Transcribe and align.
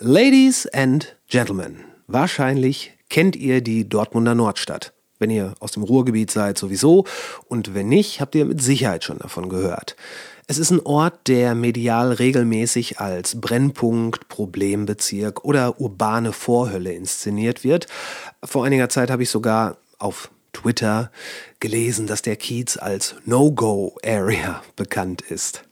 Ladies 0.00 0.68
and 0.68 1.16
Gentlemen, 1.26 1.80
wahrscheinlich 2.06 2.92
kennt 3.08 3.34
ihr 3.34 3.60
die 3.60 3.88
Dortmunder 3.88 4.36
Nordstadt. 4.36 4.92
Wenn 5.18 5.28
ihr 5.28 5.54
aus 5.58 5.72
dem 5.72 5.82
Ruhrgebiet 5.82 6.30
seid, 6.30 6.56
sowieso. 6.56 7.04
Und 7.48 7.74
wenn 7.74 7.88
nicht, 7.88 8.20
habt 8.20 8.36
ihr 8.36 8.44
mit 8.44 8.62
Sicherheit 8.62 9.02
schon 9.02 9.18
davon 9.18 9.48
gehört. 9.48 9.96
Es 10.46 10.56
ist 10.56 10.70
ein 10.70 10.78
Ort, 10.86 11.26
der 11.26 11.56
medial 11.56 12.12
regelmäßig 12.12 13.00
als 13.00 13.40
Brennpunkt, 13.40 14.28
Problembezirk 14.28 15.44
oder 15.44 15.80
urbane 15.80 16.32
Vorhölle 16.32 16.92
inszeniert 16.92 17.64
wird. 17.64 17.88
Vor 18.44 18.64
einiger 18.64 18.88
Zeit 18.88 19.10
habe 19.10 19.24
ich 19.24 19.30
sogar 19.30 19.78
auf 19.98 20.30
Twitter 20.52 21.10
gelesen, 21.58 22.06
dass 22.06 22.22
der 22.22 22.36
Kiez 22.36 22.76
als 22.76 23.16
No-Go-Area 23.24 24.62
bekannt 24.76 25.22
ist. 25.22 25.64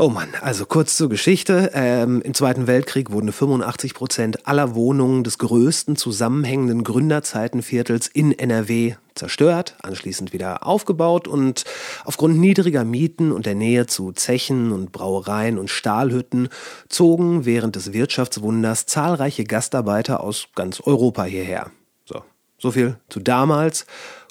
Oh 0.00 0.10
Mann, 0.10 0.28
also 0.42 0.64
kurz 0.64 0.96
zur 0.96 1.08
Geschichte. 1.08 1.72
Ähm, 1.74 2.22
Im 2.22 2.32
Zweiten 2.32 2.68
Weltkrieg 2.68 3.10
wurden 3.10 3.32
85 3.32 3.94
Prozent 3.94 4.46
aller 4.46 4.76
Wohnungen 4.76 5.24
des 5.24 5.38
größten 5.38 5.96
zusammenhängenden 5.96 6.84
Gründerzeitenviertels 6.84 8.06
in 8.06 8.30
NRW 8.30 8.94
zerstört, 9.16 9.74
anschließend 9.82 10.32
wieder 10.32 10.64
aufgebaut 10.64 11.26
und 11.26 11.64
aufgrund 12.04 12.38
niedriger 12.38 12.84
Mieten 12.84 13.32
und 13.32 13.44
der 13.44 13.56
Nähe 13.56 13.86
zu 13.86 14.12
Zechen 14.12 14.70
und 14.70 14.92
Brauereien 14.92 15.58
und 15.58 15.68
Stahlhütten 15.68 16.48
zogen 16.88 17.44
während 17.44 17.74
des 17.74 17.92
Wirtschaftswunders 17.92 18.86
zahlreiche 18.86 19.42
Gastarbeiter 19.42 20.22
aus 20.22 20.46
ganz 20.54 20.80
Europa 20.80 21.24
hierher. 21.24 21.72
So, 22.04 22.22
so 22.56 22.70
viel 22.70 22.98
zu 23.08 23.18
damals. 23.18 23.84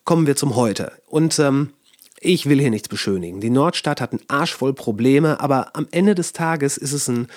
Kommen 0.06 0.28
wir 0.28 0.38
zum 0.38 0.56
Heute. 0.56 0.94
Und 1.08 1.38
ähm, 1.40 1.74
ich 2.20 2.48
will 2.48 2.60
hier 2.60 2.72
nichts 2.72 2.90
beschönigen. 2.90 3.42
Die 3.42 3.50
Nordstadt 3.50 4.02
hat 4.02 4.12
einen 4.12 4.24
Arsch 4.28 4.54
voll 4.54 4.74
Probleme, 4.74 5.40
aber 5.40 5.76
am 5.76 5.88
Ende 5.92 6.16
des 6.16 6.34
Tages 6.34 6.78
ist 6.78 6.94
es 6.94 7.08
ein, 7.08 7.28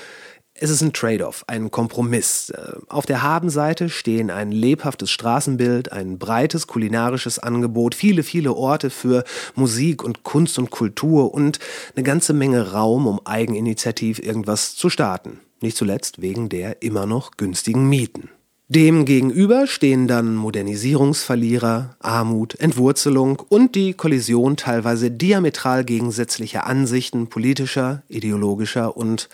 es 0.55 0.83
ein 0.83 0.93
Trade-off, 0.93 1.45
ein 1.47 1.71
Kompromiss. 1.71 2.51
Äh, 2.51 2.73
auf 2.89 3.07
der 3.07 3.23
Habenseite 3.23 3.89
stehen 3.89 4.31
ein 4.31 4.53
lebhaftes 4.53 5.11
Straßenbild, 5.11 5.93
ein 5.93 6.19
breites 6.19 6.67
kulinarisches 6.67 7.39
Angebot, 7.39 7.95
viele, 7.95 8.23
viele 8.23 8.55
Orte 8.55 8.91
für 8.91 9.25
Musik 9.55 10.03
und 10.03 10.23
Kunst 10.23 10.59
und 10.59 10.71
Kultur 10.71 11.33
und 11.33 11.59
eine 11.95 12.03
ganze 12.03 12.33
Menge 12.33 12.73
Raum, 12.73 13.07
um 13.07 13.21
eigeninitiativ 13.25 14.19
irgendwas 14.19 14.77
zu 14.77 14.91
starten. 14.91 15.41
Nicht 15.61 15.77
zuletzt 15.77 16.23
wegen 16.23 16.49
der 16.49 16.83
immer 16.83 17.07
noch 17.07 17.33
günstigen 17.37 17.89
Mieten. 17.89 18.31
Dem 18.73 19.05
gegenüber 19.05 19.67
stehen 19.67 20.07
dann 20.07 20.37
Modernisierungsverlierer, 20.37 21.97
Armut, 21.99 22.55
Entwurzelung 22.61 23.41
und 23.41 23.75
die 23.75 23.95
Kollision 23.95 24.57
teilweise 24.57 25.11
diametral 25.11 25.85
gegensätzlicher 25.85 26.69
Ansichten 26.69 27.27
politischer, 27.27 28.05
ideologischer 28.07 28.97
und 28.97 29.29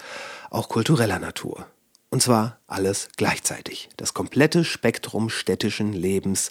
auch 0.48 0.70
kultureller 0.70 1.18
Natur. 1.18 1.66
Und 2.08 2.22
zwar 2.22 2.60
alles 2.66 3.08
gleichzeitig. 3.18 3.90
Das 3.98 4.14
komplette 4.14 4.64
Spektrum 4.64 5.28
städtischen 5.28 5.92
Lebens 5.92 6.50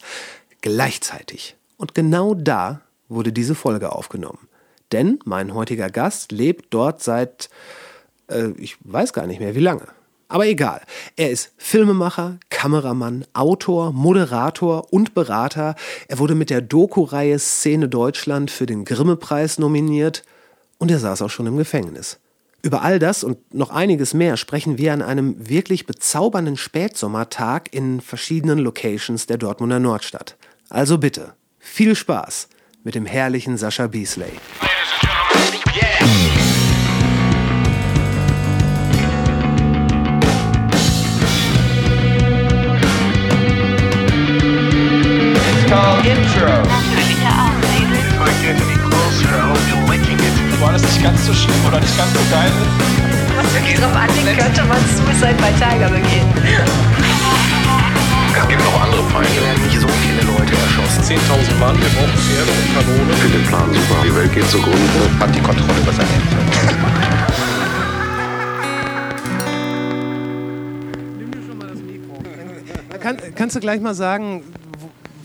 gleichzeitig. 0.62 1.56
Und 1.78 1.96
genau 1.96 2.36
da 2.36 2.82
wurde 3.10 3.34
diese 3.34 3.56
Folge 3.56 3.94
aufgenommen. 3.94 4.48
Denn 4.92 5.18
mein 5.26 5.56
heutiger 5.56 5.90
Gast 5.90 6.32
lebt 6.32 6.68
dort 6.70 7.02
seit, 7.02 7.50
äh, 8.28 8.50
ich 8.58 8.78
weiß 8.82 9.12
gar 9.12 9.26
nicht 9.26 9.40
mehr 9.40 9.56
wie 9.56 9.60
lange. 9.60 9.88
Aber 10.28 10.48
egal. 10.48 10.82
Er 11.16 11.30
ist 11.30 11.54
Filmemacher, 11.58 12.40
Kameramann, 12.50 13.26
Autor, 13.34 13.92
Moderator 13.92 14.92
und 14.92 15.14
Berater. 15.14 15.76
Er 16.08 16.20
wurde 16.20 16.36
mit 16.36 16.50
der 16.50 16.62
Doku-Reihe 16.62 17.38
Szene 17.38 17.88
Deutschland 17.90 18.50
für 18.50 18.66
den 18.66 18.86
Grimme-Preis 18.86 19.60
nominiert 19.60 20.24
und 20.78 20.92
er 20.92 21.00
saß 21.00 21.22
auch 21.22 21.30
schon 21.30 21.48
im 21.48 21.58
Gefängnis. 21.58 22.20
Über 22.64 22.82
all 22.82 22.98
das 22.98 23.24
und 23.24 23.54
noch 23.54 23.70
einiges 23.70 24.16
mehr 24.16 24.38
sprechen 24.38 24.80
wir 24.80 24.92
an 24.92 25.04
einem 25.04 25.48
wirklich 25.48 25.86
bezaubernden 25.86 26.58
Spätsommertag 26.58 27.72
in 27.72 28.02
verschiedenen 28.02 28.58
Locations 28.58 29.28
der 29.28 29.38
Dortmunder 29.38 29.80
Nordstadt. 29.80 30.36
Also 30.70 30.98
bitte, 30.98 31.36
viel 31.60 31.96
Spaß 31.96 32.48
mit 32.84 32.96
dem 32.96 33.06
herrlichen 33.06 33.58
Sascha 33.58 33.86
Beasley. 33.86 34.32
Intro. 46.04 46.46
War 50.62 50.72
das 50.74 50.82
nicht 50.82 51.04
ganz 51.04 51.26
so 51.26 51.34
schlimm 51.34 51.66
oder 51.68 51.80
nicht 51.80 51.98
ganz 51.98 52.12
so 52.14 52.20
geil? 52.32 52.52
Was 53.36 53.54
wirklich 53.54 53.76
drauf 53.80 53.96
anlegt, 53.96 54.40
könnte 54.40 54.64
man 54.64 54.78
Suicide 54.96 55.36
bei 55.40 55.52
Tiger 55.52 55.90
begehen. 55.90 56.28
Es 58.38 58.48
gibt 58.48 58.64
noch 58.64 58.82
andere 58.82 59.04
Feinde. 59.10 59.30
Hier 59.32 59.42
werden 59.42 59.64
nicht 59.66 59.80
so 59.80 59.88
viele 59.88 60.22
Leute 60.22 60.54
erschossen. 60.54 61.02
10.000 61.04 61.60
Mann, 61.60 61.76
wir 61.80 61.90
brauchen 61.90 62.18
Pferde 62.18 62.52
und 62.52 62.68
Kanone. 62.76 63.12
Ich 63.12 63.18
finde 63.18 63.38
den 63.38 63.48
Plan 63.48 63.74
super. 63.74 64.04
Die 64.06 64.16
Welt 64.16 64.34
geht 64.34 64.50
zugrunde. 64.50 64.80
Hat 65.20 65.36
die 65.36 65.42
Kontrolle 65.42 65.80
über 65.80 65.92
sein 65.92 66.08
Leben. 66.08 66.28
Kann, 73.00 73.18
kannst 73.36 73.56
du 73.56 73.60
gleich 73.60 73.82
mal 73.82 73.94
sagen, 73.94 74.44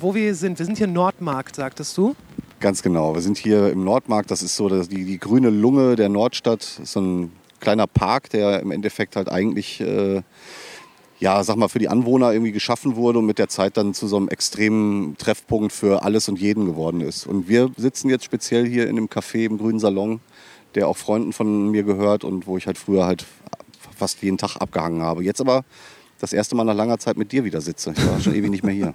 wo 0.03 0.15
wir 0.15 0.35
sind. 0.35 0.59
Wir 0.59 0.67
sind 0.67 0.79
hier 0.79 0.87
Nordmarkt, 0.87 1.57
sagtest 1.57 1.97
du? 1.97 2.15
Ganz 2.61 2.83
genau. 2.83 3.15
Wir 3.15 3.23
sind 3.23 3.39
hier 3.39 3.71
im 3.71 3.85
Nordmarkt. 3.85 4.31
Das 4.31 4.43
ist 4.43 4.57
so 4.57 4.69
die, 4.69 5.05
die 5.05 5.19
grüne 5.19 5.51
Lunge 5.51 5.97
der 5.97 6.09
Nordstadt. 6.09 6.61
Das 6.61 6.79
ist 6.79 6.93
so 6.93 7.01
ein 7.01 7.33
kleiner 7.61 7.87
Park, 7.87 8.31
der 8.31 8.61
im 8.61 8.71
Endeffekt 8.71 9.17
halt 9.17 9.29
eigentlich, 9.29 9.81
äh, 9.81 10.23
ja, 11.19 11.45
sag 11.45 11.57
mal, 11.57 11.69
für 11.69 11.79
die 11.79 11.89
Anwohner 11.89 12.33
irgendwie 12.33 12.53
geschaffen 12.53 12.97
wurde 12.97 13.19
und 13.19 13.27
mit 13.27 13.39
der 13.39 13.49
Zeit 13.49 13.77
dann 13.77 13.95
zu 13.95 14.07
so 14.09 14.17
einem 14.17 14.29
extremen 14.29 15.17
Treffpunkt 15.19 15.73
für 15.73 16.03
alles 16.03 16.29
und 16.29 16.41
jeden 16.41 16.65
geworden 16.65 17.01
ist. 17.01 17.27
Und 17.27 17.49
wir 17.49 17.71
sitzen 17.77 18.09
jetzt 18.09 18.25
speziell 18.25 18.67
hier 18.67 18.89
in 18.89 18.97
dem 18.97 19.09
Café 19.09 19.45
im 19.45 19.59
Grünen 19.59 19.79
Salon, 19.79 20.21
der 20.75 20.89
auch 20.89 20.97
Freunden 20.97 21.33
von 21.33 21.71
mir 21.71 21.83
gehört 21.83 22.25
und 22.25 22.47
wo 22.47 22.57
ich 22.57 22.67
halt 22.67 22.79
früher 22.79 23.07
halt 23.07 23.27
fast 23.97 24.23
jeden 24.23 24.39
Tag 24.39 24.57
abgehangen 24.57 25.03
habe. 25.03 25.23
Jetzt 25.23 25.41
aber 25.41 25.65
das 26.21 26.33
erste 26.33 26.55
Mal 26.55 26.65
nach 26.65 26.75
langer 26.75 26.99
Zeit 26.99 27.17
mit 27.17 27.33
dir 27.33 27.45
wieder 27.45 27.61
sitze. 27.61 27.93
Ich 27.97 28.07
war 28.07 28.21
schon 28.21 28.35
ewig 28.35 28.51
nicht 28.51 28.65
mehr 28.65 28.75
hier. 28.75 28.95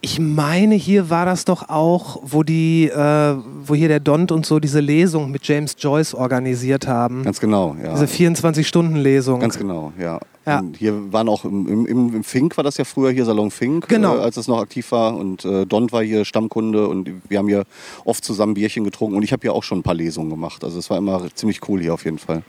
Ich 0.00 0.20
meine, 0.20 0.76
hier 0.76 1.10
war 1.10 1.26
das 1.26 1.44
doch 1.44 1.68
auch, 1.68 2.20
wo 2.22 2.44
die, 2.44 2.88
äh, 2.88 3.34
wo 3.64 3.74
hier 3.74 3.88
der 3.88 3.98
Dont 3.98 4.30
und 4.30 4.46
so 4.46 4.60
diese 4.60 4.78
Lesung 4.78 5.32
mit 5.32 5.46
James 5.46 5.74
Joyce 5.76 6.14
organisiert 6.14 6.86
haben. 6.86 7.24
Ganz 7.24 7.40
genau, 7.40 7.76
ja. 7.82 7.94
Diese 7.94 8.04
24-Stunden-Lesung. 8.04 9.40
Ganz 9.40 9.58
genau, 9.58 9.92
ja. 9.98 10.20
ja. 10.46 10.62
hier 10.78 11.12
waren 11.12 11.28
auch 11.28 11.44
im, 11.44 11.86
im, 11.86 12.14
im, 12.14 12.22
Fink 12.22 12.56
war 12.56 12.62
das 12.62 12.76
ja 12.76 12.84
früher 12.84 13.10
hier 13.10 13.24
Salon 13.24 13.50
Fink, 13.50 13.88
genau. 13.88 14.16
äh, 14.16 14.20
als 14.20 14.36
es 14.36 14.46
noch 14.46 14.60
aktiv 14.60 14.92
war. 14.92 15.16
Und 15.16 15.44
äh, 15.44 15.66
Dont 15.66 15.90
war 15.90 16.04
hier 16.04 16.24
Stammkunde 16.24 16.86
und 16.86 17.10
wir 17.28 17.38
haben 17.38 17.48
hier 17.48 17.64
oft 18.04 18.24
zusammen 18.24 18.54
Bierchen 18.54 18.84
getrunken 18.84 19.16
und 19.16 19.24
ich 19.24 19.32
habe 19.32 19.40
hier 19.42 19.52
auch 19.52 19.64
schon 19.64 19.80
ein 19.80 19.82
paar 19.82 19.94
Lesungen 19.94 20.30
gemacht. 20.30 20.62
Also 20.62 20.78
es 20.78 20.88
war 20.90 20.98
immer 20.98 21.22
ziemlich 21.34 21.68
cool 21.68 21.80
hier 21.80 21.92
auf 21.92 22.04
jeden 22.04 22.18
Fall. 22.18 22.44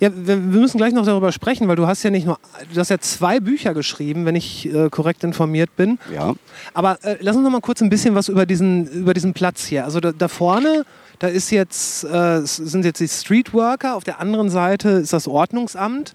Ja, 0.00 0.10
wir 0.14 0.36
müssen 0.36 0.78
gleich 0.78 0.94
noch 0.94 1.04
darüber 1.04 1.30
sprechen, 1.30 1.68
weil 1.68 1.76
du 1.76 1.86
hast 1.86 2.02
ja 2.02 2.10
nicht 2.10 2.24
nur, 2.24 2.38
du 2.72 2.80
hast 2.80 2.88
ja 2.88 2.98
zwei 2.98 3.38
Bücher 3.38 3.74
geschrieben, 3.74 4.24
wenn 4.24 4.34
ich 4.34 4.72
äh, 4.72 4.88
korrekt 4.88 5.22
informiert 5.24 5.76
bin. 5.76 5.98
Ja. 6.12 6.34
Aber 6.72 6.98
äh, 7.04 7.18
lass 7.20 7.36
uns 7.36 7.44
noch 7.44 7.50
mal 7.50 7.60
kurz 7.60 7.82
ein 7.82 7.90
bisschen 7.90 8.14
was 8.14 8.30
über 8.30 8.46
diesen, 8.46 8.86
über 8.88 9.12
diesen 9.12 9.34
Platz 9.34 9.66
hier. 9.66 9.84
Also 9.84 10.00
da, 10.00 10.12
da 10.12 10.28
vorne, 10.28 10.86
da 11.18 11.26
ist 11.26 11.50
jetzt, 11.50 12.04
äh, 12.04 12.40
sind 12.44 12.86
jetzt 12.86 13.00
die 13.00 13.08
Streetworker, 13.08 13.94
auf 13.94 14.04
der 14.04 14.20
anderen 14.20 14.48
Seite 14.48 14.88
ist 14.88 15.12
das 15.12 15.28
Ordnungsamt. 15.28 16.14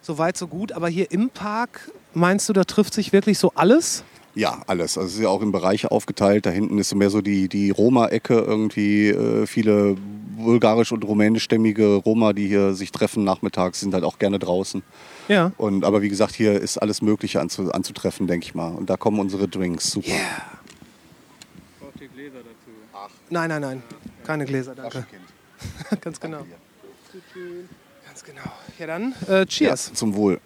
So 0.00 0.16
weit, 0.16 0.38
so 0.38 0.46
gut. 0.46 0.72
Aber 0.72 0.88
hier 0.88 1.10
im 1.10 1.28
Park, 1.28 1.90
meinst 2.14 2.48
du, 2.48 2.54
da 2.54 2.64
trifft 2.64 2.94
sich 2.94 3.12
wirklich 3.12 3.38
so 3.38 3.52
alles? 3.54 4.02
Ja, 4.36 4.62
alles. 4.66 4.98
Also 4.98 5.08
es 5.08 5.14
ist 5.14 5.22
ja 5.22 5.28
auch 5.30 5.40
in 5.40 5.50
Bereiche 5.50 5.90
aufgeteilt. 5.90 6.44
Da 6.44 6.50
hinten 6.50 6.78
ist 6.78 6.94
mehr 6.94 7.08
so 7.08 7.22
die, 7.22 7.48
die 7.48 7.70
Roma-Ecke 7.70 8.34
irgendwie. 8.34 9.08
Äh, 9.08 9.46
viele 9.46 9.96
bulgarisch- 10.36 10.92
und 10.92 11.04
rumänischstämmige 11.04 11.94
Roma, 11.94 12.34
die 12.34 12.46
hier 12.46 12.74
sich 12.74 12.92
treffen 12.92 13.24
nachmittags, 13.24 13.80
sind 13.80 13.94
halt 13.94 14.04
auch 14.04 14.18
gerne 14.18 14.38
draußen. 14.38 14.82
Ja. 15.28 15.52
Und, 15.56 15.84
aber 15.84 16.02
wie 16.02 16.10
gesagt, 16.10 16.34
hier 16.34 16.60
ist 16.60 16.76
alles 16.76 17.00
Mögliche 17.00 17.40
anzu, 17.40 17.72
anzutreffen, 17.72 18.26
denke 18.26 18.44
ich 18.44 18.54
mal. 18.54 18.74
Und 18.74 18.90
da 18.90 18.98
kommen 18.98 19.18
unsere 19.18 19.48
Drinks. 19.48 19.90
Super. 19.90 20.08
Yeah. 20.08 20.56
Gläser 22.16 22.38
dazu? 22.38 22.70
Ach. 22.94 23.10
Nein, 23.30 23.48
nein, 23.48 23.60
nein. 23.60 23.82
Keine 24.24 24.44
Gläser, 24.46 24.74
danke. 24.74 25.06
Ganz 26.00 26.18
genau. 26.18 26.44
Ganz 28.04 28.24
genau. 28.24 28.42
Ja, 28.78 28.86
dann 28.86 29.14
äh, 29.28 29.46
Cheers. 29.46 29.88
Ja, 29.88 29.94
zum 29.94 30.14
Wohl. 30.14 30.40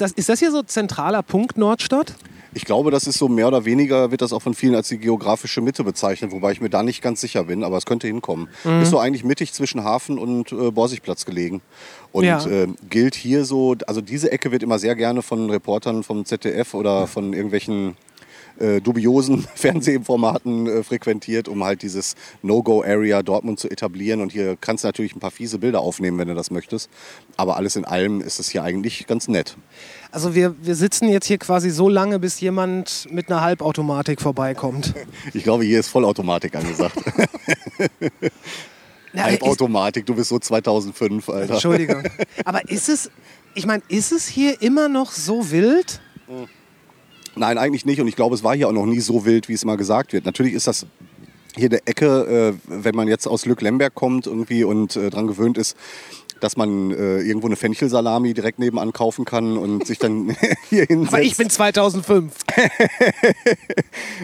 Ist 0.00 0.12
das, 0.12 0.12
ist 0.12 0.28
das 0.30 0.38
hier 0.38 0.50
so 0.50 0.62
zentraler 0.62 1.22
Punkt 1.22 1.58
Nordstadt? 1.58 2.14
Ich 2.54 2.64
glaube, 2.64 2.90
das 2.90 3.06
ist 3.06 3.18
so 3.18 3.28
mehr 3.28 3.46
oder 3.48 3.66
weniger, 3.66 4.10
wird 4.10 4.22
das 4.22 4.32
auch 4.32 4.40
von 4.40 4.54
vielen 4.54 4.74
als 4.74 4.88
die 4.88 4.96
geografische 4.96 5.60
Mitte 5.60 5.84
bezeichnet, 5.84 6.32
wobei 6.32 6.52
ich 6.52 6.62
mir 6.62 6.70
da 6.70 6.82
nicht 6.82 7.02
ganz 7.02 7.20
sicher 7.20 7.44
bin, 7.44 7.62
aber 7.62 7.76
es 7.76 7.84
könnte 7.84 8.06
hinkommen. 8.06 8.48
Mhm. 8.64 8.80
Ist 8.80 8.88
so 8.88 8.98
eigentlich 8.98 9.24
mittig 9.24 9.52
zwischen 9.52 9.84
Hafen 9.84 10.18
und 10.18 10.52
äh, 10.52 10.70
Borsigplatz 10.70 11.26
gelegen. 11.26 11.60
Und 12.12 12.24
Ja. 12.24 12.42
äh, 12.46 12.68
gilt 12.88 13.14
hier 13.14 13.44
so, 13.44 13.76
also 13.86 14.00
diese 14.00 14.32
Ecke 14.32 14.50
wird 14.52 14.62
immer 14.62 14.78
sehr 14.78 14.96
gerne 14.96 15.20
von 15.20 15.50
Reportern 15.50 16.02
vom 16.02 16.24
ZDF 16.24 16.72
oder 16.72 17.06
von 17.06 17.34
irgendwelchen 17.34 17.94
äh, 18.60 18.80
dubiosen 18.80 19.46
Fernsehformaten 19.54 20.66
äh, 20.66 20.82
frequentiert, 20.82 21.48
um 21.48 21.64
halt 21.64 21.82
dieses 21.82 22.14
No-Go-Area 22.42 23.22
Dortmund 23.22 23.58
zu 23.58 23.70
etablieren. 23.70 24.20
Und 24.20 24.32
hier 24.32 24.56
kannst 24.60 24.84
du 24.84 24.88
natürlich 24.88 25.16
ein 25.16 25.20
paar 25.20 25.30
fiese 25.30 25.58
Bilder 25.58 25.80
aufnehmen, 25.80 26.18
wenn 26.18 26.28
du 26.28 26.34
das 26.34 26.50
möchtest. 26.50 26.90
Aber 27.36 27.56
alles 27.56 27.76
in 27.76 27.84
allem 27.84 28.20
ist 28.20 28.38
es 28.38 28.50
hier 28.50 28.62
eigentlich 28.62 29.06
ganz 29.06 29.28
nett. 29.28 29.56
Also 30.12 30.34
wir, 30.34 30.54
wir 30.62 30.74
sitzen 30.74 31.08
jetzt 31.08 31.26
hier 31.26 31.38
quasi 31.38 31.70
so 31.70 31.88
lange, 31.88 32.18
bis 32.18 32.40
jemand 32.40 33.06
mit 33.10 33.30
einer 33.30 33.40
Halbautomatik 33.40 34.20
vorbeikommt. 34.20 34.94
Ich 35.32 35.44
glaube, 35.44 35.64
hier 35.64 35.80
ist 35.80 35.88
Vollautomatik 35.88 36.54
angesagt. 36.56 36.96
Na, 39.12 39.24
Halbautomatik, 39.24 40.06
du 40.06 40.14
bist 40.14 40.28
so 40.28 40.38
2005, 40.38 41.28
ist, 41.28 41.34
Alter. 41.34 41.52
Entschuldigung. 41.54 42.02
Aber 42.44 42.68
ist 42.68 42.88
es, 42.88 43.10
ich 43.54 43.66
meine, 43.66 43.82
ist 43.88 44.12
es 44.12 44.26
hier 44.26 44.60
immer 44.62 44.88
noch 44.88 45.12
so 45.12 45.50
wild? 45.50 46.00
Nein, 47.36 47.58
eigentlich 47.58 47.86
nicht. 47.86 48.00
Und 48.00 48.08
ich 48.08 48.16
glaube, 48.16 48.34
es 48.34 48.44
war 48.44 48.54
hier 48.56 48.68
auch 48.68 48.72
noch 48.72 48.86
nie 48.86 49.00
so 49.00 49.24
wild, 49.24 49.48
wie 49.48 49.54
es 49.54 49.62
immer 49.62 49.76
gesagt 49.76 50.12
wird. 50.12 50.24
Natürlich 50.24 50.54
ist 50.54 50.66
das 50.66 50.86
hier 51.56 51.68
eine 51.68 51.86
Ecke, 51.86 52.54
äh, 52.66 52.82
wenn 52.82 52.94
man 52.94 53.08
jetzt 53.08 53.26
aus 53.26 53.46
Lück-Lemberg 53.46 53.94
kommt 53.94 54.26
irgendwie 54.26 54.64
und 54.64 54.96
äh, 54.96 55.10
dran 55.10 55.26
gewöhnt 55.26 55.58
ist, 55.58 55.76
dass 56.40 56.56
man 56.56 56.90
äh, 56.90 57.20
irgendwo 57.20 57.46
eine 57.46 57.56
Fenchelsalami 57.56 58.34
direkt 58.34 58.58
nebenan 58.58 58.92
kaufen 58.92 59.24
kann 59.24 59.56
und 59.56 59.86
sich 59.86 59.98
dann 59.98 60.36
hier 60.68 60.84
hinsetzt. 60.84 61.12
Aber 61.14 61.22
ich 61.22 61.36
bin 61.36 61.50
2005. 61.50 62.32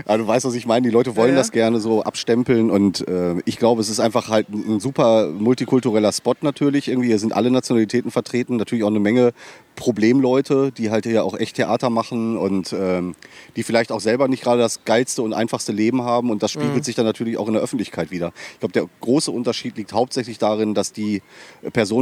Ja, 0.07 0.17
du 0.17 0.27
weißt, 0.27 0.45
was 0.47 0.55
ich 0.55 0.67
meine. 0.67 0.87
Die 0.87 0.93
Leute 0.93 1.17
wollen 1.17 1.29
Ja, 1.31 1.35
ja. 1.35 1.41
das 1.41 1.53
gerne 1.53 1.81
so 1.81 2.03
abstempeln 2.03 2.71
und 2.71 3.07
äh, 3.09 3.35
ich 3.45 3.59
glaube, 3.59 3.81
es 3.81 3.89
ist 3.89 4.01
einfach 4.01 4.29
halt 4.29 4.49
ein, 4.49 4.81
super 4.81 5.29
multikultureller 5.29 6.13
Spot 6.13 6.35
natürlich. 6.41 6.89
Irgendwie 6.89 7.09
hier 7.09 7.19
sind 7.19 7.33
alle 7.33 7.51
Nationalitäten 7.51 8.11
vertreten, 8.11 8.57
natürlich 8.57 8.85
auch 8.85 8.89
eine 8.89 9.01
Menge 9.01 9.33
Problemleute, 9.77 10.73
die 10.73 10.91
halt 10.91 11.05
hier 11.05 11.25
auch 11.25 11.39
echt 11.39 11.57
Theater 11.57 11.91
machen 11.91 12.37
und 12.39 12.73
ähm, 12.73 13.15
die 13.57 13.63
vielleicht 13.63 13.93
auch 13.93 14.01
selber 14.01 14.27
nicht 14.27 14.43
gerade 14.43 14.61
das 14.63 14.85
geilste 14.85 15.23
und 15.23 15.35
einfachste 15.35 15.73
Leben 15.73 16.03
haben 16.03 16.31
und 16.31 16.43
das 16.43 16.51
spiegelt 16.51 16.77
Mhm. 16.77 16.83
sich 16.83 16.95
dann 16.95 17.05
natürlich 17.05 17.37
auch 17.39 17.47
in 17.47 17.53
der 17.55 17.63
Öffentlichkeit 17.63 18.11
wieder. 18.11 18.33
Ich 18.55 18.61
glaube, 18.61 18.73
der 18.73 18.87
große 19.01 19.31
Unterschied 19.31 19.77
liegt 19.77 19.93
hauptsächlich 19.93 20.39
darin, 20.39 20.75
dass 20.75 20.93
die 20.93 21.23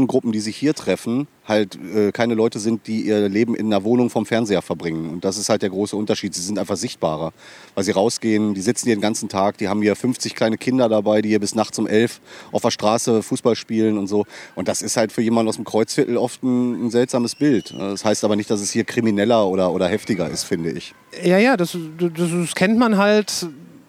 Personengruppen, 0.05 0.33
die 0.33 0.41
sich 0.41 0.57
hier 0.57 0.75
treffen, 0.75 1.27
halt 1.47 1.79
äh, 1.95 2.13
keine 2.13 2.35
Leute 2.35 2.59
sind, 2.59 2.87
die 2.87 3.03
ihr 3.03 3.29
Leben 3.29 3.55
in 3.55 3.67
einer 3.67 3.85
Wohnung 3.85 4.11
vom 4.11 4.27
Fernseher 4.27 4.63
verbringen. 4.63 5.11
Und 5.11 5.25
das 5.25 5.37
ist 5.37 5.49
halt 5.49 5.63
der 5.63 5.71
große 5.71 5.97
Unterschied. 5.97 6.35
Sie 6.35 6.43
sind 6.43 6.59
einfach 6.59 6.77
sichtbarer, 6.77 7.33
weil 7.75 7.85
sie 7.85 7.91
rausgehen, 7.91 8.55
die 8.55 8.61
sitzen 8.61 8.87
hier 8.87 8.97
den 8.97 9.03
ganzen 9.03 9.29
Tag, 9.29 9.59
die 9.59 9.69
haben 9.69 9.83
hier 9.83 9.97
50 9.97 10.35
kleine 10.35 10.57
Kinder 10.57 10.89
dabei, 10.89 11.23
die 11.23 11.31
hier 11.31 11.41
bis 11.41 11.55
nachts 11.55 11.79
um 11.79 11.87
11 11.87 12.21
auf 12.53 12.63
der 12.63 12.71
Straße 12.71 13.23
Fußball 13.23 13.57
spielen 13.57 13.99
und 13.99 14.07
so. 14.07 14.25
Und 14.55 14.69
das 14.69 14.83
ist 14.83 14.97
halt 14.97 15.13
für 15.13 15.23
jemanden 15.23 15.49
aus 15.49 15.57
dem 15.57 15.65
Kreuzviertel 15.65 16.17
oft 16.17 16.43
ein, 16.43 16.87
ein 16.87 16.91
seltsames 16.91 17.35
Bild. 17.35 17.75
Das 17.77 18.05
heißt 18.05 18.25
aber 18.25 18.37
nicht, 18.37 18.51
dass 18.51 18.61
es 18.61 18.71
hier 18.71 18.85
krimineller 18.85 19.47
oder, 19.47 19.73
oder 19.73 19.89
heftiger 19.89 20.31
ist, 20.31 20.45
finde 20.45 20.71
ich. 20.71 20.95
Ja, 21.23 21.39
ja, 21.39 21.57
das, 21.57 21.77
das, 21.99 22.11
das 22.17 22.55
kennt 22.55 22.79
man 22.79 22.97
halt. 22.97 23.47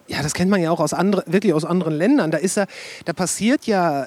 Ja, 0.07 0.21
das 0.21 0.35
kennt 0.35 0.51
man 0.51 0.61
ja 0.61 0.69
auch 0.69 0.79
aus 0.79 0.93
andere, 0.93 1.23
wirklich 1.25 1.55
aus 1.55 1.65
anderen 1.65 1.95
Ländern. 1.95 2.29
Da 2.29 2.37
ist 2.37 2.57
ja, 2.57 2.67
da 3.05 3.13
passiert 3.13 3.65
ja 3.65 4.05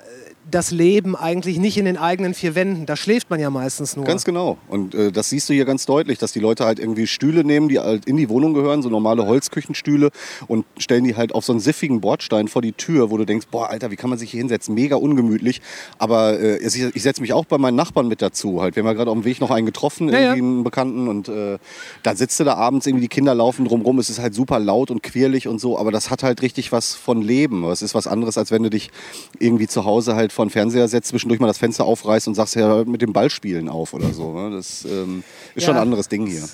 das 0.51 0.71
Leben 0.71 1.15
eigentlich 1.15 1.59
nicht 1.59 1.77
in 1.77 1.85
den 1.85 1.97
eigenen 1.97 2.33
vier 2.35 2.55
Wänden. 2.55 2.87
Da 2.87 2.97
schläft 2.97 3.29
man 3.31 3.39
ja 3.39 3.51
meistens 3.51 3.97
nur. 3.97 4.05
Ganz 4.05 4.25
genau. 4.25 4.57
Und 4.69 4.95
äh, 4.95 5.13
das 5.13 5.29
siehst 5.29 5.49
du 5.49 5.53
hier 5.53 5.65
ganz 5.65 5.85
deutlich, 5.85 6.19
dass 6.19 6.33
die 6.33 6.41
Leute 6.41 6.65
halt 6.65 6.79
irgendwie 6.79 7.07
Stühle 7.07 7.45
nehmen, 7.45 7.69
die 7.69 7.79
halt 7.79 8.07
in 8.07 8.17
die 8.17 8.29
Wohnung 8.29 8.55
gehören, 8.55 8.83
so 8.83 8.89
normale 8.89 9.27
Holzküchenstühle 9.27 10.11
und 10.47 10.65
stellen 10.79 11.05
die 11.05 11.17
halt 11.17 11.35
auf 11.35 11.45
so 11.45 11.53
einen 11.53 11.61
siffigen 11.61 12.01
Bordstein 12.01 12.49
vor 12.49 12.63
die 12.63 12.73
Tür, 12.73 13.11
wo 13.11 13.19
du 13.19 13.27
denkst, 13.27 13.47
boah, 13.51 13.69
Alter, 13.69 13.91
wie 13.91 13.97
kann 13.97 14.09
man 14.09 14.19
sich 14.19 14.31
hier 14.31 14.39
hinsetzen? 14.39 14.75
Mega 14.75 14.97
ungemütlich. 14.97 15.61
Aber 15.99 16.41
äh, 16.41 16.59
ich, 16.59 16.77
ich 16.95 17.03
setze 17.03 17.21
mich 17.21 17.33
auch 17.35 17.45
bei 17.45 17.59
meinen 17.59 17.77
Nachbarn 17.77 18.09
mit 18.09 18.23
dazu. 18.23 18.63
Halt. 18.63 18.75
Wir 18.77 18.83
haben 18.83 18.89
ja 18.89 18.95
gerade 18.95 19.11
auf 19.11 19.17
dem 19.17 19.25
Weg 19.25 19.41
noch 19.41 19.51
einen 19.51 19.67
getroffen, 19.67 20.09
Ja, 20.09 20.19
irgendwie 20.19 20.39
einen 20.39 20.65
Bekannten. 20.65 21.09
Und 21.09 21.29
äh, 21.29 21.59
da 22.03 22.17
sitzt 22.17 22.41
du 22.41 22.45
da 22.45 22.55
abends, 22.55 22.87
irgendwie 22.87 23.03
die 23.03 23.09
Kinder 23.09 23.35
laufen 23.35 23.67
drumrum. 23.67 23.99
Es 23.99 24.09
ist 24.09 24.19
halt 24.19 24.35
super 24.35 24.59
laut 24.59 24.91
und 24.91 25.03
quirlig 25.03 25.47
und 25.47 25.61
so. 25.61 25.79
Aber 25.79 25.93
das 25.93 26.11
hat 26.11 26.23
halt 26.23 26.41
richtig 26.41 26.73
was 26.73 26.95
von 26.95 27.21
Leben. 27.21 27.65
Es 27.65 27.83
ist 27.83 27.95
was 27.95 28.07
anderes, 28.07 28.39
als 28.39 28.51
wenn 28.51 28.63
du 28.63 28.71
dich 28.71 28.91
irgendwie 29.39 29.67
zu 29.67 29.85
Hause 29.85 30.17
halt 30.17 30.33
vor 30.39 30.47
den 30.47 30.51
Fernseher 30.51 30.87
setzt, 30.87 31.09
zwischendurch 31.09 31.41
mal 31.41 31.49
das 31.49 31.59
Fenster 31.59 31.85
aufreißt 31.85 32.29
und 32.29 32.37
sagst, 32.37 32.55
ja, 32.55 32.85
mit 32.85 33.03
dem 33.03 33.13
Ballspielen 33.13 33.69
auf 33.69 33.93
oder 33.93 34.13
so. 34.13 34.33
Ne? 34.33 34.55
Das 34.55 34.85
ähm, 34.85 35.25
ist 35.57 35.65
schon 35.65 35.75
Ja. 35.75 35.81
ein 35.81 35.87
anderes 35.89 36.07
Ding 36.07 36.29
hier. 36.29 36.45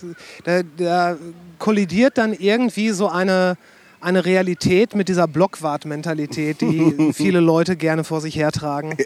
Da, 0.43 0.63
da 0.79 1.17
kollidiert 1.59 2.17
dann 2.17 2.33
irgendwie 2.33 2.89
so 2.93 3.09
eine, 3.09 3.59
eine 4.01 4.25
Realität 4.25 4.95
mit 4.95 5.11
dieser 5.11 5.29
Blockwart-Mentalität, 5.29 6.63
die 6.63 7.13
viele 7.13 7.41
Leute 7.41 7.77
gerne 7.77 8.05
vor 8.05 8.23
sich 8.23 8.37
hertragen. 8.37 8.97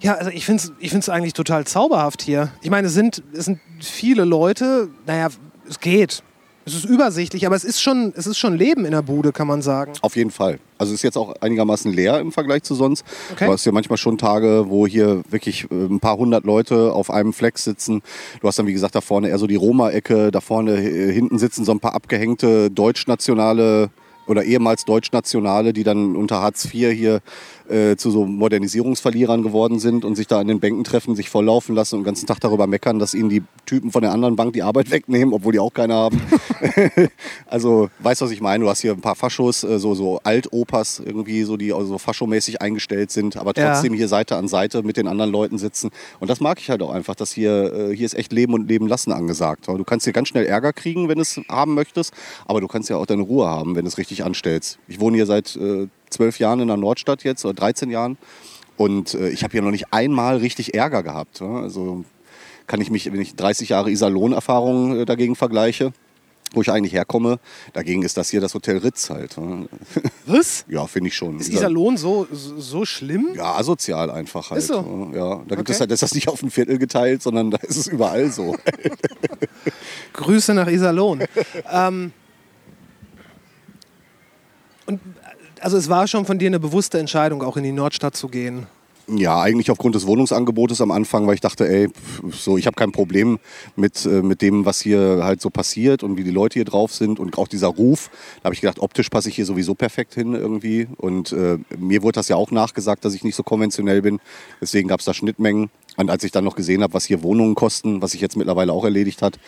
Ja, 0.00 0.14
also 0.14 0.30
ich 0.30 0.46
finde 0.46 0.62
es 0.62 0.72
ich 0.78 0.90
find's 0.90 1.10
eigentlich 1.10 1.34
total 1.34 1.66
zauberhaft 1.66 2.22
hier. 2.22 2.50
Ich 2.62 2.70
meine, 2.70 2.86
es 2.86 2.94
sind, 2.94 3.22
es 3.34 3.44
sind 3.44 3.60
viele 3.80 4.24
Leute, 4.24 4.88
naja, 5.06 5.28
es 5.68 5.80
geht. 5.80 6.22
Es 6.64 6.74
ist 6.74 6.86
übersichtlich, 6.86 7.44
aber 7.46 7.56
es 7.56 7.64
ist, 7.64 7.80
schon, 7.82 8.14
es 8.16 8.26
ist 8.26 8.38
schon 8.38 8.56
Leben 8.56 8.86
in 8.86 8.92
der 8.92 9.02
Bude, 9.02 9.32
kann 9.32 9.46
man 9.46 9.60
sagen. 9.60 9.92
Auf 10.00 10.16
jeden 10.16 10.30
Fall. 10.30 10.58
Also 10.78 10.94
ist 10.94 11.02
jetzt 11.02 11.16
auch 11.16 11.34
einigermaßen 11.40 11.92
leer 11.92 12.20
im 12.20 12.32
Vergleich 12.32 12.62
zu 12.62 12.74
sonst. 12.74 13.04
Okay. 13.32 13.46
Du 13.46 13.52
hast 13.52 13.64
ja 13.64 13.72
manchmal 13.72 13.96
schon 13.96 14.18
Tage, 14.18 14.66
wo 14.68 14.86
hier 14.86 15.22
wirklich 15.28 15.70
äh, 15.70 15.74
ein 15.74 16.00
paar 16.00 16.16
hundert 16.16 16.44
Leute 16.44 16.92
auf 16.92 17.10
einem 17.10 17.32
Flex 17.32 17.64
sitzen. 17.64 18.02
Du 18.40 18.48
hast 18.48 18.58
dann, 18.58 18.66
wie 18.66 18.72
gesagt, 18.72 18.94
da 18.94 19.00
vorne 19.00 19.28
eher 19.28 19.38
so 19.38 19.46
die 19.46 19.56
Roma-Ecke. 19.56 20.30
Da 20.30 20.40
vorne 20.40 20.76
äh, 20.76 21.12
hinten 21.12 21.38
sitzen 21.38 21.64
so 21.64 21.72
ein 21.72 21.80
paar 21.80 21.94
abgehängte 21.94 22.70
deutschnationale 22.70 23.90
oder 24.26 24.44
ehemals 24.44 24.84
Deutschnationale, 24.84 25.72
die 25.72 25.84
dann 25.84 26.16
unter 26.16 26.42
Hartz 26.42 26.64
IV 26.66 26.90
hier 26.92 27.20
äh, 27.70 27.96
zu 27.96 28.10
so 28.10 28.24
Modernisierungsverlierern 28.24 29.42
geworden 29.42 29.78
sind 29.78 30.04
und 30.04 30.14
sich 30.16 30.26
da 30.26 30.40
an 30.40 30.48
den 30.48 30.60
Bänken 30.60 30.84
treffen, 30.84 31.16
sich 31.16 31.30
volllaufen 31.30 31.74
lassen 31.74 31.96
und 31.96 32.00
den 32.02 32.06
ganzen 32.06 32.26
Tag 32.26 32.40
darüber 32.40 32.66
meckern, 32.66 32.98
dass 32.98 33.14
ihnen 33.14 33.28
die 33.28 33.42
Typen 33.66 33.90
von 33.90 34.02
der 34.02 34.12
anderen 34.12 34.36
Bank 34.36 34.52
die 34.52 34.62
Arbeit 34.62 34.90
wegnehmen, 34.90 35.34
obwohl 35.34 35.52
die 35.52 35.58
auch 35.58 35.72
keine 35.72 35.94
haben. 35.94 36.20
also, 37.46 37.88
weißt 38.00 38.20
du, 38.20 38.24
was 38.26 38.32
ich 38.32 38.40
meine? 38.40 38.64
Du 38.64 38.70
hast 38.70 38.80
hier 38.80 38.92
ein 38.92 39.00
paar 39.00 39.14
Faschos, 39.16 39.64
äh, 39.64 39.78
so, 39.78 39.94
so 39.94 40.20
Altopas 40.22 41.00
irgendwie, 41.04 41.42
so, 41.44 41.56
die 41.56 41.72
also 41.72 41.86
so 41.86 41.98
faschomäßig 41.98 42.60
eingestellt 42.62 43.10
sind, 43.10 43.36
aber 43.36 43.52
Ja. 43.56 43.72
trotzdem 43.72 43.94
hier 43.94 44.08
Seite 44.08 44.36
an 44.36 44.48
Seite 44.48 44.82
mit 44.82 44.96
den 44.96 45.08
anderen 45.08 45.30
Leuten 45.30 45.58
sitzen. 45.58 45.90
Und 46.20 46.28
das 46.30 46.40
mag 46.40 46.60
ich 46.60 46.70
halt 46.70 46.82
auch 46.82 46.90
einfach, 46.90 47.14
dass 47.14 47.32
hier, 47.32 47.72
äh, 47.90 47.96
hier 47.96 48.06
ist 48.06 48.14
echt 48.14 48.32
Leben 48.32 48.54
und 48.54 48.68
Leben 48.68 48.86
lassen 48.86 49.12
angesagt. 49.12 49.68
Du 49.68 49.84
kannst 49.84 50.04
hier 50.04 50.12
ganz 50.12 50.28
schnell 50.28 50.46
Ärger 50.46 50.72
kriegen, 50.72 51.08
wenn 51.08 51.16
du 51.16 51.22
es 51.22 51.40
haben 51.48 51.74
möchtest, 51.74 52.12
aber 52.46 52.60
du 52.60 52.68
kannst 52.68 52.88
ja 52.90 52.96
auch 52.96 53.06
deine 53.06 53.22
Ruhe 53.22 53.46
haben, 53.46 53.74
wenn 53.76 53.84
du 53.84 53.88
es 53.88 53.98
richtig 53.98 54.24
anstellst. 54.24 54.78
Ich 54.88 55.00
wohne 55.00 55.16
hier 55.16 55.26
seit 55.26 55.56
äh, 55.56 55.88
zwölf 56.10 56.38
Jahren 56.38 56.60
in 56.60 56.68
der 56.68 56.76
Nordstadt 56.76 57.24
jetzt, 57.24 57.44
oder 57.44 57.54
13 57.54 57.90
Jahren. 57.90 58.16
Und 58.76 59.14
äh, 59.14 59.28
ich 59.30 59.42
habe 59.42 59.52
hier 59.52 59.62
noch 59.62 59.70
nicht 59.70 59.92
einmal 59.92 60.36
richtig 60.38 60.74
Ärger 60.74 61.02
gehabt. 61.02 61.40
Ja? 61.40 61.60
Also 61.60 62.04
kann 62.66 62.80
ich 62.80 62.90
mich, 62.90 63.10
wenn 63.12 63.20
ich 63.20 63.34
30 63.36 63.70
Jahre 63.70 63.90
Iserlohn-Erfahrung 63.90 65.00
äh, 65.00 65.04
dagegen 65.04 65.36
vergleiche, 65.36 65.92
wo 66.52 66.62
ich 66.62 66.70
eigentlich 66.70 66.92
herkomme, 66.92 67.38
dagegen 67.72 68.02
ist 68.02 68.16
das 68.16 68.30
hier 68.30 68.40
das 68.40 68.54
Hotel 68.54 68.78
Ritz 68.78 69.10
halt. 69.10 69.36
ja. 69.36 69.42
Was? 70.26 70.64
Ja, 70.68 70.86
finde 70.86 71.08
ich 71.08 71.16
schon. 71.16 71.40
Ist 71.40 71.50
dieser 71.52 71.68
Lohn 71.70 71.96
so, 71.96 72.26
so 72.30 72.84
schlimm? 72.84 73.28
Ja, 73.34 73.56
asozial 73.56 74.10
einfach 74.10 74.50
halt. 74.50 74.60
Ist 74.60 74.68
so? 74.68 75.10
Ja, 75.14 75.42
da 75.48 75.56
gibt 75.56 75.70
es 75.70 75.76
Okay. 75.76 75.80
halt, 75.80 75.90
ist 75.92 76.02
das 76.02 76.14
nicht 76.14 76.28
auf 76.28 76.42
ein 76.42 76.50
Viertel 76.50 76.78
geteilt, 76.78 77.22
sondern 77.22 77.50
da 77.50 77.58
ist 77.58 77.76
es 77.76 77.86
überall 77.86 78.30
so. 78.30 78.56
Grüße 80.12 80.54
nach 80.54 80.68
Iserlohn. 80.68 81.24
ähm, 81.72 82.12
und 84.86 85.00
also 85.66 85.78
es 85.78 85.88
war 85.88 86.06
schon 86.06 86.24
von 86.26 86.38
dir 86.38 86.46
eine 86.46 86.60
bewusste 86.60 87.00
Entscheidung, 87.00 87.42
auch 87.42 87.56
in 87.56 87.64
die 87.64 87.72
Nordstadt 87.72 88.16
zu 88.16 88.28
gehen. 88.28 88.68
Ja, 89.08 89.40
eigentlich 89.40 89.68
aufgrund 89.72 89.96
des 89.96 90.06
Wohnungsangebotes 90.06 90.80
am 90.80 90.92
Anfang, 90.92 91.26
weil 91.26 91.34
ich 91.34 91.40
dachte, 91.40 91.68
ey, 91.68 91.88
so 92.30 92.56
ich 92.56 92.68
habe 92.68 92.76
kein 92.76 92.92
Problem 92.92 93.40
mit, 93.74 94.06
äh, 94.06 94.22
mit 94.22 94.42
dem, 94.42 94.64
was 94.64 94.80
hier 94.80 95.24
halt 95.24 95.40
so 95.40 95.50
passiert 95.50 96.04
und 96.04 96.16
wie 96.16 96.22
die 96.22 96.30
Leute 96.30 96.54
hier 96.54 96.64
drauf 96.64 96.94
sind 96.94 97.18
und 97.18 97.36
auch 97.36 97.48
dieser 97.48 97.66
Ruf. 97.66 98.10
Da 98.36 98.44
habe 98.44 98.54
ich 98.54 98.60
gedacht, 98.60 98.78
optisch 98.78 99.08
passe 99.08 99.28
ich 99.28 99.34
hier 99.34 99.44
sowieso 99.44 99.74
perfekt 99.74 100.14
hin 100.14 100.34
irgendwie. 100.34 100.86
Und 100.98 101.32
äh, 101.32 101.58
mir 101.76 102.04
wurde 102.04 102.14
das 102.14 102.28
ja 102.28 102.36
auch 102.36 102.52
nachgesagt, 102.52 103.04
dass 103.04 103.14
ich 103.14 103.24
nicht 103.24 103.34
so 103.34 103.42
konventionell 103.42 104.02
bin. 104.02 104.20
Deswegen 104.60 104.86
gab 104.86 105.00
es 105.00 105.06
da 105.06 105.14
Schnittmengen. 105.14 105.68
Und 105.96 106.10
als 106.10 106.24
ich 106.24 106.32
dann 106.32 106.44
noch 106.44 106.56
gesehen 106.56 106.82
habe, 106.82 106.94
was 106.94 107.04
hier 107.04 107.22
Wohnungen 107.22 107.54
kosten, 107.54 108.02
was 108.02 108.12
sich 108.12 108.20
jetzt 108.20 108.36
mittlerweile 108.36 108.72
auch 108.72 108.84
erledigt 108.84 109.22
hat, 109.22 109.38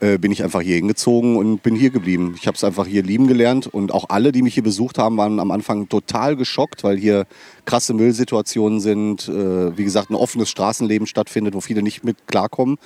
äh, 0.00 0.18
bin 0.18 0.32
ich 0.32 0.42
einfach 0.42 0.60
hier 0.60 0.76
hingezogen 0.76 1.36
und 1.36 1.62
bin 1.62 1.74
hier 1.74 1.90
geblieben. 1.90 2.34
Ich 2.36 2.46
habe 2.46 2.56
es 2.56 2.64
einfach 2.64 2.86
hier 2.86 3.02
lieben 3.02 3.26
gelernt 3.26 3.66
und 3.66 3.92
auch 3.92 4.06
alle, 4.08 4.32
die 4.32 4.42
mich 4.42 4.54
hier 4.54 4.62
besucht 4.62 4.98
haben, 4.98 5.16
waren 5.16 5.40
am 5.40 5.50
Anfang 5.50 5.88
total 5.88 6.36
geschockt, 6.36 6.84
weil 6.84 6.96
hier 6.96 7.26
krasse 7.64 7.94
Müllsituationen 7.94 8.80
sind, 8.80 9.28
äh, 9.28 9.76
wie 9.76 9.84
gesagt, 9.84 10.10
ein 10.10 10.14
offenes 10.14 10.50
Straßenleben 10.50 11.06
stattfindet, 11.06 11.54
wo 11.54 11.60
viele 11.60 11.82
nicht 11.82 12.04
mit 12.04 12.26
klarkommen. 12.26 12.78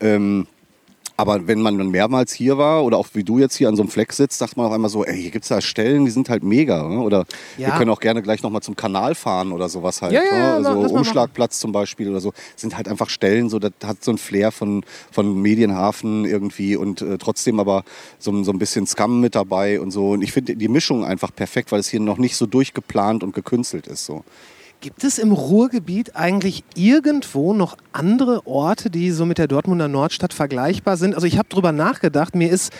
Ähm, 0.00 0.46
aber 1.18 1.48
wenn 1.48 1.60
man 1.60 1.76
dann 1.76 1.90
mehrmals 1.90 2.32
hier 2.32 2.58
war 2.58 2.84
oder 2.84 2.96
auch 2.96 3.08
wie 3.14 3.24
du 3.24 3.40
jetzt 3.40 3.56
hier 3.56 3.68
an 3.68 3.74
so 3.74 3.82
einem 3.82 3.90
Fleck 3.90 4.12
sitzt, 4.12 4.38
sagt 4.38 4.56
man 4.56 4.66
auf 4.66 4.72
einmal 4.72 4.88
so, 4.88 5.04
ey, 5.04 5.20
hier 5.20 5.32
gibt 5.32 5.44
es 5.44 5.48
da 5.48 5.60
Stellen, 5.60 6.04
die 6.04 6.12
sind 6.12 6.28
halt 6.30 6.44
mega. 6.44 6.88
Ne? 6.88 7.00
Oder 7.00 7.24
wir 7.56 7.66
Ja. 7.66 7.76
können 7.76 7.90
auch 7.90 7.98
gerne 7.98 8.22
gleich 8.22 8.44
nochmal 8.44 8.62
zum 8.62 8.76
Kanal 8.76 9.16
fahren 9.16 9.50
oder 9.50 9.68
sowas 9.68 10.00
halt. 10.00 10.12
Ja, 10.12 10.22
ja, 10.22 10.32
ja, 10.36 10.52
ne? 10.58 10.60
lass 10.62 10.72
so 10.72 10.80
mal 10.80 10.86
Umschlagplatz 10.98 11.58
zum 11.58 11.72
Beispiel 11.72 12.08
oder 12.08 12.20
so. 12.20 12.32
Sind 12.54 12.76
halt 12.76 12.86
einfach 12.86 13.08
Stellen, 13.10 13.48
so, 13.48 13.58
das 13.58 13.72
hat 13.84 14.04
so 14.04 14.12
ein 14.12 14.18
Flair 14.18 14.52
von, 14.52 14.84
von 15.10 15.42
Medienhafen 15.42 16.24
irgendwie 16.24 16.76
und 16.76 17.02
äh, 17.02 17.18
trotzdem 17.18 17.58
aber 17.58 17.82
so, 18.20 18.44
so 18.44 18.52
ein 18.52 18.60
bisschen 18.60 18.86
Scum 18.86 19.20
mit 19.20 19.34
dabei 19.34 19.80
und 19.80 19.90
so. 19.90 20.10
Und 20.10 20.22
ich 20.22 20.30
finde 20.30 20.54
die 20.54 20.68
Mischung 20.68 21.04
einfach 21.04 21.34
perfekt, 21.34 21.72
weil 21.72 21.80
es 21.80 21.88
hier 21.88 21.98
noch 21.98 22.18
nicht 22.18 22.36
so 22.36 22.46
durchgeplant 22.46 23.24
und 23.24 23.34
gekünstelt 23.34 23.88
ist. 23.88 24.06
So. 24.06 24.22
Gibt 24.80 25.02
es 25.02 25.18
im 25.18 25.32
Ruhrgebiet 25.32 26.14
eigentlich 26.14 26.62
irgendwo 26.76 27.52
noch 27.52 27.76
andere 27.90 28.46
Orte, 28.46 28.90
die 28.90 29.10
so 29.10 29.26
mit 29.26 29.38
der 29.38 29.48
Dortmunder 29.48 29.88
Nordstadt 29.88 30.32
vergleichbar 30.32 30.96
sind? 30.96 31.16
Also 31.16 31.26
ich 31.26 31.36
habe 31.36 31.48
drüber 31.48 31.72
nachgedacht, 31.72 32.36
mir 32.36 32.48
ist 32.48 32.72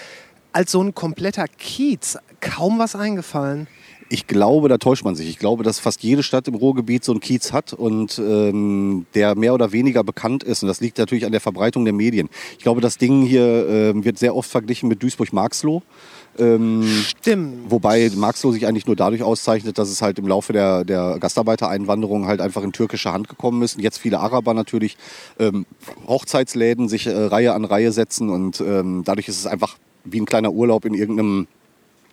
als 0.52 0.70
so 0.70 0.80
ein 0.80 0.94
kompletter 0.94 1.46
Kiez 1.48 2.16
kaum 2.40 2.78
was 2.78 2.94
eingefallen. 2.94 3.66
Ich 4.10 4.28
glaube, 4.28 4.68
da 4.68 4.78
täuscht 4.78 5.04
man 5.04 5.16
sich. 5.16 5.28
Ich 5.28 5.38
glaube, 5.38 5.64
dass 5.64 5.80
fast 5.80 6.02
jede 6.04 6.22
Stadt 6.22 6.46
im 6.46 6.54
Ruhrgebiet 6.54 7.02
so 7.02 7.12
einen 7.12 7.20
Kiez 7.20 7.52
hat 7.52 7.72
und 7.72 8.18
ähm, 8.18 9.06
der 9.14 9.34
mehr 9.34 9.52
oder 9.52 9.72
weniger 9.72 10.04
bekannt 10.04 10.44
ist. 10.44 10.62
Und 10.62 10.68
das 10.68 10.80
liegt 10.80 10.98
natürlich 10.98 11.26
an 11.26 11.32
der 11.32 11.40
Verbreitung 11.40 11.84
der 11.84 11.92
Medien. 11.92 12.28
Ich 12.56 12.62
glaube, 12.62 12.80
das 12.80 12.96
Ding 12.96 13.26
hier 13.26 13.68
ähm, 13.68 14.04
wird 14.04 14.18
sehr 14.18 14.36
oft 14.36 14.48
verglichen 14.48 14.88
mit 14.88 15.02
Duisburg-Marxloh. 15.02 15.82
Ähm, 16.38 16.84
Stimmt. 17.04 17.70
Wobei 17.70 18.10
Marxloh 18.14 18.52
sich 18.52 18.66
eigentlich 18.66 18.86
nur 18.86 18.96
dadurch 18.96 19.22
auszeichnet, 19.22 19.78
dass 19.78 19.90
es 19.90 20.02
halt 20.02 20.18
im 20.18 20.28
Laufe 20.28 20.52
der, 20.52 20.84
der 20.84 21.18
Gastarbeitereinwanderung 21.18 22.26
halt 22.26 22.40
einfach 22.40 22.62
in 22.62 22.72
türkische 22.72 23.12
Hand 23.12 23.28
gekommen 23.28 23.62
ist. 23.62 23.76
Und 23.76 23.82
jetzt 23.82 23.98
viele 23.98 24.20
Araber 24.20 24.54
natürlich 24.54 24.96
ähm, 25.38 25.66
Hochzeitsläden 26.06 26.88
sich 26.88 27.06
äh, 27.06 27.12
Reihe 27.12 27.54
an 27.54 27.64
Reihe 27.64 27.92
setzen 27.92 28.30
und 28.30 28.60
ähm, 28.60 29.02
dadurch 29.04 29.28
ist 29.28 29.38
es 29.38 29.46
einfach 29.46 29.76
wie 30.04 30.20
ein 30.20 30.26
kleiner 30.26 30.52
Urlaub 30.52 30.84
in 30.84 30.94
irgendeinem 30.94 31.48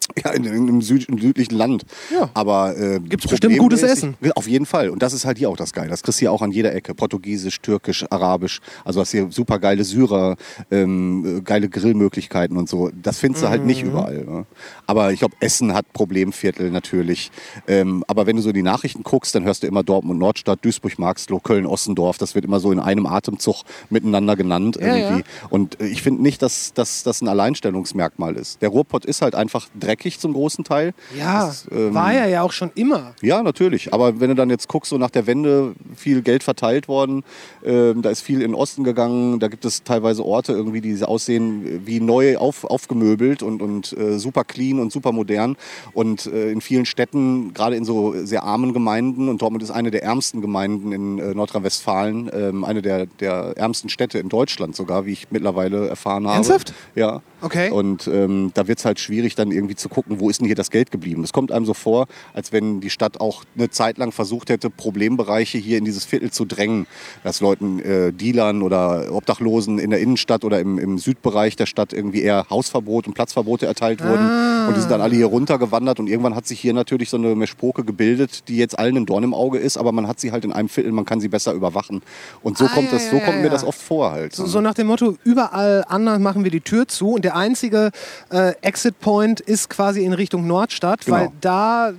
ja, 0.24 0.32
in, 0.32 0.44
in 0.46 0.54
einem 0.54 0.82
süd, 0.82 1.08
südlichen 1.20 1.56
Land. 1.56 1.84
Ja. 2.14 2.30
Aber 2.34 2.78
äh, 2.78 3.00
Gibt's 3.00 3.28
bestimmt 3.28 3.58
gutes 3.58 3.82
Essen. 3.84 4.16
Auf 4.36 4.48
jeden 4.48 4.66
Fall. 4.66 4.90
Und 4.90 5.02
das 5.02 5.14
ist 5.14 5.26
halt 5.26 5.38
hier 5.38 5.50
auch 5.50 5.58
das 5.58 5.74
Geile. 5.74 5.90
Das 5.90 6.04
kriegst 6.04 6.20
du 6.20 6.22
hier 6.22 6.32
auch 6.32 6.42
an 6.42 6.52
jeder 6.52 6.74
Ecke. 6.74 6.94
Portugiesisch, 6.94 7.60
Türkisch, 7.62 8.06
Arabisch. 8.10 8.60
Also 8.84 9.02
hast 9.02 9.12
hier 9.12 9.28
super 9.32 9.60
geile 9.60 9.84
Syrer, 9.84 10.36
ähm, 10.72 11.38
äh, 11.40 11.42
geile 11.42 11.70
Grillmöglichkeiten 11.70 12.56
und 12.58 12.70
so. 12.70 12.92
Das 13.02 13.20
findest 13.20 13.44
du 13.44 13.50
halt 13.50 13.62
Mhm. 13.62 13.68
nicht 13.68 13.84
überall. 13.84 14.24
Ne? 14.26 14.46
Aber 14.88 15.12
ich 15.12 15.20
glaube, 15.20 15.36
Essen 15.40 15.74
hat 15.74 15.92
Problemviertel 15.94 16.70
natürlich. 16.72 17.32
Ähm, 17.68 18.04
aber 18.08 18.28
wenn 18.28 18.36
du 18.36 18.42
so 18.42 18.52
die 18.52 18.62
Nachrichten 18.64 19.04
guckst, 19.04 19.34
dann 19.36 19.44
hörst 19.44 19.64
du 19.64 19.68
immer 19.68 19.84
Dortmund 19.84 20.20
Nordstadt, 20.20 20.60
Duisburg 20.64 21.00
Marxloh, 21.00 21.40
Köln 21.40 21.66
Ossendorf. 21.66 22.18
Das 22.18 22.36
wird 22.36 22.46
immer 22.46 22.60
so 22.60 22.72
in 22.72 22.80
einem 22.80 23.06
Atemzug 23.08 23.64
miteinander 23.90 24.36
genannt 24.36 24.78
Ja, 24.80 24.96
irgendwie. 24.96 25.20
ja. 25.22 25.48
Und 25.50 25.80
äh, 25.82 25.88
ich 25.88 26.02
finde 26.04 26.22
nicht, 26.22 26.42
dass, 26.42 26.74
dass 26.74 27.04
das 27.04 27.22
ein 27.22 27.28
Alleinstellungsmerkmal 27.28 28.36
ist. 28.36 28.62
Der 28.62 28.70
Ruhrpott 28.70 29.06
ist 29.06 29.22
halt 29.22 29.34
einfach 29.36 29.68
dreckig 29.80 29.95
zum 30.20 30.34
großen 30.34 30.64
Teil. 30.64 30.94
Ja, 31.18 31.48
Das, 31.48 31.68
ähm, 31.72 31.94
war 31.94 32.14
er 32.14 32.28
ja 32.28 32.42
auch 32.42 32.52
schon 32.52 32.72
immer. 32.76 33.14
Ja, 33.22 33.42
natürlich. 33.44 33.94
Aber 33.94 34.20
wenn 34.20 34.30
du 34.30 34.36
dann 34.36 34.50
jetzt 34.50 34.68
guckst, 34.68 34.90
so 34.90 34.98
nach 34.98 35.10
der 35.10 35.28
Wende 35.28 35.74
viel 35.96 36.22
Geld 36.22 36.44
verteilt 36.44 36.88
worden, 36.88 37.24
ähm, 37.64 38.02
da 38.02 38.10
ist 38.10 38.22
viel 38.22 38.42
in 38.42 38.52
den 38.52 38.56
Osten 38.56 38.84
gegangen, 38.84 39.40
da 39.40 39.48
gibt 39.48 39.66
es 39.66 39.84
teilweise 39.84 40.26
Orte 40.26 40.54
irgendwie, 40.54 40.82
die 40.82 41.04
aussehen 41.04 41.86
wie 41.86 42.00
neu 42.00 42.38
auf, 42.38 42.64
aufgemöbelt 42.64 43.44
und, 43.44 43.62
und 43.62 43.94
äh, 43.98 44.20
super 44.20 44.44
clean 44.44 44.80
und 44.80 44.92
super 44.92 45.12
modern. 45.12 45.56
Und 45.94 46.26
äh, 46.28 46.52
in 46.52 46.62
vielen 46.62 46.86
Städten, 46.86 47.54
gerade 47.54 47.76
in 47.76 47.86
so 47.86 48.14
sehr 48.26 48.44
armen 48.44 48.74
Gemeinden, 48.74 49.30
und 49.30 49.42
Dortmund 49.42 49.64
ist 49.64 49.72
eine 49.72 49.92
der 49.92 50.04
ärmsten 50.04 50.42
Gemeinden 50.42 50.92
in 50.92 51.20
äh, 51.20 51.34
Nordrhein-Westfalen, 51.34 52.30
ähm, 52.34 52.64
eine 52.64 52.82
der, 52.82 53.06
der 53.06 53.54
ärmsten 53.56 53.90
Städte 53.90 54.20
in 54.20 54.30
Deutschland 54.30 54.76
sogar, 54.76 55.06
wie 55.06 55.12
ich 55.12 55.32
mittlerweile 55.32 55.88
erfahren 55.88 56.26
habe. 56.28 56.36
Ernsthaft? 56.36 56.74
Ja. 56.96 57.22
Okay. 57.46 57.70
Und 57.70 58.08
ähm, 58.08 58.50
da 58.56 58.68
wird 58.68 58.80
es 58.80 58.86
halt 58.86 59.00
schwierig, 59.00 59.36
dann 59.36 59.52
irgendwie 59.52 59.76
zu 59.76 59.88
gucken, 59.88 60.20
wo 60.20 60.30
ist 60.32 60.40
denn 60.40 60.48
hier 60.48 60.56
das 60.56 60.72
Geld 60.72 60.90
geblieben. 60.90 61.24
Es 61.24 61.32
kommt 61.32 61.52
einem 61.52 61.66
so 61.66 61.76
vor, 61.76 62.08
als 62.34 62.52
wenn 62.52 62.82
die 62.82 62.90
Stadt 62.90 63.22
auch 63.22 63.44
eine 63.56 63.70
Zeit 63.70 64.00
lang 64.00 64.12
versucht 64.12 64.50
hätte, 64.50 64.72
Problembereiche 64.72 65.60
hier 65.60 65.78
in 65.78 65.86
dieses 65.86 66.06
Viertel 66.06 66.32
zu 66.32 66.46
drängen. 66.46 66.88
Dass 67.24 67.42
Leuten, 67.42 67.80
äh, 67.80 68.12
Dealern 68.12 68.64
oder 68.64 69.12
Obdachlosen 69.12 69.78
in 69.78 69.92
der 69.92 70.00
Innenstadt 70.00 70.44
oder 70.44 70.60
im, 70.60 70.80
im 70.80 70.98
Südbereich 70.98 71.56
der 71.56 71.68
Stadt 71.68 71.94
irgendwie 71.94 72.22
eher 72.24 72.48
Hausverbot 72.50 73.06
und 73.06 73.14
Platzverbote 73.14 73.68
erteilt 73.68 74.04
wurden. 74.04 74.68
Und 74.68 74.76
die 74.76 74.80
sind 74.80 74.90
dann 74.90 75.02
alle 75.02 75.16
hier 75.16 75.28
runtergewandert. 75.28 76.00
Und 76.00 76.08
irgendwann 76.08 76.36
hat 76.36 76.48
sich 76.48 76.60
hier 76.60 76.74
natürlich 76.74 77.12
so 77.12 77.18
eine 77.18 77.36
Meschpoke 77.36 77.84
gebildet, 77.84 78.48
die 78.48 78.58
jetzt 78.58 78.80
allen 78.80 78.98
ein 78.98 79.06
Dorn 79.06 79.24
im 79.24 79.34
Auge 79.34 79.60
ist, 79.60 79.78
aber 79.78 79.92
man 79.92 80.08
hat 80.08 80.20
sie 80.20 80.32
halt 80.32 80.46
in 80.46 80.52
einem 80.52 80.70
Viertel, 80.70 80.92
man 80.92 81.06
kann 81.06 81.20
sie 81.20 81.28
besser 81.28 81.54
überwachen. 81.54 82.02
Und 82.42 82.58
so 82.58 82.66
Ah, 82.66 82.70
kommt 82.74 82.92
das, 82.92 83.10
so 83.10 83.18
ja, 83.18 83.24
kommt 83.24 83.38
ja, 83.38 83.44
mir 83.44 83.50
das 83.50 83.64
oft 83.64 83.80
vor 83.80 84.12
halt. 84.12 84.34
So, 84.34 84.46
so 84.46 84.62
nach 84.62 84.74
dem 84.74 84.88
Motto, 84.88 85.18
überall 85.24 85.84
anders 85.88 86.20
machen 86.20 86.44
wir 86.44 86.52
die 86.52 86.62
Tür 86.62 86.88
zu 86.88 87.12
und 87.12 87.26
der 87.26 87.35
einzige 87.36 87.92
äh, 88.32 88.54
Exit 88.62 89.00
Point 89.00 89.40
ist 89.40 89.70
quasi 89.70 90.04
in 90.04 90.14
Richtung 90.14 90.48
Nordstadt, 90.48 91.06
Genau. 91.06 91.18
weil 91.18 91.30
da 91.42 91.94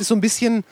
ist 0.00 0.08
so 0.08 0.14
ein 0.14 0.20
bisschen, 0.20 0.64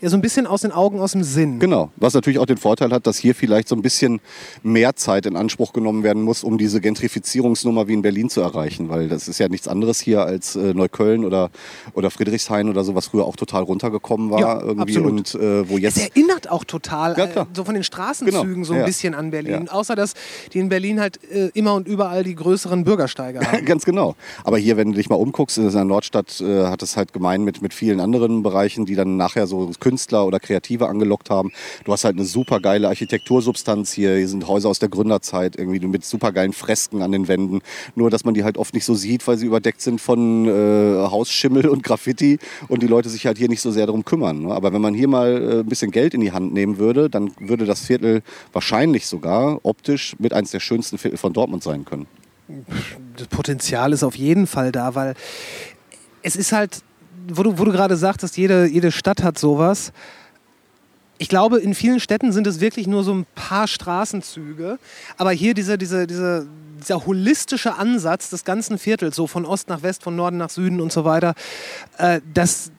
ja, 0.00 0.08
so 0.08 0.16
ein 0.16 0.20
bisschen 0.22 0.46
aus 0.46 0.62
den 0.62 0.72
Augen, 0.72 1.00
aus 1.00 1.12
dem 1.12 1.22
Sinn. 1.24 1.58
Genau, 1.58 1.90
was 1.96 2.14
natürlich 2.14 2.38
auch 2.38 2.46
den 2.46 2.56
Vorteil 2.56 2.90
hat, 2.92 3.06
dass 3.06 3.18
hier 3.18 3.34
vielleicht 3.34 3.68
so 3.68 3.74
ein 3.74 3.82
bisschen 3.82 4.20
mehr 4.62 4.94
Zeit 4.96 5.26
in 5.26 5.36
Anspruch 5.36 5.72
genommen 5.72 6.02
werden 6.02 6.22
muss, 6.22 6.44
um 6.44 6.56
diese 6.58 6.80
Gentrifizierungsnummer 6.80 7.88
wie 7.88 7.94
in 7.94 8.02
Berlin 8.02 8.30
zu 8.30 8.40
erreichen, 8.40 8.88
weil 8.88 9.08
das 9.08 9.28
ist 9.28 9.38
ja 9.38 9.48
nichts 9.48 9.66
anderes 9.68 10.00
hier 10.00 10.22
als 10.22 10.56
äh, 10.56 10.74
Neukölln 10.74 11.24
oder, 11.24 11.50
oder 11.94 12.10
Friedrichshain 12.10 12.68
oder 12.68 12.84
so, 12.84 12.94
was 12.94 13.06
früher 13.08 13.24
auch 13.24 13.36
total 13.36 13.62
runtergekommen 13.64 14.30
war 14.30 14.40
Ja, 14.40 14.60
irgendwie 14.60 14.96
absolut. 14.98 15.10
und 15.12 15.34
äh, 15.34 15.68
wo 15.68 15.76
Es 15.76 15.82
jetzt 15.82 15.98
erinnert 15.98 16.50
auch 16.50 16.64
total, 16.64 17.16
Ja, 17.18 17.24
äh, 17.24 17.44
so 17.54 17.64
von 17.64 17.74
den 17.74 17.84
Straßenzügen 17.84 18.54
Genau, 18.54 18.64
so 18.64 18.72
ein 18.74 18.80
ja. 18.80 18.86
bisschen 18.86 19.14
an 19.14 19.30
Berlin. 19.30 19.68
Außer, 19.68 19.96
dass 19.96 20.14
die 20.52 20.58
in 20.58 20.68
Berlin 20.68 21.00
halt 21.00 21.18
äh, 21.32 21.50
immer 21.54 21.74
und 21.74 21.88
überall 21.88 22.24
die 22.24 22.34
größeren 22.34 22.84
Bürgersteige 22.84 23.40
haben. 23.52 23.64
Ganz 23.64 23.84
genau. 23.84 24.14
Aber 24.44 24.58
hier, 24.58 24.76
wenn 24.76 24.90
du 24.92 24.94
dich 24.96 25.08
mal 25.08 25.16
umguckst, 25.16 25.58
in 25.58 25.70
der 25.70 25.84
Nordstadt 25.84 26.40
äh, 26.40 26.64
hat 26.66 26.82
es 26.82 26.96
halt 26.96 27.12
gemein 27.12 27.42
mit, 27.44 27.62
mit 27.62 27.74
vielen 27.74 28.00
anderen 28.00 28.42
Bereichen, 28.42 28.86
die 28.86 28.94
dann 28.94 29.16
nachher 29.16 29.46
so 29.46 29.70
Künstler 29.88 30.26
oder 30.26 30.38
Kreative 30.38 30.86
angelockt 30.86 31.30
haben. 31.30 31.50
Du 31.84 31.92
hast 31.92 32.04
halt 32.04 32.16
eine 32.16 32.26
super 32.26 32.60
geile 32.60 32.88
Architektursubstanz 32.88 33.90
hier. 33.90 34.16
Hier 34.16 34.28
sind 34.28 34.46
Häuser 34.46 34.68
aus 34.68 34.80
der 34.80 34.90
Gründerzeit 34.90 35.56
irgendwie 35.56 35.80
mit 35.80 36.04
super 36.04 36.30
geilen 36.30 36.52
Fresken 36.52 37.00
an 37.00 37.10
den 37.10 37.26
Wänden. 37.26 37.60
Nur, 37.94 38.10
dass 38.10 38.26
man 38.26 38.34
die 38.34 38.44
halt 38.44 38.58
oft 38.58 38.74
nicht 38.74 38.84
so 38.84 38.94
sieht, 38.94 39.26
weil 39.26 39.38
sie 39.38 39.46
überdeckt 39.46 39.80
sind 39.80 39.98
von 39.98 40.46
äh, 40.46 41.08
Hausschimmel 41.08 41.68
und 41.68 41.82
Graffiti 41.82 42.38
und 42.68 42.82
die 42.82 42.86
Leute 42.86 43.08
sich 43.08 43.26
halt 43.26 43.38
hier 43.38 43.48
nicht 43.48 43.62
so 43.62 43.70
sehr 43.70 43.86
darum 43.86 44.04
kümmern. 44.04 44.42
Ne? 44.42 44.54
Aber 44.54 44.74
wenn 44.74 44.82
man 44.82 44.92
hier 44.92 45.08
mal 45.08 45.30
äh, 45.30 45.60
ein 45.60 45.66
bisschen 45.66 45.90
Geld 45.90 46.12
in 46.12 46.20
die 46.20 46.32
Hand 46.32 46.52
nehmen 46.52 46.76
würde, 46.76 47.08
dann 47.08 47.30
würde 47.40 47.64
das 47.64 47.80
Viertel 47.80 48.20
wahrscheinlich 48.52 49.06
sogar 49.06 49.60
optisch 49.62 50.16
mit 50.18 50.34
eins 50.34 50.50
der 50.50 50.60
schönsten 50.60 50.98
Viertel 50.98 51.16
von 51.16 51.32
Dortmund 51.32 51.62
sein 51.62 51.86
können. 51.86 52.06
das 53.16 53.28
Potenzial 53.28 53.94
ist 53.94 54.02
auf 54.02 54.16
jeden 54.16 54.46
Fall 54.46 54.70
da, 54.70 54.94
weil 54.94 55.14
es 56.22 56.36
ist 56.36 56.52
halt, 56.52 56.82
wo 57.30 57.42
du, 57.42 57.58
wo 57.58 57.64
du 57.64 57.72
gerade 57.72 57.96
sagtest, 57.96 58.36
jede, 58.36 58.66
jede 58.66 58.92
Stadt 58.92 59.22
hat 59.22 59.38
sowas. 59.38 59.92
Ich 61.18 61.28
glaube, 61.28 61.58
in 61.58 61.74
vielen 61.74 61.98
Städten 61.98 62.32
sind 62.32 62.46
es 62.46 62.60
wirklich 62.60 62.86
nur 62.86 63.02
so 63.02 63.12
ein 63.12 63.26
paar 63.34 63.66
Straßenzüge. 63.66 64.78
Aber 65.16 65.32
hier 65.32 65.54
dieser, 65.54 65.76
dieser, 65.76 66.06
dieser, 66.06 66.46
dieser 66.80 67.06
holistische 67.06 67.74
Ansatz 67.74 68.30
des 68.30 68.44
ganzen 68.44 68.78
Viertels, 68.78 69.16
so 69.16 69.26
von 69.26 69.44
Ost 69.44 69.68
nach 69.68 69.82
West, 69.82 70.04
von 70.04 70.14
Norden 70.14 70.36
nach 70.36 70.50
Süden 70.50 70.80
und 70.80 70.92
so 70.92 71.04
weiter, 71.04 71.34
äh, 71.98 72.20
das, 72.32 72.70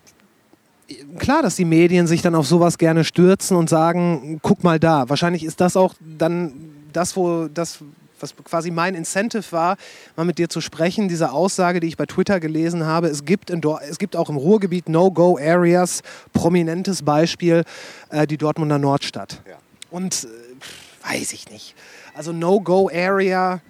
klar, 1.18 1.42
dass 1.42 1.58
die 1.58 1.66
Medien 1.66 2.08
sich 2.08 2.22
dann 2.22 2.34
auf 2.36 2.48
sowas 2.48 2.78
gerne 2.78 3.04
stürzen 3.04 3.58
und 3.58 3.70
sagen, 3.70 4.40
guck 4.42 4.64
mal 4.64 4.80
da. 4.80 5.10
Wahrscheinlich 5.10 5.44
ist 5.44 5.60
das 5.60 5.76
auch 5.76 5.94
dann 6.00 6.54
das, 6.94 7.16
wo 7.18 7.48
das, 7.48 7.80
was 8.22 8.36
quasi 8.44 8.72
mein 8.72 8.96
Incentive 8.96 9.52
war, 9.52 9.78
mal 10.16 10.26
mit 10.26 10.38
dir 10.38 10.50
zu 10.50 10.62
sprechen, 10.62 11.08
diese 11.08 11.32
Aussage, 11.32 11.80
die 11.80 11.88
ich 11.88 11.98
bei 11.98 12.06
Twitter 12.06 12.40
gelesen 12.40 12.86
habe. 12.86 13.08
Es 13.08 13.26
gibt, 13.26 13.50
in 13.50 13.62
Dor 13.62 13.82
es 13.82 13.98
gibt 13.98 14.16
auch 14.16 14.30
im 14.30 14.38
Ruhrgebiet 14.38 14.90
No-Go-Areas, 14.90 16.02
prominentes 16.34 17.04
Beispiel, 17.04 17.64
äh, 18.10 18.28
die 18.28 18.38
Dortmunder 18.38 18.78
Nordstadt. 18.78 19.42
Und 19.90 20.26
äh, 20.26 21.10
weiß 21.10 21.34
ich 21.34 21.50
nicht. 21.50 21.76
Also 22.14 22.32
No-Go-Area, 22.32 23.62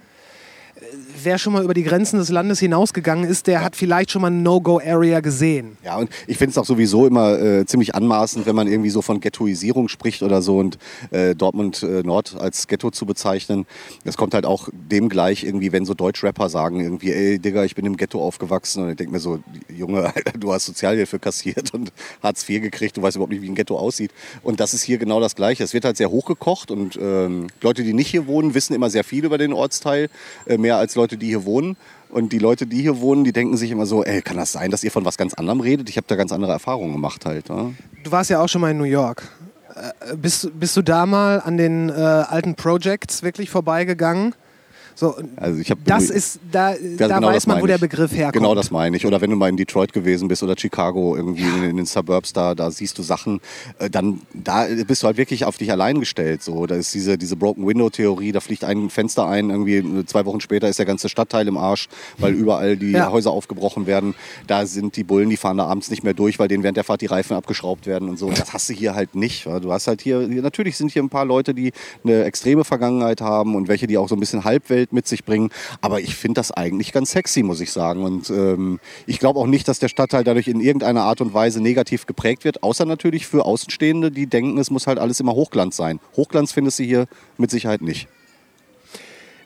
wer 1.22 1.38
schon 1.38 1.52
mal 1.52 1.62
über 1.64 1.74
die 1.74 1.82
Grenzen 1.82 2.18
des 2.18 2.30
Landes 2.30 2.58
hinausgegangen 2.60 3.28
ist, 3.28 3.46
der 3.46 3.62
hat 3.62 3.76
vielleicht 3.76 4.10
schon 4.10 4.22
mal 4.22 4.28
eine 4.28 4.36
No-Go-Area 4.36 5.20
gesehen. 5.20 5.76
Ja, 5.84 5.96
und 5.96 6.10
ich 6.26 6.38
finde 6.38 6.50
es 6.52 6.58
auch 6.58 6.64
sowieso 6.64 7.06
immer 7.06 7.38
äh, 7.38 7.66
ziemlich 7.66 7.94
anmaßend, 7.94 8.46
wenn 8.46 8.56
man 8.56 8.68
irgendwie 8.68 8.90
so 8.90 9.02
von 9.02 9.20
Ghettoisierung 9.20 9.88
spricht 9.88 10.22
oder 10.22 10.42
so 10.42 10.58
und 10.58 10.78
äh, 11.10 11.34
Dortmund 11.34 11.82
äh, 11.82 12.02
Nord 12.02 12.36
als 12.38 12.66
Ghetto 12.66 12.90
zu 12.90 13.06
bezeichnen. 13.06 13.66
Das 14.04 14.16
kommt 14.16 14.34
halt 14.34 14.46
auch 14.46 14.68
dem 14.72 15.08
gleich 15.08 15.44
irgendwie, 15.44 15.72
wenn 15.72 15.84
so 15.84 15.94
Deutschrapper 15.94 16.48
sagen 16.48 16.80
irgendwie, 16.80 17.12
ey 17.12 17.38
Digga, 17.38 17.64
ich 17.64 17.74
bin 17.74 17.86
im 17.86 17.96
Ghetto 17.96 18.22
aufgewachsen 18.22 18.84
und 18.84 18.90
ich 18.90 18.96
denke 18.96 19.12
mir 19.12 19.20
so, 19.20 19.40
Junge, 19.68 20.12
du 20.38 20.52
hast 20.52 20.66
Sozialhilfe 20.66 21.18
kassiert 21.18 21.74
und 21.74 21.92
Hartz 22.22 22.48
IV 22.48 22.62
gekriegt, 22.62 22.96
du 22.96 23.02
weißt 23.02 23.16
überhaupt 23.16 23.32
nicht, 23.32 23.42
wie 23.42 23.48
ein 23.48 23.54
Ghetto 23.54 23.78
aussieht. 23.78 24.12
Und 24.42 24.60
das 24.60 24.74
ist 24.74 24.82
hier 24.82 24.98
genau 24.98 25.20
das 25.20 25.36
Gleiche. 25.36 25.64
Es 25.64 25.74
wird 25.74 25.84
halt 25.84 25.96
sehr 25.96 26.10
hochgekocht 26.10 26.70
und 26.70 26.98
ähm, 27.00 27.48
Leute, 27.60 27.82
die 27.82 27.92
nicht 27.92 28.08
hier 28.08 28.26
wohnen, 28.26 28.54
wissen 28.54 28.74
immer 28.74 28.90
sehr 28.90 29.04
viel 29.04 29.24
über 29.24 29.38
den 29.38 29.52
Ortsteil, 29.52 30.08
äh, 30.46 30.56
mehr 30.70 30.76
als 30.78 30.94
Leute, 30.94 31.16
die 31.16 31.26
hier 31.26 31.44
wohnen. 31.44 31.76
Und 32.10 32.32
die 32.32 32.38
Leute, 32.38 32.66
die 32.66 32.80
hier 32.80 33.00
wohnen, 33.00 33.24
die 33.24 33.32
denken 33.32 33.56
sich 33.56 33.70
immer 33.70 33.86
so, 33.86 34.04
ey, 34.04 34.22
kann 34.22 34.36
das 34.36 34.52
sein, 34.52 34.70
dass 34.70 34.84
ihr 34.84 34.90
von 34.90 35.04
was 35.04 35.16
ganz 35.16 35.34
anderem 35.34 35.60
redet? 35.60 35.88
Ich 35.88 35.96
habe 35.96 36.06
da 36.08 36.16
ganz 36.16 36.32
andere 36.32 36.52
Erfahrungen 36.52 36.92
gemacht 36.92 37.26
halt. 37.26 37.48
Ja? 37.48 37.70
Du 38.04 38.12
warst 38.12 38.30
ja 38.30 38.40
auch 38.40 38.48
schon 38.48 38.60
mal 38.60 38.70
in 38.70 38.78
New 38.78 38.84
York. 38.84 39.28
Äh, 39.74 40.16
bist, 40.16 40.50
bist 40.58 40.76
du 40.76 40.82
da 40.82 41.06
mal 41.06 41.40
an 41.40 41.56
den 41.56 41.88
äh, 41.88 41.92
alten 41.92 42.54
Projects 42.54 43.22
wirklich 43.22 43.50
vorbeigegangen? 43.50 44.34
So, 44.94 45.16
Also 45.36 45.60
ich 45.60 45.70
hab 45.70 45.78
das 45.84 46.10
ist, 46.10 46.40
da, 46.50 46.72
Ja, 46.74 46.76
da 46.98 47.16
genau 47.16 47.28
weiß 47.28 47.46
man, 47.46 47.60
wo 47.62 47.66
der. 47.66 47.78
Begriff 47.78 48.12
herkommt. 48.12 48.34
Genau 48.34 48.54
das 48.54 48.70
meine 48.70 48.96
ich. 48.96 49.06
Oder 49.06 49.20
wenn 49.22 49.30
du 49.30 49.36
mal 49.36 49.48
in 49.48 49.56
Detroit 49.56 49.92
gewesen 49.92 50.28
bist 50.28 50.42
oder 50.42 50.54
Chicago, 50.58 51.16
irgendwie 51.16 51.44
in, 51.44 51.62
in 51.70 51.76
den 51.78 51.86
Suburbs, 51.86 52.32
da, 52.32 52.54
da 52.54 52.70
siehst 52.70 52.98
du 52.98 53.02
Sachen, 53.02 53.40
äh, 53.78 53.88
dann 53.88 54.20
da 54.34 54.66
bist 54.86 55.02
du 55.02 55.06
halt 55.06 55.16
wirklich 55.16 55.44
auf 55.46 55.56
dich 55.56 55.70
allein 55.72 55.98
gestellt. 56.00 56.42
So. 56.42 56.66
Da 56.66 56.74
ist 56.74 56.92
diese, 56.94 57.16
diese 57.16 57.36
Broken 57.36 57.66
Window-Theorie, 57.66 58.32
da 58.32 58.40
fliegt 58.40 58.64
ein 58.64 58.90
Fenster 58.90 59.26
ein, 59.26 59.48
irgendwie 59.50 59.76
äh, 59.76 60.04
zwei 60.04 60.26
Wochen 60.26 60.40
später 60.40 60.68
ist 60.68 60.78
der 60.78 60.86
ganze 60.86 61.08
Stadtteil 61.08 61.48
im 61.48 61.56
Arsch, 61.56 61.88
weil 62.18 62.34
überall 62.40 62.76
die 62.76 62.90
Ja. 62.92 63.10
Häuser 63.10 63.30
aufgebrochen 63.30 63.86
werden. 63.86 64.14
Da 64.46 64.66
sind 64.66 64.96
die 64.96 65.04
Bullen, 65.04 65.30
die 65.30 65.36
fahren 65.38 65.56
da 65.56 65.64
abends 65.66 65.90
nicht 65.90 66.04
mehr 66.04 66.14
durch, 66.14 66.38
weil 66.38 66.48
denen 66.48 66.62
während 66.62 66.76
der 66.76 66.84
Fahrt 66.84 67.00
die 67.00 67.06
Reifen 67.06 67.34
abgeschraubt 67.36 67.86
werden 67.86 68.08
und 68.10 68.18
so. 68.18 68.26
Und 68.26 68.38
das 68.38 68.52
hast 68.52 68.68
du 68.68 68.74
hier 68.74 68.94
halt 68.94 69.14
nicht. 69.14 69.46
Du 69.46 69.72
hast 69.72 69.86
halt 69.86 70.02
hier, 70.02 70.18
natürlich 70.20 70.76
sind 70.76 70.90
hier 70.92 71.02
ein 71.02 71.08
paar 71.08 71.24
Leute, 71.24 71.54
die 71.54 71.72
eine 72.04 72.24
extreme 72.24 72.64
Vergangenheit 72.64 73.20
haben 73.22 73.54
und 73.54 73.68
welche, 73.68 73.86
die 73.86 73.96
auch 73.96 74.08
so 74.08 74.16
ein 74.16 74.20
bisschen 74.20 74.44
Umwelt 74.80 74.92
mit 74.92 75.06
sich 75.06 75.24
bringen. 75.24 75.50
Aber 75.80 76.00
ich 76.00 76.14
finde 76.16 76.38
das 76.40 76.52
eigentlich 76.52 76.92
ganz 76.92 77.10
sexy, 77.10 77.42
muss 77.42 77.60
ich 77.60 77.70
sagen. 77.70 78.02
Und 78.04 78.30
ähm, 78.30 78.80
ich 79.06 79.18
glaube 79.18 79.38
auch 79.38 79.46
nicht, 79.46 79.68
dass 79.68 79.78
der 79.78 79.88
Stadtteil 79.88 80.24
dadurch 80.24 80.48
in 80.48 80.60
irgendeiner 80.60 81.02
Art 81.02 81.20
und 81.20 81.34
Weise 81.34 81.60
negativ 81.60 82.06
geprägt 82.06 82.44
wird, 82.44 82.62
außer 82.62 82.84
natürlich 82.84 83.26
für 83.26 83.44
Außenstehende, 83.44 84.10
die 84.10 84.26
denken, 84.26 84.58
es 84.58 84.70
muss 84.70 84.86
halt 84.86 84.98
alles 84.98 85.20
immer 85.20 85.32
Hochglanz 85.32 85.76
sein. 85.76 86.00
Hochglanz 86.16 86.52
findest 86.52 86.78
du 86.78 86.84
hier 86.84 87.06
mit 87.36 87.50
Sicherheit 87.50 87.82
nicht. 87.82 88.08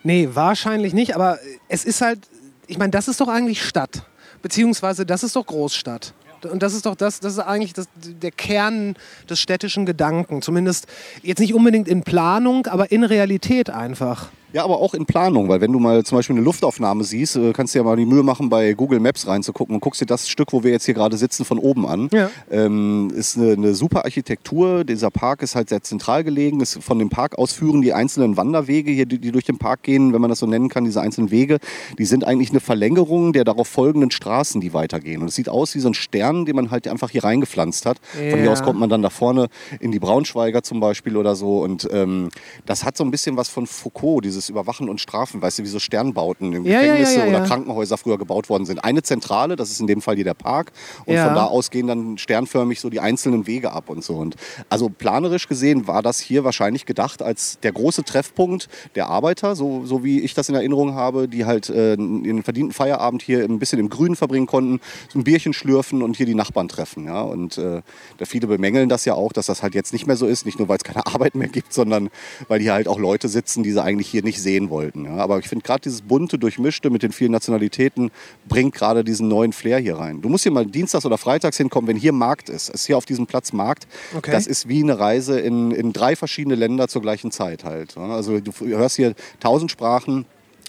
Nee, 0.03 0.29
wahrscheinlich 0.33 0.93
nicht, 0.93 1.15
aber 1.15 1.39
es 1.67 1.83
ist 1.83 2.01
halt, 2.01 2.19
ich 2.67 2.77
meine, 2.77 2.91
das 2.91 3.07
ist 3.07 3.19
doch 3.19 3.27
eigentlich 3.27 3.63
Stadt. 3.63 4.05
Beziehungsweise 4.41 5.05
das 5.05 5.23
ist 5.23 5.35
doch 5.35 5.45
Großstadt. 5.45 6.13
Und 6.51 6.61
das 6.61 6.75
ist 6.75 6.85
doch 6.85 6.95
das, 6.95 7.19
das 7.19 7.33
ist 7.33 7.39
eigentlich 7.39 7.73
das, 7.73 7.87
der 7.95 8.29
Kern 8.29 8.95
des 9.27 9.39
städtischen 9.39 9.87
Gedanken. 9.87 10.43
Zumindest 10.43 10.85
jetzt 11.23 11.39
nicht 11.39 11.55
unbedingt 11.55 11.87
in 11.87 12.03
Planung, 12.03 12.67
aber 12.67 12.91
in 12.91 13.03
Realität 13.03 13.71
einfach. 13.71 14.29
Ja, 14.55 14.63
aber 14.63 14.79
auch 14.79 14.93
in 14.93 15.05
Planung, 15.05 15.49
weil 15.49 15.59
wenn 15.59 15.73
du 15.73 15.79
mal 15.79 16.05
zum 16.05 16.17
Beispiel 16.17 16.33
eine 16.33 16.45
Luftaufnahme 16.45 17.03
siehst, 17.03 17.35
äh, 17.35 17.51
kannst 17.51 17.75
du 17.75 17.79
ja 17.79 17.83
mal 17.83 17.97
die 17.97 18.05
Mühe 18.05 18.23
machen, 18.23 18.47
bei 18.47 18.71
Google 18.71 19.01
Maps 19.01 19.27
reinzugucken 19.27 19.75
und 19.75 19.81
guckst 19.81 19.99
dir 19.99 20.05
das 20.05 20.29
Stück, 20.29 20.53
wo 20.53 20.63
wir 20.63 20.71
jetzt 20.71 20.85
hier 20.85 20.93
gerade 20.93 21.17
sitzen, 21.17 21.43
von 21.43 21.59
oben 21.59 21.85
an. 21.85 22.07
Ja. 22.13 22.29
Ähm, 22.49 23.11
ist 23.13 23.37
eine, 23.37 23.51
eine 23.51 23.75
super 23.75 24.05
Architektur. 24.05 24.85
Dieser 24.85 25.11
Park 25.11 25.41
ist 25.41 25.55
halt 25.55 25.67
sehr 25.67 25.83
zentral 25.83 26.23
gelegen. 26.23 26.61
Ist 26.61 26.81
von 26.81 26.97
dem 26.99 27.09
Park 27.09 27.37
aus 27.37 27.51
führen 27.51 27.81
die 27.81 27.91
einzelnen 27.91 28.37
Wanderwege 28.37 28.91
hier, 28.91 29.05
die, 29.05 29.19
die 29.19 29.33
durch 29.33 29.43
den 29.43 29.57
Park 29.57 29.83
gehen, 29.83 30.13
wenn 30.13 30.21
man 30.21 30.29
das 30.29 30.39
so 30.39 30.45
nennen 30.47 30.69
kann, 30.69 30.85
diese 30.85 31.01
einzelnen 31.01 31.31
Wege, 31.31 31.57
die 31.99 32.05
sind 32.05 32.23
eigentlich 32.23 32.51
eine 32.51 32.61
Verlängerung 32.61 33.33
der 33.33 33.43
darauf 33.43 33.67
folgenden 33.67 34.09
Straßen, 34.11 34.61
die 34.61 34.73
weitergehen. 34.73 35.21
Und 35.21 35.27
es 35.27 35.35
sieht 35.35 35.49
aus 35.49 35.75
wie 35.75 35.81
so 35.81 35.89
ein 35.89 35.93
Stern, 35.93 36.45
den 36.45 36.55
man 36.55 36.71
halt 36.71 36.87
einfach 36.87 37.09
hier 37.09 37.25
reingepflanzt 37.25 37.85
hat. 37.85 37.97
Von 38.13 38.21
hier 38.23 38.45
Ja. 38.45 38.51
aus 38.53 38.63
kommt 38.63 38.79
man 38.79 38.87
dann 38.89 39.01
da 39.01 39.09
vorne 39.09 39.47
in 39.81 39.91
die 39.91 39.99
Braunschweiger 39.99 40.63
zum 40.63 40.79
Beispiel 40.79 41.17
oder 41.17 41.35
so. 41.35 41.59
Und 41.61 41.89
ähm, 41.91 42.29
das 42.65 42.85
hat 42.85 42.95
so 42.95 43.03
ein 43.03 43.11
bisschen 43.11 43.35
was 43.35 43.49
von 43.49 43.67
Foucault, 43.67 44.23
dieses 44.23 44.44
Überwachen 44.49 44.89
und 44.89 45.01
Strafen, 45.01 45.41
weißt 45.41 45.59
du, 45.59 45.63
wie 45.63 45.67
so 45.67 45.79
Sternbauten 45.79 46.53
im 46.53 46.65
Ja, 46.65 46.79
Gefängnisse 46.79 47.19
ja, 47.19 47.25
ja, 47.25 47.37
oder. 47.37 47.47
Krankenhäuser 47.47 47.97
früher 47.97 48.17
gebaut 48.17 48.49
worden 48.49 48.65
sind. 48.65 48.83
Eine 48.83 49.03
Zentrale, 49.03 49.55
das 49.55 49.71
ist 49.71 49.79
in 49.79 49.87
dem 49.87 50.01
Fall 50.01 50.15
hier 50.15 50.23
der 50.23 50.33
Park. 50.33 50.71
Und 51.05 51.17
von 51.17 51.35
da 51.35 51.45
aus 51.45 51.71
gehen 51.71 51.87
dann 51.87 52.17
sternförmig 52.17 52.79
so 52.79 52.89
die 52.89 52.99
einzelnen 52.99 53.47
Wege 53.47 53.71
ab 53.71 53.89
und 53.89 54.03
so. 54.03 54.15
Und 54.15 54.35
also 54.69 54.89
planerisch 54.89 55.47
gesehen 55.47 55.87
war 55.87 56.01
das 56.01 56.19
hier 56.19 56.43
wahrscheinlich 56.43 56.85
gedacht 56.85 57.21
als 57.21 57.59
der 57.61 57.71
große 57.71 58.03
Treffpunkt 58.03 58.69
der 58.95 59.07
Arbeiter, 59.07 59.55
so, 59.55 59.85
so 59.85 60.03
wie 60.03 60.21
ich 60.21 60.33
das 60.33 60.49
in 60.49 60.55
Erinnerung 60.55 60.95
habe, 60.95 61.27
die 61.27 61.45
halt 61.45 61.69
äh, 61.69 61.93
ihren 61.93 62.43
verdienten 62.43 62.73
Feierabend 62.73 63.21
hier 63.21 63.43
ein 63.43 63.59
bisschen 63.59 63.79
im 63.79 63.89
Grünen 63.89 64.15
verbringen 64.15 64.47
konnten, 64.47 64.79
so 65.09 65.19
ein 65.19 65.23
Bierchen 65.23 65.53
schlürfen 65.53 66.01
und 66.01 66.17
hier 66.17 66.25
die 66.25 66.35
Nachbarn 66.35 66.67
treffen. 66.67 67.05
Ja? 67.05 67.21
Und 67.21 67.57
äh, 67.57 67.81
da 68.17 68.25
viele 68.25 68.47
bemängeln 68.47 68.89
das 68.89 69.05
ja 69.05 69.13
auch, 69.13 69.33
dass 69.33 69.47
das 69.47 69.63
halt 69.63 69.75
jetzt 69.75 69.93
nicht 69.93 70.07
mehr 70.07 70.17
so 70.17 70.27
ist, 70.27 70.45
nicht 70.45 70.59
nur 70.59 70.67
weil 70.67 70.77
es 70.77 70.83
keine 70.83 71.05
Arbeit 71.15 71.35
mehr 71.35 71.47
gibt, 71.47 71.73
sondern 71.73 72.09
weil 72.47 72.59
hier 72.59 72.73
halt 72.73 72.87
auch 72.87 72.99
Leute 72.99 73.27
sitzen, 73.27 73.63
die 73.63 73.71
sie 73.71 73.81
eigentlich 73.81 74.07
hier 74.07 74.23
nicht 74.25 74.41
sehen 74.41 74.69
wollten. 74.69 75.05
Ja? 75.05 75.17
Aber 75.17 75.39
ich 75.39 75.47
finde 75.47 75.63
gerade 75.63 75.81
dieses 75.81 76.01
bunte, 76.01 76.37
durchmischte 76.37 76.89
mit 76.89 77.03
den 77.03 77.13
vielen 77.13 77.31
Nationalitäten 77.31 78.11
bringt 78.49 78.75
gerade 78.75 79.05
diesen 79.05 79.29
neuen 79.29 79.53
Flair 79.53 79.79
hier 79.79 79.97
rein. 79.97 80.21
Du 80.21 80.27
musst 80.27 80.43
hier 80.43 80.51
mal 80.51 80.65
dienstags 80.65 81.05
oder 81.05 81.17
freitags 81.17 81.55
hinkommen, 81.55 81.87
wenn 81.87 81.97
hier 81.97 82.11
Markt 82.11 82.49
ist. 82.49 82.69
Es 82.69 82.81
ist 82.81 82.87
hier 82.87 82.97
auf 82.97 83.05
diesem 83.05 83.27
Platz 83.27 83.53
Markt. 83.53 83.87
Okay. 84.15 84.31
Das 84.31 84.47
ist 84.47 84.67
wie 84.67 84.83
eine 84.83 84.99
Reise 84.99 85.39
in, 85.39 85.71
in 85.71 85.93
drei 85.93 86.17
verschiedene 86.17 86.55
Länder 86.55 86.89
zur 86.89 87.01
gleichen 87.01 87.31
Zeit 87.31 87.63
halt. 87.63 87.95
ja. 87.95 88.07
Also 88.07 88.39
du 88.41 88.51
hörst 88.65 88.97
hier 88.97 89.13
tausend 89.39 89.71
Sprachen. 89.71 90.25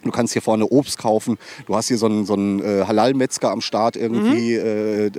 Du 0.06 0.12
kannst 0.12 0.32
hier 0.32 0.42
vorne 0.42 0.66
Obst 0.66 0.98
kaufen. 0.98 1.36
Du 1.66 1.74
hast 1.74 1.88
hier 1.88 1.98
so 1.98 2.06
einen, 2.06 2.26
so 2.26 2.34
einen 2.34 2.60
äh, 2.60 2.84
Halal-Metzger 2.86 3.50
am 3.50 3.60
Start 3.60 3.96
irgendwie. 3.96 4.54
Äh, 4.54 5.06
äh, 5.06 5.10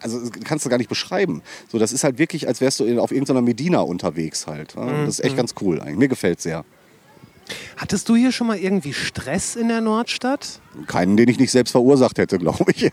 also 0.00 0.20
kannst 0.44 0.66
du 0.66 0.70
gar 0.70 0.78
nicht 0.78 0.88
beschreiben. 0.88 1.42
So, 1.70 1.78
das 1.78 1.92
ist 1.92 2.04
halt 2.04 2.18
wirklich, 2.18 2.46
als 2.46 2.60
wärst 2.60 2.80
du 2.80 2.84
in, 2.84 2.98
auf 2.98 3.10
irgendeiner 3.10 3.42
Medina 3.42 3.80
unterwegs 3.80 4.46
halt. 4.46 4.74
Ja. 4.74 5.04
Das 5.04 5.18
ist 5.18 5.24
echt 5.24 5.36
ganz 5.36 5.54
cool 5.60 5.80
eigentlich. 5.80 5.96
Mir 5.96 6.08
gefällt 6.08 6.40
sehr. 6.40 6.64
Hattest 7.76 8.08
du 8.08 8.16
hier 8.16 8.32
schon 8.32 8.46
mal 8.46 8.56
irgendwie 8.56 8.92
Stress 8.92 9.56
in 9.56 9.68
der 9.68 9.80
Nordstadt? 9.80 10.60
Keinen, 10.86 11.16
den 11.16 11.28
ich 11.28 11.38
nicht 11.38 11.50
selbst 11.50 11.72
verursacht 11.72 12.18
hätte, 12.18 12.38
glaube 12.44 12.64
ich. 12.74 12.90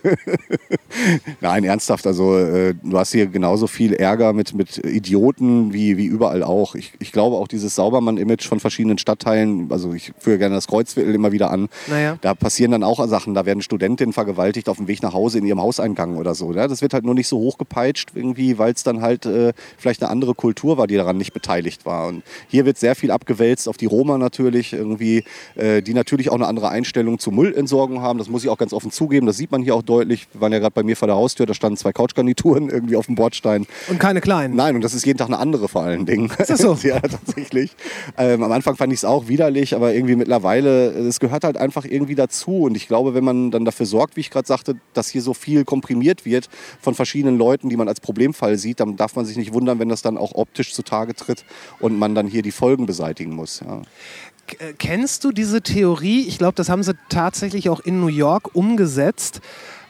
Nein, 1.39 1.63
ernsthaft. 1.63 2.05
Also 2.05 2.37
äh, 2.37 2.75
du 2.81 2.97
hast 2.97 3.11
hier 3.11 3.27
genauso 3.27 3.67
viel 3.67 3.93
Ärger 3.93 4.33
mit, 4.33 4.53
mit 4.53 4.77
Idioten 4.85 5.73
wie, 5.73 5.97
wie 5.97 6.05
überall 6.05 6.43
auch. 6.43 6.75
Ich, 6.75 6.93
ich 6.99 7.11
glaube 7.11 7.37
auch 7.37 7.47
dieses 7.47 7.75
Saubermann-Image 7.75 8.47
von 8.47 8.59
verschiedenen 8.59 8.97
Stadtteilen, 8.97 9.71
also 9.71 9.93
ich 9.93 10.11
führe 10.19 10.37
gerne 10.37 10.55
das 10.55 10.67
Kreuzviertel 10.67 11.15
immer 11.15 11.31
wieder 11.31 11.49
an. 11.51 11.69
Naja. 11.87 12.17
Da 12.21 12.33
passieren 12.33 12.71
dann 12.71 12.83
auch 12.83 13.01
Sachen. 13.07 13.33
Da 13.33 13.45
werden 13.45 13.61
Studentinnen 13.61 14.13
vergewaltigt 14.13 14.69
auf 14.69 14.77
dem 14.77 14.87
Weg 14.87 15.01
nach 15.01 15.13
Hause 15.13 15.39
in 15.39 15.45
ihrem 15.45 15.61
Hauseingang 15.61 16.17
oder 16.17 16.35
so. 16.35 16.53
Ja? 16.53 16.67
Das 16.67 16.81
wird 16.81 16.93
halt 16.93 17.05
nur 17.05 17.15
nicht 17.15 17.27
so 17.27 17.37
hochgepeitscht 17.39 18.09
irgendwie, 18.13 18.57
weil 18.57 18.73
es 18.73 18.83
dann 18.83 19.01
halt 19.01 19.25
äh, 19.25 19.53
vielleicht 19.77 20.03
eine 20.03 20.11
andere 20.11 20.35
Kultur 20.35 20.77
war, 20.77 20.85
die 20.87 20.95
daran 20.95 21.17
nicht 21.17 21.33
beteiligt 21.33 21.85
war. 21.85 22.07
Und 22.07 22.23
hier 22.47 22.65
wird 22.65 22.77
sehr 22.77 22.95
viel 22.95 23.11
abgewälzt 23.11 23.67
auf 23.67 23.77
die 23.77 23.87
Roma 23.87 24.17
natürlich 24.17 24.40
irgendwie, 24.49 25.23
äh, 25.55 25.81
die 25.81 25.93
natürlich 25.93 26.29
auch 26.29 26.35
eine 26.35 26.47
andere 26.47 26.69
Einstellung 26.69 27.19
zur 27.19 27.33
Müllentsorgung 27.33 28.01
haben. 28.01 28.19
Das 28.19 28.29
muss 28.29 28.43
ich 28.43 28.49
auch 28.49 28.57
ganz 28.57 28.73
offen 28.73 28.91
zugeben. 28.91 29.27
Das 29.27 29.37
sieht 29.37 29.51
man 29.51 29.63
hier 29.63 29.75
auch 29.75 29.81
deutlich. 29.81 30.27
Wir 30.33 30.41
waren 30.41 30.51
ja 30.51 30.59
gerade 30.59 30.73
bei 30.73 30.83
mir 30.83 30.95
vor 30.95 31.07
der 31.07 31.15
Haustür, 31.15 31.45
da 31.45 31.53
standen 31.53 31.77
zwei 31.77 31.91
Couchgarnituren 31.91 32.69
irgendwie 32.71 32.95
auf 32.95 33.05
dem 33.05 33.15
Bordstein. 33.15 33.65
Und 33.89 33.99
keine 33.99 34.21
kleinen. 34.21 34.55
Nein, 34.55 34.75
und 34.75 34.83
das 34.83 34.93
ist 34.93 35.05
jeden 35.05 35.17
Tag 35.17 35.27
eine 35.27 35.39
andere 35.39 35.67
vor 35.67 35.83
allen 35.83 36.05
Dingen. 36.05 36.31
Ist 36.37 36.49
das 36.49 36.59
so? 36.59 36.77
ja, 36.83 36.99
tatsächlich. 36.99 37.71
Ähm, 38.17 38.43
am 38.43 38.51
Anfang 38.51 38.75
fand 38.75 38.93
ich 38.93 38.99
es 38.99 39.05
auch 39.05 39.27
widerlich, 39.27 39.75
aber 39.75 39.93
irgendwie 39.93 40.15
mittlerweile, 40.15 40.91
es 40.91 41.19
gehört 41.19 41.43
halt 41.43 41.57
einfach 41.57 41.85
irgendwie 41.85 42.15
dazu. 42.15 42.63
Und 42.63 42.75
ich 42.75 42.87
glaube, 42.87 43.13
wenn 43.13 43.23
man 43.23 43.51
dann 43.51 43.65
dafür 43.65 43.85
sorgt, 43.85 44.15
wie 44.15 44.21
ich 44.21 44.29
gerade 44.29 44.47
sagte, 44.47 44.75
dass 44.93 45.09
hier 45.09 45.21
so 45.21 45.33
viel 45.33 45.65
komprimiert 45.65 46.25
wird 46.25 46.49
von 46.81 46.95
verschiedenen 46.95 47.37
Leuten, 47.37 47.69
die 47.69 47.77
man 47.77 47.87
als 47.87 47.99
Problemfall 47.99 48.57
sieht, 48.57 48.79
dann 48.79 48.97
darf 48.97 49.15
man 49.15 49.25
sich 49.25 49.37
nicht 49.37 49.53
wundern, 49.53 49.79
wenn 49.79 49.89
das 49.89 50.01
dann 50.01 50.17
auch 50.17 50.33
optisch 50.33 50.73
zutage 50.73 51.15
tritt 51.15 51.45
und 51.79 51.97
man 51.97 52.15
dann 52.15 52.27
hier 52.27 52.41
die 52.41 52.51
Folgen 52.51 52.85
beseitigen 52.85 53.35
muss. 53.35 53.61
Ja. 53.61 53.81
Äh, 54.59 54.73
Kennst 54.77 55.23
du 55.23 55.31
diese 55.31 55.61
Theorie? 55.61 56.27
Ich 56.27 56.37
glaube, 56.37 56.53
das 56.55 56.69
haben 56.69 56.83
sie 56.83 56.93
tatsächlich 57.09 57.69
auch 57.69 57.79
in 57.79 57.99
New 58.01 58.07
York 58.07 58.55
umgesetzt, 58.55 59.41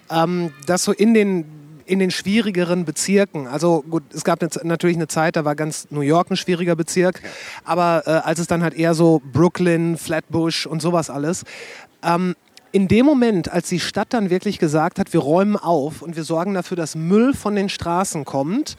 ähm, 0.10 0.54
dass 0.66 0.84
so 0.84 0.92
in 0.92 1.14
den 1.14 1.46
in 1.86 2.00
den 2.00 2.12
schwierigeren 2.12 2.86
Bezirken. 2.86 3.48
Also 3.48 3.84
gut, 3.90 4.04
es 4.14 4.24
gab 4.24 4.42
natürlich 4.64 4.96
eine 4.96 5.10
Zeit, 5.10 5.36
da 5.36 5.44
war 5.44 5.56
ganz 5.56 5.88
New 5.90 6.02
York 6.02 6.32
ein 6.32 6.38
schwieriger 6.38 6.76
Bezirk, 6.78 7.22
aber 7.66 8.04
äh, 8.06 8.10
als 8.12 8.40
es 8.40 8.48
dann 8.48 8.64
halt 8.64 8.76
eher 8.76 8.94
so 8.94 9.22
Brooklyn, 9.34 9.98
Flatbush 9.98 10.66
und 10.66 10.82
sowas 10.82 11.10
alles. 11.10 11.44
Ähm, 12.02 12.36
in 12.72 12.88
dem 12.88 13.06
Moment, 13.06 13.52
als 13.52 13.68
die 13.68 13.82
Stadt 13.82 14.14
dann 14.14 14.30
wirklich 14.30 14.58
gesagt 14.58 15.00
hat, 15.00 15.12
wir 15.12 15.20
räumen 15.20 15.58
auf 15.58 16.02
und 16.02 16.16
wir 16.16 16.24
sorgen 16.24 16.54
dafür, 16.54 16.78
dass 16.78 16.96
Müll 16.96 17.34
von 17.34 17.56
den 17.56 17.68
Straßen 17.68 18.24
kommt 18.24 18.78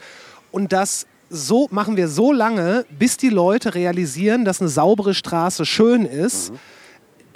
und 0.51 0.73
das 0.73 1.05
so 1.33 1.67
machen 1.71 1.97
wir 1.97 2.07
so 2.07 2.31
lange, 2.31 2.85
bis 2.97 3.17
die 3.17 3.29
Leute 3.29 3.73
realisieren, 3.75 4.45
dass 4.45 4.61
eine 4.61 4.69
saubere 4.69 5.13
Straße 5.13 5.65
schön 5.65 6.05
ist. 6.05 6.53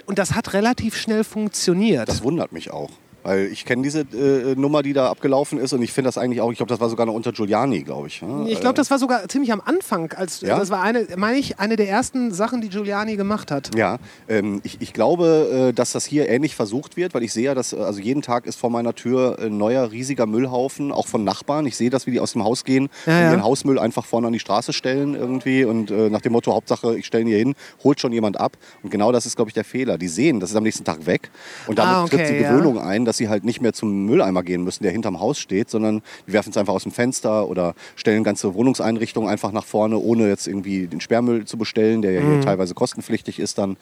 Und 0.06 0.18
das 0.18 0.34
hat 0.34 0.54
relativ 0.54 0.96
schnell 0.96 1.24
funktioniert. 1.24 2.08
Das 2.08 2.22
wundert 2.22 2.52
mich 2.52 2.70
auch. 2.70 2.90
Weil 3.28 3.46
ich 3.52 3.66
kenne 3.66 3.82
diese 3.82 4.00
äh, 4.00 4.54
Nummer, 4.56 4.82
die 4.82 4.94
da 4.94 5.10
abgelaufen 5.10 5.58
ist 5.58 5.74
und 5.74 5.82
ich 5.82 5.92
finde 5.92 6.08
das 6.08 6.16
eigentlich 6.16 6.40
auch, 6.40 6.50
ich 6.50 6.56
glaube, 6.56 6.70
das 6.70 6.80
war 6.80 6.88
sogar 6.88 7.04
noch 7.04 7.12
unter 7.12 7.30
Giuliani, 7.30 7.82
glaube 7.82 8.06
ich. 8.06 8.22
ja. 8.22 8.46
ich 8.46 8.58
glaube, 8.58 8.74
das 8.74 8.90
war 8.90 8.98
sogar 8.98 9.28
ziemlich 9.28 9.52
am 9.52 9.60
Anfang. 9.60 10.12
Als, 10.12 10.40
Ja? 10.40 10.58
Das 10.58 10.70
war 10.70 10.80
eine, 10.82 11.06
meine 11.16 11.36
ich, 11.36 11.58
eine 11.58 11.76
der 11.76 11.90
ersten 11.90 12.32
Sachen, 12.32 12.62
die 12.62 12.70
Giuliani 12.70 13.16
gemacht 13.16 13.50
hat. 13.50 13.76
Ja, 13.76 13.98
ähm, 14.30 14.62
ich, 14.64 14.78
ich 14.80 14.94
glaube, 14.94 15.68
äh, 15.68 15.72
dass 15.74 15.92
das 15.92 16.06
hier 16.06 16.26
ähnlich 16.30 16.54
versucht 16.56 16.96
wird, 16.96 17.12
weil 17.12 17.22
ich 17.22 17.34
sehe 17.34 17.44
ja, 17.44 17.54
dass 17.54 17.74
äh, 17.74 17.76
also 17.76 18.00
jeden 18.00 18.22
Tag 18.22 18.46
ist 18.46 18.56
vor 18.58 18.70
meiner 18.70 18.94
Tür 18.94 19.38
ein 19.38 19.58
neuer 19.58 19.92
riesiger 19.92 20.24
Müllhaufen, 20.24 20.90
auch 20.90 21.06
von 21.06 21.22
Nachbarn. 21.22 21.66
Ich 21.66 21.76
sehe 21.76 21.90
das, 21.90 22.06
wie 22.06 22.12
die 22.12 22.20
aus 22.20 22.32
dem 22.32 22.44
Haus 22.44 22.64
gehen 22.64 22.88
Ja, 23.04 23.12
und 23.12 23.20
ja. 23.24 23.30
ihren 23.32 23.44
Hausmüll 23.44 23.78
einfach 23.78 24.06
vorne 24.06 24.28
an 24.28 24.32
die 24.32 24.40
Straße 24.40 24.72
stellen 24.72 25.14
irgendwie 25.14 25.66
und 25.66 25.90
äh, 25.90 26.08
nach 26.08 26.22
dem 26.22 26.32
Motto 26.32 26.54
Hauptsache, 26.54 26.96
ich 26.96 27.04
stelle 27.04 27.24
ihn 27.24 27.28
hier 27.28 27.38
hin, 27.38 27.54
holt 27.84 28.00
schon 28.00 28.12
jemand 28.12 28.40
ab. 28.40 28.56
Und 28.82 28.88
genau 28.88 29.12
das 29.12 29.26
ist, 29.26 29.36
glaube 29.36 29.50
ich, 29.50 29.54
der 29.54 29.64
Fehler. 29.64 29.98
Die 29.98 30.08
sehen, 30.08 30.40
das 30.40 30.48
ist 30.48 30.56
am 30.56 30.62
nächsten 30.62 30.84
Tag 30.84 31.04
weg 31.04 31.30
und 31.66 31.78
damit 31.78 31.94
Ah, 31.94 32.04
okay, 32.04 32.16
tritt 32.16 32.30
die. 32.30 32.38
Gewöhnung 32.38 32.78
ein, 32.78 33.04
dass 33.04 33.17
sie 33.18 33.28
halt 33.28 33.44
nicht 33.44 33.60
mehr 33.60 33.72
zum 33.74 34.06
Mülleimer 34.06 34.42
gehen 34.42 34.64
müssen, 34.64 34.82
der 34.82 34.92
hinterm 34.92 35.20
Haus 35.20 35.38
steht, 35.38 35.68
sondern 35.68 36.02
die 36.26 36.32
werfen 36.32 36.50
es 36.50 36.56
einfach 36.56 36.72
aus 36.72 36.84
dem 36.84 36.92
Fenster 36.92 37.48
oder 37.48 37.74
stellen 37.96 38.24
ganze 38.24 38.54
Wohnungseinrichtungen 38.54 39.28
einfach 39.28 39.52
nach 39.52 39.64
vorne, 39.66 39.98
ohne 39.98 40.28
jetzt 40.28 40.46
irgendwie 40.46 40.86
den 40.86 41.00
Sperrmüll 41.00 41.44
zu 41.44 41.58
bestellen, 41.58 42.00
der 42.02 42.12
ja 42.12 42.20
Mhm. 42.22 42.30
hier 42.32 42.40
teilweise 42.40 42.74
kostenpflichtig 42.74 43.38
ist 43.38 43.58
dann. 43.58 43.76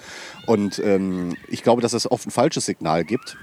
Und 0.46 0.80
ähm, 0.84 1.36
ich 1.48 1.62
glaube, 1.62 1.82
dass 1.82 1.92
es 1.92 2.10
oft 2.10 2.26
ein 2.26 2.30
falsches 2.30 2.66
Signal 2.66 3.04
gibt. 3.04 3.36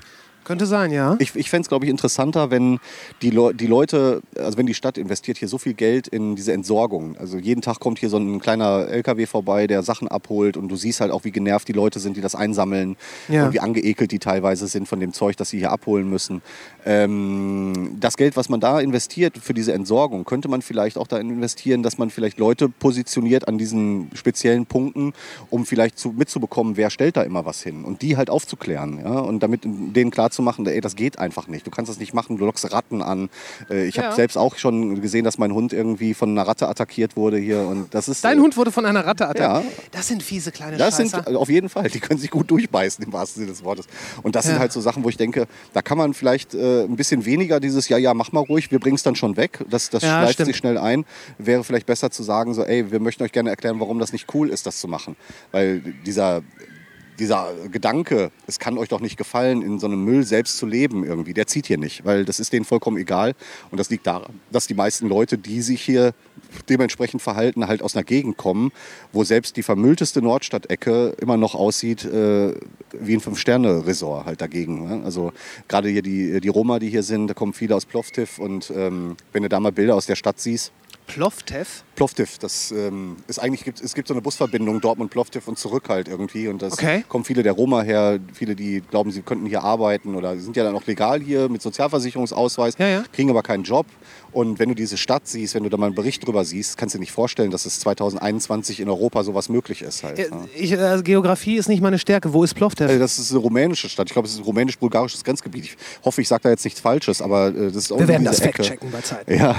Könnte 0.44 0.66
sein, 0.66 0.92
ja. 0.92 1.16
Ich, 1.20 1.36
ich 1.36 1.50
fände 1.50 1.64
es, 1.64 1.70
glaube 1.70 1.86
ich, 1.86 1.92
interessanter, 1.92 2.52
wenn 2.52 2.80
die, 3.22 3.30
Leu 3.30 3.54
die 3.54 3.68
Leute, 3.68 4.22
also 4.38 4.58
wenn 4.58 4.66
die 4.66 4.74
Stadt 4.74 4.98
investiert 4.98 5.38
hier 5.38 5.48
so 5.48 5.58
viel 5.58 5.74
Geld 5.74 6.08
in 6.08 6.36
diese 6.36 6.54
Entsorgung. 6.54 7.16
Also 7.18 7.38
jeden 7.38 7.62
Tag 7.62 7.80
kommt 7.80 8.00
hier 8.00 8.10
so 8.10 8.18
ein 8.18 8.40
kleiner 8.40 8.88
LKW 8.90 9.26
vorbei, 9.26 9.68
der 9.68 9.84
Sachen 9.84 10.08
abholt 10.08 10.58
und 10.58 10.68
du 10.70 10.76
siehst 10.76 11.02
halt 11.02 11.12
auch, 11.12 11.24
wie 11.24 11.32
genervt 11.32 11.68
die 11.68 11.74
Leute 11.74 12.00
sind, 12.00 12.18
die 12.18 12.22
das 12.22 12.36
einsammeln 12.36 12.98
Ja. 13.30 13.46
und 13.48 13.54
wie 13.54 13.60
angeekelt 13.60 14.12
die 14.12 14.20
teilweise 14.20 14.68
sind 14.68 14.88
von 14.88 15.00
dem 15.00 15.14
Zeug, 15.14 15.38
das 15.38 15.50
sie 15.50 15.60
hier 15.60 15.72
abholen 15.72 16.10
müssen. 16.10 16.42
Ähm, 16.86 17.98
das 18.00 18.18
Geld, 18.18 18.36
was 18.36 18.50
man 18.50 18.60
da 18.60 18.80
investiert 18.80 19.38
für 19.38 19.54
diese 19.54 19.74
Entsorgung, 19.74 20.26
könnte 20.26 20.48
man 20.48 20.62
vielleicht 20.62 20.98
auch 20.98 21.08
da 21.08 21.18
investieren, 21.18 21.84
dass 21.84 21.98
man 21.98 22.10
vielleicht 22.10 22.40
Leute 22.40 22.70
positioniert 22.70 23.48
an 23.48 23.58
diesen 23.58 24.10
speziellen 24.14 24.66
Punkten, 24.66 25.14
um 25.50 25.66
vielleicht 25.66 25.98
zu, 25.98 26.10
mitzubekommen, 26.10 26.78
wer 26.78 26.90
stellt 26.90 27.18
da 27.18 27.24
immer 27.24 27.46
was 27.46 27.62
hin 27.62 27.84
und 27.86 28.02
die 28.02 28.18
halt 28.18 28.30
aufzuklären. 28.30 29.00
Ja? 29.04 29.20
Und 29.20 29.42
damit 29.42 29.62
denen 29.64 30.12
klarzumachen, 30.34 30.64
machen, 30.64 30.74
ey, 30.76 30.82
das 30.82 30.96
geht 30.96 31.20
einfach 31.20 31.48
nicht. 31.48 31.66
Du 31.66 31.72
kannst 31.72 31.90
das 31.90 32.00
nicht 32.00 32.14
machen, 32.14 32.38
du 32.38 32.46
lockst 32.46 32.70
Ratten 32.72 33.02
an. 33.02 33.30
Äh, 33.70 33.86
ich 33.88 33.96
Ja. 33.96 34.04
habe 34.04 34.16
selbst 34.16 34.38
auch 34.38 34.58
schon 34.58 35.02
gesehen, 35.02 35.24
dass 35.24 35.38
mein 35.38 35.54
Hund 35.54 35.72
irgendwie 35.74 36.14
von 36.14 36.30
einer 36.32 36.46
Ratte 36.48 36.68
attackiert 36.68 37.16
wurde 37.16 37.38
hier. 37.38 37.62
Und 37.62 37.94
das 37.94 38.08
ist, 38.10 38.24
Dein 38.26 38.40
äh, 38.40 38.42
Hund 38.42 38.58
wurde 38.58 38.72
von 38.72 38.86
einer 38.86 39.06
Ratte 39.06 39.28
attackiert. 39.30 39.72
Ja. 39.74 39.86
Das 39.92 40.08
sind 40.08 40.22
fiese 40.24 40.52
kleine 40.52 40.78
Das 40.78 40.98
sind 40.98 41.12
Scheißer. 41.12 41.32
äh, 41.32 41.36
auf 41.36 41.50
jeden 41.50 41.70
Fall, 41.70 41.90
die 41.90 42.00
können 42.00 42.20
sich 42.20 42.30
gut 42.32 42.50
durchbeißen 42.52 43.04
im 43.06 43.14
wahrsten 43.14 43.42
Sinne 43.42 43.52
des 43.54 43.64
Wortes. 43.64 43.86
Und 44.24 44.36
das 44.36 44.46
sind 44.46 44.56
Ja. 44.56 44.60
halt 44.60 44.72
so 44.74 44.82
Sachen, 44.82 45.04
wo 45.04 45.10
ich 45.10 45.18
denke, 45.18 45.48
da 45.74 45.82
kann 45.82 45.98
man 45.98 46.14
vielleicht 46.14 46.54
äh, 46.56 46.84
ein 46.84 46.96
bisschen 46.96 47.26
weniger 47.26 47.60
dieses, 47.60 47.88
ja, 47.90 47.98
ja, 47.98 48.14
mach 48.14 48.32
mal 48.32 48.42
ruhig, 48.42 48.72
wir 48.72 48.80
bringen 48.80 48.96
es 48.96 49.04
dann 49.04 49.16
schon 49.16 49.38
weg. 49.38 49.60
Das, 49.70 49.90
das 49.90 50.04
Ja, 50.04 50.20
schleift 50.20 50.34
stimmt. 50.34 50.48
sich 50.48 50.58
schnell 50.58 50.78
ein. 50.78 51.06
Wäre 51.38 51.64
vielleicht 51.64 51.86
besser 51.86 52.12
zu 52.12 52.24
sagen, 52.24 52.54
so, 52.54 52.64
ey, 52.64 52.92
wir 52.92 53.00
möchten 53.00 53.24
euch 53.24 53.32
gerne 53.32 53.50
erklären, 53.50 53.80
warum 53.80 54.00
das 54.00 54.12
nicht 54.14 54.34
cool 54.34 54.50
ist, 54.50 54.66
das 54.66 54.80
zu 54.80 54.88
machen. 54.88 55.16
Weil 55.52 55.80
dieser, 56.06 56.42
dieser 57.20 57.54
Gedanke, 57.72 58.32
es 58.48 58.60
kann 58.60 58.78
euch 58.78 58.90
doch 58.90 59.00
nicht 59.00 59.18
gefallen, 59.18 59.62
in 59.62 59.80
so 59.80 59.88
einem 59.88 60.04
Müll 60.04 60.24
selbst 60.24 60.58
zu 60.58 60.66
leben 60.66 61.04
irgendwie, 61.04 61.34
der 61.34 61.48
zieht 61.48 61.68
hier 61.68 61.78
nicht, 61.78 62.06
weil 62.06 62.26
das 62.26 62.40
ist 62.40 62.54
denen 62.54 62.66
vollkommen 62.66 62.98
egal. 62.98 63.34
Und 63.72 63.80
das 63.80 63.90
liegt 63.90 64.08
daran, 64.08 64.40
dass 64.52 64.68
die 64.68 64.74
meisten 64.74 65.08
Leute, 65.08 65.38
die 65.38 65.62
sich 65.62 65.82
hier 65.82 66.14
dementsprechend 66.70 67.22
verhalten, 67.22 67.68
halt 67.68 67.82
aus 67.82 67.96
einer 67.96 68.04
Gegend 68.04 68.38
kommen, 68.38 68.72
wo 69.12 69.24
selbst 69.24 69.58
die 69.58 69.64
vermüllteste 69.64 70.22
Nordstadt-Ecke 70.22 71.16
immer 71.20 71.38
noch 71.38 71.56
aussieht 71.56 72.06
äh, 72.06 72.54
wie 72.92 73.14
ein 73.14 73.22
Fünf-Sterne-Resort 73.22 74.26
halt 74.26 74.42
dagegen. 74.42 74.88
Ne? 74.88 75.02
Also 75.04 75.34
gerade 75.68 75.90
hier 75.90 76.02
die, 76.02 76.40
die 76.40 76.50
Roma, 76.50 76.80
die 76.80 76.90
hier 76.90 77.04
sind, 77.04 77.28
da 77.28 77.34
kommen 77.34 77.54
viele 77.54 77.76
aus 77.76 77.86
Plovdiv 77.86 78.40
und 78.40 78.72
ähm, 78.76 79.16
wenn 79.32 79.44
du 79.44 79.50
da 79.50 79.60
mal 79.60 79.72
Bilder 79.72 79.96
aus 79.96 80.06
der 80.06 80.16
Stadt 80.16 80.40
siehst, 80.40 80.72
Plovtev? 81.08 81.84
Plovdiv, 81.96 82.38
das 82.40 82.72
ähm, 82.72 83.18
ist 83.28 83.40
eigentlich 83.40 83.64
gibt 83.64 83.82
es 83.82 83.94
gibt 83.94 84.08
so 84.08 84.14
eine 84.14 84.22
Busverbindung 84.22 84.82
Dortmund 84.82 85.12
Plovdiv 85.12 85.48
und 85.48 85.60
zurück 85.60 85.90
halt 85.90 86.08
irgendwie 86.08 86.48
und 86.48 86.62
das 86.62 86.74
Okay. 86.74 87.04
kommen 87.08 87.24
viele 87.24 87.44
der 87.44 87.54
Roma 87.54 87.82
her, 87.84 88.20
viele 88.34 88.56
die 88.56 88.82
glauben, 88.82 89.12
sie 89.12 89.22
könnten 89.22 89.46
hier 89.46 89.64
arbeiten 89.64 90.16
oder 90.16 90.38
sind 90.38 90.56
ja 90.58 90.64
dann 90.64 90.76
auch 90.76 90.86
legal 90.88 91.22
hier 91.22 91.50
mit 91.50 91.62
Sozialversicherungsausweis, 91.62 92.76
Ja, 92.80 92.88
ja. 92.88 93.04
kriegen 93.12 93.30
aber 93.30 93.44
keinen 93.44 93.64
Job 93.64 93.86
und 94.32 94.58
wenn 94.60 94.70
du 94.70 94.76
diese 94.76 94.98
Stadt 94.98 95.28
siehst, 95.28 95.54
wenn 95.54 95.64
du 95.64 95.70
da 95.70 95.78
mal 95.78 95.86
einen 95.88 95.96
Bericht 95.96 96.26
drüber 96.26 96.44
siehst, 96.44 96.78
kannst 96.78 96.96
du 96.96 96.98
dir 96.98 97.02
nicht 97.02 97.12
vorstellen, 97.12 97.52
dass 97.52 97.66
es 97.68 97.80
2021 97.82 98.80
in 98.80 98.90
Europa 98.90 99.24
sowas 99.24 99.48
möglich 99.50 99.84
ist 99.84 100.04
halt. 100.04 100.18
Äh, 100.18 100.30
ne? 100.30 100.48
Ich, 100.56 100.72
äh, 100.72 101.02
Geografie 101.04 101.58
ist 101.58 101.70
nicht 101.70 101.82
meine 101.82 102.00
Stärke. 102.00 102.34
Wo 102.34 102.44
ist 102.44 102.56
Plovtev? 102.56 102.90
Äh, 102.92 102.98
Das 102.98 103.20
ist 103.20 103.30
eine 103.32 103.40
rumänische 103.40 103.88
Stadt. 103.90 104.08
Ich 104.08 104.14
glaube, 104.14 104.28
es 104.28 104.34
ist 104.34 104.40
ein 104.40 104.44
rumänisch-bulgarisches 104.46 105.24
Grenzgebiet. 105.24 105.66
Ich 105.66 105.78
hoffe, 106.04 106.22
ich 106.22 106.28
sage 106.28 106.42
da 106.44 106.50
jetzt 106.50 106.64
nichts 106.64 106.80
Falsches, 106.80 107.22
aber 107.22 107.50
äh, 107.50 107.68
das 107.68 107.76
ist 107.76 107.92
auch 107.92 108.00
Wir 108.00 108.08
werden 108.08 108.26
das 108.26 108.40
Ecke. 108.40 108.64
fact-checken 108.64 108.90
bei 108.92 109.02
Zeit. 109.02 109.30
Ja, 109.30 109.56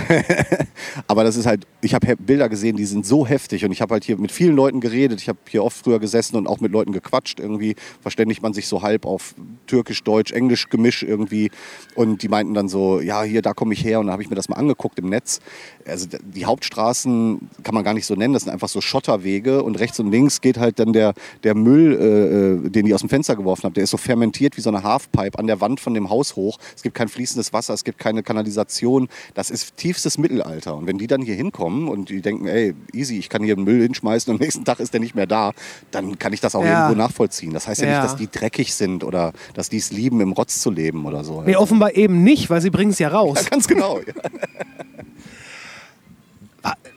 aber 1.07 1.23
das 1.25 1.37
ist 1.37 1.47
halt, 1.47 1.67
ich 1.81 1.95
habe 1.95 2.07
Bilder 2.25 2.49
gesehen, 2.49 2.77
die 2.77 2.85
sind 2.85 3.07
so 3.07 3.27
heftig 3.27 3.65
und 3.65 3.73
ich 3.73 3.81
habe 3.81 3.95
halt 3.95 4.05
hier 4.05 4.17
mit 4.17 4.33
vielen 4.33 4.57
Leuten 4.57 4.81
geredet. 4.81 5.21
Ich 5.21 5.29
habe 5.29 5.39
hier 5.49 5.65
oft 5.65 5.77
früher 5.77 5.99
gesessen 5.99 6.37
und 6.37 6.47
auch 6.47 6.61
mit 6.61 6.73
Leuten 6.73 6.93
gequatscht 6.93 7.41
irgendwie. 7.41 7.77
Verständigt 8.01 8.43
man 8.43 8.53
sich 8.53 8.67
so 8.67 8.83
halb 8.83 9.07
auf 9.07 9.35
Türkisch, 9.67 10.03
Deutsch, 10.03 10.33
Englisch 10.33 10.69
Gemisch 10.69 11.03
irgendwie 11.03 11.51
und 11.95 12.23
die 12.23 12.29
meinten 12.29 12.55
dann 12.55 12.69
so, 12.69 13.01
ja, 13.01 13.23
hier, 13.23 13.43
da 13.43 13.53
komme 13.53 13.75
ich 13.75 13.85
her 13.85 14.01
und 14.01 14.07
dann 14.07 14.13
habe 14.13 14.23
ich 14.23 14.31
mir 14.31 14.37
das 14.37 14.49
mal 14.49 14.57
angeguckt 14.57 14.99
im 14.99 15.09
Netz. 15.09 15.41
Also 15.87 16.07
die 16.23 16.45
Hauptstraßen 16.45 17.51
kann 17.63 17.75
man 17.75 17.85
gar 17.85 17.95
nicht 17.95 18.07
so 18.07 18.15
nennen, 18.15 18.35
das 18.35 18.45
sind 18.45 18.53
einfach 18.53 18.69
so 18.69 18.81
Schotterwege 18.81 19.63
und 19.63 19.79
rechts 19.79 20.01
und 20.01 20.11
links 20.11 20.41
geht 20.41 20.59
halt 20.59 20.79
dann 20.79 20.93
der, 20.93 21.15
der 21.43 21.55
Müll, 21.55 21.93
äh, 21.95 22.67
äh, 22.67 22.71
den 22.71 22.87
ich 22.87 22.95
aus 22.95 23.01
dem 23.01 23.09
Fenster 23.09 23.37
geworfen 23.37 23.65
habe, 23.65 23.75
der 23.75 23.85
ist 23.85 23.91
so 23.91 23.97
fermentiert 23.97 24.57
wie 24.57 24.61
so 24.61 24.71
eine 24.71 24.83
Halfpipe 24.83 25.39
an 25.39 25.47
der 25.47 25.61
Wand 25.61 25.81
von 25.81 25.95
dem 25.95 26.11
Haus 26.11 26.37
hoch. 26.37 26.59
Es 26.75 26.83
gibt 26.83 26.95
kein 26.95 27.09
fließendes 27.09 27.53
Wasser, 27.53 27.75
es 27.75 27.85
gibt 27.85 27.99
keine 27.99 28.23
Kanalisation. 28.23 29.09
Das 29.35 29.51
ist 29.51 29.77
tiefstes 29.77 30.19
Mittelalter. 30.19 30.77
Und 30.77 30.87
wenn 30.87 30.99
die 30.99 31.07
dann 31.07 31.23
hier 31.23 31.35
hinkommen 31.35 31.89
und 31.89 32.11
die 32.15 32.23
denken, 32.23 32.47
ey, 32.47 32.75
easy, 32.93 33.19
ich 33.19 33.29
kann 33.29 33.43
hier 33.43 33.57
Müll 33.57 33.83
hinschmeißen 33.83 34.31
und 34.33 34.41
am 34.41 34.45
nächsten 34.45 34.65
Tag 34.65 34.81
ist 34.81 34.93
der 34.93 35.01
nicht 35.01 35.15
mehr 35.15 35.27
da, 35.27 35.53
dann 35.91 36.19
kann 36.19 36.33
ich 36.33 36.41
das 36.41 36.55
auch 36.55 36.65
Ja. 36.65 36.83
irgendwo 36.87 36.95
nachvollziehen. 37.03 37.53
Das 37.53 37.67
heißt 37.69 37.83
ja, 37.83 37.89
Ja. 37.89 37.93
nicht, 38.01 38.05
dass 38.05 38.17
die 38.17 38.29
dreckig 38.31 38.75
sind 38.75 39.05
oder 39.05 39.33
dass 39.55 39.69
die 39.69 39.77
es 39.79 39.91
lieben, 39.93 40.21
im 40.21 40.33
Rotz 40.33 40.61
zu 40.61 40.71
leben 40.71 41.05
oder 41.07 41.25
so. 41.25 41.43
Nee, 41.43 41.57
offenbar 41.57 41.95
eben 41.97 42.23
nicht, 42.25 42.51
weil 42.51 42.61
sie 42.61 42.71
bringen 42.71 42.91
es 42.93 42.99
ja 42.99 43.09
raus. 43.09 43.39
ja, 43.43 43.49
ganz 43.51 43.67
genau. 43.69 44.01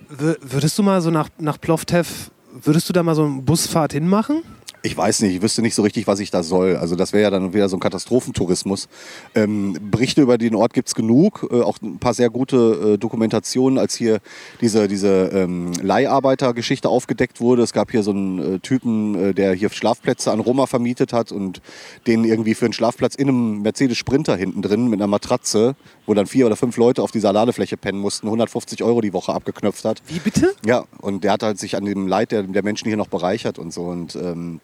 W 0.09 0.35
würdest 0.41 0.77
du 0.79 0.83
mal 0.83 1.01
so 1.01 1.11
nach, 1.11 1.29
nach 1.37 1.59
Plovtev, 1.59 2.31
würdest 2.63 2.87
du 2.89 2.93
da 2.93 3.03
mal 3.03 3.13
so 3.15 3.25
eine 3.25 3.41
Busfahrt 3.41 3.91
hinmachen? 3.93 4.41
Ich 4.87 4.95
weiß 4.95 5.21
nicht, 5.23 5.35
ich 5.35 5.41
wüsste 5.41 5.61
nicht 5.61 5.75
so 5.75 5.81
richtig, 5.81 6.07
was 6.07 6.21
ich 6.21 6.31
da 6.31 6.43
soll. 6.43 6.77
Also 6.77 6.95
das 6.95 7.11
wäre 7.11 7.23
ja 7.23 7.29
dann 7.29 7.53
wieder 7.53 7.67
so 7.67 7.75
ein 7.75 7.81
Katastrophentourismus. 7.81 8.87
Ähm, 9.35 9.77
Berichte 9.81 10.21
über 10.21 10.37
den 10.37 10.55
Ort 10.55 10.73
gibt 10.73 10.87
es 10.87 10.95
genug, 10.95 11.45
äh, 11.51 11.59
auch 11.59 11.77
ein 11.81 11.99
paar 11.99 12.13
sehr 12.13 12.29
gute 12.29 12.93
äh, 12.93 12.97
Dokumentationen, 12.97 13.79
als 13.79 13.95
hier 13.95 14.19
diese, 14.61 14.87
diese 14.87 15.29
ähm, 15.33 15.73
Leiharbeiter-Geschichte 15.81 16.87
aufgedeckt 16.87 17.41
wurde. 17.41 17.63
Es 17.63 17.73
gab 17.73 17.91
hier 17.91 18.01
so 18.01 18.11
einen 18.11 18.55
äh, 18.55 18.59
Typen, 18.59 19.15
äh, 19.15 19.33
der 19.33 19.53
hier 19.55 19.69
Schlafplätze 19.69 20.31
an 20.31 20.39
Roma 20.39 20.67
vermietet 20.67 21.11
hat 21.11 21.33
und 21.33 21.59
den 22.07 22.23
irgendwie 22.23 22.53
für 22.53 22.63
einen 22.63 22.73
Schlafplatz 22.73 23.15
in 23.15 23.27
einem 23.27 23.61
Mercedes 23.63 23.97
Sprinter 23.97 24.37
hinten 24.37 24.61
drin 24.61 24.87
mit 24.87 25.01
einer 25.01 25.07
Matratze, 25.07 25.75
wo 26.05 26.13
dann 26.13 26.27
vier 26.27 26.45
oder 26.45 26.55
fünf 26.55 26.77
Leute 26.77 27.03
auf 27.03 27.11
dieser 27.11 27.33
Ladefläche 27.33 27.75
pennen 27.75 27.99
mussten, 27.99 28.27
150 28.27 28.81
Euro 28.83 29.01
die 29.01 29.11
Woche 29.11 29.33
abgeknöpft 29.33 29.83
hat. 29.83 30.01
Wie 30.07 30.19
bitte? 30.19 30.55
Ja, 30.65 30.85
und 31.01 31.25
der 31.25 31.33
hat 31.33 31.43
halt 31.43 31.59
sich 31.59 31.75
an 31.75 31.83
dem 31.83 32.07
Leid 32.07 32.31
der, 32.31 32.43
der 32.43 32.63
Menschen 32.63 32.87
hier 32.87 32.95
noch 32.95 33.09
bereichert 33.09 33.59
und 33.59 33.73
so. 33.73 33.83
Und 33.83 34.15
ähm, 34.15 34.61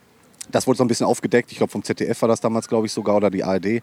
das 0.52 0.68
wurde 0.68 0.78
so 0.78 0.84
ein 0.84 0.88
bisschen 0.88 1.06
aufgedeckt. 1.06 1.52
Ich 1.52 1.58
glaube, 1.58 1.72
vom 1.72 1.84
ZDF 1.84 2.22
war 2.22 2.30
das 2.30 2.42
damals, 2.42 2.68
glaube 2.68 2.86
ich, 2.88 2.94
sogar 2.94 3.16
oder 3.16 3.30
die 3.32 3.44
ARD. 3.44 3.82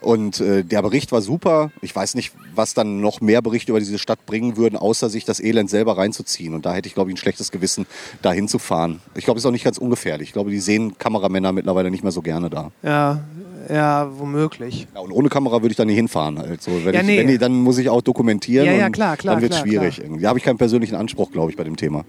Und 0.00 0.40
äh, 0.40 0.62
der 0.62 0.82
Bericht 0.82 1.10
war 1.12 1.20
super. 1.22 1.70
Ich 1.80 1.94
weiß 1.94 2.14
nicht, 2.14 2.32
was 2.54 2.74
dann 2.74 3.00
noch 3.00 3.20
mehr 3.20 3.42
Berichte 3.42 3.72
über 3.72 3.80
diese 3.80 3.98
Stadt 3.98 4.24
bringen 4.26 4.56
würden, 4.56 4.76
außer 4.76 5.10
sich 5.10 5.24
das 5.24 5.40
Elend 5.40 5.70
selber 5.70 5.96
reinzuziehen. 5.98 6.54
Und 6.54 6.66
da 6.66 6.74
hätte 6.74 6.86
ich, 6.88 6.94
glaube 6.94 7.10
ich, 7.10 7.14
ein 7.14 7.18
schlechtes 7.18 7.50
Gewissen, 7.50 7.86
da 8.22 8.32
hinzufahren. 8.32 9.00
Ich 9.14 9.24
glaube, 9.24 9.38
es 9.38 9.42
ist 9.44 9.46
auch 9.48 9.52
nicht 9.52 9.64
ganz 9.64 9.78
ungefährlich. 9.78 10.28
Ich 10.28 10.32
glaube, 10.32 10.50
die 10.50 10.60
sehen 10.60 10.96
Kameramänner 10.98 11.52
mittlerweile 11.52 11.90
nicht 11.90 12.02
mehr 12.02 12.12
so 12.12 12.22
gerne 12.22 12.50
da. 12.50 12.70
Ja, 12.82 13.20
ja, 13.68 14.10
womöglich. 14.18 14.86
Ja, 14.94 15.00
und 15.00 15.12
ohne 15.12 15.28
Kamera 15.28 15.62
würde 15.62 15.70
ich 15.72 15.76
da 15.76 15.84
nicht 15.84 15.96
hinfahren. 15.96 16.36
Also, 16.38 16.70
wenn 16.84 16.94
Ja, 16.94 17.00
ich, 17.00 17.06
nee. 17.06 17.18
wenn 17.18 17.28
die, 17.28 17.38
dann 17.38 17.54
muss 17.54 17.78
ich 17.78 17.88
auch 17.88 18.02
dokumentieren. 18.02 18.66
Ja, 18.66 18.72
ja, 18.72 18.90
klar, 18.90 19.16
klar, 19.16 19.34
Dann 19.36 19.42
wird 19.42 19.52
es 19.54 19.60
schwierig. 19.60 19.96
klar. 19.96 20.18
Da 20.20 20.28
habe 20.28 20.38
ich 20.38 20.44
keinen 20.44 20.58
persönlichen 20.58 20.96
Anspruch, 20.96 21.30
glaube 21.30 21.50
ich, 21.50 21.56
bei 21.56 21.64
dem 21.64 21.76
Thema. 21.76 22.04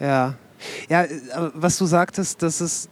Ja. 0.00 0.34
Ja, 0.88 1.04
äh, 1.04 1.08
was 1.54 1.78
du 1.78 1.86
sagtest, 1.86 2.42
dass 2.42 2.60
es 2.60 2.88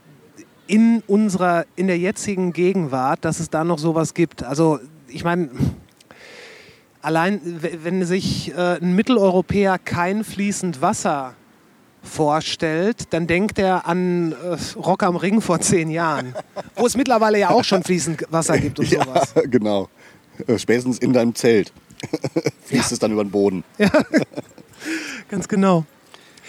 in 0.67 1.03
unserer, 1.07 1.65
in 1.77 1.87
der 1.87 1.99
jetzigen 1.99 2.53
Gegenwart, 2.53 3.25
dass 3.25 3.41
es 3.41 3.51
da 3.51 3.65
noch 3.65 3.79
sowas 3.79 4.15
gibt. 4.15 4.43
Also, 4.43 4.81
ich 5.09 5.23
meine, 5.25 5.49
allein 7.03 7.41
wenn 7.83 8.05
sich 8.05 8.53
äh, 8.53 8.79
ein 8.81 8.95
Mitteleuropäer 8.97 9.79
kein 9.79 10.25
fließend 10.25 10.81
Wasser 10.81 11.35
vorstellt, 12.03 13.13
dann 13.13 13.27
denkt 13.27 13.59
er 13.59 13.87
an 13.87 14.33
äh, 14.33 14.57
Rock 14.79 15.03
am 15.03 15.17
Ring 15.17 15.41
vor 15.41 15.61
zehn 15.61 15.91
Jahren, 15.91 16.35
wo 16.77 16.87
es 16.87 16.97
mittlerweile 16.97 17.39
ja 17.39 17.51
auch 17.51 17.65
schon 17.65 17.83
fließend 17.83 18.25
Wasser 18.31 18.59
gibt 18.59 18.79
und 18.79 18.87
sowas. 18.91 19.35
genau. 19.45 19.89
Äh, 20.47 20.59
Spätestens 20.59 20.99
in 20.99 21.13
deinem 21.13 21.35
Zelt. 21.35 21.73
Fließt 22.65 22.93
es 22.93 22.99
dann 22.99 23.13
über 23.13 23.25
den 23.25 23.31
Boden. 23.31 23.65
Ganz 25.29 25.49
genau. 25.49 25.85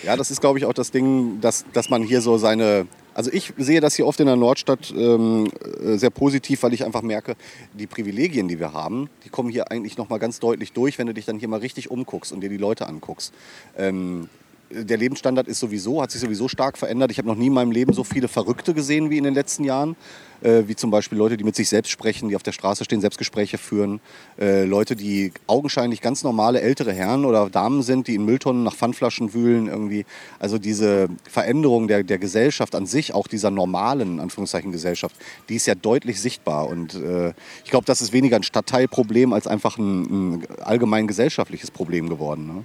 Ja, 0.04 0.16
das 0.16 0.32
ist, 0.32 0.42
glaube 0.42 0.60
ich, 0.60 0.66
auch 0.66 0.74
das 0.74 0.92
Ding, 0.92 1.42
dass, 1.42 1.66
dass 1.74 1.90
man 1.90 2.04
hier 2.04 2.22
so 2.22 2.38
seine. 2.38 2.88
Also 3.14 3.32
ich 3.34 3.52
sehe 3.58 3.82
das 3.82 3.96
hier 3.96 4.06
oft 4.06 4.20
in 4.20 4.28
der 4.28 4.36
Nordstadt 4.36 4.94
ähm, 4.96 5.50
äh, 5.84 5.98
sehr 5.98 6.12
positiv, 6.12 6.62
weil 6.62 6.74
ich 6.74 6.86
einfach 6.86 7.02
merke, 7.02 7.36
die 7.74 7.88
Privilegien, 7.88 8.48
die 8.48 8.60
wir 8.60 8.74
haben, 8.74 9.10
die 9.26 9.30
kommen 9.30 9.50
hier 9.50 9.72
eigentlich 9.72 9.98
nochmal 9.98 10.20
ganz 10.20 10.40
deutlich 10.40 10.72
durch, 10.72 11.00
wenn 11.00 11.08
du 11.08 11.16
dich 11.16 11.26
dann 11.26 11.40
hier 11.40 11.48
mal 11.48 11.60
richtig 11.60 11.90
umguckst 11.90 12.32
und 12.32 12.42
dir 12.42 12.50
die 12.50 12.58
Leute 12.58 12.88
anguckst. 12.88 13.34
Ähm, 13.76 14.30
der 14.70 14.98
Lebensstandard 14.98 15.48
ist 15.48 15.60
sowieso, 15.60 16.02
hat 16.02 16.12
sich 16.12 16.22
sowieso 16.22 16.48
stark 16.48 16.78
verändert. 16.78 17.10
Ich 17.12 17.18
habe 17.18 17.28
noch 17.28 17.36
nie 17.36 17.48
in 17.48 17.54
meinem 17.54 17.72
Leben 17.72 17.94
so 17.94 18.04
viele 18.04 18.28
Verrückte 18.28 18.74
gesehen 18.74 19.10
wie 19.10 19.18
in 19.18 19.24
den 19.24 19.34
letzten 19.34 19.64
Jahren. 19.64 19.96
Äh, 20.42 20.64
wie 20.68 20.76
zum 20.76 20.92
Beispiel 20.92 21.18
Leute, 21.18 21.38
die 21.38 21.44
mit 21.44 21.56
sich 21.56 21.70
selbst 21.70 21.90
sprechen, 21.90 22.30
die 22.30 22.36
auf 22.36 22.44
der 22.44 22.52
Straße 22.52 22.84
stehen, 22.84 23.02
Selbstgespräche 23.02 23.58
führen. 23.58 24.00
Äh, 24.40 24.66
Leute, 24.66 24.96
die 24.96 25.32
augenscheinlich 25.48 26.02
ganz 26.02 26.24
normale 26.24 26.62
ältere 26.62 26.94
Herren 26.94 27.26
oder 27.26 27.50
Damen 27.50 27.82
sind, 27.82 28.08
die 28.08 28.16
in 28.16 28.26
Mülltonnen 28.26 28.64
nach 28.64 28.76
Pfandflaschen 28.76 29.34
wühlen. 29.34 29.68
Irgendwie. 29.68 30.06
Also 30.40 30.58
diese 30.58 31.10
Veränderung 31.30 31.88
der, 31.88 32.04
der 32.04 32.20
Gesellschaft 32.20 32.76
an 32.76 32.86
sich, 32.86 33.14
auch 33.14 33.28
dieser 33.28 33.52
normalen, 33.52 34.20
Anführungszeichen, 34.20 34.72
Gesellschaft, 34.72 35.16
die 35.50 35.56
ist 35.56 35.66
ja 35.66 35.76
deutlich 35.76 36.22
sichtbar. 36.22 36.68
Und 36.68 36.96
äh, 36.96 37.34
ich 37.64 37.72
glaube, 37.72 37.86
das 37.86 38.02
ist 38.02 38.14
weniger 38.14 38.36
ein 38.36 38.44
Stadtteilproblem 38.44 39.34
als 39.34 39.48
einfach 39.48 39.78
ein, 39.78 40.36
ein 40.36 40.48
allgemein 40.62 41.08
gesellschaftliches 41.08 41.72
Problem 41.72 42.10
geworden. 42.10 42.48
Ne? 42.48 42.64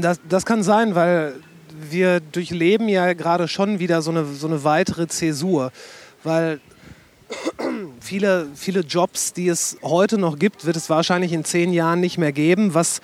Das, 0.00 0.20
das 0.28 0.46
kann 0.46 0.62
sein, 0.62 0.94
weil 0.94 1.34
wir 1.90 2.20
durchleben 2.20 2.88
ja 2.88 3.12
gerade 3.12 3.48
schon 3.48 3.78
wieder 3.78 4.02
so 4.02 4.10
eine, 4.10 4.24
so 4.26 4.46
eine 4.46 4.64
weitere 4.64 5.06
Zäsur. 5.06 5.72
Weil 6.22 6.60
viele, 8.00 8.48
viele 8.54 8.80
Jobs, 8.80 9.32
die 9.32 9.48
es 9.48 9.76
heute 9.82 10.18
noch 10.18 10.38
gibt, 10.38 10.64
wird 10.64 10.76
es 10.76 10.90
wahrscheinlich 10.90 11.32
in 11.32 11.44
zehn 11.44 11.72
Jahren 11.72 12.00
nicht 12.00 12.18
mehr 12.18 12.32
geben, 12.32 12.74
was 12.74 13.00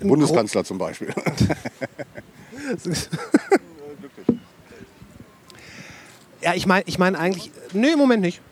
Bundeskanzler 0.00 0.64
zum 0.64 0.78
Beispiel. 0.78 1.12
Ja, 6.44 6.52
ich 6.52 6.66
meine 6.66 6.84
ich 6.86 6.98
mein 6.98 7.16
eigentlich. 7.16 7.50
Nö, 7.72 7.92
im 7.92 7.98
Moment 7.98 8.20
nicht. 8.20 8.42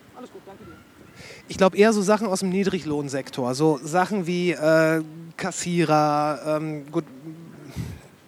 Ich 1.49 1.59
glaube 1.59 1.77
eher 1.77 1.93
so 1.93 2.01
Sachen 2.01 2.27
aus 2.27 2.41
dem 2.41 2.49
Niedriglohnsektor. 2.49 3.55
So 3.55 3.79
Sachen 3.83 4.27
wie 4.27 4.53
äh, 4.53 5.03
Kassierer, 5.37 6.41
ähm, 6.47 6.91
gut, 6.91 7.05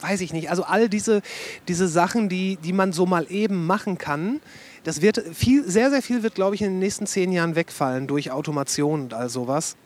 weiß 0.05 0.21
ich 0.21 0.33
nicht. 0.33 0.51
Also 0.51 0.64
all 0.64 0.88
diese, 0.88 1.23
diese 1.67 1.88
Sachen, 1.88 2.29
die, 2.29 2.57
die 2.57 2.73
man 2.73 2.93
so 2.93 3.07
mal 3.07 3.27
eben 3.31 3.67
machen 3.67 3.99
kann, 3.99 4.40
Das 4.85 5.01
wird 5.01 5.23
viel, 5.33 5.64
sehr, 5.69 5.88
sehr 5.90 6.03
viel 6.03 6.23
wird, 6.23 6.35
glaube 6.35 6.55
ich, 6.55 6.62
in 6.62 6.73
den 6.73 6.79
nächsten 6.79 7.07
zehn 7.07 7.33
Jahren 7.33 7.57
wegfallen 7.57 8.07
durch 8.07 8.31
Automation 8.31 9.05
und 9.05 9.14
all 9.14 9.31
sowas. 9.31 9.77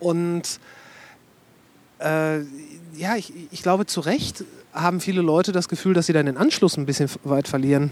Und 0.00 0.58
äh, 1.98 2.40
ja, 2.96 3.16
ich, 3.16 3.32
ich 3.50 3.62
glaube, 3.62 3.84
zu 3.84 4.00
Recht 4.00 4.44
haben 4.72 5.00
viele 5.00 5.20
Leute 5.20 5.52
das 5.52 5.68
Gefühl, 5.68 5.92
dass 5.92 6.06
sie 6.06 6.14
dann 6.14 6.26
den 6.26 6.38
Anschluss 6.38 6.78
ein 6.78 6.86
bisschen 6.86 7.10
weit 7.24 7.48
verlieren. 7.48 7.90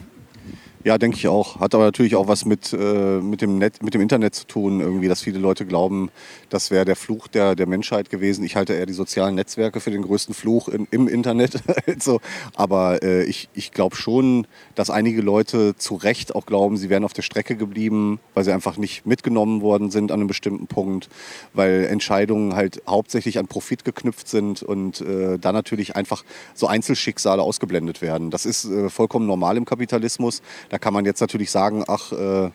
Ja, 0.82 0.96
denke 0.96 1.18
ich 1.18 1.28
auch. 1.28 1.60
Hat 1.60 1.74
aber 1.74 1.84
natürlich 1.84 2.16
auch 2.16 2.26
was 2.26 2.46
mit, 2.46 2.72
äh, 2.72 3.20
mit, 3.20 3.42
dem 3.42 3.58
Net, 3.58 3.82
mit 3.82 3.92
dem 3.92 4.00
Internet 4.00 4.34
zu 4.34 4.46
tun, 4.46 4.80
irgendwie, 4.80 5.08
dass 5.08 5.20
viele 5.20 5.38
Leute 5.38 5.66
glauben, 5.66 6.10
das 6.48 6.70
wäre 6.70 6.86
der 6.86 6.96
Fluch 6.96 7.28
der, 7.28 7.54
der 7.54 7.66
Menschheit 7.66 8.08
gewesen. 8.08 8.44
Ich 8.44 8.56
halte 8.56 8.72
eher 8.72 8.86
die 8.86 8.94
sozialen 8.94 9.34
Netzwerke 9.34 9.80
für 9.80 9.90
den 9.90 10.00
größten 10.00 10.34
Fluch 10.34 10.68
in, 10.68 10.88
im 10.90 11.06
Internet. 11.06 11.62
also, 11.86 12.20
aber 12.54 13.02
äh, 13.02 13.24
ich, 13.24 13.50
ich 13.52 13.72
glaube 13.72 13.94
schon, 13.94 14.46
dass 14.80 14.88
einige 14.88 15.20
Leute 15.20 15.76
zu 15.76 15.94
Recht 15.94 16.34
auch 16.34 16.46
glauben, 16.46 16.78
sie 16.78 16.88
wären 16.88 17.04
auf 17.04 17.12
der 17.12 17.20
Strecke 17.20 17.54
geblieben, 17.54 18.18
weil 18.32 18.44
sie 18.44 18.52
einfach 18.52 18.78
nicht 18.78 19.04
mitgenommen 19.04 19.60
worden 19.60 19.90
sind 19.90 20.10
an 20.10 20.20
einem 20.20 20.26
bestimmten 20.26 20.68
Punkt, 20.68 21.10
weil 21.52 21.84
Entscheidungen 21.84 22.56
halt 22.56 22.80
hauptsächlich 22.86 23.38
an 23.38 23.46
Profit 23.46 23.84
geknüpft 23.84 24.26
sind 24.26 24.62
und 24.62 25.02
äh, 25.02 25.38
da 25.38 25.52
natürlich 25.52 25.96
einfach 25.96 26.24
so 26.54 26.66
Einzelschicksale 26.66 27.42
ausgeblendet 27.42 28.00
werden. 28.00 28.30
Das 28.30 28.46
ist 28.46 28.64
äh, 28.64 28.88
vollkommen 28.88 29.26
normal 29.26 29.58
im 29.58 29.66
Kapitalismus. 29.66 30.40
Da 30.70 30.78
kann 30.78 30.94
man 30.94 31.04
jetzt 31.04 31.20
natürlich 31.20 31.50
sagen, 31.50 31.84
ach, 31.86 32.12
äh, 32.12 32.50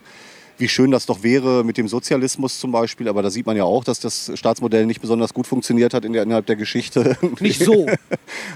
wie 0.57 0.67
schön 0.67 0.91
das 0.91 1.05
doch 1.05 1.23
wäre 1.23 1.63
mit 1.63 1.77
dem 1.77 1.87
Sozialismus 1.87 2.59
zum 2.59 2.71
Beispiel. 2.71 3.07
Aber 3.09 3.21
da 3.21 3.29
sieht 3.29 3.45
man 3.45 3.57
ja 3.57 3.63
auch, 3.63 3.83
dass 3.83 3.99
das 3.99 4.31
Staatsmodell 4.35 4.85
nicht 4.85 5.01
besonders 5.01 5.33
gut 5.33 5.47
funktioniert 5.47 5.93
hat 5.93 6.05
in 6.05 6.13
der, 6.13 6.23
innerhalb 6.23 6.45
der 6.45 6.55
Geschichte. 6.55 7.17
Nicht 7.39 7.63
so. 7.63 7.85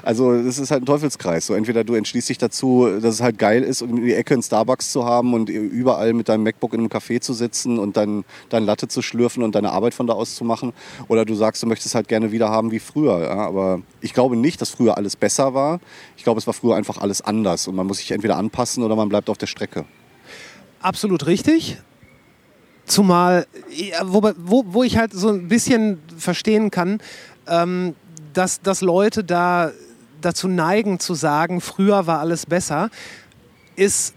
Also 0.02 0.32
es 0.32 0.58
ist 0.58 0.72
halt 0.72 0.84
ein 0.84 0.86
Teufelskreis. 0.86 1.46
So 1.46 1.54
entweder 1.54 1.84
du 1.84 1.94
entschließt 1.94 2.30
dich 2.30 2.38
dazu, 2.38 2.88
dass 3.02 3.16
es 3.16 3.22
halt 3.22 3.38
geil 3.38 3.64
ist, 3.64 3.82
um 3.82 3.98
in 3.98 4.06
die 4.06 4.14
Ecke 4.14 4.34
einen 4.34 4.44
Starbucks 4.44 4.92
zu 4.92 5.06
haben 5.06 5.34
und 5.34 5.50
überall 5.50 6.14
mit 6.14 6.30
deinem 6.30 6.44
MacBook 6.44 6.74
in 6.74 6.80
einem 6.80 6.90
Café 6.90 7.20
zu 7.20 7.34
sitzen 7.34 7.78
und 7.78 7.98
dann 7.98 8.24
dein 8.50 8.64
Latte 8.64 8.88
zu 8.88 9.02
schlürfen 9.02 9.44
und 9.44 9.56
deine 9.56 9.72
Arbeit 9.72 9.94
von 9.94 10.08
da 10.08 10.14
aus 10.14 10.36
zu 10.36 10.44
machen. 10.44 10.74
Oder 11.08 11.26
du 11.26 11.36
sagst, 11.36 11.62
du 11.62 11.68
möchtest 11.68 11.96
halt 11.96 12.08
gerne 12.08 12.32
wieder 12.32 12.50
haben 12.50 12.72
wie 12.72 12.80
früher. 12.80 13.20
Ja? 13.20 13.38
Aber 13.38 13.82
ich 14.02 14.14
glaube 14.14 14.36
nicht, 14.36 14.62
dass 14.62 14.70
früher 14.70 14.98
alles 14.98 15.16
besser 15.16 15.54
war. 15.54 15.80
Ich 16.18 16.24
glaube, 16.24 16.40
es 16.40 16.48
war 16.48 16.54
früher 16.54 16.76
einfach 16.76 16.98
alles 16.98 17.22
anders. 17.22 17.68
Und 17.68 17.76
man 17.76 17.86
muss 17.86 17.98
sich 17.98 18.12
entweder 18.12 18.38
anpassen 18.38 18.84
oder 18.84 18.96
man 18.96 19.10
bleibt 19.10 19.30
auf 19.30 19.38
der 19.38 19.48
Strecke. 19.48 19.86
Absolut 20.82 21.26
richtig. 21.26 21.78
Zumal, 22.90 23.46
wo, 24.04 24.32
wo, 24.38 24.64
wo 24.68 24.84
ich 24.84 24.98
halt 24.98 25.14
so 25.14 25.30
ein 25.30 25.48
bisschen 25.48 26.02
verstehen 26.18 26.72
kann, 26.72 27.00
ähm, 27.48 27.96
dass, 28.34 28.62
dass 28.62 28.82
Leute 28.82 29.24
da 29.24 29.72
dazu 30.22 30.48
neigen 30.48 31.00
zu 31.00 31.14
sagen, 31.14 31.62
früher 31.62 32.08
war 32.08 32.20
alles 32.20 32.48
besser, 32.48 32.90
ist, 33.76 34.16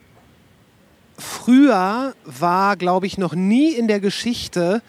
früher 1.18 2.14
war, 2.24 2.76
glaube 2.78 3.06
ich, 3.06 3.18
noch 3.18 3.34
nie 3.34 3.72
in 3.72 3.88
der 3.88 4.00
Geschichte 4.00 4.80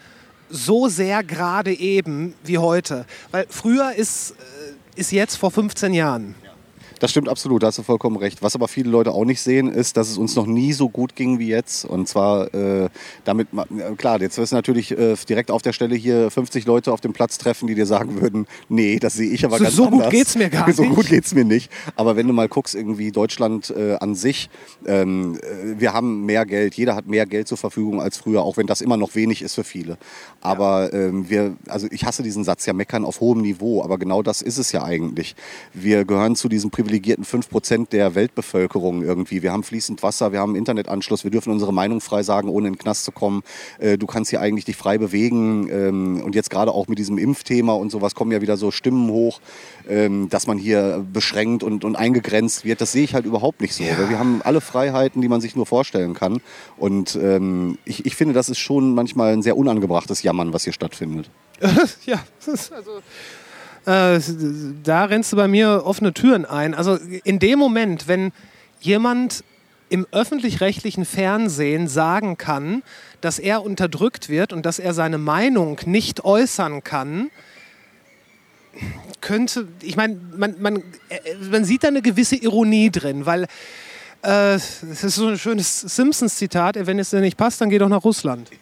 so 0.48 0.88
sehr 0.88 1.22
gerade 1.22 1.74
eben 1.74 2.34
wie 2.42 2.56
heute. 2.56 3.04
Weil 3.32 3.44
früher 3.50 3.92
ist, 3.92 4.30
äh, 4.30 5.00
ist 5.00 5.12
jetzt 5.12 5.36
vor 5.36 5.50
15 5.50 5.92
Jahren. 5.92 6.34
Das 7.00 7.10
stimmt 7.10 7.28
absolut, 7.28 7.62
da 7.62 7.68
hast 7.68 7.78
du 7.78 7.82
vollkommen 7.82 8.16
recht. 8.16 8.42
Was 8.42 8.54
aber 8.54 8.68
viele 8.68 8.90
Leute 8.90 9.12
auch 9.12 9.24
nicht 9.24 9.40
sehen, 9.40 9.68
ist, 9.70 9.96
dass 9.96 10.08
es 10.08 10.18
uns 10.18 10.34
noch 10.36 10.46
nie 10.46 10.72
so 10.72 10.88
gut 10.88 11.16
ging 11.16 11.38
wie 11.38 11.48
jetzt. 11.48 11.84
Und 11.84 12.08
zwar 12.08 12.52
äh, 12.54 12.88
damit, 13.24 13.48
klar, 13.98 14.20
jetzt 14.20 14.38
wirst 14.38 14.52
du 14.52 14.56
natürlich 14.56 14.90
äh, 14.96 15.14
direkt 15.28 15.50
auf 15.50 15.62
der 15.62 15.72
Stelle 15.72 15.94
hier 15.96 16.30
50 16.30 16.66
Leute 16.66 16.92
auf 16.92 17.00
dem 17.00 17.12
Platz 17.12 17.38
treffen, 17.38 17.66
die 17.66 17.74
dir 17.74 17.86
sagen 17.86 18.20
würden, 18.20 18.46
nee, 18.68 18.98
das 18.98 19.14
sehe 19.14 19.30
ich 19.30 19.44
aber 19.44 19.58
So, 19.58 19.64
ganz 19.64 19.76
so 19.76 19.84
anders. 19.86 20.02
gut 20.04 20.10
geht's 20.10 20.36
mir 20.36 20.48
gar 20.50 20.72
so 20.72 20.82
nicht. 20.82 20.94
gut 20.94 21.06
geht's 21.08 21.34
mir 21.34 21.44
nicht. 21.44 21.70
Aber 21.96 22.16
wenn 22.16 22.26
du 22.26 22.32
mal 22.32 22.48
guckst, 22.48 22.74
irgendwie 22.74 23.10
Deutschland 23.12 23.70
äh, 23.70 23.96
an 23.96 24.14
sich, 24.14 24.48
ähm, 24.86 25.36
äh, 25.42 25.80
wir 25.80 25.92
haben 25.92 26.24
mehr 26.24 26.46
Geld, 26.46 26.74
jeder 26.74 26.94
hat 26.94 27.06
mehr 27.06 27.26
Geld 27.26 27.48
zur 27.48 27.58
Verfügung 27.58 28.00
als 28.00 28.16
früher, 28.18 28.42
auch 28.42 28.56
wenn 28.56 28.66
das 28.66 28.80
immer 28.80 28.96
noch 28.96 29.14
wenig 29.14 29.42
ist 29.42 29.54
für 29.54 29.64
viele. 29.64 29.98
Aber 30.40 30.92
ähm, 30.92 31.28
wir, 31.28 31.56
also 31.68 31.86
ich 31.90 32.04
hasse 32.04 32.22
diesen 32.22 32.44
Satz 32.44 32.66
ja 32.66 32.72
meckern 32.72 33.04
auf 33.04 33.20
hohem 33.20 33.40
Niveau, 33.42 33.82
aber 33.82 33.98
genau 33.98 34.22
das 34.22 34.42
ist 34.42 34.58
es 34.58 34.72
ja 34.72 34.82
eigentlich. 34.84 35.34
Wir 35.72 36.04
gehören 36.04 36.36
zu 36.36 36.48
diesen 36.48 36.70
privilegierten 36.84 37.24
5% 37.24 37.88
der 37.90 38.14
Weltbevölkerung 38.14 39.02
irgendwie. 39.02 39.42
Wir 39.42 39.52
haben 39.52 39.62
fließend 39.62 40.02
Wasser, 40.02 40.32
wir 40.32 40.40
haben 40.40 40.50
einen 40.50 40.58
Internetanschluss, 40.58 41.24
wir 41.24 41.30
dürfen 41.30 41.52
unsere 41.52 41.72
Meinung 41.72 42.00
frei 42.00 42.22
sagen, 42.22 42.48
ohne 42.48 42.68
in 42.68 42.74
den 42.74 42.78
Knast 42.78 43.04
zu 43.04 43.12
kommen. 43.12 43.42
Äh, 43.78 43.98
du 43.98 44.06
kannst 44.06 44.30
hier 44.30 44.40
eigentlich 44.40 44.64
dich 44.64 44.76
frei 44.76 44.98
bewegen. 44.98 45.68
Ähm, 45.70 46.22
und 46.22 46.34
jetzt 46.34 46.50
gerade 46.50 46.72
auch 46.72 46.86
mit 46.88 46.98
diesem 46.98 47.18
Impfthema 47.18 47.72
und 47.72 47.90
sowas 47.90 48.14
kommen 48.14 48.32
ja 48.32 48.40
wieder 48.40 48.56
so 48.56 48.70
Stimmen 48.70 49.10
hoch, 49.10 49.40
ähm, 49.88 50.28
dass 50.28 50.46
man 50.46 50.58
hier 50.58 51.04
beschränkt 51.12 51.62
und, 51.62 51.84
und 51.84 51.96
eingegrenzt 51.96 52.64
wird. 52.64 52.80
Das 52.80 52.92
sehe 52.92 53.04
ich 53.04 53.14
halt 53.14 53.24
überhaupt 53.24 53.60
nicht 53.60 53.74
so. 53.74 53.84
Weil 53.84 54.10
Wir 54.10 54.18
haben 54.18 54.42
alle 54.42 54.60
Freiheiten, 54.60 55.22
die 55.22 55.28
man 55.28 55.40
sich 55.40 55.56
nur 55.56 55.66
vorstellen 55.66 56.14
kann. 56.14 56.40
Und 56.76 57.16
ähm, 57.16 57.78
ich, 57.84 58.06
ich 58.06 58.16
finde, 58.16 58.34
das 58.34 58.48
ist 58.48 58.58
schon 58.58 58.94
manchmal 58.94 59.32
ein 59.32 59.42
sehr 59.42 59.56
unangebrachtes 59.56 60.22
Jammern, 60.22 60.52
was 60.52 60.64
hier 60.64 60.72
stattfindet. 60.72 61.30
ja, 62.06 62.22
das 62.38 62.48
ist 62.48 62.72
also. 62.72 63.00
Äh, 63.86 64.20
da 64.82 65.04
rennst 65.04 65.32
du 65.32 65.36
bei 65.36 65.48
mir 65.48 65.82
offene 65.84 66.14
Türen 66.14 66.44
ein. 66.44 66.74
Also 66.74 66.96
in 67.24 67.38
dem 67.38 67.58
Moment, 67.58 68.08
wenn 68.08 68.32
jemand 68.80 69.44
im 69.90 70.06
öffentlich-rechtlichen 70.10 71.04
Fernsehen 71.04 71.88
sagen 71.88 72.38
kann, 72.38 72.82
dass 73.20 73.38
er 73.38 73.62
unterdrückt 73.62 74.28
wird 74.28 74.52
und 74.52 74.64
dass 74.64 74.78
er 74.78 74.94
seine 74.94 75.18
Meinung 75.18 75.78
nicht 75.84 76.24
äußern 76.24 76.82
kann, 76.82 77.30
könnte, 79.20 79.68
ich 79.82 79.96
meine, 79.96 80.18
man, 80.36 80.60
man, 80.60 80.76
äh, 81.08 81.34
man 81.50 81.64
sieht 81.64 81.84
da 81.84 81.88
eine 81.88 82.02
gewisse 82.02 82.36
Ironie 82.36 82.90
drin, 82.90 83.24
weil 83.26 83.46
es 84.26 85.04
ist 85.04 85.16
so 85.16 85.28
ein 85.28 85.38
schönes 85.38 85.80
Simpsons-Zitat, 85.80 86.86
wenn 86.86 86.98
es 86.98 87.10
dir 87.10 87.20
nicht 87.20 87.36
passt, 87.36 87.60
dann 87.60 87.68
geh 87.68 87.78
doch 87.78 87.88
nach 87.88 88.04
Russland. 88.04 88.50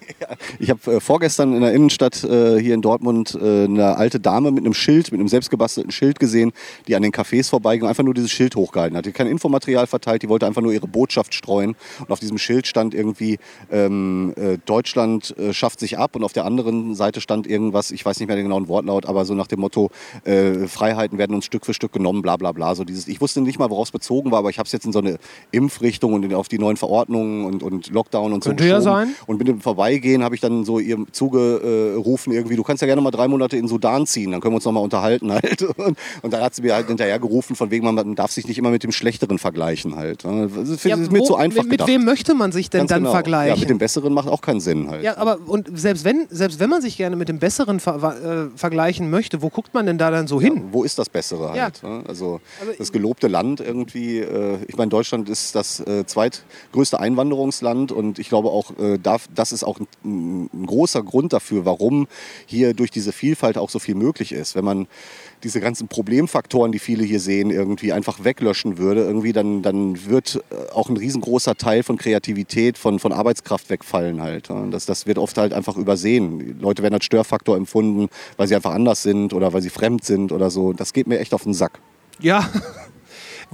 Ich 0.58 0.70
habe 0.70 0.96
äh, 0.96 1.00
vorgestern 1.00 1.54
in 1.54 1.62
der 1.62 1.72
Innenstadt 1.72 2.22
äh, 2.24 2.58
hier 2.58 2.74
in 2.74 2.82
Dortmund 2.82 3.36
äh, 3.40 3.64
eine 3.64 3.96
alte 3.96 4.20
Dame 4.20 4.50
mit 4.50 4.64
einem 4.64 4.74
Schild, 4.74 5.10
mit 5.12 5.20
einem 5.20 5.28
selbstgebastelten 5.28 5.90
Schild 5.90 6.18
gesehen, 6.18 6.52
die 6.86 6.96
an 6.96 7.02
den 7.02 7.12
Cafés 7.12 7.50
vorbeiging 7.50 7.82
und 7.82 7.88
einfach 7.88 8.04
nur 8.04 8.14
dieses 8.14 8.30
Schild 8.30 8.56
hochgehalten 8.56 8.96
hat. 8.96 9.04
Die 9.04 9.10
hat 9.10 9.16
kein 9.16 9.26
Infomaterial 9.26 9.86
verteilt, 9.86 10.22
die 10.22 10.28
wollte 10.28 10.46
einfach 10.46 10.62
nur 10.62 10.72
ihre 10.72 10.86
Botschaft 10.86 11.34
streuen. 11.34 11.74
Und 12.00 12.10
auf 12.10 12.20
diesem 12.20 12.38
Schild 12.38 12.66
stand 12.66 12.94
irgendwie, 12.94 13.38
ähm, 13.70 14.32
äh, 14.36 14.58
Deutschland 14.64 15.36
äh, 15.38 15.52
schafft 15.52 15.80
sich 15.80 15.98
ab 15.98 16.16
und 16.16 16.24
auf 16.24 16.32
der 16.32 16.44
anderen 16.44 16.94
Seite 16.94 17.20
stand 17.20 17.46
irgendwas, 17.46 17.90
ich 17.90 18.04
weiß 18.04 18.18
nicht 18.20 18.28
mehr 18.28 18.36
den 18.36 18.44
genauen 18.46 18.68
Wortlaut, 18.68 19.06
aber 19.06 19.24
so 19.24 19.34
nach 19.34 19.46
dem 19.46 19.60
Motto, 19.60 19.90
äh, 20.24 20.66
Freiheiten 20.66 21.18
werden 21.18 21.34
uns 21.34 21.44
Stück 21.44 21.66
für 21.66 21.74
Stück 21.74 21.92
genommen, 21.92 22.22
bla 22.22 22.36
bla 22.36 22.52
bla. 22.52 22.74
So 22.74 22.84
dieses, 22.84 23.08
ich 23.08 23.20
wusste 23.20 23.40
nicht 23.40 23.58
mal, 23.58 23.70
worauf 23.70 23.88
es 23.88 23.92
bezogen 23.92 24.30
war, 24.30 24.38
aber 24.38 24.50
ich 24.50 24.58
habe 24.58 24.66
es 24.66 24.72
jetzt 24.72 24.86
in 24.86 24.92
so 24.92 25.00
eine 25.00 25.18
Impfrichtung 25.52 26.12
und 26.14 26.32
auf 26.34 26.48
die 26.48 26.58
neuen 26.58 26.76
Verordnungen 26.76 27.44
und, 27.46 27.62
und 27.62 27.88
Lockdown 27.90 28.32
und 28.32 28.42
so 28.44 28.50
Könnte 28.50 28.66
ja 28.66 28.80
sein. 28.80 29.14
Und 29.26 29.38
mit 29.38 29.48
dem 29.48 29.60
Vorbeigehen 29.60 30.24
habe 30.24 30.34
ich 30.34 30.40
dann 30.40 30.64
so 30.64 30.78
ihr 30.78 30.98
zugerufen 31.12 32.32
irgendwie, 32.32 32.56
du 32.56 32.62
kannst 32.62 32.80
ja 32.82 32.86
gerne 32.86 33.00
mal 33.02 33.10
drei 33.10 33.28
Monate 33.28 33.56
in 33.56 33.68
Sudan 33.68 34.06
ziehen, 34.06 34.30
dann 34.32 34.40
können 34.40 34.52
wir 34.52 34.56
uns 34.56 34.64
noch 34.64 34.72
mal 34.72 34.80
unterhalten 34.80 35.32
halt. 35.32 35.62
Und, 35.82 35.96
und 36.22 36.32
dann 36.32 36.42
hat 36.42 36.54
sie 36.54 36.62
mir 36.62 36.74
halt 36.74 36.86
hinterher 36.86 37.18
gerufen, 37.18 37.56
von 37.56 37.70
wegen, 37.70 37.84
man 37.84 38.14
darf 38.14 38.30
sich 38.30 38.46
nicht 38.46 38.58
immer 38.58 38.70
mit 38.70 38.82
dem 38.82 38.92
Schlechteren 38.92 39.38
vergleichen 39.38 39.96
halt. 39.96 40.24
Das 40.24 40.68
ist, 40.68 40.84
Ja, 40.84 40.96
mir 40.96 41.10
wo- 41.10 41.24
zu 41.24 41.36
einfach 41.36 41.62
mit, 41.62 41.72
gedacht. 41.72 41.88
wem 41.88 42.04
möchte 42.04 42.34
man 42.34 42.52
sich 42.52 42.70
denn 42.70 42.80
Ganz 42.80 42.90
dann 42.90 43.00
genau. 43.02 43.12
vergleichen? 43.12 43.54
Ja, 43.56 43.60
mit 43.60 43.70
dem 43.70 43.78
Besseren 43.78 44.12
macht 44.14 44.28
auch 44.28 44.40
keinen 44.40 44.60
Sinn 44.60 44.88
halt. 44.90 45.02
Ja, 45.02 45.16
aber 45.16 45.38
und 45.46 45.68
selbst 45.78 46.04
wenn, 46.04 46.26
selbst 46.30 46.60
wenn 46.60 46.70
man 46.70 46.82
sich 46.82 46.96
gerne 46.96 47.16
mit 47.16 47.28
dem 47.28 47.38
Besseren 47.38 47.80
ver 47.80 48.48
äh, 48.54 48.56
vergleichen 48.58 49.10
möchte, 49.10 49.42
wo 49.42 49.48
guckt 49.50 49.74
man 49.74 49.86
denn 49.86 49.98
da 49.98 50.10
dann 50.10 50.26
so 50.26 50.40
hin? 50.40 50.68
Wo 50.72 50.84
ist 50.84 50.98
das 50.98 51.08
Bessere 51.08 51.56
Ja. 51.56 51.64
halt? 51.64 51.82
ne? 51.82 52.02
Also 52.06 52.40
Aber- 52.60 52.72
das 52.78 52.92
gelobte 52.92 53.28
Land 53.28 53.60
irgendwie. 53.60 54.18
Äh, 54.18 54.58
ich 54.68 54.76
meine, 54.76 54.90
Deutschland 54.90 55.28
ist 55.28 55.41
das 55.50 55.80
äh, 55.80 56.06
zweitgrößte 56.06 57.00
Einwanderungsland 57.00 57.90
und 57.90 58.20
ich 58.20 58.28
glaube 58.28 58.50
auch, 58.50 58.78
äh, 58.78 58.98
darf, 58.98 59.26
das 59.34 59.50
ist 59.50 59.64
auch 59.64 59.80
ein, 60.04 60.48
ein 60.54 60.66
großer 60.66 61.02
Grund 61.02 61.32
dafür, 61.32 61.64
warum 61.64 62.06
hier 62.46 62.74
durch 62.74 62.92
diese 62.92 63.10
Vielfalt 63.10 63.58
auch 63.58 63.70
so 63.70 63.80
viel 63.80 63.96
möglich 63.96 64.30
ist. 64.30 64.54
Wenn 64.54 64.64
man 64.64 64.86
diese 65.42 65.60
ganzen 65.60 65.88
Problemfaktoren, 65.88 66.70
die 66.70 66.78
viele 66.78 67.04
hier 67.04 67.18
sehen, 67.18 67.50
irgendwie 67.50 67.92
einfach 67.92 68.22
weglöschen 68.22 68.78
würde, 68.78 69.02
irgendwie 69.02 69.32
dann, 69.32 69.62
dann 69.62 70.06
wird 70.06 70.36
äh, 70.50 70.70
auch 70.72 70.88
ein 70.88 70.96
riesengroßer 70.96 71.56
Teil 71.56 71.82
von 71.82 71.96
Kreativität, 71.96 72.78
von, 72.78 72.98
von 72.98 73.12
Arbeitskraft 73.12 73.68
wegfallen 73.70 74.22
halt. 74.22 74.48
ja. 74.48 74.66
Das, 74.66 74.86
das 74.86 75.06
wird 75.06 75.18
oft 75.18 75.36
halt 75.38 75.52
einfach 75.52 75.76
übersehen. 75.76 76.38
Die 76.38 76.62
Leute 76.62 76.82
werden 76.82 76.94
als 76.94 77.04
Störfaktor 77.04 77.56
empfunden, 77.56 78.08
weil 78.36 78.46
sie 78.46 78.54
einfach 78.54 78.72
anders 78.72 79.02
sind 79.02 79.32
oder 79.32 79.52
weil 79.52 79.62
sie 79.62 79.70
fremd 79.70 80.04
sind 80.04 80.30
oder 80.30 80.50
so. 80.50 80.72
Das 80.72 80.92
geht 80.92 81.06
mir 81.06 81.18
echt 81.18 81.34
auf 81.34 81.42
den 81.42 81.54
Sack. 81.54 81.80
Ja. 82.20 82.48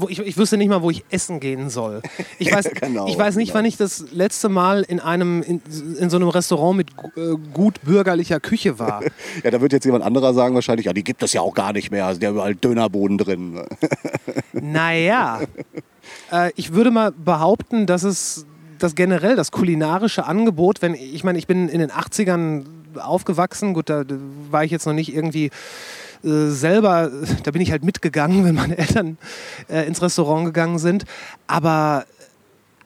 Wo 0.00 0.08
ich, 0.08 0.20
ich 0.20 0.36
wüsste 0.36 0.56
nicht 0.56 0.68
mal, 0.68 0.80
wo 0.80 0.90
ich 0.90 1.04
essen 1.10 1.40
gehen 1.40 1.70
soll. 1.70 2.02
Ich 2.38 2.52
weiß, 2.54 2.70
Genau, 2.80 3.08
ich 3.08 3.18
weiß 3.18 3.34
nicht, 3.36 3.48
genau. 3.48 3.58
wann 3.58 3.64
ich 3.64 3.76
das 3.76 4.04
letzte 4.12 4.48
Mal 4.48 4.82
in 4.82 5.00
einem 5.00 5.42
in, 5.42 5.60
in 5.98 6.08
so 6.08 6.16
einem 6.16 6.28
Restaurant 6.28 6.76
mit 6.76 6.90
äh, 7.16 7.34
gut 7.52 7.82
bürgerlicher 7.82 8.40
Küche 8.40 8.78
war. 8.78 9.02
Ja, 9.44 9.50
da 9.50 9.60
wird 9.60 9.72
jetzt 9.72 9.84
jemand 9.84 10.04
anderer 10.04 10.32
sagen 10.34 10.54
wahrscheinlich, 10.54 10.86
ja, 10.86 10.92
die 10.92 11.04
gibt 11.04 11.22
es 11.22 11.32
ja 11.32 11.40
auch 11.40 11.54
gar 11.54 11.72
nicht 11.72 11.90
mehr. 11.90 12.06
Also, 12.06 12.20
der 12.20 12.30
überall 12.30 12.54
Dönerboden 12.54 13.18
drin. 13.18 13.60
Naja, 14.52 15.40
äh, 16.32 16.50
ich 16.56 16.72
würde 16.72 16.90
mal 16.90 17.12
behaupten, 17.12 17.86
dass 17.86 18.02
es 18.02 18.46
das 18.78 18.94
generell 18.94 19.36
das 19.36 19.50
kulinarische 19.50 20.26
Angebot, 20.26 20.82
wenn 20.82 20.94
ich 20.94 21.24
meine, 21.24 21.38
ich 21.38 21.46
bin 21.46 21.68
in 21.68 21.80
den 21.80 21.90
80ern 21.90 22.64
aufgewachsen, 22.98 23.74
gut, 23.74 23.90
da 23.90 24.04
war 24.50 24.64
ich 24.64 24.70
jetzt 24.70 24.86
noch 24.86 24.92
nicht 24.92 25.14
irgendwie 25.14 25.50
äh, 26.24 26.50
selber, 26.50 27.10
da 27.44 27.50
bin 27.50 27.62
ich 27.62 27.70
halt 27.70 27.84
mitgegangen, 27.84 28.44
wenn 28.44 28.54
meine 28.54 28.78
Eltern 28.78 29.18
äh, 29.68 29.86
ins 29.86 30.02
Restaurant 30.02 30.46
gegangen 30.46 30.78
sind, 30.78 31.04
aber 31.46 32.06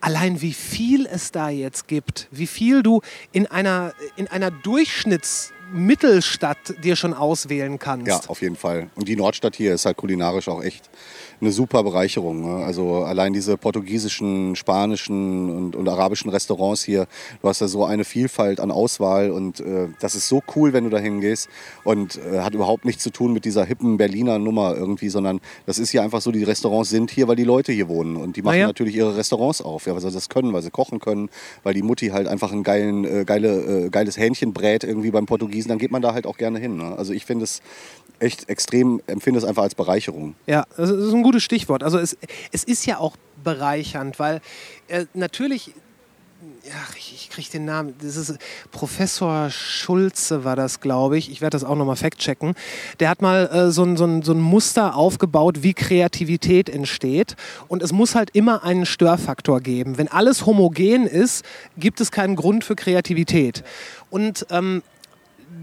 allein 0.01 0.41
wie 0.41 0.53
viel 0.53 1.05
es 1.05 1.31
da 1.31 1.49
jetzt 1.49 1.87
gibt, 1.87 2.27
wie 2.31 2.47
viel 2.47 2.83
du 2.83 3.01
in 3.31 3.47
einer, 3.47 3.93
in 4.17 4.27
einer 4.27 4.51
Durchschnitts 4.51 5.53
Mittelstadt 5.73 6.75
dir 6.83 6.95
schon 6.95 7.13
auswählen 7.13 7.79
kannst. 7.79 8.07
Ja, 8.07 8.21
auf 8.27 8.41
jeden 8.41 8.55
Fall. 8.55 8.89
Und 8.95 9.07
die 9.07 9.15
Nordstadt 9.15 9.55
hier 9.55 9.73
ist 9.73 9.85
halt 9.85 9.97
kulinarisch 9.97 10.47
auch 10.47 10.63
echt 10.63 10.89
eine 11.43 11.51
super 11.51 11.83
Bereicherung. 11.83 12.41
Ne? 12.41 12.65
Also 12.65 13.03
allein 13.03 13.33
diese 13.33 13.57
portugiesischen, 13.57 14.55
spanischen 14.55 15.49
und, 15.49 15.75
und, 15.75 15.89
arabischen 15.89 16.31
Restaurants 16.31 16.83
hier, 16.83 17.07
du 17.41 17.49
hast 17.49 17.61
da 17.61 17.67
so 17.67 17.85
eine 17.85 18.05
Vielfalt 18.05 18.59
an 18.59 18.71
Auswahl 18.71 19.29
und 19.29 19.59
äh, 19.59 19.89
das 19.99 20.15
ist 20.15 20.27
so 20.27 20.41
cool, 20.55 20.73
wenn 20.73 20.85
du 20.85 20.89
da 20.89 20.97
hingehst 20.97 21.49
und 21.83 22.17
äh, 22.17 22.39
hat 22.39 22.53
überhaupt 22.53 22.85
nichts 22.85 23.03
zu 23.03 23.09
tun 23.09 23.33
mit 23.33 23.45
dieser 23.45 23.65
hippen 23.65 23.97
Berliner 23.97 24.39
Nummer 24.39 24.75
irgendwie, 24.75 25.09
sondern 25.09 25.41
das 25.65 25.79
ist 25.79 25.89
hier 25.89 26.01
einfach 26.01 26.21
so, 26.21 26.31
die 26.31 26.43
Restaurants 26.43 26.89
sind 26.89 27.11
hier, 27.11 27.27
weil 27.27 27.35
die 27.35 27.43
Leute 27.43 27.71
hier 27.71 27.89
wohnen 27.89 28.15
und 28.15 28.37
die 28.37 28.41
machen 28.41 28.59
ja. 28.59 28.67
natürlich 28.67 28.95
ihre 28.95 29.15
Restaurants 29.17 29.61
auf, 29.61 29.85
ja, 29.85 29.93
weil 29.93 30.01
sie 30.01 30.11
das 30.11 30.29
können, 30.29 30.53
weil 30.53 30.61
sie 30.61 30.71
kochen 30.71 30.99
können, 30.99 31.29
weil 31.63 31.73
die 31.73 31.83
Mutti 31.83 32.07
halt 32.07 32.27
einfach 32.27 32.51
ein 32.51 32.63
geilen, 32.63 33.03
äh, 33.03 33.25
geile, 33.25 33.85
äh, 33.85 33.89
geiles 33.89 34.17
Hähnchen 34.17 34.53
brät 34.53 34.83
irgendwie 34.83 35.11
beim 35.11 35.25
Portugiesen, 35.25 35.69
dann 35.69 35.77
geht 35.77 35.91
man 35.91 36.01
da 36.01 36.13
halt 36.13 36.25
auch 36.25 36.37
gerne 36.37 36.59
hin. 36.59 36.77
Ne? 36.77 36.95
Also 36.97 37.11
ich 37.13 37.25
finde 37.25 37.43
es 37.43 37.61
echt 38.19 38.49
extrem, 38.49 39.01
empfinde 39.07 39.39
es 39.39 39.45
einfach 39.45 39.63
als 39.63 39.75
Bereicherung. 39.75 40.35
Ja, 40.47 40.65
das 40.77 40.89
ist 40.89 41.13
ein 41.13 41.23
gutes 41.23 41.43
Stichwort. 41.43 41.83
Also 41.83 41.97
es, 41.97 42.17
es 42.51 42.63
ist 42.63 42.85
ja 42.85 42.97
auch 42.97 43.15
bereichernd, 43.43 44.19
weil 44.19 44.41
äh, 44.87 45.05
natürlich 45.13 45.73
Ach, 46.73 46.95
ich, 46.95 47.13
ich 47.13 47.29
kriege 47.29 47.49
den 47.51 47.65
Namen. 47.65 47.93
Das 48.01 48.15
ist 48.15 48.37
Professor 48.71 49.49
Schulze 49.49 50.45
war 50.45 50.55
das, 50.55 50.79
glaube 50.79 51.17
ich. 51.17 51.29
Ich 51.29 51.41
werde 51.41 51.55
das 51.55 51.63
auch 51.63 51.75
nochmal 51.75 51.97
fact-checken. 51.97 52.55
Der 52.99 53.09
hat 53.09 53.21
mal 53.21 53.47
äh, 53.47 53.71
so, 53.71 53.83
ein, 53.83 53.97
so, 53.97 54.05
ein, 54.05 54.21
so 54.21 54.31
ein 54.31 54.39
Muster 54.39 54.95
aufgebaut, 54.95 55.63
wie 55.63 55.73
Kreativität 55.73 56.69
entsteht. 56.69 57.35
Und 57.67 57.83
es 57.83 57.91
muss 57.91 58.15
halt 58.15 58.29
immer 58.33 58.63
einen 58.63 58.85
Störfaktor 58.85 59.59
geben. 59.59 59.97
Wenn 59.97 60.07
alles 60.07 60.45
homogen 60.45 61.05
ist, 61.05 61.43
gibt 61.77 61.99
es 61.99 62.11
keinen 62.11 62.35
Grund 62.37 62.63
für 62.63 62.75
Kreativität. 62.75 63.63
Und 64.09 64.45
ähm, 64.49 64.83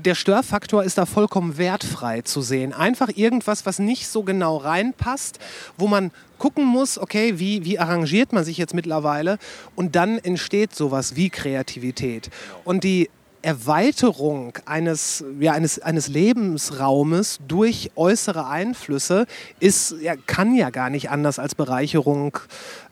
der 0.05 0.15
Störfaktor 0.15 0.85
ist 0.85 0.99
da 0.99 1.07
vollkommen 1.07 1.59
wertfrei 1.59 2.23
zu 2.23 2.43
sehen. 2.43 2.73
Einfach 2.73 3.09
irgendwas, 3.15 3.67
was 3.67 3.79
nicht 3.79 4.09
so 4.09 4.23
genau 4.23 4.57
reinpasst, 4.57 5.39
wo 5.77 5.87
man 5.87 6.11
gucken 6.39 6.65
muss, 6.65 6.99
okay, 6.99 7.39
wie, 7.39 7.65
wie 7.65 7.79
arrangiert 7.79 8.33
man 8.33 8.45
sich 8.45 8.57
jetzt 8.57 8.75
mittlerweile? 8.75 9.39
Und 9.75 9.97
dann 9.97 10.19
entsteht 10.19 10.75
sowas 10.75 11.17
wie 11.17 11.31
Kreativität. 11.31 12.31
Und 12.65 12.85
die 12.85 13.11
Erweiterung 13.43 14.53
eines, 14.67 15.25
ja, 15.39 15.53
eines, 15.53 15.81
eines 15.81 16.09
Lebensraumes 16.09 17.39
durch 17.47 17.91
äußere 17.97 18.47
Einflüsse 18.47 19.27
ist, 19.61 19.95
ja, 20.01 20.15
kann 20.17 20.55
ja 20.55 20.71
gar 20.71 20.91
nicht 20.91 21.11
anders 21.11 21.39
als 21.39 21.55
Bereicherung 21.55 22.39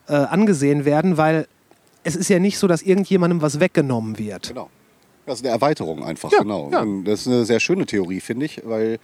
äh, 0.08 0.14
angesehen 0.14 0.84
werden, 0.84 1.16
weil 1.16 1.46
es 2.02 2.16
ist 2.16 2.30
ja 2.30 2.38
nicht 2.38 2.58
so, 2.58 2.66
dass 2.66 2.82
irgendjemandem 2.82 3.42
was 3.42 3.60
weggenommen 3.60 4.18
wird. 4.18 4.48
Genau. 4.48 4.70
Das 5.28 5.40
ist 5.40 5.44
eine 5.44 5.52
Erweiterung 5.52 6.04
einfach, 6.04 6.32
Ja, 6.32 6.40
genau. 6.40 6.70
ja. 6.72 6.84
Das 7.04 7.20
ist 7.20 7.26
eine 7.28 7.44
sehr 7.44 7.60
schöne 7.60 7.86
Theorie, 7.86 8.20
finde 8.20 8.46
ich, 8.46 8.62
weil 8.64 8.98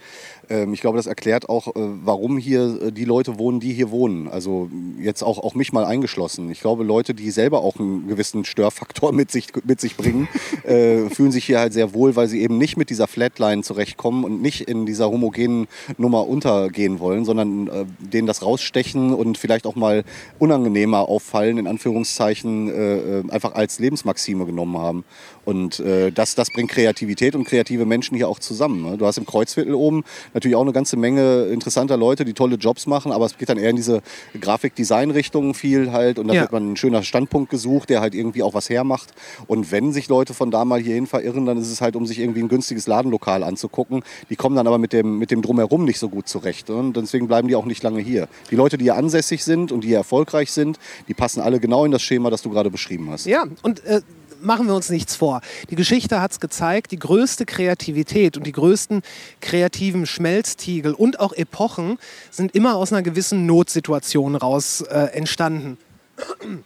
ähm, 0.49 0.73
ich 0.73 0.81
glaube, 0.81 0.97
das 0.97 1.07
erklärt 1.07 1.49
auch, 1.49 1.67
äh, 1.67 1.71
warum 1.75 2.37
hier 2.37 2.81
äh, 2.81 2.91
die 2.91 3.05
Leute 3.05 3.39
wohnen, 3.39 3.59
die 3.59 3.73
hier 3.73 3.91
wohnen. 3.91 4.27
Also 4.27 4.69
jetzt 4.99 5.23
auch, 5.23 5.39
auch 5.39 5.55
mich 5.55 5.73
mal 5.73 5.85
eingeschlossen. 5.85 6.49
Ich 6.51 6.59
glaube, 6.59 6.83
Leute, 6.83 7.13
die 7.13 7.31
selber 7.31 7.61
auch 7.61 7.79
einen 7.79 8.07
gewissen 8.07 8.45
Störfaktor 8.45 9.11
mit 9.13 9.31
sich, 9.31 9.47
mit 9.63 9.79
sich 9.79 9.95
bringen, 9.97 10.27
äh, 10.63 11.09
fühlen 11.09 11.31
sich 11.31 11.45
hier 11.45 11.59
halt 11.59 11.73
sehr 11.73 11.93
wohl, 11.93 12.15
weil 12.15 12.27
sie 12.27 12.41
eben 12.41 12.57
nicht 12.57 12.77
mit 12.77 12.89
dieser 12.89 13.07
Flatline 13.07 13.63
zurechtkommen 13.63 14.23
und 14.23 14.41
nicht 14.41 14.61
in 14.61 14.85
dieser 14.85 15.09
homogenen 15.09 15.67
Nummer 15.97 16.27
untergehen 16.27 16.99
wollen, 16.99 17.25
sondern 17.25 17.67
äh, 17.67 17.85
denen 17.99 18.27
das 18.27 18.41
rausstechen 18.41 19.13
und 19.13 19.37
vielleicht 19.37 19.65
auch 19.67 19.75
mal 19.75 20.03
unangenehmer 20.39 21.07
auffallen, 21.09 21.57
in 21.57 21.67
Anführungszeichen, 21.67 22.69
äh, 22.69 23.19
äh, 23.19 23.23
einfach 23.29 23.53
als 23.55 23.79
Lebensmaxime 23.79 24.45
genommen 24.45 24.77
haben. 24.77 25.03
Und 25.45 25.79
äh, 25.79 26.11
das, 26.11 26.35
das 26.35 26.49
bringt 26.51 26.71
Kreativität 26.71 27.35
und 27.35 27.45
kreative 27.45 27.85
Menschen 27.85 28.17
hier 28.17 28.27
auch 28.27 28.39
zusammen. 28.39 28.81
Ne? 28.89 28.97
Du 28.97 29.05
hast 29.05 29.17
im 29.17 29.25
Kreuzviertel 29.25 29.73
oben 29.75 30.03
natürlich 30.33 30.55
auch 30.55 30.61
eine 30.63 30.73
ganze 30.73 30.97
Menge 30.97 31.45
interessanter 31.45 31.97
Leute, 31.97 32.25
die 32.25 32.33
tolle 32.33 32.55
Jobs 32.55 32.87
machen, 32.87 33.11
aber 33.11 33.25
es 33.25 33.37
geht 33.37 33.49
dann 33.49 33.57
eher 33.59 33.69
in 33.69 33.75
diese 33.75 34.01
Grafik-Design-Richtung 34.41 35.53
viel 35.53 35.91
halt. 35.91 36.19
Und 36.19 36.27
da 36.27 36.33
Ja. 36.33 36.41
wird 36.41 36.51
man 36.51 36.71
ein 36.71 36.77
schöner 36.77 37.03
Standpunkt 37.03 37.49
gesucht, 37.49 37.89
der 37.89 38.01
halt 38.01 38.15
irgendwie 38.15 38.43
auch 38.43 38.53
was 38.53 38.69
hermacht. 38.69 39.13
Und 39.47 39.71
wenn 39.71 39.91
sich 39.93 40.07
Leute 40.07 40.33
von 40.33 40.51
da 40.51 40.65
mal 40.65 40.79
hierhin 40.81 41.07
verirren, 41.07 41.45
dann 41.45 41.57
ist 41.57 41.69
es 41.71 41.81
halt, 41.81 41.95
um 41.95 42.05
sich 42.05 42.19
irgendwie 42.19 42.41
ein 42.41 42.47
günstiges 42.49 42.87
Ladenlokal 42.87 43.43
anzugucken. 43.43 44.03
Die 44.29 44.35
kommen 44.35 44.55
dann 44.55 44.67
aber 44.67 44.77
mit 44.77 44.93
dem, 44.93 45.17
mit 45.19 45.31
dem 45.31 45.41
Drumherum 45.41 45.85
nicht 45.85 45.99
so 45.99 46.09
gut 46.09 46.27
zurecht. 46.27 46.69
ne? 46.69 46.75
Und 46.75 46.97
deswegen 46.97 47.27
bleiben 47.27 47.47
die 47.47 47.55
auch 47.55 47.65
nicht 47.65 47.83
lange 47.83 48.01
hier. 48.01 48.27
Die 48.51 48.55
Leute, 48.55 48.77
die 48.77 48.85
hier 48.85 48.95
ansässig 48.95 49.43
sind 49.43 49.71
und 49.71 49.83
die 49.83 49.89
hier 49.89 49.97
erfolgreich 49.97 50.51
sind, 50.51 50.79
die 51.07 51.13
passen 51.13 51.41
alle 51.41 51.59
genau 51.59 51.85
in 51.85 51.91
das 51.91 52.01
Schema, 52.01 52.29
das 52.29 52.41
du 52.41 52.49
gerade 52.49 52.69
beschrieben 52.69 53.09
hast. 53.11 53.25
Ja, 53.25 53.45
und 53.61 53.83
äh, 53.85 54.01
machen 54.45 54.67
wir 54.67 54.75
uns 54.75 54.89
nichts 54.89 55.15
vor. 55.15 55.41
Die 55.69 55.75
Geschichte 55.75 56.21
hat 56.21 56.31
es 56.31 56.39
gezeigt, 56.39 56.91
die 56.91 56.99
größte 56.99 57.45
Kreativität 57.45 58.37
und 58.37 58.45
die 58.45 58.51
größten 58.51 59.01
kreativen 59.41 60.05
Schmelztiegel 60.05 60.93
und 60.93 61.19
auch 61.19 61.33
Epochen 61.33 61.97
sind 62.31 62.55
immer 62.55 62.75
aus 62.75 62.93
einer 62.93 63.01
gewissen 63.01 63.45
Notsituation 63.45 64.35
raus 64.35 64.81
äh, 64.81 65.09
entstanden. 65.13 65.77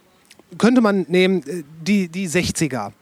Könnte 0.58 0.80
man 0.80 1.06
nehmen, 1.08 1.42
äh, 1.46 1.64
die, 1.80 2.08
die 2.08 2.28
60er. 2.28 2.92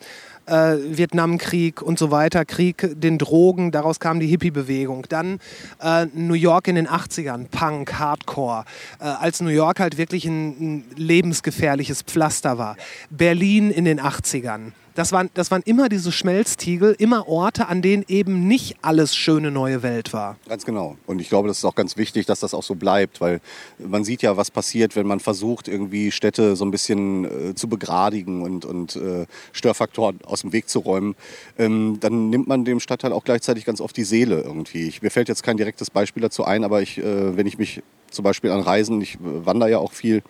Äh, 0.49 0.97
Vietnamkrieg 0.97 1.83
und 1.83 1.99
so 1.99 2.11
weiter, 2.11 2.47
Krieg, 2.47 2.89
den 2.99 3.19
Drogen, 3.19 3.71
daraus 3.71 4.01
kam 4.01 4.19
die 4.19 4.27
Hippie-Bewegung. 4.29 5.05
Dann 5.11 5.41
äh, 5.83 6.07
New 6.15 6.33
York 6.33 6.69
in 6.69 6.77
den 6.77 6.89
80ern, 6.89 7.49
Punk, 7.51 7.99
Hardcore, 7.99 8.65
äh, 8.99 9.05
als 9.05 9.43
New 9.43 9.51
York 9.51 9.79
halt 9.79 9.99
wirklich 9.99 10.25
ein, 10.25 10.49
ein 10.49 10.85
lebensgefährliches 10.97 12.01
Pflaster 12.01 12.57
war. 12.57 12.77
Berlin 13.11 13.71
in 13.71 13.85
den 13.85 14.01
80ern. 14.01 14.73
Das 14.99 15.13
waren, 15.13 15.31
das 15.35 15.53
waren 15.53 15.63
immer 15.63 15.89
diese 15.89 16.11
Schmelztiegel, 16.11 16.97
immer 16.99 17.29
Orte, 17.29 17.69
an 17.69 17.83
denen 17.83 18.05
eben 18.09 18.49
nicht 18.49 18.79
alles 18.83 19.15
schöne 19.15 19.53
neue 19.53 19.85
Welt 19.85 20.13
war. 20.13 20.39
Ganz 20.49 20.65
genau. 20.65 20.97
Und 21.07 21.21
ich 21.21 21.29
glaube, 21.29 21.47
das 21.47 21.59
ist 21.59 21.65
auch 21.65 21.77
ganz 21.77 21.97
wichtig, 21.97 22.27
dass 22.27 22.41
das 22.41 22.53
auch 22.53 22.65
so 22.65 22.75
bleibt, 22.75 23.21
weil 23.21 23.41
man 23.79 24.03
sieht 24.03 24.23
ja, 24.23 24.37
was 24.37 24.51
passiert, 24.51 24.97
wenn 24.97 25.07
man 25.07 25.21
versucht, 25.21 25.69
irgendwie 25.69 26.11
Städte 26.11 26.57
so 26.57 26.65
ein 26.65 26.73
bisschen 26.73 27.51
äh, 27.51 27.55
zu 27.55 27.69
begradigen 27.69 28.43
und, 28.43 28.65
und 28.65 28.97
äh, 28.97 29.27
Störfaktoren 29.53 30.19
aus 30.25 30.41
dem 30.41 30.53
Weg 30.53 30.69
zu 30.69 30.81
räumen. 30.81 31.15
Ähm, 31.59 31.99
dann 32.01 32.29
nimmt 32.29 32.49
man 32.49 32.65
dem 32.65 32.81
Stadtteil 32.81 33.13
auch 33.13 33.23
gleichzeitig 33.23 33.65
ganz 33.65 33.81
oft 33.81 33.97
die 33.97 34.03
Seele 34.03 34.41
irgendwie. 34.41 34.89
Ich, 34.89 35.01
mir 35.01 35.13
fällt 35.13 35.29
jetzt 35.29 35.45
kein 35.45 35.59
direktes 35.59 35.91
Beispiel 35.91 36.23
dazu 36.23 36.43
ein, 36.43 36.65
aber 36.65 36.83
ich, 36.83 36.99
äh, 36.99 37.37
wenn 37.37 37.47
ich 37.47 37.57
mich 37.57 37.85
zum 38.11 38.25
Beispiel 38.25 38.51
an 38.51 38.63
Reisen, 38.63 39.01
ich 39.01 39.15
äh, 39.15 39.19
wandere 39.23 39.71
ja 39.71 39.79
auch 39.79 39.93
viel, 39.93 40.25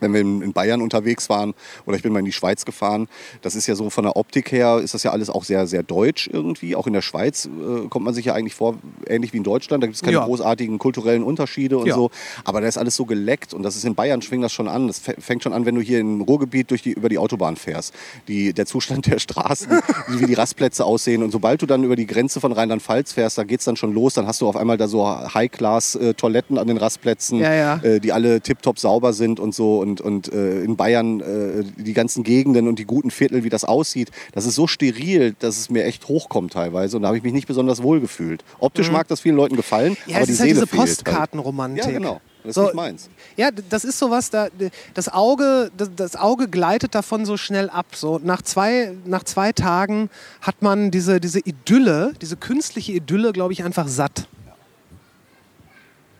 wenn 0.00 0.12
wir 0.12 0.20
in 0.20 0.52
Bayern 0.52 0.80
unterwegs 0.82 1.28
waren 1.28 1.54
oder 1.86 1.96
ich 1.96 2.02
bin 2.02 2.12
mal 2.12 2.18
in 2.20 2.24
die 2.24 2.32
Schweiz 2.32 2.64
gefahren, 2.64 3.08
das 3.42 3.54
ist 3.54 3.66
ja 3.66 3.74
so 3.74 3.90
von 3.90 4.04
der 4.04 4.16
Optik 4.16 4.52
her, 4.52 4.78
ist 4.82 4.94
das 4.94 5.02
ja 5.02 5.10
alles 5.12 5.30
auch 5.30 5.44
sehr, 5.44 5.66
sehr 5.66 5.82
deutsch 5.82 6.28
irgendwie. 6.32 6.76
Auch 6.76 6.86
in 6.86 6.92
der 6.92 7.02
Schweiz 7.02 7.46
äh, 7.46 7.88
kommt 7.88 8.04
man 8.04 8.14
sich 8.14 8.24
ja 8.26 8.34
eigentlich 8.34 8.54
vor, 8.54 8.76
ähnlich 9.06 9.32
wie 9.32 9.38
in 9.38 9.42
Deutschland. 9.44 9.82
Da 9.82 9.86
gibt 9.86 9.96
es 9.96 10.02
keine 10.02 10.14
Ja. 10.18 10.24
großartigen 10.24 10.78
kulturellen 10.78 11.22
Unterschiede 11.22 11.78
und 11.78 11.86
Ja. 11.86 11.94
so. 11.94 12.10
Aber 12.44 12.60
da 12.60 12.68
ist 12.68 12.78
alles 12.78 12.96
so 12.96 13.04
geleckt 13.04 13.54
und 13.54 13.62
das 13.62 13.76
ist 13.76 13.84
in 13.84 13.94
Bayern, 13.94 14.22
fängt 14.22 14.44
das 14.44 14.52
schon 14.52 14.68
an. 14.68 14.86
Das 14.86 15.02
fä- 15.02 15.20
fängt 15.20 15.42
schon 15.42 15.52
an, 15.52 15.66
wenn 15.66 15.74
du 15.74 15.80
hier 15.80 15.98
im 16.00 16.20
Ruhrgebiet 16.20 16.70
durch 16.70 16.82
die, 16.82 16.92
über 16.92 17.08
die 17.08 17.18
Autobahn 17.18 17.56
fährst. 17.56 17.94
Die, 18.28 18.52
der 18.52 18.66
Zustand 18.66 19.06
der 19.06 19.18
Straßen, 19.18 19.68
wie 20.08 20.26
die 20.26 20.34
Rastplätze 20.34 20.84
aussehen. 20.84 21.22
Und 21.22 21.30
sobald 21.30 21.62
du 21.62 21.66
dann 21.66 21.84
über 21.84 21.96
die 21.96 22.06
Grenze 22.06 22.40
von 22.40 22.52
Rheinland-Pfalz 22.52 23.12
fährst, 23.12 23.38
da 23.38 23.44
geht 23.44 23.60
es 23.60 23.64
dann 23.64 23.76
schon 23.76 23.92
los. 23.92 24.14
Dann 24.14 24.26
hast 24.26 24.40
du 24.40 24.48
auf 24.48 24.56
einmal 24.56 24.76
da 24.76 24.86
so 24.88 25.06
High-Class-Toiletten 25.06 26.58
an 26.58 26.66
den 26.66 26.76
Rastplätzen 26.76 27.38
ja. 27.38 27.76
äh, 27.76 28.00
die 28.00 28.12
alle 28.12 28.40
tiptop 28.40 28.78
sauber 28.78 29.12
sind 29.12 29.40
und 29.40 29.54
so 29.54 29.78
und, 29.80 29.87
und 30.00 30.32
äh, 30.32 30.62
in 30.62 30.76
Bayern 30.76 31.20
äh, 31.20 31.64
die 31.76 31.94
ganzen 31.94 32.22
Gegenden 32.24 32.68
und 32.68 32.78
die 32.78 32.84
guten 32.84 33.10
Viertel, 33.10 33.44
wie 33.44 33.48
das 33.48 33.64
aussieht, 33.64 34.10
das 34.32 34.46
ist 34.46 34.54
so 34.54 34.66
steril, 34.66 35.34
dass 35.38 35.58
es 35.58 35.70
mir 35.70 35.84
echt 35.84 36.06
hochkommt 36.08 36.52
teilweise 36.52 36.96
und 36.96 37.02
da 37.02 37.08
habe 37.08 37.16
ich 37.16 37.22
mich 37.24 37.32
nicht 37.32 37.48
besonders 37.48 37.82
wohl 37.82 38.00
gefühlt. 38.00 38.44
Optisch 38.58 38.90
mag 38.90 39.08
das 39.08 39.20
vielen 39.20 39.36
Leuten 39.36 39.56
gefallen, 39.56 39.88
Mhm. 39.88 39.96
Ja, 40.06 40.16
aber 40.16 40.22
es 40.22 40.26
die 40.26 40.32
ist 40.34 40.40
halt 40.40 40.50
Seele 40.50 40.66
diese. 40.66 40.78
Halt. 40.78 40.88
Postkartenromantik. 40.88 41.84
Ja, 41.84 41.90
genau. 41.90 42.20
Das 42.42 42.50
ist 42.50 42.54
So, 42.54 42.62
nicht 42.64 42.74
meins. 42.74 43.08
Ja, 43.36 43.50
das 43.50 43.84
ist 43.84 43.98
sowas, 43.98 44.30
da, 44.30 44.48
das 44.94 45.08
Auge, 45.08 45.70
das, 45.76 45.90
das 45.96 46.16
Auge 46.16 46.48
gleitet 46.48 46.94
davon 46.94 47.26
so 47.26 47.36
schnell 47.36 47.68
ab. 47.68 47.86
So 47.94 48.20
nach 48.22 48.42
zwei, 48.42 48.92
nach 49.04 49.24
zwei 49.24 49.52
Tagen 49.52 50.08
hat 50.40 50.62
man 50.62 50.90
diese, 50.90 51.20
diese 51.20 51.40
Idylle, 51.40 52.12
diese 52.22 52.36
künstliche 52.36 52.92
Idylle, 52.92 53.32
glaube 53.32 53.52
ich, 53.52 53.64
einfach 53.64 53.88
satt. 53.88 54.28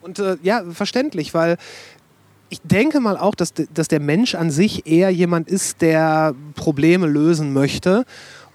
Und 0.02 0.18
äh, 0.18 0.36
ja, 0.42 0.64
verständlich, 0.72 1.34
weil 1.34 1.56
ich 2.50 2.60
denke 2.62 3.00
mal 3.00 3.16
auch, 3.16 3.34
dass, 3.34 3.52
dass 3.52 3.88
der 3.88 4.00
Mensch 4.00 4.34
an 4.34 4.50
sich 4.50 4.86
eher 4.86 5.10
jemand 5.10 5.48
ist, 5.48 5.82
der 5.82 6.34
Probleme 6.54 7.06
lösen 7.06 7.52
möchte. 7.52 8.04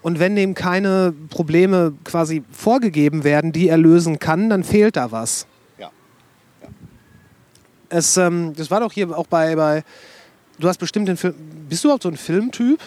Und 0.02 0.18
wenn 0.18 0.36
dem 0.36 0.54
keine 0.54 1.14
Probleme 1.30 1.94
quasi 2.04 2.42
vorgegeben 2.50 3.24
werden, 3.24 3.52
die 3.52 3.68
er 3.68 3.78
lösen 3.78 4.18
kann, 4.18 4.50
dann 4.50 4.64
fehlt 4.64 4.96
da 4.96 5.12
was. 5.12 5.46
Ja. 5.78 5.90
Es, 7.88 8.16
ähm, 8.16 8.52
das 8.56 8.70
war 8.70 8.80
doch 8.80 8.92
hier 8.92 9.16
auch 9.16 9.26
bei, 9.26 9.56
bei. 9.56 9.84
Du 10.58 10.68
hast 10.68 10.78
bestimmt 10.78 11.08
den 11.08 11.16
Film. 11.16 11.34
Bist 11.68 11.84
du 11.84 11.88
überhaupt 11.88 12.02
so 12.02 12.10
ein 12.10 12.16
Filmtyp? 12.16 12.80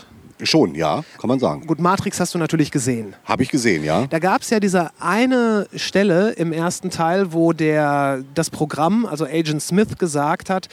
Schon, 0.44 0.76
ja, 0.76 1.04
kann 1.20 1.28
man 1.28 1.40
sagen. 1.40 1.66
Gut, 1.66 1.80
Matrix 1.80 2.20
hast 2.20 2.36
du 2.36 2.38
natürlich 2.38 2.70
gesehen. 2.70 3.16
Habe 3.26 3.42
ich 3.42 3.50
gesehen, 3.50 3.84
ja. 3.84 4.06
Da 4.06 4.20
gab 4.20 4.44
es 4.44 4.50
ja 4.52 4.60
diese 4.60 4.92
eine 5.00 5.68
Stelle 5.76 6.32
im 6.34 6.54
ersten 6.54 6.92
Teil, 6.92 7.34
wo 7.34 7.54
der, 7.54 8.24
das 8.36 8.52
Programm, 8.52 9.06
also 9.06 9.26
Agent 9.26 9.64
Smith, 9.64 9.98
gesagt 9.98 10.50
hat, 10.50 10.68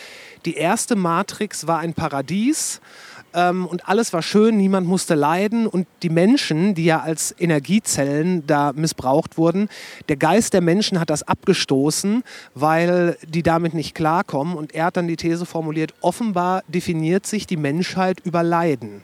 die 0.45 0.55
erste 0.55 0.97
Matrix 0.97 1.67
war 1.67 1.79
ein 1.79 1.95
Paradies. 1.95 2.81
ähm, 3.33 3.67
und 3.67 3.89
alles 3.89 4.13
war 4.13 4.23
schön, 4.23 4.57
niemand 4.57 4.87
musste 4.87 5.15
leiden 5.15 5.67
und 5.67 5.87
die 6.03 6.11
Menschen, 6.11 6.75
die 6.75 6.85
ja 6.85 7.01
als 7.01 7.35
Energiezellen 7.39 8.47
da 8.47 8.73
missbraucht 8.75 9.39
wurden, 9.39 9.69
der 10.09 10.17
Geist 10.17 10.53
der 10.53 10.61
Menschen 10.61 11.01
hat 11.01 11.11
das 11.11 11.23
abgestoßen, 11.23 12.23
weil 12.55 13.17
die 13.27 13.43
damit 13.43 13.75
nicht 13.75 13.95
klarkommen 13.95 14.57
und 14.57 14.75
er 14.75 14.87
hat 14.87 14.97
dann 14.97 15.09
die 15.09 15.17
These 15.17 15.47
formuliert, 15.47 15.95
offenbar 16.01 16.63
definiert 16.69 17.27
sich 17.27 17.47
die 17.47 17.57
Menschheit 17.57 18.21
über 18.25 18.43
Leiden. 18.43 19.03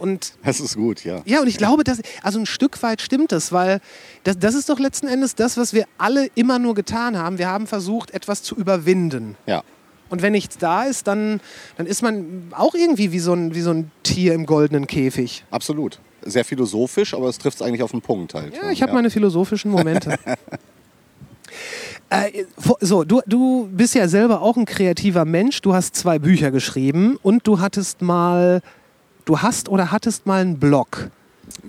Und 0.00 0.34
Das 0.44 0.60
ist 0.60 0.76
gut, 0.76 1.04
ja. 1.04 1.22
ja, 1.24 1.40
und 1.40 1.46
ich 1.46 1.56
glaube, 1.56 1.84
dass, 1.84 2.00
also 2.22 2.38
ein 2.38 2.46
Stück 2.46 2.82
weit 2.82 3.00
stimmt 3.00 3.32
das, 3.32 3.52
weil 3.52 3.80
das, 4.24 4.38
das 4.38 4.54
ist 4.54 4.68
doch 4.68 4.78
letzten 4.78 5.06
Endes 5.06 5.34
das, 5.34 5.56
was 5.56 5.72
wir 5.72 5.84
alle 5.98 6.28
immer 6.34 6.58
nur 6.58 6.74
getan 6.74 7.16
haben. 7.16 7.38
Wir 7.38 7.48
haben 7.48 7.66
versucht, 7.66 8.10
etwas 8.10 8.42
zu 8.42 8.56
überwinden. 8.56 9.36
Ja. 9.46 9.62
Und 10.10 10.22
wenn 10.22 10.32
nichts 10.32 10.58
da 10.58 10.84
ist, 10.84 11.06
dann, 11.06 11.40
dann 11.76 11.86
ist 11.86 12.02
man 12.02 12.52
auch 12.52 12.74
irgendwie 12.74 13.12
wie 13.12 13.18
so, 13.18 13.32
ein, 13.32 13.54
wie 13.54 13.60
so 13.60 13.70
ein 13.70 13.90
Tier 14.02 14.34
im 14.34 14.46
goldenen 14.46 14.86
Käfig. 14.86 15.44
Absolut. 15.50 15.98
Sehr 16.22 16.44
philosophisch, 16.44 17.14
aber 17.14 17.28
es 17.28 17.38
trifft 17.38 17.60
es 17.60 17.62
eigentlich 17.62 17.82
auf 17.82 17.90
den 17.90 18.00
Punkt 18.00 18.34
halt. 18.34 18.54
Ja, 18.54 18.70
ich 18.70 18.82
habe 18.82 18.92
meine 18.92 19.10
philosophischen 19.10 19.70
Momente. 19.70 20.14
äh, 22.10 22.44
so, 22.80 23.04
du, 23.04 23.20
du 23.26 23.68
bist 23.72 23.94
ja 23.94 24.08
selber 24.08 24.40
auch 24.40 24.56
ein 24.56 24.64
kreativer 24.64 25.24
Mensch. 25.24 25.60
Du 25.62 25.74
hast 25.74 25.96
zwei 25.96 26.18
Bücher 26.18 26.50
geschrieben 26.50 27.18
und 27.22 27.46
du 27.46 27.60
hattest 27.60 28.00
mal, 28.00 28.62
du 29.24 29.38
hast 29.38 29.68
oder 29.68 29.90
hattest 29.90 30.26
mal 30.26 30.40
einen 30.42 30.58
Blog. 30.58 31.10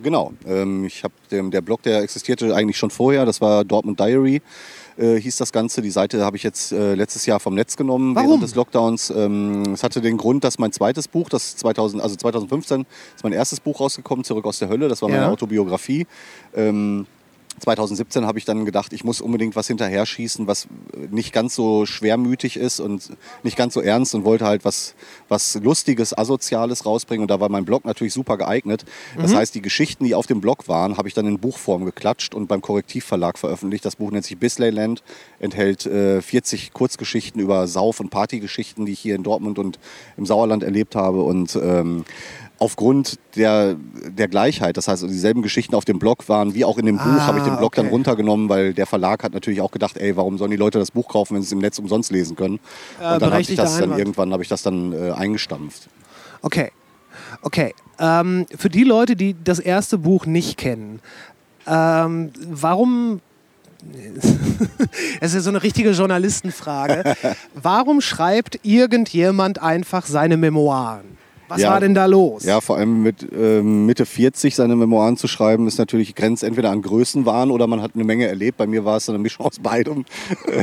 Genau. 0.01 0.33
Ähm, 0.45 0.85
ich 0.85 1.03
habe 1.03 1.13
der 1.31 1.61
Blog, 1.61 1.81
der 1.83 2.01
existierte 2.01 2.55
eigentlich 2.55 2.77
schon 2.77 2.89
vorher. 2.91 3.25
Das 3.25 3.41
war 3.41 3.63
Dortmund 3.65 3.99
Diary. 3.99 4.41
Äh, 4.97 5.19
hieß 5.19 5.35
das 5.37 5.51
Ganze. 5.51 5.81
Die 5.81 5.89
Seite 5.91 6.23
habe 6.23 6.37
ich 6.37 6.43
jetzt 6.43 6.71
äh, 6.71 6.95
letztes 6.95 7.25
Jahr 7.25 7.41
vom 7.41 7.55
Netz 7.55 7.75
genommen 7.75 8.15
Warum? 8.15 8.29
während 8.29 8.43
des 8.43 8.55
Lockdowns. 8.55 9.09
Ähm, 9.09 9.73
es 9.73 9.83
hatte 9.83 9.99
den 9.99 10.15
Grund, 10.17 10.43
dass 10.45 10.57
mein 10.59 10.71
zweites 10.71 11.09
Buch, 11.09 11.27
das 11.27 11.57
2000, 11.57 12.01
also 12.01 12.15
2015 12.15 12.85
ist 13.15 13.23
mein 13.23 13.33
erstes 13.33 13.59
Buch 13.59 13.79
rausgekommen, 13.81 14.23
Zurück 14.23 14.45
aus 14.45 14.59
der 14.59 14.69
Hölle. 14.69 14.87
Das 14.87 15.01
war 15.01 15.09
meine 15.09 15.23
Ja. 15.23 15.29
Autobiografie. 15.31 16.07
Ähm, 16.55 17.05
2017 17.59 18.25
habe 18.25 18.37
ich 18.37 18.45
dann 18.45 18.65
gedacht, 18.65 18.93
ich 18.93 19.03
muss 19.03 19.21
unbedingt 19.21 19.55
was 19.55 19.67
hinterher 19.67 20.05
schießen, 20.05 20.47
was 20.47 20.67
nicht 21.09 21.33
ganz 21.33 21.55
so 21.55 21.85
schwermütig 21.85 22.57
ist 22.57 22.79
und 22.79 23.11
nicht 23.43 23.57
ganz 23.57 23.73
so 23.73 23.81
ernst 23.81 24.13
und 24.13 24.25
wollte 24.25 24.45
halt 24.45 24.65
was, 24.65 24.95
was 25.29 25.55
Lustiges, 25.55 26.17
Asoziales 26.17 26.85
rausbringen. 26.85 27.23
Und 27.23 27.31
da 27.31 27.39
war 27.39 27.49
mein 27.49 27.65
Blog 27.65 27.85
natürlich 27.85 28.13
super 28.13 28.37
geeignet. 28.37 28.85
Das 29.17 29.33
heißt, 29.33 29.55
die 29.55 29.61
Geschichten, 29.61 30.03
die 30.03 30.15
auf 30.15 30.27
dem 30.27 30.41
Blog 30.41 30.67
waren, 30.67 30.97
habe 30.97 31.07
ich 31.07 31.13
dann 31.13 31.27
in 31.27 31.39
Buchform 31.39 31.85
geklatscht 31.85 32.35
und 32.35 32.47
beim 32.47 32.61
Korrektivverlag 32.61 33.37
veröffentlicht. 33.37 33.85
Das 33.85 33.95
Buch 33.95 34.11
nennt 34.11 34.25
sich 34.25 34.37
Bisleyland, 34.37 35.03
enthält 35.39 35.85
äh, 35.85 36.21
40 36.21 36.73
Kurzgeschichten 36.73 37.41
über 37.41 37.67
Sauf- 37.67 37.99
und 37.99 38.09
Partygeschichten, 38.09 38.85
die 38.85 38.93
ich 38.93 38.99
hier 38.99 39.15
in 39.15 39.23
Dortmund 39.23 39.59
und 39.59 39.79
im 40.17 40.25
Sauerland 40.25 40.63
erlebt 40.63 40.95
habe. 40.95 41.23
Und 41.23 41.55
ähm, 41.55 42.05
aufgrund 42.65 43.19
der, 43.35 43.75
der 44.09 44.27
Gleichheit, 44.27 44.75
das 44.75 44.87
heißt, 44.87 45.03
dieselben 45.03 45.43
Geschichten 45.43 45.75
auf 45.75 45.85
dem 45.85 45.99
Blog 45.99 46.27
waren, 46.27 46.55
wie 46.55 46.65
auch 46.65 46.79
in 46.79 46.87
dem 46.87 46.97
Buch, 46.97 47.05
Ah, 47.05 47.27
habe 47.27 47.37
ich 47.37 47.43
den 47.43 47.57
Blog 47.57 47.75
dann 47.75 47.85
okay. 47.85 47.93
runtergenommen, 47.93 48.49
weil 48.49 48.73
der 48.73 48.87
Verlag 48.87 49.23
hat 49.23 49.33
natürlich 49.33 49.61
auch 49.61 49.69
gedacht, 49.69 49.97
ey, 49.97 50.17
warum 50.17 50.39
sollen 50.39 50.49
die 50.49 50.57
Leute 50.57 50.79
das 50.79 50.89
Buch 50.89 51.07
kaufen, 51.07 51.35
wenn 51.35 51.43
sie 51.43 51.47
es 51.47 51.51
im 51.51 51.59
Netz 51.59 51.77
umsonst 51.77 52.11
lesen 52.11 52.35
können? 52.35 52.59
Äh, 52.99 53.13
und 53.13 53.21
dann 53.21 53.31
habe 53.31 53.41
ich 53.41 53.55
das 53.55 53.77
dann 53.77 53.97
irgendwann 53.97 54.33
habe 54.33 54.41
ich 54.41 54.49
das 54.49 54.63
dann 54.63 54.93
äh, 54.93 55.11
eingestampft. 55.11 55.89
Okay. 56.41 56.71
Okay. 57.43 57.75
Ähm, 57.99 58.47
für 58.57 58.69
die 58.69 58.83
Leute, 58.83 59.15
die 59.15 59.35
das 59.41 59.59
erste 59.59 59.99
Buch 59.99 60.25
nicht 60.25 60.57
kennen, 60.57 60.99
ähm, 61.67 62.31
warum. 62.49 63.21
Es 65.21 65.35
ist 65.35 65.43
so 65.43 65.49
eine 65.51 65.61
richtige 65.61 65.91
Journalistenfrage. 65.91 67.15
Warum 67.53 68.01
schreibt 68.01 68.59
irgendjemand 68.63 69.61
einfach 69.61 70.07
seine 70.07 70.37
Memoiren? 70.37 71.17
Was 71.47 71.61
Ja. 71.61 71.71
war 71.71 71.79
denn 71.79 71.93
da 71.93 72.05
los? 72.05 72.43
Ja, 72.43 72.59
vor 72.61 72.77
allem 72.77 73.03
mit 73.03 73.27
ähm, 73.37 73.85
Mitte 73.85 74.05
40 74.05 74.55
seine 74.55 74.75
Memoiren 74.75 75.15
zu 75.17 75.27
schreiben, 75.27 75.67
ist 75.67 75.77
natürlich 75.77 76.15
grenzt 76.15 76.43
entweder 76.43 76.71
an 76.71 76.81
Größenwahn 76.81 77.51
oder 77.51 77.67
man 77.67 77.81
hat 77.81 77.91
eine 77.95 78.03
Menge 78.03 78.27
erlebt. 78.27 78.57
Bei 78.57 78.67
mir 78.67 78.83
war 78.85 78.97
es 78.97 79.07
eine 79.09 79.19
Mischung 79.19 79.45
aus 79.45 79.59
beidem. 79.59 80.05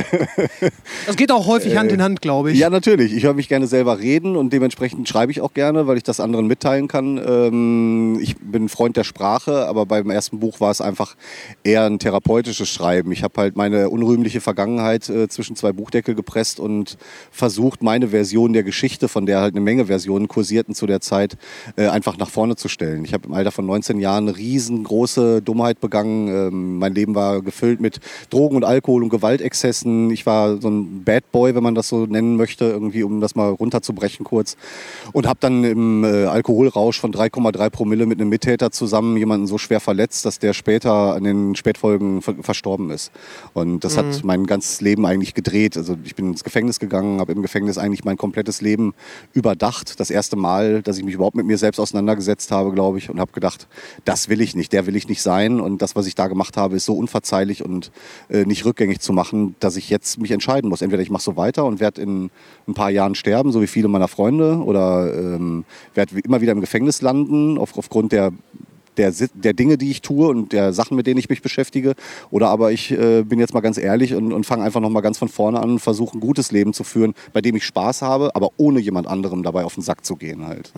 Das 1.05 1.15
geht 1.17 1.31
auch 1.31 1.47
häufig 1.47 1.75
Hand 1.77 1.91
in 1.91 2.01
Hand, 2.01 2.21
glaube 2.21 2.51
ich. 2.51 2.59
Ja, 2.59 2.69
natürlich. 2.69 3.13
Ich 3.13 3.23
höre 3.23 3.33
mich 3.33 3.49
gerne 3.49 3.67
selber 3.67 3.99
reden 3.99 4.35
und 4.35 4.53
dementsprechend 4.53 5.07
schreibe 5.09 5.31
ich 5.31 5.41
auch 5.41 5.53
gerne, 5.53 5.87
weil 5.87 5.97
ich 5.97 6.03
das 6.03 6.19
anderen 6.19 6.47
mitteilen 6.47 6.87
kann. 6.87 7.19
Ähm, 7.25 8.19
ich 8.21 8.35
bin 8.37 8.69
Freund 8.69 8.95
der 8.97 9.03
Sprache, 9.03 9.67
aber 9.67 9.85
beim 9.85 10.09
ersten 10.09 10.39
Buch 10.39 10.59
war 10.59 10.71
es 10.71 10.81
einfach 10.81 11.15
eher 11.63 11.85
ein 11.85 11.99
therapeutisches 11.99 12.69
Schreiben. 12.69 13.11
Ich 13.11 13.23
habe 13.23 13.33
halt 13.41 13.55
meine 13.57 13.89
unrühmliche 13.89 14.41
Vergangenheit 14.41 15.09
äh, 15.09 15.27
zwischen 15.27 15.55
zwei 15.55 15.71
Buchdeckel 15.73 16.15
gepresst 16.15 16.59
und 16.59 16.97
versucht, 17.31 17.83
meine 17.83 18.09
Version 18.09 18.53
der 18.53 18.63
Geschichte, 18.63 19.07
von 19.07 19.25
der 19.25 19.41
halt 19.41 19.53
eine 19.55 19.61
Menge 19.61 19.85
Versionen 19.85 20.27
kursierten 20.27 20.72
zu 20.75 20.85
der 20.85 21.01
Zeit, 21.01 21.37
äh, 21.75 21.87
einfach 21.87 22.17
nach 22.17 22.29
vorne 22.29 22.55
zu 22.55 22.67
stellen. 22.67 23.05
Ich 23.05 23.13
habe 23.13 23.27
im 23.27 23.33
Alter 23.33 23.51
von 23.51 23.65
19 23.65 23.99
Jahren 23.99 24.27
eine 24.27 24.37
riesengroße 24.37 25.41
Dummheit 25.41 25.79
begangen. 25.79 26.27
Ähm, 26.27 26.79
mein 26.79 26.93
Leben 26.93 27.15
war 27.15 27.41
gefüllt 27.41 27.79
mit 27.79 27.99
Drogen 28.29 28.55
und 28.55 28.63
Alkohol 28.63 29.03
und 29.03 29.09
Gewaltexzessen. 29.09 30.09
Ich 30.11 30.25
war 30.25 30.61
so 30.61 30.69
ein 30.69 31.03
Bad 31.03 31.31
Boy, 31.31 31.55
wenn 31.55 31.63
man 31.63 31.75
das 31.75 31.89
so 31.89 32.05
nennen 32.05 32.35
möchte, 32.35 32.65
irgendwie, 32.65 33.03
um 33.03 33.21
das 33.21 33.35
mal 33.35 33.49
runterzubrechen 33.49 34.25
kurz. 34.25 34.57
Und 35.11 35.27
habe 35.27 35.39
dann 35.39 35.63
im 35.63 36.03
äh, 36.03 36.25
Alkoholrausch 36.25 36.99
von 36.99 37.13
3,3 37.13 37.69
Promille 37.69 38.05
mit 38.05 38.19
einem 38.19 38.29
Mittäter 38.29 38.71
zusammen 38.71 39.17
jemanden 39.17 39.47
so 39.47 39.57
schwer 39.57 39.79
verletzt, 39.79 40.25
dass 40.25 40.39
der 40.39 40.53
später 40.53 41.15
an 41.15 41.23
den 41.23 41.55
Spätfolgen 41.55 42.21
ver 42.21 42.35
verstorben 42.41 42.89
ist. 42.89 43.11
Und 43.53 43.83
das 43.83 43.97
hat 43.97 44.23
mein 44.23 44.45
ganzes 44.45 44.81
Leben 44.81 45.05
eigentlich 45.05 45.33
gedreht. 45.33 45.77
Also 45.77 45.97
ich 46.03 46.15
bin 46.15 46.31
ins 46.31 46.43
Gefängnis 46.43 46.79
gegangen, 46.79 47.19
habe 47.19 47.31
im 47.31 47.41
Gefängnis 47.41 47.77
eigentlich 47.77 48.03
mein 48.03 48.17
komplettes 48.17 48.61
Leben 48.61 48.93
überdacht. 49.33 49.99
Das 49.99 50.09
erste 50.09 50.35
Mal, 50.35 50.62
dass 50.81 50.97
ich 50.97 51.03
mich 51.03 51.15
überhaupt 51.15 51.35
mit 51.35 51.45
mir 51.45 51.57
selbst 51.57 51.79
auseinandergesetzt 51.79 52.51
habe, 52.51 52.71
glaube 52.71 52.97
ich, 52.97 53.09
und 53.09 53.19
habe 53.19 53.31
gedacht, 53.31 53.67
das 54.05 54.29
will 54.29 54.41
ich 54.41 54.55
nicht, 54.55 54.73
der 54.73 54.85
will 54.85 54.95
ich 54.95 55.07
nicht 55.07 55.21
sein. 55.21 55.59
Und 55.59 55.81
das, 55.81 55.95
was 55.95 56.05
ich 56.05 56.15
da 56.15 56.27
gemacht 56.27 56.57
habe, 56.57 56.75
ist 56.75 56.85
so 56.85 56.93
unverzeihlich 56.93 57.63
und 57.63 57.91
äh, 58.29 58.45
nicht 58.45 58.65
rückgängig 58.65 58.99
zu 58.99 59.13
machen, 59.13 59.55
dass 59.59 59.75
ich 59.75 59.89
jetzt 59.89 60.19
mich 60.19 60.31
entscheiden 60.31 60.69
muss. 60.69 60.81
Entweder 60.81 61.01
ich 61.01 61.09
mache 61.09 61.23
so 61.23 61.35
weiter 61.35 61.65
und 61.65 61.79
werde 61.79 62.01
in 62.01 62.29
ein 62.67 62.73
paar 62.73 62.89
Jahren 62.89 63.15
sterben, 63.15 63.51
so 63.51 63.61
wie 63.61 63.67
viele 63.67 63.87
meiner 63.87 64.07
Freunde, 64.07 64.57
oder 64.57 65.13
ähm, 65.13 65.65
werde 65.93 66.19
immer 66.19 66.41
wieder 66.41 66.51
im 66.51 66.61
Gefängnis 66.61 67.01
landen, 67.01 67.57
auf, 67.57 67.77
aufgrund 67.77 68.11
der 68.11 68.31
der, 68.97 69.13
der 69.33 69.53
Dinge, 69.53 69.77
die 69.77 69.91
ich 69.91 70.01
tue 70.01 70.27
und 70.27 70.51
der 70.53 70.73
Sachen, 70.73 70.95
mit 70.95 71.07
denen 71.07 71.19
ich 71.19 71.29
mich 71.29 71.41
beschäftige. 71.41 71.95
Oder 72.31 72.49
aber 72.49 72.71
ich 72.71 72.91
äh, 72.91 73.23
bin 73.23 73.39
jetzt 73.39 73.53
mal 73.53 73.61
ganz 73.61 73.77
ehrlich 73.77 74.13
und, 74.13 74.33
und 74.33 74.45
fange 74.45 74.63
einfach 74.63 74.81
noch 74.81 74.89
mal 74.89 75.01
ganz 75.01 75.17
von 75.17 75.29
vorne 75.29 75.59
an 75.59 75.71
und 75.71 75.79
versuche 75.79 76.17
ein 76.17 76.21
gutes 76.21 76.51
Leben 76.51 76.73
zu 76.73 76.83
führen, 76.83 77.13
bei 77.33 77.41
dem 77.41 77.55
ich 77.55 77.65
Spaß 77.65 78.01
habe, 78.01 78.35
aber 78.35 78.49
ohne 78.57 78.79
jemand 78.79 79.07
anderem 79.07 79.43
dabei 79.43 79.63
auf 79.63 79.75
den 79.75 79.83
Sack 79.83 80.05
zu 80.05 80.15
gehen 80.15 80.47
halt. 80.47 80.71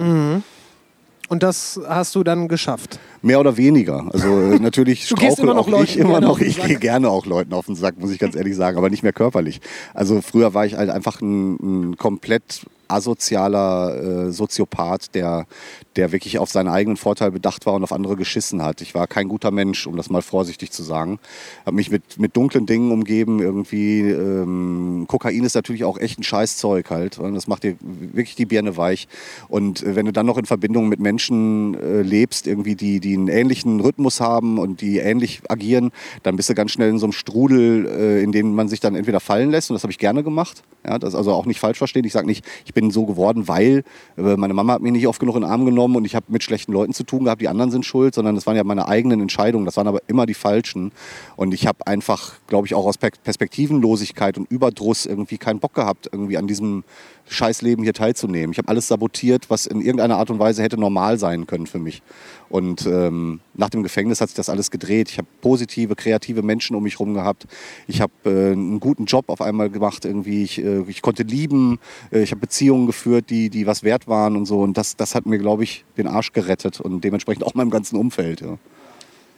Und 1.27 1.41
das 1.43 1.79
hast 1.87 2.13
du 2.15 2.23
dann 2.23 2.47
geschafft. 2.47 2.99
Mehr 3.21 3.39
oder 3.39 3.57
weniger. 3.57 4.07
Also 4.13 4.27
äh, 4.27 4.59
natürlich 4.61 5.09
noch 5.11 5.57
auch 5.57 5.67
Leuten 5.67 5.83
ich 5.83 5.97
immer 5.97 6.21
noch. 6.21 6.39
Ich 6.39 6.61
gehe 6.61 6.77
gerne 6.77 7.09
auch 7.09 7.25
Leuten 7.25 7.53
auf 7.53 7.65
den 7.65 7.75
Sack, 7.75 7.99
muss 7.99 8.11
ich 8.11 8.19
ganz 8.19 8.35
ehrlich 8.35 8.55
sagen, 8.55 8.77
aber 8.77 8.89
nicht 8.89 9.03
mehr 9.03 9.13
körperlich. 9.13 9.59
Also 9.93 10.21
früher 10.21 10.53
war 10.53 10.65
ich 10.65 10.75
halt 10.75 10.89
einfach 10.89 11.21
ein, 11.21 11.55
ein 11.89 11.97
komplett 11.97 12.65
asozialer 12.87 14.27
äh, 14.27 14.31
Soziopath, 14.31 15.15
der, 15.15 15.47
der 15.95 16.11
wirklich 16.11 16.39
auf 16.39 16.49
seinen 16.49 16.67
eigenen 16.67 16.97
Vorteil 16.97 17.31
bedacht 17.31 17.65
war 17.65 17.73
und 17.73 17.83
auf 17.83 17.93
andere 17.93 18.15
geschissen 18.15 18.61
hat. 18.61 18.81
Ich 18.81 18.95
war 18.95 19.07
kein 19.07 19.27
guter 19.27 19.51
Mensch, 19.51 19.87
um 19.87 19.95
das 19.95 20.09
mal 20.09 20.21
vorsichtig 20.21 20.71
zu 20.71 20.83
sagen. 20.83 21.19
Habe 21.65 21.75
mich 21.75 21.89
mit, 21.89 22.19
mit 22.19 22.35
dunklen 22.35 22.65
Dingen 22.65 22.91
umgeben. 22.91 23.41
Irgendwie 23.41 24.01
ähm, 24.01 25.05
Kokain 25.07 25.43
ist 25.43 25.55
natürlich 25.55 25.83
auch 25.85 25.97
echt 25.97 26.19
ein 26.19 26.23
Scheißzeug 26.23 26.89
halt. 26.89 27.17
Und 27.17 27.33
das 27.35 27.47
macht 27.47 27.63
dir 27.63 27.77
wirklich 27.79 28.35
die 28.35 28.45
Birne 28.45 28.77
weich. 28.77 29.07
Und 29.47 29.83
äh, 29.83 29.95
wenn 29.95 30.05
du 30.05 30.11
dann 30.11 30.25
noch 30.25 30.37
in 30.37 30.45
Verbindung 30.45 30.89
mit 30.89 30.99
Menschen 30.99 31.75
äh, 31.75 32.01
lebst, 32.01 32.47
irgendwie 32.47 32.75
die, 32.75 32.99
die 32.99 33.13
einen 33.13 33.29
ähnlichen 33.29 33.79
Rhythmus 33.79 34.19
haben 34.19 34.57
und 34.59 34.81
die 34.81 34.97
ähnlich 34.97 35.41
agieren, 35.47 35.91
dann 36.23 36.35
bist 36.35 36.49
du 36.49 36.55
ganz 36.55 36.71
schnell 36.71 36.89
in 36.89 36.99
so 36.99 37.05
einem 37.05 37.13
Strudel, 37.13 37.85
äh, 37.85 38.23
in 38.23 38.31
dem 38.31 38.53
man 38.53 38.67
sich 38.67 38.81
dann 38.81 38.95
entweder 38.95 39.19
fallen 39.19 39.51
lässt. 39.51 39.69
Und 39.69 39.75
das 39.75 39.83
habe 39.83 39.91
ich 39.91 39.99
gerne 39.99 40.23
gemacht. 40.23 40.63
Ja, 40.85 40.99
das 40.99 41.15
also 41.15 41.31
auch 41.31 41.45
nicht 41.45 41.59
falsch 41.59 41.77
verstehen. 41.77 42.05
Ich 42.05 42.13
sage 42.13 42.27
nicht, 42.27 42.45
ich 42.65 42.73
bin 42.73 42.91
so 42.91 43.05
geworden, 43.05 43.47
weil 43.47 43.83
äh, 44.17 44.35
meine 44.35 44.53
Mama 44.53 44.73
hat 44.73 44.81
mich 44.81 44.91
nicht 44.91 45.07
oft 45.07 45.19
genug 45.19 45.35
in 45.35 45.41
den 45.41 45.49
Arm 45.49 45.65
genommen 45.65 45.84
und 45.93 46.05
ich 46.05 46.15
habe 46.15 46.27
mit 46.29 46.41
schlechten 46.41 46.71
Leuten 46.71 46.93
zu 46.93 47.03
tun 47.03 47.25
gehabt, 47.25 47.41
die 47.41 47.49
anderen 47.49 47.69
sind 47.69 47.85
schuld, 47.85 48.15
sondern 48.15 48.35
das 48.35 48.47
waren 48.47 48.55
ja 48.55 48.63
meine 48.63 48.87
eigenen 48.87 49.19
Entscheidungen. 49.19 49.65
Das 49.65 49.75
waren 49.75 49.87
aber 49.87 49.99
immer 50.07 50.25
die 50.25 50.33
falschen. 50.33 50.93
Und 51.35 51.53
ich 51.53 51.67
habe 51.67 51.85
einfach, 51.85 52.35
glaube 52.47 52.65
ich, 52.65 52.73
auch 52.73 52.85
aus 52.85 52.97
Per- 52.97 53.11
Perspektivenlosigkeit 53.23 54.37
und 54.37 54.49
Überdruss 54.49 55.05
irgendwie 55.05 55.37
keinen 55.37 55.59
Bock 55.59 55.73
gehabt, 55.73 56.07
irgendwie 56.11 56.37
an 56.37 56.47
diesem 56.47 56.85
Scheißleben 57.27 57.83
hier 57.83 57.93
teilzunehmen. 57.93 58.51
Ich 58.51 58.57
habe 58.59 58.69
alles 58.69 58.87
sabotiert, 58.87 59.49
was 59.49 59.65
in 59.65 59.81
irgendeiner 59.81 60.17
Art 60.17 60.29
und 60.29 60.39
Weise 60.39 60.63
hätte 60.63 60.79
normal 60.79 61.17
sein 61.17 61.47
können 61.47 61.67
für 61.67 61.79
mich. 61.79 62.01
Und 62.49 62.85
ähm, 62.85 63.39
nach 63.53 63.69
dem 63.69 63.83
Gefängnis 63.83 64.21
hat 64.21 64.29
sich 64.29 64.35
das 64.35 64.49
alles 64.49 64.71
gedreht. 64.71 65.09
Ich 65.09 65.17
habe 65.17 65.27
positive, 65.41 65.95
kreative 65.95 66.41
Menschen 66.41 66.75
um 66.75 66.83
mich 66.83 66.93
herum 66.93 67.13
gehabt. 67.13 67.45
Ich 67.87 68.01
habe 68.01 68.13
äh, 68.25 68.51
einen 68.51 68.79
guten 68.79 69.05
Job 69.05 69.29
auf 69.29 69.41
einmal 69.41 69.69
gemacht. 69.69 70.05
Irgendwie. 70.05 70.43
Ich, 70.43 70.63
äh, 70.63 70.83
ich 70.87 71.01
konnte 71.01 71.23
lieben. 71.23 71.79
Äh, 72.11 72.21
ich 72.21 72.31
habe 72.31 72.41
Beziehungen 72.41 72.85
geführt, 72.85 73.29
die, 73.29 73.49
die 73.49 73.67
was 73.67 73.83
wert 73.83 74.07
waren 74.07 74.35
und 74.35 74.45
so. 74.45 74.61
Und 74.61 74.77
das, 74.77 74.95
das 74.95 75.15
hat 75.15 75.25
mir, 75.25 75.37
glaube 75.37 75.63
ich, 75.63 75.85
den 75.97 76.07
Arsch 76.07 76.33
gerettet 76.33 76.79
und 76.79 77.03
dementsprechend 77.03 77.43
auch 77.45 77.55
meinem 77.55 77.71
ganzen 77.71 77.97
Umfeld. 77.97 78.41
Ja. 78.41 78.57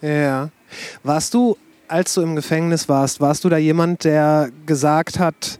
Ja. 0.01 0.49
Warst 1.03 1.33
du, 1.33 1.57
als 1.87 2.13
du 2.13 2.21
im 2.21 2.35
Gefängnis 2.35 2.89
warst, 2.89 3.21
warst 3.21 3.43
du 3.43 3.49
da 3.49 3.57
jemand, 3.57 4.03
der 4.03 4.51
gesagt 4.65 5.19
hat, 5.19 5.59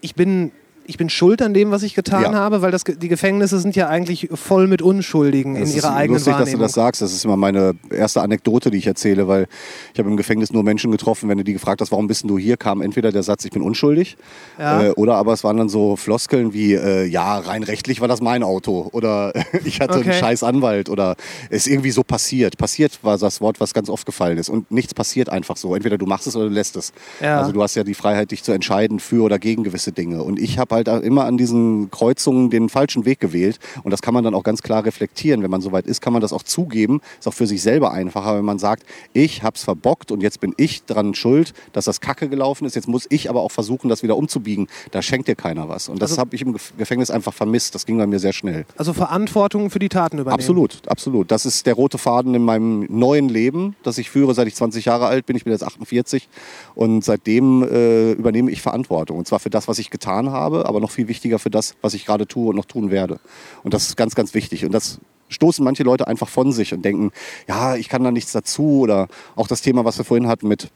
ich 0.00 0.14
bin 0.14 0.52
ich 0.86 0.96
bin 0.98 1.08
schuld 1.08 1.40
an 1.42 1.54
dem, 1.54 1.70
was 1.70 1.82
ich 1.82 1.94
getan 1.94 2.22
Ja. 2.22 2.34
habe, 2.34 2.62
weil 2.62 2.70
das, 2.70 2.84
die 2.84 3.08
Gefängnisse 3.08 3.58
sind 3.58 3.74
ja 3.76 3.88
eigentlich 3.88 4.28
voll 4.34 4.66
mit 4.66 4.82
Unschuldigen 4.82 5.54
Das 5.58 5.70
in 5.70 5.76
ihrer 5.76 5.94
eigenen 5.94 6.14
lustig, 6.18 6.32
dass 6.32 6.40
Wahrnehmung. 6.40 6.58
du 6.58 6.64
das 6.64 6.72
sagst. 6.72 7.02
Das 7.02 7.12
ist 7.12 7.24
immer 7.24 7.36
meine 7.36 7.74
erste 7.90 8.20
Anekdote, 8.22 8.70
die 8.70 8.78
ich 8.78 8.86
erzähle, 8.86 9.26
weil 9.28 9.46
ich 9.92 9.98
habe 9.98 10.10
im 10.10 10.16
Gefängnis 10.16 10.52
nur 10.52 10.62
Menschen 10.62 10.90
getroffen, 10.90 11.28
wenn 11.28 11.38
du 11.38 11.44
die 11.44 11.52
gefragt 11.52 11.80
hast, 11.80 11.90
warum 11.90 12.06
bist 12.06 12.24
du 12.28 12.38
hier, 12.38 12.56
kam 12.56 12.82
entweder 12.82 13.12
der 13.12 13.22
Satz, 13.22 13.44
ich 13.44 13.50
bin 13.50 13.62
unschuldig, 13.62 14.16
Ja. 14.58 14.82
äh, 14.84 14.90
oder 14.90 15.16
aber 15.16 15.32
es 15.32 15.42
waren 15.44 15.56
dann 15.56 15.68
so 15.68 15.96
Floskeln 15.96 16.52
wie, 16.52 16.74
äh, 16.74 17.04
ja, 17.06 17.38
rein 17.38 17.62
rechtlich 17.62 18.00
war 18.00 18.08
das 18.08 18.20
mein 18.20 18.42
Auto 18.42 18.88
oder 18.92 19.32
ich 19.64 19.80
hatte 19.80 19.98
Okay. 19.98 20.10
einen 20.10 20.18
scheiß 20.20 20.42
Anwalt 20.42 20.88
oder 20.90 21.16
es 21.50 21.66
ist 21.66 21.72
irgendwie 21.72 21.90
so 21.92 22.02
passiert. 22.02 22.58
Passiert 22.58 22.98
war 23.02 23.16
das 23.16 23.40
Wort, 23.40 23.60
was 23.60 23.72
ganz 23.74 23.88
oft 23.88 24.04
gefallen 24.06 24.38
ist 24.38 24.48
und 24.48 24.70
nichts 24.70 24.92
passiert 24.94 25.28
einfach 25.30 25.56
so. 25.56 25.74
Entweder 25.74 25.98
du 25.98 26.06
machst 26.06 26.26
es 26.26 26.36
oder 26.36 26.48
du 26.48 26.54
lässt 26.54 26.76
es. 26.76 26.92
Ja. 27.20 27.38
Also 27.38 27.52
du 27.52 27.62
hast 27.62 27.74
ja 27.74 27.84
die 27.84 27.94
Freiheit, 27.94 28.30
dich 28.30 28.42
zu 28.42 28.52
entscheiden 28.52 29.00
für 29.00 29.22
oder 29.22 29.38
gegen 29.38 29.64
gewisse 29.64 29.92
Dinge. 29.92 30.22
Und 30.22 30.38
ich 30.38 30.58
habe 30.58 30.73
halt 30.74 30.88
immer 31.04 31.24
an 31.24 31.36
diesen 31.38 31.90
Kreuzungen 31.90 32.50
den 32.50 32.68
falschen 32.68 33.04
Weg 33.04 33.20
gewählt. 33.20 33.58
Und 33.82 33.90
das 33.90 34.02
kann 34.02 34.12
man 34.14 34.24
dann 34.24 34.34
auch 34.34 34.42
ganz 34.42 34.62
klar 34.62 34.84
reflektieren. 34.84 35.42
Wenn 35.42 35.50
man 35.50 35.60
soweit 35.60 35.86
ist, 35.86 36.00
kann 36.00 36.12
man 36.12 36.20
das 36.22 36.32
auch 36.32 36.42
zugeben. 36.42 37.00
Ist 37.18 37.28
auch 37.28 37.34
für 37.34 37.46
sich 37.46 37.62
selber 37.62 37.92
einfacher, 37.92 38.36
wenn 38.36 38.44
man 38.44 38.58
sagt, 38.58 38.84
ich 39.12 39.42
habe 39.42 39.56
es 39.56 39.64
verbockt 39.64 40.10
und 40.12 40.22
jetzt 40.22 40.40
bin 40.40 40.54
ich 40.56 40.84
dran 40.84 41.14
schuld, 41.14 41.54
dass 41.72 41.84
das 41.86 42.00
Kacke 42.00 42.28
gelaufen 42.28 42.64
ist. 42.66 42.74
Jetzt 42.74 42.88
muss 42.88 43.06
ich 43.08 43.30
aber 43.30 43.40
auch 43.42 43.50
versuchen, 43.52 43.88
das 43.88 44.02
wieder 44.02 44.16
umzubiegen. 44.16 44.66
Da 44.90 45.02
schenkt 45.02 45.28
dir 45.28 45.34
keiner 45.36 45.68
was. 45.68 45.88
Und 45.88 46.02
das 46.02 46.12
Also- 46.12 46.20
habe 46.20 46.34
ich 46.36 46.42
im 46.42 46.54
Gef- 46.54 46.76
Gefängnis 46.76 47.10
einfach 47.10 47.32
vermisst. 47.34 47.74
Das 47.74 47.86
ging 47.86 47.98
bei 47.98 48.06
mir 48.06 48.18
sehr 48.18 48.32
schnell. 48.32 48.66
also 48.76 48.92
Verantwortung 48.92 49.70
für 49.70 49.78
die 49.78 49.88
Taten 49.88 50.18
übernehmen. 50.18 50.34
Absolut, 50.40 50.82
absolut. 50.88 51.30
Das 51.30 51.46
ist 51.46 51.66
der 51.66 51.74
rote 51.74 51.98
Faden 51.98 52.34
in 52.34 52.42
meinem 52.44 52.86
neuen 52.88 53.28
Leben, 53.28 53.76
das 53.82 53.98
ich 53.98 54.10
führe, 54.10 54.34
seit 54.34 54.46
ich 54.48 54.54
20 54.54 54.84
Jahre 54.86 55.06
alt 55.06 55.26
bin. 55.26 55.36
Ich 55.36 55.44
bin 55.44 55.52
jetzt 55.52 55.62
48 55.64 56.28
und 56.74 57.04
seitdem 57.04 57.62
äh, 57.62 58.12
übernehme 58.12 58.50
ich 58.50 58.62
Verantwortung. 58.62 59.18
Und 59.18 59.26
zwar 59.26 59.38
für 59.40 59.50
das, 59.50 59.68
was 59.68 59.78
ich 59.78 59.90
getan 59.90 60.30
habe, 60.30 60.63
aber 60.64 60.80
noch 60.80 60.90
viel 60.90 61.08
wichtiger 61.08 61.38
für 61.38 61.50
das, 61.50 61.74
was 61.82 61.94
ich 61.94 62.06
gerade 62.06 62.26
tue 62.26 62.48
und 62.48 62.56
noch 62.56 62.64
tun 62.64 62.90
werde. 62.90 63.20
Und 63.62 63.74
das 63.74 63.88
ist 63.88 63.96
ganz, 63.96 64.14
ganz 64.14 64.34
wichtig. 64.34 64.64
Und 64.64 64.72
das 64.72 64.98
stoßen 65.28 65.64
manche 65.64 65.82
Leute 65.82 66.06
einfach 66.06 66.28
von 66.28 66.52
sich 66.52 66.74
und 66.74 66.84
denken, 66.84 67.10
ja, 67.48 67.76
ich 67.76 67.88
kann 67.88 68.04
da 68.04 68.10
nichts 68.10 68.32
dazu. 68.32 68.80
Oder 68.80 69.08
auch 69.36 69.46
das 69.46 69.62
Thema, 69.62 69.84
was 69.84 69.98
wir 69.98 70.04
vorhin 70.04 70.28
hatten 70.28 70.48
mit 70.48 70.70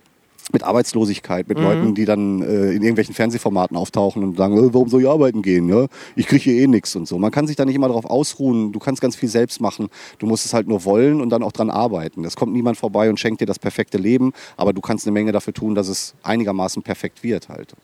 mit 0.53 0.63
Arbeitslosigkeit, 0.63 1.49
mit 1.49 1.59
Leuten, 1.59 1.95
die 1.95 2.05
dann 2.05 2.43
äh, 2.43 2.71
in 2.71 2.83
irgendwelchen 2.83 3.15
Fernsehformaten 3.15 3.77
auftauchen 3.77 4.23
und 4.23 4.37
sagen, 4.37 4.57
äh, 4.57 4.73
warum 4.73 4.89
soll 4.89 5.03
ich 5.03 5.09
arbeiten 5.09 5.43
gehen? 5.43 5.69
Ja? 5.69 5.87
Ich 6.17 6.27
kriege 6.27 6.43
hier 6.43 6.63
eh 6.63 6.67
nichts 6.67 6.97
und 6.97 7.07
so. 7.07 7.19
Man 7.19 7.31
kann 7.31 7.47
sich 7.47 7.57
da 7.57 7.65
nicht 7.65 7.75
immer 7.75 7.89
darauf 7.89 8.07
ausruhen. 8.07 8.73
Du 8.73 8.79
kannst 8.79 9.03
ganz 9.03 9.15
viel 9.17 9.29
selbst 9.29 9.61
machen. 9.61 9.89
Du 10.19 10.27
musst 10.27 10.47
es 10.47 10.55
halt 10.55 10.67
nur 10.67 10.85
wollen 10.85 11.21
und 11.21 11.31
dann 11.31 11.43
auch 11.43 11.53
dran 11.53 11.71
arbeiten. 11.71 12.25
Es 12.25 12.37
kommt 12.37 12.53
niemand 12.53 12.79
vorbei 12.79 13.11
und 13.11 13.21
schenkt 13.21 13.41
dir 13.41 13.47
das 13.47 13.59
perfekte 13.59 13.99
Leben, 13.99 14.33
aber 14.57 14.73
du 14.73 14.81
kannst 14.81 15.07
eine 15.07 15.13
Menge 15.13 15.33
dafür 15.33 15.53
tun, 15.53 15.75
dass 15.75 15.89
es 15.89 16.15
einigermaßen 16.23 16.83
perfekt 16.83 17.23
wird 17.23 17.49
halt. 17.49 17.75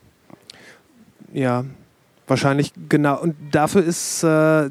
Ja, 1.32 1.64
wahrscheinlich 2.26 2.72
genau. 2.88 3.20
Und 3.20 3.34
dafür 3.50 3.84
ist, 3.84 4.22
äh, 4.22 4.70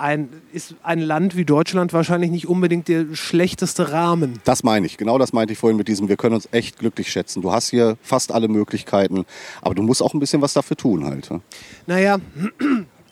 ein, 0.00 0.28
ist 0.52 0.74
ein 0.82 1.00
Land 1.00 1.36
wie 1.36 1.44
Deutschland 1.44 1.92
wahrscheinlich 1.92 2.30
nicht 2.30 2.48
unbedingt 2.48 2.88
der 2.88 3.14
schlechteste 3.14 3.92
Rahmen. 3.92 4.40
Das 4.44 4.62
meine 4.62 4.86
ich. 4.86 4.96
Genau 4.96 5.18
das 5.18 5.32
meinte 5.32 5.52
ich 5.52 5.58
vorhin 5.58 5.76
mit 5.76 5.88
diesem, 5.88 6.08
wir 6.08 6.16
können 6.16 6.34
uns 6.34 6.48
echt 6.52 6.78
glücklich 6.78 7.10
schätzen. 7.12 7.42
Du 7.42 7.52
hast 7.52 7.68
hier 7.70 7.96
fast 8.02 8.32
alle 8.32 8.48
Möglichkeiten, 8.48 9.26
aber 9.60 9.74
du 9.74 9.82
musst 9.82 10.02
auch 10.02 10.14
ein 10.14 10.20
bisschen 10.20 10.40
was 10.40 10.54
dafür 10.54 10.76
tun 10.76 11.04
halt. 11.04 11.28
ja. 11.28 11.40
Naja, 11.86 12.18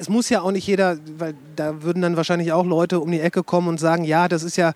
es 0.00 0.08
muss 0.08 0.30
ja 0.30 0.40
auch 0.40 0.50
nicht 0.50 0.66
jeder, 0.66 0.96
weil 1.18 1.34
da 1.56 1.82
würden 1.82 2.00
dann 2.00 2.16
wahrscheinlich 2.16 2.52
auch 2.52 2.64
Leute 2.64 3.00
um 3.00 3.10
die 3.10 3.20
Ecke 3.20 3.42
kommen 3.42 3.68
und 3.68 3.78
sagen, 3.78 4.04
ja, 4.04 4.28
das 4.28 4.42
ist 4.42 4.56
ja 4.56 4.72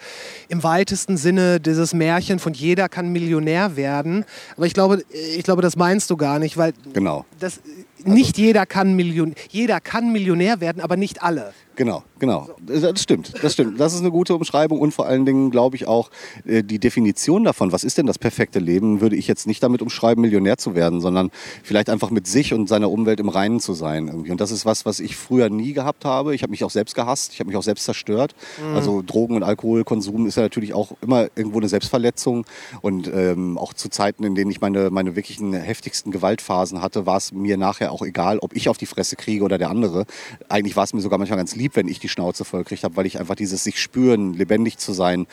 im 0.49 0.62
weitesten 0.62 1.16
Sinne 1.16 1.61
dieses 1.61 1.95
Märchen 1.95 2.39
von 2.39 2.53
jeder 2.53 2.91
kann 2.91 3.09
Millionär 3.11 3.75
werden. 3.77 4.27
Aber 4.57 4.66
ich 4.66 4.75
glaube, 4.75 5.03
ich 5.37 5.43
glaube, 5.43 5.62
das 5.62 5.77
meinst 5.77 6.11
du 6.11 6.18
gar 6.18 6.39
nicht, 6.39 6.59
weil 6.59 6.75
Genau. 6.93 7.25
das, 7.41 7.61
nicht 8.07 8.39
jeder 8.39 8.67
kann 8.67 8.95
Million, 8.95 9.35
jeder 9.51 9.81
kann 9.81 10.13
Millionär 10.13 10.61
werden, 10.61 10.81
aber 10.81 10.97
nicht 10.97 11.23
alle. 11.23 11.53
Genau, 11.77 12.05
genau. 12.21 12.49
Das 12.65 13.03
stimmt, 13.03 13.33
das 13.43 13.55
stimmt. 13.55 13.81
Das 13.81 13.95
ist 13.95 14.01
eine 14.01 14.13
gute 14.13 14.35
Umschreibung 14.37 14.79
und 14.79 14.93
vor 14.95 15.07
allen 15.07 15.27
Dingen 15.27 15.51
glaube 15.51 15.75
ich 15.75 15.89
auch 15.89 16.11
äh, 16.47 16.63
die 16.63 16.79
Definition 16.79 17.43
davon, 17.43 17.73
was 17.73 17.83
ist 17.83 17.99
denn 17.99 18.07
das 18.07 18.19
perfekte 18.19 18.61
Leben, 18.61 19.01
würde 19.01 19.17
ich 19.17 19.27
jetzt 19.27 19.47
nicht 19.49 19.63
damit 19.63 19.83
umschreiben, 19.83 20.23
Millionär 20.23 20.57
zu 20.57 20.77
werden, 20.77 21.01
sondern 21.01 21.31
vielleicht 21.65 21.91
einfach 21.91 22.11
mit 22.11 22.29
sich 22.29 22.55
und 22.55 22.69
seiner 22.69 22.91
Umwelt 22.91 23.19
im 23.19 23.29
Reinen 23.29 23.59
zu 23.59 23.75
sein 23.75 24.07
irgendwie. 24.07 24.31
Und 24.31 24.41
das 24.41 24.53
ist 24.53 24.65
was, 24.65 24.87
was 24.87 25.01
ich 25.01 25.17
früher 25.17 25.51
nie 25.51 25.73
gehabt 25.73 26.05
habe. 26.05 26.35
Ich 26.35 26.43
habe 26.43 26.51
mich 26.51 26.63
auch 26.63 26.71
selbst 26.71 26.95
gehasst, 26.95 27.33
ich 27.33 27.41
habe 27.41 27.49
mich 27.49 27.57
auch 27.57 27.63
selbst 27.63 27.85
zerstört. 27.85 28.37
Also 28.75 29.03
Drogen- 29.03 29.35
und 29.35 29.43
Alkoholkonsum 29.43 30.27
ist 30.27 30.37
ja 30.37 30.43
natürlich 30.43 30.75
auch 30.75 30.93
immer 31.01 31.27
irgendwo 31.35 31.59
eine 31.59 31.69
Selbstverletzung 31.69 32.47
und 32.83 33.11
ähm, 33.13 33.59
auch 33.59 33.75
zu 33.75 33.89
Zeiten, 33.89 34.23
in 34.23 34.35
denen 34.35 34.51
ich 34.51 34.61
meine, 34.61 34.91
meine 34.91 35.17
wirklichen 35.17 35.53
heftigsten 35.53 36.13
Gewaltphasen 36.13 36.81
hatte, 36.81 37.07
war 37.07 37.17
es 37.17 37.33
mir 37.33 37.57
nachher 37.57 37.91
auch 37.95 38.03
egal, 38.03 38.38
ob 38.40 38.55
ich 38.55 38.68
auf 38.68 38.76
die 38.76 38.86
Fresse 38.86 39.16
kriege 39.16 39.45
oder 39.45 39.59
der 39.59 39.70
andere. 39.70 40.05
Eigentlich 40.49 40.76
war 40.76 40.84
es 40.84 40.92
mir 40.92 41.01
sogar 41.01 41.18
manchmal 41.18 41.38
ganz 41.38 41.57
lieb, 41.57 41.76
wenn 41.76 41.88
ich 41.88 41.99
die 41.99 42.09
Schnauze 42.09 42.45
voll 42.45 42.61
gekriegt 42.61 42.84
habe, 42.84 42.97
weil 42.97 43.07
ich 43.07 43.18
einfach 43.18 43.36
dieses 43.36 43.64
sich 43.64 43.80
spüren, 43.80 44.34
lebendig 44.34 44.78
zu 44.78 44.92
sein, 44.92 45.26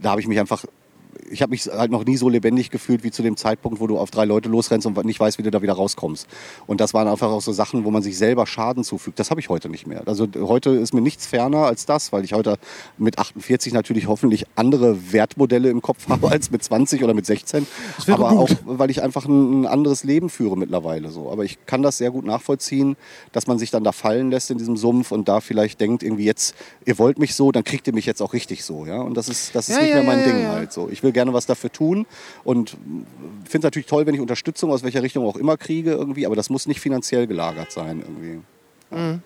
da 0.00 0.10
habe 0.10 0.20
ich 0.20 0.26
mich 0.26 0.38
einfach 0.38 0.64
ich 1.30 1.42
habe 1.42 1.50
mich 1.50 1.66
halt 1.66 1.90
noch 1.90 2.04
nie 2.04 2.16
so 2.16 2.28
lebendig 2.28 2.70
gefühlt 2.70 3.04
wie 3.04 3.10
zu 3.10 3.22
dem 3.22 3.36
Zeitpunkt, 3.36 3.80
wo 3.80 3.86
du 3.86 3.98
auf 3.98 4.10
drei 4.10 4.24
Leute 4.24 4.48
losrennst 4.48 4.86
und 4.86 5.04
nicht 5.04 5.20
weißt, 5.20 5.38
wie 5.38 5.42
du 5.42 5.50
da 5.50 5.62
wieder 5.62 5.74
rauskommst. 5.74 6.26
Und 6.66 6.80
das 6.80 6.94
waren 6.94 7.08
einfach 7.08 7.30
auch 7.30 7.42
so 7.42 7.52
Sachen, 7.52 7.84
wo 7.84 7.90
man 7.90 8.02
sich 8.02 8.18
selber 8.18 8.46
Schaden 8.46 8.84
zufügt. 8.84 9.18
Das 9.18 9.30
habe 9.30 9.40
ich 9.40 9.48
heute 9.48 9.68
nicht 9.68 9.86
mehr. 9.86 10.02
Also 10.06 10.26
heute 10.38 10.70
ist 10.70 10.94
mir 10.94 11.00
nichts 11.00 11.26
ferner 11.26 11.66
als 11.66 11.86
das, 11.86 12.12
weil 12.12 12.24
ich 12.24 12.32
heute 12.32 12.56
mit 12.96 13.18
48 13.18 13.72
natürlich 13.72 14.06
hoffentlich 14.08 14.46
andere 14.56 15.12
Wertmodelle 15.12 15.70
im 15.70 15.82
Kopf 15.82 16.08
habe 16.08 16.30
als 16.30 16.50
mit 16.50 16.62
20 16.62 17.02
oder 17.04 17.14
mit 17.14 17.26
16. 17.26 17.66
wäre 18.06 18.18
Aber 18.18 18.30
gut. 18.30 18.38
auch, 18.38 18.48
weil 18.64 18.90
ich 18.90 19.02
einfach 19.02 19.26
ein, 19.26 19.66
anderes 19.66 20.04
Leben 20.04 20.30
führe 20.30 20.56
mittlerweile 20.56 21.10
so. 21.10 21.30
Aber 21.30 21.44
ich 21.44 21.58
kann 21.66 21.82
das 21.82 21.98
sehr 21.98 22.10
gut 22.10 22.24
nachvollziehen, 22.24 22.96
dass 23.32 23.46
man 23.46 23.58
sich 23.58 23.70
dann 23.70 23.84
da 23.84 23.92
fallen 23.92 24.30
lässt 24.30 24.50
in 24.50 24.58
diesem 24.58 24.76
Sumpf 24.76 25.12
und 25.12 25.28
da 25.28 25.40
vielleicht 25.40 25.80
denkt, 25.80 26.02
irgendwie 26.02 26.24
jetzt, 26.24 26.54
ihr 26.86 26.98
wollt 26.98 27.18
mich 27.18 27.34
so, 27.34 27.52
dann 27.52 27.64
kriegt 27.64 27.86
ihr 27.86 27.94
mich 27.94 28.06
jetzt 28.06 28.22
auch 28.22 28.32
richtig 28.32 28.64
so. 28.64 28.86
Ja? 28.86 29.00
Und 29.00 29.16
das 29.16 29.28
ist, 29.28 29.54
das 29.54 29.68
ist 29.68 29.76
Ja, 29.76 29.82
nicht 29.82 29.90
ja, 29.90 29.96
mehr 29.96 30.04
mein 30.04 30.20
ja, 30.20 30.26
Ding 30.26 30.46
halt 30.48 30.72
so. 30.72 30.88
Ich 30.90 31.02
will 31.02 31.12
gerne 31.18 31.32
was 31.32 31.46
dafür 31.46 31.72
tun 31.72 32.06
und 32.44 32.70
finde 33.44 33.58
es 33.58 33.62
natürlich 33.64 33.86
toll, 33.86 34.06
wenn 34.06 34.14
ich 34.14 34.20
Unterstützung 34.20 34.70
aus 34.70 34.84
welcher 34.84 35.02
Richtung 35.02 35.26
auch 35.26 35.36
immer 35.36 35.56
kriege 35.56 35.90
irgendwie, 35.90 36.26
aber 36.26 36.36
das 36.36 36.48
muss 36.48 36.68
nicht 36.68 36.80
finanziell 36.80 37.26
gelagert 37.26 37.72
sein 37.72 38.00
irgendwie. 38.00 38.40
Ja. 38.92 39.18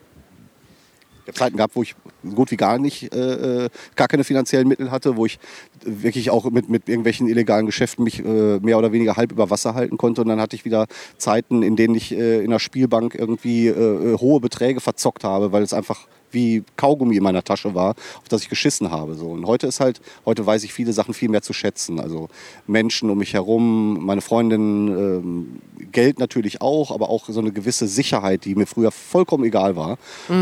Ich 1.22 1.28
habe 1.28 1.38
Zeiten 1.38 1.56
gehabt, 1.56 1.76
wo 1.76 1.82
ich 1.82 1.94
gut 2.34 2.50
wie 2.50 2.56
gar 2.56 2.78
nicht, 2.78 3.14
äh, 3.14 3.64
äh, 3.66 3.68
gar 3.94 4.08
keine 4.08 4.24
finanziellen 4.24 4.66
Mittel 4.66 4.90
hatte, 4.90 5.16
wo 5.16 5.26
ich 5.26 5.38
wirklich 5.84 6.30
auch 6.30 6.50
mit, 6.50 6.68
mit 6.68 6.88
irgendwelchen 6.88 7.28
illegalen 7.28 7.66
Geschäften 7.66 8.02
mich 8.02 8.24
äh, 8.24 8.58
mehr 8.58 8.76
oder 8.78 8.90
weniger 8.90 9.16
halb 9.16 9.30
über 9.30 9.48
Wasser 9.48 9.74
halten 9.74 9.98
konnte. 9.98 10.22
Und 10.22 10.28
dann 10.28 10.40
hatte 10.40 10.56
ich 10.56 10.64
wieder 10.64 10.86
Zeiten, 11.18 11.62
in 11.62 11.76
denen 11.76 11.94
ich 11.94 12.12
äh, 12.12 12.42
in 12.42 12.50
der 12.50 12.58
Spielbank 12.58 13.14
irgendwie 13.14 13.68
äh, 13.68 13.72
äh, 14.14 14.18
hohe 14.18 14.40
Beträge 14.40 14.80
verzockt 14.80 15.22
habe, 15.22 15.52
weil 15.52 15.62
es 15.62 15.72
einfach 15.72 16.08
wie 16.32 16.64
Kaugummi 16.76 17.16
in 17.16 17.22
meiner 17.22 17.42
Tasche 17.42 17.74
war, 17.74 17.90
auf 17.90 18.28
das 18.28 18.42
ich 18.42 18.48
geschissen 18.48 18.90
habe. 18.90 19.14
So. 19.14 19.28
Und 19.28 19.46
heute 19.46 19.66
ist 19.66 19.80
halt, 19.80 20.00
heute 20.24 20.44
weiß 20.44 20.64
ich 20.64 20.72
viele 20.72 20.92
Sachen 20.92 21.14
viel 21.14 21.28
mehr 21.28 21.42
zu 21.42 21.52
schätzen. 21.52 22.00
Also 22.00 22.28
Menschen 22.66 23.10
um 23.10 23.18
mich 23.18 23.34
herum, 23.34 24.04
meine 24.04 24.20
Freundin, 24.20 24.88
ähm, 24.88 25.60
Geld 25.92 26.18
natürlich 26.18 26.60
auch, 26.60 26.90
aber 26.90 27.10
auch 27.10 27.28
so 27.28 27.40
eine 27.40 27.52
gewisse 27.52 27.86
Sicherheit, 27.86 28.44
die 28.44 28.54
mir 28.54 28.66
früher 28.66 28.90
vollkommen 28.90 29.44
egal 29.44 29.76
war. 29.76 29.98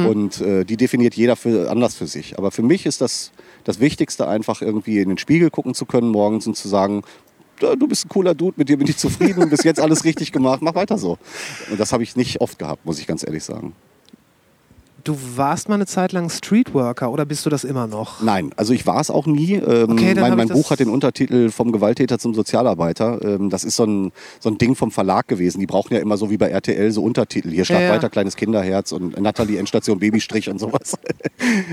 Und 0.09 0.41
äh, 0.41 0.65
die 0.65 0.77
definiert 0.77 1.15
jeder 1.15 1.37
für, 1.37 1.71
anders 1.71 1.95
für 1.95 2.07
sich. 2.07 2.39
Aber 2.39 2.51
für 2.51 2.63
mich 2.63 2.87
ist 2.87 3.01
das 3.01 3.33
das 3.65 3.81
Wichtigste, 3.81 4.27
einfach 4.29 4.63
irgendwie 4.63 5.01
in 5.01 5.09
den 5.09 5.19
Spiegel 5.19 5.51
gucken 5.51 5.75
zu 5.75 5.87
können 5.87 6.09
morgens 6.09 6.47
und 6.47 6.57
zu 6.57 6.69
sagen, 6.69 7.03
"Ja, 7.61 7.77
du 7.77 7.87
bist 7.87 8.07
ein 8.07 8.09
cooler 8.09 8.35
Dude, 8.35 8.55
mit 8.57 8.69
dir 8.69 8.79
bin 8.79 8.87
ich 8.87 8.97
zufrieden, 8.97 9.51
bis 9.51 9.65
jetzt 9.65 9.81
alles 9.81 10.05
richtig 10.05 10.33
gemacht, 10.33 10.63
mach 10.63 10.75
weiter 10.75 10.99
so. 10.99 11.19
Und 11.71 11.79
das 11.79 11.93
habe 11.93 12.03
ich 12.03 12.17
nicht 12.17 12.41
oft 12.41 12.59
gehabt, 12.59 12.87
muss 12.87 12.99
ich 12.99 13.07
ganz 13.07 13.25
ehrlich 13.25 13.45
sagen. 13.45 13.75
Du 15.05 15.17
warst 15.37 15.69
mal 15.69 15.77
eine 15.77 15.87
Zeit 15.87 16.13
lang 16.13 16.29
Streetworker 16.29 17.11
oder 17.11 17.25
bist 17.25 17.47
du 17.47 17.51
das 17.51 17.65
immer 17.65 17.87
noch? 17.87 18.23
Nein, 18.23 18.51
also 18.57 18.73
ich 18.73 18.87
war 18.87 19.01
es 19.01 19.11
auch 19.11 19.27
nie. 19.27 19.55
Ähm, 19.55 19.91
Okay, 19.93 20.15
mein 20.15 20.37
mein 20.37 20.49
Buch 20.49 20.71
hat 20.71 20.81
den 20.81 20.89
Untertitel 20.91 21.51
Vom 21.51 21.73
Gewalttäter 21.73 22.19
zum 22.19 22.35
Sozialarbeiter. 22.35 23.21
Ähm, 23.25 23.51
das 23.51 23.65
ist 23.65 23.77
so 23.77 23.85
ein, 23.85 24.13
so 24.41 24.51
ein 24.51 24.59
Ding 24.59 24.75
vom 24.75 24.91
Verlag 24.91 25.29
gewesen. 25.29 25.61
Die 25.61 25.67
brauchen 25.67 25.95
ja 25.95 26.01
immer 26.01 26.17
so 26.17 26.31
wie 26.31 26.37
bei 26.37 26.49
RTL 26.51 26.91
so 26.91 27.03
Untertitel. 27.03 27.51
Hier 27.51 27.65
Schlag 27.65 27.81
Ja, 27.81 27.87
ja. 27.89 27.93
weiter, 27.95 28.11
kleines 28.11 28.37
Kinderherz 28.37 28.93
und 28.93 29.19
Natalie 29.21 29.59
Endstation 29.59 29.99
Babystrich 29.99 30.49
und 30.49 30.59
sowas. 30.59 30.97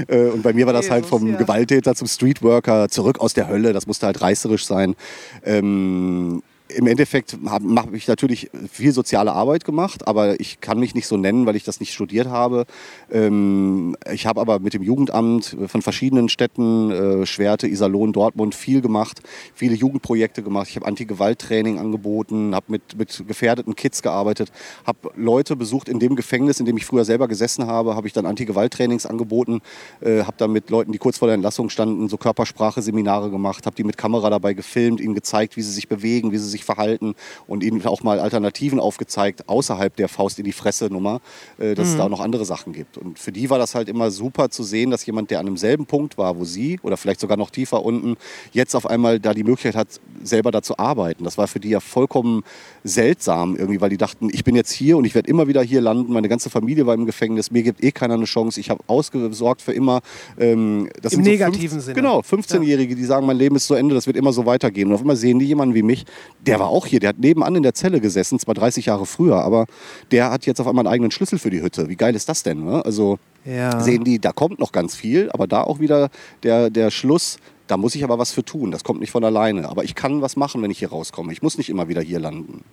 Äh, 0.08 0.28
und 0.30 0.44
bei 0.44 0.54
mir 0.54 0.66
war 0.66 0.74
das 0.74 0.86
Okay, 0.86 0.94
halt 0.94 1.06
vom 1.06 1.22
Sozial- 1.22 1.38
Gewalttäter 1.38 1.94
zum 1.96 2.08
Streetworker 2.08 2.88
zurück 2.90 3.20
aus 3.20 3.34
der 3.34 3.48
Hölle. 3.50 3.74
Das 3.74 3.86
musste 3.88 4.06
halt 4.06 4.22
reißerisch 4.22 4.66
sein. 4.66 4.96
Ähm, 5.44 6.42
im 6.70 6.88
Endeffekt 6.88 7.38
habe 7.46 7.66
hab 7.76 7.94
ich 7.94 8.08
natürlich 8.08 8.50
viel 8.72 8.92
soziale 8.92 9.34
Arbeit 9.34 9.66
gemacht, 9.66 10.08
aber 10.08 10.40
ich 10.40 10.60
kann 10.60 10.80
mich 10.80 10.96
nicht 10.96 11.08
so 11.08 11.18
nennen, 11.18 11.46
weil 11.46 11.56
ich 11.56 11.64
das 11.64 11.80
nicht 11.80 11.94
studiert 11.94 12.28
habe. 12.28 12.66
Ähm, 13.12 13.96
ich 14.12 14.26
habe 14.26 14.42
aber 14.42 14.60
mit 14.60 14.74
dem 14.74 14.84
Jugendamt 14.84 15.56
von 15.68 15.82
verschiedenen 15.82 16.30
Städten, 16.30 16.92
äh, 16.92 17.26
Schwerte, 17.26 17.68
Iserlohn, 17.68 18.14
Dortmund, 18.14 18.56
viel 18.56 18.82
gemacht, 18.82 19.22
viele 19.54 19.76
Jugendprojekte 19.76 20.44
gemacht. 20.44 20.68
Ich 20.70 20.76
habe 20.76 20.86
Anti-Gewalt-Training 20.86 21.80
angeboten, 21.80 22.54
habe 22.54 22.66
mit, 22.70 22.98
mit 22.98 23.24
gefährdeten 23.28 23.76
Kids 23.76 24.02
gearbeitet, 24.02 24.52
habe 24.86 25.12
Leute 25.16 25.56
besucht 25.56 25.90
in 25.90 26.00
dem 26.00 26.16
Gefängnis, 26.16 26.60
in 26.60 26.66
dem 26.66 26.78
ich 26.78 26.86
früher 26.86 27.06
selber 27.06 27.28
gesessen 27.28 27.68
habe, 27.68 27.96
habe 27.96 28.08
ich 28.08 28.14
dann 28.14 28.26
Anti-Gewalt-Trainings 28.26 29.06
angeboten, 29.06 29.62
äh, 30.02 30.24
habe 30.24 30.38
dann 30.38 30.52
mit 30.52 30.70
Leuten, 30.70 30.92
die 30.92 30.98
kurz 30.98 31.18
vor 31.18 31.28
der 31.28 31.36
Entlassung 31.36 31.70
standen, 31.70 32.10
so 32.10 32.18
Körpersprache-Seminare 32.18 33.30
gemacht, 33.30 33.66
habe 33.66 33.76
die 33.76 33.84
mit 33.84 33.98
Kamera 33.98 34.30
dabei 34.30 34.54
gefilmt, 34.54 35.00
ihnen 35.00 35.16
gezeigt, 35.16 35.58
wie 35.58 35.62
sie 35.62 35.72
sich 35.72 35.88
bewegen, 35.88 36.32
wie 36.32 36.38
sie 36.38 36.50
sich 36.50 36.57
verhalten 36.64 37.16
und 37.48 37.64
ihnen 37.64 37.86
auch 37.86 38.04
mal 38.04 38.20
Alternativen 38.20 38.80
aufgezeigt, 38.80 39.48
außerhalb 39.50 39.96
der 39.96 40.08
Faust 40.10 40.40
in 40.40 40.46
die 40.46 40.52
Fresse-Nummer, 40.52 41.22
äh, 41.58 41.76
dass 41.76 41.88
Mhm. 41.88 41.92
es 41.92 41.98
da 41.98 42.04
auch 42.06 42.10
noch 42.10 42.20
andere 42.22 42.46
Sachen 42.46 42.74
gibt. 42.74 42.98
Und 42.98 43.20
für 43.20 43.32
die 43.32 43.50
war 43.50 43.58
das 43.60 43.76
halt 43.76 43.90
immer 43.90 44.12
super 44.12 44.50
zu 44.50 44.64
sehen, 44.64 44.92
dass 44.92 45.06
jemand, 45.06 45.32
der 45.32 45.40
an 45.40 45.46
demselben 45.46 45.86
Punkt 45.86 46.18
war, 46.18 46.38
wo 46.40 46.46
sie 46.46 46.80
oder 46.84 46.98
vielleicht 46.98 47.20
sogar 47.20 47.38
noch 47.38 47.50
tiefer 47.50 47.84
unten, 47.84 48.16
jetzt 48.52 48.76
auf 48.76 48.86
einmal 48.88 49.20
da 49.20 49.34
die 49.34 49.44
Möglichkeit 49.44 49.76
hat, 49.76 49.88
selber 50.24 50.52
da 50.52 50.62
zu 50.62 50.78
arbeiten. 50.78 51.24
Das 51.24 51.38
war 51.38 51.48
für 51.48 51.60
die 51.60 51.70
ja 51.70 51.80
vollkommen 51.80 52.44
seltsam 52.84 53.56
irgendwie, 53.56 53.82
weil 53.82 53.90
die 53.90 53.98
dachten, 53.98 54.30
ich 54.32 54.44
bin 54.44 54.56
jetzt 54.56 54.72
hier 54.72 54.98
und 54.98 55.06
ich 55.06 55.16
werde 55.16 55.30
immer 55.30 55.48
wieder 55.48 55.62
hier 55.62 55.82
landen, 55.82 56.14
meine 56.14 56.30
ganze 56.30 56.50
Familie 56.50 56.86
war 56.86 56.94
im 56.94 57.06
Gefängnis, 57.06 57.52
mir 57.52 57.64
gibt 57.64 57.84
eh 57.84 57.92
keiner 57.92 58.14
eine 58.16 58.26
Chance, 58.26 58.60
ich 58.60 58.70
habe 58.70 58.82
ausgesorgt 58.88 59.62
für 59.62 59.74
immer. 59.74 60.02
Ähm, 60.40 60.90
das 61.02 61.14
Im 61.14 61.18
sind 61.18 61.26
so 61.26 61.32
negativen 61.32 61.70
fünf- 61.70 61.84
Sinne. 61.84 61.96
Genau, 61.96 62.20
15-Jährige, 62.22 62.96
die 62.96 63.04
sagen, 63.06 63.26
mein 63.26 63.38
Leben 63.38 63.56
ist 63.56 63.68
zu 63.68 63.74
Ende, 63.76 63.94
das 63.96 64.08
wird 64.08 64.18
immer 64.18 64.32
so 64.34 64.46
weitergehen. 64.46 64.88
Und 64.90 64.96
auf 64.96 65.02
einmal 65.02 65.16
sehen 65.16 65.40
die 65.40 65.46
jemanden 65.46 65.76
wie 65.76 65.84
mich, 65.84 66.06
der 66.48 66.60
war 66.60 66.68
auch 66.70 66.86
hier, 66.86 67.00
der 67.00 67.10
hat 67.10 67.20
nebenan 67.20 67.56
in 67.56 67.64
der 67.64 67.74
Zelle 67.74 68.00
gesessen, 68.02 68.40
zwar 68.40 68.56
30 68.56 68.86
Jahre 68.88 69.06
früher, 69.06 69.44
aber 69.44 69.66
der 70.12 70.32
hat 70.32 70.46
jetzt 70.46 70.60
auf 70.60 70.68
einmal 70.68 70.86
einen 70.88 70.94
eigenen 70.94 71.12
Schlüssel 71.12 71.38
für 71.40 71.50
die 71.50 71.62
Hütte. 71.62 71.90
Wie 71.90 71.96
geil 71.96 72.16
ist 72.16 72.28
das 72.30 72.44
denn? 72.44 72.64
Ne? 72.64 72.84
Also 72.86 73.20
Ja. 73.46 73.80
sehen 73.82 74.04
die, 74.04 74.20
da 74.20 74.32
kommt 74.32 74.60
noch 74.60 74.72
ganz 74.72 74.96
viel, 74.96 75.30
aber 75.32 75.46
da 75.48 75.64
auch 75.64 75.80
wieder 75.80 76.10
der, 76.44 76.70
der 76.70 76.90
Schluss, 76.92 77.38
da 77.68 77.76
muss 77.78 77.96
ich 77.96 78.04
aber 78.04 78.18
was 78.18 78.32
für 78.32 78.44
tun. 78.46 78.72
Das 78.72 78.84
kommt 78.86 79.02
nicht 79.02 79.12
von 79.12 79.24
alleine. 79.26 79.68
Aber 79.68 79.84
ich 79.84 79.94
kann 79.94 80.22
was 80.22 80.38
machen, 80.38 80.62
wenn 80.62 80.72
ich 80.72 80.80
hier 80.80 80.90
rauskomme. 80.90 81.34
Ich 81.34 81.42
muss 81.42 81.58
nicht 81.58 81.70
immer 81.70 81.90
wieder 81.90 82.02
hier 82.02 82.20
landen. 82.20 82.64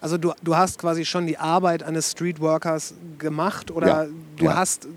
Also 0.00 0.18
du, 0.18 0.32
du 0.42 0.56
hast 0.56 0.78
quasi 0.78 1.04
schon 1.04 1.26
die 1.26 1.38
Arbeit 1.38 1.82
eines 1.82 2.10
Streetworkers 2.10 2.94
gemacht 3.18 3.70
oder 3.70 3.86
Ja, 3.86 4.06
du 4.36 4.44
ja. 4.46 4.56
hast, 4.56 4.88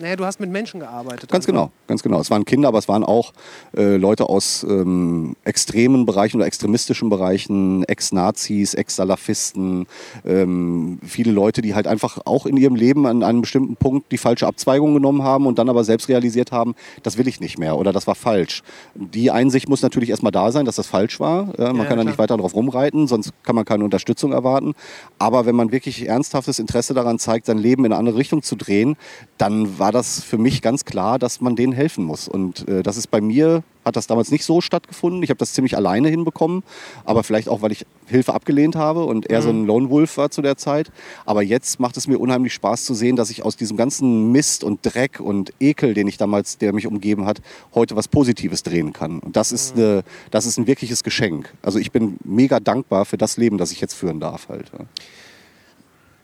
naja, 0.00 0.16
du 0.16 0.24
hast 0.24 0.40
mit 0.40 0.50
Menschen 0.50 0.80
gearbeitet. 0.80 1.30
Ganz 1.30 1.44
also. 1.44 1.52
genau, 1.52 1.70
ganz 1.86 2.02
genau. 2.02 2.20
Es 2.20 2.30
waren 2.30 2.44
Kinder, 2.44 2.68
aber 2.68 2.78
es 2.78 2.88
waren 2.88 3.04
auch 3.04 3.32
äh, 3.76 3.96
Leute 3.96 4.28
aus 4.28 4.64
ähm, 4.68 5.36
extremen 5.44 6.06
Bereichen 6.06 6.38
oder 6.38 6.46
extremistischen 6.46 7.10
Bereichen, 7.10 7.84
Ex-Nazis, 7.84 8.74
Ex-Salafisten, 8.74 9.86
ähm, 10.24 10.98
viele 11.04 11.32
Leute, 11.32 11.62
die 11.62 11.74
halt 11.74 11.86
einfach 11.86 12.18
auch 12.24 12.46
in 12.46 12.56
ihrem 12.56 12.74
Leben 12.74 13.06
an 13.06 13.22
einem 13.22 13.42
bestimmten 13.42 13.76
Punkt 13.76 14.10
die 14.12 14.18
falsche 14.18 14.46
Abzweigung 14.46 14.94
genommen 14.94 15.22
haben 15.22 15.46
und 15.46 15.58
dann 15.58 15.68
aber 15.68 15.84
selbst 15.84 16.08
realisiert 16.08 16.52
haben, 16.52 16.74
das 17.02 17.18
will 17.18 17.28
ich 17.28 17.40
nicht 17.40 17.58
mehr 17.58 17.76
oder 17.76 17.92
das 17.92 18.06
war 18.06 18.14
falsch. 18.14 18.62
Die 18.94 19.30
Einsicht 19.30 19.68
muss 19.68 19.82
natürlich 19.82 20.10
erstmal 20.10 20.32
da 20.32 20.52
sein, 20.52 20.64
dass 20.64 20.76
das 20.76 20.86
falsch 20.86 21.20
war. 21.20 21.52
Ja, 21.58 21.72
man 21.72 21.82
Ja, 21.82 21.84
kann 21.84 21.98
da 21.98 22.04
nicht 22.04 22.18
weiter 22.18 22.36
drauf 22.36 22.54
rumreiten, 22.54 23.06
sonst 23.06 23.32
kann 23.42 23.54
man 23.54 23.64
keine 23.64 23.84
Unterstützung 23.84 24.32
erwarten. 24.32 24.74
Aber 25.18 25.46
wenn 25.46 25.54
man 25.54 25.72
wirklich 25.72 26.08
ernsthaftes 26.08 26.58
Interesse 26.58 26.94
daran 26.94 27.18
zeigt, 27.18 27.46
sein 27.46 27.58
Leben 27.58 27.84
in 27.84 27.92
eine 27.92 27.98
andere 27.98 28.16
Richtung 28.16 28.42
zu 28.42 28.56
drehen, 28.56 28.96
dann 29.38 29.78
war 29.78 29.89
das 29.92 30.22
für 30.22 30.38
mich 30.38 30.62
ganz 30.62 30.84
klar, 30.84 31.18
dass 31.18 31.40
man 31.40 31.56
denen 31.56 31.72
helfen 31.72 32.04
muss. 32.04 32.28
Und 32.28 32.68
äh, 32.68 32.82
das 32.82 32.96
ist 32.96 33.10
bei 33.10 33.20
mir, 33.20 33.62
hat 33.84 33.96
das 33.96 34.06
damals 34.06 34.30
nicht 34.30 34.44
so 34.44 34.60
stattgefunden. 34.60 35.22
Ich 35.22 35.30
habe 35.30 35.38
das 35.38 35.52
ziemlich 35.52 35.76
alleine 35.76 36.08
hinbekommen, 36.08 36.62
aber 37.04 37.22
vielleicht 37.22 37.48
auch, 37.48 37.62
weil 37.62 37.72
ich 37.72 37.86
Hilfe 38.06 38.34
abgelehnt 38.34 38.76
habe 38.76 39.04
und 39.04 39.30
eher 39.30 39.42
so 39.42 39.50
ein 39.50 39.64
Lone 39.64 39.90
Wolf 39.90 40.16
war 40.16 40.30
zu 40.30 40.42
der 40.42 40.56
Zeit. 40.56 40.90
Aber 41.24 41.42
jetzt 41.42 41.80
macht 41.80 41.96
es 41.96 42.06
mir 42.06 42.18
unheimlich 42.18 42.52
Spaß 42.54 42.84
zu 42.84 42.94
sehen, 42.94 43.16
dass 43.16 43.30
ich 43.30 43.42
aus 43.44 43.56
diesem 43.56 43.76
ganzen 43.76 44.32
Mist 44.32 44.64
und 44.64 44.80
Dreck 44.82 45.20
und 45.20 45.52
Ekel, 45.60 45.94
den 45.94 46.08
ich 46.08 46.18
damals, 46.18 46.58
der 46.58 46.72
mich 46.72 46.86
umgeben 46.86 47.26
hat, 47.26 47.40
heute 47.74 47.96
was 47.96 48.08
Positives 48.08 48.62
drehen 48.62 48.92
kann. 48.92 49.18
Und 49.20 49.36
das 49.36 49.52
ist, 49.52 49.76
eine, 49.76 50.02
das 50.30 50.46
ist 50.46 50.58
ein 50.58 50.66
wirkliches 50.66 51.02
Geschenk. 51.02 51.52
Also 51.62 51.78
ich 51.78 51.90
bin 51.90 52.18
mega 52.24 52.60
dankbar 52.60 53.04
für 53.04 53.16
das 53.16 53.36
Leben, 53.36 53.58
das 53.58 53.72
ich 53.72 53.80
jetzt 53.80 53.94
führen 53.94 54.20
darf 54.20 54.48
halt. 54.48 54.70
ja. 54.78 54.84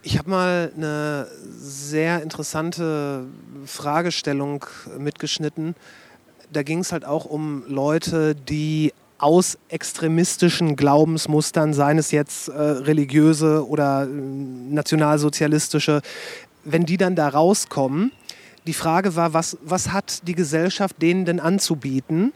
Ich 0.07 0.19
habe 0.19 0.31
mal 0.31 0.73
eine 0.77 1.27
sehr 1.59 2.23
interessante 2.23 3.27
Fragestellung 3.65 4.65
mitgeschnitten. 4.97 5.75
Da 6.53 6.63
ging 6.63 6.79
es 6.79 6.93
halt 6.93 7.05
auch 7.05 7.25
um 7.25 7.65
Leute, 7.67 8.37
die 8.37 8.93
aus 9.19 9.59
extremistischen 9.69 10.77
Glaubensmustern, 10.77 11.75
seien 11.75 11.99
es 11.99 12.13
jetzt 12.13 12.47
äh, 12.47 12.53
religiöse 12.53 13.67
oder 13.67 14.05
äh, 14.05 14.07
nationalsozialistische, 14.07 16.03
wenn 16.63 16.87
die 16.87 16.99
dann 16.99 17.17
da 17.17 17.29
rauskommen, 17.29 18.13
die 18.69 18.75
Frage 18.75 19.17
war, 19.17 19.35
was, 19.35 19.59
was 19.65 19.91
hat 19.91 20.29
die 20.29 20.37
Gesellschaft 20.37 21.03
denen 21.03 21.25
denn 21.25 21.41
anzubieten? 21.41 22.33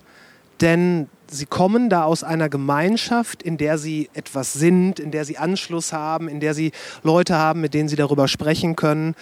Denn 0.61 1.09
sie 1.31 1.47
kommen 1.47 1.89
da 1.89 2.05
aus 2.05 2.25
einer 2.25 2.49
Gemeinschaft, 2.49 3.43
in 3.43 3.57
der 3.57 3.79
sie 3.79 4.11
etwas 4.15 4.53
sind, 4.53 4.99
in 4.99 5.11
der 5.11 5.25
sie 5.25 5.39
Anschluss 5.39 5.93
haben, 5.93 6.29
in 6.29 6.41
der 6.41 6.55
sie 6.55 6.73
Leute 7.03 7.37
haben, 7.37 7.61
mit 7.61 7.75
denen 7.75 7.89
sie 7.89 7.97
darüber 7.97 8.29
sprechen 8.29 8.77
können. 8.77 9.15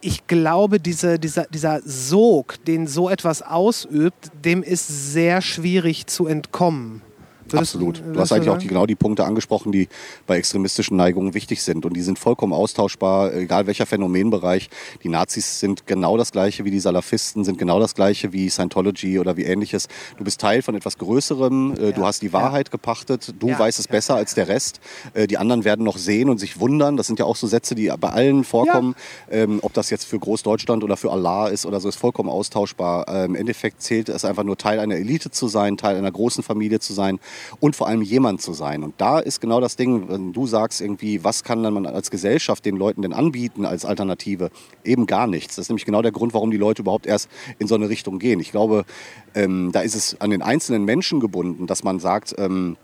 Ich 0.00 0.26
glaube, 0.26 0.80
diese, 0.80 1.18
dieser, 1.18 1.44
dieser 1.44 1.80
Sog, 1.82 2.62
den 2.64 2.86
so 2.86 3.08
etwas 3.08 3.42
ausübt, 3.42 4.30
dem 4.44 4.62
ist 4.62 5.12
sehr 5.12 5.40
schwierig 5.40 6.06
zu 6.06 6.26
entkommen. 6.26 7.02
Würdest- 7.48 7.74
Absolut. 7.74 8.02
Du 8.12 8.18
hast 8.20 8.32
eigentlich 8.32 8.48
auch 8.48 8.58
die, 8.58 8.66
genau 8.68 8.86
die 8.86 8.94
Punkte 8.94 9.24
angesprochen, 9.24 9.70
die 9.72 9.88
bei 10.26 10.36
extremistischen 10.38 10.96
Neigungen 10.96 11.34
wichtig 11.34 11.62
sind. 11.62 11.84
Und 11.84 11.94
die 11.94 12.02
sind 12.02 12.18
vollkommen 12.18 12.52
austauschbar, 12.52 13.34
egal 13.34 13.66
welcher 13.66 13.86
Phänomenbereich. 13.86 14.70
Die 15.02 15.08
Nazis 15.08 15.60
sind 15.60 15.86
genau 15.86 16.16
das 16.16 16.32
gleiche 16.32 16.64
wie 16.64 16.70
die 16.70 16.80
Salafisten, 16.80 17.44
sind 17.44 17.58
genau 17.58 17.78
das 17.80 17.94
gleiche 17.94 18.32
wie 18.32 18.48
Scientology 18.50 19.18
oder 19.18 19.36
wie 19.36 19.44
ähnliches. 19.44 19.88
Du 20.16 20.24
bist 20.24 20.40
Teil 20.40 20.62
von 20.62 20.74
etwas 20.74 20.98
Größerem, 20.98 21.72
äh, 21.74 21.92
du 21.92 22.00
Ja, 22.00 22.06
hast 22.06 22.22
die 22.22 22.32
Wahrheit 22.32 22.70
gepachtet, 22.70 23.34
du 23.38 23.48
Ja, 23.48 23.58
weißt 23.58 23.78
es 23.78 23.86
ja, 23.86 23.92
besser 23.92 24.14
als 24.16 24.34
der 24.34 24.48
Rest. 24.48 24.80
Äh, 25.12 25.26
die 25.26 25.38
anderen 25.38 25.64
werden 25.64 25.84
noch 25.84 25.98
sehen 25.98 26.28
und 26.30 26.38
sich 26.38 26.60
wundern. 26.60 26.96
Das 26.96 27.06
sind 27.06 27.18
ja 27.18 27.24
auch 27.24 27.36
so 27.36 27.46
Sätze, 27.46 27.74
die 27.74 27.92
bei 28.00 28.10
allen 28.10 28.44
vorkommen. 28.44 28.94
Ähm, 29.30 29.58
ob 29.62 29.72
das 29.74 29.90
jetzt 29.90 30.04
für 30.04 30.18
Großdeutschland 30.18 30.82
oder 30.82 30.96
für 30.96 31.10
Allah 31.12 31.48
ist 31.48 31.66
oder 31.66 31.80
so, 31.80 31.88
ist 31.88 31.96
vollkommen 31.96 32.28
austauschbar. 32.28 33.08
Äh, 33.08 33.24
Im 33.26 33.34
Endeffekt 33.34 33.82
zählt 33.82 34.08
es 34.08 34.24
einfach 34.24 34.44
nur 34.44 34.56
Teil 34.56 34.78
einer 34.80 34.96
Elite 34.96 35.30
zu 35.30 35.48
sein, 35.48 35.76
Teil 35.76 35.96
einer 35.96 36.10
großen 36.10 36.42
Familie 36.42 36.80
zu 36.80 36.92
sein 36.92 37.18
und 37.60 37.76
vor 37.76 37.88
allem 37.88 38.02
jemand 38.02 38.42
zu 38.42 38.52
sein. 38.52 38.82
Und 38.82 38.94
da 38.98 39.18
ist 39.18 39.40
genau 39.40 39.60
das 39.60 39.76
Ding, 39.76 40.08
wenn 40.08 40.32
du 40.32 40.46
sagst 40.46 40.80
irgendwie, 40.80 41.24
was 41.24 41.44
kann 41.44 41.60
man 41.60 41.86
als 41.86 42.10
Gesellschaft 42.10 42.64
den 42.64 42.76
Leuten 42.76 43.02
denn 43.02 43.12
anbieten 43.12 43.64
als 43.64 43.84
Alternative? 43.84 44.50
Eben 44.84 45.06
gar 45.06 45.26
nichts. 45.26 45.56
Das 45.56 45.64
ist 45.64 45.68
nämlich 45.68 45.86
genau 45.86 46.02
der 46.02 46.12
Grund, 46.12 46.34
warum 46.34 46.50
die 46.50 46.56
Leute 46.56 46.82
überhaupt 46.82 47.06
erst 47.06 47.28
in 47.58 47.66
so 47.66 47.74
eine 47.74 47.88
Richtung 47.88 48.18
gehen. 48.18 48.40
Ich 48.40 48.50
glaube, 48.50 48.84
ähm, 49.34 49.70
da 49.72 49.80
ist 49.80 49.94
es 49.94 50.20
an 50.20 50.30
den 50.30 50.42
einzelnen 50.42 50.84
Menschen 50.84 51.20
gebunden, 51.20 51.66
dass 51.66 51.84
man 51.84 51.98
sagt, 51.98 52.34
ähm, 52.38 52.76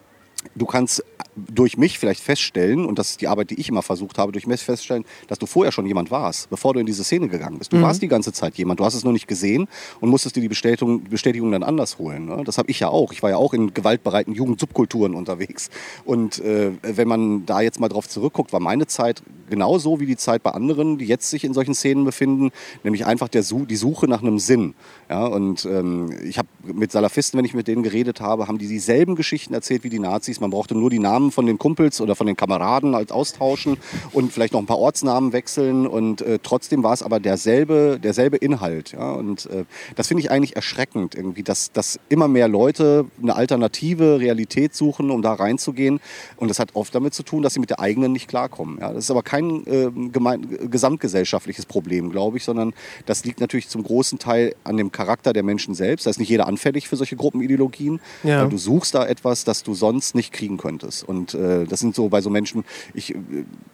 du 0.55 0.67
kannst 0.67 1.05
durch 1.37 1.77
mich 1.77 1.99
vielleicht 1.99 2.23
feststellen, 2.23 2.85
und 2.85 2.99
das 2.99 3.11
ist 3.11 3.21
die 3.21 3.29
Arbeit, 3.29 3.51
die 3.51 3.61
ich 3.61 3.69
immer 3.69 3.83
versucht 3.83 4.19
habe, 4.19 4.33
durch 4.33 4.47
mich 4.47 4.61
feststellen, 4.61 5.05
dass 5.29 5.39
du 5.39 5.47
vorher 5.47 5.73
schon 5.73 5.87
jemand 5.87 6.11
warst, 6.11 6.51
bevor 6.51 6.75
du 6.75 6.81
in 6.81 6.87
diese 6.87 7.05
Szene 7.05 7.29
gegangen 7.29 7.59
bist. 7.59 7.73
Du 7.73 7.81
warst 7.81 8.03
die 8.03 8.09
ganze 8.09 8.33
Zeit 8.33 8.57
jemand, 8.57 8.81
du 8.81 8.85
hast 8.85 8.95
es 8.95 9.05
nur 9.05 9.13
nicht 9.13 9.29
gesehen 9.29 9.69
und 10.01 10.11
musstest 10.11 10.37
dir 10.37 10.41
die 10.41 10.49
Bestätigung, 10.49 11.05
Bestätigung 11.05 11.53
dann 11.53 11.63
anders 11.63 11.99
holen. 11.99 12.27
Ne? 12.27 12.43
Das 12.45 12.59
habe 12.59 12.71
ich 12.71 12.81
ja 12.81 12.89
auch. 12.89 13.13
Ich 13.13 13.23
war 13.23 13.31
ja 13.31 13.37
auch 13.37 13.55
in 13.55 13.73
gewaltbereiten 13.73 14.35
Jugendsubkulturen 14.35 15.15
unterwegs. 15.15 15.71
Und 16.05 16.41
äh, 16.41 16.73
wenn 16.83 17.09
man 17.09 17.47
da 17.47 17.61
jetzt 17.61 17.81
mal 17.81 17.89
drauf 17.89 18.09
zurückguckt, 18.09 18.53
war 18.53 18.61
meine 18.61 18.87
Zeit 18.87 19.23
genauso 19.49 20.01
wie 20.01 20.07
die 20.07 20.17
Zeit 20.17 20.43
bei 20.43 20.53
anderen, 20.53 20.97
die 20.97 21.05
jetzt 21.05 21.29
sich 21.29 21.45
in 21.45 21.53
solchen 21.53 21.75
Szenen 21.75 22.05
befinden, 22.05 22.51
nämlich 22.85 23.05
einfach 23.05 23.29
der 23.29 23.43
die 23.43 23.77
Suche 23.77 24.07
nach 24.07 24.23
einem 24.23 24.39
Sinn. 24.39 24.75
Ja, 25.09 25.27
und 25.27 25.65
ähm, 25.65 26.17
ich 26.25 26.39
habe 26.39 26.49
mit 26.63 26.93
Salafisten, 26.93 27.37
wenn 27.37 27.45
ich 27.45 27.53
mit 27.53 27.67
denen 27.67 27.83
geredet 27.83 28.21
habe, 28.21 28.47
haben 28.47 28.59
die 28.59 28.69
dieselben 28.69 29.17
Geschichten 29.17 29.53
erzählt 29.53 29.83
wie 29.83 29.89
die 29.89 29.99
Nazis. 29.99 30.30
Man 30.39 30.51
brauchte 30.51 30.77
nur 30.77 30.91
die 30.91 30.99
Namen 31.01 31.33
von 31.33 31.47
den 31.47 31.59
Kumpels 31.59 32.01
oder 32.01 32.15
von 32.15 32.27
den 32.27 32.37
Kameraden 32.37 32.95
als 32.95 33.11
austauschen 33.11 33.79
und 34.13 34.33
vielleicht 34.33 34.53
noch 34.53 34.61
ein 34.61 34.67
paar 34.67 34.79
Ortsnamen 34.79 35.33
wechseln. 35.33 35.87
Und 35.87 36.21
äh, 36.21 36.39
trotzdem 36.43 36.83
war 36.83 36.93
es 36.93 37.03
aber 37.03 37.19
derselbe, 37.19 37.99
derselbe 38.01 38.37
Inhalt. 38.37 38.93
Ja? 38.93 39.13
Und 39.13 39.47
äh, 39.47 39.65
das 39.97 40.09
finde 40.09 40.23
ich 40.23 40.31
eigentlich 40.31 40.57
erschreckend, 40.57 41.15
irgendwie, 41.15 41.43
dass, 41.43 41.73
dass 41.73 41.99
immer 42.09 42.29
mehr 42.29 42.49
Leute 42.49 43.07
eine 43.23 43.35
alternative 43.35 44.21
Realität 44.21 44.75
suchen, 44.75 45.11
um 45.11 45.23
da 45.23 45.33
reinzugehen. 45.33 46.01
Und 46.37 46.49
das 46.49 46.59
hat 46.59 46.71
oft 46.75 46.95
damit 46.95 47.15
zu 47.15 47.23
tun, 47.23 47.43
dass 47.43 47.55
sie 47.55 47.61
mit 47.61 47.71
der 47.71 47.81
eigenen 47.81 48.13
nicht 48.13 48.29
klarkommen. 48.29 48.79
Ja? 48.81 48.93
Das 48.93 49.05
ist 49.05 49.11
aber 49.11 49.23
kein 49.23 49.67
äh, 49.67 49.91
gemein, 50.11 50.59
gesamtgesellschaftliches 50.71 51.67
Problem, 51.67 52.11
glaube 52.11 52.37
ich, 52.37 52.45
sondern 52.45 52.75
das 53.07 53.25
liegt 53.25 53.41
natürlich 53.41 53.69
zum 53.69 53.83
großen 53.83 54.19
Teil 54.19 54.55
an 54.65 54.77
dem 54.77 54.93
Charakter 54.93 55.33
der 55.33 55.43
Menschen 55.43 55.75
selbst. 55.75 56.07
Da 56.07 56.11
ist 56.11 56.19
nicht 56.19 56.29
jeder 56.29 56.47
anfällig 56.47 56.89
für 56.89 56.97
solche 56.97 57.17
Gruppenideologien. 57.17 58.01
Ja. 58.23 58.45
Du 58.45 58.59
suchst 58.59 58.95
da 58.95 59.07
etwas, 59.07 59.45
das 59.45 59.63
du 59.63 59.75
sonst 59.75 60.15
nicht 60.15 60.20
kriegen 60.31 60.59
könntest. 60.59 61.09
Und 61.09 61.35
äh, 61.35 61.65
das 61.65 61.81
sind 61.81 61.95
so 61.95 62.09
bei 62.09 62.21
so 62.21 62.31
Menschen, 62.31 62.65
ich, 62.95 63.15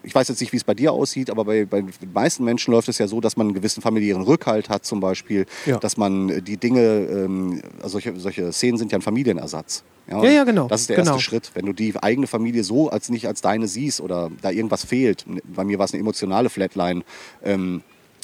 ich 0.03 0.15
weiß 0.15 0.29
jetzt 0.29 0.41
nicht, 0.41 0.53
wie 0.53 0.57
es 0.57 0.65
bei 0.65 0.75
dir 0.75 0.93
aussieht, 0.93 1.31
aber 1.31 1.45
bei, 1.45 1.65
bei 1.65 1.81
den 1.83 2.13
meisten 2.15 2.45
Menschen 2.45 2.71
läuft 2.73 2.89
es 2.89 2.99
ja 2.99 3.09
so, 3.09 3.21
dass 3.21 3.37
man 3.37 3.49
einen 3.49 3.55
gewissen 3.55 3.83
familiären 3.83 4.23
Rückhalt 4.23 4.69
hat 4.69 4.85
zum 4.85 5.01
Beispiel, 5.01 5.47
Ja. 5.67 5.79
dass 5.79 5.97
man 5.97 6.29
äh, 6.31 6.43
die 6.43 6.57
Dinge, 6.57 6.81
ähm, 6.81 7.61
also 7.79 7.93
solche, 7.99 8.19
solche 8.21 8.53
Szenen 8.53 8.79
sind 8.79 8.93
ja 8.93 8.99
ein 8.99 9.03
Familienersatz. 9.03 9.83
Ja, 10.09 10.23
ja, 10.25 10.45
genau, 10.45 10.69
Das 10.69 10.83
ist 10.83 10.89
der 10.91 10.97
genau. 10.99 11.13
erste 11.13 11.25
Schritt. 11.25 11.51
Wenn 11.55 11.67
du 11.67 11.73
die 11.73 11.93
eigene 12.01 12.29
Familie 12.29 12.63
so 12.63 12.89
als 12.89 13.09
nicht 13.09 13.27
als 13.27 13.41
deine 13.41 13.67
siehst 13.67 14.01
oder 14.01 14.31
da 14.41 14.51
irgendwas 14.51 14.85
fehlt, 14.85 15.25
bei 15.45 15.65
mir 15.65 15.79
war 15.79 15.87
es 15.87 15.93
eine 15.95 16.01
emotionale 16.01 16.49
Flatline, 16.49 17.03
ähm, 17.43 17.83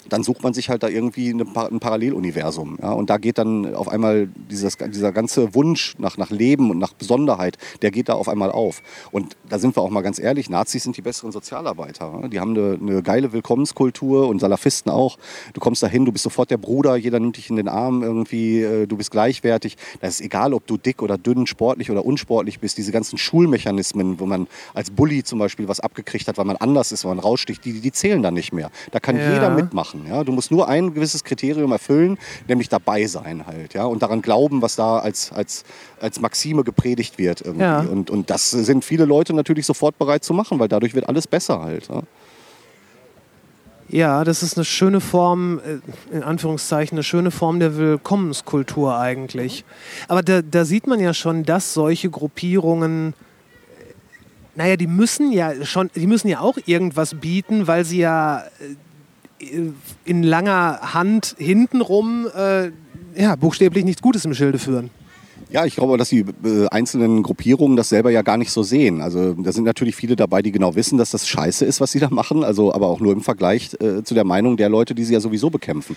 dann 0.08 0.22
sucht 0.22 0.42
man 0.42 0.54
sich 0.54 0.68
halt 0.68 0.82
da 0.82 0.88
irgendwie 0.88 1.30
eine, 1.30 1.44
ein 1.70 1.80
Paralleluniversum. 1.80 2.78
Ja? 2.82 2.92
Und 2.92 3.10
da 3.10 3.18
geht 3.18 3.38
dann 3.38 3.74
auf 3.74 3.88
einmal 3.88 4.28
dieses, 4.50 4.76
dieser 4.76 5.12
ganze 5.12 5.54
Wunsch 5.54 5.94
nach, 5.98 6.16
nach 6.18 6.30
Leben 6.30 6.70
und 6.70 6.78
nach 6.78 6.92
Besonderheit, 6.92 7.58
der 7.82 7.90
geht 7.90 8.08
da 8.08 8.14
auf 8.14 8.28
einmal 8.28 8.50
auf. 8.50 8.82
Und 9.10 9.36
da 9.48 9.58
sind 9.58 9.76
wir 9.76 9.82
auch 9.82 9.90
mal 9.90 10.02
ganz 10.02 10.18
ehrlich, 10.18 10.50
Nazis 10.50 10.82
sind 10.84 10.96
die 10.96 11.02
besseren 11.02 11.32
Sozialarbeiter. 11.32 12.20
Ja? 12.22 12.28
Die 12.28 12.40
haben 12.40 12.56
eine, 12.56 12.78
eine 12.80 13.02
geile 13.02 13.32
Willkommenskultur 13.32 14.28
und 14.28 14.40
Salafisten 14.40 14.90
auch. 14.90 15.18
Du 15.52 15.60
kommst 15.60 15.82
da 15.82 15.86
hin, 15.86 16.04
du 16.04 16.12
bist 16.12 16.24
sofort 16.24 16.50
der 16.50 16.58
Bruder, 16.58 16.96
jeder 16.96 17.20
nimmt 17.20 17.36
dich 17.36 17.50
in 17.50 17.56
den 17.56 17.68
Arm 17.68 18.02
irgendwie, 18.02 18.62
äh, 18.62 18.86
du 18.86 18.96
bist 18.96 19.10
gleichwertig. 19.10 19.76
Das 20.00 20.14
ist 20.14 20.20
egal, 20.20 20.54
ob 20.54 20.66
du 20.66 20.76
dick 20.76 21.02
oder 21.02 21.18
dünn, 21.18 21.46
sportlich 21.46 21.90
oder 21.90 22.04
unsportlich 22.04 22.60
bist. 22.60 22.78
Diese 22.78 22.92
ganzen 22.92 23.18
Schulmechanismen, 23.18 24.18
wo 24.20 24.26
man 24.26 24.46
als 24.74 24.90
Bully 24.90 25.22
zum 25.24 25.38
Beispiel 25.38 25.68
was 25.68 25.80
abgekriegt 25.80 26.28
hat, 26.28 26.38
weil 26.38 26.44
man 26.44 26.56
anders 26.56 26.92
ist, 26.92 27.04
weil 27.04 27.14
man 27.14 27.22
raussticht, 27.24 27.64
die, 27.64 27.80
die 27.80 27.92
zählen 27.92 28.22
dann 28.22 28.34
nicht 28.34 28.52
mehr. 28.52 28.70
Da 28.90 29.00
kann 29.00 29.16
Ja. 29.16 29.32
jeder 29.32 29.50
mitmachen. 29.50 29.91
Ja? 30.06 30.24
Du 30.24 30.32
musst 30.32 30.50
nur 30.50 30.68
ein 30.68 30.94
gewisses 30.94 31.24
Kriterium 31.24 31.72
erfüllen, 31.72 32.18
nämlich 32.48 32.68
dabei 32.68 33.06
sein 33.06 33.46
halt. 33.46 33.74
Ja? 33.74 33.84
Und 33.84 34.02
daran 34.02 34.22
glauben, 34.22 34.62
was 34.62 34.76
da 34.76 34.98
als, 34.98 35.32
als, 35.32 35.64
als 36.00 36.20
Maxime 36.20 36.64
gepredigt 36.64 37.18
wird. 37.18 37.40
Irgendwie. 37.40 37.62
Ja. 37.62 37.80
Und, 37.80 38.10
und 38.10 38.30
das 38.30 38.50
sind 38.50 38.84
viele 38.84 39.04
Leute 39.04 39.34
natürlich 39.34 39.66
sofort 39.66 39.98
bereit 39.98 40.24
zu 40.24 40.34
machen, 40.34 40.58
weil 40.58 40.68
dadurch 40.68 40.94
wird 40.94 41.08
alles 41.08 41.26
besser 41.26 41.60
halt. 41.60 41.88
Ja? 41.88 42.02
Ja, 43.92 44.24
das 44.24 44.42
ist 44.42 44.56
eine 44.56 44.64
schöne 44.64 45.00
Form, 45.00 45.60
äh, 45.60 46.16
in 46.16 46.22
Anführungszeichen, 46.22 46.96
eine 46.96 47.02
schöne 47.02 47.30
Form 47.30 47.60
der 47.60 47.76
Willkommenskultur 47.76 48.96
eigentlich. 48.98 49.66
Aber 50.08 50.22
da, 50.22 50.40
da 50.40 50.64
sieht 50.64 50.86
man 50.86 50.98
ja 50.98 51.12
schon, 51.12 51.44
dass 51.44 51.74
solche 51.74 52.08
Gruppierungen, 52.08 53.12
äh, 53.12 53.92
naja, 54.54 54.76
die 54.78 54.86
müssen 54.86 55.30
ja 55.30 55.62
schon, 55.66 55.90
die 55.94 56.06
müssen 56.06 56.28
ja 56.28 56.40
auch 56.40 56.56
irgendwas 56.64 57.14
bieten, 57.16 57.66
weil 57.66 57.84
sie 57.84 57.98
ja 57.98 58.38
äh, 58.38 58.76
in 60.04 60.22
langer 60.22 60.94
Hand 60.94 61.34
hintenrum 61.38 62.26
äh, 62.34 62.70
ja, 63.14 63.36
buchstäblich 63.36 63.84
nichts 63.84 64.02
Gutes 64.02 64.24
im 64.24 64.34
Schilde 64.34 64.58
führen. 64.58 64.90
Ja, 65.52 65.66
ich 65.66 65.74
glaube, 65.74 65.98
dass 65.98 66.08
die 66.08 66.24
äh, 66.44 66.66
einzelnen 66.70 67.22
Gruppierungen 67.22 67.76
das 67.76 67.90
selber 67.90 68.10
ja 68.10 68.22
gar 68.22 68.38
nicht 68.38 68.50
so 68.50 68.62
sehen. 68.62 69.02
Also 69.02 69.34
da 69.34 69.52
sind 69.52 69.64
natürlich 69.64 69.94
viele 69.94 70.16
dabei, 70.16 70.40
die 70.40 70.50
genau 70.50 70.76
wissen, 70.76 70.96
dass 70.96 71.10
das 71.10 71.28
scheiße 71.28 71.66
ist, 71.66 71.78
was 71.78 71.92
sie 71.92 71.98
da 71.98 72.08
machen, 72.08 72.42
also 72.42 72.72
aber 72.72 72.86
auch 72.86 73.00
nur 73.00 73.12
im 73.12 73.20
Vergleich 73.20 73.74
äh, 73.74 74.02
zu 74.02 74.14
der 74.14 74.24
Meinung 74.24 74.56
der 74.56 74.70
Leute, 74.70 74.94
die 74.94 75.04
sie 75.04 75.12
ja 75.12 75.20
sowieso 75.20 75.50
bekämpfen. 75.50 75.94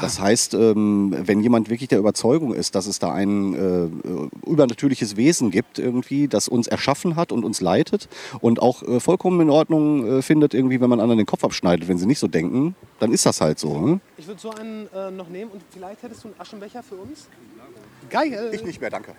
Das 0.00 0.18
heißt, 0.18 0.54
ähm, 0.54 1.14
wenn 1.16 1.40
jemand 1.40 1.70
wirklich 1.70 1.88
der 1.88 2.00
Überzeugung 2.00 2.52
ist, 2.52 2.74
dass 2.74 2.88
es 2.88 2.98
da 2.98 3.12
ein 3.12 3.54
äh, 3.54 4.48
übernatürliches 4.50 5.16
Wesen 5.16 5.52
gibt, 5.52 5.78
irgendwie, 5.78 6.26
das 6.26 6.48
uns 6.48 6.66
erschaffen 6.66 7.14
hat 7.14 7.30
und 7.30 7.44
uns 7.44 7.60
leitet 7.60 8.08
und 8.40 8.60
auch 8.60 8.82
äh, 8.82 8.98
vollkommen 8.98 9.40
in 9.40 9.50
Ordnung 9.50 10.18
äh, 10.18 10.22
findet, 10.22 10.52
irgendwie, 10.52 10.80
wenn 10.80 10.90
man 10.90 10.98
anderen 10.98 11.18
den 11.18 11.26
Kopf 11.26 11.44
abschneidet, 11.44 11.86
wenn 11.86 11.98
sie 11.98 12.06
nicht 12.06 12.18
so 12.18 12.26
denken, 12.26 12.74
dann 12.98 13.12
ist 13.12 13.24
das 13.24 13.40
halt 13.40 13.60
so. 13.60 13.78
Ne? 13.78 14.00
Ich 14.18 14.26
würde 14.26 14.40
so 14.40 14.50
einen 14.50 14.88
noch 15.16 15.28
nehmen 15.28 15.50
und 15.52 15.62
vielleicht 15.70 16.02
hättest 16.02 16.24
du 16.24 16.28
einen 16.28 16.40
Aschenbecher 16.40 16.82
für 16.82 16.96
uns? 16.96 17.28
Geil. 18.10 18.50
Ich 18.52 18.64
nicht 18.64 18.80
mehr, 18.80 18.90
danke. 18.90 19.14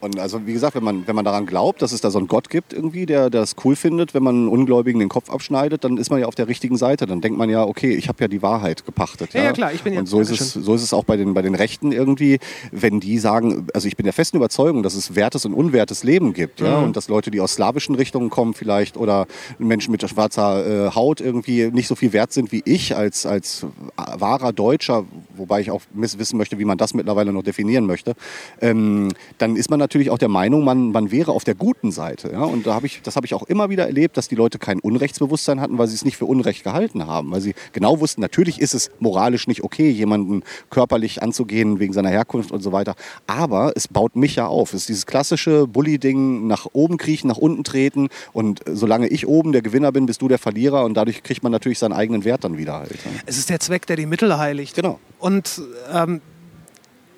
Und 0.00 0.18
also 0.18 0.46
wie 0.46 0.52
gesagt, 0.52 0.74
wenn 0.74 0.84
man, 0.84 1.06
wenn 1.06 1.14
man 1.16 1.24
daran 1.24 1.46
glaubt, 1.46 1.82
dass 1.82 1.92
es 1.92 2.00
da 2.00 2.10
so 2.10 2.18
einen 2.18 2.28
Gott 2.28 2.50
gibt 2.50 2.72
irgendwie, 2.72 3.06
der, 3.06 3.30
der 3.30 3.40
das 3.42 3.54
cool 3.64 3.76
findet, 3.76 4.14
wenn 4.14 4.22
man 4.22 4.34
einen 4.34 4.48
Ungläubigen 4.48 4.98
den 4.98 5.08
Kopf 5.08 5.30
abschneidet, 5.30 5.84
dann 5.84 5.96
ist 5.98 6.10
man 6.10 6.20
ja 6.20 6.26
auf 6.26 6.34
der 6.34 6.48
richtigen 6.48 6.76
Seite. 6.76 7.06
Dann 7.06 7.20
denkt 7.20 7.38
man 7.38 7.48
ja, 7.50 7.64
okay, 7.64 7.94
ich 7.94 8.08
habe 8.08 8.18
ja 8.22 8.28
die 8.28 8.42
Wahrheit 8.42 8.84
gepachtet. 8.86 9.34
Ja, 9.34 9.44
ja, 9.44 9.52
klar, 9.52 9.72
ich 9.72 9.82
bin 9.82 9.92
ja- 9.94 10.00
Und 10.00 10.06
so 10.06 10.20
ist, 10.20 10.30
es, 10.30 10.52
so 10.52 10.74
ist 10.74 10.82
es 10.82 10.92
auch 10.92 11.04
bei 11.04 11.16
den, 11.16 11.34
bei 11.34 11.42
den 11.42 11.54
Rechten 11.54 11.92
irgendwie, 11.92 12.38
wenn 12.72 13.00
die 13.00 13.18
sagen, 13.18 13.66
also 13.74 13.86
ich 13.88 13.96
bin 13.96 14.04
der 14.04 14.12
festen 14.12 14.36
Überzeugung, 14.36 14.82
dass 14.82 14.94
es 14.94 15.14
wertes 15.14 15.44
und 15.44 15.54
unwertes 15.54 16.04
Leben 16.04 16.32
gibt. 16.32 16.60
Ja? 16.60 16.78
Und 16.78 16.96
dass 16.96 17.08
Leute, 17.08 17.30
die 17.30 17.40
aus 17.40 17.54
slawischen 17.54 17.94
Richtungen 17.94 18.30
kommen 18.30 18.54
vielleicht 18.54 18.96
oder 18.96 19.26
Menschen 19.58 19.92
mit 19.92 20.06
schwarzer 20.08 20.86
äh, 20.86 20.90
Haut 20.94 21.20
irgendwie 21.20 21.70
nicht 21.72 21.88
so 21.88 21.94
viel 21.94 22.12
wert 22.12 22.32
sind 22.32 22.52
wie 22.52 22.62
ich 22.64 22.96
als, 22.96 23.26
als 23.26 23.66
wahrer 23.96 24.52
Deutscher, 24.52 25.04
wobei 25.36 25.60
ich 25.60 25.70
auch 25.70 25.82
wissen 25.92 26.36
möchte, 26.36 26.58
wie 26.58 26.64
man 26.64 26.78
das 26.78 26.94
mittlerweile 26.94 27.32
noch 27.32 27.42
definieren 27.42 27.86
möchte, 27.86 28.14
ähm, 28.60 29.08
dann 29.38 29.56
ist 29.56 29.70
man 29.70 29.80
natürlich 29.86 30.10
auch 30.10 30.18
der 30.18 30.28
Meinung, 30.28 30.64
man, 30.64 30.90
man 30.90 31.10
wäre 31.10 31.32
auf 31.32 31.44
der 31.44 31.54
guten 31.54 31.92
Seite. 31.92 32.30
Ja? 32.32 32.42
Und 32.42 32.66
da 32.66 32.74
hab 32.74 32.84
ich, 32.84 33.00
das 33.02 33.16
habe 33.16 33.26
ich 33.26 33.34
auch 33.34 33.44
immer 33.44 33.70
wieder 33.70 33.86
erlebt, 33.86 34.16
dass 34.16 34.28
die 34.28 34.34
Leute 34.34 34.58
kein 34.58 34.80
Unrechtsbewusstsein 34.80 35.60
hatten, 35.60 35.78
weil 35.78 35.86
sie 35.86 35.94
es 35.94 36.04
nicht 36.04 36.16
für 36.16 36.26
Unrecht 36.26 36.64
gehalten 36.64 37.06
haben. 37.06 37.30
Weil 37.30 37.40
sie 37.40 37.54
genau 37.72 38.00
wussten, 38.00 38.20
natürlich 38.20 38.60
ist 38.60 38.74
es 38.74 38.90
moralisch 38.98 39.46
nicht 39.46 39.62
okay, 39.62 39.88
jemanden 39.88 40.42
körperlich 40.70 41.22
anzugehen 41.22 41.78
wegen 41.78 41.92
seiner 41.92 42.10
Herkunft 42.10 42.50
und 42.50 42.62
so 42.62 42.72
weiter. 42.72 42.94
Aber 43.26 43.72
es 43.76 43.88
baut 43.88 44.16
mich 44.16 44.36
ja 44.36 44.46
auf. 44.46 44.74
Es 44.74 44.82
ist 44.82 44.88
dieses 44.88 45.06
klassische 45.06 45.66
Bully-Ding, 45.66 46.46
nach 46.46 46.66
oben 46.72 46.96
kriechen, 46.96 47.28
nach 47.28 47.38
unten 47.38 47.64
treten. 47.64 48.08
Und 48.32 48.60
solange 48.66 49.06
ich 49.08 49.26
oben 49.26 49.52
der 49.52 49.62
Gewinner 49.62 49.92
bin, 49.92 50.06
bist 50.06 50.20
du 50.22 50.28
der 50.28 50.38
Verlierer. 50.38 50.84
Und 50.84 50.94
dadurch 50.94 51.22
kriegt 51.22 51.42
man 51.42 51.52
natürlich 51.52 51.78
seinen 51.78 51.92
eigenen 51.92 52.24
Wert 52.24 52.44
dann 52.44 52.58
wieder 52.58 52.74
halt. 52.74 52.90
ja. 52.90 53.10
Es 53.26 53.38
ist 53.38 53.50
der 53.50 53.60
Zweck, 53.60 53.86
der 53.86 53.96
die 53.96 54.06
Mittel 54.06 54.36
heiligt. 54.36 54.74
Genau. 54.74 54.98
Und 55.18 55.62
ähm, 55.92 56.20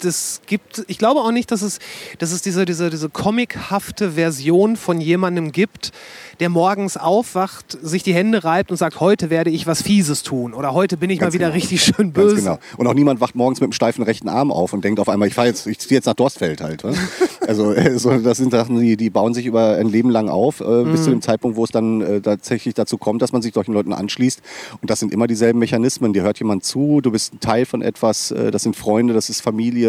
das 0.05 0.41
gibt, 0.47 0.85
ich 0.89 0.99
glaube 0.99 1.21
auch 1.21 1.33
nicht, 1.33 1.51
dass 1.51 1.63
es, 1.63 1.79
dass 2.19 2.33
es 2.33 2.43
diese, 2.43 2.65
diese, 2.65 2.91
diese 2.91 3.09
comichafte 3.09 4.13
Version 4.13 4.77
von 4.77 5.01
jemandem 5.01 5.53
gibt, 5.53 5.93
der 6.41 6.49
morgens 6.49 6.97
aufwacht, 6.97 7.79
sich 7.83 8.03
die 8.03 8.15
Hände 8.15 8.45
reibt 8.45 8.71
und 8.71 8.77
sagt, 8.77 9.01
heute 9.01 9.31
werde 9.31 9.51
ich 9.51 9.67
was 9.67 9.83
Fieses 9.83 10.23
tun 10.23 10.55
oder 10.55 10.73
heute 10.73 10.97
bin 10.97 11.11
ich 11.11 11.19
Ganz 11.19 11.33
mal 11.33 11.35
wieder 11.35 11.47
genau. 11.47 11.57
richtig 11.57 11.83
schön 11.83 12.13
Ganz 12.13 12.15
böse. 12.15 12.37
genau. 12.37 12.59
Und 12.77 12.87
auch 12.87 12.95
niemand 12.95 13.21
wacht 13.21 13.35
morgens 13.35 13.61
mit 13.61 13.67
einem 13.67 13.73
steifen 13.73 14.03
rechten 14.05 14.29
Arm 14.29 14.53
auf 14.53 14.73
und 14.73 14.85
denkt 14.85 15.01
auf 15.01 15.09
einmal, 15.09 15.29
ich 15.29 15.35
fahre 15.35 15.49
jetzt, 15.49 15.67
ich 15.67 15.79
ziehe 15.79 15.97
jetzt 15.99 16.07
nach 16.07 16.15
Dorstfeld 16.15 16.61
halt. 16.61 16.85
wa? 16.85 16.93
Also 17.49 17.73
äh, 17.73 17.99
so, 17.99 18.11
das 18.19 18.37
sind 18.37 18.51
Sachen, 18.51 18.79
die, 18.79 18.99
die 18.99 19.09
bauen 19.09 19.33
sich 19.33 19.47
über 19.47 19.77
ein 19.77 19.89
Leben 19.89 20.11
lang 20.11 20.29
auf, 20.29 20.61
äh, 20.61 20.85
bis 20.85 21.05
zu 21.05 21.11
dem 21.11 21.23
Zeitpunkt, 21.23 21.57
wo 21.57 21.65
es 21.65 21.71
dann 21.71 22.03
äh, 22.03 22.21
tatsächlich 22.21 22.75
dazu 22.75 22.99
kommt, 22.99 23.23
dass 23.23 23.33
man 23.33 23.41
sich 23.41 23.55
solchen 23.55 23.73
Leuten 23.73 23.95
anschließt. 23.95 24.43
Und 24.83 24.91
das 24.91 25.01
sind 25.01 25.15
immer 25.15 25.27
dieselben 25.27 25.59
Mechanismen. 25.59 26.13
Dir 26.13 26.25
hört 26.25 26.39
jemand 26.41 26.65
zu, 26.65 27.01
du 27.01 27.11
bist 27.11 27.33
ein 27.33 27.41
Teil 27.41 27.65
von 27.65 27.81
etwas, 27.81 28.33
äh, 28.33 28.51
das 28.51 28.65
sind 28.65 28.77
Freunde, 28.77 29.15
das 29.15 29.31
ist 29.31 29.41
Familie. 29.41 29.88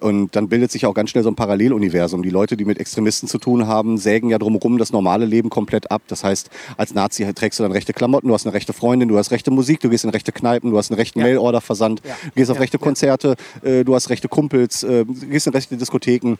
Und 0.00 0.34
dann 0.36 0.48
bildet 0.48 0.70
sich 0.72 0.84
auch 0.86 0.94
ganz 0.94 1.10
schnell 1.10 1.22
so 1.24 1.30
ein 1.30 1.36
Paralleluniversum. 1.36 2.22
Die 2.22 2.30
Leute, 2.30 2.56
die 2.56 2.64
mit 2.64 2.78
Extremisten 2.78 3.28
zu 3.28 3.38
tun 3.38 3.66
haben, 3.66 3.96
sägen 3.98 4.28
ja 4.30 4.38
drumherum 4.38 4.78
das 4.78 4.92
normale 4.92 5.24
Leben 5.24 5.50
komplett 5.50 5.90
ab. 5.90 6.02
Das 6.08 6.24
heißt, 6.24 6.50
als 6.76 6.94
Nazi 6.94 7.26
trägst 7.34 7.58
du 7.58 7.62
dann 7.62 7.72
rechte 7.72 7.92
Klamotten, 7.92 8.28
du 8.28 8.34
hast 8.34 8.46
eine 8.46 8.54
rechte 8.54 8.72
Freundin, 8.72 9.08
du 9.08 9.16
hast 9.18 9.30
rechte 9.30 9.50
Musik, 9.50 9.80
du 9.80 9.88
gehst 9.88 10.04
in 10.04 10.10
rechte 10.10 10.32
Kneipen, 10.32 10.70
du 10.70 10.78
hast 10.78 10.90
einen 10.90 10.98
rechten 10.98 11.20
Ja. 11.20 11.26
Mailorder-Versand, 11.26 12.02
Ja. 12.04 12.16
du 12.24 12.30
gehst 12.34 12.50
auf 12.50 12.56
Ja. 12.56 12.60
rechte 12.62 12.78
Konzerte, 12.78 13.36
äh, 13.62 13.84
du 13.84 13.94
hast 13.94 14.10
rechte 14.10 14.28
Kumpels, 14.28 14.82
äh, 14.82 15.04
du 15.04 15.14
gehst 15.14 15.46
in 15.46 15.52
rechte 15.52 15.76
Diskotheken. 15.76 16.36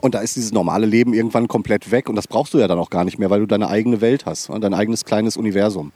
Und 0.00 0.14
da 0.14 0.20
ist 0.20 0.36
dieses 0.36 0.52
normale 0.52 0.86
Leben 0.86 1.12
irgendwann 1.12 1.48
komplett 1.48 1.90
weg 1.90 2.08
und 2.08 2.16
das 2.16 2.26
brauchst 2.26 2.54
du 2.54 2.58
ja 2.58 2.66
dann 2.66 2.78
auch 2.78 2.88
gar 2.88 3.04
nicht 3.04 3.18
mehr, 3.18 3.28
weil 3.28 3.40
du 3.40 3.46
deine 3.46 3.68
eigene 3.68 4.00
Welt 4.00 4.24
hast, 4.24 4.48
und 4.48 4.62
dein 4.62 4.72
eigenes 4.72 5.04
kleines 5.04 5.36
Universum. 5.36 5.92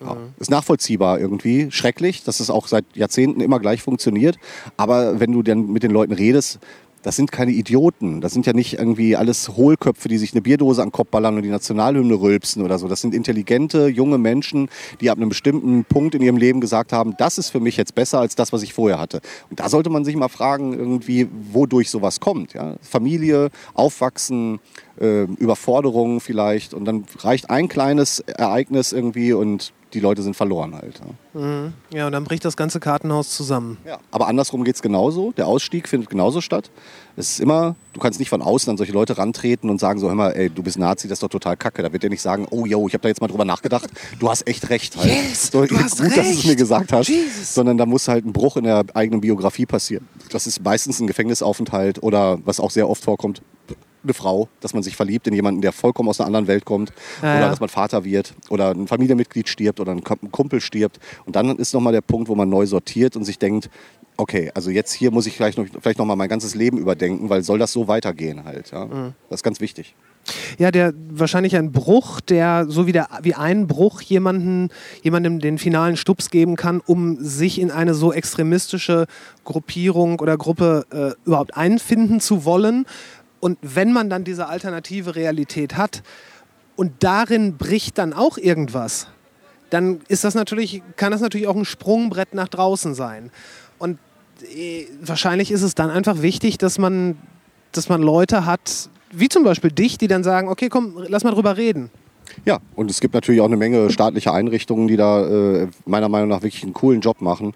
Ja. 0.00 0.16
Ist 0.38 0.50
nachvollziehbar 0.50 1.18
irgendwie, 1.18 1.70
schrecklich, 1.70 2.22
dass 2.22 2.40
es 2.40 2.50
auch 2.50 2.66
seit 2.66 2.84
Jahrzehnten 2.94 3.40
immer 3.40 3.60
gleich 3.60 3.82
funktioniert. 3.82 4.36
Aber 4.76 5.20
wenn 5.20 5.32
du 5.32 5.42
dann 5.42 5.72
mit 5.72 5.82
den 5.82 5.90
Leuten 5.90 6.12
redest, 6.12 6.58
das 7.06 7.14
sind 7.14 7.30
keine 7.30 7.52
Idioten. 7.52 8.20
Das 8.20 8.32
sind 8.32 8.46
ja 8.46 8.52
nicht 8.52 8.80
irgendwie 8.80 9.14
alles 9.14 9.50
Hohlköpfe, 9.50 10.08
die 10.08 10.18
sich 10.18 10.32
eine 10.32 10.42
Bierdose 10.42 10.82
an 10.82 10.88
den 10.88 10.92
Kopf 10.92 11.10
ballern 11.10 11.36
und 11.36 11.44
die 11.44 11.50
Nationalhymne 11.50 12.14
rülpsen 12.14 12.64
oder 12.64 12.80
so. 12.80 12.88
Das 12.88 13.00
sind 13.00 13.14
intelligente, 13.14 13.86
junge 13.86 14.18
Menschen, 14.18 14.68
die 15.00 15.08
ab 15.08 15.16
einem 15.16 15.28
bestimmten 15.28 15.84
Punkt 15.84 16.16
in 16.16 16.22
ihrem 16.22 16.36
Leben 16.36 16.60
gesagt 16.60 16.92
haben, 16.92 17.14
das 17.16 17.38
ist 17.38 17.50
für 17.50 17.60
mich 17.60 17.76
jetzt 17.76 17.94
besser 17.94 18.18
als 18.18 18.34
das, 18.34 18.52
was 18.52 18.64
ich 18.64 18.74
vorher 18.74 18.98
hatte. 18.98 19.20
Und 19.48 19.60
da 19.60 19.68
sollte 19.68 19.88
man 19.88 20.04
sich 20.04 20.16
mal 20.16 20.26
fragen, 20.26 20.72
irgendwie, 20.72 21.28
wodurch 21.52 21.90
sowas 21.90 22.18
kommt. 22.18 22.54
Ja? 22.54 22.74
Familie, 22.82 23.50
Aufwachsen, 23.74 24.58
äh, 25.00 25.26
Überforderung 25.38 26.18
vielleicht. 26.18 26.74
Und 26.74 26.86
dann 26.86 27.04
reicht 27.20 27.50
ein 27.50 27.68
kleines 27.68 28.18
Ereignis 28.18 28.90
irgendwie 28.90 29.32
und 29.32 29.72
die 29.96 30.00
Leute 30.00 30.22
sind 30.22 30.36
verloren 30.36 30.74
halt. 30.74 31.00
Ja. 31.34 31.72
Ja, 31.90 32.06
und 32.06 32.12
dann 32.12 32.24
bricht 32.24 32.44
das 32.44 32.56
ganze 32.56 32.80
Kartenhaus 32.80 33.30
zusammen. 33.30 33.78
Ja. 33.86 33.98
Aber 34.10 34.28
andersrum 34.28 34.62
geht 34.62 34.74
es 34.74 34.82
genauso. 34.82 35.32
Der 35.32 35.46
Ausstieg 35.46 35.88
findet 35.88 36.10
genauso 36.10 36.42
statt. 36.42 36.70
Es 37.16 37.30
ist 37.30 37.40
immer, 37.40 37.76
du 37.94 38.00
kannst 38.00 38.18
nicht 38.18 38.28
von 38.28 38.42
außen 38.42 38.70
an 38.70 38.76
solche 38.76 38.92
Leute 38.92 39.16
rantreten 39.16 39.70
und 39.70 39.80
sagen 39.80 39.98
so, 39.98 40.08
hör 40.08 40.14
mal, 40.14 40.32
ey, 40.32 40.50
du 40.50 40.62
bist 40.62 40.78
Nazi, 40.78 41.08
das 41.08 41.16
ist 41.16 41.22
doch 41.22 41.30
total 41.30 41.56
kacke. 41.56 41.82
Da 41.82 41.90
wird 41.92 42.02
der 42.02 42.10
nicht 42.10 42.20
sagen, 42.20 42.46
oh 42.50 42.66
yo, 42.66 42.86
ich 42.86 42.92
habe 42.92 43.02
da 43.02 43.08
jetzt 43.08 43.22
mal 43.22 43.28
drüber 43.28 43.46
nachgedacht, 43.46 43.88
du 44.18 44.28
hast 44.28 44.46
echt 44.46 44.68
recht. 44.68 44.96
Halt. 44.98 45.06
Yes, 45.06 45.50
so, 45.50 45.64
du 45.64 45.78
hast 45.78 45.96
gut, 45.96 46.08
dass 46.08 46.14
du 46.14 46.20
es 46.20 46.36
recht. 46.36 46.46
mir 46.46 46.56
gesagt 46.56 46.92
hast. 46.92 47.08
Jesus. 47.08 47.54
Sondern 47.54 47.78
da 47.78 47.86
muss 47.86 48.06
halt 48.06 48.26
ein 48.26 48.34
Bruch 48.34 48.58
in 48.58 48.64
der 48.64 48.84
eigenen 48.92 49.22
Biografie 49.22 49.64
passieren. 49.64 50.06
Das 50.30 50.46
ist 50.46 50.62
meistens 50.62 51.00
ein 51.00 51.06
Gefängnisaufenthalt 51.06 52.02
oder 52.02 52.38
was 52.44 52.60
auch 52.60 52.70
sehr 52.70 52.88
oft 52.90 53.02
vorkommt, 53.02 53.40
eine 54.06 54.14
Frau, 54.14 54.48
dass 54.60 54.72
man 54.74 54.82
sich 54.82 54.96
verliebt 54.96 55.26
in 55.26 55.34
jemanden, 55.34 55.60
der 55.60 55.72
vollkommen 55.72 56.08
aus 56.08 56.20
einer 56.20 56.26
anderen 56.28 56.46
Welt 56.46 56.64
kommt. 56.64 56.92
Ja, 57.22 57.34
oder 57.34 57.40
ja. 57.40 57.48
dass 57.50 57.60
man 57.60 57.68
Vater 57.68 58.04
wird 58.04 58.34
oder 58.48 58.70
ein 58.70 58.86
Familienmitglied 58.86 59.48
stirbt 59.48 59.80
oder 59.80 59.92
ein 59.92 60.02
Ku- 60.02 60.16
ein 60.22 60.32
Kumpel 60.32 60.60
stirbt. 60.60 60.98
Und 61.24 61.36
dann 61.36 61.56
ist 61.56 61.74
nochmal 61.74 61.92
der 61.92 62.00
Punkt, 62.00 62.28
wo 62.28 62.34
man 62.34 62.48
neu 62.48 62.66
sortiert 62.66 63.16
und 63.16 63.24
sich 63.24 63.38
denkt, 63.38 63.70
okay, 64.16 64.50
also 64.54 64.70
jetzt 64.70 64.92
hier 64.92 65.10
muss 65.10 65.26
ich 65.26 65.36
vielleicht 65.36 65.58
noch, 65.58 65.66
vielleicht 65.80 65.98
noch 65.98 66.06
mal 66.06 66.16
mein 66.16 66.28
ganzes 66.28 66.54
Leben 66.54 66.78
überdenken, 66.78 67.28
weil 67.28 67.42
soll 67.42 67.58
das 67.58 67.72
so 67.72 67.86
weitergehen 67.86 68.44
halt. 68.44 68.70
Ja? 68.70 68.86
Mhm. 68.86 69.12
Das 69.28 69.40
ist 69.40 69.44
ganz 69.44 69.60
wichtig. 69.60 69.94
Ja, 70.58 70.72
der 70.72 70.92
wahrscheinlich 71.08 71.54
ein 71.54 71.70
Bruch, 71.70 72.20
der 72.20 72.66
so 72.68 72.88
wie, 72.88 72.92
der, 72.92 73.08
wie 73.22 73.34
ein 73.34 73.68
Bruch 73.68 74.00
jemanden, 74.00 74.70
jemandem 75.02 75.38
den 75.38 75.56
finalen 75.56 75.96
Stups 75.96 76.30
geben 76.30 76.56
kann, 76.56 76.80
um 76.84 77.18
sich 77.20 77.60
in 77.60 77.70
eine 77.70 77.94
so 77.94 78.12
extremistische 78.12 79.06
Gruppierung 79.44 80.18
oder 80.18 80.36
Gruppe 80.36 80.84
äh, 80.90 81.26
überhaupt 81.28 81.56
einfinden 81.56 82.18
zu 82.18 82.44
wollen. 82.44 82.86
Und 83.46 83.58
wenn 83.62 83.92
man 83.92 84.10
dann 84.10 84.24
diese 84.24 84.48
alternative 84.48 85.14
Realität 85.14 85.76
hat 85.76 86.02
und 86.74 87.04
darin 87.04 87.56
bricht 87.56 87.96
dann 87.96 88.12
auch 88.12 88.38
irgendwas, 88.38 89.06
dann 89.70 90.00
ist 90.08 90.24
das 90.24 90.34
natürlich, 90.34 90.82
kann 90.96 91.12
das 91.12 91.20
natürlich 91.20 91.46
auch 91.46 91.54
ein 91.54 91.64
Sprungbrett 91.64 92.34
nach 92.34 92.48
draußen 92.48 92.96
sein. 92.96 93.30
Und 93.78 94.00
äh, 94.52 94.86
wahrscheinlich 95.00 95.52
ist 95.52 95.62
es 95.62 95.76
dann 95.76 95.90
einfach 95.90 96.22
wichtig, 96.22 96.58
dass 96.58 96.78
man, 96.78 97.18
dass 97.70 97.88
man 97.88 98.02
Leute 98.02 98.46
hat, 98.46 98.90
wie 99.12 99.28
zum 99.28 99.44
Beispiel 99.44 99.70
dich, 99.70 99.96
die 99.96 100.08
dann 100.08 100.24
sagen, 100.24 100.48
okay, 100.48 100.68
komm, 100.68 101.04
lass 101.06 101.22
mal 101.22 101.30
drüber 101.30 101.56
reden. 101.56 101.90
Ja, 102.44 102.58
und 102.74 102.90
es 102.90 102.98
gibt 102.98 103.14
natürlich 103.14 103.40
auch 103.40 103.46
eine 103.46 103.56
Menge 103.56 103.90
staatliche 103.90 104.32
Einrichtungen, 104.32 104.88
die 104.88 104.96
da 104.96 105.24
äh, 105.24 105.68
meiner 105.84 106.08
Meinung 106.08 106.30
nach 106.30 106.42
wirklich 106.42 106.64
einen 106.64 106.72
coolen 106.72 107.00
Job 107.00 107.20
machen. 107.20 107.54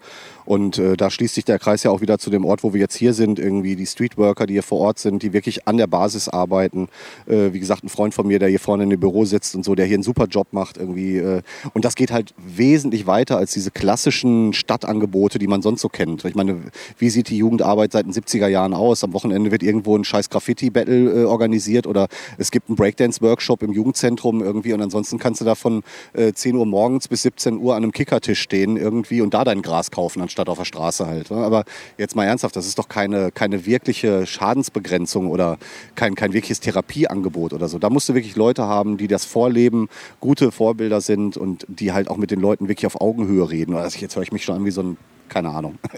Und 0.50 0.78
äh, 0.78 0.96
da 0.96 1.10
schließt 1.10 1.36
sich 1.36 1.44
der 1.44 1.60
Kreis 1.60 1.84
ja 1.84 1.92
auch 1.92 2.00
wieder 2.00 2.18
zu 2.18 2.28
dem 2.28 2.44
Ort, 2.44 2.64
wo 2.64 2.74
wir 2.74 2.80
jetzt 2.80 2.96
hier 2.96 3.14
sind. 3.14 3.38
Irgendwie 3.38 3.76
die 3.76 3.86
Streetworker, 3.86 4.46
die 4.46 4.54
hier 4.54 4.64
vor 4.64 4.80
Ort 4.80 4.98
sind, 4.98 5.22
die 5.22 5.32
wirklich 5.32 5.68
an 5.68 5.76
der 5.76 5.86
Basis 5.86 6.28
arbeiten. 6.28 6.88
Äh, 7.28 7.52
wie 7.52 7.60
gesagt, 7.60 7.84
ein 7.84 7.88
Freund 7.88 8.14
von 8.14 8.26
mir, 8.26 8.40
der 8.40 8.48
hier 8.48 8.58
vorne 8.58 8.82
in 8.82 8.90
dem 8.90 8.98
Büro 8.98 9.24
sitzt 9.24 9.54
und 9.54 9.64
so, 9.64 9.76
der 9.76 9.86
hier 9.86 9.94
einen 9.94 10.02
super 10.02 10.24
Job 10.26 10.48
macht 10.50 10.76
irgendwie. 10.76 11.18
Äh, 11.18 11.42
und 11.72 11.84
das 11.84 11.94
geht 11.94 12.10
halt 12.10 12.34
wesentlich 12.36 13.06
weiter 13.06 13.36
als 13.36 13.52
diese 13.52 13.70
klassischen 13.70 14.52
Stadtangebote, 14.52 15.38
die 15.38 15.46
man 15.46 15.62
sonst 15.62 15.82
so 15.82 15.88
kennt. 15.88 16.24
Ich 16.24 16.34
meine, 16.34 16.60
wie 16.98 17.10
sieht 17.10 17.28
die 17.28 17.36
Jugendarbeit 17.36 17.92
seit 17.92 18.06
den 18.06 18.12
70er 18.12 18.48
Jahren 18.48 18.74
aus? 18.74 19.04
Am 19.04 19.12
Wochenende 19.12 19.52
wird 19.52 19.62
irgendwo 19.62 19.96
ein 19.96 20.02
scheiß 20.02 20.30
Graffiti-Battle 20.30 21.12
äh, 21.12 21.24
organisiert 21.26 21.86
oder 21.86 22.08
es 22.38 22.50
gibt 22.50 22.68
einen 22.68 22.74
Breakdance-Workshop 22.74 23.62
im 23.62 23.72
Jugendzentrum 23.72 24.42
irgendwie 24.42 24.72
und 24.72 24.82
ansonsten 24.82 25.16
kannst 25.18 25.42
du 25.42 25.44
da 25.44 25.54
von 25.54 25.84
äh, 26.12 26.32
10 26.32 26.56
Uhr 26.56 26.66
morgens 26.66 27.06
bis 27.06 27.22
17 27.22 27.56
Uhr 27.56 27.76
an 27.76 27.84
einem 27.84 27.92
Kickertisch 27.92 28.40
stehen 28.40 28.76
irgendwie 28.76 29.20
und 29.20 29.32
da 29.32 29.44
dein 29.44 29.62
Gras 29.62 29.92
kaufen, 29.92 30.20
anstatt 30.20 30.39
auf 30.48 30.58
der 30.58 30.64
Straße 30.64 31.06
halt. 31.06 31.30
ne? 31.30 31.38
Aber 31.38 31.64
jetzt 31.98 32.16
mal 32.16 32.24
ernsthaft, 32.24 32.56
das 32.56 32.66
ist 32.66 32.78
doch 32.78 32.88
keine, 32.88 33.30
keine 33.30 33.66
wirkliche 33.66 34.26
Schadensbegrenzung 34.26 35.28
oder 35.28 35.58
kein, 35.94 36.14
kein 36.14 36.32
wirkliches 36.32 36.60
Therapieangebot 36.60 37.52
oder 37.52 37.68
so. 37.68 37.78
Da 37.78 37.90
musst 37.90 38.08
du 38.08 38.14
wirklich 38.14 38.36
Leute 38.36 38.64
haben, 38.64 38.96
die 38.96 39.08
das 39.08 39.24
vorleben, 39.24 39.88
gute 40.20 40.52
Vorbilder 40.52 41.00
sind 41.00 41.36
und 41.36 41.66
die 41.68 41.92
halt 41.92 42.08
auch 42.08 42.16
mit 42.16 42.30
den 42.30 42.40
Leuten 42.40 42.68
wirklich 42.68 42.86
auf 42.86 43.00
Augenhöhe 43.00 43.50
reden. 43.50 43.74
Also 43.76 43.98
jetzt 43.98 44.16
höre 44.16 44.22
ich 44.22 44.32
mich 44.32 44.44
schon 44.44 44.56
an 44.56 44.64
wie 44.64 44.70
so 44.70 44.82
ein, 44.82 44.96
keine 45.28 45.50
Ahnung. 45.50 45.78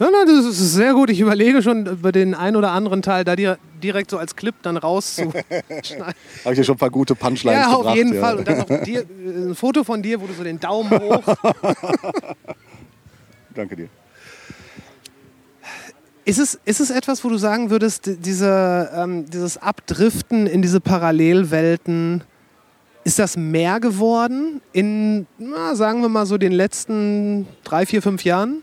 Ja, 0.00 0.10
nein, 0.10 0.26
das 0.26 0.44
ist 0.44 0.72
sehr 0.72 0.92
gut. 0.92 1.08
Ich 1.10 1.20
überlege 1.20 1.62
schon 1.62 1.86
über 1.86 2.10
den 2.10 2.34
einen 2.34 2.56
oder 2.56 2.72
anderen 2.72 3.00
Teil 3.00 3.24
da 3.24 3.36
dir 3.36 3.58
direkt 3.82 4.10
so 4.10 4.18
als 4.18 4.34
Clip 4.34 4.54
dann 4.62 4.76
rauszuschneiden. 4.76 5.44
Habe 6.00 6.14
ich 6.46 6.54
dir 6.54 6.64
schon 6.64 6.74
ein 6.74 6.78
paar 6.78 6.90
gute 6.90 7.14
Punchlines 7.14 7.60
ja, 7.60 7.76
gebracht. 7.76 7.86
auf 7.86 7.96
jeden 7.96 8.14
ja. 8.14 8.20
Fall. 8.20 8.36
Und 8.38 8.48
dann 8.48 8.58
noch 8.58 8.82
dir, 8.82 9.00
äh, 9.00 9.50
ein 9.50 9.54
Foto 9.54 9.84
von 9.84 10.02
dir, 10.02 10.20
wo 10.20 10.26
du 10.26 10.32
so 10.32 10.42
den 10.42 10.58
Daumen 10.58 10.90
hoch. 11.00 11.22
Danke 13.54 13.76
dir. 13.76 13.88
Ist 16.26 16.38
es, 16.38 16.58
ist 16.64 16.80
es 16.80 16.90
etwas, 16.90 17.22
wo 17.22 17.28
du 17.28 17.36
sagen 17.36 17.70
würdest, 17.70 18.06
die- 18.06 18.16
diese, 18.16 18.90
ähm, 18.96 19.26
dieses 19.30 19.58
Abdriften 19.58 20.46
in 20.46 20.62
diese 20.62 20.80
Parallelwelten, 20.80 22.24
ist 23.04 23.18
das 23.18 23.36
mehr 23.36 23.80
geworden 23.80 24.62
in, 24.72 25.26
na, 25.38 25.74
sagen 25.74 26.00
wir 26.00 26.08
mal 26.08 26.24
so, 26.24 26.38
den 26.38 26.52
letzten 26.52 27.46
drei, 27.62 27.84
vier, 27.84 28.00
fünf 28.00 28.24
Jahren? 28.24 28.62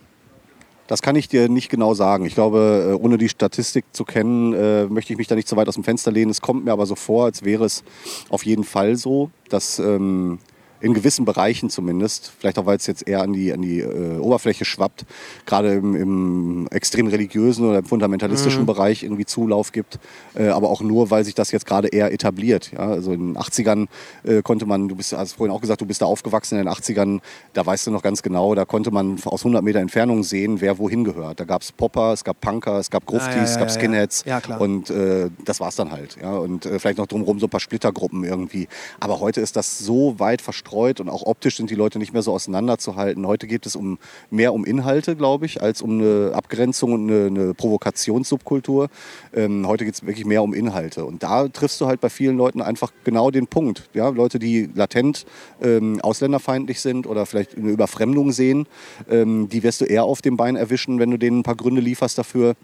Das 0.87 1.03
kann 1.03 1.15
ich 1.15 1.29
dir 1.29 1.47
nicht 1.47 1.69
genau 1.69 1.93
sagen. 1.93 2.25
Ich 2.25 2.33
glaube, 2.33 2.89
äh, 2.99 3.01
ohne 3.01 3.19
die 3.19 3.29
Statistik 3.29 3.85
zu 3.93 4.03
kennen, 4.03 4.53
äh, 4.53 4.87
möchte 4.87 5.13
ich 5.13 5.17
mich 5.19 5.27
da 5.27 5.35
nicht 5.35 5.47
so 5.47 5.55
weit 5.55 5.67
aus 5.69 5.75
dem 5.75 5.83
Fenster 5.83 6.11
lehnen. 6.11 6.31
Es 6.31 6.41
kommt 6.41 6.65
mir 6.65 6.71
aber 6.71 6.87
so 6.87 6.95
vor, 6.95 7.25
als 7.25 7.45
wäre 7.45 7.63
es 7.63 7.83
auf 8.29 8.43
jeden 8.43 8.63
Fall 8.63 8.95
so, 8.97 9.29
dass 9.49 9.77
ähm, 9.77 10.39
in 10.81 10.93
gewissen 10.93 11.25
Bereichen 11.25 11.69
zumindest, 11.69 12.31
vielleicht 12.39 12.57
auch 12.59 12.65
weil 12.65 12.77
es 12.77 12.87
jetzt 12.87 13.07
eher 13.07 13.21
an 13.21 13.33
die, 13.33 13.53
an 13.53 13.61
die 13.61 13.79
äh, 13.79 14.17
Oberfläche 14.17 14.65
schwappt, 14.65 15.05
gerade 15.45 15.73
im, 15.73 15.95
im 15.95 16.67
extrem 16.71 17.07
religiösen 17.07 17.67
oder 17.67 17.79
im 17.79 17.85
fundamentalistischen 17.85 18.65
Bereich 18.65 19.03
irgendwie 19.03 19.25
Zulauf 19.25 19.71
gibt, 19.71 19.99
äh, 20.35 20.47
aber 20.47 20.69
auch 20.69 20.81
nur, 20.81 21.11
weil 21.11 21.23
sich 21.23 21.35
das 21.35 21.51
jetzt 21.51 21.65
gerade 21.65 21.87
eher 21.87 22.11
etabliert. 22.11 22.71
Ja? 22.71 22.87
Also 22.87 23.13
in 23.13 23.33
den 23.33 23.37
80ern 23.37 23.87
äh, 24.23 24.41
konnte 24.41 24.65
man, 24.65 24.87
du 24.87 24.95
bist, 24.95 25.13
hast 25.13 25.33
vorhin 25.33 25.55
auch 25.55 25.61
gesagt, 25.61 25.81
du 25.81 25.85
bist 25.85 26.01
da 26.01 26.05
aufgewachsen 26.05 26.57
in 26.57 26.65
den 26.65 26.73
80ern, 26.73 27.19
da 27.53 27.65
weißt 27.65 27.87
du 27.87 27.91
noch 27.91 28.01
ganz 28.01 28.21
genau, 28.23 28.55
da 28.55 28.65
konnte 28.65 28.91
man 28.91 29.17
aus 29.25 29.41
100 29.41 29.63
Meter 29.63 29.79
Entfernung 29.79 30.23
sehen, 30.23 30.61
wer 30.61 30.77
wohin 30.77 31.03
gehört. 31.03 31.39
Da 31.39 31.45
gab 31.45 31.61
es 31.61 31.71
Popper, 31.71 32.13
es 32.13 32.23
gab 32.23 32.41
Punker, 32.41 32.79
es 32.79 32.89
gab 32.89 33.05
Gruftis, 33.05 33.31
Ah, 33.31 33.37
ja, 33.37 33.43
es 33.43 33.53
ja, 33.53 33.59
gab 33.59 33.67
ja, 33.67 33.73
ja. 33.73 33.79
Skinheads 33.79 34.23
Ja, 34.25 34.41
und 34.57 34.89
äh, 34.89 35.29
das 35.45 35.59
war's 35.59 35.75
dann 35.75 35.91
halt. 35.91 36.17
Und 36.21 36.65
äh, 36.65 36.79
vielleicht 36.79 36.97
noch 36.97 37.07
drumherum 37.07 37.39
so 37.39 37.47
ein 37.47 37.49
paar 37.49 37.59
Splittergruppen 37.59 38.23
irgendwie. 38.23 38.67
Aber 38.99 39.19
heute 39.19 39.41
ist 39.41 39.55
das 39.55 39.79
so 39.79 40.19
weit 40.19 40.41
verstreut 40.41 40.70
und 40.99 41.09
auch 41.09 41.23
optisch 41.23 41.57
sind 41.57 41.69
die 41.69 41.75
Leute 41.75 41.99
nicht 41.99 42.13
mehr 42.13 42.21
so 42.21 42.33
auseinanderzuhalten. 42.33 43.25
Heute 43.27 43.47
geht 43.47 43.65
es 43.65 43.75
um 43.75 43.97
mehr 44.29 44.53
um 44.53 44.65
Inhalte, 44.65 45.15
glaube 45.15 45.45
ich, 45.45 45.61
als 45.61 45.81
um 45.81 45.99
eine 45.99 46.31
Abgrenzung 46.33 46.93
und 46.93 47.09
eine, 47.09 47.27
eine 47.27 47.53
Provokationssubkultur. 47.53 48.89
Ähm, 49.33 49.67
heute 49.67 49.85
geht 49.85 49.95
es 49.95 50.05
wirklich 50.05 50.25
mehr 50.25 50.43
um 50.43 50.53
Inhalte. 50.53 51.05
Und 51.05 51.23
da 51.23 51.47
triffst 51.47 51.79
du 51.81 51.87
halt 51.87 52.01
bei 52.01 52.09
vielen 52.09 52.37
Leuten 52.37 52.61
einfach 52.61 52.91
genau 53.03 53.31
den 53.31 53.47
Punkt. 53.47 53.89
Ja? 53.93 54.09
Leute, 54.09 54.39
die 54.39 54.69
latent 54.73 55.25
ähm, 55.61 55.99
ausländerfeindlich 56.01 56.81
sind 56.81 57.07
oder 57.07 57.25
vielleicht 57.25 57.57
eine 57.57 57.69
Überfremdung 57.69 58.31
sehen, 58.31 58.67
ähm, 59.09 59.49
die 59.49 59.63
wirst 59.63 59.81
du 59.81 59.85
eher 59.85 60.05
auf 60.05 60.21
dem 60.21 60.37
Bein 60.37 60.55
erwischen, 60.55 60.99
wenn 60.99 61.11
du 61.11 61.17
denen 61.17 61.39
ein 61.39 61.43
paar 61.43 61.55
Gründe 61.55 61.81
lieferst 61.81 62.17
dafür, 62.17 62.55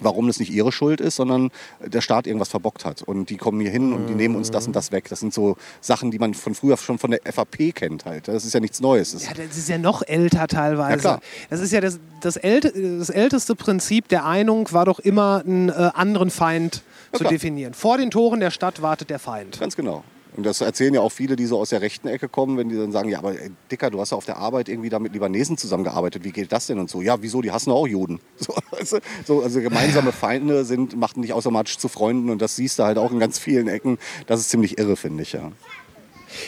warum 0.00 0.26
das 0.26 0.38
nicht 0.38 0.50
ihre 0.50 0.72
Schuld 0.72 1.00
ist, 1.00 1.16
sondern 1.16 1.50
der 1.80 2.00
Staat 2.00 2.26
irgendwas 2.26 2.48
verbockt 2.48 2.84
hat. 2.84 3.02
Und 3.02 3.30
die 3.30 3.36
kommen 3.36 3.60
hier 3.60 3.70
hin 3.70 3.92
und 3.92 4.06
die 4.06 4.14
nehmen 4.14 4.36
uns 4.36 4.50
das 4.50 4.66
und 4.66 4.74
das 4.74 4.92
weg. 4.92 5.08
Das 5.08 5.20
sind 5.20 5.34
so 5.34 5.56
Sachen, 5.80 6.10
die 6.10 6.18
man 6.18 6.34
von 6.34 6.54
früher 6.54 6.76
schon 6.76 6.98
von 6.98 7.10
der 7.10 7.20
FAP 7.30 7.74
kennt 7.74 8.04
halt. 8.04 8.28
Das 8.28 8.44
ist 8.44 8.54
ja 8.54 8.60
nichts 8.60 8.80
Neues. 8.80 9.12
Das 9.12 9.24
Ja, 9.24 9.34
das 9.34 9.56
ist 9.56 9.68
ja 9.68 9.78
noch 9.78 10.02
älter 10.02 10.46
teilweise. 10.46 10.90
Ja, 10.92 10.96
klar. 10.96 11.20
Das 11.50 11.60
ist 11.60 11.72
ja 11.72 11.80
das, 11.80 11.98
das, 12.20 12.36
älte, 12.36 12.72
das 12.98 13.10
älteste 13.10 13.54
Prinzip 13.54 14.08
der 14.08 14.24
Einung 14.24 14.70
war 14.72 14.84
doch 14.84 14.98
immer, 14.98 15.42
einen 15.44 15.68
äh, 15.68 15.90
anderen 15.94 16.30
Feind 16.30 16.82
zu 17.12 17.20
klar. 17.20 17.30
definieren. 17.30 17.74
Vor 17.74 17.98
den 17.98 18.10
Toren 18.10 18.40
der 18.40 18.50
Stadt 18.50 18.82
wartet 18.82 19.10
der 19.10 19.18
Feind. 19.18 19.58
Ganz 19.58 19.76
genau. 19.76 20.04
Und 20.38 20.44
das 20.44 20.60
erzählen 20.60 20.94
ja 20.94 21.00
auch 21.00 21.10
viele, 21.10 21.34
die 21.34 21.46
so 21.46 21.58
aus 21.58 21.70
der 21.70 21.80
rechten 21.80 22.06
Ecke 22.06 22.28
kommen, 22.28 22.56
wenn 22.58 22.68
die 22.68 22.76
dann 22.76 22.92
sagen, 22.92 23.08
ja, 23.08 23.18
aber 23.18 23.32
ey, 23.32 23.50
Dicker, 23.72 23.90
du 23.90 24.00
hast 24.00 24.12
ja 24.12 24.16
auf 24.16 24.24
der 24.24 24.36
Arbeit 24.36 24.68
irgendwie 24.68 24.88
da 24.88 25.00
mit 25.00 25.12
Libanesen 25.12 25.58
zusammengearbeitet, 25.58 26.22
wie 26.22 26.30
geht 26.30 26.52
das 26.52 26.68
denn 26.68 26.78
und 26.78 26.88
so? 26.88 27.02
Ja, 27.02 27.20
wieso, 27.22 27.42
die 27.42 27.50
hassen 27.50 27.72
auch 27.72 27.88
Juden. 27.88 28.20
So, 28.38 28.54
du? 28.98 29.00
so, 29.26 29.42
also 29.42 29.60
gemeinsame 29.60 30.12
Feinde 30.12 30.64
sind, 30.64 30.96
machten 30.96 31.22
dich 31.22 31.32
automatisch 31.32 31.78
zu 31.78 31.88
Freunden 31.88 32.30
und 32.30 32.40
das 32.40 32.54
siehst 32.54 32.78
du 32.78 32.84
halt 32.84 32.98
auch 32.98 33.10
in 33.10 33.18
ganz 33.18 33.40
vielen 33.40 33.66
Ecken. 33.66 33.98
Das 34.28 34.38
ist 34.38 34.50
ziemlich 34.50 34.78
irre, 34.78 34.94
finde 34.94 35.24
ich, 35.24 35.32
ja. 35.32 35.50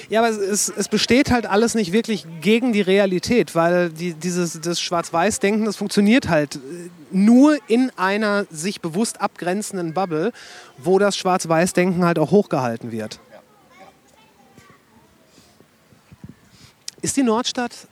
Ja, 0.09 0.21
aber 0.21 0.29
es, 0.29 0.37
es, 0.37 0.69
es 0.69 0.89
besteht 0.89 1.33
halt 1.33 1.47
alles 1.47 1.75
nicht 1.75 1.91
wirklich 1.91 2.27
gegen 2.41 2.73
die 2.73 2.83
Realität, 2.83 3.57
weil 3.57 3.91
die, 3.91 4.15
dieses 4.15 4.61
das 4.61 4.81
Schwarz-Weiß-Denken, 4.81 5.65
das 5.65 5.75
funktioniert 5.75 6.29
halt 6.29 6.57
äh, 6.57 6.59
nur 7.11 7.57
in 7.67 7.91
einer 7.97 8.47
sich 8.53 8.81
bewusst 8.81 9.21
abgrenzenden 9.21 9.95
Bubble, 9.95 10.31
wo 10.79 11.01
das 11.01 11.17
Schwarz-Weiß-Denken 11.17 12.05
halt 12.05 12.21
auch 12.21 12.31
hochgehalten 12.31 12.93
wird. 12.93 13.19
Ist 17.03 17.17
die 17.17 17.23
Nordstadt, 17.23 17.89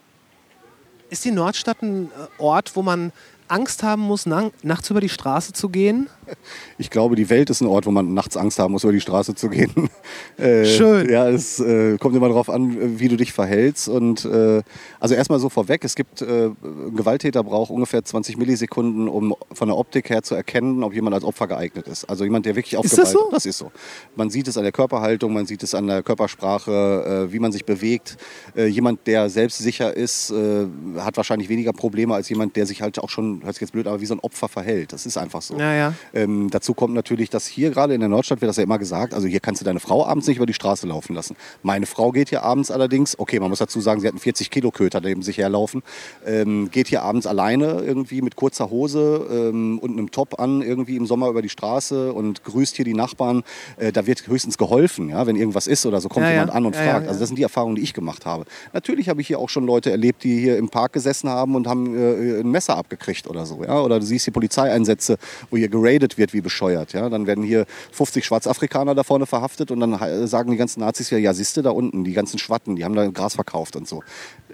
ist 1.09 1.24
die 1.24 1.30
Nordstadt 1.30 1.82
ein 1.82 2.06
äh, 2.06 2.42
Ort, 2.42 2.76
wo 2.76 2.82
man 2.82 3.12
Angst 3.48 3.82
haben 3.82 4.02
muss, 4.02 4.26
na, 4.26 4.50
nachts 4.62 4.90
über 4.90 5.00
die 5.00 5.09
Straße 5.09 5.52
zu 5.52 5.70
gehen? 5.70 6.09
Ich 6.81 6.91
glaube, 6.91 7.16
die 7.16 7.29
Welt 7.29 7.51
ist 7.51 7.61
ein 7.61 7.66
Ort, 7.66 7.87
wo 7.87 7.91
man 7.91 8.14
nachts 8.14 8.37
Angst 8.37 8.59
haben 8.61 8.72
muss, 8.72 8.85
über 8.85 8.93
die 8.93 9.01
Straße 9.01 9.35
zu 9.35 9.49
gehen. 9.49 9.91
äh, 10.37 10.64
Schön. 10.64 11.11
Ja, 11.11 11.29
es 11.29 11.59
äh, 11.59 11.99
kommt 11.99 12.14
immer 12.14 12.29
darauf 12.29 12.49
an, 12.49 13.01
wie 13.01 13.09
du 13.09 13.16
dich 13.16 13.33
verhältst. 13.33 13.89
Und 13.89 14.24
äh, 14.24 14.62
also 15.01 15.14
erstmal 15.14 15.41
so 15.41 15.49
vorweg, 15.49 15.85
es 15.85 15.97
gibt, 15.97 16.22
äh, 16.22 16.47
ein 16.47 16.95
Gewalttäter 16.95 17.43
braucht 17.43 17.70
ungefähr 17.70 18.05
20 18.05 18.39
Millisekunden, 18.39 19.09
um 19.09 19.35
von 19.53 19.68
der 19.68 19.76
Optik 19.76 20.09
her 20.11 20.22
zu 20.22 20.37
erkennen, 20.37 20.85
ob 20.85 20.95
jemand 20.95 21.14
als 21.14 21.24
Opfer 21.24 21.49
geeignet 21.49 21.89
ist. 21.89 22.05
Also 22.05 22.24
jemand, 22.24 22.47
der 22.47 22.55
wirklich 22.55 22.76
auf 22.76 22.85
Ist 22.85 22.97
das 22.97 23.12
Gewalt... 23.12 23.26
so? 23.26 23.31
Das 23.33 23.47
ist 23.47 23.59
so. 23.59 23.72
Man 24.14 24.31
sieht 24.31 24.47
es 24.47 24.57
an 24.57 24.62
der 24.62 24.72
Körperhaltung, 24.72 25.33
man 25.33 25.47
sieht 25.47 25.62
es 25.62 25.74
an 25.74 25.87
der 25.89 26.03
Körpersprache, 26.03 27.26
äh, 27.29 27.33
wie 27.33 27.39
man 27.41 27.51
sich 27.51 27.64
bewegt. 27.64 28.16
Äh, 28.57 28.66
jemand, 28.66 29.07
der 29.07 29.29
selbstsicher 29.31 29.97
ist, 29.97 30.31
äh, 30.31 30.66
hat 30.99 31.16
wahrscheinlich 31.16 31.49
weniger 31.49 31.72
Probleme 31.72 32.14
als 32.14 32.29
jemand, 32.29 32.57
der 32.57 32.66
sich 32.66 32.83
halt 32.83 32.99
auch 32.99 33.11
schon, 33.11 33.43
hört 33.43 33.55
sich 33.55 33.62
jetzt 33.62 33.72
blöd, 33.72 33.87
aber 33.87 34.01
wie 34.01 34.07
so 34.07 34.14
ein 34.14 34.20
Opfer 34.20 34.49
verhält. 34.49 34.93
Das 34.93 35.07
ist 35.07 35.16
einfach 35.16 35.43
so. 35.43 35.59
Ja, 35.59 35.74
ja. 35.74 35.95
Ähm, 36.19 36.51
dazu 36.51 36.75
kommt 36.75 36.95
natürlich, 36.95 37.31
dass 37.31 37.47
hier 37.47 37.71
gerade 37.71 37.95
in 37.95 38.01
der 38.01 38.09
Nordstadt 38.09 38.41
wird 38.41 38.49
das 38.49 38.57
ja 38.57 38.62
immer 38.64 38.79
gesagt, 38.79 39.14
also 39.14 39.27
hier 39.27 39.41
kannst 39.41 39.61
du 39.61 39.64
deine 39.64 39.81
Frau 39.81 40.07
abends 40.07 40.27
nicht 40.27 40.37
über 40.39 40.47
die 40.47 40.55
Straße 40.55 40.87
laufen 40.87 41.14
lassen. 41.14 41.37
Meine 41.62 41.87
Frau 41.87 42.11
geht 42.12 42.29
hier 42.31 42.43
abends 42.43 42.71
allerdings, 42.71 43.19
okay, 43.19 43.39
man 43.41 43.51
muss 43.51 43.59
dazu 43.61 43.81
sagen, 43.81 44.01
sie 44.01 44.07
hat 44.07 44.14
einen 44.14 44.21
40 44.21 44.51
Kilo 44.51 44.71
Köter 44.71 45.01
neben 45.01 45.23
sich 45.23 45.39
herlaufen, 45.39 45.83
ähm, 46.27 46.71
geht 46.71 46.89
hier 46.89 47.03
abends 47.03 47.27
alleine 47.27 47.83
irgendwie 47.87 48.23
mit 48.23 48.37
kurzer 48.37 48.71
Hose 48.71 49.27
ähm, 49.31 49.79
und 49.79 49.93
einem 49.93 50.11
Top 50.11 50.41
an 50.41 50.62
irgendwie 50.62 50.97
im 50.97 51.07
Sommer 51.07 51.29
über 51.29 51.43
die 51.43 51.49
Straße 51.49 52.12
und 52.12 52.43
grüßt 52.45 52.77
hier 52.77 52.85
die 52.85 52.95
Nachbarn. 52.95 53.43
Äh, 53.77 53.93
da 53.93 54.07
wird 54.07 54.27
höchstens 54.27 54.59
geholfen, 54.59 55.09
ja, 55.11 55.27
wenn 55.27 55.37
irgendwas 55.37 55.66
ist 55.66 55.85
oder 55.87 56.01
so 56.01 56.09
kommt 56.09 56.25
Ja, 56.25 56.31
ja. 56.31 56.35
jemand 56.37 56.53
an 56.53 56.66
und 56.66 56.75
Ja, 56.75 56.85
ja, 56.85 56.91
fragt. 56.93 57.05
ja. 57.05 57.09
Also 57.09 57.21
das 57.21 57.29
sind 57.29 57.37
die 57.39 57.43
Erfahrungen, 57.43 57.77
die 57.77 57.83
ich 57.83 57.95
gemacht 57.95 58.27
habe. 58.27 58.45
Natürlich 58.73 59.09
habe 59.09 59.21
ich 59.21 59.27
hier 59.27 59.39
auch 59.39 59.49
schon 59.49 59.66
Leute 59.66 59.91
erlebt, 59.91 60.25
die 60.25 60.39
hier 60.41 60.57
im 60.57 60.69
Park 60.69 60.93
gesessen 60.93 61.29
haben 61.29 61.55
und 61.55 61.66
haben 61.66 61.95
äh, 61.97 62.41
ein 62.41 62.51
Messer 62.51 62.77
abgekriegt 62.77 63.29
oder 63.29 63.47
so, 63.47 63.62
ja, 63.64 63.81
oder 63.81 64.01
du 64.01 64.07
siehst 64.07 64.27
die 64.27 64.31
Polizeieinsätze, 64.31 65.19
wo 65.51 65.57
hier 65.57 65.69
geradet 65.69 66.07
verhaftet 66.09 66.18
wird 66.18 66.32
wie 66.32 66.40
bescheuert. 66.40 66.92
Ja? 66.92 67.09
Dann 67.09 67.26
werden 67.26 67.44
hier 67.44 67.66
50 67.92 68.24
Schwarzafrikaner 68.24 68.94
da 68.94 69.02
vorne 69.02 69.26
verhaftet 69.26 69.70
und 69.70 69.80
dann 69.80 69.92
äh, 69.92 70.26
sagen 70.26 70.50
die 70.50 70.56
ganzen 70.56 70.80
Nazis 70.80 71.11
ja, 71.11 71.18
ja, 71.18 71.34
siehste 71.34 71.62
da 71.62 71.70
unten, 71.70 72.04
die 72.04 72.12
ganzen 72.12 72.38
Schwatten, 72.38 72.76
die 72.76 72.84
haben 72.84 72.94
da 72.94 73.06
Gras 73.09 73.34
verkauft 73.34 73.76
und 73.76 73.86
so. 73.86 74.02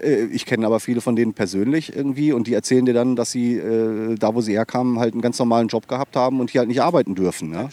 Äh, 0.01 0.25
Ich 0.31 0.45
kenne 0.45 0.65
aber 0.65 0.79
viele 0.79 1.01
von 1.01 1.15
denen 1.15 1.33
persönlich 1.33 1.95
irgendwie 1.95 2.33
und 2.33 2.47
die 2.47 2.53
erzählen 2.53 2.85
dir 2.85 2.93
dann, 2.93 3.15
dass 3.15 3.31
sie 3.31 3.57
äh, 3.57 4.15
da, 4.15 4.33
wo 4.33 4.41
sie 4.41 4.53
herkamen, 4.53 4.99
halt 4.99 5.13
einen 5.13 5.21
ganz 5.21 5.39
normalen 5.39 5.67
Job 5.67 5.87
gehabt 5.87 6.15
haben 6.15 6.39
und 6.39 6.51
hier 6.51 6.59
halt 6.59 6.69
nicht 6.69 6.81
arbeiten 6.81 7.15
dürfen. 7.15 7.53
Ja? 7.53 7.69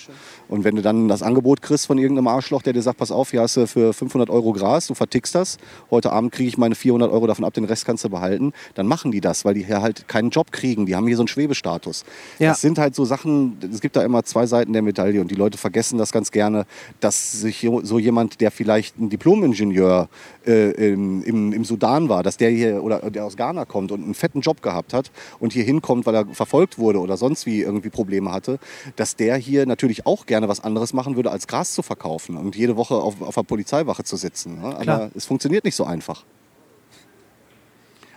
Und 0.49 0.65
wenn 0.65 0.77
du 0.77 0.83
dann 0.83 1.09
das 1.09 1.23
Angebot 1.23 1.63
kriegst 1.63 1.87
von 1.87 1.99
irgendeinem 1.99 2.29
Arschloch, 2.29 2.63
der 2.63 2.73
dir 2.73 2.83
sagt, 2.83 2.99
pass 2.99 3.11
auf, 3.11 3.31
hier 3.31 3.41
hast 3.41 3.57
du 3.57 3.67
für 3.67 3.93
500 3.93 4.31
Euro 4.31 4.53
Gras, 4.53 4.87
du 4.87 4.95
vertickst 4.95 5.35
das, 5.35 5.59
heute 5.91 6.13
Abend 6.13 6.33
kriege 6.33 6.49
ich 6.49 6.59
meine 6.59 6.75
400 6.75 7.11
Euro 7.11 7.27
davon 7.27 7.45
ab, 7.45 7.55
den 7.55 7.65
Rest 7.65 7.85
kannst 7.85 8.05
du 8.05 8.11
behalten, 8.11 8.53
dann 8.75 8.87
machen 8.87 9.13
die 9.13 9.21
das, 9.21 9.45
weil 9.45 9.55
die 9.55 9.65
hier 9.65 9.83
halt 9.83 10.09
keinen 10.09 10.31
Job 10.31 10.53
kriegen. 10.53 10.87
Die 10.87 10.95
haben 10.95 11.07
hier 11.07 11.17
so 11.17 11.23
einen 11.23 11.29
Schwebestatus. 11.29 12.05
Ja. 12.39 12.51
Das 12.51 12.61
sind 12.61 12.79
halt 12.79 12.95
so 12.95 13.05
Sachen, 13.05 13.59
es 13.73 13.81
gibt 13.81 13.97
da 13.97 14.03
immer 14.03 14.23
zwei 14.25 14.47
Seiten 14.47 14.73
der 14.73 14.83
Medaille 14.83 15.21
und 15.21 15.31
die 15.31 15.35
Leute 15.35 15.59
vergessen 15.59 15.99
das 15.99 16.13
ganz 16.13 16.31
gerne, 16.31 16.67
dass 17.01 17.33
sich 17.33 17.69
so 17.83 17.99
jemand, 17.99 18.41
der 18.41 18.51
vielleicht 18.51 18.99
ein 18.99 19.09
Diplom-Ingenieur 19.09 20.09
äh, 20.47 20.93
im, 20.93 21.53
im, 21.53 21.65
Sudan 21.65 22.09
war, 22.09 22.23
dass 22.23 22.37
der 22.37 22.51
hier 22.51 22.83
oder 22.83 23.11
der 23.11 23.25
aus 23.25 23.37
Ghana 23.37 23.65
kommt 23.65 23.93
und 23.93 24.03
einen 24.03 24.15
fetten 24.15 24.41
Job 24.41 24.63
gehabt 24.63 24.93
hat 24.93 25.11
und 25.39 25.53
hier 25.53 25.65
hinkommt, 25.65 26.07
weil 26.07 26.15
er 26.15 26.27
verfolgt 26.27 26.79
wurde 26.79 27.01
oder 27.01 27.17
sonst 27.17 27.47
wie 27.47 27.63
irgendwie 27.63 27.91
Probleme 27.91 28.33
hatte, 28.33 28.59
dass 28.97 29.17
der 29.17 29.37
hier 29.37 29.67
natürlich 29.67 30.07
auch 30.07 30.27
gerne 30.27 30.49
was 30.49 30.63
anderes 30.63 30.93
machen 30.93 31.17
würde, 31.17 31.31
als 31.31 31.47
Gras 31.47 31.73
zu 31.73 31.83
verkaufen 31.83 32.37
und 32.37 32.57
jede 32.57 32.77
Woche 32.77 32.95
auf, 32.95 33.21
auf 33.23 33.35
der 33.35 33.43
Polizeiwache 33.43 34.05
zu 34.05 34.17
sitzen. 34.17 34.61
Ne? 34.61 34.77
Aber 34.77 35.11
es 35.15 35.25
funktioniert 35.25 35.65
nicht 35.65 35.77
so 35.77 35.85
einfach. 35.85 36.25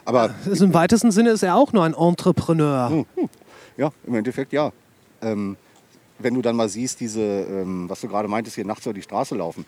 Aber 0.06 0.36
Also 0.46 0.66
Im 0.66 0.74
weitesten 0.74 1.12
Sinne 1.12 1.32
ist 1.32 1.44
er 1.44 1.56
auch 1.56 1.74
nur 1.74 1.84
ein 1.84 1.94
Entrepreneur. 1.94 2.90
Hm. 2.90 3.30
Ja, 3.78 3.92
im 4.06 4.16
Endeffekt 4.16 4.54
ja. 4.54 4.72
Ähm, 5.22 5.58
wenn 6.20 6.34
du 6.34 6.42
dann 6.42 6.56
mal 6.56 6.70
siehst, 6.70 7.00
diese, 7.00 7.22
ähm, 7.22 7.90
was 7.90 8.02
du 8.02 8.08
gerade 8.08 8.28
meintest, 8.28 8.56
hier 8.56 8.66
nachts 8.66 8.86
über 8.86 8.94
die 8.94 9.02
Straße 9.02 9.36
laufen. 9.36 9.66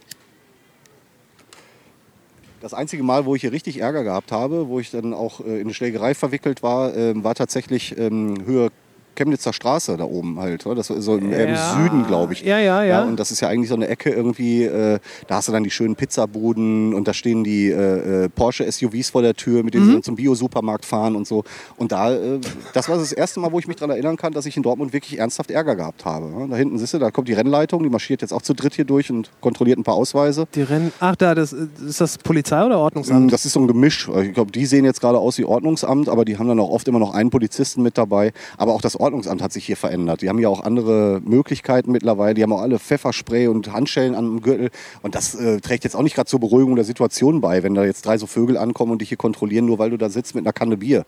Das 2.62 2.74
einzige 2.74 3.04
Mal, 3.04 3.26
wo 3.26 3.36
ich 3.36 3.42
hier 3.42 3.52
richtig 3.52 3.80
Ärger 3.80 4.04
gehabt 4.04 4.32
habe, 4.32 4.68
wo 4.68 4.80
ich 4.80 4.90
dann 4.90 5.14
auch 5.14 5.42
äh, 5.42 5.56
in 5.56 5.62
eine 5.62 5.74
Schlägerei 5.74 6.16
verwickelt 6.16 6.64
war, 6.64 6.96
ähm, 6.96 7.24
war 7.24 7.36
tatsächlich 7.36 7.98
ähm, 7.98 8.46
Höhe 8.46 8.72
Chemnitzer 9.18 9.52
Straße 9.52 9.98
da 9.98 10.06
oben 10.06 10.40
halt. 10.40 10.66
oder? 10.66 10.76
Das 10.76 10.90
war 10.90 11.02
so 11.02 11.18
im, 11.18 11.32
eher 11.34 11.48
im 11.48 11.56
Ja. 11.56 11.74
Süden, 11.76 12.08
glaube 12.08 12.34
ich. 12.34 12.42
Ja, 12.44 12.60
ja, 12.60 12.84
ja. 12.84 13.04
Und 13.04 13.20
das 13.20 13.32
ist 13.32 13.42
ja 13.42 13.50
eigentlich 13.50 13.68
so 13.70 13.76
eine 13.76 13.88
Ecke 13.90 14.10
irgendwie, 14.12 14.64
äh, 14.64 15.00
da 15.28 15.36
hast 15.36 15.48
du 15.48 15.52
dann 15.52 15.64
die 15.64 15.72
schönen 15.72 15.96
Pizzabuden 15.96 16.94
und 16.94 17.08
da 17.08 17.14
stehen 17.14 17.44
die 17.44 17.70
äh, 17.70 18.26
äh, 18.26 18.30
Porsche-SUVs 18.30 19.10
vor 19.12 19.22
der 19.22 19.34
Tür, 19.34 19.64
mit 19.64 19.74
denen 19.74 19.84
Mhm. 19.86 19.88
sie 19.90 19.94
dann 19.96 20.04
zum 20.04 20.16
Bio-Supermarkt 20.16 20.86
fahren 20.86 21.16
und 21.16 21.28
so. 21.28 21.44
Und 21.78 21.92
da, 21.92 22.14
äh, 22.14 22.40
das 22.74 22.88
war 22.90 22.98
das 22.98 23.12
erste 23.12 23.40
Mal, 23.40 23.52
wo 23.52 23.60
ich 23.60 23.68
mich 23.68 23.78
daran 23.78 23.92
erinnern 23.92 24.18
kann, 24.18 24.34
dass 24.34 24.46
ich 24.46 24.56
in 24.56 24.64
Dortmund 24.64 24.94
wirklich 24.94 25.20
ernsthaft 25.20 25.52
Ärger 25.52 25.76
gehabt 25.76 26.06
habe. 26.06 26.28
Ja, 26.40 26.48
Da 26.48 26.56
hinten 26.56 26.78
siehst 26.78 26.94
du, 26.94 27.00
da 27.00 27.12
kommt 27.12 27.28
die 27.28 27.34
Rennleitung, 27.34 27.82
die 27.84 27.90
marschiert 27.90 28.22
jetzt 28.22 28.32
auch 28.34 28.42
zu 28.42 28.54
dritt 28.54 28.76
hier 28.76 28.86
durch 28.86 29.10
und 29.12 29.30
kontrolliert 29.42 29.78
ein 29.80 29.84
paar 29.84 29.96
Ausweise. 29.96 30.46
Die 30.56 30.62
Rennen. 30.62 30.92
Ach, 31.00 31.16
da, 31.16 31.34
das, 31.36 31.54
ist 31.54 32.00
das 32.02 32.18
Polizei 32.18 32.64
oder 32.66 32.80
Ordnungsamt? 32.80 33.32
Das 33.34 33.46
ist 33.46 33.54
so 33.54 33.60
ein 33.60 33.68
Gemisch. 33.68 34.10
Ich 34.24 34.34
glaube, 34.34 34.52
die 34.52 34.66
sehen 34.66 34.86
jetzt 34.86 35.02
gerade 35.02 35.18
aus 35.18 35.38
wie 35.38 35.46
Ordnungsamt, 35.46 36.10
aber 36.10 36.26
die 36.26 36.38
haben 36.38 36.48
dann 36.48 36.60
auch 36.60 36.70
oft 36.70 36.88
immer 36.88 37.00
noch 37.00 37.14
einen 37.14 37.30
Polizisten 37.30 37.82
mit 37.82 37.98
dabei. 37.98 38.34
Aber 38.58 38.74
auch 38.74 38.82
das 38.82 38.96
Ordnungsamt 38.96 39.07
hat 39.14 39.54
sich 39.54 39.66
hier 39.66 39.78
verändert. 39.78 40.22
Die 40.22 40.30
haben 40.30 40.40
ja 40.40 40.50
auch 40.50 40.62
andere 40.62 41.22
Möglichkeiten 41.24 41.92
mittlerweile. 41.92 42.34
Die 42.34 42.44
haben 42.44 42.54
auch 42.54 42.62
alle 42.62 42.80
Pfefferspray 42.80 43.48
und 43.48 43.72
Handschellen 43.72 44.16
am 44.16 44.42
Gürtel. 44.42 44.70
Und 45.02 45.16
das 45.16 45.36
äh, 45.36 45.60
trägt 45.60 45.84
jetzt 45.84 45.96
auch 45.96 46.04
nicht 46.04 46.16
gerade 46.16 46.28
zur 46.28 46.40
Beruhigung 46.40 46.76
der 46.76 46.86
Situation 46.86 47.42
bei, 47.42 47.64
wenn 47.64 47.74
da 47.74 47.86
jetzt 47.86 48.06
drei 48.06 48.18
so 48.18 48.28
Vögel 48.28 48.58
ankommen 48.58 48.92
und 48.92 49.02
dich 49.02 49.10
hier 49.10 49.18
kontrollieren, 49.18 49.66
nur 49.66 49.80
weil 49.80 49.90
du 49.90 49.98
da 49.98 50.10
sitzt 50.10 50.36
mit 50.36 50.46
einer 50.46 50.54
Kanne 50.54 50.78
Bier. 50.78 51.06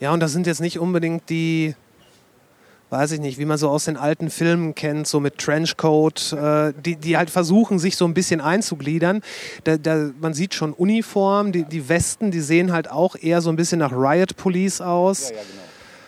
Ja, 0.00 0.12
und 0.12 0.20
das 0.20 0.32
sind 0.32 0.46
jetzt 0.46 0.60
nicht 0.60 0.78
unbedingt 0.78 1.28
die, 1.30 1.74
weiß 2.90 3.12
ich 3.12 3.20
nicht, 3.20 3.38
wie 3.38 3.44
man 3.44 3.58
so 3.58 3.68
aus 3.68 3.86
den 3.86 3.96
alten 3.96 4.30
Filmen 4.30 4.74
kennt, 4.74 5.06
so 5.06 5.20
mit 5.20 5.38
Trenchcoat, 5.38 6.32
äh, 6.32 6.72
die, 6.84 6.96
die 6.96 7.16
halt 7.16 7.30
versuchen, 7.30 7.78
sich 7.78 7.96
so 7.96 8.04
ein 8.04 8.14
bisschen 8.14 8.40
einzugliedern. 8.40 9.22
Da, 9.64 9.76
da, 9.76 10.10
man 10.20 10.34
sieht 10.34 10.54
schon 10.54 10.72
Uniform, 10.72 11.52
die, 11.52 11.64
die 11.64 11.88
Westen, 11.88 12.30
die 12.30 12.40
sehen 12.40 12.72
halt 12.72 12.90
auch 12.90 13.16
eher 13.16 13.40
so 13.40 13.50
ein 13.50 13.56
bisschen 13.56 13.80
nach 13.80 13.92
Riot 13.92 14.36
Police 14.36 14.80
aus. 14.80 15.32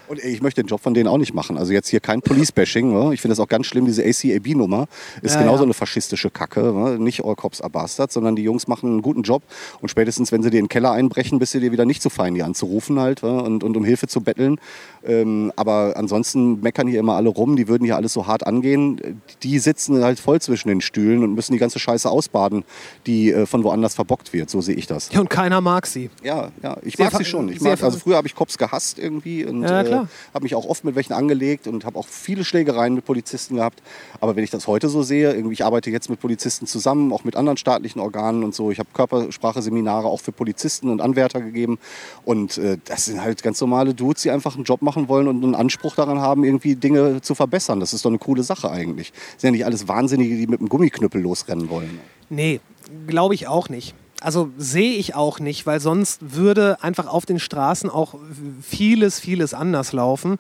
Und 0.09 0.23
ey, 0.23 0.33
ich 0.33 0.43
möchte 0.43 0.63
den 0.63 0.69
Job 0.69 0.81
von 0.81 0.95
denen 0.95 1.09
auch 1.09 1.19
nicht 1.19 1.35
machen. 1.35 1.57
Also 1.57 1.73
jetzt 1.73 1.89
hier 1.89 2.01
kein 2.01 2.23
Police-Bashing. 2.23 2.93
Ne? 2.93 3.15
Ich 3.15 3.21
finde 3.21 3.33
das 3.33 3.41
auch 3.41 3.49
ganz 3.49 3.67
schlimm, 3.67 3.87
diese 3.87 4.03
ACAB-Nummer. 4.05 4.87
Ist 5.23 5.35
Ja, 5.35 5.41
genauso 5.41 5.59
ja. 5.59 5.65
eine 5.65 5.75
faschistische 5.75 6.31
Kacke. 6.31 6.61
Ne? 6.73 6.99
Nicht 6.99 7.25
All 7.25 7.35
Cops 7.35 7.61
are 7.61 7.71
Bastards, 7.71 8.15
sondern 8.15 8.37
die 8.37 8.43
Jungs 8.43 8.69
machen 8.69 8.91
einen 8.91 9.03
guten 9.03 9.23
Job. 9.23 9.43
Und 9.81 9.89
spätestens, 9.89 10.33
wenn 10.33 10.43
sie 10.43 10.51
dir 10.51 10.59
in 10.59 10.65
den 10.65 10.69
Keller 10.69 10.93
einbrechen, 10.93 11.39
bist 11.39 11.55
du 11.55 11.61
dir 11.61 11.73
wieder 11.73 11.85
nicht 11.85 12.03
zu 12.03 12.11
fein, 12.11 12.35
die 12.35 12.43
anzurufen 12.43 13.01
halt 13.01 13.23
ne? 13.23 13.43
und, 13.43 13.65
und 13.65 13.77
um 13.77 13.85
Hilfe 13.85 14.07
zu 14.07 14.21
betteln. 14.21 14.59
Ähm, 15.05 15.53
aber 15.57 15.95
ansonsten 15.97 16.61
meckern 16.61 16.89
hier 16.89 17.01
immer 17.01 17.15
alle 17.15 17.29
rum. 17.29 17.57
Die 17.57 17.69
würden 17.69 17.85
hier 17.85 17.97
alles 17.97 18.13
so 18.13 18.27
hart 18.27 18.47
angehen. 18.47 19.21
Die 19.43 19.59
sitzen 19.59 20.03
halt 20.03 20.19
voll 20.21 20.41
zwischen 20.41 20.69
den 20.69 20.81
Stühlen 20.81 21.23
und 21.23 21.35
müssen 21.35 21.53
die 21.53 21.59
ganze 21.59 21.79
Scheiße 21.79 22.09
ausbaden, 22.11 22.65
die 23.07 23.33
äh, 23.33 23.47
von 23.47 23.65
woanders 23.65 23.95
verbockt 23.95 24.33
wird. 24.33 24.51
So 24.51 24.61
sehe 24.61 24.75
ich 24.75 24.87
das. 24.87 25.11
Ja, 25.13 25.21
und 25.21 25.31
keiner 25.31 25.61
mag 25.61 25.87
sie. 25.87 26.11
Ja, 26.23 26.51
ja, 26.63 26.77
ich 26.83 26.97
Sehr 26.97 27.07
mag 27.07 27.17
sie 27.17 27.25
schon. 27.25 27.49
Ich 27.49 27.61
mag, 27.61 27.83
also 27.83 27.99
früher 27.99 28.17
habe 28.17 28.27
ich 28.27 28.35
Cops 28.35 28.59
gehasst 28.59 28.99
irgendwie 28.99 29.45
und 29.45 29.63
Ja, 29.63 29.83
äh, 29.83 29.96
klar. 30.05 30.09
habe 30.35 30.43
mich 30.45 30.55
auch 30.55 30.67
oft 30.67 30.85
mit 30.85 30.95
welchen 30.95 31.13
angelegt 31.13 31.67
und 31.67 31.85
habe 31.85 31.99
auch 31.99 32.07
viele 32.07 32.45
Schlägereien 32.45 32.95
mit 32.95 33.05
Polizisten 33.05 33.57
gehabt. 33.57 33.83
Aber 34.21 34.37
wenn 34.37 34.45
ich 34.45 34.51
das 34.51 34.67
heute 34.67 34.89
so 34.89 35.03
sehe, 35.03 35.33
irgendwie, 35.33 35.55
ich 35.55 35.65
arbeite 35.65 35.91
jetzt 35.91 36.11
mit 36.11 36.21
Polizisten 36.21 36.67
zusammen, 36.67 37.13
auch 37.13 37.25
mit 37.25 37.37
anderen 37.37 37.57
staatlichen 37.57 38.01
Organen 38.01 38.45
und 38.45 38.55
so. 38.55 38.71
Ich 38.71 38.79
habe 38.79 38.89
Körpersprache-Seminare 38.93 40.07
auch 40.07 40.21
für 40.21 40.33
Polizisten 40.33 40.91
und 40.91 41.01
Anwärter 41.01 41.41
gegeben. 41.41 41.79
Und 42.25 42.59
äh, 42.59 42.79
das 42.85 43.07
sind 43.07 43.23
halt 43.23 43.43
ganz 43.43 43.61
normale 43.61 43.95
Dudes, 43.95 44.23
die 44.23 44.31
einfach 44.31 44.55
einen 44.55 44.65
Job 44.65 44.83
machen 44.83 45.09
wollen 45.09 45.29
und 45.29 45.43
einen 45.43 45.55
Anspruch 45.55 45.95
daran 45.95 46.21
haben, 46.21 46.45
irgendwie 46.45 46.77
Dinge 46.77 47.21
zu 47.23 47.35
verbessern. 47.35 47.81
Das 47.81 47.93
ist 47.93 48.05
doch 48.05 48.11
eine 48.11 48.19
coole 48.19 48.43
Sache 48.43 48.71
eigentlich. 48.71 49.13
Das 49.13 49.43
sind 49.43 49.49
ja 49.49 49.53
nicht 49.53 49.65
alles 49.67 49.89
Wahnsinnige, 49.89 50.37
die 50.37 50.47
mit 50.47 50.61
einem 50.61 50.69
Gummiknüppel 50.69 51.21
losrennen 51.21 51.71
wollen. 51.71 52.01
Nee, 52.29 52.61
glaube 53.07 53.35
ich 53.35 53.49
auch 53.49 53.69
nicht. 53.69 53.95
Also 54.23 54.51
sehe 54.57 54.95
ich 54.95 55.15
auch 55.15 55.41
nicht, 55.41 55.67
weil 55.67 55.79
sonst 55.79 56.35
würde 56.35 56.79
einfach 56.83 57.07
auf 57.07 57.27
den 57.27 57.39
Straßen 57.39 57.91
auch 57.91 58.15
vieles, 58.63 59.21
vieles 59.21 59.53
anders 59.53 59.93
laufen. 59.93 60.39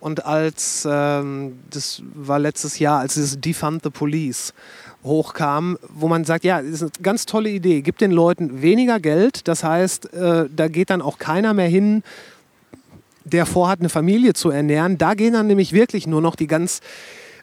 Und 0.00 0.24
als, 0.24 0.88
ähm, 0.90 1.58
das 1.70 2.02
war 2.14 2.38
letztes 2.38 2.78
Jahr, 2.78 3.00
als 3.00 3.14
dieses 3.14 3.40
Defund 3.40 3.82
the 3.84 3.90
Police 3.90 4.54
hochkam, 5.04 5.78
wo 5.88 6.08
man 6.08 6.24
sagt, 6.24 6.44
ja, 6.44 6.60
das 6.60 6.70
ist 6.70 6.82
eine 6.82 6.90
ganz 7.02 7.26
tolle 7.26 7.50
Idee, 7.50 7.82
gibt 7.82 8.00
den 8.00 8.10
Leuten 8.10 8.62
weniger 8.62 8.98
Geld, 8.98 9.46
das 9.46 9.62
heißt, 9.62 10.12
äh, 10.12 10.46
da 10.54 10.68
geht 10.68 10.90
dann 10.90 11.02
auch 11.02 11.18
keiner 11.18 11.54
mehr 11.54 11.68
hin, 11.68 12.02
der 13.24 13.46
vorhat, 13.46 13.80
eine 13.80 13.88
Familie 13.88 14.32
zu 14.32 14.50
ernähren. 14.50 14.98
Da 14.98 15.14
gehen 15.14 15.34
dann 15.34 15.46
nämlich 15.46 15.72
wirklich 15.72 16.06
nur 16.06 16.20
noch 16.20 16.34
die 16.34 16.46
ganz, 16.46 16.80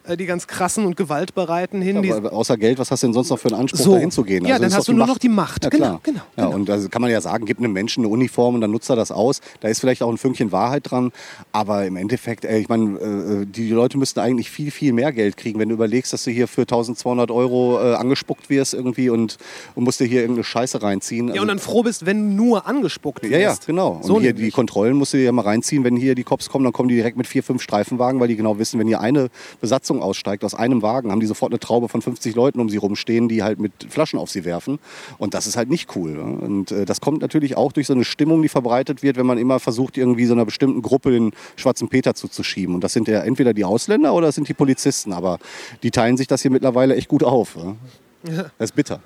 äh, 0.08 0.16
die 0.16 0.26
ganz 0.26 0.46
krassen 0.46 0.84
und 0.86 0.96
gewaltbereiten 0.96 1.82
hin. 1.82 1.96
Aber 2.12 2.32
außer 2.32 2.56
Geld, 2.56 2.78
was 2.78 2.90
hast 2.90 3.02
du 3.02 3.08
denn 3.08 3.14
sonst 3.14 3.30
noch 3.30 3.38
für 3.38 3.48
einen 3.48 3.60
Anspruch, 3.60 3.80
So. 3.80 3.94
da 3.94 3.98
hinzugehen? 4.00 4.44
Ja, 4.44 4.54
Also 4.54 4.64
dann 4.68 4.74
hast 4.74 4.88
du 4.88 4.92
nur 4.92 5.06
noch 5.06 5.18
die 5.18 5.28
Macht. 5.28 5.64
Ja, 5.64 5.70
Genau, 5.70 6.00
genau, 6.02 6.20
Ja, 6.36 6.44
genau. 6.46 6.54
und 6.56 6.70
also 6.70 6.88
kann 6.88 7.02
man 7.02 7.10
ja 7.10 7.20
sagen, 7.20 7.44
gib 7.46 7.58
einem 7.58 7.72
Menschen 7.72 8.04
eine 8.04 8.12
Uniform 8.12 8.54
und 8.54 8.60
dann 8.60 8.70
nutzt 8.70 8.88
er 8.90 8.96
das 8.96 9.10
aus. 9.10 9.40
Da 9.60 9.68
ist 9.68 9.80
vielleicht 9.80 10.02
auch 10.02 10.10
ein 10.10 10.18
Fünkchen 10.18 10.52
Wahrheit 10.52 10.90
dran. 10.90 11.12
Aber 11.52 11.84
im 11.86 11.96
Endeffekt, 11.96 12.44
ey, 12.44 12.60
ich 12.60 12.68
meine, 12.68 12.98
äh, 12.98 13.46
die 13.46 13.70
Leute 13.70 13.98
müssten 13.98 14.20
eigentlich 14.20 14.50
viel, 14.50 14.70
viel 14.70 14.92
mehr 14.92 15.12
Geld 15.12 15.36
kriegen, 15.36 15.58
wenn 15.58 15.68
du 15.68 15.74
überlegst, 15.74 16.12
dass 16.12 16.24
du 16.24 16.30
hier 16.30 16.48
für 16.48 16.62
1200 16.62 17.30
Euro 17.30 17.78
äh, 17.80 17.94
angespuckt 17.94 18.48
wirst 18.50 18.74
irgendwie 18.74 19.10
und, 19.10 19.38
und 19.74 19.84
musst 19.84 20.00
dir 20.00 20.06
hier 20.06 20.20
irgendeine 20.20 20.44
Scheiße 20.44 20.82
reinziehen. 20.82 21.28
ja, 21.28 21.32
Also- 21.32 21.42
und 21.42 21.48
dann 21.48 21.58
froh 21.58 21.82
bist, 21.82 22.06
wenn 22.06 22.36
nur 22.36 22.66
angespuckt 22.66 23.22
wirst. 23.22 23.32
ja, 23.32 23.38
ja, 23.38 23.54
genau. 23.66 23.92
Und 23.92 24.04
So 24.04 24.20
hier 24.20 24.32
nämlich. 24.32 24.46
die 24.46 24.50
Kontrollen 24.52 24.96
musst 24.96 25.12
du 25.12 25.16
dir 25.18 25.24
ja 25.24 25.32
mal 25.32 25.42
reinziehen. 25.42 25.84
Wenn 25.84 25.96
hier 25.96 26.14
die 26.14 26.24
Cops 26.24 26.48
kommen, 26.48 26.64
dann 26.64 26.72
kommen 26.72 26.88
die 26.88 26.94
direkt 26.96 27.16
mit 27.16 27.26
vier, 27.26 27.42
fünf 27.42 27.62
Streifenwagen, 27.62 28.20
weil 28.20 28.28
die 28.28 28.36
genau 28.36 28.58
wissen, 28.58 28.78
wenn 28.80 28.86
hier 28.86 29.00
eine 29.00 29.28
Besatzung 29.60 29.95
aussteigt 30.00 30.44
aus 30.44 30.54
einem 30.54 30.82
Wagen, 30.82 31.10
haben 31.10 31.20
die 31.20 31.26
sofort 31.26 31.52
eine 31.52 31.58
Traube 31.58 31.88
von 31.88 32.02
50 32.02 32.34
Leuten 32.34 32.60
um 32.60 32.68
sie 32.68 32.76
rumstehen, 32.76 33.28
die 33.28 33.42
halt 33.42 33.58
mit 33.58 33.72
Flaschen 33.88 34.18
auf 34.18 34.30
sie 34.30 34.44
werfen. 34.44 34.78
Und 35.18 35.34
das 35.34 35.46
ist 35.46 35.56
halt 35.56 35.70
nicht 35.70 35.94
cool. 35.96 36.12
Ne? 36.12 36.22
Und 36.22 36.70
äh, 36.70 36.84
das 36.84 37.00
kommt 37.00 37.22
natürlich 37.22 37.56
auch 37.56 37.72
durch 37.72 37.86
so 37.86 37.92
eine 37.92 38.04
Stimmung, 38.04 38.42
die 38.42 38.48
verbreitet 38.48 39.02
wird, 39.02 39.16
wenn 39.16 39.26
man 39.26 39.38
immer 39.38 39.60
versucht, 39.60 39.96
irgendwie 39.96 40.26
so 40.26 40.34
einer 40.34 40.44
bestimmten 40.44 40.82
Gruppe 40.82 41.10
den 41.10 41.32
schwarzen 41.56 41.88
Peter 41.88 42.14
zuzuschieben. 42.14 42.74
Und 42.74 42.84
das 42.84 42.92
sind 42.92 43.08
ja 43.08 43.20
entweder 43.20 43.54
die 43.54 43.64
Ausländer 43.64 44.14
oder 44.14 44.26
das 44.26 44.34
sind 44.34 44.48
die 44.48 44.54
Polizisten. 44.54 45.12
Aber 45.12 45.38
die 45.82 45.90
teilen 45.90 46.16
sich 46.16 46.26
das 46.26 46.42
hier 46.42 46.50
mittlerweile 46.50 46.96
echt 46.96 47.08
gut 47.08 47.24
auf. 47.24 47.56
Ne? 47.56 47.76
Das 48.58 48.70
ist 48.70 48.74
bitter. 48.74 49.00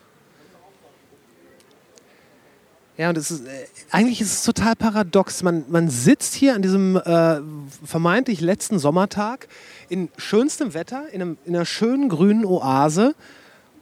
Ja, 3.01 3.09
und 3.09 3.17
es 3.17 3.31
ist, 3.31 3.47
äh, 3.47 3.67
eigentlich 3.91 4.21
ist 4.21 4.31
es 4.31 4.43
total 4.43 4.77
paradox. 4.77 5.43
Man, 5.43 5.65
man 5.71 5.89
sitzt 5.89 6.35
hier 6.35 6.55
an 6.55 6.61
diesem 6.61 6.97
äh, 6.97 7.41
vermeintlich 7.83 8.43
letzten 8.43 8.79
Sommertag 8.79 9.49
in 9.89 10.11
schönstem 10.19 10.75
Wetter, 10.75 11.05
in, 11.11 11.23
einem, 11.23 11.39
in 11.47 11.57
einer 11.57 11.65
schönen 11.65 12.11
grünen 12.11 12.45
Oase. 12.45 13.15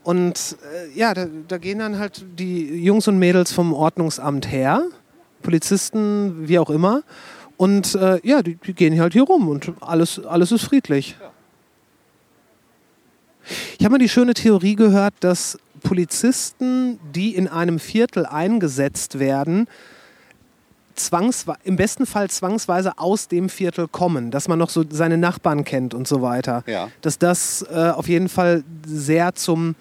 Und 0.03 0.55
äh, 0.73 0.97
ja, 0.97 1.13
da, 1.13 1.27
da 1.49 1.57
gehen 1.57 1.79
dann 1.79 1.99
halt 1.99 2.23
die 2.39 2.81
Jungs 2.81 3.09
und 3.09 3.19
Mädels 3.19 3.51
vom 3.51 3.73
Ordnungsamt 3.73 4.49
her, 4.49 4.85
Polizisten, 5.41 6.47
wie 6.47 6.57
auch 6.57 6.69
immer. 6.69 7.03
Und 7.57 7.95
äh, 7.95 8.25
ja, 8.25 8.41
die, 8.41 8.55
die 8.55 8.73
gehen 8.73 8.97
halt 9.01 9.11
hier 9.11 9.23
rum 9.23 9.49
und 9.49 9.73
alles, 9.81 10.25
alles 10.25 10.53
ist 10.53 10.63
friedlich. 10.63 11.17
Ich 13.77 13.83
habe 13.83 13.91
mal 13.91 13.97
die 13.97 14.07
schöne 14.07 14.33
Theorie 14.33 14.75
gehört, 14.75 15.13
dass 15.19 15.57
Polizisten, 15.79 16.99
die 17.15 17.35
in 17.35 17.47
einem 17.47 17.79
Viertel 17.79 18.25
eingesetzt 18.25 19.19
werden, 19.19 19.67
im 21.63 21.75
besten 21.77 22.05
Fall 22.05 22.29
zwangsweise 22.29 22.97
aus 22.97 23.29
dem 23.29 23.47
Viertel 23.47 23.87
kommen, 23.87 24.31
dass 24.31 24.49
man 24.49 24.59
noch 24.59 24.69
so 24.69 24.83
seine 24.89 25.17
Nachbarn 25.17 25.63
kennt 25.63 25.93
und 25.93 26.07
so 26.07 26.21
weiter. 26.21 26.63
Ja. 26.67 26.89
Dass 27.01 27.17
das 27.17 27.65
äh, 27.71 27.91
auf 27.95 28.09
jeden 28.09 28.27
Fall 28.27 28.63
sehr 28.85 29.33
zum 29.33 29.75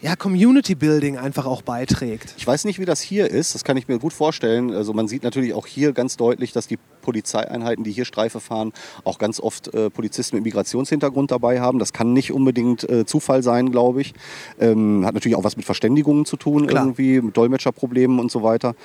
ja, 0.00 0.14
Community 0.14 0.76
Building 0.76 1.16
einfach 1.16 1.44
auch 1.44 1.62
beiträgt. 1.62 2.34
Ich 2.36 2.46
weiß 2.46 2.64
nicht, 2.66 2.78
wie 2.78 2.84
das 2.84 3.00
hier 3.00 3.28
ist. 3.30 3.54
Das 3.56 3.64
kann 3.64 3.76
ich 3.76 3.88
mir 3.88 3.98
gut 3.98 4.12
vorstellen. 4.12 4.72
Also 4.72 4.92
man 4.92 5.08
sieht 5.08 5.24
natürlich 5.24 5.54
auch 5.54 5.66
hier 5.66 5.92
ganz 5.92 6.16
deutlich, 6.16 6.52
dass 6.52 6.68
die 6.68 6.78
Polizeieinheiten, 7.02 7.82
die 7.82 7.90
hier 7.90 8.04
Streife 8.04 8.38
fahren, 8.38 8.72
auch 9.02 9.18
ganz 9.18 9.40
oft 9.40 9.74
äh, 9.74 9.90
Polizisten 9.90 10.36
mit 10.36 10.44
Migrationshintergrund 10.44 11.32
dabei 11.32 11.60
haben. 11.60 11.80
Das 11.80 11.92
kann 11.92 12.12
nicht 12.12 12.32
unbedingt 12.32 12.88
äh, 12.88 13.06
Zufall 13.06 13.42
sein, 13.42 13.72
glaube 13.72 14.00
ich. 14.00 14.14
Ähm, 14.60 15.04
hat 15.04 15.14
natürlich 15.14 15.36
auch 15.36 15.44
was 15.44 15.56
mit 15.56 15.66
Verständigungen 15.66 16.24
zu 16.26 16.36
tun, 16.36 16.68
Klar. 16.68 16.84
irgendwie, 16.84 17.20
mit 17.20 17.36
Dolmetscherproblemen 17.36 18.20
und 18.20 18.30
so 18.30 18.44
weiter. 18.44 18.76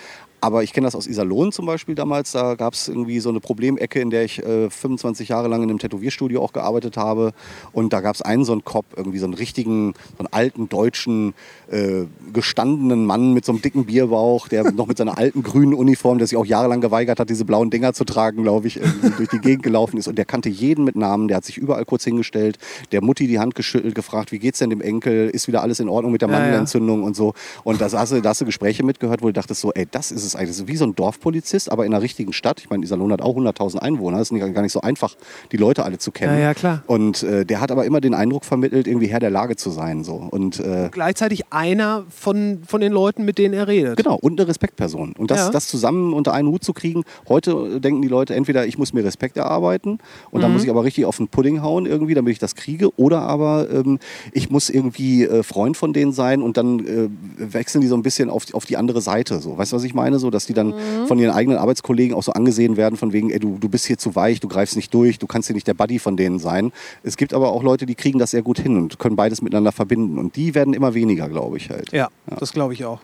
Aber 0.43 0.61
ich 0.61 0.73
kenne 0.73 0.87
das 0.87 0.93
aus 0.93 1.07
Iserlohn 1.07 1.53
zum 1.53 1.65
Beispiel 1.65 1.95
damals. 1.95 2.33
Da 2.33 2.55
gab 2.55 2.73
es 2.73 2.89
irgendwie 2.89 3.21
so 3.21 3.29
eine 3.29 3.39
Problemecke, 3.39 4.01
in 4.01 4.09
der 4.09 4.25
ich 4.25 4.43
äh, 4.43 4.69
25 4.69 5.29
Jahre 5.29 5.47
lang 5.47 5.63
in 5.63 5.69
einem 5.69 5.79
Tätowierstudio 5.79 6.43
auch 6.43 6.51
gearbeitet 6.51 6.97
habe. 6.97 7.31
Und 7.71 7.93
da 7.93 8.01
gab 8.01 8.13
es 8.13 8.21
einen 8.21 8.43
so 8.43 8.51
einen 8.51 8.65
Cop, 8.65 8.83
irgendwie 8.97 9.19
so 9.19 9.25
einen 9.25 9.35
richtigen, 9.35 9.93
so 10.17 10.19
einen 10.19 10.33
alten 10.33 10.67
deutschen, 10.67 11.33
äh, 11.71 12.03
gestandenen 12.33 13.05
Mann 13.05 13.33
mit 13.33 13.45
so 13.45 13.53
einem 13.53 13.61
dicken 13.61 13.85
Bierbauch, 13.85 14.49
der 14.49 14.69
noch 14.73 14.87
mit 14.87 14.97
seiner 14.97 15.17
alten 15.17 15.43
grünen 15.43 15.73
Uniform, 15.73 16.17
der 16.17 16.27
sich 16.27 16.37
auch 16.37 16.45
jahrelang 16.45 16.81
geweigert 16.81 17.21
hat, 17.21 17.29
diese 17.29 17.45
blauen 17.45 17.69
Dinger 17.69 17.93
zu 17.93 18.03
tragen, 18.03 18.43
glaube 18.43 18.67
ich, 18.67 18.81
durch 19.15 19.29
die 19.29 19.39
Gegend 19.39 19.63
gelaufen 19.63 19.95
ist. 19.95 20.09
Und 20.09 20.17
der 20.17 20.25
kannte 20.25 20.49
jeden 20.49 20.83
mit 20.83 20.97
Namen, 20.97 21.29
der 21.29 21.37
hat 21.37 21.45
sich 21.45 21.57
überall 21.57 21.85
kurz 21.85 22.03
hingestellt, 22.03 22.57
der 22.91 23.01
Mutti 23.01 23.27
die 23.27 23.39
Hand 23.39 23.55
geschüttelt, 23.55 23.95
gefragt, 23.95 24.33
wie 24.33 24.39
geht's 24.39 24.59
denn 24.59 24.71
dem 24.71 24.81
Enkel, 24.81 25.29
ist 25.29 25.47
wieder 25.47 25.61
alles 25.61 25.79
in 25.79 25.87
Ordnung 25.87 26.11
mit 26.11 26.21
der 26.21 26.27
Ja, 26.27 26.35
ja. 26.35 26.41
Mandelentzündung 26.41 27.03
und 27.03 27.15
so. 27.15 27.33
Und 27.63 27.79
da 27.79 27.89
hast, 27.89 28.11
du, 28.11 28.21
da 28.21 28.31
hast 28.31 28.41
du 28.41 28.45
Gespräche 28.45 28.83
mitgehört, 28.83 29.21
wo 29.21 29.27
du 29.27 29.33
dachtest 29.33 29.61
so, 29.61 29.71
ey, 29.71 29.87
das 29.89 30.11
ist 30.11 30.32
es 30.32 30.32
eigentlich. 30.36 30.49
Das 30.49 30.59
ist 30.59 30.67
wie 30.67 30.75
so 30.77 30.86
ein 30.86 30.95
Dorfpolizist, 30.95 31.71
aber 31.71 31.86
in 31.86 31.93
einer 31.93 32.01
richtigen 32.03 32.34
Stadt. 32.34 32.59
Ich 32.59 32.69
meine, 32.69 32.84
Iserlohn 32.84 33.11
hat 33.11 33.21
auch 33.21 33.36
100.000 33.36 33.77
Einwohner. 33.77 34.17
Es 34.17 34.23
ist 34.27 34.31
nicht, 34.31 34.53
gar 34.53 34.61
nicht 34.61 34.71
so 34.71 34.81
einfach, 34.81 35.15
die 35.51 35.57
Leute 35.57 35.84
alle 35.86 35.97
zu 35.97 36.11
kennen. 36.11 36.34
Ja, 36.34 36.39
ja, 36.39 36.53
klar. 36.53 36.84
Und 36.88 37.23
äh, 37.23 37.45
der 37.45 37.61
hat 37.61 37.71
aber 37.71 37.86
immer 37.86 38.01
den 38.01 38.13
Eindruck 38.13 38.45
vermittelt, 38.45 38.88
irgendwie 38.88 39.07
Herr 39.07 39.19
der 39.19 39.29
Lage 39.29 39.55
zu 39.55 39.69
sein. 39.69 40.03
So. 40.03 40.27
Und 40.31 40.59
äh, 40.59 40.89
Gleichzeitig 40.91 41.43
einer 41.51 42.03
von, 42.09 42.61
von 42.65 42.81
den 42.81 42.91
Leuten, 42.93 43.25
mit 43.25 43.38
denen 43.38 43.53
er 43.53 43.67
redet. 43.67 43.97
Genau, 43.97 44.15
und 44.15 44.39
eine 44.39 44.47
Respektperson. 44.47 45.13
Und 45.17 45.31
das, 45.31 45.39
Ja. 45.39 45.49
das 45.49 45.67
zusammen 45.67 46.13
unter 46.13 46.34
einen 46.34 46.47
Hut 46.49 46.63
zu 46.63 46.73
kriegen, 46.73 47.03
heute 47.27 47.51
äh, 47.75 47.79
denken 47.79 48.01
die 48.01 48.07
Leute 48.07 48.36
entweder, 48.36 48.65
ich 48.65 48.77
muss 48.77 48.93
mir 48.93 49.03
Respekt 49.03 49.38
erarbeiten 49.38 49.99
und 50.31 50.41
dann 50.41 50.53
muss 50.53 50.63
ich 50.63 50.69
aber 50.69 50.84
richtig 50.84 51.05
auf 51.05 51.17
den 51.17 51.27
Pudding 51.27 51.61
hauen 51.61 51.86
irgendwie, 51.86 52.13
damit 52.13 52.31
ich 52.31 52.39
das 52.39 52.55
kriege, 52.55 52.89
oder 52.97 53.21
aber 53.21 53.67
ähm, 53.71 53.99
ich 54.31 54.49
muss 54.49 54.69
irgendwie 54.69 55.23
äh, 55.23 55.43
Freund 55.43 55.77
von 55.77 55.93
denen 55.93 56.11
sein 56.13 56.41
und 56.41 56.57
dann 56.57 56.79
äh, 56.79 57.09
wechseln 57.38 57.81
die 57.81 57.88
so 57.88 57.95
ein 57.95 58.03
bisschen 58.03 58.29
auf, 58.29 58.45
die- 58.45 58.53
auf 58.53 58.65
die 58.65 58.77
andere 58.77 59.01
Seite. 59.01 59.39
So. 59.39 59.57
Weißt 59.57 59.71
du, 59.71 59.75
was 59.75 59.84
ich 59.84 59.93
meine? 59.93 60.19
So, 60.24 60.30
dass 60.30 60.45
die 60.45 60.53
dann 60.53 60.74
von 61.05 61.19
ihren 61.19 61.32
eigenen 61.34 61.57
Arbeitskollegen 61.57 62.15
auch 62.15 62.24
so 62.24 62.32
angesehen 62.32 62.78
werden, 62.78 62.95
von 62.95 63.11
wegen, 63.11 63.30
ey, 63.30 63.39
du, 63.39 63.57
du 63.59 63.67
bist 63.67 63.86
hier 63.86 63.97
zu 63.97 64.15
weich, 64.15 64.39
du 64.39 64.47
greifst 64.47 64.78
nicht 64.78 64.93
durch, 64.93 65.19
du 65.19 65.28
kannst 65.28 65.49
hier 65.49 65.53
nicht 65.53 65.67
der 65.67 65.74
Buddy 65.74 65.99
von 65.99 66.15
denen 66.15 66.39
sein. 66.39 66.71
Es 67.03 67.17
gibt 67.17 67.34
aber 67.34 67.51
auch 67.51 67.61
Leute, 67.61 67.86
die 67.86 67.95
kriegen 67.95 68.19
das 68.19 68.32
sehr 68.32 68.41
gut 68.41 68.57
hin 68.57 68.78
und 68.78 68.99
können 68.99 69.17
beides 69.17 69.41
miteinander 69.41 69.74
verbinden. 69.74 70.17
Und 70.17 70.38
die 70.38 70.55
werden 70.55 70.74
immer 70.74 70.93
weniger, 70.93 71.28
glaube 71.28 71.57
ich 71.57 71.69
halt. 71.69 71.91
Ja, 71.91 72.07
das 72.39 72.53
glaube 72.53 72.74
ich 72.74 72.86
auch. 72.86 73.01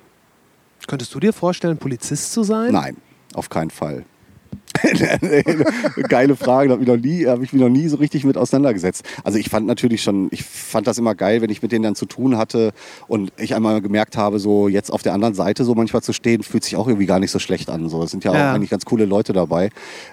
Könntest 0.87 1.13
du 1.13 1.19
dir 1.19 1.33
vorstellen, 1.33 1.77
Polizist 1.77 2.31
zu 2.31 2.43
sein? 2.43 2.71
Nein, 2.71 2.95
auf 3.33 3.49
keinen 3.49 3.69
Fall. 3.69 4.05
Geile 6.09 6.35
Frage, 6.35 6.69
da 6.69 6.73
habe 6.73 6.83
ich, 6.83 6.87
noch 6.87 6.97
nie- 6.97 7.25
hab 7.27 7.41
ich 7.41 7.53
mich 7.53 7.61
noch 7.61 7.69
nie 7.69 7.87
so 7.87 7.97
richtig 7.97 8.23
mit 8.25 8.37
auseinandergesetzt. 8.37 9.03
Also 9.23 9.37
ich 9.37 9.49
fand 9.49 9.67
natürlich 9.67 10.01
schon, 10.03 10.27
ich 10.31 10.43
fand 10.43 10.87
das 10.87 10.97
immer 10.97 11.15
geil, 11.15 11.41
wenn 11.41 11.49
ich 11.49 11.61
mit 11.61 11.71
denen 11.71 11.83
dann 11.83 11.95
zu 11.95 12.05
tun 12.05 12.37
hatte 12.37 12.71
und 13.07 13.31
ich 13.37 13.55
einmal 13.55 13.81
gemerkt 13.81 14.17
habe, 14.17 14.39
so 14.39 14.67
jetzt 14.67 14.91
auf 14.91 15.01
der 15.03 15.13
anderen 15.13 15.33
Seite 15.33 15.63
so 15.63 15.75
manchmal 15.75 16.01
zu 16.03 16.13
stehen, 16.13 16.43
fühlt 16.43 16.63
sich 16.63 16.75
auch 16.75 16.87
irgendwie 16.87 17.05
gar 17.05 17.19
nicht 17.19 17.31
so 17.31 17.39
schlecht 17.39 17.69
an. 17.69 17.89
So. 17.89 18.03
Es 18.03 18.11
sind 18.11 18.23
ja, 18.23 18.33
Ja. 18.33 18.51
auch 18.51 18.55
eigentlich 18.55 18.69
ganz 18.69 18.85
coole 18.85 19.05
Leute 19.05 19.33
dabei. 19.33 19.69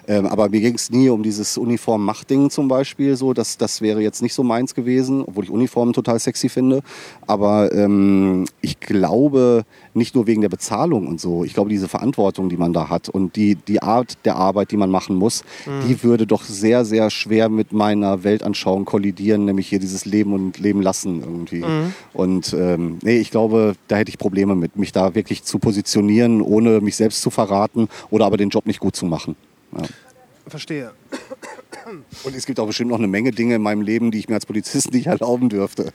Ähm, 0.07 0.25
aber 0.25 0.49
mir 0.49 0.61
ging 0.61 0.75
es 0.75 0.89
nie 0.91 1.09
um 1.09 1.23
dieses 1.23 1.57
Uniform-Macht-Ding 1.57 2.49
zum 2.49 2.67
Beispiel. 2.67 3.15
So. 3.15 3.33
Das, 3.33 3.57
das 3.57 3.81
wäre 3.81 4.01
jetzt 4.01 4.21
nicht 4.21 4.33
so 4.33 4.43
meins 4.43 4.73
gewesen, 4.75 5.23
obwohl 5.25 5.43
ich 5.45 5.49
Uniformen 5.49 5.93
total 5.93 6.19
sexy 6.19 6.49
finde. 6.49 6.81
Aber 7.25 7.71
ähm, 7.73 8.45
ich 8.61 8.79
glaube, 8.79 9.63
nicht 9.93 10.15
nur 10.15 10.27
wegen 10.27 10.41
der 10.41 10.49
Bezahlung 10.49 11.07
und 11.07 11.19
so, 11.19 11.43
ich 11.43 11.53
glaube, 11.53 11.69
diese 11.69 11.87
Verantwortung, 11.87 12.49
die 12.49 12.57
man 12.57 12.73
da 12.73 12.89
hat 12.89 13.09
und 13.09 13.35
die, 13.35 13.55
die 13.55 13.81
Art 13.81 14.17
der 14.25 14.35
Arbeit, 14.35 14.56
die 14.65 14.77
man 14.77 14.89
machen 14.89 15.15
muss, 15.15 15.43
die 15.87 16.03
würde 16.03 16.27
doch 16.27 16.43
sehr, 16.43 16.85
sehr 16.85 17.09
schwer 17.09 17.49
mit 17.49 17.71
meiner 17.71 18.23
Weltanschauung 18.23 18.85
kollidieren, 18.85 19.45
nämlich 19.45 19.67
hier 19.67 19.79
dieses 19.79 20.05
Leben 20.05 20.33
und 20.33 20.59
Leben 20.59 20.81
lassen 20.81 21.21
irgendwie. 21.21 21.63
Und 22.13 22.53
ähm, 22.53 22.99
nee, 23.03 23.17
ich 23.17 23.31
glaube, 23.31 23.75
da 23.87 23.97
hätte 23.97 24.09
ich 24.09 24.17
Probleme 24.17 24.55
mit, 24.55 24.77
mich 24.77 24.91
da 24.91 25.15
wirklich 25.15 25.43
zu 25.43 25.59
positionieren, 25.59 26.41
ohne 26.41 26.81
mich 26.81 26.95
selbst 26.95 27.21
zu 27.21 27.29
verraten 27.29 27.87
oder 28.09 28.25
aber 28.25 28.37
den 28.37 28.49
Job 28.49 28.65
nicht 28.65 28.79
gut 28.79 28.95
zu 28.95 29.05
machen. 29.05 29.35
Ja. 29.75 29.83
Verstehe. 30.47 30.91
Und 32.23 32.35
es 32.35 32.45
gibt 32.45 32.59
auch 32.59 32.67
bestimmt 32.67 32.89
noch 32.89 32.97
eine 32.97 33.07
Menge 33.07 33.31
Dinge 33.31 33.55
in 33.55 33.61
meinem 33.61 33.81
Leben, 33.81 34.11
die 34.11 34.19
ich 34.19 34.27
mir 34.27 34.35
als 34.35 34.45
Polizist 34.45 34.91
nicht 34.93 35.07
erlauben 35.07 35.49
dürfte. 35.49 35.93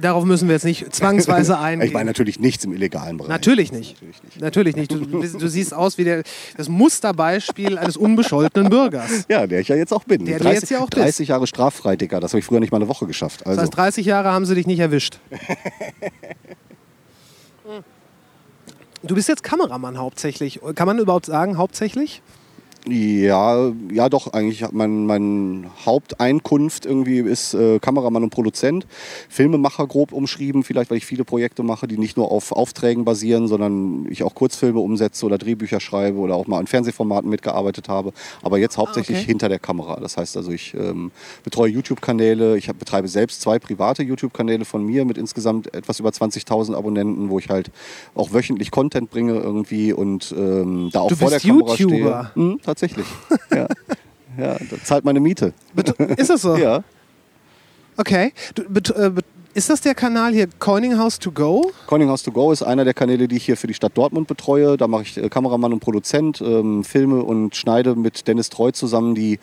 Darauf 0.00 0.24
müssen 0.24 0.48
wir 0.48 0.54
jetzt 0.54 0.64
nicht 0.64 0.92
zwangsweise 0.94 1.58
eingehen. 1.60 1.86
Ich 1.86 1.92
meine 1.92 2.06
natürlich 2.06 2.40
nichts 2.40 2.64
im 2.64 2.72
illegalen 2.72 3.16
Bereich. 3.16 3.28
Natürlich 3.28 3.70
nicht. 3.70 3.96
Natürlich 4.02 4.22
nicht. 4.22 4.40
Natürlich 4.40 4.76
nicht. 4.76 4.92
Du, 4.92 5.38
du, 5.38 5.48
siehst 5.48 5.72
aus 5.72 5.98
wie 5.98 6.04
der, 6.04 6.22
das 6.56 6.68
Musterbeispiel 6.68 7.78
eines 7.78 7.96
unbescholtenen 7.96 8.70
Bürgers. 8.70 9.24
Ja, 9.28 9.46
der 9.46 9.60
ich 9.60 9.68
ja 9.68 9.76
jetzt 9.76 9.92
auch 9.92 10.04
bin. 10.04 10.24
Der 10.24 10.38
du 10.38 10.48
jetzt 10.50 10.70
ja 10.70 10.80
auch 10.80 10.90
bist. 10.90 11.04
30 11.04 11.28
Jahre 11.28 11.46
straffrei, 11.46 11.96
Digga. 11.96 12.18
Das 12.18 12.32
habe 12.32 12.40
ich 12.40 12.44
früher 12.44 12.60
nicht 12.60 12.72
mal 12.72 12.78
eine 12.78 12.88
Woche 12.88 13.06
geschafft. 13.06 13.40
Das 13.40 13.48
Also, 13.48 13.62
heißt, 13.62 13.76
30 13.76 14.06
Jahre 14.06 14.32
haben 14.32 14.46
sie 14.46 14.54
dich 14.54 14.66
nicht 14.66 14.80
erwischt. 14.80 15.18
Du 19.04 19.16
bist 19.16 19.28
jetzt 19.28 19.42
Kameramann 19.42 19.98
hauptsächlich. 19.98 20.60
Kann 20.76 20.86
man 20.86 21.00
überhaupt 21.00 21.26
sagen, 21.26 21.58
hauptsächlich? 21.58 22.22
Ja, 22.88 23.70
ja, 23.92 24.08
doch, 24.08 24.32
eigentlich 24.32 24.64
mein, 24.72 25.06
mein 25.06 25.70
Haupteinkunft 25.86 26.84
irgendwie 26.84 27.18
ist 27.18 27.54
äh, 27.54 27.78
Kameramann 27.78 28.24
und 28.24 28.30
Produzent. 28.30 28.86
Filmemacher 29.28 29.86
grob 29.86 30.12
umschrieben, 30.12 30.64
vielleicht, 30.64 30.90
weil 30.90 30.98
ich 30.98 31.06
viele 31.06 31.24
Projekte 31.24 31.62
mache, 31.62 31.86
die 31.86 31.96
nicht 31.96 32.16
nur 32.16 32.32
auf 32.32 32.50
Aufträgen 32.50 33.04
basieren, 33.04 33.46
sondern 33.46 34.06
ich 34.10 34.24
auch 34.24 34.34
Kurzfilme 34.34 34.80
umsetze 34.80 35.24
oder 35.26 35.38
Drehbücher 35.38 35.78
schreibe 35.78 36.18
oder 36.18 36.34
auch 36.34 36.48
mal 36.48 36.58
an 36.58 36.66
Fernsehformaten 36.66 37.30
mitgearbeitet 37.30 37.88
habe. 37.88 38.12
Aber 38.42 38.58
jetzt 38.58 38.76
hauptsächlich 38.76 39.18
okay. 39.18 39.26
hinter 39.26 39.48
der 39.48 39.60
Kamera. 39.60 40.00
Das 40.00 40.16
heißt 40.16 40.36
also, 40.36 40.50
ich 40.50 40.74
ähm, 40.74 41.12
betreue 41.44 41.70
YouTube-Kanäle, 41.70 42.56
ich 42.58 42.68
hab, 42.68 42.80
betreibe 42.80 43.06
selbst 43.06 43.42
zwei 43.42 43.60
private 43.60 44.02
YouTube-Kanäle 44.02 44.64
von 44.64 44.84
mir 44.84 45.04
mit 45.04 45.18
insgesamt 45.18 45.72
etwas 45.72 46.00
über 46.00 46.10
20.000 46.10 46.74
Abonnenten, 46.74 47.30
wo 47.30 47.38
ich 47.38 47.48
halt 47.48 47.70
auch 48.16 48.32
wöchentlich 48.32 48.72
Content 48.72 49.08
bringe 49.10 49.34
irgendwie 49.34 49.92
und 49.92 50.34
ähm, 50.36 50.90
da 50.92 51.02
auch 51.02 51.08
Du 51.08 51.16
vor 51.16 51.30
der 51.30 51.38
Kamera 51.38 51.76
YouTuber. 51.76 52.32
stehe. 52.34 52.34
Hm, 52.34 52.60
tatsächlich. 52.72 53.06
ja. 53.50 53.66
ja, 54.38 54.56
das 54.70 54.84
zahlt 54.84 55.04
meine 55.04 55.20
Miete. 55.20 55.52
Bet- 55.74 55.90
Ist 56.18 56.30
das 56.30 56.40
so? 56.42 56.56
Ja. 56.56 56.82
Okay. 57.98 58.32
Du, 58.54 58.62
bet, 58.68 58.88
äh, 58.90 59.10
bet, 59.10 59.24
ist 59.54 59.68
das 59.68 59.80
der 59.82 59.94
Kanal 59.94 60.32
hier 60.32 60.48
Coining 60.58 60.96
House 60.98 61.18
to 61.18 61.30
Go? 61.30 61.70
Coining 61.86 62.08
House 62.08 62.22
to 62.22 62.32
Go 62.32 62.52
ist 62.52 62.62
einer 62.62 62.84
der 62.84 62.94
Kanäle, 62.94 63.28
die 63.28 63.36
ich 63.36 63.44
hier 63.44 63.56
für 63.58 63.66
die 63.66 63.74
Stadt 63.74 63.92
Dortmund 63.94 64.26
betreue. 64.26 64.78
Da 64.78 64.88
mache 64.88 65.02
ich 65.02 65.18
äh, 65.18 65.28
Kameramann 65.28 65.72
und 65.72 65.80
Produzent, 65.80 66.40
ähm, 66.40 66.84
filme 66.84 67.22
und 67.22 67.54
schneide 67.54 67.94
mit 67.94 68.26
Dennis 68.26 68.48
Treu 68.48 68.70
zusammen 68.70 69.14
die 69.14 69.38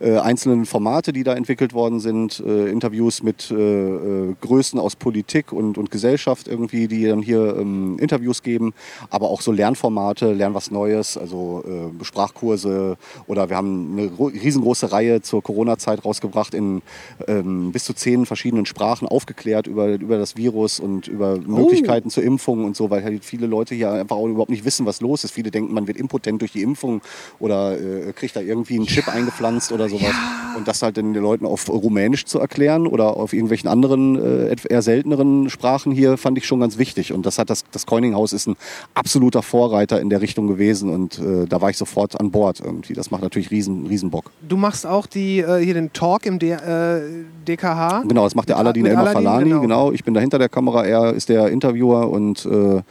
äh, 0.00 0.18
einzelnen 0.18 0.66
Formate, 0.66 1.12
die 1.12 1.22
da 1.22 1.34
entwickelt 1.34 1.74
worden 1.74 2.00
sind. 2.00 2.42
Äh, 2.44 2.70
Interviews 2.70 3.22
mit 3.22 3.52
äh, 3.52 3.54
äh, 3.54 4.34
Größen 4.40 4.80
aus 4.80 4.96
Politik 4.96 5.52
und, 5.52 5.78
und 5.78 5.92
Gesellschaft 5.92 6.48
irgendwie, 6.48 6.88
die 6.88 7.06
dann 7.06 7.22
hier 7.22 7.56
ähm, 7.56 7.98
Interviews 8.00 8.42
geben. 8.42 8.74
Aber 9.10 9.30
auch 9.30 9.42
so 9.42 9.52
Lernformate, 9.52 10.32
Lern 10.32 10.54
was 10.54 10.70
Neues, 10.70 11.16
also 11.16 11.62
Sprachkurse. 12.02 12.96
Oder 13.26 13.48
wir 13.48 13.56
haben 13.56 13.98
eine 13.98 14.08
gro- 14.08 14.26
riesengroße 14.26 14.90
Reihe 14.90 15.22
zur 15.22 15.42
Corona-Zeit 15.42 16.04
rausgebracht 16.04 16.54
in 16.54 16.82
ähm, 17.28 17.70
bis 17.72 17.84
zu 17.84 17.92
zehn 17.92 18.26
verschiedenen 18.26 18.66
Sprachen 18.66 19.06
aufgeklärt 19.06 19.51
über, 19.60 19.88
über 19.88 20.18
das 20.18 20.36
Virus 20.36 20.80
und 20.80 21.08
über 21.08 21.36
Möglichkeiten 21.38 22.10
zur 22.10 22.22
Impfung 22.22 22.64
und 22.64 22.76
so, 22.76 22.90
weil 22.90 23.04
halt 23.04 23.24
viele 23.24 23.46
Leute 23.46 23.74
hier 23.74 23.90
einfach 23.92 24.16
auch 24.16 24.26
überhaupt 24.26 24.50
nicht 24.50 24.64
wissen, 24.64 24.86
was 24.86 25.00
los 25.00 25.24
ist. 25.24 25.32
Viele 25.32 25.50
denken, 25.50 25.72
man 25.74 25.86
wird 25.86 25.96
impotent 25.96 26.40
durch 26.40 26.52
die 26.52 26.62
Impfung 26.62 27.00
oder 27.38 27.78
äh, 27.78 28.12
kriegt 28.12 28.36
da 28.36 28.40
irgendwie 28.40 28.76
einen 28.76 28.86
Chip 28.86 29.08
eingepflanzt 29.08 29.72
oder 29.72 29.88
sowas. 29.88 30.14
Und 30.56 30.68
das 30.68 30.82
halt 30.82 30.96
den 30.96 31.14
Leuten 31.14 31.46
auf 31.46 31.68
Rumänisch 31.68 32.24
zu 32.24 32.38
erklären 32.38 32.86
oder 32.86 33.16
auf 33.16 33.32
irgendwelchen 33.32 33.68
anderen, 33.68 34.16
äh, 34.16 34.54
eher 34.68 34.82
selteneren 34.82 35.48
Sprachen 35.50 35.92
hier, 35.92 36.16
fand 36.16 36.38
ich 36.38 36.46
schon 36.46 36.60
ganz 36.60 36.78
wichtig. 36.78 37.12
Und 37.12 37.26
das 37.26 37.38
hat 37.38 37.50
das, 37.50 37.64
das 37.70 37.86
Coining-Haus 37.86 38.32
ist 38.32 38.46
ein 38.46 38.56
absoluter 38.94 39.42
Vorreiter 39.42 40.00
in 40.00 40.10
der 40.10 40.20
Richtung 40.20 40.46
gewesen 40.46 40.90
und 40.90 41.18
äh, 41.18 41.46
da 41.46 41.60
war 41.60 41.70
ich 41.70 41.76
sofort 41.76 42.18
an 42.20 42.30
Bord 42.30 42.60
irgendwie. 42.60 42.92
Das 42.92 43.10
macht 43.10 43.22
natürlich 43.22 43.50
riesen, 43.50 43.86
riesen 43.86 44.10
Bock. 44.10 44.30
Du 44.46 44.56
machst 44.56 44.86
auch 44.86 45.06
die, 45.06 45.38
äh, 45.40 45.64
hier 45.64 45.74
den 45.74 45.92
Talk 45.92 46.26
im 46.26 46.38
D 46.38 46.50
äh, 46.50 47.00
DKH. 47.46 48.04
Genau, 48.06 48.24
das 48.24 48.34
macht 48.34 48.48
der 48.48 48.58
Aladdin 48.58 48.86
Elmar 48.86 49.08
Aladdin, 49.08 49.41
Falani, 49.48 49.62
genau. 49.62 49.86
genau. 49.86 49.92
Ich 49.92 50.04
bin 50.04 50.14
da 50.14 50.20
hinter 50.20 50.38
der 50.38 50.48
Kamera, 50.48 50.84
er 50.84 51.12
ist 51.12 51.28
der 51.28 51.48
Interviewer 51.48 52.10
und 52.10 52.44
äh, 52.46 52.82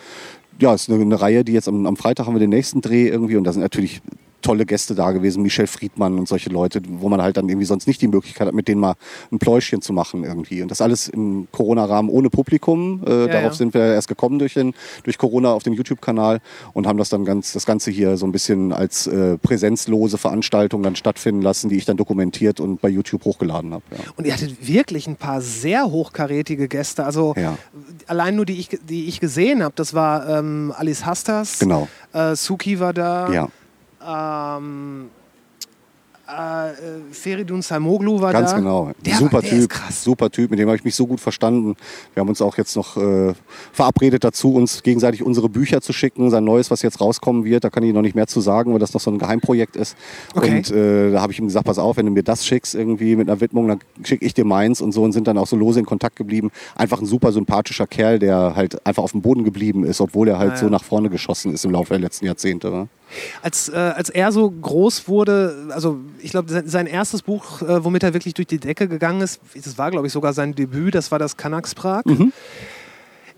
ja, 0.60 0.74
es 0.74 0.84
ist 0.84 0.90
eine, 0.90 1.02
eine 1.02 1.20
Reihe, 1.20 1.44
die 1.44 1.54
jetzt 1.54 1.68
am, 1.68 1.86
am 1.86 1.98
Freitag 1.98 2.28
haben 2.28 2.36
wir 2.36 2.40
den 2.40 2.50
nächsten 2.50 2.82
Dreh 2.82 3.08
irgendwie 3.08 3.36
und 3.36 3.44
da 3.44 3.54
sind 3.54 3.62
natürlich 3.62 4.02
tolle 4.42 4.66
Gäste 4.66 4.96
da 4.96 5.12
gewesen, 5.12 5.44
Michel 5.44 5.68
Friedmann 5.68 6.18
und 6.20 6.28
solche 6.28 6.50
Leute, 6.50 6.82
wo 6.88 7.10
man 7.10 7.22
halt 7.22 7.38
dann 7.38 7.48
irgendwie 7.50 7.66
sonst 7.66 7.88
nicht 7.88 8.02
die 8.02 8.08
Möglichkeit 8.08 8.48
hat, 8.48 8.54
mit 8.54 8.68
denen 8.68 8.82
mal 8.82 8.96
ein 9.32 9.40
Pläuschchen 9.40 9.82
zu 9.82 9.94
machen 9.94 10.24
irgendwie. 10.24 10.62
Und 10.62 10.70
das 10.72 10.82
alles 10.82 11.08
im 11.08 11.48
Corona-Rahmen 11.52 12.10
ohne 12.10 12.30
Publikum. 12.30 13.02
Äh, 13.04 13.28
darauf 13.28 13.44
ja. 13.44 13.54
sind 13.54 13.74
wir 13.74 13.82
erst 13.82 14.08
gekommen 14.08 14.40
durch, 14.40 14.54
den, 14.56 14.74
durch 15.04 15.18
Corona 15.18 15.52
auf 15.54 15.64
dem 15.64 15.74
YouTube-Kanal 15.74 16.40
und 16.74 16.88
haben 16.88 16.98
das 16.98 17.10
dann 17.10 17.26
ganz, 17.26 17.54
das 17.54 17.66
Ganze 17.66 17.92
hier 17.92 18.18
so 18.18 18.26
ein 18.26 18.32
bisschen 18.32 18.74
als 18.74 19.08
äh, 19.08 19.38
präsenzlose 19.38 20.18
Veranstaltung 20.18 20.84
dann 20.84 20.96
stattfinden 20.96 21.42
lassen, 21.42 21.70
die 21.70 21.78
ich 21.78 21.86
dann 21.86 21.98
dokumentiert 21.98 22.60
und 22.60 22.82
bei 22.82 22.90
YouTube 22.90 23.26
hochgeladen 23.26 23.74
habe. 23.74 23.84
Ja. 23.92 23.98
Und 24.16 24.26
ihr 24.28 24.34
hattet 24.34 24.68
wirklich 24.68 25.08
ein 25.08 25.16
paar 25.16 25.42
sehr 25.42 25.90
hochkarätige 25.92 26.68
Gäste. 26.68 27.06
Also 27.06 27.34
Ja. 27.38 27.58
allein 28.08 28.36
nur 28.36 28.46
die 28.46 28.60
ich, 28.60 28.70
die 28.90 29.06
ich 29.08 29.20
gesehen 29.20 29.64
habe, 29.64 29.74
das 29.76 29.94
war 29.94 30.28
ähm, 30.28 30.74
Alice 30.78 31.06
Hastas, 31.06 31.60
Genau. 31.60 31.88
äh, 32.14 32.36
Suki 32.36 32.80
war 32.80 32.94
da, 32.94 33.32
Ja, 33.32 33.50
ähm, 34.08 35.10
äh, 36.28 36.72
Feridun 37.12 37.62
Salmoglu 37.62 38.22
war 38.22 38.32
ganz 38.32 38.52
da. 38.52 38.58
genau. 38.58 38.92
Der, 39.06 39.16
super 39.16 39.34
war, 39.34 39.42
der 39.42 39.50
Typ, 39.50 39.74
super 39.92 40.30
Typ, 40.30 40.50
mit 40.50 40.60
dem 40.60 40.68
habe 40.70 40.78
ich 40.78 40.84
mich 40.86 40.96
so 40.96 41.06
gut 41.06 41.20
verstanden. 41.20 41.76
Wir 42.14 42.22
haben 42.22 42.30
uns 42.30 42.42
auch 42.42 42.58
jetzt 42.58 42.76
noch 42.78 42.96
äh, 42.96 43.34
verabredet 43.74 44.24
dazu, 44.24 44.54
uns 44.54 44.82
gegenseitig 44.84 45.24
unsere 45.24 45.50
Bücher 45.50 45.82
zu 45.82 45.92
schicken. 45.92 46.30
Sein 46.30 46.46
neues, 46.46 46.72
was 46.72 46.84
jetzt 46.84 47.02
rauskommen 47.02 47.44
wird, 47.44 47.64
da 47.66 47.70
kann 47.70 47.84
ich 47.84 47.94
noch 47.94 48.02
nicht 48.02 48.16
mehr 48.16 48.28
zu 48.28 48.40
sagen, 48.40 48.72
weil 48.72 48.80
das 48.80 48.94
noch 48.94 49.02
so 49.02 49.12
ein 49.12 49.20
Geheimprojekt 49.20 49.76
ist. 49.76 49.98
Okay. 50.34 50.58
Und 50.58 50.72
äh, 50.72 51.12
da 51.12 51.22
habe 51.22 51.34
ich 51.34 51.40
ihm 51.40 51.46
gesagt, 51.48 51.66
pass 51.66 51.80
auf, 51.80 51.98
wenn 51.98 52.06
du 52.06 52.12
mir 52.14 52.24
das 52.24 52.46
schickst 52.46 52.76
irgendwie 52.76 53.16
mit 53.18 53.30
einer 53.30 53.42
Widmung, 53.42 53.68
dann 53.68 53.80
schicke 54.04 54.26
ich 54.26 54.34
dir 54.34 54.46
meins 54.46 54.80
und 54.80 54.94
so 54.94 55.04
und 55.04 55.12
sind 55.12 55.28
dann 55.28 55.38
auch 55.38 55.48
so 55.48 55.58
lose 55.58 55.80
in 55.80 55.86
Kontakt 55.86 56.16
geblieben. 56.16 56.50
Einfach 56.76 57.02
ein 57.02 57.06
super 57.06 57.34
sympathischer 57.34 57.88
Kerl, 57.88 58.20
der 58.20 58.54
halt 58.56 58.86
einfach 58.86 59.04
auf 59.04 59.12
dem 59.12 59.22
Boden 59.22 59.44
geblieben 59.44 59.84
ist, 59.84 60.00
obwohl 60.00 60.30
er 60.30 60.38
halt 60.40 60.52
Ah, 60.52 60.56
ja. 60.56 60.60
so 60.62 60.70
nach 60.70 60.84
vorne 60.84 61.10
geschossen 61.10 61.54
ist 61.54 61.66
im 61.66 61.72
Laufe 61.72 61.90
der 61.90 62.00
letzten 62.00 62.26
Jahrzehnte. 62.26 62.70
Ne? 62.72 62.88
Als, 63.42 63.70
äh, 63.70 63.76
als 63.76 64.10
er 64.10 64.32
so 64.32 64.50
groß 64.50 65.08
wurde, 65.08 65.68
also 65.70 66.00
ich 66.20 66.32
glaube, 66.32 66.52
sein, 66.52 66.68
sein 66.68 66.88
erstes 66.88 67.22
Buch, 67.22 67.62
äh, 67.62 67.84
womit 67.84 68.04
er 68.04 68.14
wirklich 68.14 68.34
durch 68.34 68.48
die 68.48 68.60
Decke 68.60 68.88
gegangen 68.88 69.22
ist, 69.22 69.40
das 69.54 69.78
war, 69.78 69.92
glaube 69.92 70.08
ich, 70.08 70.14
sogar 70.14 70.34
sein 70.34 70.56
Debüt, 70.56 70.96
das 70.96 71.12
war 71.12 71.20
das 71.20 71.38
Kanaks 71.38 71.76
Prag. 71.76 72.06
Mhm. 72.06 72.34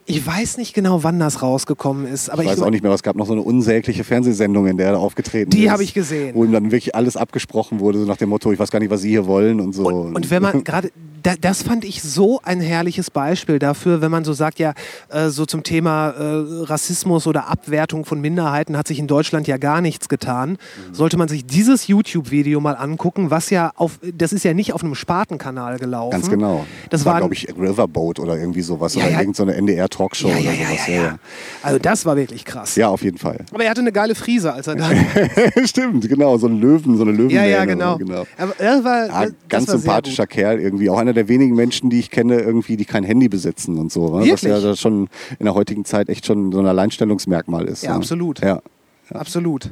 Ich 0.06 0.26
weiß 0.26 0.58
nicht 0.58 0.74
genau, 0.74 1.04
wann 1.04 1.20
das 1.20 1.42
rausgekommen 1.42 2.06
ist, 2.06 2.30
aber 2.30 2.44
ich 2.44 2.50
weiß 2.50 2.62
auch 2.62 2.70
nicht 2.70 2.84
mehr, 2.84 2.92
es 2.92 3.04
gab 3.04 3.16
noch 3.16 3.26
so 3.26 3.34
eine 3.34 3.42
unsägliche 3.42 4.04
Fernsehsendung, 4.04 4.68
in 4.68 4.78
der 4.78 4.90
er 4.90 5.00
aufgetreten 5.00 5.52
ist. 5.52 5.58
Die 5.58 5.72
habe 5.72 5.84
ich 5.84 5.94
gesehen. 5.94 6.36
Wo 6.36 6.44
ihm 6.44 6.52
dann 6.52 6.66
wirklich 6.66 6.94
alles 6.94 7.16
abgesprochen 7.16 7.80
wurde, 7.80 8.00
so 8.00 8.06
nach 8.06 8.18
dem 8.18 8.30
Motto, 8.30 8.52
ich 8.52 8.60
weiß 8.60 8.70
gar 8.70 8.80
nicht, 8.80 8.90
was 8.90 9.02
Sie 9.02 9.10
hier 9.10 9.26
wollen 9.26 9.62
und 9.62 9.74
so. 9.74 9.88
Und, 9.88 10.16
und 10.16 10.30
wenn 10.30 10.42
man 10.42 10.64
gerade, 10.66 10.92
da, 11.22 11.36
das 11.40 11.64
fand 11.64 11.86
ich 11.86 12.04
so 12.04 12.42
ein 12.44 12.60
herrliches 12.60 13.12
Beispiel 13.12 13.60
dafür, 13.60 14.02
wenn 14.02 14.12
man 14.12 14.26
so 14.26 14.34
sagt, 14.34 14.60
ja, 14.60 14.74
äh, 15.10 15.30
so 15.30 15.46
zum 15.46 15.64
Thema 15.64 16.10
äh, 16.10 16.64
Rassismus 16.64 17.26
oder 17.26 17.48
Abwertung 17.48 18.04
von 18.04 18.20
Minderheiten 18.20 18.78
hat 18.78 18.90
sich 18.90 19.00
in 19.00 19.08
Deutschland 19.08 19.48
ja 19.48 19.56
gar 19.58 19.80
nichts 19.80 20.10
getan. 20.10 20.52
Mhm. 20.52 20.94
Sollte 20.94 21.16
man 21.16 21.30
sich 21.30 21.46
dieses 21.46 21.88
YouTube-Video 21.88 22.60
mal 22.60 22.76
angucken, 22.76 23.32
was 23.32 23.50
ja 23.52 23.72
auf, 23.76 24.00
das 24.14 24.34
ist 24.34 24.44
ja 24.44 24.54
nicht 24.54 24.74
auf 24.74 24.84
einem 24.84 24.96
Spartenkanal 24.96 25.80
gelaufen. 25.80 26.12
Ganz 26.12 26.30
genau. 26.30 26.66
Das 26.90 27.06
war, 27.06 27.14
war, 27.14 27.20
glaube 27.22 27.36
ich, 27.36 27.48
Riverboat 27.58 28.20
oder 28.20 28.38
irgendwie 28.38 28.62
sowas. 28.62 28.96
Ja, 28.96 29.04
oder 29.04 29.12
ja. 29.14 29.20
irgendeine 29.20 29.56
NDR-Talkshow 29.56 29.93
ja, 29.93 29.93
oder 30.00 30.38
ja, 30.40 30.52
ja, 30.52 30.68
sowas. 30.68 30.88
ja, 30.88 30.94
ja. 30.94 31.20
Also 31.62 31.80
das 31.80 32.06
war 32.06 32.16
wirklich 32.16 32.46
krass. 32.46 32.76
Ja, 32.76 32.90
auf 32.90 33.02
jeden 33.02 33.18
Fall. 33.18 33.38
Aber 33.52 33.64
er 33.64 33.70
hatte 33.70 33.82
eine 33.82 33.92
geile 33.92 34.16
Frise, 34.16 34.54
als 34.54 34.68
er 34.68 34.76
da. 34.76 34.90
Stimmt, 35.66 36.08
genau. 36.08 36.38
So 36.38 36.48
ein 36.48 36.60
Löwen, 36.60 36.98
so 36.98 37.04
eine 37.04 37.12
Löwen. 37.12 37.30
ja, 37.30 37.46
ja, 37.46 37.66
genau. 37.66 38.00
Aber 38.38 38.54
das 38.58 38.84
war, 38.84 39.08
Ja, 39.08 39.30
ganz 39.50 39.70
sympathischer. 39.70 40.28
Kerl 40.28 40.60
irgendwie. 40.60 40.90
Auch 40.90 40.98
einer 40.98 41.14
der 41.14 41.28
wenigen 41.28 41.56
Menschen, 41.56 41.90
die 41.90 42.00
ich 42.00 42.10
kenne, 42.10 42.40
irgendwie, 42.40 42.78
die 42.78 42.86
kein 42.86 43.04
Handy 43.04 43.30
besitzen 43.30 43.78
und 43.78 43.92
so. 43.92 44.20
ne? 44.20 44.32
Was 44.32 44.42
ja 44.42 44.76
schon 44.76 45.10
in 45.40 45.46
der 45.46 45.54
heutigen 45.54 45.86
Zeit 45.86 46.10
echt 46.10 46.26
schon 46.26 46.52
so 46.52 46.60
ein 46.60 46.66
Alleinstellungsmerkmal 46.66 47.66
ist. 47.66 47.84
Ja, 47.84 47.92
ne? 47.92 47.96
absolut. 47.98 48.40
Ja. 48.42 48.62
Absolut. 49.10 49.72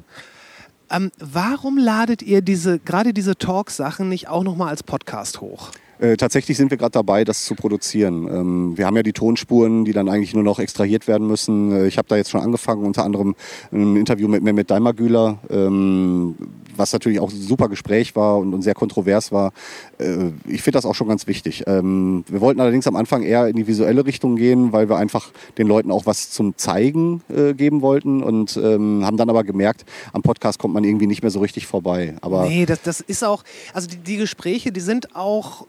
Ähm, 0.89 1.11
warum 1.19 1.77
ladet 1.77 2.22
ihr 2.22 2.41
diese, 2.41 2.80
gerade 2.80 3.14
diese 3.14 3.38
Talk-Sachen 3.38 4.10
nicht 4.10 4.27
auch 4.27 4.43
nochmal 4.43 4.69
als 4.69 4.84
Podcast 4.84 5.39
hoch? 5.41 5.72
Äh, 6.01 6.17
tatsächlich 6.17 6.57
sind 6.57 6.71
wir 6.71 6.77
gerade 6.77 6.91
dabei, 6.91 7.23
das 7.23 7.45
zu 7.45 7.53
produzieren. 7.53 8.27
Ähm, 8.27 8.77
wir 8.77 8.87
haben 8.87 8.95
ja 8.95 9.03
die 9.03 9.13
Tonspuren, 9.13 9.85
die 9.85 9.93
dann 9.93 10.09
eigentlich 10.09 10.33
nur 10.33 10.41
noch 10.41 10.57
extrahiert 10.57 11.07
werden 11.07 11.27
müssen. 11.27 11.71
Äh, 11.71 11.85
ich 11.85 11.99
habe 11.99 12.07
da 12.07 12.17
jetzt 12.17 12.31
schon 12.31 12.41
angefangen, 12.41 12.83
unter 12.83 13.03
anderem 13.03 13.35
ein 13.71 13.95
Interview 13.95 14.27
mit 14.27 14.41
Mehmet 14.41 14.71
Daimagüler, 14.71 15.37
ähm, 15.51 16.35
was 16.75 16.91
natürlich 16.91 17.19
auch 17.19 17.31
ein 17.31 17.39
super 17.39 17.69
Gespräch 17.69 18.15
war 18.15 18.39
und, 18.39 18.51
und 18.51 18.63
sehr 18.63 18.73
kontrovers 18.73 19.31
war. 19.31 19.53
Äh, 19.99 20.31
ich 20.47 20.63
finde 20.63 20.77
das 20.77 20.87
auch 20.87 20.95
schon 20.95 21.07
ganz 21.07 21.27
wichtig. 21.27 21.65
Ähm, 21.67 22.23
wir 22.27 22.41
wollten 22.41 22.61
allerdings 22.61 22.87
am 22.87 22.95
Anfang 22.95 23.21
eher 23.21 23.47
in 23.47 23.55
die 23.55 23.67
visuelle 23.67 24.03
Richtung 24.03 24.37
gehen, 24.37 24.73
weil 24.73 24.89
wir 24.89 24.97
einfach 24.97 25.29
den 25.59 25.67
Leuten 25.67 25.91
auch 25.91 26.07
was 26.07 26.31
zum 26.31 26.57
Zeigen 26.57 27.21
äh, 27.29 27.53
geben 27.53 27.83
wollten 27.83 28.23
und 28.23 28.57
ähm, 28.57 29.05
haben 29.05 29.17
dann 29.17 29.29
aber 29.29 29.43
gemerkt, 29.43 29.85
am 30.13 30.23
Podcast 30.23 30.57
kommt 30.57 30.73
man 30.73 30.83
irgendwie 30.83 31.05
nicht 31.05 31.21
mehr 31.21 31.29
so 31.29 31.41
richtig 31.41 31.67
vorbei. 31.67 32.15
Aber 32.21 32.47
Nee, 32.47 32.65
das, 32.65 32.81
das 32.81 33.01
ist 33.01 33.23
auch, 33.23 33.43
also 33.71 33.87
die, 33.87 33.97
die 33.97 34.17
Gespräche, 34.17 34.71
die 34.71 34.79
sind 34.81 35.15
auch. 35.15 35.67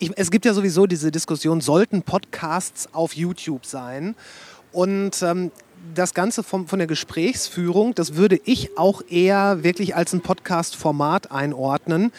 Ich, 0.00 0.10
es 0.16 0.30
gibt 0.30 0.46
ja 0.46 0.54
sowieso 0.54 0.86
diese 0.86 1.12
Diskussion, 1.12 1.60
sollten 1.60 2.02
Podcasts 2.02 2.88
auf 2.92 3.14
YouTube 3.14 3.66
sein? 3.66 4.16
Und 4.72 5.22
ähm, 5.22 5.52
das 5.94 6.14
Ganze 6.14 6.42
vom, 6.42 6.66
von 6.66 6.78
der 6.78 6.88
Gesprächsführung, 6.88 7.94
das 7.94 8.14
würde 8.14 8.40
ich 8.44 8.78
auch 8.78 9.02
eher 9.08 9.62
wirklich 9.62 9.94
als 9.94 10.14
ein 10.14 10.22
Podcast-Format 10.22 11.30
einordnen, 11.30 12.12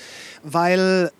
weil 0.44 1.12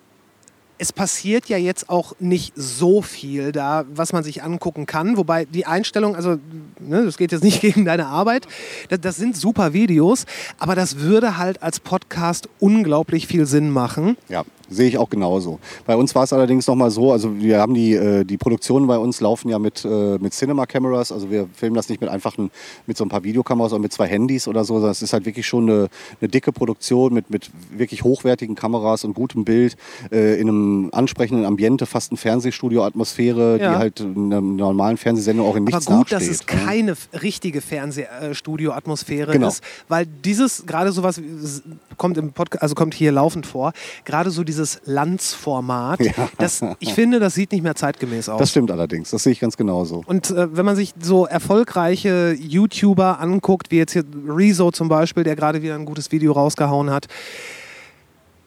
es 0.82 0.92
passiert 0.92 1.48
ja 1.48 1.56
jetzt 1.58 1.88
auch 1.88 2.14
nicht 2.18 2.54
so 2.56 3.02
viel 3.02 3.52
da, 3.52 3.84
was 3.94 4.12
man 4.12 4.24
sich 4.24 4.42
angucken 4.42 4.84
kann. 4.84 5.16
Wobei 5.16 5.44
die 5.44 5.64
Einstellung, 5.64 6.16
also 6.16 6.38
ne, 6.80 7.04
das 7.04 7.16
geht 7.18 7.30
jetzt 7.30 7.44
nicht 7.44 7.60
gegen 7.60 7.84
deine 7.84 8.06
Arbeit, 8.06 8.48
das, 8.88 9.00
das 9.00 9.16
sind 9.16 9.36
super 9.36 9.74
Videos, 9.74 10.26
aber 10.58 10.74
das 10.74 10.98
würde 10.98 11.38
halt 11.38 11.62
als 11.62 11.78
Podcast 11.78 12.48
unglaublich 12.58 13.28
viel 13.28 13.46
Sinn 13.46 13.70
machen. 13.70 14.16
Ja, 14.28 14.42
sehe 14.72 14.88
ich 14.88 14.98
auch 14.98 15.10
genauso. 15.10 15.60
Bei 15.86 15.96
uns 15.96 16.14
war 16.14 16.24
es 16.24 16.32
allerdings 16.32 16.66
nochmal 16.66 16.90
so, 16.90 17.12
also 17.12 17.38
wir 17.38 17.60
haben 17.60 17.74
die, 17.74 17.94
äh, 17.94 18.24
die 18.24 18.38
Produktionen 18.38 18.86
bei 18.86 18.98
uns 18.98 19.20
laufen 19.20 19.48
ja 19.48 19.58
mit, 19.58 19.84
äh, 19.84 20.18
mit 20.18 20.32
Cinema 20.32 20.66
Cameras, 20.66 21.12
also 21.12 21.30
wir 21.30 21.48
filmen 21.54 21.76
das 21.76 21.88
nicht 21.88 22.00
mit 22.00 22.10
einfachen, 22.10 22.50
mit 22.86 22.96
so 22.96 23.04
ein 23.04 23.08
paar 23.08 23.22
Videokameras 23.22 23.72
oder 23.72 23.82
mit 23.82 23.92
zwei 23.92 24.08
Handys 24.08 24.48
oder 24.48 24.64
so, 24.64 24.80
das 24.80 25.02
ist 25.02 25.12
halt 25.12 25.26
wirklich 25.26 25.46
schon 25.46 25.68
eine, 25.68 25.88
eine 26.20 26.28
dicke 26.28 26.52
Produktion 26.52 27.14
mit, 27.14 27.30
mit 27.30 27.50
wirklich 27.70 28.02
hochwertigen 28.02 28.54
Kameras 28.54 29.04
und 29.04 29.14
gutem 29.14 29.44
Bild, 29.44 29.76
äh, 30.10 30.40
in 30.40 30.48
einem 30.48 30.71
ansprechenden 30.92 31.44
Ambiente, 31.46 31.86
fast 31.86 32.12
ein 32.12 32.16
Fernsehstudio-Atmosphäre, 32.16 33.58
Ja. 33.60 33.72
die 33.72 33.78
halt 33.78 34.00
in 34.00 34.32
einer 34.32 34.40
normalen 34.40 34.96
Fernsehsendung 34.96 35.46
auch 35.46 35.56
in 35.56 35.62
Aber 35.62 35.76
nichts 35.76 35.86
gut, 35.86 36.10
nachsteht. 36.10 36.20
dass 36.20 36.28
es 36.28 36.40
ne? 36.40 36.46
keine 36.46 36.94
richtige 37.22 37.60
Fernsehstudio-Atmosphäre 37.60 39.32
Genau. 39.32 39.48
ist, 39.48 39.62
weil 39.88 40.06
dieses, 40.06 40.64
gerade 40.66 40.92
sowas 40.92 41.20
kommt 41.96 42.16
im 42.18 42.32
Podcast, 42.32 42.62
also 42.62 42.74
kommt 42.74 42.94
hier 42.94 43.12
laufend 43.12 43.46
vor, 43.46 43.72
gerade 44.04 44.30
so 44.30 44.44
dieses 44.44 44.80
Landsformat, 44.84 46.00
Ja. 46.00 46.12
das, 46.38 46.62
ich 46.78 46.94
finde, 46.94 47.20
das 47.20 47.34
sieht 47.34 47.52
nicht 47.52 47.62
mehr 47.62 47.74
zeitgemäß 47.74 48.28
aus. 48.28 48.38
Das 48.38 48.50
stimmt 48.50 48.70
allerdings, 48.70 49.10
das 49.10 49.22
sehe 49.22 49.32
ich 49.32 49.40
ganz 49.40 49.56
genauso. 49.56 50.02
Und 50.06 50.30
äh, 50.30 50.54
wenn 50.56 50.64
man 50.64 50.76
sich 50.76 50.94
so 51.00 51.26
erfolgreiche 51.26 52.34
YouTuber 52.38 53.20
anguckt, 53.20 53.70
wie 53.70 53.76
jetzt 53.78 53.92
hier 53.92 54.04
Rezo 54.28 54.70
zum 54.70 54.88
Beispiel, 54.88 55.24
der 55.24 55.36
gerade 55.36 55.62
wieder 55.62 55.74
ein 55.74 55.84
gutes 55.84 56.12
Video 56.12 56.32
rausgehauen 56.32 56.90
hat, 56.90 57.06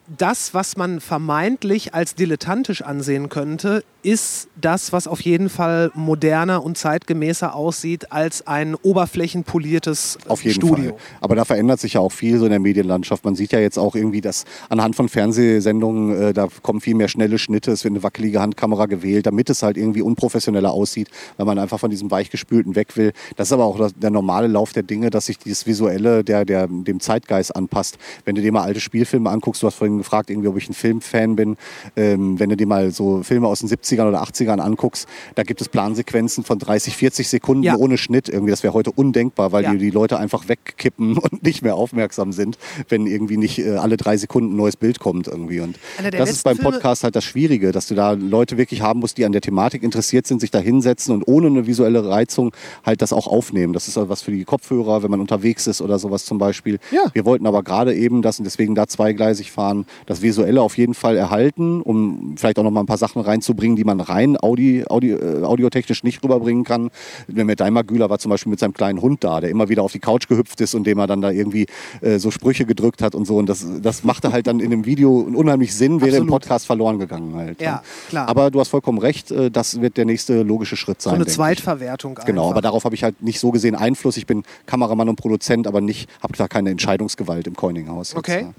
das, 0.08 0.54
was 0.54 0.78
man 0.78 1.00
vermeintlich 1.00 1.94
als 1.94 2.16
dilettantisch 2.16 2.82
ansehen 2.82 3.30
könnte, 3.30 3.84
ist 4.04 4.50
das, 4.62 4.94
was 4.94 5.08
auf 5.08 5.22
jeden 5.22 5.50
Fall 5.50 5.92
moderner 5.96 6.64
und 6.64 6.78
zeitgemäßer 6.78 7.56
aussieht 7.56 8.12
als 8.12 8.46
ein 8.46 8.76
oberflächenpoliertes 8.76 10.20
Auf 10.28 10.44
jeden 10.44 10.56
Studio. 10.56 10.92
Fall. 10.92 11.00
Aber 11.22 11.36
da 11.36 11.44
verändert 11.44 11.80
sich 11.80 11.94
ja 11.94 12.02
auch 12.02 12.12
viel 12.12 12.38
so 12.38 12.46
in 12.46 12.52
der 12.52 12.60
Medienlandschaft. 12.60 13.26
Man 13.26 13.34
sieht 13.34 13.52
ja 13.52 13.60
jetzt 13.60 13.80
auch 13.80 13.96
irgendwie, 13.96 14.22
dass 14.22 14.46
anhand 14.70 14.96
von 14.96 15.10
Fernsehsendungen, 15.10 16.22
äh, 16.22 16.34
da 16.34 16.50
kommen 16.62 16.82
viel 16.82 16.94
mehr 16.94 17.08
schnelle 17.08 17.40
Schnitte, 17.40 17.72
es 17.72 17.84
wird 17.84 17.94
eine 17.94 18.04
wackelige 18.04 18.42
Handkamera 18.42 18.86
gewählt, 18.86 19.26
damit 19.26 19.50
es 19.50 19.64
halt 19.64 19.76
irgendwie 19.76 20.04
unprofessioneller 20.04 20.72
aussieht, 20.72 21.10
weil 21.38 21.48
man 21.48 21.58
einfach 21.58 21.80
von 21.80 21.90
diesem 21.90 22.12
weichgespülten 22.12 22.76
weg 22.76 22.96
will. 22.98 23.12
Das 23.38 23.48
ist 23.48 23.54
aber 23.54 23.66
auch 23.66 23.90
der 23.96 24.12
normale 24.12 24.46
Lauf 24.46 24.72
der 24.72 24.84
Dinge, 24.84 25.10
dass 25.10 25.26
sich 25.26 25.40
dieses 25.40 25.66
Visuelle 25.66 26.24
der, 26.24 26.46
der, 26.46 26.68
dem 26.68 27.00
Zeitgeist 27.00 27.56
anpasst. 27.56 27.98
Wenn 28.24 28.36
du 28.36 28.44
dir 28.44 28.52
mal 28.52 28.62
alte 28.62 28.80
Spielfilme 28.80 29.32
anguckst, 29.32 29.64
du 29.64 29.68
hast 29.68 29.76
vorhin 29.76 29.95
gefragt, 29.98 30.30
irgendwie, 30.30 30.48
ob 30.48 30.58
ich 30.58 30.70
ein 30.70 30.74
Filmfan 30.74 31.36
bin, 31.36 31.58
ähm, 31.96 32.40
wenn 32.40 32.50
du 32.50 32.58
dir 32.58 32.68
mal 32.68 32.92
so 32.92 33.24
Filme 33.24 33.48
aus 33.48 33.60
den 33.60 33.70
70ern 33.70 34.08
oder 34.08 34.22
80ern 34.24 34.60
anguckst, 34.60 35.08
da 35.36 35.44
gibt 35.44 35.62
es 35.62 35.70
Plansequenzen 35.70 36.44
von 36.44 36.60
30, 36.60 36.96
40 36.96 37.28
Sekunden 37.30 37.64
Ja. 37.64 37.76
ohne 37.78 37.98
Schnitt. 37.98 38.30
Irgendwie, 38.30 38.52
das 38.52 38.64
wäre 38.64 38.74
heute 38.74 38.92
undenkbar, 38.92 39.52
weil 39.52 39.64
Ja. 39.64 39.72
die, 39.72 39.78
die 39.78 39.90
Leute 39.92 40.18
einfach 40.20 40.48
wegkippen 40.48 41.18
und 41.18 41.44
nicht 41.44 41.62
mehr 41.62 41.76
aufmerksam 41.76 42.32
sind, 42.32 42.58
wenn 42.90 43.08
irgendwie 43.08 43.38
nicht 43.38 43.60
äh, 43.60 43.76
alle 43.78 43.98
drei 43.98 44.18
Sekunden 44.18 44.54
ein 44.54 44.58
neues 44.58 44.76
Bild 44.78 45.00
kommt 45.00 45.28
irgendwie. 45.28 45.60
Und 45.62 45.78
das 46.12 46.30
ist 46.32 46.44
beim 46.44 46.58
Podcast 46.58 47.04
halt 47.04 47.16
das 47.16 47.24
Schwierige, 47.24 47.72
dass 47.72 47.88
du 47.88 47.96
da 47.96 48.12
Leute 48.12 48.58
wirklich 48.58 48.82
haben 48.82 49.00
musst, 49.00 49.18
die 49.18 49.26
an 49.26 49.32
der 49.32 49.42
Thematik 49.42 49.84
interessiert 49.84 50.28
sind, 50.28 50.42
sich 50.42 50.52
da 50.52 50.60
hinsetzen 50.60 51.14
und 51.14 51.28
ohne 51.28 51.48
eine 51.48 51.68
visuelle 51.68 52.08
Reizung 52.08 52.52
halt 52.86 53.02
das 53.02 53.14
auch 53.14 53.28
aufnehmen. 53.28 53.74
Das 53.74 53.88
ist 53.88 53.96
was 53.98 54.22
für 54.22 54.32
die 54.32 54.44
Kopfhörer, 54.44 55.04
wenn 55.04 55.12
man 55.12 55.20
unterwegs 55.22 55.68
ist 55.68 55.82
oder 55.82 56.00
sowas 56.00 56.26
zum 56.26 56.38
Beispiel. 56.38 56.80
Ja. 56.92 57.06
Wir 57.14 57.26
wollten 57.26 57.48
aber 57.48 57.64
gerade 57.64 57.96
eben 57.96 58.22
das 58.22 58.40
und 58.40 58.46
deswegen 58.46 58.76
da 58.76 58.88
zweigleisig 58.88 59.52
fahren, 59.52 59.85
das 60.06 60.22
Visuelle 60.22 60.62
auf 60.62 60.78
jeden 60.78 60.94
Fall 60.94 61.18
erhalten, 61.18 61.82
um 61.82 62.36
vielleicht 62.38 62.60
auch 62.60 62.64
noch 62.64 62.72
mal 62.72 62.82
ein 62.82 62.86
paar 62.86 62.98
Sachen 62.98 63.22
reinzubringen, 63.22 63.76
die 63.76 63.84
man 63.84 64.00
rein 64.00 64.38
Audi, 64.42 64.84
Audi, 64.88 65.12
äh, 65.12 65.44
audiotechnisch 65.44 66.04
nicht 66.04 66.24
rüberbringen 66.24 66.64
kann. 66.64 66.90
Der 67.28 67.56
Daimer 67.56 67.84
Güler 67.84 68.10
war 68.10 68.20
zum 68.20 68.30
Beispiel 68.30 68.50
mit 68.50 68.60
seinem 68.60 68.74
kleinen 68.74 69.02
Hund 69.02 69.24
da, 69.24 69.40
der 69.42 69.50
immer 69.50 69.70
wieder 69.70 69.84
auf 69.84 69.92
die 69.92 70.00
Couch 70.00 70.28
gehüpft 70.28 70.60
ist 70.62 70.74
und 70.76 70.86
dem 70.86 70.98
er 71.00 71.08
dann 71.08 71.22
da 71.22 71.32
irgendwie 71.32 71.68
äh, 72.02 72.20
so 72.20 72.32
Sprüche 72.32 72.66
gedrückt 72.66 73.02
hat 73.02 73.16
und 73.16 73.26
so. 73.26 73.38
Und 73.38 73.48
das, 73.48 73.66
das 73.82 74.04
machte 74.04 74.32
halt 74.32 74.48
dann 74.48 74.60
in 74.60 74.72
dem 74.72 74.86
Video 74.86 75.20
unheimlich 75.20 75.76
Sinn, 75.76 76.02
wäre 76.02 76.10
im 76.10 76.24
Absolut. 76.24 76.30
Podcast 76.30 76.66
verloren 76.66 77.00
gegangen 77.00 77.36
halt. 77.36 77.62
Ja, 77.62 77.82
klar. 78.10 78.28
Aber 78.28 78.52
du 78.52 78.60
hast 78.60 78.70
vollkommen 78.70 78.98
recht, 78.98 79.32
äh, 79.32 79.50
das 79.52 79.82
wird 79.82 79.98
der 79.98 80.06
nächste 80.06 80.44
logische 80.44 80.76
Schritt 80.76 81.02
sein. 81.02 81.12
So 81.12 81.16
eine. 81.16 81.26
Zweitverwertung 81.26 82.16
Genau, 82.26 82.44
einfach. 82.44 82.52
aber 82.52 82.62
darauf 82.62 82.86
habe 82.86 82.96
ich 82.96 83.04
halt 83.04 83.22
nicht 83.22 83.40
so 83.40 83.52
gesehen 83.52 83.76
Einfluss. 83.76 84.18
Ich 84.18 84.26
bin 84.26 84.44
Kameramann 84.66 85.10
und 85.10 85.16
Produzent, 85.16 85.68
aber 85.68 85.82
nicht, 85.82 86.10
habe 86.22 86.34
da 86.38 86.48
keine 86.48 86.70
Entscheidungsgewalt 86.72 87.48
im 87.48 87.56
Coininghaus. 87.56 88.12
jetzt, 88.12 88.18
Okay. 88.18 88.42
ja. 88.42 88.54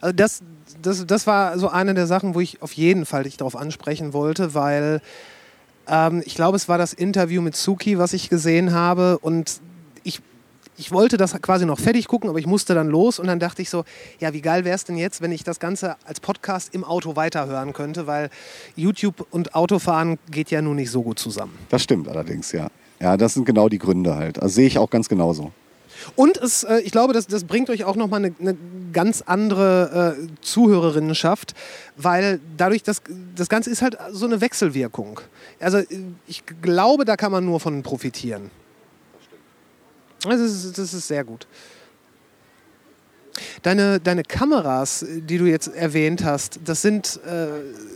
Also 0.00 0.14
das, 0.14 0.42
das, 0.82 1.06
das 1.06 1.26
war 1.26 1.58
so 1.58 1.68
eine 1.68 1.94
der 1.94 2.06
Sachen, 2.06 2.34
wo 2.34 2.40
ich 2.40 2.62
auf 2.62 2.72
jeden 2.72 3.06
Fall 3.06 3.24
dich 3.24 3.36
darauf 3.36 3.56
ansprechen 3.56 4.12
wollte, 4.12 4.54
weil 4.54 5.00
ähm, 5.88 6.22
ich 6.24 6.34
glaube, 6.34 6.56
es 6.56 6.68
war 6.68 6.78
das 6.78 6.92
Interview 6.92 7.42
mit 7.42 7.56
Suki, 7.56 7.98
was 7.98 8.12
ich 8.12 8.28
gesehen 8.28 8.72
habe 8.72 9.18
und 9.18 9.60
ich, 10.04 10.20
ich 10.76 10.92
wollte 10.92 11.16
das 11.16 11.40
quasi 11.42 11.66
noch 11.66 11.80
fertig 11.80 12.06
gucken, 12.06 12.30
aber 12.30 12.38
ich 12.38 12.46
musste 12.46 12.74
dann 12.74 12.88
los 12.88 13.18
und 13.18 13.26
dann 13.26 13.40
dachte 13.40 13.62
ich 13.62 13.70
so, 13.70 13.84
ja, 14.20 14.32
wie 14.32 14.40
geil 14.40 14.64
wäre 14.64 14.76
es 14.76 14.84
denn 14.84 14.96
jetzt, 14.96 15.20
wenn 15.20 15.32
ich 15.32 15.44
das 15.44 15.58
Ganze 15.58 15.96
als 16.04 16.20
Podcast 16.20 16.74
im 16.74 16.84
Auto 16.84 17.16
weiterhören 17.16 17.72
könnte, 17.72 18.06
weil 18.06 18.30
YouTube 18.76 19.26
und 19.30 19.54
Autofahren 19.54 20.18
geht 20.30 20.50
ja 20.50 20.62
nun 20.62 20.76
nicht 20.76 20.90
so 20.90 21.02
gut 21.02 21.18
zusammen. 21.18 21.58
Das 21.70 21.82
stimmt 21.82 22.08
allerdings, 22.08 22.52
ja. 22.52 22.68
Ja, 23.00 23.16
das 23.16 23.34
sind 23.34 23.44
genau 23.44 23.68
die 23.68 23.78
Gründe 23.78 24.16
halt. 24.16 24.40
Also 24.42 24.56
sehe 24.56 24.66
ich 24.66 24.78
auch 24.78 24.90
ganz 24.90 25.08
genauso. 25.08 25.52
Und 26.16 26.36
es, 26.36 26.64
äh, 26.64 26.78
ich 26.78 26.92
glaube, 26.92 27.12
das, 27.12 27.26
das 27.26 27.44
bringt 27.44 27.70
euch 27.70 27.84
auch 27.84 27.96
nochmal 27.96 28.24
eine, 28.24 28.34
eine 28.40 28.56
ganz 28.92 29.22
andere 29.22 30.16
äh, 30.18 30.26
Zuhörerinnenschaft, 30.40 31.54
weil 31.96 32.40
dadurch, 32.56 32.82
das, 32.82 33.02
das 33.34 33.48
Ganze 33.48 33.70
ist 33.70 33.82
halt 33.82 33.96
so 34.12 34.26
eine 34.26 34.40
Wechselwirkung. 34.40 35.20
Also 35.60 35.78
äh, 35.78 35.86
ich 36.26 36.44
glaube, 36.62 37.04
da 37.04 37.16
kann 37.16 37.32
man 37.32 37.44
nur 37.44 37.60
von 37.60 37.82
profitieren. 37.82 38.50
Das 40.22 40.40
ist, 40.40 40.76
das 40.78 40.94
ist 40.94 41.06
sehr 41.06 41.24
gut. 41.24 41.46
Deine, 43.62 44.00
deine 44.00 44.22
Kameras, 44.22 45.04
die 45.08 45.38
du 45.38 45.46
jetzt 45.46 45.68
erwähnt 45.74 46.24
hast, 46.24 46.60
das 46.64 46.82
sind, 46.82 47.20
äh, 47.26 47.46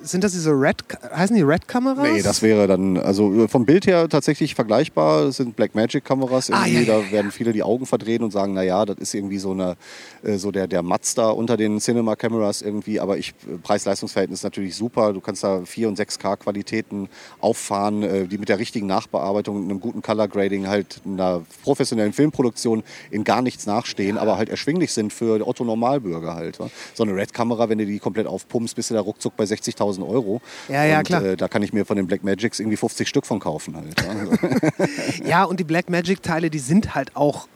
sind 0.03 0.25
das 0.25 0.33
diese 0.33 0.51
Red, 0.51 0.77
heißen 1.15 1.35
die 1.37 1.43
Red-Kameras? 1.43 2.03
Nee, 2.03 2.23
das 2.23 2.43
wäre 2.43 2.67
dann, 2.67 2.97
also 2.97 3.47
vom 3.49 3.65
Bild 3.65 3.87
her 3.87 4.09
tatsächlich 4.09 4.55
vergleichbar. 4.55 5.27
Das 5.27 5.37
sind 5.37 5.57
Blackmagic-Kameras. 5.57 6.51
Ah, 6.51 6.67
Irgendwie, 6.67 6.87
ja, 6.87 6.99
ja, 6.99 7.05
da 7.05 7.13
werden 7.13 7.31
viele 7.31 7.53
die 7.53 7.63
Augen 7.63 7.87
verdrehen 7.87 8.23
und 8.23 8.31
sagen, 8.31 8.55
naja, 8.55 8.85
das 8.85 8.99
ist 8.99 9.15
irgendwie 9.15 9.39
so 9.39 9.53
eine, 9.53 9.77
äh, 10.23 10.37
so 10.37 10.51
der, 10.51 10.67
der 10.67 10.83
Mazda 10.83 11.31
unter 11.31 11.57
den 11.57 11.79
Cinema-Cameras 11.79 12.63
irgendwie. 12.63 13.01
Aber 13.01 13.19
ich, 13.19 13.35
Preis-Leistungs-Verhältnis 13.63 14.41
ist 14.41 14.45
natürlich 14.45 14.77
super. 14.77 15.13
Du 15.13 15.21
kannst 15.21 15.45
da 15.45 15.63
4 15.65 15.89
und 15.89 15.99
6K-Qualitäten 15.99 17.09
auffahren, 17.41 18.03
äh, 18.03 18.27
die 18.27 18.39
mit 18.39 18.49
der 18.49 18.59
richtigen 18.59 18.87
Nachbearbeitung, 18.87 19.65
einem 19.65 19.81
guten 19.81 20.03
Color-Grading 20.03 20.69
halt 20.69 21.01
einer 21.07 21.43
professionellen 21.63 22.13
Filmproduktion 22.13 22.83
in 23.11 23.25
gar 23.25 23.43
nichts 23.43 23.67
nachstehen, 23.67 24.19
aber 24.19 24.37
halt 24.37 24.49
erschwinglich 24.49 24.93
sind 24.93 25.13
für 25.13 25.32
Otto 25.41 25.65
Normalbürger 25.65 26.35
halt. 26.35 26.61
wa? 26.61 26.69
So 26.95 27.05
eine 27.05 27.15
Red-Kamera, 27.15 27.69
wenn 27.69 27.79
du 27.79 27.87
die 27.87 27.99
komplett 27.99 28.27
aufpumpst, 28.27 28.77
bist 28.77 28.91
du 28.91 28.95
da 28.95 29.01
ruckzuck 29.01 29.37
bei 29.37 29.45
60.000 29.45 30.07
Euro. 30.07 30.41
Ja, 30.69 30.85
ja, 30.85 30.99
und, 30.99 31.05
klar. 31.05 31.25
Äh, 31.25 31.37
da 31.37 31.49
kann 31.49 31.63
ich 31.63 31.73
mir 31.73 31.85
von 31.85 31.97
den 31.97 32.07
Blackmagics 32.07 32.61
irgendwie 32.61 32.77
50 32.77 33.09
Stück 33.09 33.27
von 33.27 33.41
kaufen 33.41 33.77
halt. 33.77 33.93
Ja, 35.25 35.45
und 35.45 35.61
die 35.61 35.65
Blackmagic-Teile, 35.65 36.51
die 36.51 36.59
sind 36.59 36.95
halt 36.95 37.17
auch 37.17 37.47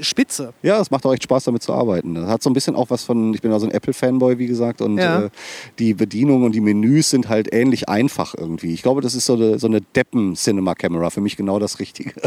spitze. 0.00 0.52
ja, 0.62 0.80
es 0.80 0.90
macht 0.90 1.04
auch 1.06 1.12
echt 1.12 1.22
Spaß 1.24 1.44
damit 1.44 1.62
zu 1.62 1.72
arbeiten. 1.72 2.14
Das 2.14 2.28
hat 2.28 2.42
so 2.42 2.50
ein 2.50 2.52
bisschen 2.52 2.74
auch 2.76 2.90
was 2.90 3.02
von, 3.04 3.32
ich 3.34 3.42
bin 3.42 3.50
ja 3.50 3.58
so 3.58 3.66
ein 3.66 3.72
Apple-Fanboy, 3.72 4.38
wie 4.38 4.46
gesagt, 4.46 4.80
und 4.80 4.98
Ja. 4.98 5.24
äh, 5.24 5.30
die 5.78 5.94
Bedienung 5.94 6.42
und 6.44 6.52
die 6.52 6.60
Menüs 6.60 7.10
sind 7.10 7.28
halt 7.28 7.52
ähnlich 7.52 7.88
einfach 7.88 8.34
irgendwie. 8.36 8.72
Ich 8.74 8.82
glaube, 8.82 9.00
das 9.00 9.14
ist 9.14 9.26
so 9.26 9.34
eine, 9.34 9.58
so 9.58 9.66
eine 9.66 9.80
Deppen-Cinema-Camera, 9.80 11.10
für 11.10 11.20
mich 11.20 11.36
genau 11.36 11.58
das 11.58 11.78
Richtige. 11.80 12.12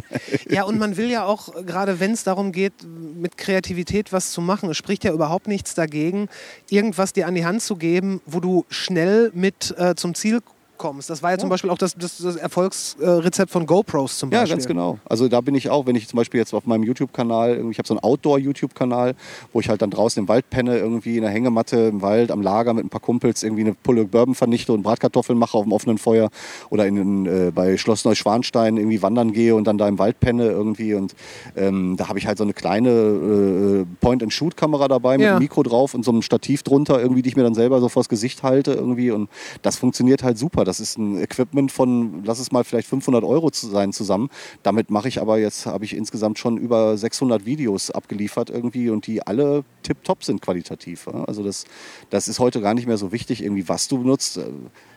Ja, 0.50 0.64
und 0.64 0.80
man 0.80 0.98
will 0.98 1.10
ja 1.12 1.26
auch, 1.26 1.54
gerade 1.66 2.00
wenn 2.00 2.12
es 2.12 2.24
darum 2.24 2.52
geht, 2.52 2.74
mit 3.20 3.38
Kreativität 3.38 4.12
was 4.12 4.32
zu 4.32 4.42
machen, 4.42 4.70
es 4.70 4.78
spricht 4.78 5.04
ja 5.04 5.14
überhaupt 5.14 5.48
nichts 5.48 5.76
dagegen, 5.76 6.28
irgendwas 6.70 7.14
dir 7.14 7.28
an 7.28 7.36
die 7.36 7.46
Hand 7.46 7.62
zu 7.62 7.76
geben, 7.76 8.22
wo 8.26 8.40
du 8.40 8.66
schnell 8.70 9.32
mit 9.36 9.76
äh, 9.78 9.96
zum 9.96 10.16
Ziel 10.16 10.40
kommst. 10.42 10.59
Das 11.08 11.22
war 11.22 11.32
ja, 11.32 11.38
zum 11.38 11.50
Beispiel 11.50 11.70
auch 11.70 11.78
das, 11.78 11.94
das, 11.96 12.18
das 12.20 12.38
Erfolgsrezept 12.38 13.52
von 13.52 13.66
GoPros 13.66 14.18
zum 14.18 14.32
Ja, 14.32 14.40
Beispiel. 14.40 14.56
ganz 14.56 14.68
genau. 14.68 14.98
Also 15.06 15.28
da 15.28 15.42
bin 15.42 15.54
ich 15.56 15.70
auch, 15.70 15.86
wenn 15.86 15.96
ich 15.96 16.08
zum 16.08 16.16
Beispiel 16.18 16.40
jetzt 16.40 16.54
auf 16.54 16.66
meinem 16.66 16.84
YouTube-Kanal, 16.84 17.66
ich 17.70 17.78
habe 17.78 17.88
so 17.88 17.94
einen 17.96 18.00
Outdoor-YouTube-Kanal, 18.04 19.16
wo 19.52 19.60
ich 19.60 19.68
halt 19.68 19.82
dann 19.82 19.90
draußen 19.92 20.22
im 20.24 20.28
Wald 20.30 20.50
penne, 20.50 20.78
irgendwie 20.78 21.18
in 21.18 21.24
der 21.24 21.32
Hängematte 21.32 21.78
im 21.78 22.02
Wald, 22.02 22.32
am 22.32 22.42
Lager 22.42 22.74
mit 22.74 22.86
ein 22.86 22.90
paar 22.90 23.02
Kumpels 23.02 23.44
irgendwie 23.44 23.64
eine 23.64 23.74
Pulle 23.74 24.06
Bourbon 24.06 24.36
vernichte 24.36 24.72
und 24.72 24.84
Bratkartoffeln 24.84 25.38
mache 25.38 25.58
auf 25.58 25.64
dem 25.66 25.74
offenen 25.74 25.98
Feuer 25.98 26.30
oder 26.70 26.88
in, 26.88 27.26
äh, 27.26 27.52
bei 27.54 27.76
Schloss 27.78 28.06
Neuschwanstein 28.06 28.78
irgendwie 28.78 29.02
wandern 29.02 29.34
gehe 29.34 29.56
und 29.56 29.66
dann 29.66 29.78
da 29.78 29.88
im 29.88 30.00
Wald 30.00 30.22
penne 30.22 30.46
irgendwie 30.46 30.94
und 30.94 31.14
ähm, 31.58 31.96
da 31.98 32.08
habe 32.08 32.20
ich 32.20 32.26
halt 32.28 32.38
so 32.38 32.46
eine 32.46 32.54
kleine 32.54 32.90
äh, 32.90 33.86
Point-and-Shoot-Kamera 34.02 34.88
dabei 34.88 35.18
mit 35.18 35.26
Ja. 35.26 35.32
einem 35.32 35.40
Mikro 35.40 35.64
drauf 35.64 35.94
und 35.94 36.06
so 36.06 36.12
einem 36.12 36.22
Stativ 36.22 36.64
drunter 36.64 37.02
irgendwie, 37.02 37.22
die 37.22 37.30
ich 37.30 37.36
mir 37.36 37.44
dann 37.44 37.54
selber 37.56 37.80
so 37.82 37.90
vors 37.90 38.08
Gesicht 38.10 38.44
halte 38.44 38.72
irgendwie 38.74 39.12
und 39.12 39.30
das 39.62 39.76
funktioniert 39.76 40.24
halt 40.24 40.38
super. 40.38 40.64
Das 40.70 40.80
ist 40.80 41.00
ein 41.00 41.20
Equipment 41.20 41.72
von, 41.72 42.24
lass 42.24 42.38
es 42.38 42.52
mal 42.52 42.64
vielleicht 42.64 42.88
500 42.88 43.24
Euro 43.24 43.50
zu 43.50 43.68
sein 43.68 43.92
zusammen. 43.92 44.30
Damit 44.62 44.92
mache 44.92 45.08
ich 45.08 45.20
aber 45.20 45.40
jetzt, 45.40 45.66
habe 45.66 45.84
ich 45.84 45.96
insgesamt 45.96 46.38
schon 46.38 46.58
über 46.58 46.96
600 46.96 47.44
Videos 47.44 47.90
abgeliefert 47.90 48.52
irgendwie 48.52 48.92
und 48.92 49.08
die 49.08 49.26
alle 49.26 49.64
tipptopp 49.82 50.24
sind 50.24 50.44
qualitativ. 50.44 51.08
Also 51.08 51.44
das, 51.44 51.66
das 52.12 52.28
ist 52.28 52.38
heute 52.38 52.62
gar 52.62 52.76
nicht 52.76 52.86
mehr 52.86 52.98
so 52.98 53.12
wichtig, 53.12 53.42
irgendwie 53.42 53.68
was 53.68 53.88
du 53.88 53.98
benutzt. 53.98 54.40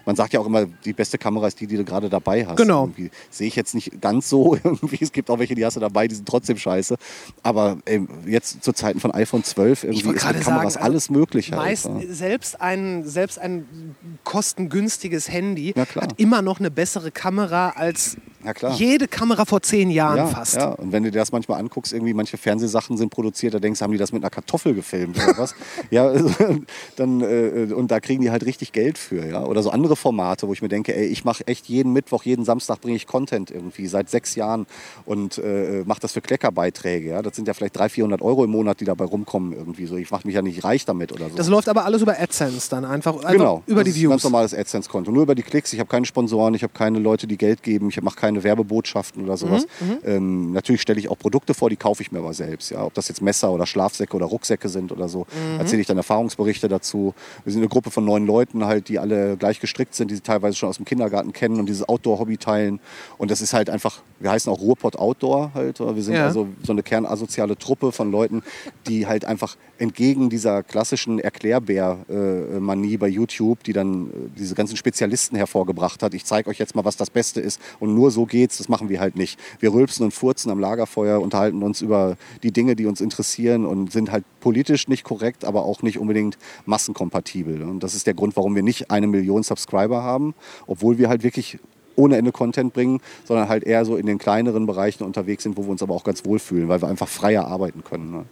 Man 0.04 0.16
sagt 0.16 0.32
ja 0.32 0.40
auch 0.40 0.46
immer, 0.46 0.66
die 0.66 0.92
beste 0.92 1.18
Kamera 1.18 1.46
ist 1.46 1.60
die, 1.60 1.66
die 1.66 1.76
du 1.76 1.84
gerade 1.84 2.08
dabei 2.08 2.46
hast. 2.46 2.56
Genau. 2.56 2.90
Sehe 3.30 3.48
ich 3.48 3.56
jetzt 3.56 3.74
nicht 3.74 4.00
ganz 4.00 4.28
so 4.28 4.56
irgendwie. 4.64 4.98
Es 5.00 5.12
gibt 5.12 5.30
auch 5.30 5.38
welche, 5.38 5.54
die 5.54 5.64
hast 5.64 5.76
du 5.76 5.80
dabei, 5.80 6.08
die 6.08 6.14
sind 6.14 6.28
trotzdem 6.28 6.56
scheiße. 6.56 6.96
Aber 7.42 7.78
ähm, 7.86 8.08
jetzt 8.26 8.62
zu 8.62 8.72
Zeiten 8.72 9.00
von 9.00 9.12
iPhone 9.12 9.44
12 9.44 9.84
irgendwie 9.84 10.00
ist 10.00 10.06
mit 10.06 10.16
gerade 10.16 10.40
Kameras 10.40 10.74
sagen, 10.74 10.84
also 10.84 10.92
alles 10.92 11.10
möglich. 11.10 11.52
Halt, 11.52 11.62
Meist, 11.62 11.86
ja. 11.86 12.00
selbst, 12.08 12.60
ein, 12.60 13.06
selbst 13.06 13.38
ein 13.38 13.94
kostengünstiges 14.24 15.28
Handy 15.28 15.74
hat 15.76 16.20
immer 16.20 16.42
noch 16.42 16.58
eine 16.58 16.70
bessere 16.70 17.10
Kamera 17.10 17.70
als 17.70 18.16
jede 18.74 19.08
Kamera 19.08 19.44
vor 19.44 19.62
zehn 19.62 19.90
Jahren 19.90 20.16
ja, 20.16 20.26
fast. 20.26 20.56
Ja, 20.56 20.70
und 20.70 20.92
wenn 20.92 21.02
du 21.02 21.10
dir 21.10 21.18
das 21.18 21.32
manchmal 21.32 21.60
anguckst, 21.60 21.92
irgendwie 21.92 22.14
manche 22.14 22.36
Fernsehsachen 22.36 22.96
sind 22.96 23.10
produziert, 23.10 23.54
da 23.54 23.60
denkst 23.60 23.78
du, 23.78 23.84
haben 23.84 23.92
die 23.92 23.98
das 23.98 24.12
mit 24.12 24.22
einer 24.22 24.30
Kartoffel 24.30 24.74
gefilmt 24.74 25.16
oder 25.16 25.38
was? 25.38 25.54
ja, 25.90 26.06
also, 26.06 26.30
dann, 26.96 27.20
äh, 27.20 27.72
und 27.72 27.90
da 27.90 28.00
kriegen 28.00 28.22
die 28.22 28.30
halt 28.30 28.44
richtig 28.44 28.72
Geld 28.72 28.98
für, 28.98 29.26
ja. 29.26 29.44
Oder 29.44 29.62
so 29.62 29.70
andere 29.70 29.91
Formate, 29.96 30.46
wo 30.48 30.52
ich 30.52 30.62
mir 30.62 30.68
denke, 30.68 30.94
ey, 30.96 31.06
ich 31.06 31.24
mache 31.24 31.46
echt 31.46 31.66
jeden 31.68 31.92
Mittwoch, 31.92 32.22
jeden 32.24 32.44
Samstag 32.44 32.80
bringe 32.80 32.96
ich 32.96 33.06
Content 33.06 33.50
irgendwie, 33.50 33.86
seit 33.86 34.10
sechs 34.10 34.34
Jahren 34.34 34.66
und 35.04 35.38
äh, 35.38 35.82
mache 35.86 36.00
das 36.00 36.12
für 36.12 36.20
Kleckerbeiträge, 36.20 37.08
ja. 37.10 37.22
Das 37.22 37.36
sind 37.36 37.48
ja 37.48 37.54
vielleicht 37.54 37.76
300, 37.76 37.92
400 37.92 38.22
Euro 38.22 38.44
im 38.44 38.50
Monat, 38.50 38.80
die 38.80 38.84
dabei 38.84 39.04
rumkommen 39.04 39.52
irgendwie 39.52 39.86
so. 39.86 39.96
Ich 39.96 40.10
mache 40.10 40.26
mich 40.26 40.34
ja 40.34 40.42
nicht 40.42 40.64
reich 40.64 40.84
damit 40.84 41.12
oder 41.12 41.28
so. 41.30 41.36
Das 41.36 41.48
läuft 41.48 41.68
aber 41.68 41.84
alles 41.84 42.02
über 42.02 42.18
AdSense 42.18 42.68
dann 42.70 42.84
einfach, 42.84 43.16
einfach 43.16 43.30
Genau, 43.32 43.62
über 43.66 43.84
das 43.84 43.92
die 43.94 44.00
Views. 44.00 44.10
ganz 44.10 44.24
normales 44.24 44.54
AdSense-Konto. 44.54 45.10
Nur 45.10 45.22
über 45.24 45.34
die 45.34 45.42
Klicks. 45.42 45.72
Ich 45.72 45.78
habe 45.80 45.88
keine 45.88 46.06
Sponsoren, 46.06 46.54
ich 46.54 46.62
habe 46.62 46.72
keine 46.72 46.98
Leute, 46.98 47.26
die 47.26 47.36
Geld 47.36 47.62
geben, 47.62 47.88
ich 47.88 48.00
mache 48.02 48.16
keine 48.16 48.42
Werbebotschaften 48.42 49.22
oder 49.24 49.36
sowas. 49.36 49.66
Mhm, 49.80 49.98
ähm, 50.04 50.52
natürlich 50.52 50.82
stelle 50.82 50.98
ich 50.98 51.08
auch 51.08 51.18
Produkte 51.18 51.54
vor, 51.54 51.70
die 51.70 51.76
kaufe 51.76 52.02
ich 52.02 52.12
mir 52.12 52.18
aber 52.18 52.32
selbst. 52.34 52.70
Ja. 52.70 52.84
Ob 52.84 52.94
das 52.94 53.08
jetzt 53.08 53.22
Messer 53.22 53.50
oder 53.52 53.66
Schlafsäcke 53.66 54.16
oder 54.16 54.26
Rucksäcke 54.26 54.68
sind 54.68 54.92
oder 54.92 55.08
so, 55.08 55.26
Mhm. 55.32 55.60
erzähle 55.60 55.80
ich 55.82 55.86
dann 55.86 55.96
Erfahrungsberichte 55.96 56.68
dazu. 56.68 57.14
Wir 57.44 57.52
sind 57.52 57.60
eine 57.62 57.68
Gruppe 57.68 57.90
von 57.90 58.04
neun 58.04 58.26
Leuten 58.26 58.64
halt, 58.64 58.88
die 58.88 58.98
alle 58.98 59.36
gleich 59.36 59.60
gestrickt 59.82 59.94
sind, 59.94 60.10
die 60.10 60.14
sie 60.16 60.20
teilweise 60.20 60.56
schon 60.56 60.68
aus 60.68 60.76
dem 60.76 60.84
Kindergarten 60.84 61.32
kennen 61.32 61.58
und 61.58 61.66
dieses 61.66 61.88
Outdoor-Hobby 61.88 62.36
teilen. 62.36 62.80
Und 63.18 63.30
das 63.30 63.40
ist 63.40 63.52
halt 63.52 63.68
einfach, 63.68 64.02
wir 64.20 64.30
heißen 64.30 64.52
auch 64.52 64.60
Ruhrpott 64.60 64.96
Outdoor 64.96 65.52
halt. 65.54 65.80
Wir 65.80 66.02
sind 66.02 66.14
Ja. 66.14 66.26
also 66.26 66.48
so 66.62 66.72
eine 66.72 66.82
kernasoziale 66.82 67.56
Truppe 67.58 67.92
von 67.92 68.10
Leuten, 68.10 68.42
die 68.86 69.06
halt 69.06 69.24
einfach 69.24 69.56
entgegen 69.78 70.30
dieser 70.30 70.62
klassischen 70.62 71.18
Erklärbär-Manie 71.18 72.96
bei 72.96 73.08
YouTube, 73.08 73.64
die 73.64 73.72
dann 73.72 74.06
äh, 74.06 74.10
diese 74.38 74.54
ganzen 74.54 74.76
Spezialisten 74.76 75.36
hervorgebracht 75.36 76.02
hat. 76.02 76.14
Ich 76.14 76.24
zeige 76.24 76.48
euch 76.50 76.58
jetzt 76.58 76.74
mal, 76.76 76.84
was 76.84 76.96
das 76.96 77.10
Beste 77.10 77.40
ist 77.40 77.60
und 77.80 77.94
nur 77.94 78.10
so 78.10 78.26
geht's. 78.26 78.58
Das 78.58 78.68
machen 78.68 78.88
wir 78.88 79.00
halt 79.00 79.16
nicht. 79.16 79.38
Wir 79.58 79.72
rülpsen 79.72 80.04
und 80.04 80.12
furzen 80.12 80.50
am 80.50 80.60
Lagerfeuer, 80.60 81.20
unterhalten 81.20 81.62
uns 81.62 81.82
über 81.82 82.16
die 82.42 82.52
Dinge, 82.52 82.76
die 82.76 82.86
uns 82.86 83.00
interessieren 83.00 83.64
und 83.66 83.90
sind 83.92 84.12
halt 84.12 84.24
politisch 84.40 84.88
nicht 84.88 85.04
korrekt, 85.04 85.44
aber 85.44 85.64
auch 85.64 85.82
nicht 85.82 85.98
unbedingt 85.98 86.38
massenkompatibel. 86.66 87.62
Und 87.62 87.82
das 87.82 87.94
ist 87.94 88.06
der 88.06 88.14
Grund, 88.14 88.36
warum 88.36 88.54
wir 88.54 88.62
nicht 88.62 88.90
eine 88.90 89.06
Million 89.06 89.42
Subscriber 89.42 89.71
haben, 89.72 90.34
obwohl 90.66 90.98
wir 90.98 91.08
halt 91.08 91.22
wirklich 91.22 91.58
ohne 91.96 92.16
Ende 92.16 92.32
Content 92.32 92.72
bringen, 92.72 93.00
sondern 93.24 93.48
halt 93.48 93.64
eher 93.64 93.84
so 93.84 93.96
in 93.96 94.06
den 94.06 94.18
kleineren 94.18 94.66
Bereichen 94.66 95.04
unterwegs 95.04 95.42
sind, 95.42 95.56
wo 95.56 95.64
wir 95.64 95.70
uns 95.70 95.82
aber 95.82 95.94
auch 95.94 96.04
ganz 96.04 96.24
wohlfühlen, 96.24 96.68
weil 96.68 96.80
wir 96.82 96.88
einfach 96.88 97.08
freier 97.08 97.46
arbeiten 97.46 97.84
können. 97.84 98.10
Ne? 98.10 98.24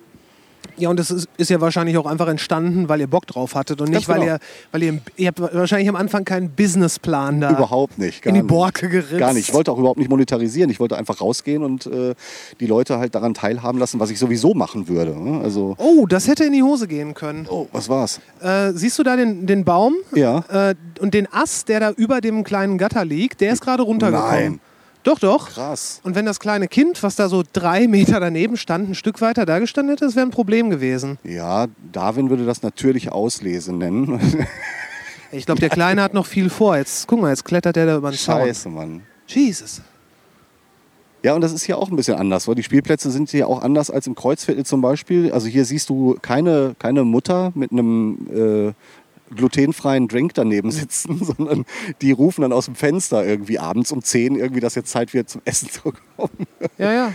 Ja, 0.76 0.88
und 0.88 0.98
das 0.98 1.10
ist, 1.10 1.28
ist 1.36 1.50
ja 1.50 1.60
wahrscheinlich 1.60 1.98
auch 1.98 2.06
einfach 2.06 2.28
entstanden, 2.28 2.88
weil 2.88 3.00
ihr 3.00 3.06
Bock 3.06 3.26
drauf 3.26 3.54
hattet 3.54 3.80
und 3.82 3.90
nicht, 3.90 4.06
genau. 4.06 4.18
weil 4.18 4.26
ihr, 4.26 4.38
weil 4.72 4.82
ihr, 4.82 5.00
ihr 5.16 5.28
habt 5.28 5.40
wahrscheinlich 5.40 5.88
am 5.88 5.96
Anfang 5.96 6.24
keinen 6.24 6.50
Businessplan 6.50 7.40
da 7.40 7.50
Überhaupt 7.50 7.98
nicht. 7.98 8.22
Gar 8.22 8.34
in 8.34 8.40
die. 8.42 8.46
Borke 8.46 8.88
geritzt. 8.88 9.18
Gar 9.18 9.34
nicht. 9.34 9.48
Ich 9.48 9.54
wollte 9.54 9.72
auch 9.72 9.78
überhaupt 9.78 9.98
nicht 9.98 10.08
monetarisieren. 10.08 10.70
Ich 10.70 10.80
wollte 10.80 10.96
einfach 10.96 11.20
rausgehen 11.20 11.62
und 11.62 11.86
äh, 11.86 12.14
die 12.60 12.66
Leute 12.66 12.98
halt 12.98 13.14
daran 13.14 13.34
teilhaben 13.34 13.78
lassen, 13.78 14.00
was 14.00 14.10
ich 14.10 14.18
sowieso 14.18 14.54
machen 14.54 14.88
würde. 14.88 15.14
ne? 15.20 15.40
Also, 15.42 15.74
Oh, 15.78 16.06
das 16.06 16.26
hätte 16.28 16.44
in 16.44 16.52
die 16.52 16.62
Hose 16.62 16.88
gehen 16.88 17.12
können. 17.14 17.46
oh, 17.50 17.66
was 17.72 17.88
war's? 17.88 18.20
Äh, 18.40 18.72
siehst 18.72 18.98
du 18.98 19.02
da 19.02 19.16
den, 19.16 19.46
den 19.46 19.64
Baum? 19.64 19.94
Ja. 20.14 20.44
Äh, 20.48 20.74
und 21.00 21.12
den 21.14 21.30
Ast, 21.32 21.68
der 21.68 21.80
da 21.80 21.90
über 21.90 22.20
dem 22.20 22.42
kleinen 22.44 22.78
Gatter 22.78 23.04
liegt, 23.04 23.40
der 23.40 23.52
ist 23.52 23.60
gerade 23.60 23.82
runtergekommen. 23.82 24.30
Nein. 24.30 24.60
Doch, 25.02 25.18
doch. 25.18 25.48
Krass. 25.50 26.00
Und 26.04 26.14
wenn 26.14 26.26
das 26.26 26.40
kleine 26.40 26.68
Kind, 26.68 27.02
was 27.02 27.16
da 27.16 27.28
so 27.28 27.42
drei 27.52 27.88
Meter 27.88 28.20
daneben 28.20 28.56
stand, 28.56 28.90
ein 28.90 28.94
Stück 28.94 29.20
weiter 29.20 29.46
da 29.46 29.58
gestanden 29.58 29.94
hätte, 29.94 30.04
das 30.04 30.14
wäre 30.14 30.26
ein 30.26 30.30
Problem 30.30 30.68
gewesen. 30.68 31.18
Ja, 31.24 31.66
Darwin 31.92 32.28
würde 32.28 32.44
das 32.44 32.62
natürliche 32.62 33.12
Auslese 33.12 33.72
nennen. 33.72 34.20
Ich 35.32 35.46
glaube, 35.46 35.60
der 35.60 35.68
Kleine 35.68 36.02
hat 36.02 36.12
noch 36.12 36.26
viel 36.26 36.50
vor. 36.50 36.76
Jetzt, 36.76 37.06
guck 37.06 37.20
mal, 37.20 37.30
jetzt 37.30 37.44
klettert 37.44 37.76
der 37.76 37.86
da 37.86 37.96
über 37.98 38.10
den 38.10 38.18
Zaun. 38.18 38.40
Scheiße, 38.40 38.68
Mann. 38.68 39.02
Jesus. 39.28 39.80
Ja, 41.22 41.34
und 41.34 41.42
das 41.42 41.52
ist 41.52 41.64
hier 41.64 41.78
auch 41.78 41.90
ein 41.90 41.96
bisschen 41.96 42.16
anders. 42.16 42.48
Weil 42.48 42.54
die 42.54 42.62
Spielplätze 42.62 43.10
sind 43.10 43.30
hier 43.30 43.46
auch 43.46 43.62
anders 43.62 43.90
als 43.90 44.06
im 44.06 44.14
Kreuzviertel 44.14 44.64
zum 44.64 44.80
Beispiel. 44.80 45.30
Also 45.32 45.46
hier 45.46 45.64
siehst 45.64 45.88
du 45.88 46.16
keine, 46.20 46.74
keine 46.78 47.04
Mutter 47.04 47.52
mit 47.54 47.70
einem 47.70 48.26
äh, 48.68 48.72
glutenfreien 49.34 50.08
Drink 50.08 50.34
daneben 50.34 50.70
sitzen, 50.70 51.24
sondern 51.24 51.64
die 52.02 52.12
rufen 52.12 52.42
dann 52.42 52.52
aus 52.52 52.66
dem 52.66 52.74
Fenster 52.74 53.24
irgendwie 53.24 53.58
abends 53.58 53.92
um 53.92 54.02
10 54.02 54.36
irgendwie, 54.36 54.60
dass 54.60 54.74
jetzt 54.74 54.90
Zeit 54.90 55.14
wird 55.14 55.28
zum 55.28 55.42
Essen 55.44 55.70
zu 55.70 55.92
kommen. 56.16 56.46
Ja, 56.78 56.92
ja. 56.92 57.12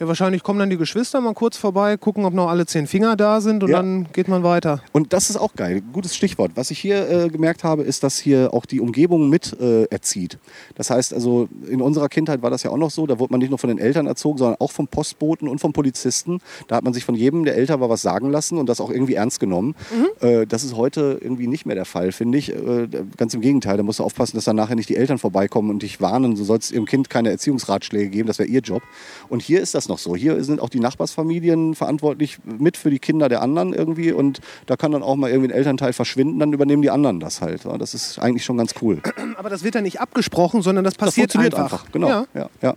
Ja, 0.00 0.08
wahrscheinlich 0.08 0.42
kommen 0.42 0.58
dann 0.58 0.68
die 0.70 0.76
Geschwister 0.78 1.20
mal 1.20 1.32
kurz 1.34 1.56
vorbei, 1.56 1.96
gucken, 1.96 2.24
ob 2.24 2.34
noch 2.34 2.48
alle 2.48 2.66
zehn 2.66 2.88
Finger 2.88 3.14
da 3.14 3.40
sind 3.40 3.62
und 3.62 3.70
Ja. 3.70 3.76
dann 3.76 4.08
geht 4.12 4.26
man 4.26 4.42
weiter. 4.42 4.82
Und 4.92 5.12
das 5.12 5.30
ist 5.30 5.36
auch 5.36 5.54
geil. 5.54 5.80
Gutes 5.92 6.16
Stichwort. 6.16 6.52
Was 6.56 6.72
ich 6.72 6.80
hier 6.80 7.08
äh, 7.08 7.28
gemerkt 7.28 7.62
habe, 7.62 7.82
ist, 7.84 8.02
dass 8.02 8.18
hier 8.18 8.52
auch 8.52 8.66
die 8.66 8.80
Umgebung 8.80 9.28
mit 9.28 9.56
äh, 9.60 9.84
erzieht. 9.84 10.38
Das 10.74 10.90
heißt 10.90 11.14
also, 11.14 11.48
in 11.68 11.80
unserer 11.80 12.08
Kindheit 12.08 12.42
war 12.42 12.50
das 12.50 12.64
ja 12.64 12.70
auch 12.70 12.76
noch 12.78 12.90
so. 12.90 13.06
Da 13.06 13.20
wurde 13.20 13.32
man 13.32 13.38
nicht 13.38 13.50
nur 13.50 13.58
von 13.60 13.68
den 13.68 13.78
Eltern 13.78 14.06
erzogen, 14.08 14.38
sondern 14.38 14.56
auch 14.60 14.72
vom 14.72 14.88
Postboten 14.88 15.46
und 15.46 15.60
vom 15.60 15.72
Polizisten. 15.72 16.40
Da 16.66 16.76
hat 16.76 16.82
man 16.84 16.94
sich 16.94 17.04
von 17.04 17.14
jedem, 17.14 17.44
der 17.44 17.54
älter 17.56 17.78
war, 17.80 17.88
was 17.88 18.02
sagen 18.02 18.30
lassen 18.32 18.58
und 18.58 18.68
das 18.68 18.80
auch 18.80 18.90
irgendwie 18.90 19.14
ernst 19.14 19.38
genommen. 19.38 19.76
Äh, 20.20 20.46
das 20.48 20.64
ist 20.64 20.76
heute 20.76 21.18
irgendwie 21.20 21.46
nicht 21.46 21.64
mehr 21.64 21.76
der 21.76 21.84
Fall, 21.84 22.10
finde 22.10 22.38
ich. 22.38 22.48
Äh, 22.52 22.88
ganz 23.16 23.34
im 23.34 23.40
Gegenteil. 23.40 23.76
Da 23.76 23.84
musst 23.84 24.00
du 24.00 24.04
aufpassen, 24.04 24.36
dass 24.36 24.46
dann 24.46 24.56
nachher 24.56 24.74
nicht 24.74 24.88
die 24.88 24.96
Eltern 24.96 25.18
vorbeikommen 25.18 25.70
und 25.70 25.82
dich 25.82 26.00
warnen. 26.00 26.34
Du 26.34 26.42
sollst 26.42 26.72
ihrem 26.72 26.86
Kind 26.86 27.08
keine 27.08 27.30
Erziehungsratschläge 27.30 28.10
geben. 28.10 28.26
Das 28.26 28.40
wäre 28.40 28.48
ihr 28.48 28.60
Job. 28.62 28.82
Und 29.28 29.42
hier 29.42 29.60
ist 29.60 29.76
das 29.76 29.88
noch 29.88 29.91
so. 29.98 30.14
Hier 30.16 30.42
sind 30.44 30.60
auch 30.60 30.68
die 30.68 30.80
Nachbarsfamilien 30.80 31.74
verantwortlich 31.74 32.38
mit 32.44 32.76
für 32.76 32.90
die 32.90 32.98
Kinder 32.98 33.28
der 33.28 33.42
anderen 33.42 33.72
irgendwie. 33.74 34.12
Und 34.12 34.40
da 34.66 34.76
kann 34.76 34.92
dann 34.92 35.02
auch 35.02 35.16
mal 35.16 35.30
irgendwie 35.30 35.50
ein 35.52 35.56
Elternteil 35.56 35.92
verschwinden, 35.92 36.38
dann 36.38 36.52
übernehmen 36.52 36.82
die 36.82 36.90
anderen 36.90 37.20
das 37.20 37.40
halt. 37.40 37.64
Ja, 37.64 37.76
Das 37.78 37.94
ist 37.94 38.18
eigentlich 38.18 38.44
schon 38.44 38.56
ganz 38.56 38.74
cool. 38.82 39.00
Aber 39.36 39.50
das 39.50 39.62
wird 39.64 39.74
dann 39.74 39.84
nicht 39.84 40.00
abgesprochen, 40.00 40.62
sondern 40.62 40.84
das 40.84 40.94
Das 40.94 41.06
passiert 41.08 41.32
funktioniert 41.32 41.54
einfach. 41.54 41.80
einfach. 41.84 41.92
Genau. 41.92 42.08
Ja. 42.08 42.26
Ja. 42.34 42.48
Ja, 42.62 42.74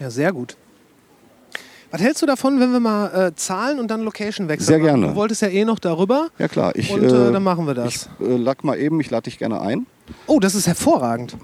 ja, 0.00 0.10
sehr 0.10 0.32
gut. 0.32 0.56
Was 1.90 2.02
hältst 2.02 2.20
du 2.20 2.26
davon, 2.26 2.60
wenn 2.60 2.70
wir 2.70 2.80
mal 2.80 3.28
äh, 3.28 3.34
Zahlen 3.34 3.78
und 3.80 3.90
dann 3.90 4.02
Location 4.02 4.46
wechseln? 4.48 4.66
Sehr 4.66 4.78
gerne. 4.80 5.08
Du 5.08 5.14
wolltest 5.14 5.40
ja 5.40 5.48
eh 5.48 5.64
noch 5.64 5.78
darüber. 5.78 6.28
ja 6.38 6.46
klar. 6.46 6.76
Ich, 6.76 6.92
Und 6.92 7.02
äh, 7.02 7.32
dann 7.32 7.42
machen 7.42 7.66
wir 7.66 7.72
das. 7.72 8.10
Ich 8.20 8.26
äh, 8.28 8.36
lag 8.36 8.62
mal 8.62 8.78
eben, 8.78 9.00
ich 9.00 9.08
lade 9.10 9.22
dich 9.22 9.38
gerne 9.38 9.60
ein. 9.62 9.86
Oh, 10.26 10.38
das 10.38 10.54
ist 10.54 10.66
hervorragend. 10.66 11.34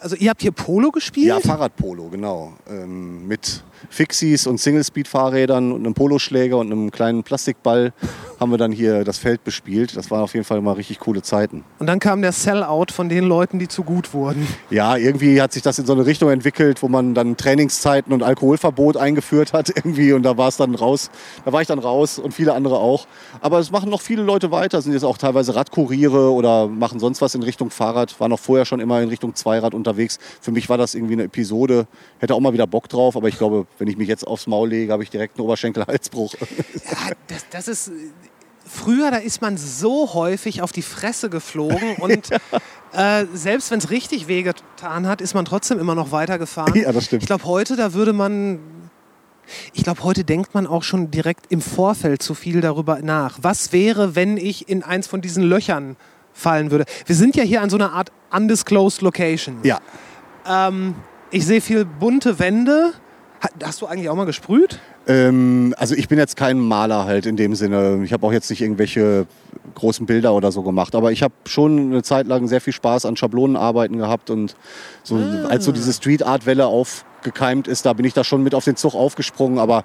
Also 0.00 0.16
ihr 0.16 0.30
habt 0.30 0.42
hier 0.42 0.52
Polo 0.52 0.90
gespielt? 0.90 1.26
Ja, 1.26 1.40
Fahrradpolo, 1.40 2.08
genau. 2.08 2.54
Ähm, 2.68 3.26
mit 3.26 3.62
Fixies 3.90 4.46
und 4.46 4.58
Single-Speed-Fahrrädern 4.58 5.72
und 5.72 5.84
einem 5.84 5.94
Poloschläger 5.94 6.58
und 6.58 6.72
einem 6.72 6.90
kleinen 6.90 7.22
Plastikball 7.22 7.92
haben 8.38 8.50
wir 8.50 8.58
dann 8.58 8.72
hier 8.72 9.04
das 9.04 9.18
Feld 9.18 9.44
bespielt. 9.44 9.96
Das 9.96 10.10
waren 10.10 10.20
auf 10.20 10.34
jeden 10.34 10.44
Fall 10.44 10.60
mal 10.60 10.72
richtig 10.72 10.98
coole 10.98 11.22
Zeiten. 11.22 11.64
Und 11.78 11.86
dann 11.86 11.98
kam 11.98 12.22
der 12.22 12.32
Sellout 12.32 12.86
von 12.92 13.08
den 13.08 13.24
Leuten, 13.24 13.58
die 13.58 13.68
zu 13.68 13.82
gut 13.82 14.12
wurden. 14.12 14.46
Ja, 14.70 14.96
irgendwie 14.96 15.40
hat 15.40 15.52
sich 15.52 15.62
das 15.62 15.78
in 15.78 15.86
so 15.86 15.92
eine 15.92 16.06
Richtung 16.06 16.30
entwickelt, 16.30 16.82
wo 16.82 16.88
man 16.88 17.14
dann 17.14 17.36
Trainingszeiten 17.36 18.12
und 18.12 18.22
Alkoholverbot 18.22 18.96
eingeführt 18.96 19.52
hat 19.52 19.68
irgendwie 19.74 20.12
und 20.12 20.22
da 20.22 20.36
war 20.36 20.48
es 20.48 20.56
dann 20.56 20.74
raus. 20.74 21.10
Da 21.44 21.52
war 21.52 21.62
ich 21.62 21.68
dann 21.68 21.78
raus 21.78 22.18
und 22.18 22.32
viele 22.32 22.54
andere 22.54 22.78
auch. 22.78 23.06
Aber 23.40 23.58
es 23.58 23.70
machen 23.70 23.90
noch 23.90 24.00
viele 24.00 24.22
Leute 24.22 24.50
weiter, 24.50 24.82
sind 24.82 24.92
jetzt 24.92 25.04
auch 25.04 25.18
teilweise 25.18 25.54
Radkuriere 25.54 26.32
oder 26.32 26.68
machen 26.68 27.00
sonst 27.00 27.20
was 27.20 27.34
in 27.34 27.42
Richtung 27.42 27.70
Fahrrad. 27.70 28.18
War 28.20 28.28
noch 28.28 28.40
vorher 28.40 28.64
schon 28.64 28.80
immer 28.80 29.00
in 29.00 29.08
Richtung 29.08 29.34
Zweirad 29.34 29.74
unterwegs. 29.74 30.18
Für 30.40 30.52
mich 30.52 30.68
war 30.68 30.78
das 30.78 30.94
irgendwie 30.94 31.14
eine 31.14 31.24
Episode. 31.24 31.86
Hätte 32.18 32.34
auch 32.34 32.40
mal 32.40 32.52
wieder 32.52 32.66
Bock 32.66 32.88
drauf, 32.88 33.16
aber 33.16 33.28
ich 33.28 33.38
glaube, 33.38 33.65
wenn 33.78 33.88
ich 33.88 33.96
mich 33.96 34.08
jetzt 34.08 34.26
aufs 34.26 34.46
Maul 34.46 34.68
lege, 34.70 34.92
habe 34.92 35.02
ich 35.02 35.10
direkt 35.10 35.36
einen 35.38 35.44
Oberschenkelhalsbruch. 35.46 36.34
Ja, 36.90 37.12
das, 37.28 37.46
das 37.50 37.68
ist. 37.68 37.90
Früher, 38.68 39.12
da 39.12 39.18
ist 39.18 39.42
man 39.42 39.56
so 39.56 40.12
häufig 40.14 40.60
auf 40.60 40.72
die 40.72 40.82
Fresse 40.82 41.30
geflogen 41.30 41.96
und 42.00 42.30
äh, 42.92 43.24
selbst 43.32 43.70
wenn 43.70 43.78
es 43.78 43.90
richtig 43.90 44.26
wehgetan 44.26 45.06
hat, 45.06 45.20
ist 45.20 45.34
man 45.34 45.44
trotzdem 45.44 45.78
immer 45.78 45.94
noch 45.94 46.10
weitergefahren. 46.10 46.74
Ja, 46.74 46.90
das 46.92 47.04
stimmt. 47.04 47.22
Ich 47.22 47.26
glaube, 47.28 47.44
heute, 47.44 47.76
da 47.76 47.92
würde 47.94 48.12
man. 48.12 48.58
Ich 49.72 49.84
glaube, 49.84 50.02
heute 50.02 50.24
denkt 50.24 50.54
man 50.54 50.66
auch 50.66 50.82
schon 50.82 51.12
direkt 51.12 51.46
im 51.50 51.60
Vorfeld 51.60 52.22
zu 52.22 52.34
viel 52.34 52.60
darüber 52.60 52.98
nach. 53.02 53.38
Was 53.42 53.72
wäre, 53.72 54.16
wenn 54.16 54.36
ich 54.36 54.68
in 54.68 54.82
eins 54.82 55.06
von 55.06 55.20
diesen 55.20 55.44
Löchern 55.44 55.96
fallen 56.32 56.72
würde? 56.72 56.84
Wir 57.06 57.14
sind 57.14 57.36
ja 57.36 57.44
hier 57.44 57.62
an 57.62 57.70
so 57.70 57.76
einer 57.76 57.92
Art 57.92 58.10
undisclosed 58.32 59.02
Location. 59.02 59.58
ja. 59.62 59.78
Ähm, 60.48 60.96
ich 61.30 61.44
sehe 61.44 61.60
viel 61.60 61.84
bunte 61.84 62.38
Wände. 62.38 62.92
Ha- 63.42 63.48
Hast 63.64 63.80
du 63.82 63.86
eigentlich 63.86 64.08
auch 64.08 64.14
mal 64.16 64.26
gesprüht? 64.26 64.78
Ähm, 65.06 65.74
also 65.78 65.94
ich 65.94 66.08
bin 66.08 66.18
jetzt 66.18 66.36
kein 66.36 66.58
Maler 66.58 67.04
halt 67.04 67.26
in 67.26 67.36
dem 67.36 67.54
Sinne. 67.54 68.00
Ich 68.04 68.12
habe 68.12 68.26
auch 68.26 68.32
jetzt 68.32 68.50
nicht 68.50 68.60
irgendwelche 68.62 69.26
großen 69.74 70.06
Bilder 70.06 70.32
oder 70.34 70.52
so 70.52 70.62
gemacht. 70.62 70.94
Aber 70.94 71.12
ich 71.12 71.22
habe 71.22 71.34
schon 71.46 71.78
eine 71.92 72.02
Zeit 72.02 72.26
lang 72.26 72.48
sehr 72.48 72.60
viel 72.60 72.72
Spaß 72.72 73.04
an 73.06 73.16
Schablonenarbeiten 73.16 73.96
gehabt. 73.98 74.30
Und 74.30 74.56
so, 75.02 75.16
als 75.48 75.64
so 75.64 75.72
diese 75.72 75.92
Street 75.92 76.22
Art 76.22 76.46
Welle 76.46 76.66
aufgekeimt 76.66 77.68
ist, 77.68 77.86
da 77.86 77.92
bin 77.92 78.04
ich 78.04 78.14
da 78.14 78.24
schon 78.24 78.42
mit 78.42 78.54
auf 78.54 78.64
den 78.64 78.76
Zug 78.76 78.94
aufgesprungen. 78.94 79.58
Aber 79.58 79.84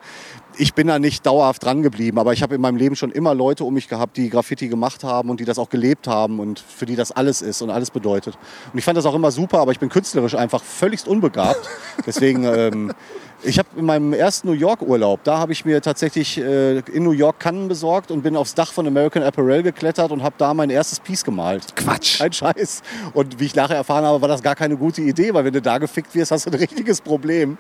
ich 0.57 0.73
bin 0.73 0.87
da 0.87 0.99
nicht 0.99 1.25
dauerhaft 1.25 1.63
dran 1.63 1.81
geblieben. 1.81 2.19
Aber 2.19 2.33
ich 2.33 2.41
habe 2.43 2.55
in 2.55 2.61
meinem 2.61 2.77
Leben 2.77 2.95
schon 2.95 3.11
immer 3.11 3.33
Leute 3.35 3.63
um 3.63 3.73
mich 3.73 3.87
gehabt, 3.87 4.17
die 4.17 4.29
Graffiti 4.29 4.67
gemacht 4.69 5.03
haben 5.03 5.29
und 5.29 5.39
die 5.39 5.45
das 5.45 5.59
auch 5.59 5.69
gelebt 5.69 6.07
haben 6.07 6.39
und 6.39 6.59
für 6.59 6.85
die 6.85 6.95
das 6.95 7.11
alles 7.11 7.41
ist 7.41 7.61
und 7.61 7.69
alles 7.69 7.91
bedeutet. 7.91 8.37
Und 8.71 8.79
ich 8.79 8.85
fand 8.85 8.97
das 8.97 9.05
auch 9.05 9.15
immer 9.15 9.31
super, 9.31 9.59
aber 9.59 9.71
ich 9.71 9.79
bin 9.79 9.89
künstlerisch 9.89 10.35
einfach 10.35 10.63
völligst 10.63 11.07
unbegabt. 11.07 11.69
Deswegen, 12.05 12.43
ähm, 12.43 12.93
ich 13.43 13.59
habe 13.59 13.69
in 13.75 13.85
meinem 13.85 14.13
ersten 14.13 14.47
New 14.47 14.53
York 14.53 14.81
Urlaub, 14.81 15.23
da 15.23 15.37
habe 15.37 15.51
ich 15.51 15.65
mir 15.65 15.81
tatsächlich 15.81 16.37
äh, 16.37 16.79
in 16.79 17.03
New 17.03 17.11
York 17.11 17.39
Kannen 17.39 17.67
besorgt 17.67 18.11
und 18.11 18.21
bin 18.21 18.35
aufs 18.35 18.53
Dach 18.53 18.71
von 18.71 18.85
American 18.87 19.23
Apparel 19.23 19.63
geklettert 19.63 20.11
und 20.11 20.23
habe 20.23 20.35
da 20.37 20.53
mein 20.53 20.69
erstes 20.69 20.99
Piece 20.99 21.23
gemalt. 21.23 21.75
Quatsch. 21.75 22.19
Kein 22.19 22.33
Scheiß. 22.33 22.81
Und 23.13 23.39
wie 23.39 23.45
ich 23.45 23.55
nachher 23.55 23.75
erfahren 23.75 24.05
habe, 24.05 24.21
war 24.21 24.27
das 24.27 24.43
gar 24.43 24.55
keine 24.55 24.77
gute 24.77 25.01
Idee, 25.01 25.33
weil 25.33 25.45
wenn 25.45 25.53
du 25.53 25.61
da 25.61 25.77
gefickt 25.77 26.13
wirst, 26.13 26.31
hast 26.31 26.45
du 26.45 26.51
ein 26.51 26.55
richtiges 26.55 27.01
Problem. 27.01 27.57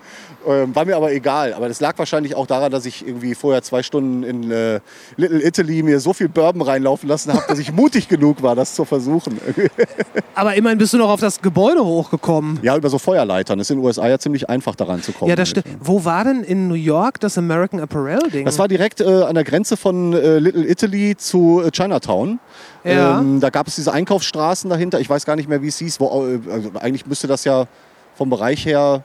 Ähm, 0.47 0.75
war 0.75 0.85
mir 0.85 0.95
aber 0.95 1.11
egal. 1.11 1.53
Aber 1.53 1.67
das 1.67 1.79
lag 1.79 1.97
wahrscheinlich 1.97 2.35
auch 2.35 2.47
daran, 2.47 2.71
dass 2.71 2.85
ich 2.85 3.05
irgendwie 3.05 3.33
vorher 3.35 3.61
zwei 3.63 3.83
Stunden 3.83 4.23
in 4.23 4.51
äh, 4.51 4.79
Little 5.17 5.43
Italy 5.43 5.83
mir 5.83 5.99
so 5.99 6.13
viel 6.13 6.29
Bourbon 6.29 6.61
reinlaufen 6.61 7.09
lassen 7.09 7.33
habe, 7.33 7.43
dass 7.47 7.59
ich 7.59 7.71
mutig 7.71 8.07
genug 8.07 8.43
war, 8.43 8.55
das 8.55 8.75
zu 8.75 8.85
versuchen. 8.85 9.39
Aber 10.35 10.55
immerhin 10.55 10.77
bist 10.77 10.93
du 10.93 10.97
noch 10.97 11.09
auf 11.09 11.19
das 11.19 11.41
Gebäude 11.41 11.83
hochgekommen. 11.83 12.59
ja, 12.61 12.77
über 12.77 12.89
so 12.89 12.99
Feuerleitern. 12.99 13.57
Das 13.57 13.67
ist 13.67 13.71
in 13.71 13.77
den 13.77 13.85
USA 13.85 14.07
ja 14.07 14.19
ziemlich 14.19 14.49
einfach 14.49 14.75
daran 14.75 15.01
zu 15.01 15.11
kommen. 15.11 15.29
Ja, 15.29 15.35
das 15.35 15.49
stimmt. 15.49 15.70
Wo 15.79 16.05
war 16.05 16.23
denn 16.23 16.43
in 16.43 16.67
New 16.67 16.75
York 16.75 17.19
das 17.19 17.37
American 17.37 17.79
Apparel-Ding? 17.79 18.45
Das 18.45 18.59
war 18.59 18.67
direkt 18.67 19.01
äh, 19.01 19.23
an 19.23 19.35
der 19.35 19.43
Grenze 19.43 19.77
von 19.77 20.13
äh, 20.13 20.39
Little 20.39 20.67
Italy 20.67 21.15
zu 21.17 21.61
äh, 21.65 21.71
Chinatown. 21.71 22.39
Ja. 22.83 23.19
Ähm, 23.19 23.39
da 23.39 23.49
gab 23.49 23.67
es 23.67 23.75
diese 23.75 23.93
Einkaufsstraßen 23.93 24.69
dahinter. 24.69 24.99
Ich 24.99 25.09
weiß 25.09 25.25
gar 25.25 25.35
nicht 25.35 25.49
mehr, 25.49 25.61
wie 25.61 25.67
es 25.67 25.77
hieß. 25.77 25.99
Wo, 25.99 26.27
äh, 26.27 26.39
also 26.51 26.71
eigentlich 26.79 27.05
müsste 27.05 27.27
das 27.27 27.43
ja 27.43 27.67
vom 28.15 28.29
Bereich 28.29 28.65
her. 28.65 29.03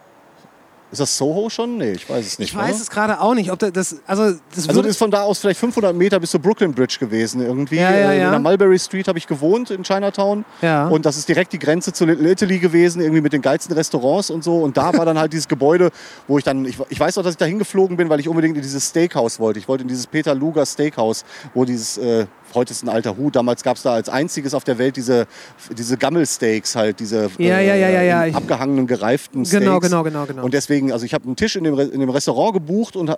Ist 0.89 1.01
das 1.01 1.17
Soho 1.17 1.49
schon? 1.49 1.77
Nee, 1.77 1.91
ich 1.91 2.09
weiß 2.09 2.25
es 2.25 2.39
nicht. 2.39 2.51
ich 2.51 2.55
weiß 2.55 2.75
oder? 2.75 2.81
es 2.81 2.89
gerade 2.89 3.19
auch 3.19 3.33
nicht. 3.33 3.51
Ob 3.51 3.59
da- 3.59 3.69
das, 3.71 3.97
also, 4.07 4.37
das 4.55 4.69
Also 4.69 4.81
das 4.81 4.91
ist 4.91 4.97
von 4.97 5.11
da 5.11 5.23
aus 5.23 5.39
vielleicht 5.39 5.59
500 5.59 5.93
Meter 5.93 6.17
bis 6.19 6.31
zur 6.31 6.39
Brooklyn 6.39 6.73
Bridge 6.73 6.95
gewesen 6.99 7.41
irgendwie. 7.41 7.75
Ja, 7.75 7.91
ja, 7.91 8.11
Äh, 8.13 8.19
ja. 8.19 8.25
In 8.27 8.31
der 8.31 8.39
Mulberry 8.39 8.79
Street 8.79 9.07
habe 9.09 9.17
ich 9.17 9.27
gewohnt 9.27 9.69
in 9.69 9.83
Chinatown. 9.83 10.45
Ja. 10.61 10.87
Und 10.87 11.05
das 11.05 11.17
ist 11.17 11.27
direkt 11.27 11.51
die 11.51 11.59
Grenze 11.59 11.91
zu 11.91 12.05
Little 12.05 12.31
Italy 12.31 12.59
gewesen, 12.59 13.01
irgendwie 13.01 13.19
mit 13.21 13.33
den 13.33 13.41
geilsten 13.41 13.75
Restaurants 13.75 14.29
und 14.29 14.45
so. 14.45 14.59
Und 14.59 14.77
da 14.77 14.97
war 14.97 15.05
dann 15.05 15.19
halt 15.19 15.33
dieses 15.33 15.49
Gebäude, 15.49 15.89
wo 16.27 16.37
ich 16.37 16.45
dann, 16.45 16.63
ich, 16.63 16.77
ich 16.87 16.99
weiß 16.99 17.17
noch, 17.17 17.23
dass 17.23 17.33
ich 17.33 17.37
da 17.37 17.45
hingeflogen 17.45 17.97
bin, 17.97 18.07
weil 18.09 18.21
ich 18.21 18.29
unbedingt 18.29 18.55
in 18.55 18.61
dieses 18.63 18.87
Steakhouse 18.87 19.39
wollte. 19.39 19.59
Ich 19.59 19.67
wollte 19.67 19.81
in 19.81 19.89
dieses 19.89 20.07
Peter 20.07 20.33
Luger 20.33 20.65
Steakhouse, 20.65 21.25
wo 21.53 21.65
dieses 21.65 21.97
äh, 21.97 22.27
heute 22.57 22.71
ist 22.73 22.83
ein 22.83 22.89
alter 22.89 23.15
Hut. 23.15 23.35
Damals 23.35 23.63
gab 23.63 23.77
es 23.77 23.83
da 23.83 23.93
als 23.93 24.09
einziges 24.09 24.53
auf 24.53 24.63
der 24.65 24.77
Welt 24.77 24.97
diese, 24.97 25.25
diese 25.77 25.97
Gammelsteaks 25.97 26.75
halt, 26.75 26.99
diese 26.99 27.29
Ja, 27.37 27.59
ja, 27.59 27.75
ja, 27.75 28.01
ja, 28.01 28.25
in 28.25 28.35
abgehangenen, 28.35 28.85
gereiften 28.87 29.45
Steaks. 29.45 29.63
Genau, 29.63 29.79
genau, 29.79 30.03
genau, 30.03 30.25
genau. 30.25 30.43
Und 30.43 30.53
deswegen, 30.53 30.91
also 30.91 31.05
ich 31.05 31.13
habe 31.13 31.25
einen 31.25 31.35
Tisch 31.37 31.55
in 31.55 31.63
dem, 31.63 31.73
Re- 31.75 31.83
in 31.85 31.99
dem 32.01 32.09
Restaurant 32.09 32.53
gebucht 32.53 32.95
und, 32.95 33.07
äh, 33.09 33.13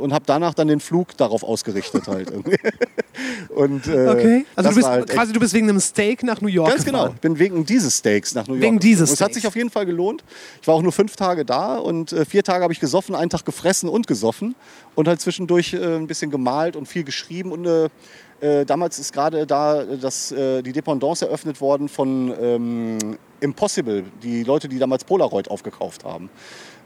und 0.00 0.12
habe 0.12 0.24
danach 0.26 0.52
dann 0.54 0.68
den 0.68 0.80
Flug 0.80 1.16
darauf 1.16 1.42
ausgerichtet 1.42 2.06
halt. 2.08 2.30
und, 3.54 3.86
äh, 3.86 4.08
Okay. 4.10 4.46
Also 4.56 4.70
du 4.70 4.76
bist 4.76 4.88
halt 4.88 5.08
quasi 5.08 5.32
du 5.32 5.40
bist 5.40 5.54
wegen 5.54 5.68
einem 5.68 5.80
Steak 5.80 6.22
nach 6.22 6.40
New 6.40 6.48
York 6.48 6.70
Ganz 6.70 6.84
genau. 6.84 7.08
Ich 7.08 7.20
bin 7.20 7.38
wegen 7.38 7.64
dieses 7.64 7.96
Steaks 7.98 8.34
nach 8.34 8.46
New 8.46 8.54
York. 8.54 8.62
Wegen 8.62 8.78
dieses 8.78 9.10
Und 9.10 9.14
es 9.14 9.20
hat 9.20 9.26
Steaks. 9.30 9.34
sich 9.36 9.46
auf 9.46 9.56
jeden 9.56 9.70
Fall 9.70 9.86
gelohnt. 9.86 10.24
Ich 10.60 10.66
war 10.68 10.74
auch 10.74 10.82
nur 10.82 10.92
fünf 10.92 11.16
Tage 11.16 11.44
da 11.44 11.76
und 11.76 12.12
äh, 12.12 12.24
vier 12.24 12.42
Tage 12.42 12.62
habe 12.62 12.72
ich 12.72 12.80
gesoffen, 12.80 13.14
einen 13.14 13.30
Tag 13.30 13.44
gefressen 13.44 13.88
und 13.88 14.06
gesoffen 14.06 14.54
und 14.94 15.08
halt 15.08 15.20
zwischendurch 15.20 15.74
äh, 15.74 15.96
ein 15.96 16.06
bisschen 16.06 16.30
gemalt 16.30 16.76
und 16.76 16.86
viel 16.86 17.04
geschrieben 17.04 17.52
und 17.52 17.66
äh, 17.66 17.84
äh, 17.84 17.88
damals 18.64 18.98
ist 18.98 19.12
gerade 19.12 19.46
da 19.46 19.82
äh, 19.82 19.98
das, 19.98 20.32
äh, 20.32 20.62
die 20.62 20.72
Dependance 20.72 21.26
eröffnet 21.26 21.60
worden 21.60 21.88
von 21.88 22.34
ähm, 22.40 22.98
Impossible, 23.40 24.04
die 24.22 24.42
Leute, 24.44 24.68
die 24.68 24.78
damals 24.78 25.04
Polaroid 25.04 25.50
aufgekauft 25.50 26.04
haben 26.04 26.30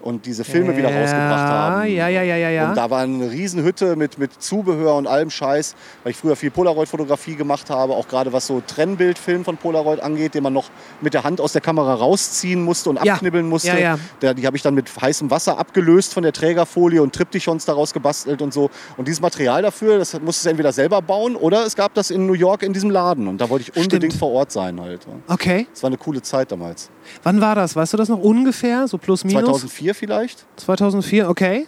und 0.02 0.26
diese 0.26 0.44
Filme 0.44 0.76
wieder 0.76 0.90
Ja, 0.90 1.00
rausgebracht 1.00 1.48
haben. 1.48 1.86
ja, 1.90 2.08
ja, 2.08 2.22
ja, 2.22 2.36
ja, 2.36 2.50
ja. 2.50 2.68
Und 2.68 2.76
da 2.76 2.90
war 2.90 3.00
eine 3.00 3.30
Riesenhütte 3.30 3.96
mit, 3.96 4.18
mit 4.18 4.32
Zubehör 4.42 4.96
und 4.96 5.06
allem 5.06 5.30
Scheiß, 5.30 5.74
weil 6.02 6.10
ich 6.10 6.18
früher 6.18 6.36
viel 6.36 6.50
Polaroid-Fotografie 6.50 7.36
gemacht 7.36 7.70
habe, 7.70 7.94
auch 7.94 8.06
gerade 8.06 8.30
was 8.30 8.46
so 8.46 8.60
Trennbildfilm 8.66 9.46
von 9.46 9.56
Polaroid 9.56 10.00
angeht, 10.00 10.34
den 10.34 10.42
man 10.42 10.52
noch 10.52 10.68
mit 11.00 11.14
der 11.14 11.24
Hand 11.24 11.40
aus 11.40 11.52
der 11.52 11.62
Kamera 11.62 11.94
rausziehen 11.94 12.62
musste 12.62 12.90
und 12.90 13.02
Ja. 13.02 13.14
abknibbeln 13.14 13.48
musste. 13.48 13.68
Ja, 13.68 13.78
ja. 13.78 13.98
Da, 14.20 14.34
die 14.34 14.46
habe 14.46 14.58
ich 14.58 14.62
dann 14.62 14.74
mit 14.74 14.90
heißem 15.00 15.30
Wasser 15.30 15.56
abgelöst 15.58 16.12
von 16.12 16.22
der 16.22 16.34
Trägerfolie 16.34 17.02
und 17.02 17.14
Triptychons 17.14 17.64
daraus 17.64 17.94
gebastelt 17.94 18.42
und 18.42 18.52
so. 18.52 18.68
Und 18.98 19.08
dieses 19.08 19.22
Material 19.22 19.62
dafür, 19.62 19.96
das 19.96 20.20
musste 20.20 20.48
ich 20.48 20.50
entweder 20.50 20.74
selber 20.74 21.00
bauen 21.00 21.34
oder 21.34 21.64
es 21.64 21.76
gab 21.76 21.94
das 21.94 22.10
in 22.10 22.26
New 22.26 22.34
York 22.34 22.62
in 22.62 22.74
diesem 22.74 22.90
Laden. 22.90 23.26
Und 23.26 23.40
da 23.40 23.48
wollte 23.48 23.62
ich 23.70 23.74
unbedingt 23.74 24.12
Stimmt. 24.12 24.20
vor 24.20 24.32
Ort 24.32 24.52
sein 24.52 24.78
halt. 24.82 25.06
Okay. 25.28 25.66
Das 25.72 25.82
war 25.82 25.88
eine 25.88 25.96
coole 25.96 26.20
Zeit 26.20 26.43
damals. 26.52 26.90
Wann 27.22 27.40
war 27.40 27.54
das? 27.54 27.76
Weißt 27.76 27.92
du 27.92 27.96
das 27.96 28.08
noch 28.08 28.18
ungefähr? 28.18 28.88
So 28.88 28.98
plus 28.98 29.24
minus? 29.24 29.44
2004 29.44 29.94
vielleicht? 29.94 30.46
2004, 30.56 31.28
okay. 31.28 31.66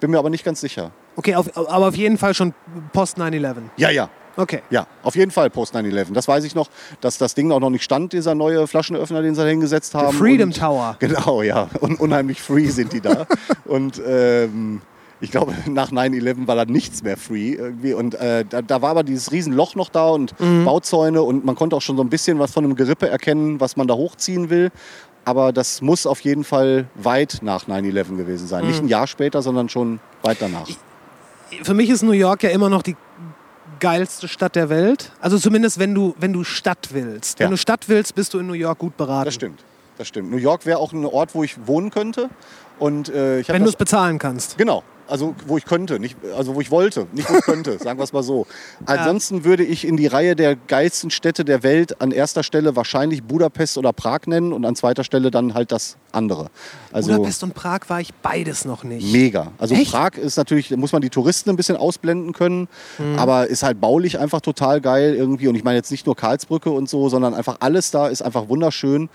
Bin 0.00 0.10
mir 0.10 0.18
aber 0.18 0.30
nicht 0.30 0.44
ganz 0.44 0.60
sicher. 0.60 0.90
Okay, 1.16 1.34
auf, 1.34 1.56
aber 1.56 1.88
auf 1.88 1.96
jeden 1.96 2.18
Fall 2.18 2.34
schon 2.34 2.52
post 2.92 3.18
9-11. 3.18 3.56
Ja, 3.76 3.90
ja. 3.90 4.10
Okay. 4.36 4.62
Ja, 4.68 4.86
auf 5.02 5.16
jeden 5.16 5.30
Fall 5.30 5.48
Post 5.48 5.74
9-11. 5.74 6.12
Das 6.12 6.28
weiß 6.28 6.44
ich 6.44 6.54
noch, 6.54 6.68
dass 7.00 7.16
das 7.16 7.34
Ding 7.34 7.50
auch 7.52 7.60
noch 7.60 7.70
nicht 7.70 7.82
stand, 7.84 8.12
dieser 8.12 8.34
neue 8.34 8.66
Flaschenöffner, 8.66 9.22
den 9.22 9.34
sie 9.34 9.40
da 9.40 9.46
hingesetzt 9.48 9.94
haben. 9.94 10.16
Freedom 10.16 10.50
Und- 10.50 10.58
Tower. 10.58 10.96
Genau, 11.00 11.40
ja. 11.40 11.68
Und 11.80 11.98
unheimlich 12.00 12.42
free 12.42 12.66
sind 12.68 12.92
die 12.92 13.00
da. 13.00 13.26
und 13.64 14.00
ähm, 14.06 14.82
ich 15.20 15.30
glaube, 15.30 15.54
nach 15.66 15.90
9-11 15.90 16.46
war 16.46 16.56
da 16.56 16.64
nichts 16.64 17.02
mehr 17.02 17.16
free 17.16 17.52
irgendwie. 17.52 17.94
Und 17.94 18.14
äh, 18.14 18.44
da, 18.48 18.62
da 18.62 18.82
war 18.82 18.90
aber 18.90 19.02
dieses 19.02 19.32
Riesenloch 19.32 19.74
noch 19.74 19.88
da 19.88 20.08
und 20.08 20.38
Mhm. 20.40 20.64
Bauzäune 20.64 21.22
und 21.22 21.44
man 21.44 21.54
konnte 21.54 21.76
auch 21.76 21.82
schon 21.82 21.96
so 21.96 22.02
ein 22.02 22.10
bisschen 22.10 22.38
was 22.38 22.52
von 22.52 22.64
einem 22.64 22.74
Gerippe 22.76 23.08
erkennen, 23.08 23.60
was 23.60 23.76
man 23.76 23.86
da 23.88 23.94
hochziehen 23.94 24.50
will. 24.50 24.70
Aber 25.24 25.52
das 25.52 25.82
muss 25.82 26.06
auf 26.06 26.20
jeden 26.20 26.44
Fall 26.44 26.86
weit 26.94 27.38
nach 27.42 27.66
9-11 27.66 28.16
gewesen 28.16 28.46
sein. 28.46 28.62
Mhm. 28.64 28.68
Nicht 28.70 28.82
ein 28.82 28.88
Jahr 28.88 29.06
später, 29.06 29.42
sondern 29.42 29.68
schon 29.68 29.98
weit 30.22 30.36
danach. 30.40 30.68
Für 31.62 31.74
mich 31.74 31.90
ist 31.90 32.02
New 32.02 32.12
York 32.12 32.42
ja 32.42 32.50
immer 32.50 32.68
noch 32.68 32.82
die 32.82 32.96
geilste 33.80 34.28
Stadt 34.28 34.54
der 34.56 34.68
Welt. 34.68 35.12
Also 35.20 35.38
zumindest, 35.38 35.78
wenn 35.78 35.94
du, 35.94 36.14
wenn 36.18 36.32
du 36.32 36.44
Stadt 36.44 36.88
willst. 36.92 37.38
Ja. 37.38 37.44
Wenn 37.44 37.50
du 37.52 37.56
Stadt 37.56 37.88
willst, 37.88 38.14
bist 38.14 38.34
du 38.34 38.38
in 38.38 38.46
New 38.46 38.52
York 38.54 38.78
gut 38.78 38.96
beraten. 38.96 39.24
Das 39.26 39.34
stimmt. 39.34 39.64
Das 39.98 40.08
stimmt. 40.08 40.30
New 40.30 40.36
York 40.36 40.66
wäre 40.66 40.78
auch 40.78 40.92
ein 40.92 41.04
Ort, 41.04 41.34
wo 41.34 41.42
ich 41.42 41.66
wohnen 41.66 41.90
könnte. 41.90 42.28
Und 42.78 43.08
äh, 43.08 43.42
Wenn 43.48 43.62
du 43.62 43.68
es 43.68 43.76
bezahlen 43.76 44.18
kannst. 44.18 44.58
Genau. 44.58 44.82
Also 45.08 45.34
wo 45.46 45.56
ich 45.56 45.64
könnte, 45.64 46.00
nicht, 46.00 46.16
also 46.36 46.54
wo 46.54 46.60
ich 46.60 46.70
wollte, 46.70 47.06
nicht 47.12 47.30
wo 47.30 47.36
ich 47.36 47.44
könnte, 47.44 47.78
sagen 47.82 47.98
wir 47.98 48.04
es 48.04 48.12
mal 48.12 48.22
so. 48.22 48.46
Ansonsten 48.86 49.44
würde 49.44 49.62
ich 49.64 49.86
in 49.86 49.96
die 49.96 50.06
Reihe 50.06 50.34
der 50.34 50.56
geilsten 50.56 51.10
Städte 51.10 51.44
der 51.44 51.62
Welt 51.62 52.00
an 52.00 52.10
erster 52.10 52.42
Stelle 52.42 52.74
wahrscheinlich 52.76 53.22
Budapest 53.22 53.78
oder 53.78 53.92
Prag 53.92 54.20
nennen 54.26 54.52
und 54.52 54.64
an 54.64 54.74
zweiter 54.74 55.04
Stelle 55.04 55.30
dann 55.30 55.54
halt 55.54 55.70
das 55.70 55.96
andere. 56.12 56.48
Also 56.92 57.12
Budapest 57.12 57.42
und 57.44 57.54
Prag 57.54 57.80
war 57.88 58.00
ich 58.00 58.12
beides 58.14 58.64
noch 58.64 58.82
nicht. 58.84 59.12
mega. 59.12 59.52
Also 59.58 59.74
Echt? 59.74 59.92
Prag 59.92 60.16
ist 60.16 60.36
natürlich, 60.36 60.68
da 60.70 60.76
muss 60.76 60.92
man 60.92 61.02
die 61.02 61.10
Touristen 61.10 61.50
ein 61.50 61.56
bisschen 61.56 61.76
ausblenden 61.76 62.32
können, 62.32 62.68
Hm. 62.96 63.18
aber 63.18 63.46
ist 63.46 63.62
halt 63.62 63.80
baulich 63.80 64.18
einfach 64.18 64.40
total 64.40 64.80
geil 64.80 65.14
irgendwie. 65.14 65.48
Und 65.48 65.54
ich 65.54 65.62
meine 65.64 65.76
jetzt 65.76 65.90
nicht 65.90 66.06
nur 66.06 66.16
Karlsbrücke 66.16 66.70
und 66.70 66.88
so, 66.88 67.08
sondern 67.08 67.34
einfach 67.34 67.58
alles 67.60 67.90
da 67.90 68.08
ist 68.08 68.22
einfach 68.22 68.48
wunderschön. 68.48 69.08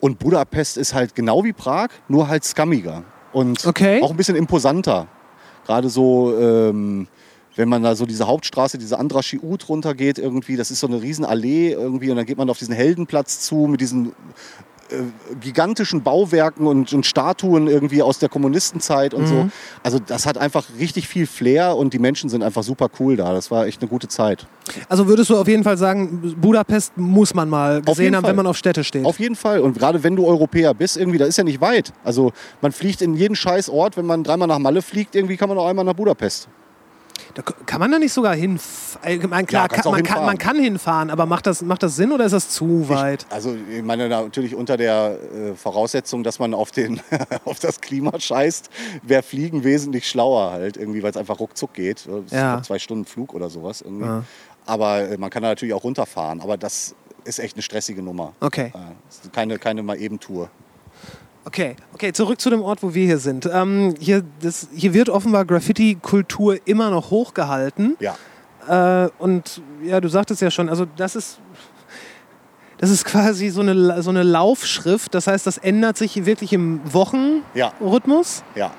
Und 0.00 0.18
Budapest 0.18 0.76
ist 0.76 0.94
halt 0.94 1.14
genau 1.14 1.42
wie 1.44 1.52
Prag, 1.52 1.88
nur 2.08 2.28
halt 2.28 2.44
scummiger. 2.44 3.04
Und 3.32 3.66
Okay. 3.66 4.02
auch 4.02 4.10
ein 4.10 4.16
bisschen 4.16 4.36
imposanter. 4.36 5.06
Gerade 5.68 5.90
so, 5.90 6.34
ähm, 6.34 7.08
wenn 7.54 7.68
man 7.68 7.82
da 7.82 7.94
so 7.94 8.06
diese 8.06 8.26
Hauptstraße, 8.26 8.78
diese 8.78 8.98
Andraschi 8.98 9.38
Ut 9.38 9.68
runtergeht 9.68 10.18
irgendwie, 10.18 10.56
das 10.56 10.70
ist 10.70 10.80
so 10.80 10.86
eine 10.86 11.02
riesen 11.02 11.26
Allee 11.26 11.72
irgendwie 11.72 12.10
und 12.10 12.16
dann 12.16 12.24
geht 12.24 12.38
man 12.38 12.48
auf 12.48 12.56
diesen 12.56 12.74
Heldenplatz 12.74 13.40
zu 13.40 13.66
mit 13.66 13.82
diesen 13.82 14.12
gigantischen 15.40 16.02
Bauwerken 16.02 16.66
und, 16.66 16.92
und 16.92 17.04
Statuen 17.04 17.68
irgendwie 17.68 18.02
aus 18.02 18.18
der 18.18 18.28
Kommunistenzeit 18.28 19.14
und 19.14 19.26
so. 19.26 19.48
Also 19.82 19.98
das 19.98 20.26
hat 20.26 20.38
einfach 20.38 20.64
richtig 20.78 21.08
viel 21.08 21.26
Flair 21.26 21.76
und 21.76 21.92
die 21.92 21.98
Menschen 21.98 22.30
sind 22.30 22.42
einfach 22.42 22.62
super 22.62 22.88
cool 22.98 23.16
da. 23.16 23.32
Das 23.32 23.50
war 23.50 23.66
echt 23.66 23.80
eine 23.82 23.88
gute 23.88 24.08
Zeit. 24.08 24.46
Also 24.88 25.06
würdest 25.06 25.30
du 25.30 25.36
auf 25.36 25.48
jeden 25.48 25.64
Fall 25.64 25.76
sagen, 25.76 26.34
Budapest 26.40 26.96
muss 26.96 27.34
man 27.34 27.48
mal 27.48 27.82
gesehen 27.82 28.14
haben, 28.14 28.22
Fall. 28.22 28.30
wenn 28.30 28.36
man 28.36 28.46
auf 28.46 28.56
Städte 28.56 28.84
steht. 28.84 29.04
Auf 29.04 29.18
jeden 29.18 29.36
Fall. 29.36 29.60
Und 29.60 29.78
gerade 29.78 30.02
wenn 30.02 30.16
du 30.16 30.26
Europäer 30.26 30.74
bist, 30.74 30.96
irgendwie, 30.96 31.18
da 31.18 31.26
ist 31.26 31.36
ja 31.36 31.44
nicht 31.44 31.60
weit. 31.60 31.92
Also 32.04 32.32
man 32.60 32.72
fliegt 32.72 33.02
in 33.02 33.14
jeden 33.14 33.36
scheiß 33.36 33.68
Ort, 33.68 33.96
wenn 33.96 34.06
man 34.06 34.24
dreimal 34.24 34.48
nach 34.48 34.58
Malle 34.58 34.82
fliegt, 34.82 35.14
irgendwie 35.14 35.36
kann 35.36 35.48
man 35.48 35.58
auch 35.58 35.66
einmal 35.66 35.84
nach 35.84 35.94
Budapest. 35.94 36.48
Da 37.34 37.42
kann 37.42 37.80
man 37.80 37.90
da 37.90 37.98
nicht 37.98 38.12
sogar 38.12 38.34
hinfahren? 38.34 39.46
Klar, 39.46 39.62
Ja, 39.62 39.68
kann, 39.68 39.84
man, 39.84 39.94
kann, 39.94 39.96
hinfahren. 39.96 40.26
man 40.26 40.38
kann 40.38 40.58
hinfahren, 40.58 41.10
aber 41.10 41.26
macht 41.26 41.46
das, 41.46 41.62
macht 41.62 41.82
das 41.82 41.96
Sinn 41.96 42.12
oder 42.12 42.24
ist 42.24 42.32
das 42.32 42.50
zu 42.50 42.88
weit? 42.88 43.26
Ich, 43.28 43.34
also 43.34 43.56
ich 43.70 43.82
meine 43.82 44.08
natürlich 44.08 44.54
unter 44.54 44.76
der 44.76 45.18
äh, 45.34 45.54
Voraussetzung, 45.54 46.22
dass 46.22 46.38
man 46.38 46.54
auf, 46.54 46.70
den, 46.70 47.00
auf 47.44 47.58
das 47.58 47.80
Klima 47.80 48.18
scheißt, 48.18 48.70
wäre 49.02 49.22
Fliegen 49.22 49.64
wesentlich 49.64 50.08
schlauer 50.08 50.52
halt, 50.52 50.76
irgendwie, 50.76 51.02
weil 51.02 51.10
es 51.10 51.16
einfach 51.16 51.38
ruckzuck 51.40 51.74
geht. 51.74 52.08
Ja. 52.30 52.56
noch 52.56 52.62
zwei 52.62 52.78
Stunden 52.78 53.04
Flug 53.04 53.34
oder 53.34 53.48
sowas. 53.50 53.80
Irgendwie. 53.82 54.06
Ja. 54.06 54.24
Aber 54.66 55.00
äh, 55.08 55.16
man 55.16 55.30
kann 55.30 55.42
da 55.42 55.48
natürlich 55.48 55.74
auch 55.74 55.84
runterfahren. 55.84 56.40
Aber 56.40 56.56
das 56.56 56.94
ist 57.24 57.38
echt 57.38 57.56
eine 57.56 57.62
stressige 57.62 58.02
Nummer. 58.02 58.32
Okay. 58.40 58.72
Äh, 58.74 59.28
keine, 59.32 59.58
keine 59.58 59.82
mal 59.82 59.98
eben 59.98 60.20
Tour. 60.20 60.50
Okay, 61.48 61.76
okay, 61.94 62.12
zurück 62.12 62.38
zu 62.38 62.50
dem 62.50 62.60
Ort, 62.60 62.82
wo 62.82 62.92
wir 62.92 63.06
hier 63.06 63.16
sind. 63.16 63.48
Ähm, 63.50 63.94
hier, 63.98 64.22
das, 64.42 64.68
hier 64.74 64.92
wird 64.92 65.08
offenbar 65.08 65.46
Graffiti-Kultur 65.46 66.58
immer 66.66 66.90
noch 66.90 67.10
hochgehalten. 67.10 67.96
Ja. 68.00 69.04
Äh, 69.06 69.08
und 69.18 69.62
ja, 69.82 69.98
du 70.02 70.08
sagtest 70.08 70.42
ja 70.42 70.50
schon, 70.50 70.68
also 70.68 70.84
das 70.84 71.16
ist, 71.16 71.38
das 72.76 72.90
ist 72.90 73.06
quasi 73.06 73.48
so 73.48 73.62
eine, 73.62 74.02
so 74.02 74.10
eine 74.10 74.24
Laufschrift. 74.24 75.14
Das 75.14 75.26
heißt, 75.26 75.46
das 75.46 75.56
ändert 75.56 75.96
sich 75.96 76.26
wirklich 76.26 76.52
im 76.52 76.82
Ja. 77.54 77.72
Wochenrhythmus. 77.80 78.44
Ja. 78.54 78.70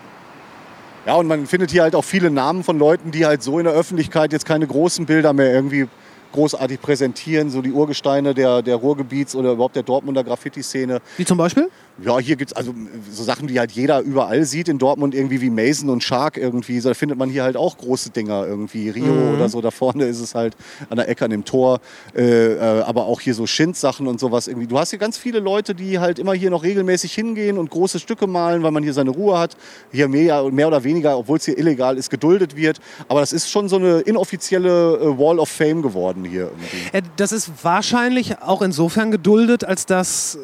Ja, 1.08 1.16
und 1.16 1.26
man 1.26 1.48
findet 1.48 1.72
hier 1.72 1.82
halt 1.82 1.96
auch 1.96 2.04
viele 2.04 2.30
Namen 2.30 2.64
von 2.64 2.78
Leuten, 2.78 3.10
die 3.10 3.26
halt 3.26 3.42
so 3.42 3.58
in 3.58 3.66
der 3.66 3.74
Öffentlichkeit 3.74 4.32
jetzt 4.32 4.46
keine 4.46 4.68
großen 4.68 5.08
Bilder 5.08 5.34
mehr 5.34 5.52
irgendwie 5.52 5.88
großartig 6.32 6.82
präsentieren, 6.82 7.50
so 7.50 7.62
die 7.62 7.72
Urgesteine 7.72 8.34
der, 8.34 8.62
der 8.62 8.76
Ruhrgebiets 8.76 9.36
oder 9.36 9.54
überhaupt 9.54 9.76
der 9.76 9.84
Dortmunder 9.84 10.24
Graffiti-Szene. 10.24 11.00
Wie 11.18 11.26
zum 11.26 11.38
Beispiel? 11.38 11.70
Ja, 12.02 12.18
hier 12.18 12.38
gibt 12.38 12.52
es 12.52 12.58
also 12.58 12.74
so 13.12 13.24
Sachen, 13.24 13.48
die 13.48 13.60
halt 13.60 13.72
jeder 13.72 14.00
überall 14.00 14.46
sieht 14.46 14.70
in 14.70 14.78
Dortmund, 14.78 15.14
irgendwie 15.14 15.42
wie 15.42 15.50
Mason 15.50 15.90
und 15.90 16.02
Shark 16.02 16.38
irgendwie. 16.38 16.80
So, 16.80 16.88
da 16.90 16.96
findet 16.96 17.18
man 17.18 17.30
hier 17.30 17.44
halt 17.44 17.58
auch 17.58 17.78
große 17.78 18.12
Dinger 18.12 18.48
irgendwie. 18.48 18.90
Rio 18.90 19.04
Mhm. 19.14 19.34
oder 19.36 19.50
so, 19.50 19.60
da 19.60 19.70
vorne 19.70 20.06
ist 20.06 20.22
es 20.22 20.34
halt 20.34 20.56
an 20.90 20.96
der 20.96 21.10
Ecke 21.10 21.26
an 21.26 21.32
dem 21.32 21.44
Tor. 21.44 21.82
Äh, 22.16 22.54
äh, 22.54 22.82
aber 22.84 23.06
auch 23.06 23.20
hier 23.20 23.34
so 23.34 23.46
Schind-Sachen 23.46 24.08
und 24.08 24.18
sowas 24.20 24.48
irgendwie. 24.48 24.68
Du 24.68 24.80
hast 24.80 24.92
hier 24.92 25.00
ganz 25.00 25.18
viele 25.18 25.40
Leute, 25.40 25.76
die 25.76 26.00
halt 26.00 26.20
immer 26.20 26.34
hier 26.34 26.50
noch 26.52 26.64
regelmäßig 26.64 27.14
hingehen 27.14 27.58
und 27.58 27.70
große 27.70 28.00
Stücke 28.00 28.28
malen, 28.28 28.64
weil 28.64 28.72
man 28.72 28.84
hier 28.84 28.94
seine 28.94 29.10
Ruhe 29.10 29.38
hat. 29.38 29.58
Hier 29.92 30.08
mehr, 30.08 30.44
mehr 30.52 30.68
oder 30.68 30.86
weniger, 30.86 31.18
obwohl 31.18 31.38
es 31.38 31.46
hier 31.46 31.58
illegal 31.58 31.98
ist, 31.98 32.10
geduldet 32.10 32.56
wird. 32.56 32.80
Aber 33.10 33.20
das 33.20 33.34
ist 33.34 33.50
schon 33.50 33.68
so 33.68 33.76
eine 33.76 34.00
inoffizielle 34.02 35.00
äh, 35.02 35.20
Wall 35.20 35.38
of 35.40 35.50
Fame 35.50 35.82
geworden 35.82 36.19
hier 36.26 36.46
irgendwie. 36.52 36.98
Äh, 36.98 37.02
Das 37.18 37.32
ist 37.32 37.52
wahrscheinlich 37.64 38.42
auch 38.42 38.62
insofern 38.62 39.12
geduldet, 39.12 39.64
als 39.64 39.86
dass, 39.86 40.36
äh, 40.36 40.40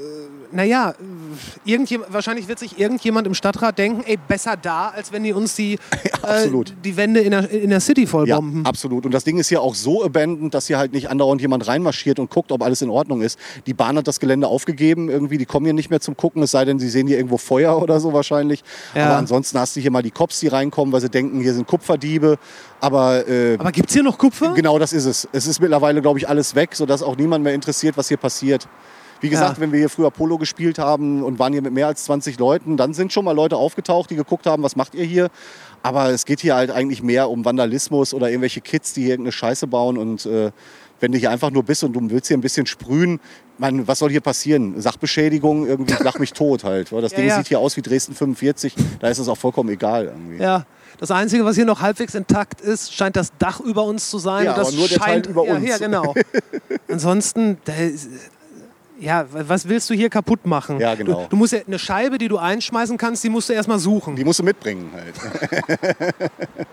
naja, 0.52 0.94
irgendjemand, 1.66 2.14
wahrscheinlich 2.14 2.48
wird 2.48 2.60
sich 2.60 2.80
irgendjemand 2.80 3.28
im 3.28 3.34
Stadtrat 3.34 3.78
denken, 3.78 4.04
ey, 4.06 4.18
besser 4.28 4.56
da, 4.58 4.90
als 4.90 5.12
wenn 5.12 5.24
die 5.24 5.34
uns 5.34 5.56
die, 5.56 5.74
äh, 5.92 6.10
absolut. 6.22 6.74
die 6.84 6.96
Wände 6.98 7.20
in 7.22 7.32
der, 7.32 7.50
in 7.50 7.70
der 7.70 7.80
City 7.80 8.02
Ja, 8.02 8.08
vollbomben. 8.08 8.66
absolut. 8.66 9.06
Und 9.06 9.14
das 9.14 9.24
Ding 9.24 9.38
ist 9.38 9.50
ja 9.50 9.60
auch 9.60 9.76
so 9.76 10.04
abandoned, 10.04 10.54
dass 10.54 10.68
hier 10.68 10.78
halt 10.78 10.94
nicht 10.94 11.10
andauernd 11.10 11.42
jemand 11.42 11.68
reinmarschiert 11.68 12.20
und 12.20 12.30
guckt, 12.30 12.52
ob 12.52 12.62
alles 12.64 12.82
in 12.82 12.90
Ordnung 12.90 13.22
ist. 13.22 13.40
Die 13.66 13.74
Bahn 13.74 13.98
hat 13.98 14.08
das 14.08 14.20
Gelände 14.20 14.48
aufgegeben, 14.48 15.10
irgendwie, 15.10 15.38
die 15.38 15.46
kommen 15.46 15.66
hier 15.66 15.74
nicht 15.74 15.90
mehr 15.90 16.00
zum 16.02 16.16
Gucken, 16.18 16.44
es 16.44 16.52
sei 16.52 16.66
denn, 16.66 16.80
sie 16.80 16.90
sehen 16.90 17.08
hier 17.08 17.18
irgendwo 17.18 17.38
Feuer 17.38 17.82
oder 17.82 18.00
so 18.00 18.14
wahrscheinlich. 18.14 18.64
Ja. 18.94 19.06
Aber 19.08 19.18
ansonsten 19.18 19.60
hast 19.60 19.76
du 19.76 19.80
hier 19.82 19.92
mal 19.92 20.02
die 20.04 20.12
Cops, 20.12 20.40
die 20.40 20.48
reinkommen, 20.48 20.92
weil 20.94 21.02
sie 21.02 21.10
denken, 21.10 21.42
hier 21.42 21.54
sind 21.54 21.68
Kupferdiebe. 21.68 22.38
Aber, 22.82 23.28
äh, 23.28 23.56
Aber 23.58 23.72
gibt 23.72 23.90
es 23.90 23.94
hier 23.94 24.04
noch 24.04 24.18
Kupfer? 24.18 24.54
genau 24.54 24.78
das 24.78 24.94
ist 24.94 25.06
es. 25.06 25.28
Es 25.32 25.48
ist 25.48 25.60
mittlerweile, 25.60 26.02
glaube 26.02 26.20
ich, 26.20 26.30
alles 26.30 26.56
weg, 26.56 26.76
sodass 26.76 27.02
auch 27.02 27.16
niemand 27.18 27.44
mehr 27.44 27.54
interessiert, 27.54 27.98
was 27.98 28.08
hier 28.10 28.18
passiert. 28.18 28.68
Wie 29.26 29.30
gesagt, 29.30 29.58
Ja. 29.58 29.62
wenn 29.62 29.72
wir 29.72 29.80
hier 29.80 29.90
früher 29.90 30.12
Polo 30.12 30.38
gespielt 30.38 30.78
haben 30.78 31.24
und 31.24 31.40
waren 31.40 31.52
hier 31.52 31.64
mit 31.64 31.74
mehr 31.74 31.88
als 31.88 32.04
20 32.04 32.38
Leuten, 32.38 32.78
dann 32.78 32.94
sind 32.94 33.12
schon 33.12 33.26
mal 33.26 33.32
Leute 33.32 33.58
aufgetaucht, 33.58 34.12
die 34.12 34.16
geguckt 34.16 34.46
haben, 34.46 34.62
was 34.62 34.76
macht 34.76 34.94
ihr 34.94 35.04
hier? 35.04 35.30
Aber 35.82 36.12
es 36.12 36.26
geht 36.26 36.42
hier 36.42 36.54
halt 36.56 36.70
eigentlich 36.70 37.02
mehr 37.02 37.28
um 37.32 37.44
Vandalismus 37.44 38.14
oder 38.14 38.30
irgendwelche 38.30 38.62
Kids, 38.62 38.94
die 38.94 39.02
hier 39.02 39.12
irgendeine 39.12 39.32
Scheiße 39.32 39.66
bauen. 39.66 39.98
Und 39.98 40.28
äh, 40.28 40.52
wenn 41.00 41.12
du 41.12 41.18
hier 41.18 41.32
einfach 41.32 41.50
nur 41.50 41.64
bist 41.64 41.84
und 41.84 41.94
du 41.94 42.08
willst 42.12 42.28
hier 42.28 42.38
ein 42.38 42.42
bisschen 42.42 42.68
sprühen, 42.68 43.20
man, 43.58 43.88
was 43.88 43.98
soll 43.98 44.12
hier 44.12 44.22
passieren? 44.22 44.80
Sachbeschädigung, 44.80 45.66
irgendwie 45.66 45.96
lach 46.04 46.20
mich 46.20 46.32
tot 46.34 46.64
halt. 46.64 46.92
Das 46.92 47.12
Ja, 47.14 47.18
Ding 47.18 47.28
ja. 47.28 47.38
sieht 47.38 47.48
hier 47.48 47.60
aus 47.60 47.76
wie 47.78 47.82
Dresden 47.82 48.14
45, 48.14 48.76
da 49.00 49.08
ist 49.08 49.18
es 49.18 49.28
auch 49.28 49.38
vollkommen 49.38 49.70
egal 49.70 50.06
irgendwie. 50.06 50.38
Ja. 50.38 50.68
Das 50.98 51.12
Einzige, 51.12 51.44
was 51.44 51.56
hier 51.56 51.66
noch 51.66 51.82
halbwegs 51.82 52.16
intakt 52.16 52.62
ist, 52.62 52.94
scheint 52.94 53.18
das 53.18 53.34
Dach 53.38 53.60
über 53.60 53.84
uns 53.84 54.10
zu 54.10 54.18
sein. 54.18 54.46
Ja, 54.46 54.52
und 54.52 54.60
das 54.60 54.68
aber 54.70 54.78
nur 54.78 54.88
der 54.88 54.98
Teil 54.98 55.14
scheint 55.16 55.26
über 55.28 55.46
ja, 55.46 55.56
uns. 55.56 55.68
Ja, 55.68 55.78
genau. 55.78 56.14
Ansonsten, 56.88 57.58
ja, 59.00 59.26
was 59.30 59.68
willst 59.68 59.90
du 59.90 59.94
hier 59.94 60.10
kaputt 60.10 60.46
machen? 60.46 60.80
Ja, 60.80 60.96
genau. 60.96 61.24
Du, 61.24 61.30
du 61.30 61.36
musst 61.36 61.54
ja 61.54 61.60
eine 61.66 61.80
Scheibe, 61.80 62.18
die 62.18 62.28
du 62.28 62.38
einschmeißen 62.38 62.98
kannst, 62.98 63.24
die 63.24 63.30
musst 63.30 63.50
du 63.50 63.54
erstmal 63.54 63.80
suchen. 63.80 64.16
Die 64.16 64.24
musst 64.24 64.40
du 64.40 64.44
mitbringen 64.44 64.90
halt. 64.94 65.16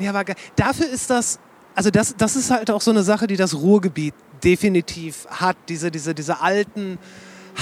Ja, 0.00 0.14
aber 0.14 0.34
dafür 0.56 0.88
ist 0.88 1.10
das, 1.10 1.38
also 1.74 1.90
das, 1.90 2.16
das 2.16 2.34
ist 2.34 2.50
halt 2.50 2.70
auch 2.70 2.80
so 2.80 2.90
eine 2.90 3.02
Sache, 3.02 3.26
die 3.26 3.36
das 3.36 3.54
Ruhrgebiet 3.54 4.14
definitiv 4.42 5.26
hat. 5.28 5.56
Diese, 5.68 5.90
diese, 5.90 6.14
diese 6.14 6.40
alten 6.40 6.98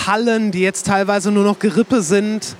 Hallen, 0.07 0.53
die 0.53 0.61
jetzt 0.61 0.87
teilweise 0.87 1.33
nur 1.33 1.43
noch 1.43 1.59
Gerippe 1.59 2.01
sind. 2.01 2.55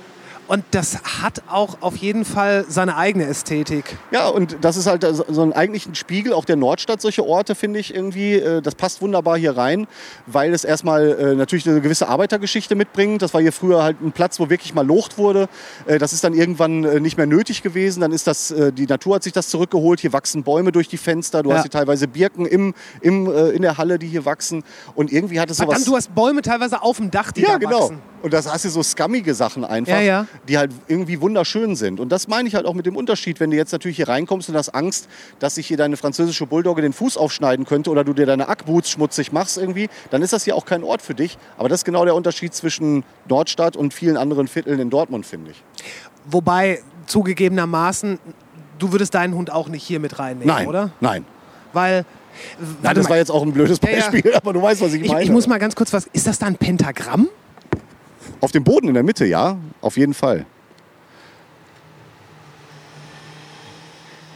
Und 0.49 0.65
das 0.71 0.97
hat 1.21 1.43
auch 1.47 1.77
auf 1.81 1.95
jeden 1.95 2.25
Fall 2.25 2.65
seine 2.67 2.97
eigene 2.97 3.25
Ästhetik. 3.25 3.97
Ja, 4.11 4.27
und 4.27 4.57
das 4.61 4.77
ist 4.77 4.87
halt 4.87 5.03
so 5.03 5.23
so 5.29 5.43
ein 5.43 5.53
eigentlich 5.53 5.85
ein 5.85 5.93
Spiegel 5.95 6.33
auch 6.33 6.43
der 6.43 6.55
Nordstadt, 6.55 6.99
solche 7.01 7.23
Orte, 7.25 7.53
finde 7.55 7.79
ich 7.79 7.93
irgendwie. 7.95 8.33
Äh, 8.33 8.61
Das 8.61 8.73
passt 8.75 9.01
wunderbar 9.01 9.37
hier 9.37 9.55
rein, 9.55 9.87
weil 10.25 10.51
es 10.53 10.63
erstmal 10.63 11.07
äh, 11.11 11.35
natürlich 11.35 11.67
eine 11.69 11.79
gewisse 11.81 12.07
Arbeitergeschichte 12.09 12.75
mitbringt. 12.75 13.21
Das 13.21 13.33
war 13.33 13.41
hier 13.41 13.53
früher 13.53 13.83
halt 13.83 14.01
ein 14.01 14.11
Platz, 14.11 14.39
wo 14.39 14.49
wirklich 14.49 14.73
mal 14.73 14.85
locht 14.85 15.17
wurde. 15.17 15.47
Äh, 15.85 15.99
Das 15.99 16.13
ist 16.13 16.23
dann 16.23 16.33
irgendwann 16.33 16.83
äh, 16.83 16.99
nicht 16.99 17.15
mehr 17.17 17.27
nötig 17.27 17.61
gewesen. 17.61 18.01
Dann 18.01 18.11
ist 18.11 18.25
das, 18.27 18.49
äh, 18.51 18.73
die 18.73 18.87
Natur 18.87 19.15
hat 19.15 19.23
sich 19.23 19.33
das 19.33 19.49
zurückgeholt. 19.49 19.99
Hier 19.99 20.13
wachsen 20.13 20.43
Bäume 20.43 20.71
durch 20.71 20.87
die 20.87 20.97
Fenster. 20.97 21.43
Du 21.43 21.51
Ja. 21.51 21.57
hast 21.57 21.61
hier 21.63 21.71
teilweise 21.71 22.07
Birken 22.07 22.47
im, 22.47 22.73
im, 23.01 23.27
äh, 23.31 23.49
in 23.49 23.61
der 23.61 23.77
Halle, 23.77 23.99
die 23.99 24.07
hier 24.07 24.25
wachsen. 24.25 24.63
Und 24.95 25.11
irgendwie 25.11 25.39
hat 25.39 25.51
es 25.51 25.57
sowas... 25.57 25.67
Verdammt, 25.75 25.87
du 25.87 25.95
hast 25.95 26.15
Bäume 26.15 26.41
teilweise 26.41 26.81
auf 26.81 26.97
dem 26.97 27.11
Dach, 27.11 27.31
die 27.31 27.41
Ja, 27.41 27.49
da 27.51 27.57
genau. 27.59 27.81
wachsen. 27.81 27.99
Und 28.21 28.33
das 28.33 28.51
hast 28.51 28.65
du 28.65 28.69
so 28.69 28.83
scammige 28.83 29.33
Sachen 29.33 29.63
einfach, 29.63 29.93
Ja, 29.93 30.01
ja. 30.01 30.25
Die 30.47 30.57
halt 30.57 30.71
irgendwie 30.87 31.21
wunderschön 31.21 31.75
sind. 31.75 31.99
Und 31.99 32.09
das 32.09 32.27
meine 32.27 32.47
ich 32.47 32.55
halt 32.55 32.65
auch 32.65 32.73
mit 32.73 32.85
dem 32.85 32.95
Unterschied, 32.95 33.39
wenn 33.39 33.51
du 33.51 33.57
jetzt 33.57 33.71
natürlich 33.71 33.97
hier 33.97 34.07
reinkommst 34.07 34.49
und 34.49 34.55
hast 34.55 34.69
Angst, 34.69 35.07
dass 35.39 35.55
sich 35.55 35.67
hier 35.67 35.77
deine 35.77 35.97
französische 35.97 36.45
Bulldogge 36.45 36.81
den 36.81 36.93
Fuß 36.93 37.17
aufschneiden 37.17 37.65
könnte 37.65 37.89
oder 37.89 38.03
du 38.03 38.13
dir 38.13 38.25
deine 38.25 38.47
Ackboots 38.47 38.89
schmutzig 38.89 39.31
machst 39.31 39.57
irgendwie, 39.57 39.89
dann 40.09 40.21
ist 40.21 40.33
das 40.33 40.43
hier 40.43 40.55
auch 40.55 40.65
kein 40.65 40.83
Ort 40.83 41.01
für 41.01 41.13
dich. 41.13 41.37
Aber 41.57 41.69
das 41.69 41.81
ist 41.81 41.85
genau 41.85 42.05
der 42.05 42.15
Unterschied 42.15 42.53
zwischen 42.53 43.03
Nordstadt 43.27 43.75
und 43.75 43.93
vielen 43.93 44.17
anderen 44.17 44.47
Vierteln 44.47 44.79
in 44.79 44.89
Dortmund, 44.89 45.25
finde 45.25 45.51
ich. 45.51 45.63
Wobei, 46.25 46.81
zugegebenermaßen, 47.05 48.19
du 48.77 48.91
würdest 48.91 49.13
deinen 49.15 49.35
Hund 49.35 49.51
auch 49.51 49.67
nicht 49.67 49.83
hier 49.83 49.99
mit 49.99 50.19
reinnehmen, 50.19 50.53
Nein, 50.53 50.67
oder? 50.67 50.91
nein. 50.99 51.25
Weil, 51.73 52.05
Nein, 52.81 52.95
das 52.95 53.09
war 53.09 53.17
jetzt 53.17 53.31
auch 53.31 53.43
ein 53.43 53.51
blödes 53.51 53.79
Ja, 53.83 53.89
ja. 53.89 54.09
Beispiel, 54.09 54.33
aber 54.35 54.53
du 54.53 54.61
weißt, 54.61 54.81
was 54.81 54.93
ich 54.93 55.03
ich, 55.03 55.11
meine. 55.11 55.23
ich 55.23 55.29
muss 55.29 55.47
mal 55.47 55.59
ganz 55.59 55.75
kurz 55.75 55.93
was, 55.93 56.07
ist 56.13 56.25
das 56.27 56.39
da 56.39 56.45
ein 56.47 56.55
Pentagramm? 56.55 57.27
Auf 58.41 58.51
dem 58.51 58.63
Boden 58.63 58.87
in 58.87 58.93
der 58.93 59.03
Mitte, 59.03 59.25
ja, 59.25 59.57
auf 59.81 59.97
jeden 59.97 60.13
Fall. 60.13 60.45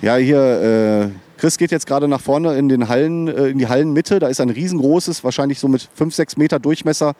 Ja, 0.01 0.17
hier, 0.17 1.11
äh, 1.13 1.19
Chris 1.37 1.57
geht 1.57 1.71
jetzt 1.71 1.87
gerade 1.87 2.09
nach 2.09 2.19
vorne 2.19 2.57
in, 2.57 2.67
den 2.67 2.89
Hallen, 2.89 3.29
äh, 3.29 3.47
in 3.47 3.57
die 3.57 3.69
Hallenmitte. 3.69 4.19
Da 4.19 4.27
ist 4.27 4.41
ein 4.41 4.49
riesengroßes, 4.49 5.23
wahrscheinlich 5.23 5.59
so 5.59 5.69
mit 5.69 5.87
5, 5.95 6.13
6 6.13 6.35
Meter 6.35 6.59
Durchmesser 6.59 7.13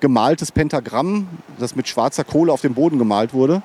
gemaltes 0.00 0.52
Pentagramm, 0.52 1.28
das 1.58 1.74
mit 1.74 1.88
schwarzer 1.88 2.24
Kohle 2.24 2.52
auf 2.52 2.60
dem 2.60 2.74
Boden 2.74 2.98
gemalt 2.98 3.32
wurde. 3.32 3.62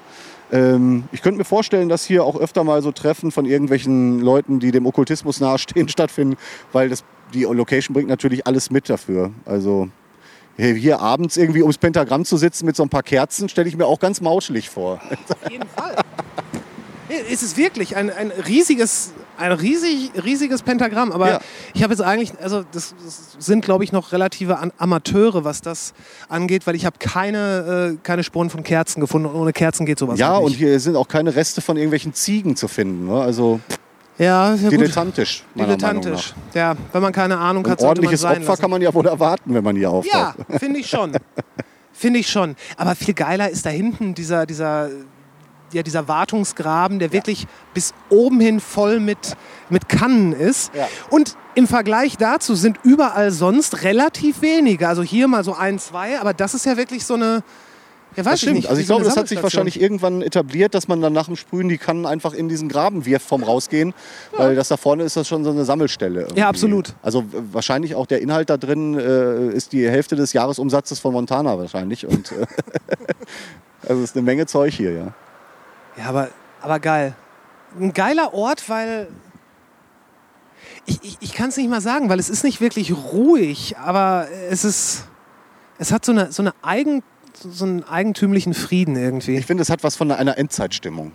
Ähm, 0.53 1.03
ich 1.11 1.21
könnte 1.21 1.37
mir 1.37 1.43
vorstellen, 1.43 1.89
dass 1.89 2.05
hier 2.05 2.23
auch 2.23 2.37
öfter 2.37 2.63
mal 2.63 2.81
so 2.81 2.93
Treffen 2.93 3.31
von 3.31 3.45
irgendwelchen 3.45 4.21
Leuten, 4.21 4.61
die 4.61 4.71
dem 4.71 4.85
Okkultismus 4.85 5.41
nahestehen, 5.41 5.89
stattfinden, 5.89 6.37
weil 6.71 6.87
das, 6.87 7.03
die 7.33 7.43
Location 7.43 7.93
bringt 7.93 8.07
natürlich 8.07 8.47
alles 8.47 8.71
mit 8.71 8.89
dafür. 8.89 9.31
Also 9.45 9.89
hier, 10.61 10.75
hier 10.75 10.99
abends 10.99 11.37
irgendwie 11.37 11.61
ums 11.61 11.77
Pentagramm 11.77 12.25
zu 12.25 12.37
sitzen 12.37 12.65
mit 12.65 12.75
so 12.75 12.83
ein 12.83 12.89
paar 12.89 13.03
Kerzen, 13.03 13.49
stelle 13.49 13.67
ich 13.67 13.75
mir 13.75 13.85
auch 13.85 13.99
ganz 13.99 14.21
mauschelig 14.21 14.69
vor. 14.69 14.99
Auf 15.43 15.51
jeden 15.51 15.67
Fall. 15.67 15.95
Es 17.31 17.43
ist 17.43 17.57
wirklich 17.57 17.97
ein, 17.97 18.09
ein 18.09 18.31
riesiges, 18.47 19.11
ein 19.37 19.51
riesig, 19.51 20.11
riesiges 20.23 20.61
Pentagramm. 20.61 21.11
Aber 21.11 21.29
Ja. 21.29 21.39
ich 21.73 21.83
habe 21.83 21.91
jetzt 21.93 22.01
eigentlich, 22.01 22.31
also 22.41 22.63
das, 22.71 22.95
das 23.03 23.35
sind, 23.37 23.65
glaube 23.65 23.83
ich, 23.83 23.91
noch 23.91 24.13
relative 24.13 24.59
An 24.59 24.71
Amateure, 24.77 25.43
was 25.43 25.61
das 25.61 25.93
angeht, 26.29 26.65
weil 26.67 26.75
ich 26.75 26.85
habe 26.85 26.97
keine, 26.99 27.95
äh, 27.95 27.97
keine 28.01 28.23
Spuren 28.23 28.49
von 28.49 28.63
Kerzen 28.63 29.01
gefunden. 29.01 29.27
Und 29.27 29.35
ohne 29.35 29.51
Kerzen 29.51 29.85
geht 29.85 29.99
sowas 29.99 30.19
ja, 30.19 30.29
halt 30.35 30.43
und 30.43 30.49
nicht. 30.51 30.59
hier 30.59 30.79
sind 30.79 30.95
auch 30.95 31.07
keine 31.09 31.35
Reste 31.35 31.59
von 31.59 31.75
irgendwelchen 31.75 32.13
Ziegen 32.13 32.55
zu 32.55 32.69
finden. 32.69 33.07
Ne? 33.07 33.19
Also 33.19 33.59
ja, 34.17 34.53
ja 34.55 34.69
dilettantisch. 34.69 35.43
Dilettantisch. 35.55 36.33
Ja, 36.53 36.75
wenn 36.91 37.01
man 37.01 37.13
keine 37.13 37.37
Ahnung 37.37 37.63
hat, 37.65 37.79
Ein 37.79 37.81
sollte 37.81 38.01
man 38.01 38.07
ordentliches 38.07 38.21
sein 38.21 38.37
Opfer 38.37 38.49
lassen. 38.49 38.61
kann 38.61 38.71
man 38.71 38.81
ja 38.81 38.93
wohl 38.93 39.07
erwarten, 39.07 39.53
wenn 39.53 39.63
man 39.63 39.75
hier 39.75 39.89
auftaucht. 39.89 40.35
Ja, 40.49 40.57
finde 40.57 40.79
ich 40.79 40.89
schon. 40.89 41.13
Finde 41.93 42.19
ich 42.19 42.31
schon. 42.31 42.55
Aber 42.77 42.95
viel 42.95 43.13
geiler 43.13 43.49
ist 43.49 43.63
da 43.65 43.69
hinten 43.69 44.15
dieser, 44.15 44.47
dieser, 44.47 44.89
ja, 45.71 45.83
dieser 45.83 46.07
Wartungsgraben, 46.07 46.97
der 46.97 47.11
wirklich 47.11 47.45
bis 47.75 47.93
oben 48.09 48.39
hin 48.39 48.59
voll 48.59 48.99
mit, 48.99 49.35
mit 49.69 49.87
Kannen 49.87 50.33
ist. 50.33 50.73
Ja. 50.73 50.87
Und 51.09 51.35
im 51.53 51.67
Vergleich 51.67 52.17
dazu 52.17 52.55
sind 52.55 52.79
überall 52.83 53.29
sonst 53.29 53.83
relativ 53.83 54.41
wenige. 54.41 54.87
Also 54.87 55.03
hier 55.03 55.27
mal 55.27 55.43
so 55.43 55.53
ein, 55.53 55.77
zwei, 55.77 56.19
aber 56.19 56.33
das 56.33 56.53
ist 56.53 56.65
ja 56.65 56.77
wirklich 56.77 57.05
so 57.05 57.13
eine. 57.13 57.43
Ja, 58.15 58.25
weiß 58.25 58.33
Das 58.33 58.41
stimmt. 58.41 58.55
nicht, 58.57 58.69
also 58.69 58.81
ich 58.81 58.87
so 58.87 58.93
glaube, 58.95 59.05
das 59.05 59.17
hat 59.17 59.27
sich 59.27 59.41
wahrscheinlich 59.41 59.79
irgendwann 59.79 60.21
etabliert, 60.21 60.73
dass 60.73 60.87
man 60.87 61.01
dann 61.01 61.13
nach 61.13 61.27
dem 61.27 61.35
Sprühen 61.35 61.69
die 61.69 61.77
Kannen 61.77 62.05
einfach 62.05 62.33
in 62.33 62.49
diesen 62.49 62.67
Graben 62.67 63.05
wirft 63.05 63.25
vom 63.27 63.43
Rausgehen, 63.43 63.93
weil 64.35 64.55
das 64.55 64.67
da 64.67 64.77
vorne 64.77 65.03
ist 65.03 65.15
das 65.15 65.27
schon 65.27 65.43
so 65.43 65.51
eine 65.51 65.63
Sammelstelle. 65.65 66.21
irgendwie. 66.21 66.39
Ja, 66.39 66.49
absolut. 66.49 66.93
Also 67.01 67.23
wahrscheinlich 67.31 67.95
auch 67.95 68.05
der 68.05 68.21
Inhalt 68.21 68.49
da 68.49 68.57
drin 68.57 68.97
äh, 68.97 69.47
ist 69.49 69.71
die 69.71 69.89
Hälfte 69.89 70.15
des 70.15 70.33
Jahresumsatzes 70.33 70.99
von 70.99 71.13
Montana 71.13 71.57
wahrscheinlich 71.57 72.05
und 72.05 72.31
äh, 72.31 72.45
also 73.87 74.01
es 74.03 74.09
ist 74.09 74.15
eine 74.15 74.23
Menge 74.23 74.45
Zeug 74.45 74.73
hier, 74.73 74.91
ja. 74.91 75.13
Ja, 75.97 76.05
aber, 76.05 76.29
aber 76.61 76.79
geil. 76.79 77.15
Ein 77.79 77.93
geiler 77.93 78.33
Ort, 78.33 78.69
weil. 78.69 79.07
Ich, 80.85 80.99
ich, 81.03 81.17
ich 81.21 81.33
kann 81.33 81.49
es 81.49 81.57
nicht 81.57 81.69
mal 81.69 81.81
sagen, 81.81 82.09
weil 82.09 82.19
es 82.19 82.29
ist 82.29 82.43
nicht 82.43 82.59
wirklich 82.61 82.93
ruhig, 82.93 83.77
aber 83.77 84.27
es 84.49 84.63
ist. 84.65 85.05
Es 85.77 85.91
hat 85.91 86.05
so 86.05 86.11
eine, 86.11 86.31
so 86.31 86.43
eine 86.43 86.53
Eigen, 86.61 87.01
so 87.41 87.65
einen 87.65 87.83
eigentümlichen 87.83 88.53
Frieden 88.53 88.95
irgendwie. 88.95 89.35
Ich 89.35 89.45
finde, 89.45 89.61
es 89.63 89.69
hat 89.69 89.83
was 89.83 89.95
von 89.95 90.11
einer 90.11 90.37
Endzeitstimmung. 90.37 91.11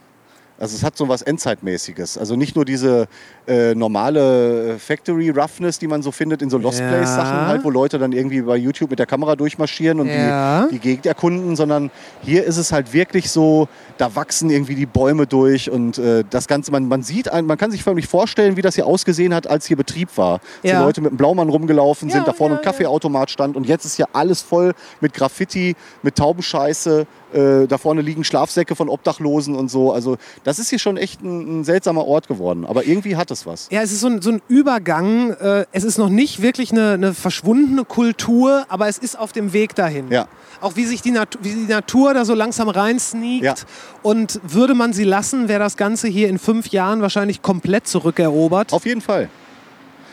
Also 0.58 0.74
es 0.76 0.82
hat 0.82 0.96
so 0.96 1.08
was 1.08 1.22
Endzeitmäßiges. 1.22 2.16
Also 2.18 2.34
nicht 2.36 2.56
nur 2.56 2.64
diese 2.64 3.08
äh, 3.46 3.74
normale 3.74 4.78
Factory 4.78 5.30
Roughness, 5.30 5.78
die 5.78 5.86
man 5.86 6.02
so 6.02 6.10
findet 6.12 6.40
in 6.42 6.50
so 6.50 6.58
Lost 6.58 6.80
Ja. 6.80 6.88
Place 6.88 7.14
Sachen 7.14 7.46
halt, 7.46 7.64
wo 7.64 7.70
Leute 7.70 7.98
dann 7.98 8.12
irgendwie 8.12 8.40
bei 8.42 8.56
YouTube 8.56 8.90
mit 8.90 8.98
der 8.98 9.06
Kamera 9.06 9.36
durchmarschieren 9.36 10.00
und 10.00 10.08
Ja. 10.08 10.66
die, 10.66 10.74
die 10.74 10.78
Gegend 10.78 11.06
erkunden, 11.06 11.56
sondern 11.56 11.90
hier 12.22 12.44
ist 12.44 12.56
es 12.56 12.72
halt 12.72 12.92
wirklich 12.92 13.30
so, 13.30 13.68
da 13.98 14.14
wachsen 14.14 14.48
irgendwie 14.50 14.74
die 14.74 14.86
Bäume 14.86 15.26
durch 15.26 15.70
und 15.70 15.98
äh, 15.98 16.24
das 16.28 16.46
Ganze, 16.48 16.70
man, 16.72 16.88
man 16.88 17.02
sieht, 17.02 17.30
man 17.32 17.58
kann 17.58 17.70
sich 17.70 17.82
förmlich 17.84 18.06
vorstellen, 18.08 18.56
wie 18.56 18.62
das 18.62 18.74
hier 18.76 18.86
ausgesehen 18.86 19.34
hat, 19.34 19.46
als 19.46 19.66
hier 19.66 19.76
Betrieb 19.76 20.08
war. 20.16 20.40
Ja. 20.62 20.78
die 20.78 20.84
Leute 20.84 21.00
mit 21.00 21.10
dem 21.10 21.16
Blaumann 21.16 21.48
rumgelaufen 21.48 22.08
sind, 22.10 22.26
da 22.26 22.32
vorne 22.32 22.56
ein 22.56 22.62
Kaffeeautomat 22.62 23.30
stand 23.30 23.56
und 23.56 23.66
jetzt 23.66 23.84
ist 23.84 23.96
hier 23.96 24.08
alles 24.12 24.42
voll 24.42 24.72
mit 25.00 25.12
Graffiti, 25.14 25.76
mit 26.02 26.16
Taubenscheiße, 26.16 27.06
äh, 27.32 27.66
da 27.66 27.78
vorne 27.78 28.02
liegen 28.02 28.24
Schlafsäcke 28.24 28.76
von 28.76 28.88
Obdachlosen 28.88 29.54
und 29.54 29.70
so. 29.70 29.92
Also 29.92 30.16
das 30.44 30.58
ist 30.58 30.70
hier 30.70 30.78
schon 30.78 30.96
echt 30.96 31.22
ein, 31.22 31.60
ein 31.60 31.64
seltsamer 31.64 32.06
Ort 32.06 32.28
geworden. 32.28 32.64
Aber 32.64 32.84
irgendwie 32.84 33.16
hat 33.16 33.30
es 33.30 33.46
was. 33.46 33.68
Ja, 33.70 33.82
es 33.82 33.92
ist 33.92 34.00
so 34.00 34.08
ein, 34.08 34.22
so 34.22 34.30
ein 34.30 34.42
Übergang. 34.48 35.30
Äh, 35.32 35.66
es 35.72 35.84
ist 35.84 35.98
noch 35.98 36.08
nicht 36.08 36.42
wirklich 36.42 36.72
eine, 36.72 36.92
eine 36.92 37.14
verschwundene 37.14 37.84
Kultur, 37.84 38.64
aber 38.68 38.88
es 38.88 38.98
ist 38.98 39.18
auf 39.18 39.32
dem 39.32 39.52
Weg 39.52 39.74
dahin. 39.74 40.10
Ja. 40.10 40.28
Auch 40.60 40.76
wie 40.76 40.84
sich 40.84 41.02
die, 41.02 41.10
Nat 41.10 41.38
wie 41.42 41.50
die 41.50 41.72
Natur 41.72 42.14
da 42.14 42.24
so 42.24 42.34
langsam 42.34 42.68
reinsneakt. 42.68 43.44
Ja. 43.44 43.54
Und 44.02 44.40
würde 44.42 44.74
man 44.74 44.92
sie 44.92 45.04
lassen, 45.04 45.48
wäre 45.48 45.60
das 45.60 45.76
Ganze 45.76 46.08
hier 46.08 46.28
in 46.28 46.38
fünf 46.38 46.68
Jahren 46.68 47.02
wahrscheinlich 47.02 47.42
komplett 47.42 47.86
zurückerobert. 47.86 48.72
Auf 48.72 48.86
jeden 48.86 49.00
Fall. 49.00 49.28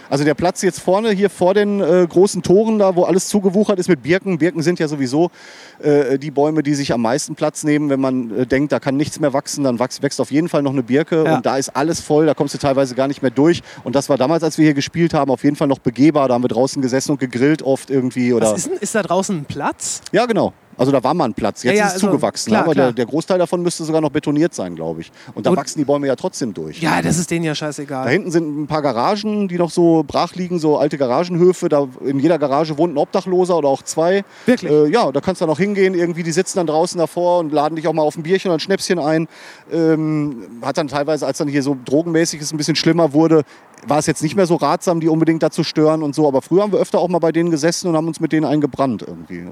Also 0.10 0.24
der 0.24 0.34
Platz 0.34 0.62
jetzt 0.62 0.80
vorne, 0.80 1.12
hier 1.12 1.30
vor 1.30 1.54
den 1.54 1.80
äh, 1.82 2.06
großen 2.08 2.44
Toren 2.44 2.80
da, 2.80 2.96
wo 2.96 3.04
alles 3.04 3.28
zugewuchert 3.28 3.80
ist 3.80 3.90
mit 3.90 4.04
Birken. 4.04 4.38
Birken 4.38 4.62
sind 4.62 4.80
ja 4.80 4.88
sowieso 4.88 5.32
äh, 5.80 6.20
die 6.20 6.32
Bäume, 6.32 6.64
die 6.64 6.76
sich 6.76 6.94
am 6.94 7.02
meisten 7.02 7.36
Platz 7.36 7.64
nehmen. 7.64 7.90
Wenn 7.90 8.00
man 8.00 8.32
äh, 8.32 8.46
denkt, 8.46 8.72
da 8.72 8.80
kann 8.80 8.98
nichts 8.98 9.20
mehr 9.20 9.34
wachsen, 9.34 9.64
dann 9.64 9.80
wächst, 9.80 10.02
wächst 10.02 10.20
auf 10.22 10.32
jeden 10.32 10.50
Fall 10.50 10.62
noch 10.62 10.72
eine 10.72 10.84
Birke. 10.84 11.24
Ja. 11.26 11.38
Und 11.38 11.46
da 11.46 11.58
ist 11.58 11.70
alles 11.76 12.02
voll, 12.02 12.26
da 12.26 12.34
kommst 12.34 12.54
du 12.54 12.58
teilweise 12.58 12.96
gar 12.96 13.08
nicht 13.08 13.22
mehr 13.22 13.32
durch. 13.32 13.62
Und 13.84 13.96
das 13.96 14.10
war 14.10 14.18
damals, 14.18 14.44
als 14.44 14.58
wir 14.58 14.66
hier 14.66 14.74
gespielt 14.74 15.14
haben, 15.14 15.32
auf 15.32 15.44
jeden 15.44 15.56
Fall 15.56 15.68
noch 15.68 15.80
begehbar. 15.80 16.28
Da 16.28 16.34
haben 16.34 16.44
wir 16.44 16.50
draußen 16.50 16.82
gesessen 16.82 17.12
und 17.12 17.20
gegrillt 17.20 17.62
oft 17.62 17.90
irgendwie. 17.90 18.34
Oder 18.34 18.52
Was 18.52 18.60
ist, 18.60 18.68
denn, 18.70 18.78
ist 18.78 18.96
da 18.96 19.04
draußen 19.04 19.38
ein 19.38 19.46
Platz? 19.46 20.02
ja, 20.12 20.26
genau. 20.26 20.54
Also 20.78 20.92
da 20.92 21.04
war 21.04 21.14
mal 21.14 21.26
ein 21.26 21.34
Platz. 21.34 21.64
Jetzt 21.64 21.74
Ja, 21.74 21.80
ja, 21.80 21.86
ist 21.86 21.90
es 21.90 21.94
also, 21.96 22.08
zugewachsen. 22.08 22.50
klar, 22.52 22.64
aber 22.64 22.74
klar. 22.74 22.86
Der, 22.88 22.94
der 22.94 23.06
Großteil 23.06 23.38
davon 23.40 23.62
müsste 23.62 23.84
sogar 23.84 24.02
noch 24.02 24.10
betoniert 24.12 24.54
sein, 24.54 24.76
glaube 24.76 25.02
ich. 25.02 25.12
Und 25.36 25.46
da 25.46 25.52
Und- 25.52 25.58
wachsen 25.58 25.80
die 25.80 25.86
Bäume 25.86 26.08
ja 26.08 26.16
trotzdem 26.16 26.54
durch. 26.54 26.82
Ja, 26.82 27.02
das 27.02 27.18
ist 27.18 27.30
denen 27.32 27.46
ja 27.46 27.52
Da 27.52 27.56
scheißegal. 27.56 28.10
hinten 28.10 28.32
sind 28.32 28.62
ein 28.64 28.68
paar 28.68 28.82
Garagen, 28.82 29.48
die 29.48 29.58
noch 29.58 29.70
so 29.72 30.04
brach 30.06 30.36
liegen, 30.36 30.60
so 30.60 30.78
alte 30.78 30.98
Garagenhöfe. 30.98 31.70
Da 31.70 31.88
in 32.06 32.20
jeder 32.20 32.40
Garage 32.40 32.78
wohnt 32.78 32.94
ein 32.94 32.98
Obdachloser 32.98 33.58
oder 33.58 33.70
auch 33.70 33.82
zwei. 33.84 34.24
Wirklich? 34.46 34.72
Äh, 34.72 34.88
ja, 34.90 35.12
da 35.12 35.22
kannst 35.22 35.42
du 35.42 35.46
noch 35.46 35.58
hingehen. 35.60 35.94
Irgendwie, 35.94 36.24
die 36.24 36.32
sitzen 36.32 36.58
dann 36.58 36.68
draußen 36.68 36.98
davor 37.00 37.40
und 37.40 37.52
laden 37.54 37.76
dich 37.76 37.88
auch 37.88 37.94
mal 37.94 38.04
auf 38.04 38.16
ein 38.18 38.24
Bierchen 38.24 38.50
oder 38.50 38.58
ein 38.58 38.60
Schnäpschen 38.60 39.00
ein. 39.00 39.28
Ähm, 39.72 40.44
hat 40.62 40.78
dann 40.78 40.88
teilweise, 40.88 41.26
als 41.26 41.38
dann 41.38 41.48
hier 41.48 41.64
so 41.64 41.78
drogenmäßig 41.86 42.42
es 42.42 42.52
ein 42.52 42.58
bisschen 42.58 42.76
schlimmer 42.76 43.14
wurde, 43.14 43.44
war 43.88 44.00
es 44.00 44.06
jetzt 44.06 44.24
nicht 44.24 44.36
mehr 44.36 44.46
so 44.46 44.56
ratsam, 44.56 45.00
die 45.02 45.10
unbedingt 45.10 45.44
da 45.44 45.50
zu 45.50 45.64
stören 45.64 46.04
und 46.04 46.16
so. 46.16 46.28
Aber 46.28 46.42
früher 46.42 46.62
haben 46.64 46.72
wir 46.72 46.80
öfter 46.80 47.00
auch 47.00 47.10
mal 47.10 47.20
bei 47.20 47.32
denen 47.32 47.52
gesessen 47.52 47.88
und 47.90 47.98
haben 47.98 48.08
uns 48.08 48.20
mit 48.20 48.32
denen 48.32 48.46
eingebrannt 48.46 49.04
irgendwie. 49.06 49.46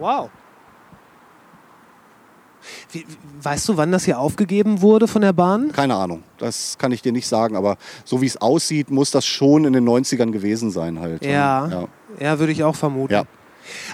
Wow. 0.00 0.30
Wie- 2.92 3.06
weißt 3.42 3.68
du, 3.68 3.76
wann 3.76 3.90
das 3.92 4.04
hier 4.04 4.18
aufgegeben 4.18 4.82
wurde 4.82 5.08
von 5.08 5.22
der 5.22 5.32
Bahn? 5.32 5.72
Keine 5.72 5.94
Ahnung, 5.94 6.22
das 6.38 6.76
kann 6.76 6.92
ich 6.92 7.00
dir 7.00 7.12
nicht 7.12 7.26
sagen, 7.26 7.56
aber 7.56 7.76
so 8.04 8.20
wie 8.20 8.26
es 8.26 8.36
aussieht, 8.36 8.90
muss 8.90 9.10
das 9.10 9.24
schon 9.24 9.64
in 9.64 9.72
den 9.72 9.84
90ern 9.88 10.30
gewesen 10.30 10.70
sein 10.70 11.00
halt. 11.00 11.24
Ja. 11.24 11.68
ja. 11.68 11.88
Ja, 12.18 12.38
würde 12.38 12.52
ich 12.52 12.62
auch 12.64 12.74
vermuten. 12.76 13.12
Ja. 13.14 13.24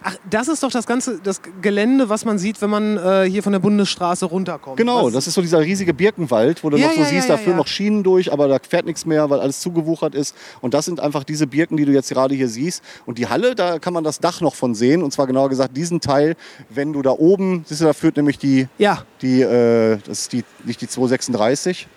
Ach, 0.03 0.17
das 0.29 0.49
ist 0.49 0.63
doch 0.63 0.71
das 0.71 0.87
ganze 0.87 1.19
das 1.23 1.41
Gelände, 1.63 2.09
was 2.09 2.25
man 2.25 2.39
sieht, 2.39 2.61
wenn 2.63 2.71
man 2.71 2.97
äh, 2.97 3.29
hier 3.29 3.43
von 3.43 3.53
der 3.53 3.59
Bundesstraße 3.61 4.27
runterkommt. 4.27 4.77
Genau, 4.77 5.07
was, 5.07 5.13
das 5.13 5.27
ist 5.27 5.35
so 5.35 5.41
dieser 5.43 5.61
riesige 5.61 5.95
Birkenwald, 5.95 6.63
wo 6.65 6.71
du 6.71 6.77
Ja, 6.77 6.89
noch 6.89 6.95
so 6.95 7.01
ja, 7.01 7.07
siehst, 7.07 7.29
ja, 7.29 7.37
da 7.37 7.43
führen 7.43 7.57
noch 7.57 7.67
Schienen 7.67 8.03
durch, 8.03 8.33
aber 8.33 8.49
da 8.49 8.59
fährt 8.67 8.87
nichts 8.87 9.07
mehr, 9.07 9.29
weil 9.31 9.41
alles 9.41 9.61
zugewuchert 9.61 10.15
ist. 10.15 10.35
Und 10.61 10.75
das 10.75 10.85
sind 10.85 11.01
einfach 11.01 11.25
diese 11.25 11.47
Birken, 11.47 11.77
die 11.77 11.85
du 11.85 11.93
jetzt 11.93 12.11
gerade 12.11 12.35
hier 12.35 12.49
siehst. 12.49 12.83
Und 13.05 13.19
die 13.19 13.27
Halle, 13.29 13.55
da 13.55 13.79
kann 13.79 13.93
man 13.93 14.05
das 14.05 14.21
Dach 14.21 14.41
noch 14.41 14.55
von 14.55 14.75
sehen. 14.75 15.03
Und 15.03 15.13
zwar 15.13 15.27
genauer 15.27 15.49
gesagt 15.49 15.77
diesen 15.77 16.01
Teil, 16.01 16.37
wenn 16.69 16.93
du 16.93 17.03
da 17.03 17.11
oben, 17.11 17.65
siehst 17.67 17.81
du, 17.81 17.85
da 17.85 17.93
führt 17.93 18.17
nämlich 18.17 18.39
die, 18.39 18.69
Ja, 18.79 19.05
die 19.23 19.43
äh, 19.43 19.99
das 20.07 20.21
ist 20.21 20.33
die, 20.33 20.45
nicht 20.65 20.81
die 20.81 20.89
236. 20.89 21.89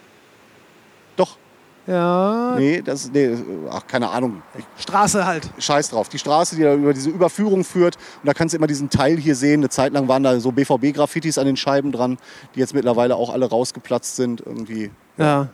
Ja. 1.89 2.53
nee, 2.55 2.83
das 2.83 3.05
ist, 3.05 3.13
nee, 3.15 3.35
ach, 3.71 3.87
keine 3.87 4.09
Ahnung. 4.09 4.43
Straße 4.77 5.25
halt. 5.25 5.49
Scheiß 5.57 5.89
drauf. 5.89 6.07
Die 6.07 6.19
Straße, 6.19 6.55
die 6.55 6.61
da 6.61 6.75
über 6.75 6.93
diese 6.93 7.09
Überführung 7.09 7.63
führt. 7.63 7.95
Und 7.95 8.27
da 8.27 8.35
kannst 8.35 8.53
du 8.53 8.57
immer 8.57 8.67
diesen 8.67 8.91
Teil 8.91 9.17
hier 9.17 9.35
sehen. 9.35 9.61
Eine 9.61 9.69
Zeit 9.69 9.93
lang 9.93 10.07
waren 10.07 10.21
da 10.21 10.39
so 10.39 10.51
BVB-Graffitis 10.51 11.39
an 11.39 11.47
den 11.47 11.57
Scheiben 11.57 11.91
dran, 11.91 12.19
die 12.53 12.59
jetzt 12.59 12.75
mittlerweile 12.75 13.15
auch 13.15 13.31
alle 13.31 13.49
rausgeplatzt 13.49 14.15
sind. 14.17 14.41
Irgendwie. 14.45 14.91
Ja. 15.17 15.47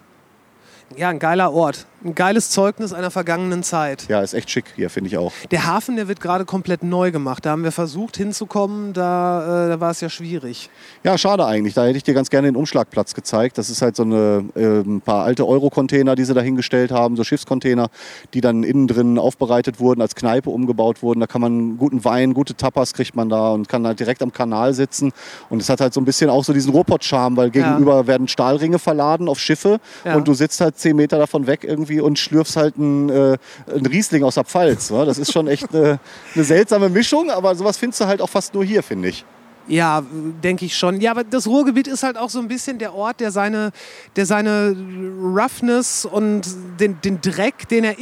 Ja, 0.97 1.07
ein 1.07 1.19
geiler 1.19 1.53
Ort. 1.53 1.85
Ein 2.03 2.13
geiles 2.13 2.49
Zeugnis 2.51 2.93
einer 2.93 3.09
vergangenen 3.09 3.63
Zeit. 3.63 4.05
Ja, 4.09 4.21
ist 4.21 4.33
echt 4.33 4.49
schick 4.51 4.65
hier, 4.75 4.89
finde 4.89 5.07
ich 5.09 5.17
auch. 5.17 5.31
Der 5.49 5.65
Hafen, 5.65 5.95
der 5.95 6.07
wird 6.07 6.19
gerade 6.21 6.45
komplett 6.45 6.83
neu 6.83 7.11
gemacht. 7.11 7.45
Da 7.45 7.51
haben 7.51 7.63
wir 7.63 7.71
versucht 7.71 8.17
hinzukommen, 8.17 8.93
da, 8.93 9.65
äh, 9.65 9.69
da 9.69 9.79
war 9.79 9.89
es 9.91 10.01
ja 10.01 10.09
schwierig. 10.09 10.69
Ja, 11.03 11.17
schade 11.17 11.45
eigentlich. 11.45 11.73
Da 11.73 11.85
hätte 11.85 11.97
ich 11.97 12.03
dir 12.03 12.13
ganz 12.13 12.29
gerne 12.29 12.47
den 12.47 12.55
Umschlagplatz 12.55 13.13
gezeigt. 13.15 13.57
Das 13.57 13.69
ist 13.71 13.81
halt 13.81 13.95
so 13.95 14.03
eine, 14.03 14.45
äh, 14.55 14.81
ein 14.81 15.01
paar 15.01 15.23
alte 15.23 15.47
Euro-Container, 15.47 16.15
die 16.15 16.25
sie 16.25 16.33
da 16.35 16.41
hingestellt 16.41 16.91
haben, 16.91 17.15
so 17.15 17.23
Schiffscontainer, 17.23 17.89
die 18.33 18.41
dann 18.41 18.63
innen 18.63 18.87
drin 18.87 19.17
aufbereitet 19.17 19.79
wurden, 19.79 20.01
als 20.01 20.13
Kneipe 20.15 20.49
umgebaut 20.51 21.01
wurden. 21.01 21.21
Da 21.21 21.27
kann 21.27 21.41
man 21.41 21.77
guten 21.77 22.03
Wein, 22.05 22.33
gute 22.35 22.55
Tapas 22.55 22.93
kriegt 22.93 23.15
man 23.15 23.29
da 23.29 23.49
und 23.51 23.67
kann 23.67 23.85
halt 23.87 23.99
direkt 23.99 24.21
am 24.21 24.31
Kanal 24.31 24.73
sitzen. 24.73 25.11
Und 25.49 25.61
es 25.61 25.69
hat 25.69 25.81
halt 25.81 25.93
so 25.93 26.01
ein 26.01 26.05
bisschen 26.05 26.29
auch 26.29 26.43
so 26.43 26.53
diesen 26.53 26.71
Ruhrpott-Charme, 26.71 27.35
weil 27.37 27.49
gegenüber 27.49 28.05
werden 28.05 28.27
Stahlringe 28.27 28.77
verladen 28.79 29.27
auf 29.27 29.39
Schiffe 29.39 29.79
Ja. 30.03 30.15
und 30.15 30.27
du 30.27 30.33
sitzt 30.35 30.61
halt 30.61 30.77
zehn 30.77 30.95
Meter 30.95 31.17
davon 31.17 31.47
weg 31.47 31.63
irgendwie 31.63 31.94
und 32.01 32.19
schlürfst 32.19 32.55
halt 32.55 32.77
einen, 32.77 33.09
äh, 33.09 33.37
Riesling 33.67 34.23
aus 34.23 34.35
der 34.35 34.43
Pfalz. 34.43 34.91
wa? 34.91 35.05
Das 35.05 35.17
ist 35.17 35.31
schon 35.31 35.47
echt 35.47 35.73
eine, 35.73 35.99
eine 36.33 36.43
seltsame 36.43 36.89
Mischung, 36.89 37.29
aber 37.29 37.55
sowas 37.55 37.77
findest 37.77 38.01
du 38.01 38.05
halt 38.05 38.21
auch 38.21 38.29
fast 38.29 38.53
nur 38.53 38.63
hier, 38.63 38.83
finde 38.83 39.09
ich. 39.09 39.25
Ja, 39.67 40.03
denke 40.43 40.65
ich 40.65 40.77
schon. 40.77 41.01
Ja, 41.01 41.11
aber 41.11 41.23
das 41.23 41.47
Ruhrgebiet 41.47 41.87
ist 41.87 42.03
halt 42.03 42.17
auch 42.17 42.29
so 42.29 42.39
ein 42.39 42.47
bisschen 42.47 42.77
der 42.77 42.93
Ort, 42.93 43.19
der 43.19 43.31
seine, 43.31 43.71
der 44.15 44.27
seine 44.27 44.75
Roughness 45.19 46.05
und 46.05 46.43
den, 46.79 47.01
den 47.01 47.19
Dreck, 47.19 47.67
den 47.69 47.83
er 47.83 47.95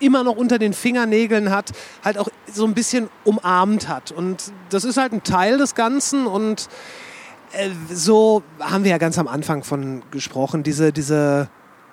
immer 0.00 0.24
noch 0.24 0.36
unter 0.36 0.58
den 0.58 0.74
Fingernägeln 0.74 1.50
hat, 1.50 1.70
halt 2.04 2.18
auch 2.18 2.28
so 2.52 2.66
ein 2.66 2.74
bisschen 2.74 3.08
umarmt 3.24 3.88
hat. 3.88 4.12
Und 4.12 4.52
das 4.68 4.84
ist 4.84 4.98
halt 4.98 5.12
ein 5.12 5.22
Teil 5.22 5.56
des 5.56 5.74
Ganzen 5.74 6.26
und 6.26 6.68
äh, 7.52 7.70
so 7.90 8.42
haben 8.60 8.84
wir 8.84 8.90
ja 8.90 8.98
ganz 8.98 9.18
am 9.18 9.28
Anfang 9.28 9.64
von 9.64 10.02
gesprochen, 10.10 10.62
diese, 10.62 10.92
diese 10.92 11.48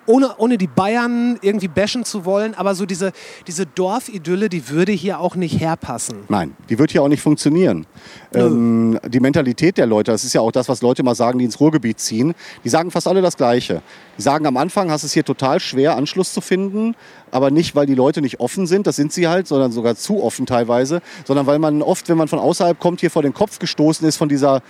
ohne, 0.06 0.36
ohne 0.38 0.58
die 0.58 0.66
Bayern 0.66 1.38
irgendwie 1.40 1.68
bashen 1.68 2.04
zu 2.04 2.24
wollen, 2.24 2.54
aber 2.54 2.74
so 2.74 2.86
diese, 2.86 3.12
diese 3.46 3.66
Dorfidylle, 3.66 4.48
die 4.48 4.68
würde 4.68 4.92
hier 4.92 5.20
auch 5.20 5.36
nicht 5.36 5.60
herpassen. 5.60 6.18
Nein, 6.28 6.56
die 6.68 6.78
wird 6.78 6.90
hier 6.90 7.02
auch 7.02 7.08
nicht 7.08 7.22
funktionieren. 7.22 7.86
Ähm, 8.34 8.98
die 9.06 9.20
Mentalität 9.20 9.78
der 9.78 9.86
Leute, 9.86 10.12
das 10.12 10.24
ist 10.24 10.32
ja 10.32 10.40
auch 10.40 10.52
das, 10.52 10.68
was 10.68 10.82
Leute 10.82 11.02
mal 11.02 11.14
sagen, 11.14 11.38
die 11.38 11.44
ins 11.44 11.60
Ruhrgebiet 11.60 12.00
ziehen, 12.00 12.34
die 12.64 12.68
sagen 12.68 12.90
fast 12.90 13.08
alle 13.08 13.22
das 13.22 13.36
Gleiche. 13.36 13.82
Die 14.18 14.22
sagen, 14.22 14.46
am 14.46 14.56
Anfang 14.56 14.90
hast 14.90 15.04
es 15.04 15.12
hier 15.12 15.24
total 15.24 15.60
schwer, 15.60 15.96
Anschluss 15.96 16.32
zu 16.32 16.40
finden, 16.40 16.94
aber 17.30 17.50
nicht, 17.50 17.74
weil 17.74 17.86
die 17.86 17.94
Leute 17.94 18.22
nicht 18.22 18.40
offen 18.40 18.66
sind, 18.66 18.86
das 18.86 18.96
sind 18.96 19.12
sie 19.12 19.26
halt, 19.26 19.48
sondern 19.48 19.72
sogar 19.72 19.96
zu 19.96 20.22
offen 20.22 20.46
teilweise, 20.46 21.00
sondern 21.24 21.46
weil 21.46 21.58
man 21.58 21.82
oft, 21.82 22.08
wenn 22.08 22.18
man 22.18 22.28
von 22.28 22.38
außerhalb 22.38 22.78
kommt, 22.78 23.00
hier 23.00 23.10
vor 23.10 23.22
den 23.22 23.34
Kopf 23.34 23.58
gestoßen 23.58 24.06
ist 24.06 24.16
von 24.16 24.28
dieser 24.28 24.62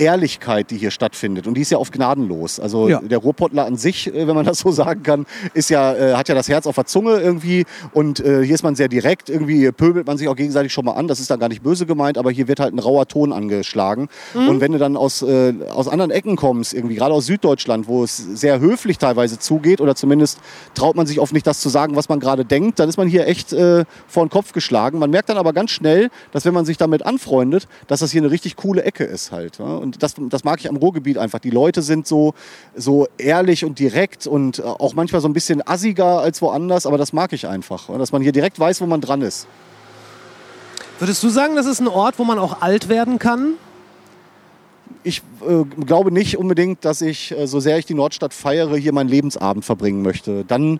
Ehrlichkeit, 0.00 0.70
die 0.70 0.78
hier 0.78 0.90
stattfindet. 0.90 1.46
Und 1.46 1.54
die 1.54 1.60
ist 1.60 1.70
ja 1.70 1.78
oft 1.78 1.92
gnadenlos. 1.92 2.58
Also 2.58 2.88
Ja. 2.88 3.00
der 3.00 3.18
Ruhrpottler 3.18 3.66
an 3.66 3.76
sich, 3.76 4.08
äh, 4.12 4.26
wenn 4.26 4.34
man 4.34 4.44
das 4.50 4.58
so 4.60 4.70
sagen 4.72 5.02
kann, 5.02 5.26
ist 5.54 5.70
ja, 5.70 5.94
äh, 5.94 6.14
hat 6.14 6.28
ja 6.28 6.34
das 6.34 6.48
Herz 6.48 6.66
auf 6.66 6.74
der 6.74 6.86
Zunge 6.86 7.20
irgendwie. 7.20 7.64
Und 7.92 8.20
äh, 8.20 8.42
hier 8.44 8.54
ist 8.54 8.62
man 8.62 8.74
sehr 8.74 8.88
direkt. 8.88 9.28
Irgendwie 9.28 9.70
pöbelt 9.70 10.06
man 10.06 10.16
sich 10.18 10.26
auch 10.28 10.36
gegenseitig 10.36 10.72
schon 10.72 10.84
mal 10.84 10.92
an. 10.92 11.06
Das 11.06 11.20
ist 11.20 11.30
dann 11.30 11.38
gar 11.38 11.48
nicht 11.48 11.62
böse 11.62 11.86
gemeint, 11.86 12.18
aber 12.18 12.30
hier 12.30 12.48
wird 12.48 12.60
halt 12.60 12.74
ein 12.74 12.78
rauer 12.78 13.06
Ton 13.06 13.32
angeschlagen. 13.32 14.08
Und 14.34 14.60
wenn 14.60 14.72
du 14.72 14.78
dann 14.78 14.96
aus, 14.96 15.22
äh, 15.22 15.52
aus 15.70 15.86
anderen 15.88 16.10
Ecken 16.10 16.36
kommst, 16.36 16.72
irgendwie 16.74 16.94
gerade 16.94 17.14
aus 17.14 17.26
Süddeutschland, 17.26 17.86
wo 17.86 18.02
es 18.02 18.16
sehr 18.16 18.60
höflich 18.60 18.98
teilweise 18.98 19.38
zugeht, 19.38 19.80
oder 19.80 19.94
zumindest 19.94 20.38
traut 20.74 20.96
man 20.96 21.06
sich 21.06 21.20
oft 21.20 21.32
nicht 21.32 21.46
das 21.46 21.60
zu 21.60 21.68
sagen, 21.68 21.96
was 21.96 22.08
man 22.08 22.20
gerade 22.20 22.44
denkt, 22.44 22.78
dann 22.78 22.88
ist 22.88 22.96
man 22.96 23.08
hier 23.08 23.26
echt 23.26 23.52
äh, 23.52 23.84
vor 24.08 24.24
den 24.24 24.30
Kopf 24.30 24.52
geschlagen. 24.52 24.98
Man 24.98 25.10
merkt 25.10 25.28
dann 25.28 25.36
aber 25.36 25.52
ganz 25.52 25.70
schnell, 25.70 26.08
dass 26.32 26.44
wenn 26.44 26.54
man 26.54 26.64
sich 26.64 26.76
damit 26.78 27.04
anfreundet, 27.04 27.68
dass 27.86 28.00
das 28.00 28.10
hier 28.12 28.22
eine 28.22 28.30
richtig 28.30 28.56
coole 28.56 28.82
Ecke 28.82 29.04
ist 29.04 29.30
halt. 29.32 29.58
Ja? 29.58 29.76
Und 29.90 30.02
das, 30.04 30.14
das 30.16 30.44
mag 30.44 30.60
ich 30.60 30.68
am 30.68 30.76
Ruhrgebiet 30.76 31.18
einfach. 31.18 31.40
Die 31.40 31.50
Leute 31.50 31.82
sind 31.82 32.06
so, 32.06 32.34
so 32.76 33.08
ehrlich 33.18 33.64
und 33.64 33.80
direkt 33.80 34.28
und 34.28 34.60
äh, 34.60 34.62
auch 34.62 34.94
manchmal 34.94 35.20
so 35.20 35.28
ein 35.28 35.32
bisschen 35.32 35.66
assiger 35.66 36.20
als 36.20 36.40
woanders, 36.40 36.86
aber 36.86 36.96
das 36.96 37.12
mag 37.12 37.32
ich 37.32 37.48
einfach. 37.48 37.88
ja? 37.88 37.98
Dass 37.98 38.12
man 38.12 38.22
hier 38.22 38.32
direkt 38.32 38.60
weiß, 38.60 38.80
wo 38.80 38.86
man 38.86 39.00
dran 39.00 39.22
ist. 39.22 39.48
Würdest 41.00 41.22
du 41.24 41.28
sagen, 41.28 41.56
das 41.56 41.66
ist 41.66 41.80
ein 41.80 41.88
Ort, 41.88 42.18
wo 42.18 42.24
man 42.24 42.38
auch 42.38 42.62
alt 42.62 42.88
werden 42.88 43.18
kann? 43.18 43.54
Ich 45.02 45.22
äh, 45.40 45.64
glaube 45.84 46.12
nicht 46.12 46.38
unbedingt, 46.38 46.84
dass 46.84 47.00
ich, 47.00 47.36
äh, 47.36 47.48
so 47.48 47.58
sehr 47.58 47.78
ich 47.78 47.86
die 47.86 47.94
Nordstadt 47.94 48.32
feiere, 48.32 48.76
hier 48.76 48.92
meinen 48.92 49.08
Lebensabend 49.08 49.64
verbringen 49.64 50.02
möchte. 50.02 50.44
Dann, 50.44 50.78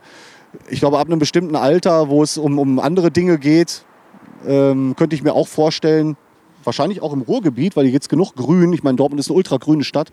ich 0.69 0.79
glaube, 0.79 1.01
ab 1.01 1.09
einem 1.09 1.19
bestimmten 1.19 1.57
Alter, 1.57 2.11
wo 2.11 2.23
es 2.23 2.39
um, 2.39 2.61
um 2.61 2.79
andere 2.79 3.11
Dinge 3.11 3.39
geht, 3.39 3.85
ähm, 4.47 4.95
könnte 4.97 5.17
ich 5.17 5.23
mir 5.23 5.33
auch 5.33 5.49
vorstellen, 5.49 6.17
wahrscheinlich 6.65 7.03
auch 7.03 7.13
im 7.13 7.23
Ruhrgebiet, 7.23 7.77
weil 7.77 7.85
hier 7.85 7.93
gibt 7.93 8.05
es 8.05 8.09
genug 8.09 8.35
Grün. 8.35 8.73
Ich 8.73 8.83
meine, 8.83 8.97
Dortmund 8.97 9.21
ist 9.21 9.29
eine 9.29 9.37
ultragrüne 9.37 9.85
Stadt. 9.85 10.11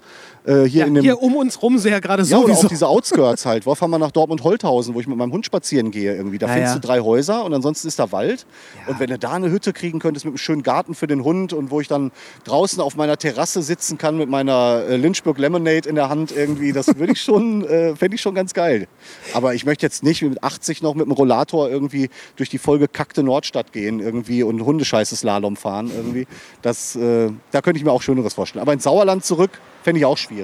Äh, 0.47 0.63
hier 0.63 0.81
Ja, 0.81 0.85
in 0.87 0.95
dem, 0.95 1.03
hier 1.03 1.21
um 1.21 1.35
uns 1.35 1.61
rum 1.61 1.77
sehr 1.77 1.99
gerade 1.99 2.23
ja, 2.23 2.37
oder 2.37 2.53
auch 2.53 2.65
diese 2.67 2.87
Outskirts 2.87 3.45
halt. 3.45 3.65
Wo 3.65 3.75
fahren 3.75 3.91
wir 3.91 3.99
nach 3.99 4.11
Dortmund-Holthausen, 4.11 4.95
wo 4.95 5.01
ich 5.01 5.07
mit 5.07 5.17
meinem 5.17 5.33
Hund 5.33 5.45
spazieren 5.45 5.91
gehe 5.91 6.15
irgendwie. 6.15 6.37
Da 6.37 6.47
Ja, 6.47 6.53
findest 6.53 6.75
ja. 6.75 6.79
du 6.79 6.87
drei 6.87 6.99
Häuser 7.01 7.43
und 7.43 7.53
ansonsten 7.53 7.87
ist 7.87 7.99
da 7.99 8.11
Wald. 8.13 8.45
Und 8.87 8.99
wenn 9.01 9.09
du 9.09 9.19
da 9.19 9.33
eine 9.33 9.51
Hütte 9.51 9.73
kriegen 9.73 9.99
könntest 9.99 10.25
mit 10.25 10.31
einem 10.31 10.37
schönen 10.37 10.63
Garten 10.63 10.95
für 10.95 11.07
den 11.07 11.23
Hund 11.25 11.51
und 11.51 11.69
wo 11.69 11.81
ich 11.81 11.89
dann 11.89 12.11
draußen 12.45 12.79
auf 12.79 12.95
meiner 12.95 13.17
Terrasse 13.17 13.61
sitzen 13.61 13.97
kann 13.97 14.17
mit 14.17 14.29
meiner 14.29 14.83
äh, 14.87 14.95
Lynchburg 14.95 15.37
Lemonade 15.37 15.89
in 15.89 15.95
der 15.95 16.07
Hand 16.07 16.31
irgendwie, 16.31 16.71
das 16.71 16.87
würde 16.97 17.11
ich 17.11 17.21
schon, 17.21 17.65
äh, 17.69 17.95
fände 17.95 18.15
ich 18.15 18.21
schon 18.21 18.33
ganz 18.33 18.53
geil. 18.53 18.87
Aber 19.33 19.53
ich 19.53 19.65
möchte 19.65 19.85
jetzt 19.85 20.01
nicht 20.03 20.21
mit 20.21 20.41
80 20.41 20.81
noch 20.81 20.95
mit 20.95 21.05
dem 21.07 21.11
Rollator 21.11 21.69
irgendwie 21.69 22.09
durch 22.37 22.49
die 22.49 22.57
vollgekackte 22.57 23.21
Nordstadt 23.21 23.73
gehen 23.73 23.99
irgendwie 23.99 24.43
und 24.43 24.63
Hundescheiße 24.63 25.15
Slalom 25.17 25.57
fahren 25.57 25.91
irgendwie. 25.93 26.25
Das, 26.61 26.95
äh, 26.95 27.31
da 27.51 27.61
könnte 27.61 27.79
ich 27.79 27.83
mir 27.83 27.91
auch 27.91 28.01
Schöneres 28.01 28.33
vorstellen. 28.33 28.61
Aber 28.61 28.71
ins 28.71 28.83
Sauerland 28.83 29.25
zurück 29.25 29.59
fände 29.83 29.99
ich 29.99 30.05
auch 30.05 30.17
schwierig. 30.17 30.36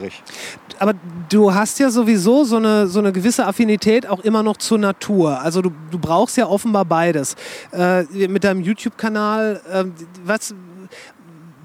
Aber 0.79 0.93
du 1.29 1.53
hast 1.53 1.79
ja 1.79 1.89
sowieso 1.89 2.43
so 2.43 2.57
eine, 2.57 2.87
so 2.87 2.99
eine 2.99 3.11
gewisse 3.11 3.45
Affinität 3.45 4.07
auch 4.07 4.19
immer 4.21 4.43
noch 4.43 4.57
zur 4.57 4.77
Natur. 4.77 5.39
Also 5.39 5.61
du, 5.61 5.71
du 5.91 5.99
brauchst 5.99 6.37
ja 6.37 6.47
offenbar 6.47 6.85
beides. 6.85 7.35
Äh, 7.71 8.03
mit 8.27 8.43
deinem 8.43 8.61
YouTube-Kanal, 8.61 9.61
äh, 9.71 9.85
was, 10.25 10.53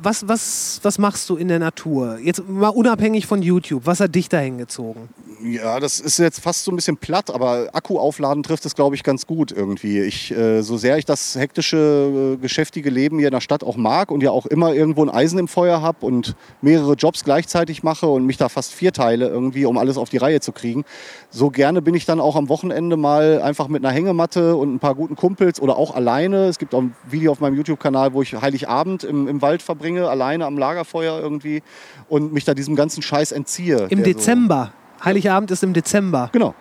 was, 0.02 0.28
was, 0.28 0.80
was 0.82 0.98
machst 0.98 1.28
du 1.30 1.36
in 1.36 1.48
der 1.48 1.58
Natur? 1.58 2.18
Jetzt 2.18 2.48
mal 2.48 2.68
unabhängig 2.68 3.26
von 3.26 3.42
YouTube. 3.42 3.82
Was 3.86 4.00
hat 4.00 4.14
dich 4.14 4.28
dahin 4.28 4.58
gezogen? 4.58 5.08
Ja, 5.40 5.78
das 5.78 6.00
ist 6.00 6.18
jetzt 6.18 6.40
fast 6.40 6.64
so 6.64 6.72
ein 6.72 6.76
bisschen 6.76 6.96
platt, 6.96 7.30
aber 7.30 7.68
Akku 7.72 7.98
aufladen 7.98 8.42
trifft 8.42 8.66
es, 8.66 8.74
glaube 8.74 8.96
ich, 8.96 9.04
ganz 9.04 9.26
gut 9.26 9.52
irgendwie. 9.52 10.00
Ich, 10.00 10.32
äh, 10.32 10.62
so 10.62 10.76
sehr 10.76 10.98
ich 10.98 11.04
das 11.04 11.36
hektische, 11.36 12.34
äh, 12.34 12.36
geschäftige 12.40 12.90
Leben 12.90 13.18
hier 13.18 13.28
in 13.28 13.34
der 13.34 13.40
Stadt 13.40 13.62
auch 13.62 13.76
mag 13.76 14.10
und 14.10 14.22
ja 14.22 14.32
auch 14.32 14.46
immer 14.46 14.74
irgendwo 14.74 15.04
ein 15.04 15.10
Eisen 15.10 15.38
im 15.38 15.46
Feuer 15.46 15.80
habe 15.80 16.04
und 16.04 16.34
mehrere 16.60 16.94
Jobs 16.94 17.22
gleichzeitig 17.22 17.84
mache 17.84 18.08
und 18.08 18.26
mich 18.26 18.36
da 18.36 18.48
fast 18.48 18.74
vierteile 18.74 19.28
irgendwie, 19.28 19.64
um 19.64 19.78
alles 19.78 19.96
auf 19.96 20.08
die 20.08 20.16
Reihe 20.16 20.40
zu 20.40 20.50
kriegen, 20.50 20.84
so 21.30 21.50
gerne 21.50 21.82
bin 21.82 21.94
ich 21.94 22.04
dann 22.04 22.20
auch 22.20 22.34
am 22.34 22.48
Wochenende 22.48 22.96
mal 22.96 23.40
einfach 23.40 23.68
mit 23.68 23.84
einer 23.84 23.94
Hängematte 23.94 24.56
und 24.56 24.74
ein 24.74 24.78
paar 24.80 24.96
guten 24.96 25.14
Kumpels 25.14 25.60
oder 25.60 25.76
auch 25.76 25.94
alleine. 25.94 26.46
Es 26.46 26.58
gibt 26.58 26.74
auch 26.74 26.82
ein 26.82 26.94
Video 27.08 27.30
auf 27.30 27.40
meinem 27.40 27.56
YouTube-Kanal, 27.56 28.12
wo 28.12 28.22
ich 28.22 28.34
Heiligabend 28.34 29.04
im, 29.04 29.28
im 29.28 29.40
Wald 29.40 29.62
verbringe, 29.62 29.87
alleine 29.96 30.44
am 30.44 30.58
Lagerfeuer 30.58 31.18
irgendwie 31.20 31.62
und 32.08 32.32
mich 32.32 32.44
da 32.44 32.52
diesem 32.54 32.76
ganzen 32.76 33.00
Scheiß 33.02 33.32
entziehe. 33.32 33.86
Im 33.88 34.02
der 34.02 34.12
so- 34.12 34.18
Dezember. 34.18 34.72
Heiligabend 35.04 35.50
ist 35.52 35.62
im 35.62 35.72
Dezember. 35.72 36.28
Genau. 36.32 36.54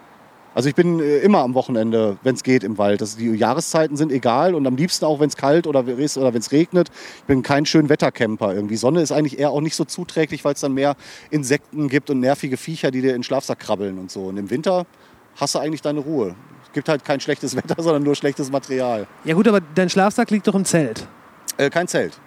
Also 0.53 0.69
ich 0.69 0.75
bin 0.75 0.99
äh, 0.99 1.17
immer 1.19 1.39
am 1.39 1.53
Wochenende, 1.53 2.17
wenn 2.23 2.33
es 2.33 2.41
geht, 2.43 2.63
im 2.63 2.77
Wald. 2.79 3.01
Das, 3.01 3.15
die 3.17 3.27
Jahreszeiten 3.29 3.95
sind 3.95 4.11
egal 4.11 4.55
und 4.55 4.65
am 4.65 4.75
liebsten 4.75 5.05
auch, 5.05 5.19
wenn 5.19 5.27
es 5.27 5.37
kalt 5.37 5.67
oder 5.67 5.85
ist 5.87 6.17
oder 6.17 6.33
wenn 6.33 6.39
es 6.39 6.51
regnet. 6.51 6.89
Ich 7.17 7.23
bin 7.25 7.43
kein 7.43 7.65
schön 7.67 7.89
Wettercamper 7.89 8.55
irgendwie. 8.55 8.75
Sonne 8.75 9.01
ist 9.01 9.11
eigentlich 9.11 9.37
eher 9.37 9.51
auch 9.51 9.61
nicht 9.61 9.75
so 9.75 9.85
zuträglich, 9.85 10.43
weil 10.45 10.53
es 10.53 10.61
dann 10.61 10.73
mehr 10.73 10.95
Insekten 11.29 11.89
gibt 11.89 12.09
und 12.09 12.19
nervige 12.21 12.57
Viecher, 12.57 12.89
die 12.89 13.01
dir 13.01 13.09
in 13.09 13.17
den 13.17 13.23
Schlafsack 13.23 13.59
krabbeln 13.59 13.99
und 13.99 14.09
so. 14.09 14.25
Und 14.25 14.37
im 14.37 14.49
Winter 14.49 14.87
hast 15.35 15.53
du 15.53 15.59
eigentlich 15.59 15.83
deine 15.83 15.99
Ruhe. 15.99 16.33
Es 16.65 16.71
gibt 16.73 16.89
halt 16.89 17.05
kein 17.05 17.19
schlechtes 17.19 17.55
Wetter, 17.55 17.75
sondern 17.81 18.01
nur 18.01 18.15
schlechtes 18.15 18.51
Material. 18.51 19.05
Ja 19.25 19.35
gut, 19.35 19.47
aber 19.47 19.61
dein 19.75 19.89
Schlafsack 19.91 20.31
liegt 20.31 20.47
doch 20.47 20.55
im 20.55 20.65
Zelt. 20.65 21.07
Äh, 21.57 21.69
kein 21.69 21.87
Zelt. 21.87 22.19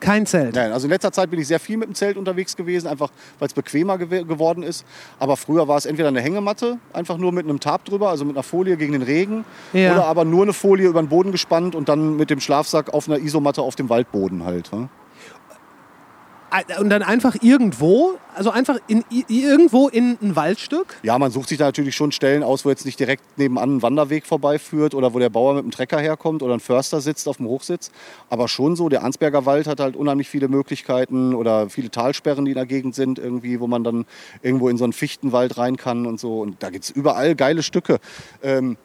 Kein 0.00 0.26
Zelt. 0.26 0.54
Nein, 0.54 0.72
also 0.72 0.86
in 0.86 0.90
letzter 0.90 1.12
Zeit 1.12 1.30
bin 1.30 1.40
ich 1.40 1.46
sehr 1.48 1.60
viel 1.60 1.76
mit 1.76 1.88
dem 1.88 1.94
Zelt 1.94 2.16
unterwegs 2.16 2.56
gewesen, 2.56 2.86
einfach 2.86 3.10
weil 3.38 3.48
es 3.48 3.54
bequemer 3.54 3.98
gew 3.98 4.24
geworden 4.24 4.62
ist. 4.62 4.84
Aber 5.18 5.36
früher 5.36 5.68
war 5.68 5.76
es 5.76 5.86
entweder 5.86 6.08
eine 6.08 6.20
Hängematte, 6.20 6.78
einfach 6.92 7.18
nur 7.18 7.32
mit 7.32 7.44
einem 7.46 7.60
Tarp 7.60 7.84
drüber, 7.84 8.08
also 8.10 8.24
mit 8.24 8.36
einer 8.36 8.42
Folie 8.42 8.76
gegen 8.76 8.92
den 8.92 9.02
Regen, 9.02 9.44
Ja. 9.72 9.92
oder 9.94 10.06
aber 10.06 10.24
nur 10.24 10.42
eine 10.42 10.52
Folie 10.52 10.88
über 10.88 11.02
den 11.02 11.08
Boden 11.08 11.32
gespannt 11.32 11.74
und 11.74 11.88
dann 11.88 12.16
mit 12.16 12.30
dem 12.30 12.40
Schlafsack 12.40 12.92
auf 12.94 13.08
einer 13.08 13.18
Isomatte 13.18 13.62
auf 13.62 13.76
dem 13.76 13.88
Waldboden 13.88 14.44
halt. 14.44 14.72
ne? 14.72 14.88
Und 16.80 16.88
dann 16.88 17.02
einfach 17.02 17.36
irgendwo, 17.42 18.18
also 18.34 18.50
einfach 18.50 18.78
in, 18.86 19.04
irgendwo 19.10 19.88
in 19.88 20.16
ein 20.22 20.34
Waldstück. 20.34 20.96
Ja, 21.02 21.18
man 21.18 21.30
sucht 21.30 21.50
sich 21.50 21.58
da 21.58 21.66
natürlich 21.66 21.94
schon 21.94 22.10
Stellen 22.10 22.42
aus, 22.42 22.64
wo 22.64 22.70
jetzt 22.70 22.86
nicht 22.86 22.98
direkt 22.98 23.22
nebenan 23.36 23.76
ein 23.76 23.82
Wanderweg 23.82 24.24
vorbeiführt 24.24 24.94
oder 24.94 25.12
wo 25.12 25.18
der 25.18 25.28
Bauer 25.28 25.54
mit 25.54 25.64
dem 25.64 25.70
Trecker 25.70 26.00
herkommt 26.00 26.42
oder 26.42 26.54
ein 26.54 26.60
Förster 26.60 27.02
sitzt 27.02 27.28
auf 27.28 27.36
dem 27.36 27.46
Hochsitz. 27.46 27.90
Aber 28.30 28.48
schon 28.48 28.76
so, 28.76 28.88
der 28.88 29.02
Arnsberger 29.02 29.44
Wald 29.44 29.66
hat 29.66 29.80
halt 29.80 29.94
unheimlich 29.94 30.28
viele 30.28 30.48
Möglichkeiten 30.48 31.34
oder 31.34 31.68
viele 31.68 31.90
Talsperren, 31.90 32.46
die 32.46 32.52
in 32.52 32.56
der 32.56 32.66
Gegend 32.66 32.94
sind, 32.94 33.18
irgendwie, 33.18 33.60
wo 33.60 33.66
man 33.66 33.84
dann 33.84 34.06
irgendwo 34.40 34.70
in 34.70 34.78
so 34.78 34.84
einen 34.84 34.94
Fichtenwald 34.94 35.58
rein 35.58 35.76
kann 35.76 36.06
und 36.06 36.18
so. 36.18 36.40
Und 36.40 36.62
da 36.62 36.70
gibt 36.70 36.84
es 36.84 36.90
überall 36.90 37.34
geile 37.34 37.62
Stücke. 37.62 37.98
Ähm, 38.42 38.78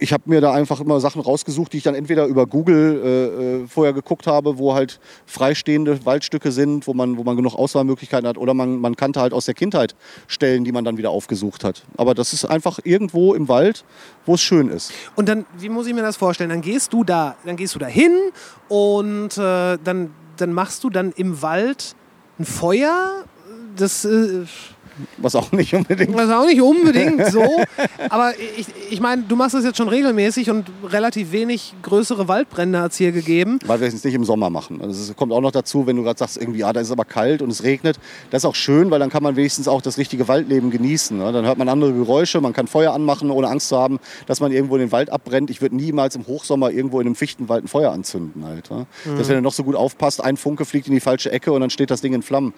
ich 0.00 0.12
habe 0.12 0.24
mir 0.26 0.40
da 0.40 0.52
einfach 0.52 0.80
immer 0.80 1.00
Sachen 1.00 1.20
rausgesucht, 1.20 1.72
die 1.72 1.78
ich 1.78 1.82
dann 1.82 1.94
entweder 1.94 2.26
über 2.26 2.46
Google 2.46 3.02
äh, 3.04 3.62
äh, 3.62 3.66
vorher 3.66 3.92
geguckt 3.92 4.26
habe, 4.26 4.58
wo 4.58 4.74
halt 4.74 5.00
freistehende 5.26 6.04
Waldstücke 6.04 6.52
sind, 6.52 6.86
wo 6.86 6.94
man, 6.94 7.16
wo 7.16 7.24
man 7.24 7.36
genug 7.36 7.54
Auswahlmöglichkeiten 7.54 8.28
hat. 8.28 8.38
Oder 8.38 8.54
man, 8.54 8.80
man 8.80 8.96
kannte 8.96 9.20
halt 9.20 9.32
aus 9.32 9.46
der 9.46 9.54
Kindheit 9.54 9.94
Stellen, 10.26 10.64
die 10.64 10.72
man 10.72 10.84
dann 10.84 10.96
wieder 10.96 11.10
aufgesucht 11.10 11.64
hat. 11.64 11.84
Aber 11.96 12.14
das 12.14 12.32
ist 12.32 12.44
einfach 12.44 12.78
irgendwo 12.84 13.34
im 13.34 13.48
Wald, 13.48 13.84
wo 14.26 14.34
es 14.34 14.40
schön 14.40 14.68
ist. 14.68 14.92
Und 15.16 15.28
dann, 15.28 15.46
wie 15.58 15.68
muss 15.68 15.86
ich 15.86 15.94
mir 15.94 16.02
das 16.02 16.16
vorstellen? 16.16 16.50
Dann 16.50 16.60
gehst 16.60 16.92
du 16.92 17.04
da, 17.04 17.36
dann 17.44 17.56
gehst 17.56 17.74
du 17.74 17.78
da 17.78 17.86
hin 17.86 18.16
und 18.68 19.36
äh, 19.36 19.78
dann, 19.82 20.10
dann 20.36 20.52
machst 20.52 20.84
du 20.84 20.90
dann 20.90 21.12
im 21.12 21.42
Wald 21.42 21.94
ein 22.38 22.44
Feuer. 22.44 23.24
Das 23.76 24.04
äh, 24.04 24.44
Was 25.18 25.34
auch 25.34 25.52
nicht 25.52 25.74
unbedingt. 25.74 26.18
ist 26.18 26.30
auch 26.30 26.46
nicht 26.46 26.60
unbedingt 26.60 27.26
so. 27.26 27.44
Aber 28.08 28.32
ich, 28.56 28.66
ich 28.90 29.00
meine, 29.00 29.22
du 29.22 29.36
machst 29.36 29.54
das 29.54 29.64
jetzt 29.64 29.76
schon 29.76 29.88
regelmäßig 29.88 30.50
und 30.50 30.70
relativ 30.84 31.32
wenig 31.32 31.74
größere 31.82 32.28
Waldbrände 32.28 32.80
hat 32.80 32.92
es 32.92 32.98
hier 32.98 33.12
gegeben. 33.12 33.58
Weil 33.66 33.80
wir 33.80 33.88
es 33.88 34.04
nicht 34.04 34.14
im 34.14 34.24
Sommer 34.24 34.50
machen. 34.50 34.80
Also 34.82 35.00
es 35.00 35.16
kommt 35.16 35.32
auch 35.32 35.40
noch 35.40 35.52
dazu, 35.52 35.86
wenn 35.86 35.96
du 35.96 36.02
gerade 36.02 36.18
sagst, 36.18 36.36
irgendwie, 36.36 36.60
ja, 36.60 36.72
da 36.72 36.80
ist 36.80 36.88
es 36.88 36.92
aber 36.92 37.04
kalt 37.04 37.42
und 37.42 37.50
es 37.50 37.62
regnet. 37.62 37.98
Das 38.30 38.42
ist 38.42 38.46
auch 38.46 38.54
schön, 38.54 38.90
weil 38.90 38.98
dann 38.98 39.10
kann 39.10 39.22
man 39.22 39.36
wenigstens 39.36 39.68
auch 39.68 39.82
das 39.82 39.98
richtige 39.98 40.28
Waldleben 40.28 40.70
genießen. 40.70 41.16
Ne? 41.18 41.32
Dann 41.32 41.44
hört 41.44 41.58
man 41.58 41.68
andere 41.68 41.92
Geräusche, 41.92 42.40
man 42.40 42.52
kann 42.52 42.66
Feuer 42.66 42.92
anmachen, 42.92 43.30
ohne 43.30 43.48
Angst 43.48 43.68
zu 43.68 43.78
haben, 43.78 43.98
dass 44.26 44.40
man 44.40 44.52
irgendwo 44.52 44.76
den 44.76 44.92
Wald 44.92 45.10
abbrennt. 45.10 45.50
Ich 45.50 45.60
würde 45.60 45.76
niemals 45.76 46.16
im 46.16 46.26
Hochsommer 46.26 46.70
irgendwo 46.70 47.00
in 47.00 47.06
einem 47.06 47.16
Fichtenwald 47.16 47.64
ein 47.64 47.68
Feuer 47.68 47.92
anzünden. 47.92 48.44
Halt, 48.44 48.70
ne? 48.70 48.86
Dass 49.16 49.28
wenn 49.28 49.36
du 49.36 49.42
noch 49.42 49.52
so 49.52 49.64
gut 49.64 49.76
aufpasst, 49.76 50.22
ein 50.22 50.36
Funke 50.36 50.64
fliegt 50.64 50.86
in 50.88 50.94
die 50.94 51.00
falsche 51.00 51.30
Ecke 51.30 51.52
und 51.52 51.60
dann 51.60 51.70
steht 51.70 51.90
das 51.90 52.00
Ding 52.00 52.14
in 52.14 52.22
Flammen. 52.22 52.54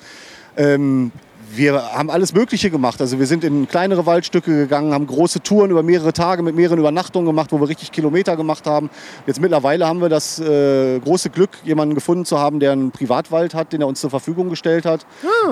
Ähm, 0.56 1.12
wir 1.56 1.92
haben 1.92 2.10
alles 2.10 2.32
Mögliche 2.32 2.70
gemacht. 2.70 3.00
Also 3.00 3.18
wir 3.18 3.26
sind 3.26 3.44
in 3.44 3.66
kleinere 3.66 4.06
Waldstücke 4.06 4.52
gegangen, 4.52 4.94
haben 4.94 5.06
große 5.06 5.42
Touren 5.42 5.70
über 5.70 5.82
mehrere 5.82 6.12
Tage 6.12 6.42
mit 6.42 6.54
mehreren 6.54 6.78
Übernachtungen 6.78 7.26
gemacht, 7.26 7.52
wo 7.52 7.60
wir 7.60 7.68
richtig 7.68 7.92
Kilometer 7.92 8.36
gemacht 8.36 8.66
haben. 8.66 8.90
Jetzt 9.26 9.40
mittlerweile 9.40 9.86
haben 9.86 10.00
wir 10.00 10.08
das 10.08 10.38
äh, 10.38 10.98
große 11.00 11.30
Glück, 11.30 11.50
jemanden 11.64 11.94
gefunden 11.94 12.24
zu 12.24 12.38
haben, 12.38 12.60
der 12.60 12.72
einen 12.72 12.90
Privatwald 12.90 13.54
hat, 13.54 13.72
den 13.72 13.80
er 13.80 13.88
uns 13.88 14.00
zur 14.00 14.10
Verfügung 14.10 14.48
gestellt 14.48 14.84
hat, 14.86 15.06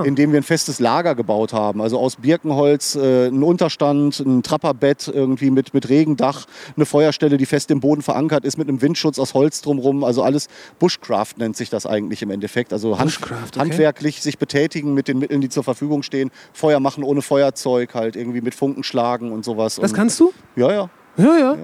in 0.04 0.14
dem 0.14 0.32
wir 0.32 0.40
ein 0.40 0.44
festes 0.44 0.78
Lager 0.78 1.14
gebaut 1.14 1.52
haben. 1.52 1.80
Also 1.82 1.98
aus 1.98 2.16
Birkenholz, 2.16 2.94
äh, 2.94 3.28
ein 3.28 3.42
Unterstand, 3.42 4.20
ein 4.20 4.42
Trapperbett 4.42 5.08
irgendwie 5.08 5.50
mit, 5.50 5.74
mit 5.74 5.88
Regendach, 5.88 6.46
eine 6.76 6.86
Feuerstelle, 6.86 7.36
die 7.36 7.46
fest 7.46 7.70
im 7.70 7.80
Boden 7.80 8.02
verankert 8.02 8.44
ist, 8.44 8.56
mit 8.56 8.68
einem 8.68 8.82
Windschutz 8.82 9.18
aus 9.18 9.34
Holz 9.34 9.62
drumherum. 9.62 10.04
Also 10.04 10.22
alles 10.22 10.48
Bushcraft 10.78 11.34
nennt 11.38 11.56
sich 11.56 11.70
das 11.70 11.86
eigentlich 11.86 12.22
im 12.22 12.30
Endeffekt. 12.30 12.72
Also 12.72 12.98
Hand, 12.98 13.18
okay. 13.22 13.34
handwerklich 13.58 14.22
sich 14.22 14.38
betätigen 14.38 14.94
mit 14.94 15.08
den 15.08 15.18
Mitteln, 15.18 15.40
die 15.40 15.48
zur 15.48 15.64
Verfügung 15.64 15.88
stehen. 16.02 16.31
Feuer 16.52 16.81
machen 16.81 17.05
ohne 17.05 17.23
Feuerzeug, 17.23 17.94
halt 17.94 18.16
irgendwie 18.16 18.40
mit 18.40 18.55
Funken 18.55 18.82
schlagen 18.82 19.32
und 19.32 19.44
sowas. 19.44 19.77
Das 19.77 19.90
und, 19.90 19.97
kannst 19.97 20.20
du? 20.20 20.32
Ja, 20.56 20.73
ja. 20.73 20.90
Ja, 21.16 21.36
ja. 21.36 21.56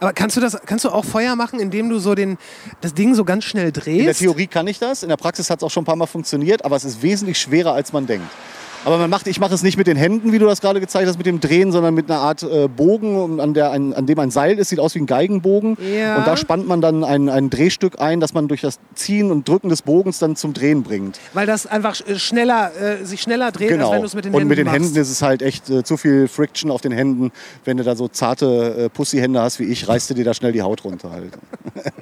Aber 0.00 0.12
kannst 0.12 0.36
du 0.36 0.40
das, 0.40 0.60
kannst 0.66 0.84
du 0.84 0.90
auch 0.90 1.04
Feuer 1.04 1.34
machen, 1.34 1.60
indem 1.60 1.88
du 1.88 1.98
so 1.98 2.14
den, 2.14 2.36
das 2.80 2.94
Ding 2.94 3.14
so 3.14 3.24
ganz 3.24 3.44
schnell 3.44 3.68
In 3.68 3.72
der 3.72 3.82
drehst? 3.82 4.20
Theorie 4.20 4.46
kann 4.46 4.66
ich 4.66 4.78
das, 4.78 5.02
in 5.02 5.08
der 5.08 5.16
Praxis 5.16 5.48
hat 5.48 5.60
es 5.60 5.62
auch 5.64 5.70
schon 5.70 5.82
ein 5.82 5.86
paar 5.86 5.96
Mal 5.96 6.06
funktioniert, 6.06 6.64
aber 6.64 6.76
es 6.76 6.84
ist 6.84 7.00
wesentlich 7.02 7.38
schwerer, 7.38 7.72
als 7.72 7.92
man 7.92 8.06
denkt. 8.06 8.26
Aber 8.84 8.98
man 8.98 9.08
macht, 9.08 9.26
ich 9.26 9.40
mache 9.40 9.54
es 9.54 9.62
nicht 9.62 9.76
mit 9.78 9.86
den 9.86 9.96
Händen, 9.96 10.32
wie 10.32 10.38
du 10.38 10.46
das 10.46 10.60
gerade 10.60 10.78
gezeigt 10.80 11.08
hast, 11.08 11.16
mit 11.16 11.26
dem 11.26 11.40
Drehen, 11.40 11.72
sondern 11.72 11.94
mit 11.94 12.10
einer 12.10 12.20
Art 12.20 12.42
äh, 12.42 12.68
Bogen, 12.68 13.40
an, 13.40 13.54
der 13.54 13.70
ein, 13.70 13.94
an 13.94 14.06
dem 14.06 14.18
ein 14.18 14.30
Seil 14.30 14.58
ist, 14.58 14.68
sieht 14.68 14.78
aus 14.80 14.94
wie 14.94 14.98
ein 15.00 15.06
Geigenbogen. 15.06 15.76
Ja. 15.96 16.16
Und 16.16 16.26
da 16.26 16.36
spannt 16.36 16.66
man 16.68 16.80
dann 16.80 17.02
ein, 17.04 17.28
ein 17.28 17.48
Drehstück 17.50 18.00
ein, 18.00 18.20
das 18.20 18.34
man 18.34 18.46
durch 18.48 18.60
das 18.60 18.78
Ziehen 18.94 19.30
und 19.30 19.48
Drücken 19.48 19.68
des 19.70 19.82
Bogens 19.82 20.18
dann 20.18 20.36
zum 20.36 20.52
Drehen 20.52 20.82
bringt. 20.82 21.18
Weil 21.32 21.46
das 21.46 21.66
einfach 21.66 21.94
sch- 21.94 22.18
schneller, 22.18 22.72
äh, 22.78 23.04
sich 23.04 23.22
schneller 23.22 23.52
dreht, 23.52 23.72
als 23.72 23.90
wenn 23.90 24.00
du 24.00 24.06
es 24.06 24.14
mit 24.14 24.24
den 24.26 24.32
Genau. 24.32 24.36
und 24.36 24.40
Händen 24.42 24.48
mit 24.50 24.58
den 24.58 24.64
machst. 24.66 24.76
Händen 24.80 24.96
ist 25.00 25.10
es 25.10 25.22
halt 25.22 25.40
echt 25.42 25.70
äh, 25.70 25.82
zu 25.82 25.96
viel 25.96 26.28
Friction 26.28 26.70
auf 26.70 26.80
den 26.82 26.92
Händen. 26.92 27.32
Wenn 27.64 27.76
du 27.78 27.84
da 27.84 27.96
so 27.96 28.08
zarte 28.08 28.76
äh, 28.76 28.88
Pussyhände 28.90 29.40
hast 29.40 29.60
wie 29.60 29.64
ich, 29.64 29.88
reißt 29.88 30.10
du 30.10 30.14
dir 30.14 30.24
da 30.24 30.34
schnell 30.34 30.52
die 30.52 30.62
Haut 30.62 30.84
runter 30.84 31.10
halt. 31.10 31.32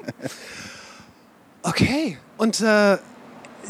Okay. 1.63 2.19
Und 2.39 2.61
äh, 2.61 2.97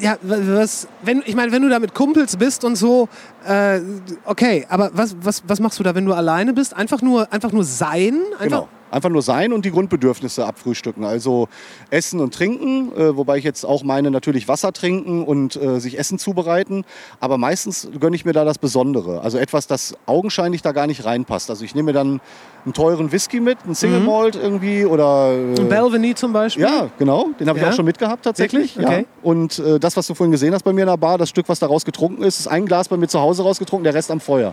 ja, 0.01 0.17
was, 0.23 0.89
wenn, 1.03 1.23
ich 1.27 1.35
meine, 1.35 1.53
wenn 1.53 1.63
du 1.63 1.69
da 1.69 1.79
mit 1.79 1.95
Kumpels 1.95 2.37
bist 2.37 2.65
und 2.65 2.77
so, 2.77 3.09
äh, 3.47 3.81
okay, 4.25 4.67
aber 4.69 4.91
was, 4.95 5.17
was, 5.21 5.43
was 5.47 5.61
machst 5.61 5.79
du 5.79 5.83
da, 5.83 5.95
wenn 5.95 6.05
du 6.05 6.13
alleine 6.13 6.53
bist? 6.53 6.75
Einfach 6.75 7.03
nur, 7.03 7.33
einfach 7.33 7.53
nur 7.53 7.65
sein? 7.65 8.21
Einfach, 8.39 8.45
Genau. 8.45 8.69
Einfach 8.93 9.09
nur 9.09 9.23
sein 9.23 9.55
und 9.55 9.65
die 9.65 9.71
Grundbedürfnisse 9.71 10.45
abfrühstücken. 10.47 11.03
Also 11.05 11.49
Essen 11.89 12.21
und 12.21 12.35
Trinken, 12.35 12.93
äh, 12.95 13.17
wobei 13.17 13.39
ich 13.39 13.45
jetzt 13.45 13.65
auch 13.65 13.83
meine 13.85 14.11
natürlich 14.11 14.49
Wasser 14.49 14.73
trinken 14.73 15.25
und 15.25 15.57
äh, 15.57 15.81
sich 15.81 15.99
Essen 15.99 16.19
zubereiten. 16.19 16.85
Aber 17.19 17.39
meistens 17.39 17.89
gönne 17.99 18.15
ich 18.17 18.27
mir 18.27 18.35
da 18.35 18.45
das 18.45 18.59
Besondere. 18.59 19.23
Also 19.23 19.39
etwas, 19.39 19.67
das 19.67 19.95
augenscheinlich 20.05 20.61
da 20.61 20.73
gar 20.73 20.87
nicht 20.87 21.07
reinpasst. 21.07 21.49
Also 21.49 21.65
ich 21.65 21.75
nehme 21.75 21.87
mir 21.87 21.93
dann 21.95 22.21
einen 22.65 22.75
teuren 22.75 23.11
Whisky 23.13 23.41
mit, 23.41 23.59
einen 23.65 23.75
Single 23.75 24.01
Malt 24.01 24.37
irgendwie 24.37 24.85
oder... 24.85 25.33
Äh, 25.33 25.59
Ein 25.61 25.69
Belveny 25.71 26.15
zum 26.15 26.35
Beispiel? 26.35 26.63
ja, 26.65 26.91
genau. 26.99 27.31
Den 27.41 27.49
habe 27.49 27.59
ich 27.59 27.65
Ja? 27.65 27.71
auch 27.71 27.75
schon 27.75 27.87
mitgehabt 27.87 28.25
tatsächlich. 28.25 28.79
Okay. 28.79 28.99
Ja. 29.01 29.05
Und 29.23 29.59
äh, 29.59 29.81
das, 29.81 29.97
was 29.97 30.07
du 30.07 30.15
vorhin 30.15 30.33
gesehen 30.33 30.53
hast 30.53 30.65
bei 30.65 30.73
mir 30.75 30.83
in 30.83 30.89
der 30.89 30.99
Bar, 30.99 31.17
das 31.17 31.31
Stück, 31.31 31.49
was 31.49 31.59
daraus 31.59 31.85
getrunken 31.87 32.23
ist, 32.23 32.39
ist 32.41 32.47
ein 32.47 32.67
Glas 32.67 32.89
bei 32.89 32.99
mir 32.99 33.09
zu 33.09 33.19
Hause 33.21 33.43
rausgetrunken, 33.43 33.85
der 33.85 33.95
Rest 33.95 34.11
am 34.11 34.21
Feuer. 34.21 34.53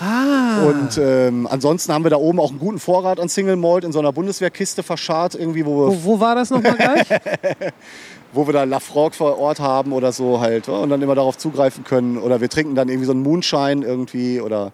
Ah. 0.00 0.64
Und 0.66 0.98
ähm, 0.98 1.46
ansonsten 1.46 1.92
haben 1.92 2.04
wir 2.04 2.10
da 2.10 2.16
oben 2.16 2.40
auch 2.40 2.50
einen 2.50 2.58
guten 2.58 2.78
Vorrat 2.78 3.18
an 3.18 3.28
Single 3.28 3.56
Malt 3.56 3.84
in 3.84 3.92
so 3.92 3.98
einer 3.98 4.12
Bundeswehrkiste 4.12 4.82
verscharrt, 4.82 5.34
irgendwie, 5.34 5.64
wo 5.64 5.88
wo, 5.88 6.04
wo 6.04 6.20
war 6.20 6.34
das 6.34 6.50
nochmal 6.50 6.76
gleich? 6.76 7.06
wo 8.32 8.46
wir 8.46 8.52
da 8.52 8.64
Lafroig 8.64 9.14
vor 9.14 9.38
Ort 9.38 9.60
haben 9.60 9.92
oder 9.92 10.12
so 10.12 10.40
halt. 10.40 10.68
Und 10.68 10.90
dann 10.90 11.02
immer 11.02 11.14
darauf 11.14 11.38
zugreifen 11.38 11.84
können. 11.84 12.18
Oder 12.18 12.40
wir 12.40 12.48
trinken 12.48 12.74
dann 12.74 12.88
irgendwie 12.88 13.06
so 13.06 13.12
einen 13.12 13.22
Moonshine 13.22 13.84
irgendwie. 13.84 14.40
Oder 14.40 14.72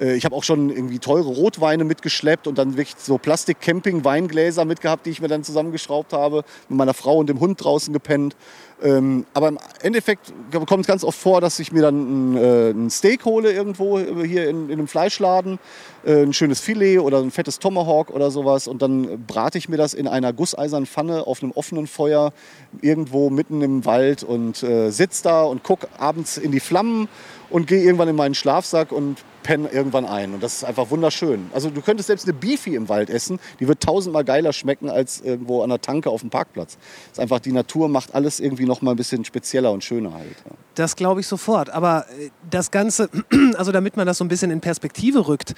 äh, 0.00 0.14
ich 0.14 0.24
habe 0.24 0.34
auch 0.34 0.44
schon 0.44 0.70
irgendwie 0.70 0.98
teure 0.98 1.28
Rotweine 1.28 1.84
mitgeschleppt 1.84 2.46
und 2.46 2.58
dann 2.58 2.76
wirklich 2.76 2.96
so 2.98 3.18
Plastik-Camping-Weingläser 3.18 4.64
mitgehabt, 4.64 5.06
die 5.06 5.10
ich 5.10 5.20
mir 5.20 5.28
dann 5.28 5.44
zusammengeschraubt 5.44 6.12
habe. 6.12 6.44
Mit 6.68 6.78
meiner 6.78 6.94
Frau 6.94 7.18
und 7.18 7.28
dem 7.28 7.40
Hund 7.40 7.62
draußen 7.62 7.92
gepennt. 7.92 8.34
Ähm, 8.82 9.26
aber 9.32 9.48
im 9.48 9.58
Endeffekt 9.82 10.32
kommt 10.66 10.82
es 10.82 10.86
ganz 10.86 11.04
oft 11.04 11.18
vor, 11.18 11.40
dass 11.40 11.58
ich 11.58 11.72
mir 11.72 11.82
dann 11.82 12.32
ein, 12.32 12.36
äh, 12.36 12.70
ein 12.70 12.90
Steak 12.90 13.24
hole 13.24 13.52
irgendwo 13.52 13.98
äh, 13.98 14.26
hier 14.26 14.48
in, 14.48 14.66
in 14.66 14.72
einem 14.72 14.88
Fleischladen, 14.88 15.58
äh, 16.04 16.22
ein 16.22 16.32
schönes 16.32 16.60
Filet 16.60 16.98
oder 16.98 17.18
ein 17.18 17.30
fettes 17.30 17.60
Tomahawk 17.60 18.10
oder 18.10 18.30
sowas 18.30 18.66
und 18.66 18.82
dann 18.82 19.24
brate 19.26 19.58
ich 19.58 19.68
mir 19.68 19.76
das 19.76 19.94
in 19.94 20.08
einer 20.08 20.32
gusseisernen 20.32 20.86
Pfanne 20.86 21.26
auf 21.26 21.42
einem 21.42 21.52
offenen 21.52 21.86
Feuer 21.86 22.32
irgendwo 22.80 23.30
mitten 23.30 23.62
im 23.62 23.84
Wald 23.84 24.24
und 24.24 24.62
äh, 24.64 24.90
sitze 24.90 25.22
da 25.24 25.42
und 25.44 25.62
gucke 25.62 25.86
abends 25.98 26.36
in 26.36 26.50
die 26.50 26.60
Flammen 26.60 27.08
und 27.52 27.66
gehe 27.66 27.82
irgendwann 27.82 28.08
in 28.08 28.16
meinen 28.16 28.34
Schlafsack 28.34 28.92
und 28.92 29.18
penne 29.42 29.68
irgendwann 29.68 30.06
ein. 30.06 30.34
Und 30.34 30.42
das 30.42 30.54
ist 30.54 30.64
einfach 30.64 30.90
wunderschön. 30.90 31.50
Also 31.52 31.68
du 31.68 31.82
könntest 31.82 32.06
selbst 32.06 32.26
eine 32.26 32.32
Beefy 32.32 32.74
im 32.74 32.88
Wald 32.88 33.10
essen, 33.10 33.38
die 33.60 33.68
wird 33.68 33.80
tausendmal 33.80 34.24
geiler 34.24 34.52
schmecken 34.52 34.88
als 34.88 35.20
irgendwo 35.20 35.62
an 35.62 35.68
der 35.68 35.80
Tanke 35.80 36.10
auf 36.10 36.22
dem 36.22 36.30
Parkplatz. 36.30 36.76
Das 36.76 37.12
ist 37.12 37.20
einfach, 37.20 37.40
die 37.40 37.52
Natur 37.52 37.88
macht 37.88 38.14
alles 38.14 38.40
irgendwie 38.40 38.64
noch 38.64 38.80
mal 38.80 38.92
ein 38.92 38.96
bisschen 38.96 39.24
spezieller 39.24 39.70
und 39.72 39.84
schöner 39.84 40.14
halt. 40.14 40.36
Ja. 40.48 40.56
Das 40.74 40.96
glaube 40.96 41.20
ich 41.20 41.26
sofort. 41.26 41.70
Aber 41.70 42.06
äh, 42.18 42.30
das 42.50 42.70
Ganze, 42.70 43.10
also 43.56 43.70
damit 43.70 43.96
man 43.96 44.06
das 44.06 44.18
so 44.18 44.24
ein 44.24 44.28
bisschen 44.28 44.50
in 44.50 44.60
Perspektive 44.60 45.28
rückt, 45.28 45.54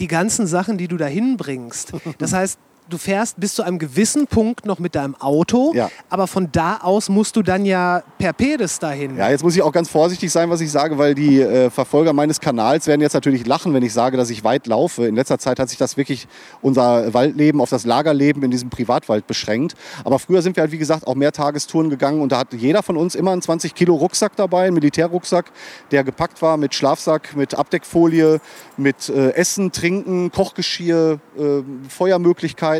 die 0.00 0.08
ganzen 0.08 0.46
Sachen, 0.46 0.78
die 0.78 0.88
du 0.88 0.96
da 0.96 1.06
hinbringst. 1.06 1.92
Das 2.18 2.32
heißt, 2.32 2.58
du 2.88 2.98
fährst 2.98 3.38
bis 3.38 3.54
zu 3.54 3.62
einem 3.62 3.78
gewissen 3.78 4.26
Punkt 4.26 4.66
noch 4.66 4.78
mit 4.78 4.94
deinem 4.94 5.14
Auto, 5.20 5.72
Ja. 5.74 5.90
aber 6.08 6.26
von 6.26 6.50
da 6.50 6.78
aus 6.78 7.08
musst 7.08 7.36
du 7.36 7.42
dann 7.42 7.64
ja 7.64 8.02
per 8.18 8.32
Pedis 8.32 8.78
dahin. 8.78 9.16
Ja, 9.16 9.30
jetzt 9.30 9.42
muss 9.44 9.54
ich 9.54 9.62
auch 9.62 9.72
ganz 9.72 9.88
vorsichtig 9.88 10.32
sein, 10.32 10.50
was 10.50 10.60
ich 10.60 10.70
sage, 10.72 10.98
weil 10.98 11.14
die 11.14 11.40
äh, 11.40 11.70
Verfolger 11.70 12.12
meines 12.12 12.40
Kanals 12.40 12.86
werden 12.86 13.00
jetzt 13.00 13.12
natürlich 13.14 13.46
lachen, 13.46 13.74
wenn 13.74 13.82
ich 13.82 13.92
sage, 13.92 14.16
dass 14.16 14.30
ich 14.30 14.42
weit 14.42 14.66
laufe. 14.66 15.06
In 15.06 15.14
letzter 15.14 15.38
Zeit 15.38 15.58
hat 15.60 15.68
sich 15.68 15.78
das 15.78 15.96
wirklich 15.96 16.26
unser 16.62 17.14
Waldleben 17.14 17.60
auf 17.60 17.70
das 17.70 17.84
Lagerleben 17.84 18.42
in 18.42 18.50
diesem 18.50 18.70
Privatwald 18.70 19.26
beschränkt. 19.26 19.74
Aber 20.04 20.18
früher 20.18 20.42
sind 20.42 20.56
wir 20.56 20.62
halt, 20.62 20.72
wie 20.72 20.78
gesagt, 20.78 21.06
auch 21.06 21.14
mehr 21.14 21.32
Tagestouren 21.32 21.90
gegangen 21.90 22.20
und 22.20 22.32
da 22.32 22.38
hatte 22.38 22.56
jeder 22.56 22.82
von 22.82 22.96
uns 22.96 23.14
immer 23.14 23.32
einen 23.32 23.42
20 23.42 23.74
Kilo 23.74 23.94
Rucksack 23.94 24.34
dabei, 24.36 24.64
einen 24.66 24.74
Militärrucksack, 24.74 25.52
der 25.90 26.02
gepackt 26.04 26.42
war 26.42 26.56
mit 26.56 26.74
Schlafsack, 26.74 27.36
mit 27.36 27.54
Abdeckfolie, 27.54 28.40
mit 28.76 29.08
äh, 29.08 29.30
Essen, 29.34 29.70
Trinken, 29.72 30.32
Kochgeschirr, 30.32 31.20
äh, 31.38 31.42
Feuermöglichkeiten 31.88 32.79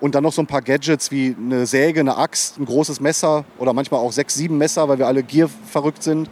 und 0.00 0.14
dann 0.14 0.22
noch 0.22 0.32
so 0.32 0.42
ein 0.42 0.46
paar 0.46 0.62
Gadgets 0.62 1.10
wie 1.10 1.34
eine 1.38 1.66
Säge, 1.66 2.00
eine 2.00 2.16
Axt, 2.16 2.58
ein 2.58 2.64
großes 2.64 3.00
Messer 3.00 3.44
oder 3.58 3.72
manchmal 3.72 4.00
auch 4.00 4.12
sechs, 4.12 4.34
sieben 4.34 4.58
Messer, 4.58 4.88
weil 4.88 4.98
wir 4.98 5.06
alle 5.06 5.22
Gier 5.22 5.48
verrückt 5.70 6.02
sind. 6.02 6.28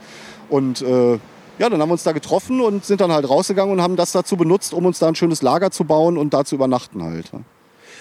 Und 0.48 0.82
äh, 0.82 1.12
ja, 1.58 1.68
dann 1.68 1.80
haben 1.80 1.88
wir 1.88 1.92
uns 1.92 2.02
da 2.02 2.12
getroffen 2.12 2.60
und 2.60 2.84
sind 2.84 3.00
dann 3.00 3.12
halt 3.12 3.28
rausgegangen 3.28 3.72
und 3.72 3.82
haben 3.82 3.96
das 3.96 4.12
dazu 4.12 4.36
benutzt, 4.36 4.72
um 4.74 4.86
uns 4.86 4.98
da 4.98 5.08
ein 5.08 5.14
schönes 5.14 5.42
Lager 5.42 5.70
zu 5.70 5.84
bauen 5.84 6.16
und 6.16 6.34
da 6.34 6.44
zu 6.44 6.54
übernachten 6.54 7.02
halt. 7.02 7.30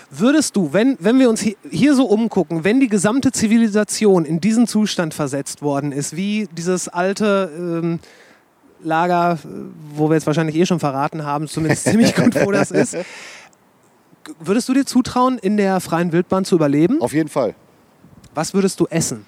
Würdest 0.10 0.56
du, 0.58 0.74
wenn, 0.74 0.98
wenn 1.00 1.20
wir 1.20 1.30
uns 1.30 1.42
hi- 1.42 1.56
hier 1.70 1.96
so 1.96 2.06
umgucken, 2.06 2.64
wenn 2.66 2.80
die 2.82 2.90
gesamte 2.90 3.32
Zivilisation 3.32 4.26
in 4.26 4.42
diesen 4.42 4.68
Zustand 4.68 5.14
versetzt 5.14 5.62
worden 5.62 5.92
ist, 5.94 6.16
wie 6.18 6.50
dieses 6.52 6.90
alte 6.90 7.50
ähm, 7.56 8.00
Lager, 8.84 9.38
wo 9.96 10.10
wir 10.10 10.16
jetzt 10.16 10.26
wahrscheinlich 10.26 10.56
eh 10.56 10.66
schon 10.66 10.80
verraten 10.80 11.24
haben, 11.24 11.48
zumindest 11.48 11.84
ziemlich 11.90 12.16
gut, 12.16 12.34
wo 12.44 12.52
das 12.52 12.72
ist, 12.72 12.98
würdest 14.40 14.70
du 14.70 14.74
dir 14.74 14.86
zutrauen, 14.86 15.38
in 15.38 15.58
der 15.58 15.80
freien 15.80 16.12
Wildbahn 16.12 16.46
zu 16.46 16.56
überleben? 16.56 17.02
Auf 17.02 17.14
jeden 17.14 17.30
Fall. 17.30 17.56
Was 18.34 18.54
würdest 18.54 18.80
du 18.80 18.88
essen? 18.88 19.26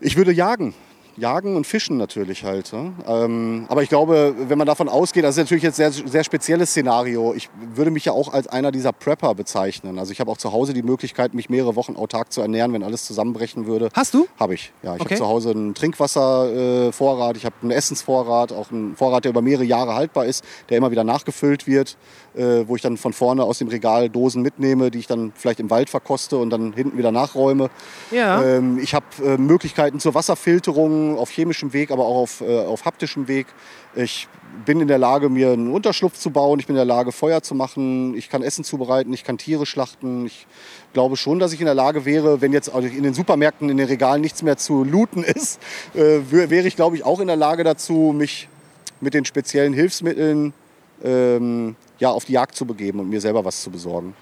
Ich 0.00 0.16
würde 0.16 0.32
jagen. 0.32 0.74
Jagen 1.16 1.56
und 1.56 1.66
Fischen 1.66 1.96
natürlich 1.96 2.44
halt. 2.44 2.72
Ähm, 2.72 3.66
aber 3.68 3.82
ich 3.82 3.88
glaube, 3.88 4.36
wenn 4.46 4.56
man 4.56 4.68
davon 4.68 4.88
ausgeht, 4.88 5.24
das 5.24 5.36
ist 5.36 5.38
natürlich 5.42 5.64
jetzt 5.64 5.80
ein 5.80 5.90
sehr, 5.92 6.06
sehr 6.06 6.22
spezielles 6.22 6.70
Szenario. 6.70 7.34
Ich 7.34 7.50
würde 7.74 7.90
mich 7.90 8.04
ja 8.04 8.12
auch 8.12 8.32
als 8.32 8.46
einer 8.46 8.70
dieser 8.70 8.92
Prepper 8.92 9.34
bezeichnen. 9.34 9.98
Also 9.98 10.12
ich 10.12 10.20
habe 10.20 10.30
auch 10.30 10.36
zu 10.36 10.52
Hause 10.52 10.74
die 10.74 10.84
Möglichkeit, 10.84 11.34
mich 11.34 11.50
mehrere 11.50 11.74
Wochen 11.74 11.96
autark 11.96 12.32
zu 12.32 12.40
ernähren, 12.40 12.72
wenn 12.72 12.84
alles 12.84 13.04
zusammenbrechen 13.04 13.66
würde. 13.66 13.88
Hast 13.94 14.14
du? 14.14 14.28
Habe 14.38 14.54
ich. 14.54 14.72
Ja, 14.84 14.94
ich 14.94 15.00
Okay. 15.00 15.14
habe 15.14 15.18
zu 15.18 15.26
Hause 15.26 15.50
einen 15.50 15.74
Trinkwasservorrat, 15.74 17.34
äh, 17.34 17.38
ich 17.38 17.44
habe 17.44 17.56
einen 17.62 17.72
Essensvorrat, 17.72 18.52
auch 18.52 18.70
einen 18.70 18.94
Vorrat, 18.94 19.24
der 19.24 19.30
über 19.30 19.42
mehrere 19.42 19.64
Jahre 19.64 19.94
haltbar 19.96 20.24
ist, 20.26 20.44
der 20.68 20.78
immer 20.78 20.92
wieder 20.92 21.02
nachgefüllt 21.02 21.66
wird, 21.66 21.96
wo 22.66 22.76
ich 22.76 22.82
dann 22.82 22.96
von 22.96 23.12
vorne 23.12 23.42
aus 23.44 23.58
dem 23.58 23.68
Regal 23.68 24.08
Dosen 24.08 24.42
mitnehme, 24.42 24.90
die 24.90 24.98
ich 25.00 25.06
dann 25.06 25.32
vielleicht 25.34 25.60
im 25.60 25.70
Wald 25.70 25.90
verkoste 25.90 26.36
und 26.36 26.50
dann 26.50 26.72
hinten 26.72 26.96
wieder 26.96 27.10
nachräume. 27.12 27.70
Ja. 28.10 28.42
Ähm, 28.42 28.78
ich 28.80 28.94
habe 28.94 29.06
äh, 29.24 29.36
Möglichkeiten 29.36 30.00
zur 30.00 30.14
Wasserfilterung 30.14 31.18
auf 31.18 31.30
chemischem 31.30 31.72
Weg, 31.72 31.90
aber 31.90 32.04
auch 32.04 32.16
auf, 32.22 32.40
äh, 32.40 32.58
auf 32.64 32.84
haptischem 32.84 33.28
Weg. 33.28 33.46
Ich 33.94 34.28
bin 34.64 34.80
in 34.80 34.88
der 34.88 34.98
Lage, 34.98 35.28
mir 35.28 35.50
einen 35.52 35.72
Unterschlupf 35.72 36.18
zu 36.18 36.30
bauen. 36.30 36.58
Ich 36.60 36.66
bin 36.66 36.74
in 36.74 36.78
der 36.78 36.84
Lage, 36.84 37.12
Feuer 37.12 37.42
zu 37.42 37.54
machen. 37.54 38.14
Ich 38.16 38.28
kann 38.30 38.42
Essen 38.42 38.64
zubereiten. 38.64 39.12
Ich 39.12 39.24
kann 39.24 39.36
Tiere 39.38 39.66
schlachten. 39.66 40.26
Ich 40.26 40.46
glaube 40.92 41.16
schon, 41.16 41.38
dass 41.38 41.52
ich 41.52 41.60
in 41.60 41.66
der 41.66 41.74
Lage 41.74 42.04
wäre, 42.04 42.40
wenn 42.40 42.52
jetzt 42.52 42.68
in 42.68 43.02
den 43.02 43.14
Supermärkten, 43.14 43.68
in 43.68 43.76
den 43.76 43.86
Regalen 43.88 44.20
nichts 44.20 44.42
mehr 44.42 44.56
zu 44.56 44.84
looten 44.84 45.22
ist, 45.24 45.58
äh, 45.94 46.20
wär- 46.30 46.50
wäre 46.50 46.66
ich, 46.68 46.76
glaube 46.76 46.96
ich, 46.96 47.04
auch 47.04 47.20
in 47.20 47.26
der 47.26 47.36
Lage 47.36 47.64
dazu, 47.64 48.14
mich 48.16 48.48
mit 49.00 49.14
den 49.14 49.24
speziellen 49.24 49.72
Hilfsmitteln 49.74 50.52
ähm, 51.02 51.76
ja, 51.98 52.10
auf 52.10 52.24
die 52.24 52.32
Jagd 52.32 52.54
zu 52.54 52.64
begeben 52.66 53.00
und 53.00 53.08
mir 53.08 53.20
selber 53.20 53.44
was 53.44 53.62
zu 53.62 53.70
besorgen. 53.70 54.14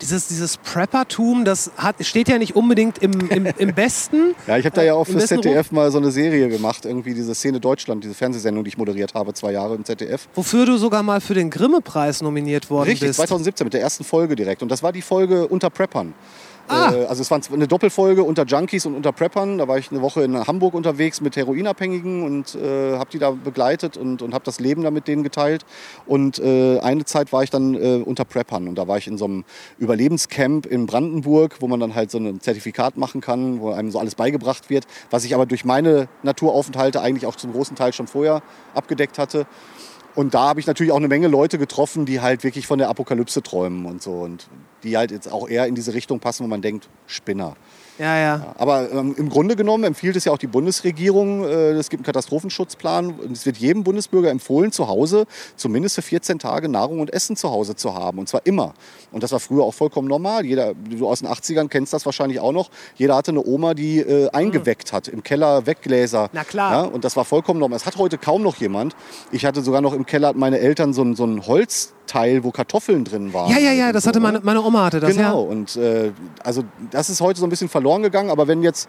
Dieses, 0.00 0.26
dieses 0.26 0.56
Preppertum, 0.56 1.44
das 1.44 1.70
hat, 1.76 2.04
steht 2.04 2.28
ja 2.28 2.38
nicht 2.38 2.56
unbedingt 2.56 2.98
im, 2.98 3.12
im, 3.30 3.46
im 3.46 3.74
Besten. 3.74 4.34
Ja, 4.46 4.58
ich 4.58 4.64
habe 4.64 4.74
da 4.74 4.82
ja 4.82 4.94
auch 4.94 5.04
fürs 5.04 5.28
besten 5.28 5.42
ZDF 5.42 5.70
mal 5.70 5.90
so 5.92 5.98
eine 5.98 6.10
Serie 6.10 6.48
gemacht, 6.48 6.84
irgendwie 6.84 7.14
diese 7.14 7.34
Szene 7.34 7.60
Deutschland, 7.60 8.02
diese 8.02 8.14
Fernsehsendung, 8.14 8.64
die 8.64 8.68
ich 8.68 8.78
moderiert 8.78 9.14
habe, 9.14 9.34
zwei 9.34 9.52
Jahre 9.52 9.76
im 9.76 9.84
ZDF. 9.84 10.28
Wofür 10.34 10.66
du 10.66 10.76
sogar 10.78 11.02
mal 11.02 11.20
für 11.20 11.34
den 11.34 11.50
Grimme-Preis 11.50 12.22
nominiert 12.22 12.70
worden 12.70 12.88
Richtig, 12.88 13.08
bist. 13.08 13.18
2017 13.18 13.64
mit 13.64 13.74
der 13.74 13.82
ersten 13.82 14.02
Folge 14.04 14.34
direkt. 14.34 14.62
Und 14.62 14.68
das 14.70 14.82
war 14.82 14.92
die 14.92 15.02
Folge 15.02 15.46
unter 15.46 15.70
Preppern. 15.70 16.14
Ah. 16.68 16.92
Äh, 16.92 17.04
also 17.06 17.22
es 17.22 17.30
war 17.30 17.40
eine 17.52 17.68
Doppelfolge 17.68 18.22
unter 18.22 18.44
Junkies 18.44 18.86
und 18.86 18.94
unter 18.94 19.12
Preppern. 19.12 19.58
Da 19.58 19.68
war 19.68 19.78
ich 19.78 19.90
eine 19.90 20.02
Woche 20.02 20.22
in 20.22 20.38
Hamburg 20.46 20.74
unterwegs 20.74 21.20
mit 21.20 21.36
Heroinabhängigen 21.36 22.22
und 22.24 22.54
äh, 22.54 22.96
habe 22.96 23.10
die 23.10 23.18
da 23.18 23.30
begleitet 23.30 23.96
und, 23.96 24.22
und 24.22 24.34
habe 24.34 24.44
das 24.44 24.60
Leben 24.60 24.82
da 24.82 24.90
mit 24.90 25.08
denen 25.08 25.22
geteilt. 25.22 25.64
Und 26.06 26.38
äh, 26.38 26.78
eine 26.80 27.04
Zeit 27.04 27.32
war 27.32 27.42
ich 27.42 27.50
dann 27.50 27.74
äh, 27.74 28.02
unter 28.04 28.24
Preppern 28.24 28.68
und 28.68 28.76
da 28.76 28.88
war 28.88 28.98
ich 28.98 29.06
in 29.06 29.18
so 29.18 29.24
einem 29.24 29.44
Überlebenscamp 29.78 30.66
in 30.66 30.86
Brandenburg, 30.86 31.56
wo 31.60 31.68
man 31.68 31.80
dann 31.80 31.94
halt 31.94 32.10
so 32.10 32.18
ein 32.18 32.40
Zertifikat 32.40 32.96
machen 32.96 33.20
kann, 33.20 33.60
wo 33.60 33.70
einem 33.72 33.90
so 33.90 33.98
alles 33.98 34.14
beigebracht 34.14 34.70
wird, 34.70 34.86
was 35.10 35.24
ich 35.24 35.34
aber 35.34 35.46
durch 35.46 35.64
meine 35.64 36.08
Naturaufenthalte 36.22 37.00
eigentlich 37.00 37.26
auch 37.26 37.36
zum 37.36 37.52
großen 37.52 37.76
Teil 37.76 37.92
schon 37.92 38.06
vorher 38.06 38.42
abgedeckt 38.74 39.18
hatte. 39.18 39.46
Und 40.14 40.34
da 40.34 40.48
habe 40.48 40.60
ich 40.60 40.66
natürlich 40.66 40.92
auch 40.92 40.96
eine 40.96 41.08
Menge 41.08 41.28
Leute 41.28 41.58
getroffen, 41.58 42.04
die 42.04 42.20
halt 42.20 42.44
wirklich 42.44 42.66
von 42.66 42.78
der 42.78 42.88
Apokalypse 42.88 43.42
träumen 43.42 43.86
und 43.86 44.02
so. 44.02 44.12
Und 44.12 44.48
die 44.82 44.96
halt 44.96 45.10
jetzt 45.10 45.30
auch 45.30 45.48
eher 45.48 45.66
in 45.66 45.74
diese 45.74 45.94
Richtung 45.94 46.20
passen, 46.20 46.44
wo 46.44 46.48
man 46.48 46.62
denkt, 46.62 46.88
Spinner. 47.06 47.56
Ja, 47.98 48.18
ja. 48.18 48.54
Aber 48.58 48.90
ähm, 48.90 49.14
im 49.16 49.28
Grunde 49.28 49.54
genommen 49.54 49.84
empfiehlt 49.84 50.16
es 50.16 50.24
ja 50.24 50.32
auch 50.32 50.38
die 50.38 50.46
Bundesregierung, 50.46 51.44
äh, 51.44 51.72
es 51.72 51.90
gibt 51.90 52.00
einen 52.00 52.06
Katastrophenschutzplan 52.06 53.12
und 53.12 53.32
es 53.32 53.44
wird 53.44 53.58
jedem 53.58 53.84
Bundesbürger 53.84 54.30
empfohlen, 54.30 54.72
zu 54.72 54.88
Hause 54.88 55.26
zumindest 55.56 55.96
für 55.96 56.02
14 56.02 56.38
Tage 56.38 56.68
Nahrung 56.68 57.00
und 57.00 57.12
Essen 57.12 57.36
zu 57.36 57.50
Hause 57.50 57.76
zu 57.76 57.94
haben. 57.94 58.18
Und 58.18 58.28
zwar 58.28 58.42
immer. 58.44 58.74
Und 59.10 59.22
das 59.22 59.32
war 59.32 59.40
früher 59.40 59.62
auch 59.62 59.74
vollkommen 59.74 60.08
normal. 60.08 60.46
Jeder, 60.46 60.72
du 60.74 61.06
aus 61.06 61.20
den 61.20 61.28
80ern 61.28 61.68
kennst 61.68 61.92
das 61.92 62.06
wahrscheinlich 62.06 62.40
auch 62.40 62.52
noch. 62.52 62.70
Jeder 62.96 63.14
hatte 63.14 63.30
eine 63.30 63.44
Oma, 63.44 63.74
die 63.74 64.00
äh, 64.00 64.30
eingeweckt 64.30 64.92
hat, 64.92 65.08
im 65.08 65.22
Keller 65.22 65.66
Weggläser. 65.66 66.30
Na 66.32 66.44
klar. 66.44 66.72
Ja, 66.72 66.80
und 66.82 67.04
das 67.04 67.16
war 67.16 67.24
vollkommen 67.24 67.60
normal. 67.60 67.78
Das 67.78 67.86
hat 67.86 67.96
heute 67.98 68.16
kaum 68.16 68.42
noch 68.42 68.56
jemand. 68.56 68.96
Ich 69.30 69.44
hatte 69.44 69.60
sogar 69.62 69.80
noch 69.80 69.92
im 69.92 70.06
Keller 70.06 70.32
meine 70.34 70.58
Eltern 70.58 70.94
so 70.94 71.02
ein, 71.02 71.14
so 71.14 71.24
ein 71.24 71.46
Holzteil, 71.46 72.42
wo 72.42 72.50
Kartoffeln 72.50 73.04
drin 73.04 73.34
waren. 73.34 73.50
Ja, 73.50 73.58
ja, 73.58 73.72
ja, 73.72 73.92
das 73.92 74.04
so, 74.04 74.08
hatte 74.08 74.18
ne? 74.18 74.24
meine, 74.24 74.40
meine 74.42 74.62
Oma 74.62 74.86
hatte 74.86 75.00
das, 75.00 75.14
genau, 75.14 75.44
ja. 75.44 75.50
und 75.50 75.76
äh, 75.76 76.12
also 76.42 76.64
das 76.90 77.10
ist 77.10 77.20
heute 77.20 77.38
so 77.38 77.46
ein 77.46 77.50
bisschen 77.50 77.68
verloren 77.68 77.81
gegangen, 78.02 78.30
aber 78.30 78.48
wenn 78.48 78.62
jetzt, 78.62 78.88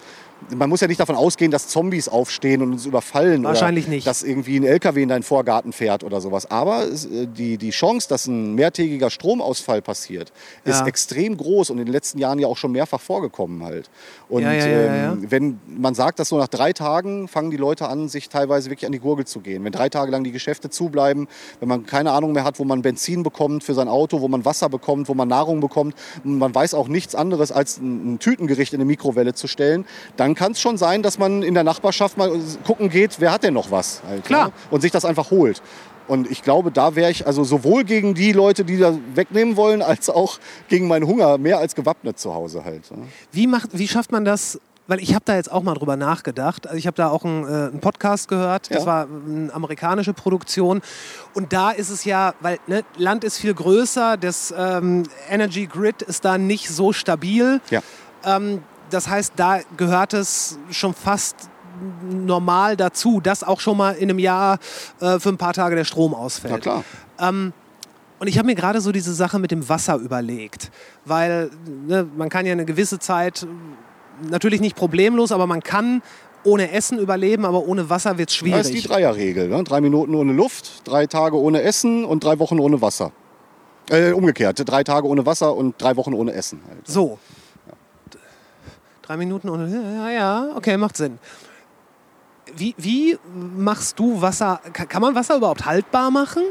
man 0.55 0.69
muss 0.69 0.81
ja 0.81 0.87
nicht 0.87 0.99
davon 0.99 1.15
ausgehen, 1.15 1.51
dass 1.51 1.67
Zombies 1.67 2.07
aufstehen 2.07 2.61
und 2.61 2.73
uns 2.73 2.85
überfallen 2.85 3.43
Wahrscheinlich 3.43 3.85
oder 3.85 3.95
nicht. 3.95 4.07
dass 4.07 4.23
irgendwie 4.23 4.57
ein 4.59 4.63
LKW 4.63 5.03
in 5.03 5.09
deinen 5.09 5.23
Vorgarten 5.23 5.73
fährt 5.73 6.03
oder 6.03 6.21
sowas. 6.21 6.49
Aber 6.49 6.83
äh, 6.87 7.27
die, 7.27 7.57
die 7.57 7.69
Chance, 7.71 8.07
dass 8.09 8.27
ein 8.27 8.55
mehrtägiger 8.55 9.09
Stromausfall 9.09 9.81
passiert, 9.81 10.31
ist 10.65 10.79
Ja. 10.81 10.87
extrem 10.87 11.37
groß 11.37 11.69
und 11.69 11.79
in 11.79 11.85
den 11.85 11.91
letzten 11.93 12.17
Jahren 12.19 12.39
ja 12.39 12.47
auch 12.47 12.57
schon 12.57 12.71
mehrfach 12.71 13.01
vorgekommen 13.01 13.63
halt. 13.63 13.89
Und 14.29 14.43
Ja, 14.43 14.51
ja, 14.53 15.11
ähm, 15.13 15.25
wenn 15.29 15.59
man 15.67 15.93
sagt, 15.95 16.19
dass 16.19 16.29
so 16.29 16.37
nach 16.37 16.47
drei 16.47 16.73
Tagen 16.73 17.27
fangen 17.27 17.51
die 17.51 17.57
Leute 17.57 17.87
an, 17.87 18.09
sich 18.09 18.29
teilweise 18.29 18.69
wirklich 18.69 18.85
an 18.85 18.91
die 18.91 18.99
Gurgel 18.99 19.25
zu 19.25 19.39
gehen. 19.39 19.63
Wenn 19.63 19.71
drei 19.71 19.89
Tage 19.89 20.11
lang 20.11 20.23
die 20.23 20.31
Geschäfte 20.31 20.69
zubleiben, 20.69 21.27
wenn 21.59 21.69
man 21.69 21.85
keine 21.85 22.11
Ahnung 22.11 22.31
mehr 22.33 22.43
hat, 22.43 22.59
wo 22.59 22.63
man 22.63 22.81
Benzin 22.81 23.23
bekommt 23.23 23.63
für 23.63 23.73
sein 23.73 23.87
Auto, 23.87 24.21
wo 24.21 24.27
man 24.27 24.45
Wasser 24.45 24.69
bekommt, 24.69 25.07
wo 25.09 25.13
man 25.13 25.27
Nahrung 25.27 25.59
bekommt, 25.59 25.95
man 26.23 26.53
weiß 26.53 26.73
auch 26.73 26.87
nichts 26.87 27.15
anderes 27.15 27.51
als 27.51 27.77
ein, 27.79 28.13
ein 28.13 28.19
Tütengericht 28.19 28.73
in 28.73 28.77
eine 28.79 28.85
Mikrowelle 28.85 29.33
zu 29.33 29.47
stellen, 29.47 29.85
dann 30.17 30.32
kann 30.35 30.53
es 30.53 30.61
schon 30.61 30.77
sein, 30.77 31.03
dass 31.03 31.17
man 31.17 31.43
in 31.43 31.53
der 31.53 31.63
Nachbarschaft 31.63 32.17
mal 32.17 32.31
gucken 32.65 32.89
geht, 32.89 33.19
wer 33.19 33.31
hat 33.31 33.43
denn 33.43 33.53
noch 33.53 33.71
was. 33.71 34.01
Halt, 34.07 34.23
Klar. 34.25 34.47
Ne? 34.47 34.53
Und 34.71 34.81
sich 34.81 34.91
das 34.91 35.05
einfach 35.05 35.31
holt. 35.31 35.61
Und 36.07 36.29
ich 36.29 36.41
glaube, 36.43 36.69
da 36.71 36.95
wäre 36.95 37.09
ich 37.11 37.25
also 37.25 37.43
sowohl 37.45 37.85
gegen 37.85 38.13
die 38.13 38.33
Leute, 38.33 38.65
die 38.65 38.77
da 38.77 38.93
wegnehmen 39.15 39.55
wollen, 39.55 39.81
als 39.83 40.09
auch 40.09 40.37
gegen 40.67 40.87
meinen 40.87 41.07
Hunger 41.07 41.37
mehr 41.37 41.59
als 41.59 41.75
gewappnet 41.75 42.19
zu 42.19 42.33
Hause 42.33 42.65
halt. 42.65 42.91
ne? 42.91 43.07
Wie, 43.31 43.47
macht, 43.47 43.69
wie 43.77 43.87
schafft 43.87 44.11
man 44.11 44.25
das? 44.25 44.59
Weil 44.85 44.99
ich 44.99 45.15
habe 45.15 45.23
da 45.23 45.35
jetzt 45.37 45.49
auch 45.49 45.63
mal 45.63 45.75
drüber 45.75 45.95
nachgedacht. 45.95 46.67
Also 46.67 46.77
ich 46.77 46.87
habe 46.87 46.97
da 46.97 47.07
auch 47.07 47.23
einen, 47.23 47.45
äh, 47.45 47.69
einen 47.69 47.79
Podcast 47.79 48.27
gehört. 48.27 48.69
Das 48.69 48.81
Ja. 48.81 48.85
war 48.85 49.07
eine 49.07 49.53
amerikanische 49.53 50.11
Produktion. 50.11 50.81
Und 51.33 51.53
da 51.53 51.71
ist 51.71 51.89
es 51.89 52.03
ja, 52.03 52.33
weil 52.41 52.59
ne, 52.67 52.83
Land 52.97 53.23
ist 53.23 53.37
viel 53.37 53.53
größer, 53.53 54.17
das 54.17 54.53
ähm, 54.57 55.03
Energy 55.29 55.67
Grid 55.67 56.01
ist 56.01 56.25
da 56.25 56.37
nicht 56.37 56.67
so 56.69 56.91
stabil. 56.91 57.61
Ja. 57.69 57.79
Ähm, 58.25 58.61
das 58.93 59.07
heißt, 59.07 59.33
da 59.35 59.59
gehört 59.77 60.13
es 60.13 60.57
schon 60.69 60.93
fast 60.93 61.35
normal 62.09 62.77
dazu, 62.77 63.19
dass 63.19 63.43
auch 63.43 63.59
schon 63.59 63.77
mal 63.77 63.91
in 63.93 64.09
einem 64.09 64.19
Jahr 64.19 64.59
äh, 64.99 65.19
für 65.19 65.29
ein 65.29 65.37
paar 65.37 65.53
Tage 65.53 65.75
der 65.75 65.85
Strom 65.85 66.13
ausfällt. 66.13 66.53
Na 66.53 66.59
klar. 66.59 66.83
Und 68.19 68.27
ich 68.27 68.37
habe 68.37 68.45
mir 68.45 68.55
gerade 68.55 68.79
so 68.79 68.91
diese 68.91 69.13
Sache 69.13 69.37
mit 69.39 69.51
dem 69.51 69.67
Wasser 69.67 69.95
überlegt, 69.95 70.71
weil 71.03 71.49
ne, 71.87 72.07
man 72.15 72.29
kann 72.29 72.45
ja 72.45 72.53
eine 72.53 72.63
gewisse 72.63 72.99
Zeit 72.99 73.45
natürlich 74.29 74.61
nicht 74.61 74.75
problemlos, 74.75 75.31
aber 75.31 75.45
man 75.47 75.61
kann 75.61 76.01
ohne 76.45 76.71
Essen 76.71 76.99
überleben, 76.99 77.45
aber 77.45 77.65
ohne 77.65 77.89
Wasser 77.89 78.17
wird 78.17 78.29
es 78.29 78.37
Das 78.37 78.45
ist 78.45 78.69
die 78.69 78.81
schwierig. 78.81 78.87
Dreierregel. 78.87 79.49
Ne? 79.49 79.63
Drei 79.63 79.81
Minuten 79.81 80.15
ohne 80.15 80.31
Luft, 80.33 80.87
drei 80.87 81.07
Tage 81.07 81.37
ohne 81.37 81.61
Essen 81.63 82.05
und 82.05 82.23
drei 82.23 82.39
Wochen 82.39 82.59
ohne 82.59 82.81
Wasser. 82.81 83.11
Äh, 83.89 84.11
umgekehrt, 84.11 84.61
drei 84.65 84.83
Tage 84.83 85.07
ohne 85.07 85.25
Wasser 85.25 85.53
und 85.55 85.81
drei 85.81 85.97
Wochen 85.97 86.13
ohne 86.13 86.33
Essen. 86.33 86.61
Halt. 86.69 86.87
So. 86.87 87.19
Drei 89.03 89.17
Minuten 89.17 89.49
ohne. 89.49 89.67
Ja, 89.67 90.09
ja, 90.09 90.47
okay, 90.55 90.77
macht 90.77 90.97
Sinn. 90.97 91.19
Wie, 92.55 92.73
wie 92.77 93.17
machst 93.33 93.99
du 93.99 94.21
Wasser? 94.21 94.61
Kann 94.71 95.01
man 95.01 95.13
Wasser 95.13 95.35
überhaupt 95.37 95.65
haltbar 95.65 96.09
machen? 96.09 96.43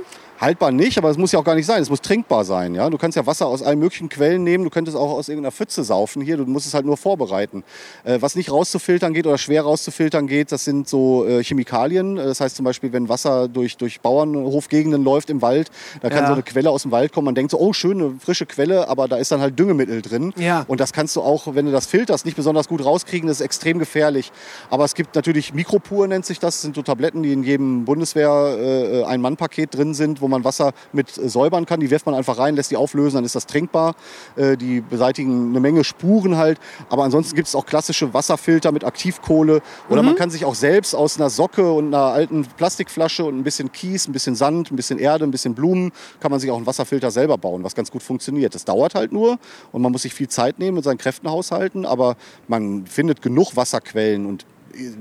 Haltbar 0.43 0.73
nicht, 0.73 0.99
aber 0.99 1.09
es 1.09 1.17
muss 1.17 1.31
ja 1.33 1.39
auch 1.39 1.45
gar 1.45 1.55
nicht 1.55 1.67
sein. 1.67 1.81
Es 1.81 1.89
muss 1.89 2.01
trinkbar 2.01 2.45
sein. 2.45 2.75
Ja? 2.75 2.91
Du 2.91 2.99
kannst 2.99 3.17
ja 3.17 3.25
Wasser 3.27 3.47
aus 3.47 3.63
allen 3.63 3.79
möglichen 3.79 4.09
Quellen 4.09 4.43
nehmen. 4.43 4.65
Du 4.65 4.71
könntest 4.71 4.97
auch 4.97 5.13
aus 5.13 5.29
irgendeiner 5.29 5.53
Pfütze 5.53 5.85
saufen. 5.85 6.21
Hier, 6.21 6.37
du 6.37 6.45
musst 6.47 6.67
es 6.67 6.75
halt 6.75 6.85
nur 6.85 6.97
vorbereiten. 6.97 7.63
Äh, 8.03 8.19
was 8.21 8.35
nicht 8.35 8.51
rauszufiltern 8.51 9.15
geht 9.15 9.27
oder 9.27 9.39
schwer 9.39 9.63
rauszufiltern 9.63 10.27
geht, 10.27 10.51
das 10.51 10.65
sind 10.65 10.89
so 10.89 11.25
äh, 11.27 11.45
Chemikalien. 11.45 12.19
Äh, 12.19 12.25
Das 12.25 12.41
heißt 12.41 12.57
zum 12.57 12.65
Beispiel, 12.65 12.93
wenn 12.93 13.09
Wasser 13.09 13.47
durch, 13.49 13.77
durch 13.77 14.01
Bauernhofgegenden 14.01 15.05
läuft 15.05 15.31
im 15.31 15.43
Wald, 15.43 15.71
da 16.01 16.09
kann 16.09 16.23
Ja. 16.23 16.27
so 16.27 16.33
eine 16.33 16.43
Quelle 16.43 16.71
aus 16.71 16.83
dem 16.83 16.91
Wald 16.91 17.13
kommen. 17.13 17.27
Man 17.27 17.35
denkt 17.37 17.53
so, 17.53 17.61
oh, 17.61 17.73
schöne 17.73 18.15
frische 18.19 18.47
Quelle, 18.47 18.89
aber 18.89 19.07
da 19.07 19.17
ist 19.17 19.31
dann 19.31 19.41
halt 19.41 19.57
Düngemittel 19.59 20.03
drin. 20.03 20.33
Ja. 20.37 20.65
Und 20.67 20.81
das 20.81 20.93
kannst 20.93 21.15
du 21.15 21.23
auch, 21.23 21.55
wenn 21.55 21.67
du 21.67 21.73
das 21.73 21.87
filterst, 21.87 22.25
nicht 22.25 22.37
besonders 22.37 22.67
gut 22.67 22.85
rauskriegen. 22.85 23.29
Das 23.29 23.39
ist 23.39 23.45
extrem 23.45 23.79
gefährlich. 23.79 24.33
Aber 24.71 24.85
es 24.85 24.95
gibt 24.95 25.15
natürlich 25.15 25.55
Mikropur, 25.55 26.09
nennt 26.09 26.27
sich 26.27 26.39
das. 26.41 26.53
Das 26.57 26.63
sind 26.63 26.75
so 26.75 26.83
Tabletten, 26.83 27.23
die 27.23 27.33
in 27.33 27.45
jedem 27.45 27.85
Bundeswehr 27.85 28.57
äh, 28.59 29.05
ein 29.05 29.21
Mann-Paket 29.21 29.75
drin 29.75 29.95
sind, 29.95 30.21
wo 30.21 30.32
man 30.33 30.45
Wasser 30.45 30.73
mit 30.93 31.17
äh, 31.17 31.29
säubern 31.29 31.67
kann. 31.67 31.81
Die 31.81 31.91
wirft 31.91 32.07
man 32.07 32.15
einfach 32.15 32.39
rein, 32.39 32.57
lässt 32.57 32.71
die 32.71 32.77
auflösen, 32.77 33.17
dann 33.17 33.25
ist 33.25 33.37
das 33.37 33.47
trinkbar. 33.47 33.95
Äh, 34.37 34.57
die 34.57 34.81
beseitigen 34.81 35.51
eine 35.51 35.61
Menge 35.61 35.85
Spuren 35.85 36.37
halt. 36.37 36.59
Aber 36.89 37.05
ansonsten 37.05 37.37
gibt 37.37 37.49
es 37.49 37.55
auch 37.55 37.67
klassische 37.67 38.13
Wasserfilter 38.13 38.73
mit 38.73 38.85
Aktivkohle. 38.85 39.63
Oder 39.89 40.03
man 40.03 40.17
kann 40.17 40.31
sich 40.31 40.45
auch 40.45 40.55
selbst 40.55 40.95
aus 40.95 41.19
einer 41.19 41.31
Socke 41.31 41.73
und 41.73 41.95
einer 41.95 42.07
alten 42.13 42.45
Plastikflasche 42.57 43.25
und 43.25 43.39
ein 43.39 43.45
bisschen 43.45 43.71
Kies, 43.73 44.09
ein 44.09 44.13
bisschen 44.13 44.35
Sand, 44.35 44.71
ein 44.71 44.77
bisschen 44.77 44.99
Erde, 44.99 45.25
ein 45.25 45.31
bisschen 45.31 45.55
Blumen, 45.55 45.93
kann 46.21 46.31
man 46.31 46.41
sich 46.41 46.51
auch 46.51 46.57
einen 46.57 46.67
Wasserfilter 46.67 47.11
selber 47.11 47.39
bauen, 47.39 47.65
was 47.65 47.75
ganz 47.75 47.91
gut 47.91 48.03
funktioniert. 48.03 48.55
Das 48.55 48.65
dauert 48.65 48.95
halt 48.95 49.13
nur 49.13 49.39
und 49.73 49.83
man 49.83 49.93
muss 49.93 50.03
sich 50.03 50.15
viel 50.15 50.29
Zeit 50.29 50.59
nehmen 50.59 50.77
mit 50.77 50.85
seinen 50.85 50.99
Kräften 50.99 51.31
haushalten, 51.31 51.87
aber 51.87 52.17
man 52.49 52.87
findet 52.87 53.23
genug 53.23 53.57
Wasserquellen 53.57 54.27
und 54.27 54.47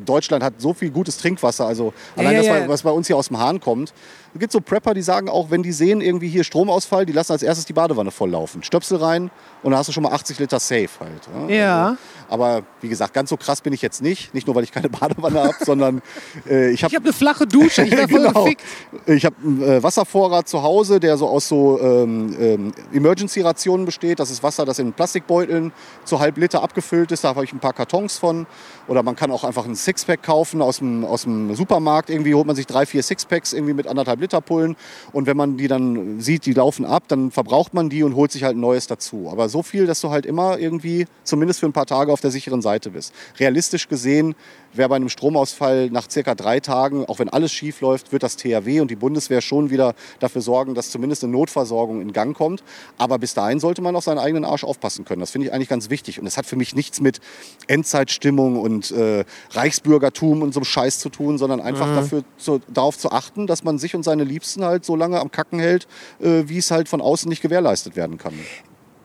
Deutschland 0.05 0.43
hat 0.43 0.55
so 0.57 0.73
viel 0.73 0.91
gutes 0.91 1.17
Trinkwasser, 1.17 1.65
also 1.65 1.93
allein 2.15 2.33
ja, 2.33 2.39
das, 2.39 2.47
ja. 2.47 2.67
was 2.67 2.83
bei 2.83 2.91
uns 2.91 3.07
hier 3.07 3.17
aus 3.17 3.27
dem 3.27 3.39
Hahn 3.39 3.59
kommt. 3.59 3.93
Es 4.33 4.39
gibt 4.39 4.53
so 4.53 4.61
Prepper, 4.61 4.93
die 4.93 5.01
sagen 5.01 5.27
auch, 5.27 5.51
wenn 5.51 5.61
die 5.61 5.73
sehen, 5.73 5.99
irgendwie 5.99 6.29
hier 6.29 6.45
Stromausfall, 6.45 7.05
die 7.05 7.11
lassen 7.11 7.33
als 7.33 7.43
erstes 7.43 7.65
die 7.65 7.73
Badewanne 7.73 8.11
volllaufen. 8.11 8.63
Stöpsel 8.63 8.97
rein 8.97 9.29
und 9.61 9.71
dann 9.71 9.79
hast 9.79 9.87
du 9.87 9.91
schon 9.91 10.03
mal 10.03 10.13
80 10.13 10.39
Liter 10.39 10.59
safe 10.59 10.89
halt. 10.99 11.49
Ja. 11.49 11.89
Also, 11.89 11.97
aber 12.29 12.63
wie 12.79 12.87
gesagt, 12.87 13.13
ganz 13.13 13.29
so 13.29 13.35
krass 13.35 13.59
bin 13.59 13.73
ich 13.73 13.81
jetzt 13.81 14.01
nicht. 14.01 14.33
Nicht 14.33 14.47
nur, 14.47 14.55
weil 14.55 14.63
ich 14.63 14.71
keine 14.71 14.87
Badewanne 14.89 15.43
habe, 15.43 15.55
sondern 15.59 16.01
äh, 16.49 16.71
ich 16.71 16.83
habe 16.83 16.91
Ich 16.91 16.95
habe 16.95 17.05
eine 17.05 17.13
flache 17.13 17.45
Dusche, 17.45 17.83
ich 17.83 17.91
wäre 17.97 18.07
voll 18.07 18.25
genau. 18.25 18.43
gefickt. 18.43 18.63
Ich 19.05 19.25
habe 19.25 19.35
einen 19.43 19.63
äh, 19.63 19.83
Wasservorrat 19.83 20.47
zu 20.47 20.63
Hause, 20.63 21.01
der 21.01 21.17
so 21.17 21.27
aus 21.27 21.49
so 21.49 21.79
ähm, 21.81 22.33
ähm, 22.39 22.71
Emergency-Rationen 22.93 23.85
besteht. 23.85 24.19
Das 24.19 24.31
ist 24.31 24.41
Wasser, 24.43 24.65
das 24.65 24.79
in 24.79 24.93
Plastikbeuteln 24.93 25.73
zu 26.05 26.19
halb 26.19 26.37
Liter 26.37 26.63
abgefüllt 26.63 27.11
ist. 27.11 27.25
Da 27.25 27.29
habe 27.29 27.43
ich 27.43 27.51
ein 27.51 27.59
paar 27.59 27.73
Kartons 27.73 28.17
von. 28.17 28.47
Oder 28.91 29.03
man 29.03 29.15
kann 29.15 29.31
auch 29.31 29.45
einfach 29.45 29.65
ein 29.65 29.73
Sixpack 29.73 30.21
kaufen 30.21 30.61
aus 30.61 30.79
dem, 30.79 31.05
aus 31.05 31.21
dem 31.21 31.55
Supermarkt. 31.55 32.09
Irgendwie 32.09 32.35
holt 32.35 32.45
man 32.45 32.57
sich 32.57 32.67
drei, 32.67 32.85
vier 32.85 33.01
Sixpacks 33.01 33.53
irgendwie 33.53 33.73
mit 33.73 33.87
anderthalb 33.87 34.19
Liter 34.19 34.41
Pullen. 34.41 34.75
Und 35.13 35.27
wenn 35.27 35.37
man 35.37 35.55
die 35.55 35.69
dann 35.69 36.19
sieht, 36.19 36.45
die 36.45 36.51
laufen 36.51 36.83
ab, 36.83 37.03
dann 37.07 37.31
verbraucht 37.31 37.73
man 37.73 37.89
die 37.89 38.03
und 38.03 38.17
holt 38.17 38.33
sich 38.33 38.43
halt 38.43 38.57
ein 38.57 38.59
neues 38.59 38.87
dazu. 38.87 39.29
Aber 39.31 39.47
so 39.47 39.63
viel, 39.63 39.85
dass 39.85 40.01
du 40.01 40.09
halt 40.09 40.25
immer 40.25 40.59
irgendwie, 40.59 41.05
zumindest 41.23 41.61
für 41.61 41.67
ein 41.67 41.71
paar 41.71 41.85
Tage, 41.85 42.11
auf 42.11 42.19
der 42.19 42.31
sicheren 42.31 42.61
Seite 42.61 42.89
bist. 42.89 43.13
Realistisch 43.39 43.87
gesehen 43.87 44.35
wäre 44.73 44.89
bei 44.89 44.95
einem 44.95 45.09
Stromausfall 45.09 45.89
nach 45.89 46.09
circa 46.09 46.35
drei 46.35 46.59
Tagen, 46.59 47.05
auch 47.05 47.19
wenn 47.19 47.29
alles 47.29 47.51
schief 47.51 47.81
läuft, 47.81 48.11
wird 48.11 48.23
das 48.23 48.35
THW 48.35 48.81
und 48.81 48.91
die 48.91 48.95
Bundeswehr 48.95 49.41
schon 49.41 49.69
wieder 49.69 49.95
dafür 50.19 50.41
sorgen, 50.41 50.75
dass 50.75 50.89
zumindest 50.89 51.23
eine 51.23 51.31
Notversorgung 51.33 52.01
in 52.01 52.13
Gang 52.13 52.35
kommt. 52.35 52.63
Aber 52.97 53.19
bis 53.19 53.33
dahin 53.33 53.59
sollte 53.59 53.81
man 53.81 53.95
auf 53.95 54.03
seinen 54.03 54.19
eigenen 54.19 54.45
Arsch 54.45 54.63
aufpassen 54.63 55.05
können. 55.05 55.19
Das 55.19 55.31
finde 55.31 55.47
ich 55.47 55.53
eigentlich 55.53 55.69
ganz 55.69 55.89
wichtig. 55.89 56.19
Und 56.19 56.27
es 56.27 56.37
hat 56.37 56.45
für 56.45 56.55
mich 56.55 56.75
nichts 56.75 57.01
mit 57.01 57.19
Endzeitstimmung 57.67 58.59
und 58.59 58.91
äh, 58.91 59.25
Reichsbürgertum 59.51 60.41
und 60.41 60.53
so 60.53 60.59
einem 60.59 60.65
Scheiß 60.65 60.99
zu 60.99 61.09
tun, 61.09 61.37
sondern 61.37 61.59
einfach 61.59 61.87
dafür 61.87 62.23
zu, 62.37 62.61
darauf 62.67 62.97
zu 62.97 63.11
achten, 63.11 63.47
dass 63.47 63.63
man 63.63 63.77
sich 63.77 63.95
und 63.95 64.03
seine 64.03 64.23
Liebsten 64.23 64.63
halt 64.63 64.85
so 64.85 64.95
lange 64.95 65.19
am 65.19 65.31
Kacken 65.31 65.59
hält, 65.59 65.87
äh, 66.19 66.43
wie 66.45 66.57
es 66.57 66.71
halt 66.71 66.87
von 66.87 67.01
außen 67.01 67.29
nicht 67.29 67.41
gewährleistet 67.41 67.95
werden 67.95 68.17
kann. 68.17 68.33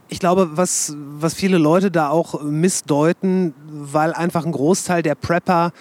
Ich 0.09 0.21
glaube, 0.21 0.57
was, 0.57 0.95
was 0.97 1.35
viele 1.35 1.59
Leute 1.59 1.91
da 1.91 2.11
auch 2.11 2.43
missdeuten, 2.43 3.55
weil 3.69 4.13
einfach 4.13 4.47
ein 4.47 4.53
Großteil 4.53 5.03
der 5.03 5.17
Prepper 5.17 5.73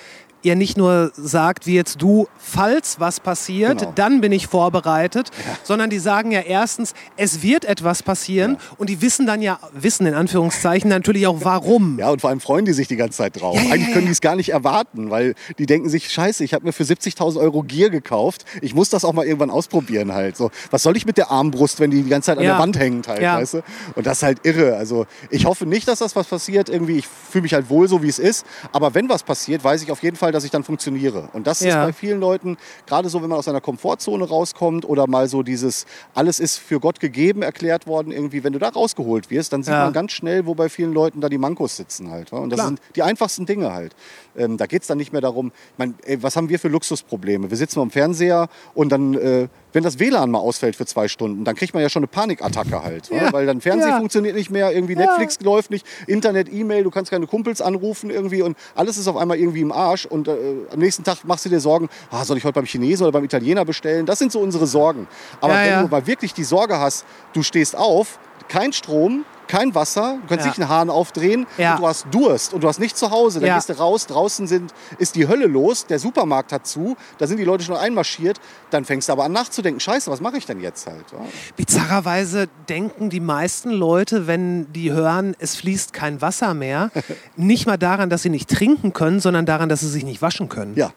ihr 0.45 0.55
nicht 0.55 0.77
nur 0.77 1.11
sagt, 1.15 1.65
wie 1.67 1.73
jetzt 1.75 2.01
du, 2.01 2.27
falls 2.37 2.99
was 2.99 3.19
passiert, 3.19 3.79
Genau. 3.79 3.91
dann 3.95 4.21
bin 4.21 4.31
ich 4.31 4.47
vorbereitet, 4.47 5.31
sondern 5.63 5.89
die 5.89 5.99
sagen 5.99 6.31
ja 6.31 6.41
erstens, 6.41 6.93
es 7.17 7.41
wird 7.41 7.65
etwas 7.65 8.03
passieren 8.03 8.57
und 8.77 8.89
die 8.89 9.01
wissen 9.01 9.25
dann 9.25 9.41
ja, 9.41 9.59
wissen 9.73 10.05
in 10.05 10.13
Anführungszeichen 10.13 10.89
natürlich 10.89 11.27
auch 11.27 11.39
warum. 11.41 11.97
Ja, 11.99 12.09
und 12.11 12.21
vor 12.21 12.29
allem 12.29 12.39
freuen 12.39 12.65
die 12.65 12.73
sich 12.73 12.87
die 12.87 12.95
ganze 12.95 13.17
Zeit 13.17 13.41
drauf. 13.41 13.55
Ja, 13.55 13.61
ja, 13.63 13.71
Eigentlich 13.73 13.87
ja, 13.87 13.93
können 13.93 14.05
ja. 14.05 14.09
die 14.09 14.11
es 14.13 14.21
gar 14.21 14.35
nicht 14.35 14.49
erwarten, 14.49 15.09
weil 15.09 15.35
die 15.57 15.65
denken 15.65 15.89
sich, 15.89 16.09
scheiße, 16.11 16.43
ich 16.43 16.53
habe 16.53 16.65
mir 16.65 16.73
für 16.73 16.83
70.000 16.83 17.37
Euro 17.39 17.63
Gier 17.63 17.89
gekauft. 17.89 18.45
Ich 18.61 18.75
muss 18.75 18.89
das 18.89 19.03
auch 19.05 19.13
mal 19.13 19.25
irgendwann 19.25 19.49
ausprobieren 19.49 20.13
halt. 20.13 20.37
So, 20.37 20.51
was 20.71 20.83
soll 20.83 20.95
ich 20.95 21.05
mit 21.05 21.17
der 21.17 21.31
Armbrust, 21.31 21.79
wenn 21.79 21.91
die 21.91 22.03
die 22.03 22.09
ganze 22.09 22.27
Zeit 22.27 22.37
an 22.37 22.43
Ja. 22.43 22.51
der 22.51 22.59
Wand 22.59 22.77
hängt 22.77 23.07
halt, 23.07 23.21
Ja. 23.21 23.37
weißt 23.37 23.55
du? 23.55 23.61
Und 23.95 24.05
das 24.05 24.17
ist 24.19 24.23
halt 24.23 24.39
irre. 24.45 24.75
Also 24.77 25.07
ich 25.31 25.45
hoffe 25.45 25.65
nicht, 25.65 25.87
dass 25.87 25.99
das 25.99 26.15
was 26.15 26.27
passiert. 26.27 26.69
Irgendwie, 26.69 26.97
ich 26.97 27.07
fühle 27.07 27.41
mich 27.43 27.53
halt 27.53 27.69
wohl 27.69 27.87
so, 27.87 28.03
wie 28.03 28.09
es 28.09 28.19
ist. 28.19 28.45
Aber 28.71 28.93
wenn 28.93 29.09
was 29.09 29.23
passiert, 29.23 29.63
weiß 29.63 29.81
ich 29.83 29.91
auf 29.91 30.03
jeden 30.03 30.15
Fall, 30.17 30.31
dass 30.35 30.43
ich 30.43 30.51
dann 30.51 30.63
funktioniere. 30.63 31.29
Und 31.33 31.47
das 31.47 31.61
ist 31.61 31.67
Ja. 31.67 31.83
bei 31.85 31.93
vielen 31.93 32.19
Leuten, 32.19 32.57
gerade 32.85 33.09
so, 33.09 33.21
wenn 33.23 33.29
man 33.29 33.39
aus 33.39 33.47
einer 33.47 33.61
Komfortzone 33.61 34.23
rauskommt 34.27 34.85
oder 34.87 35.07
mal 35.07 35.27
so 35.27 35.41
dieses, 35.41 35.85
alles 36.13 36.39
ist 36.39 36.57
für 36.57 36.79
Gott 36.79 36.99
gegeben 36.99 37.41
erklärt 37.41 37.87
worden, 37.87 38.11
irgendwie, 38.11 38.43
wenn 38.43 38.53
du 38.53 38.59
da 38.59 38.69
rausgeholt 38.69 39.31
wirst, 39.31 39.53
dann 39.53 39.63
sieht 39.63 39.73
Ja. 39.73 39.85
man 39.85 39.93
ganz 39.93 40.11
schnell, 40.11 40.45
wo 40.45 40.53
bei 40.53 40.69
vielen 40.69 40.93
Leuten 40.93 41.21
da 41.21 41.29
die 41.29 41.37
Mankos 41.37 41.75
sitzen 41.77 42.11
halt. 42.11 42.31
Und 42.33 42.49
das 42.51 42.57
Klar. 42.57 42.67
sind 42.67 42.81
die 42.95 43.01
einfachsten 43.03 43.45
Dinge 43.45 43.73
halt. 43.73 43.95
Ähm, 44.37 44.57
da 44.57 44.65
geht 44.65 44.81
es 44.81 44.87
dann 44.87 44.97
nicht 44.97 45.11
mehr 45.13 45.21
darum, 45.21 45.47
ich 45.47 45.77
mein, 45.77 45.95
ey, 46.05 46.21
was 46.21 46.35
haben 46.35 46.49
wir 46.49 46.59
für 46.59 46.67
Luxusprobleme? 46.67 47.49
Wir 47.49 47.57
sitzen 47.57 47.79
am 47.79 47.89
Fernseher 47.89 48.49
und 48.73 48.89
dann, 48.91 49.13
äh, 49.15 49.47
wenn 49.75 49.83
das 49.83 49.99
WLAN 49.99 50.31
mal 50.31 50.39
ausfällt 50.39 50.75
für 50.75 50.85
zwei 50.85 51.07
Stunden, 51.09 51.43
dann 51.43 51.53
kriegt 51.55 51.73
man 51.73 51.83
ja 51.83 51.89
schon 51.89 51.99
eine 51.99 52.07
Panikattacke 52.07 52.81
halt. 52.81 53.11
wa? 53.11 53.15
Ja. 53.15 53.33
Weil 53.33 53.45
dann 53.45 53.59
Fernsehen 53.59 53.89
Ja. 53.91 53.97
funktioniert 53.97 54.35
nicht 54.35 54.49
mehr, 54.49 54.71
irgendwie 54.71 54.95
Netflix 54.95 55.39
läuft 55.41 55.69
nicht, 55.69 55.85
Internet, 56.07 56.51
E-Mail, 56.51 56.83
du 56.83 56.91
kannst 56.91 57.11
keine 57.11 57.27
Kumpels 57.27 57.61
anrufen 57.61 58.09
irgendwie 58.09 58.41
und 58.41 58.57
alles 58.73 58.97
ist 58.97 59.07
auf 59.07 59.17
einmal 59.17 59.37
irgendwie 59.37 59.61
im 59.61 59.71
Arsch 59.73 60.05
und 60.05 60.27
äh, 60.29 60.31
am 60.71 60.79
nächsten 60.79 61.03
Tag 61.03 61.25
machst 61.25 61.43
du 61.45 61.49
dir 61.49 61.59
Sorgen, 61.59 61.89
ah, 62.09 62.23
soll 62.23 62.37
ich 62.37 62.43
heute 62.45 62.53
beim 62.53 62.65
Chinesen 62.65 63.03
oder 63.05 63.11
beim 63.11 63.25
Italiener 63.25 63.65
bestellen? 63.65 64.05
Das 64.05 64.17
sind 64.17 64.31
so 64.31 64.39
unsere 64.39 64.65
Sorgen. 64.65 65.07
Aber 65.41 65.53
wenn 65.55 65.81
du 65.83 65.87
mal 65.89 66.07
wirklich 66.07 66.33
die 66.33 66.43
Sorge 66.45 66.79
hast, 66.79 67.05
du 67.33 67.43
stehst 67.43 67.75
auf, 67.77 68.17
kein 68.47 68.71
Strom, 68.71 69.25
kein 69.47 69.73
Wasser, 69.75 70.17
du 70.21 70.27
kannst 70.27 70.45
Ja. 70.45 70.51
nicht 70.51 70.59
einen 70.61 70.69
Hahn 70.69 70.89
aufdrehen 70.89 71.45
Ja. 71.57 71.75
und 71.75 71.81
du 71.81 71.87
hast 71.87 72.05
Durst 72.11 72.53
und 72.53 72.63
du 72.63 72.67
hast 72.67 72.79
nicht 72.79 72.97
zu 72.97 73.11
Hause. 73.11 73.39
Dann 73.39 73.47
Ja. 73.49 73.55
gehst 73.55 73.69
du 73.69 73.73
raus, 73.77 74.07
draußen 74.07 74.47
sind, 74.47 74.73
ist 74.97 75.15
die 75.15 75.27
Hölle 75.27 75.45
los, 75.47 75.85
der 75.85 75.99
Supermarkt 75.99 76.51
hat 76.51 76.65
zu, 76.67 76.95
da 77.17 77.27
sind 77.27 77.37
die 77.37 77.43
Leute 77.43 77.63
schon 77.63 77.75
einmarschiert, 77.77 78.39
dann 78.71 78.85
fängst 78.85 79.07
du 79.09 79.13
aber 79.13 79.23
an 79.25 79.31
nachzudenken, 79.31 79.79
scheiße, 79.79 80.09
was 80.11 80.21
mache 80.21 80.37
ich 80.37 80.45
denn 80.45 80.59
jetzt 80.61 80.87
halt? 80.87 81.05
Ja. 81.11 81.19
Bizarrerweise 81.55 82.47
denken 82.69 83.09
die 83.09 83.19
meisten 83.19 83.69
Leute, 83.71 84.27
wenn 84.27 84.71
die 84.73 84.91
hören, 84.91 85.35
es 85.39 85.55
fließt 85.55 85.93
kein 85.93 86.21
Wasser 86.21 86.53
mehr, 86.53 86.91
nicht 87.35 87.65
mal 87.67 87.77
daran, 87.77 88.09
dass 88.09 88.21
sie 88.21 88.29
nicht 88.29 88.49
trinken 88.49 88.93
können, 88.93 89.19
sondern 89.19 89.45
daran, 89.45 89.67
dass 89.69 89.81
sie 89.81 89.89
sich 89.89 90.03
nicht 90.05 90.21
waschen 90.21 90.47
können. 90.49 90.75
Ja. 90.75 90.91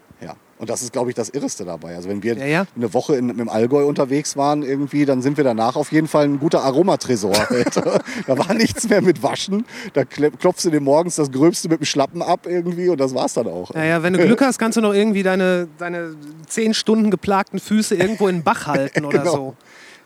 Und 0.59 0.71
das 0.71 0.83
ist, 0.83 0.93
glaube 0.93 1.11
ich, 1.11 1.15
das 1.17 1.29
Irreste 1.29 1.65
dabei. 1.65 1.95
Also 1.97 2.09
wenn 2.09 2.23
wir 2.23 2.37
Ja, 2.37 2.47
ja. 2.47 2.67
eine 2.77 2.93
Woche 2.95 3.17
in, 3.17 3.31
im 3.31 3.49
Allgäu 3.49 3.85
unterwegs 3.87 4.37
waren 4.37 4.63
irgendwie, 4.63 5.05
dann 5.05 5.23
sind 5.23 5.37
wir 5.37 5.45
danach 5.45 5.77
auf 5.77 5.93
jeden 5.93 6.09
Fall 6.09 6.25
ein 6.25 6.39
guter 6.41 6.63
Aromatresor. 6.65 7.33
Da 8.27 8.37
war 8.39 8.53
nichts 8.55 8.89
mehr 8.89 9.01
mit 9.03 9.23
Waschen. 9.23 9.65
Da 9.93 10.05
klopfst 10.05 10.65
du 10.65 10.71
dir 10.71 10.81
morgens 10.81 11.17
das 11.17 11.31
Gröbste 11.31 11.69
mit 11.69 11.81
dem 11.81 11.85
Schlappen 11.85 12.23
ab 12.23 12.47
irgendwie 12.47 12.89
und 12.89 12.99
das 13.01 13.15
war's 13.15 13.35
dann 13.35 13.47
auch. 13.47 13.73
Naja, 13.75 14.03
wenn 14.03 14.13
du 14.13 14.19
Glück 14.25 14.41
hast, 14.43 14.59
kannst 14.59 14.77
du 14.77 14.81
noch 14.81 14.93
irgendwie 14.93 15.23
deine, 15.23 15.69
deine 15.79 16.15
zehn 16.47 16.75
Stunden 16.75 17.11
geplagten 17.11 17.59
Füße 17.61 17.95
irgendwo 17.95 18.29
in 18.29 18.37
den 18.39 18.43
Bach 18.43 18.67
halten 18.67 19.05
oder 19.05 19.19
Genau. 19.21 19.33
so. 19.33 19.55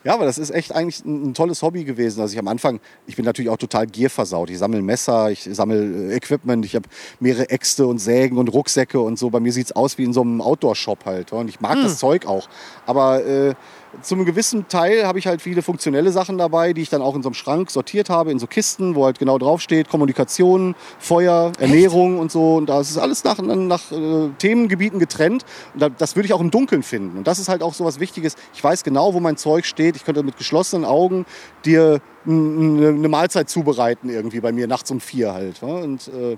Ja, 0.04 0.14
aber 0.14 0.24
das 0.24 0.38
ist 0.38 0.50
echt 0.50 0.74
eigentlich 0.74 1.04
ein, 1.04 1.30
ein 1.30 1.34
tolles 1.34 1.62
Hobby 1.62 1.84
gewesen. 1.84 2.20
Also 2.20 2.32
ich 2.32 2.38
am 2.38 2.48
Anfang, 2.48 2.80
ich 3.06 3.16
bin 3.16 3.24
natürlich 3.24 3.50
auch 3.50 3.56
total 3.56 3.86
gierversaut. 3.86 4.50
Ich 4.50 4.58
sammle 4.58 4.82
Messer, 4.82 5.30
ich 5.30 5.48
sammle 5.52 6.10
äh, 6.10 6.16
Equipment, 6.16 6.64
ich 6.64 6.74
habe 6.74 6.88
mehrere 7.20 7.48
Äxte 7.50 7.86
und 7.86 7.98
Sägen 7.98 8.36
und 8.38 8.48
Rucksäcke 8.48 9.00
und 9.00 9.18
so. 9.18 9.30
Bei 9.30 9.40
mir 9.40 9.52
sieht's 9.52 9.72
aus 9.72 9.98
wie 9.98 10.04
in 10.04 10.12
so 10.12 10.22
einem 10.22 10.40
Outdoor-Shop 10.40 11.04
halt. 11.04 11.32
Und 11.32 11.48
ich 11.48 11.60
mag 11.60 11.76
das 11.82 11.98
Zeug 11.98 12.26
auch. 12.26 12.48
Aber 12.86 13.24
äh, 13.24 13.54
zu 14.00 14.14
einem 14.14 14.24
gewissen 14.24 14.68
Teil 14.68 15.06
habe 15.06 15.18
ich 15.18 15.26
halt 15.26 15.42
viele 15.42 15.62
funktionelle 15.62 16.10
Sachen 16.12 16.38
dabei, 16.38 16.72
die 16.72 16.82
ich 16.82 16.88
dann 16.88 17.02
auch 17.02 17.14
in 17.14 17.22
so 17.22 17.28
einem 17.28 17.34
Schrank 17.34 17.70
sortiert 17.70 18.08
habe, 18.08 18.32
in 18.32 18.38
so 18.38 18.46
Kisten, 18.46 18.94
wo 18.94 19.04
halt 19.04 19.18
genau 19.18 19.38
draufsteht, 19.38 19.88
Kommunikation, 19.88 20.74
Feuer, 20.98 21.52
Ernährung 21.58 22.18
und 22.18 22.32
so. 22.32 22.56
Und 22.56 22.68
da 22.68 22.80
ist 22.80 22.96
alles 22.96 23.24
nach, 23.24 23.38
nach 23.38 23.92
äh, 23.92 24.30
Themengebieten 24.38 24.98
getrennt. 24.98 25.44
Und 25.74 25.82
da, 25.82 25.88
das 25.90 26.16
würde 26.16 26.26
ich 26.26 26.32
auch 26.32 26.40
im 26.40 26.50
Dunkeln 26.50 26.82
finden. 26.82 27.18
Und 27.18 27.26
das 27.26 27.38
ist 27.38 27.48
halt 27.48 27.62
auch 27.62 27.74
so 27.74 27.84
was 27.84 28.00
Wichtiges. 28.00 28.36
Ich 28.54 28.64
weiß 28.64 28.82
genau, 28.82 29.12
wo 29.14 29.20
mein 29.20 29.36
Zeug 29.36 29.66
steht. 29.66 29.96
Ich 29.96 30.04
könnte 30.04 30.22
mit 30.22 30.38
geschlossenen 30.38 30.84
Augen 30.84 31.26
dir 31.64 32.00
eine 32.24 33.08
Mahlzeit 33.08 33.50
zubereiten 33.50 34.08
irgendwie 34.08 34.40
bei 34.40 34.52
mir 34.52 34.66
nachts 34.66 34.90
um 34.90 35.00
vier 35.00 35.32
halt. 35.32 35.60
Ja? 35.60 35.68
Und 35.68 36.08
äh, 36.08 36.36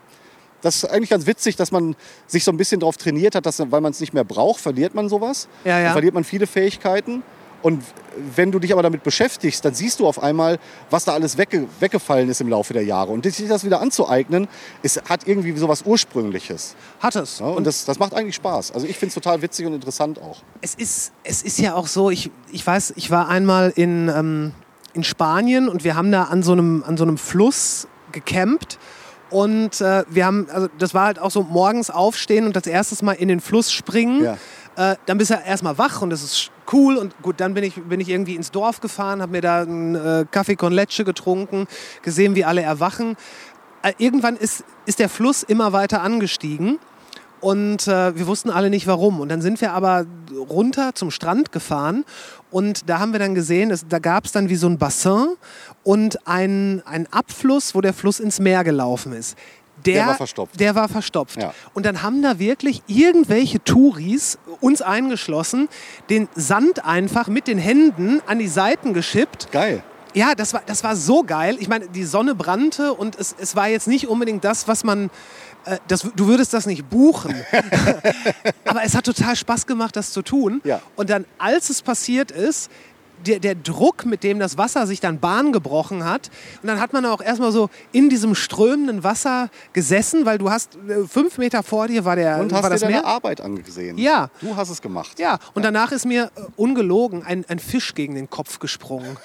das 0.65 0.77
ist 0.77 0.85
eigentlich 0.87 1.11
ganz 1.11 1.27
witzig, 1.27 1.57
dass 1.57 1.73
man 1.73 1.95
sich 2.27 2.43
so 2.43 2.51
ein 2.51 2.57
bisschen 2.57 2.81
darauf 2.81 2.97
trainiert 2.97 3.35
hat, 3.35 3.45
dass, 3.45 3.61
weil 3.71 3.83
man 3.83 3.93
es 3.93 4.01
nicht 4.01 4.15
mehr 4.15 4.25
braucht, 4.25 4.61
verliert 4.61 4.95
man 4.95 5.11
sowas. 5.11 5.47
Ja, 5.65 5.79
ja. 5.79 5.85
Dann 5.85 5.93
verliert 5.93 6.15
man 6.15 6.25
viele 6.25 6.47
Fähigkeiten. 6.47 7.23
Und 7.65 7.83
wenn 8.35 8.53
du 8.53 8.59
dich 8.59 8.75
aber 8.75 8.83
damit 8.83 9.05
beschäftigst, 9.05 9.65
dann 9.65 9.73
siehst 9.73 9.99
du 9.99 10.07
auf 10.07 10.23
einmal, 10.23 10.59
was 10.91 11.07
da 11.07 11.15
alles 11.15 11.39
wegge 11.39 11.67
weggefallen 11.81 12.29
ist 12.29 12.43
im 12.43 12.49
Laufe 12.49 12.75
der 12.75 12.85
Jahre. 12.85 13.11
Und 13.11 13.25
sich 13.25 13.49
das 13.49 13.65
wieder 13.65 13.81
anzueignen, 13.81 14.49
ist, 14.83 15.09
hat 15.09 15.27
irgendwie 15.27 15.57
sowas 15.57 15.81
Ursprüngliches. 15.87 16.77
Hat 17.01 17.17
es. 17.17 17.39
Ja? 17.39 17.47
Und 17.47 17.67
das, 17.67 17.87
das 17.87 17.99
macht 17.99 18.13
eigentlich 18.13 18.35
Spaß. 18.35 18.73
Also 18.73 18.87
ich 18.87 18.99
finde 18.99 19.09
es 19.09 19.15
total 19.15 19.41
witzig 19.41 19.65
und 19.65 19.73
interessant 19.73 20.21
auch. 20.21 20.43
Es 20.61 20.75
ist, 20.75 21.13
es 21.23 21.43
ist 21.43 21.59
ja 21.59 21.75
auch 21.75 21.87
so, 21.87 22.11
ich, 22.11 22.31
ich 22.53 22.67
weiß, 22.67 22.93
ich 22.97 23.11
war 23.11 23.29
einmal 23.29 23.73
in, 23.75 24.11
ähm, 24.11 24.53
in 24.93 25.03
Spanien 25.03 25.71
und 25.71 25.85
wir 25.85 25.97
haben 25.97 26.13
da 26.13 26.25
an 26.25 26.43
so 26.43 26.53
einem, 26.53 26.85
an 26.87 26.99
so 26.99 27.05
einem 27.05 27.17
Fluss 27.17 27.89
gecampt. 28.13 28.79
Und 29.31 29.81
äh, 29.81 30.05
wir 30.11 30.27
haben, 30.27 30.49
also 30.53 30.69
das 30.79 30.93
war 30.93 31.07
halt 31.07 31.19
auch 31.19 31.31
so 31.31 31.43
morgens 31.43 31.89
aufstehen 31.89 32.45
und 32.45 32.57
das 32.57 32.67
erste 32.67 33.03
Mal 33.03 33.13
in 33.13 33.29
den 33.29 33.41
Fluss 33.41 33.73
springen. 33.73 34.23
Ja. 34.23 34.37
Äh, 34.77 34.97
dann 35.07 35.19
bist 35.19 35.31
du 35.31 35.35
erstmal 35.35 35.79
wach 35.79 36.03
und 36.03 36.11
das 36.11 36.23
ist 36.23 36.51
cool. 36.73 36.97
Und 36.97 37.21
gut, 37.23 37.41
dann 37.41 37.55
bin 37.55 37.65
ich, 37.65 37.75
bin 37.75 38.01
ich 38.01 38.09
irgendwie 38.09 38.35
ins 38.35 38.51
Dorf 38.51 38.81
gefahren, 38.81 39.23
habe 39.23 39.33
mir 39.33 39.41
da 39.41 39.63
einen 39.63 39.95
äh, 39.95 40.27
Kaffee 40.31 40.57
con 40.57 40.73
Leche 40.73 41.05
getrunken, 41.05 41.67
gesehen, 42.03 42.35
wie 42.35 42.45
alle 42.45 42.63
erwachen. 42.63 43.17
Äh, 43.83 43.93
irgendwann 43.99 44.37
ist, 44.37 44.65
ist 44.87 44.99
der 44.99 45.09
Fluss 45.09 45.43
immer 45.43 45.73
weiter 45.73 46.03
angestiegen. 46.03 46.79
Und 47.41 47.89
äh, 47.89 48.17
wir 48.17 48.27
wussten 48.27 48.49
alle 48.49 48.71
nicht 48.71 48.87
warum. 48.87 49.21
Und 49.21 49.29
dann 49.29 49.43
sind 49.43 49.61
wir 49.61 49.75
aber 49.75 50.07
runter 50.35 50.95
zum 50.95 51.11
Strand 51.11 51.53
gefahren. 51.53 52.07
Und 52.51 52.89
da 52.89 53.01
haben 53.01 53.13
wir 53.13 53.19
dann 53.19 53.35
gesehen, 53.35 53.71
es, 53.71 53.87
da 53.87 53.99
gab 53.99 54.25
es 54.25 54.33
dann 54.33 54.49
wie 54.49 54.57
so 54.57 54.67
ein 54.67 54.79
Bassin 54.79 55.37
und 55.83 56.27
ein, 56.27 56.83
ein 56.87 57.07
Abfluss, 57.13 57.75
wo 57.75 57.83
der 57.83 57.93
Fluss 57.93 58.19
ins 58.19 58.41
Meer 58.41 58.65
gelaufen 58.65 59.13
ist. 59.13 59.37
Der 59.85 60.07
war 60.07 60.15
verstopft. 60.15 60.61
Der 60.61 60.75
war 60.75 60.89
verstopft. 60.89 61.41
Ja. 61.41 61.55
Und 61.75 61.85
dann 61.87 62.03
haben 62.03 62.23
da 62.23 62.39
wirklich 62.39 62.83
irgendwelche 62.87 63.63
Touris, 63.63 64.39
uns 64.61 64.83
eingeschlossen, 64.83 65.69
den 66.11 66.29
Sand 66.35 66.85
einfach 66.85 67.29
mit 67.29 67.47
den 67.47 67.59
Händen 67.59 68.23
an 68.27 68.39
die 68.39 68.49
Seiten 68.49 68.95
geschippt. 68.95 69.51
Geil. 69.53 69.83
Ja, 70.15 70.35
das 70.37 70.55
war, 70.55 70.63
das 70.65 70.85
war 70.85 70.95
so 70.95 71.25
geil. 71.25 71.57
Ich 71.59 71.69
meine, 71.69 71.89
die 71.89 72.05
Sonne 72.05 72.35
brannte 72.37 72.95
und 72.95 73.19
es, 73.19 73.35
es 73.37 73.57
war 73.57 73.69
jetzt 73.69 73.89
nicht 73.89 74.07
unbedingt 74.07 74.45
das, 74.45 74.69
was 74.69 74.85
man. 74.85 75.11
Äh, 75.65 75.79
das, 75.89 76.09
du 76.15 76.27
würdest 76.29 76.55
das 76.55 76.67
nicht 76.67 76.89
buchen. 76.89 77.35
Aber 78.65 78.85
es 78.85 78.95
hat 78.95 79.05
total 79.05 79.35
Spaß 79.35 79.67
gemacht, 79.67 79.97
das 79.97 80.13
zu 80.13 80.23
tun. 80.23 80.61
Ja. 80.65 80.81
Und 80.95 81.11
dann, 81.11 81.25
als 81.39 81.69
es 81.69 81.83
passiert 81.83 82.31
ist, 82.31 82.71
der, 83.27 83.39
der 83.41 83.55
Druck, 83.55 84.05
mit 84.07 84.23
dem 84.23 84.39
das 84.39 84.57
Wasser 84.59 84.87
sich 84.87 85.01
dann 85.01 85.19
Bahn 85.21 85.53
gebrochen 85.53 86.05
hat. 86.05 86.31
Und 86.63 86.69
dann 86.69 86.81
hat 86.81 86.93
man 86.93 87.05
auch 87.07 87.21
erstmal 87.21 87.51
so 87.53 87.71
in 87.93 88.09
diesem 88.09 88.35
strömenden 88.35 89.03
Wasser 89.05 89.51
gesessen, 89.73 90.27
weil 90.27 90.39
du 90.39 90.51
hast 90.51 90.77
äh, 90.89 91.07
fünf 91.09 91.39
Meter 91.39 91.63
vor 91.63 91.89
dir 91.89 92.05
war, 92.05 92.17
der, 92.17 92.39
Und 92.39 92.51
war 92.53 92.59
hast 92.59 92.67
dir 92.67 92.71
das 92.71 92.81
deine 92.83 92.93
Meer. 92.95 93.05
Arbeit 93.07 93.41
angesehen. 93.41 93.99
Ja. 93.99 94.31
Du 94.41 94.55
hast 94.57 94.71
es 94.71 94.81
gemacht. 94.83 95.19
Ja, 95.19 95.39
und 95.55 95.65
danach 95.65 95.91
ist 95.93 96.07
mir 96.07 96.31
äh, 96.37 96.41
ungelogen 96.57 97.25
ein, 97.25 97.45
ein 97.49 97.59
Fisch 97.59 97.95
gegen 97.95 98.15
den 98.15 98.31
Kopf 98.31 98.59
gesprungen. 98.59 99.17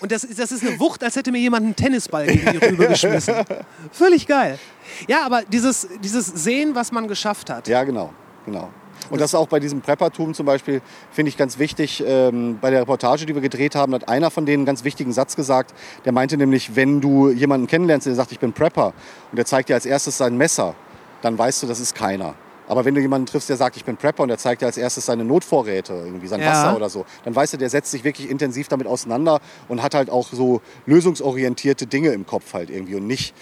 Und 0.00 0.12
das, 0.12 0.24
ist- 0.24 0.38
das 0.38 0.52
ist 0.52 0.62
eine 0.66 0.78
Wucht, 0.78 1.02
als 1.02 1.16
hätte 1.16 1.32
mir 1.32 1.38
jemand 1.38 1.64
einen 1.64 1.74
Tennisball 1.76 2.26
gegen 2.26 2.52
die 2.52 2.58
Rübe 2.58 2.86
geschmissen. 2.88 3.34
Völlig 3.92 4.26
geil. 4.26 4.58
Ja, 5.08 5.24
aber 5.24 5.42
dieses, 5.42 5.88
dieses 6.02 6.26
Sehen, 6.26 6.74
was 6.74 6.92
man 6.92 7.08
geschafft 7.08 7.48
hat. 7.48 7.66
Ja, 7.66 7.82
genau, 7.84 8.12
genau. 8.44 8.68
Und 9.10 9.20
das 9.20 9.34
auch 9.34 9.48
bei 9.48 9.60
diesem 9.60 9.80
Preppertum 9.80 10.34
zum 10.34 10.46
Beispiel 10.46 10.80
finde 11.10 11.28
ich 11.28 11.36
ganz 11.36 11.58
wichtig. 11.58 12.02
Ähm, 12.06 12.58
bei 12.60 12.70
der 12.70 12.80
Reportage, 12.80 13.26
die 13.26 13.34
wir 13.34 13.42
gedreht 13.42 13.74
haben, 13.74 13.94
hat 13.94 14.08
einer 14.08 14.30
von 14.30 14.46
denen 14.46 14.60
einen 14.60 14.66
ganz 14.66 14.84
wichtigen 14.84 15.12
Satz 15.12 15.36
gesagt. 15.36 15.74
Der 16.04 16.12
meinte 16.12 16.36
nämlich, 16.36 16.76
wenn 16.76 17.00
du 17.00 17.30
jemanden 17.30 17.66
kennenlernst, 17.66 18.06
der 18.06 18.14
sagt, 18.14 18.32
ich 18.32 18.38
bin 18.38 18.52
Prepper, 18.52 18.92
und 19.30 19.36
der 19.36 19.46
zeigt 19.46 19.68
dir 19.68 19.74
als 19.74 19.86
erstes 19.86 20.18
sein 20.18 20.36
Messer, 20.36 20.74
dann 21.22 21.38
weißt 21.38 21.62
du, 21.62 21.66
das 21.66 21.80
ist 21.80 21.94
keiner. 21.94 22.34
Aber 22.68 22.84
wenn 22.84 22.94
du 22.94 23.00
jemanden 23.00 23.26
triffst, 23.26 23.48
der 23.48 23.56
sagt, 23.56 23.76
ich 23.76 23.84
bin 23.84 23.96
Prepper 23.96 24.22
und 24.22 24.28
der 24.28 24.38
zeigt 24.38 24.62
dir 24.62 24.66
als 24.66 24.76
erstes 24.76 25.06
seine 25.06 25.24
Notvorräte, 25.24 25.92
irgendwie 25.92 26.26
sein 26.26 26.40
Ja. 26.40 26.50
Wasser 26.50 26.76
oder 26.76 26.88
so, 26.88 27.04
dann 27.24 27.34
weißt 27.34 27.54
du, 27.54 27.56
der 27.56 27.70
setzt 27.70 27.90
sich 27.90 28.04
wirklich 28.04 28.30
intensiv 28.30 28.68
damit 28.68 28.86
auseinander 28.86 29.40
und 29.68 29.82
hat 29.82 29.94
halt 29.94 30.10
auch 30.10 30.28
so 30.32 30.60
lösungsorientierte 30.86 31.86
Dinge 31.86 32.10
im 32.10 32.26
Kopf 32.26 32.54
halt 32.54 32.70
irgendwie 32.70 32.96
und 32.96 33.06
nicht, 33.06 33.34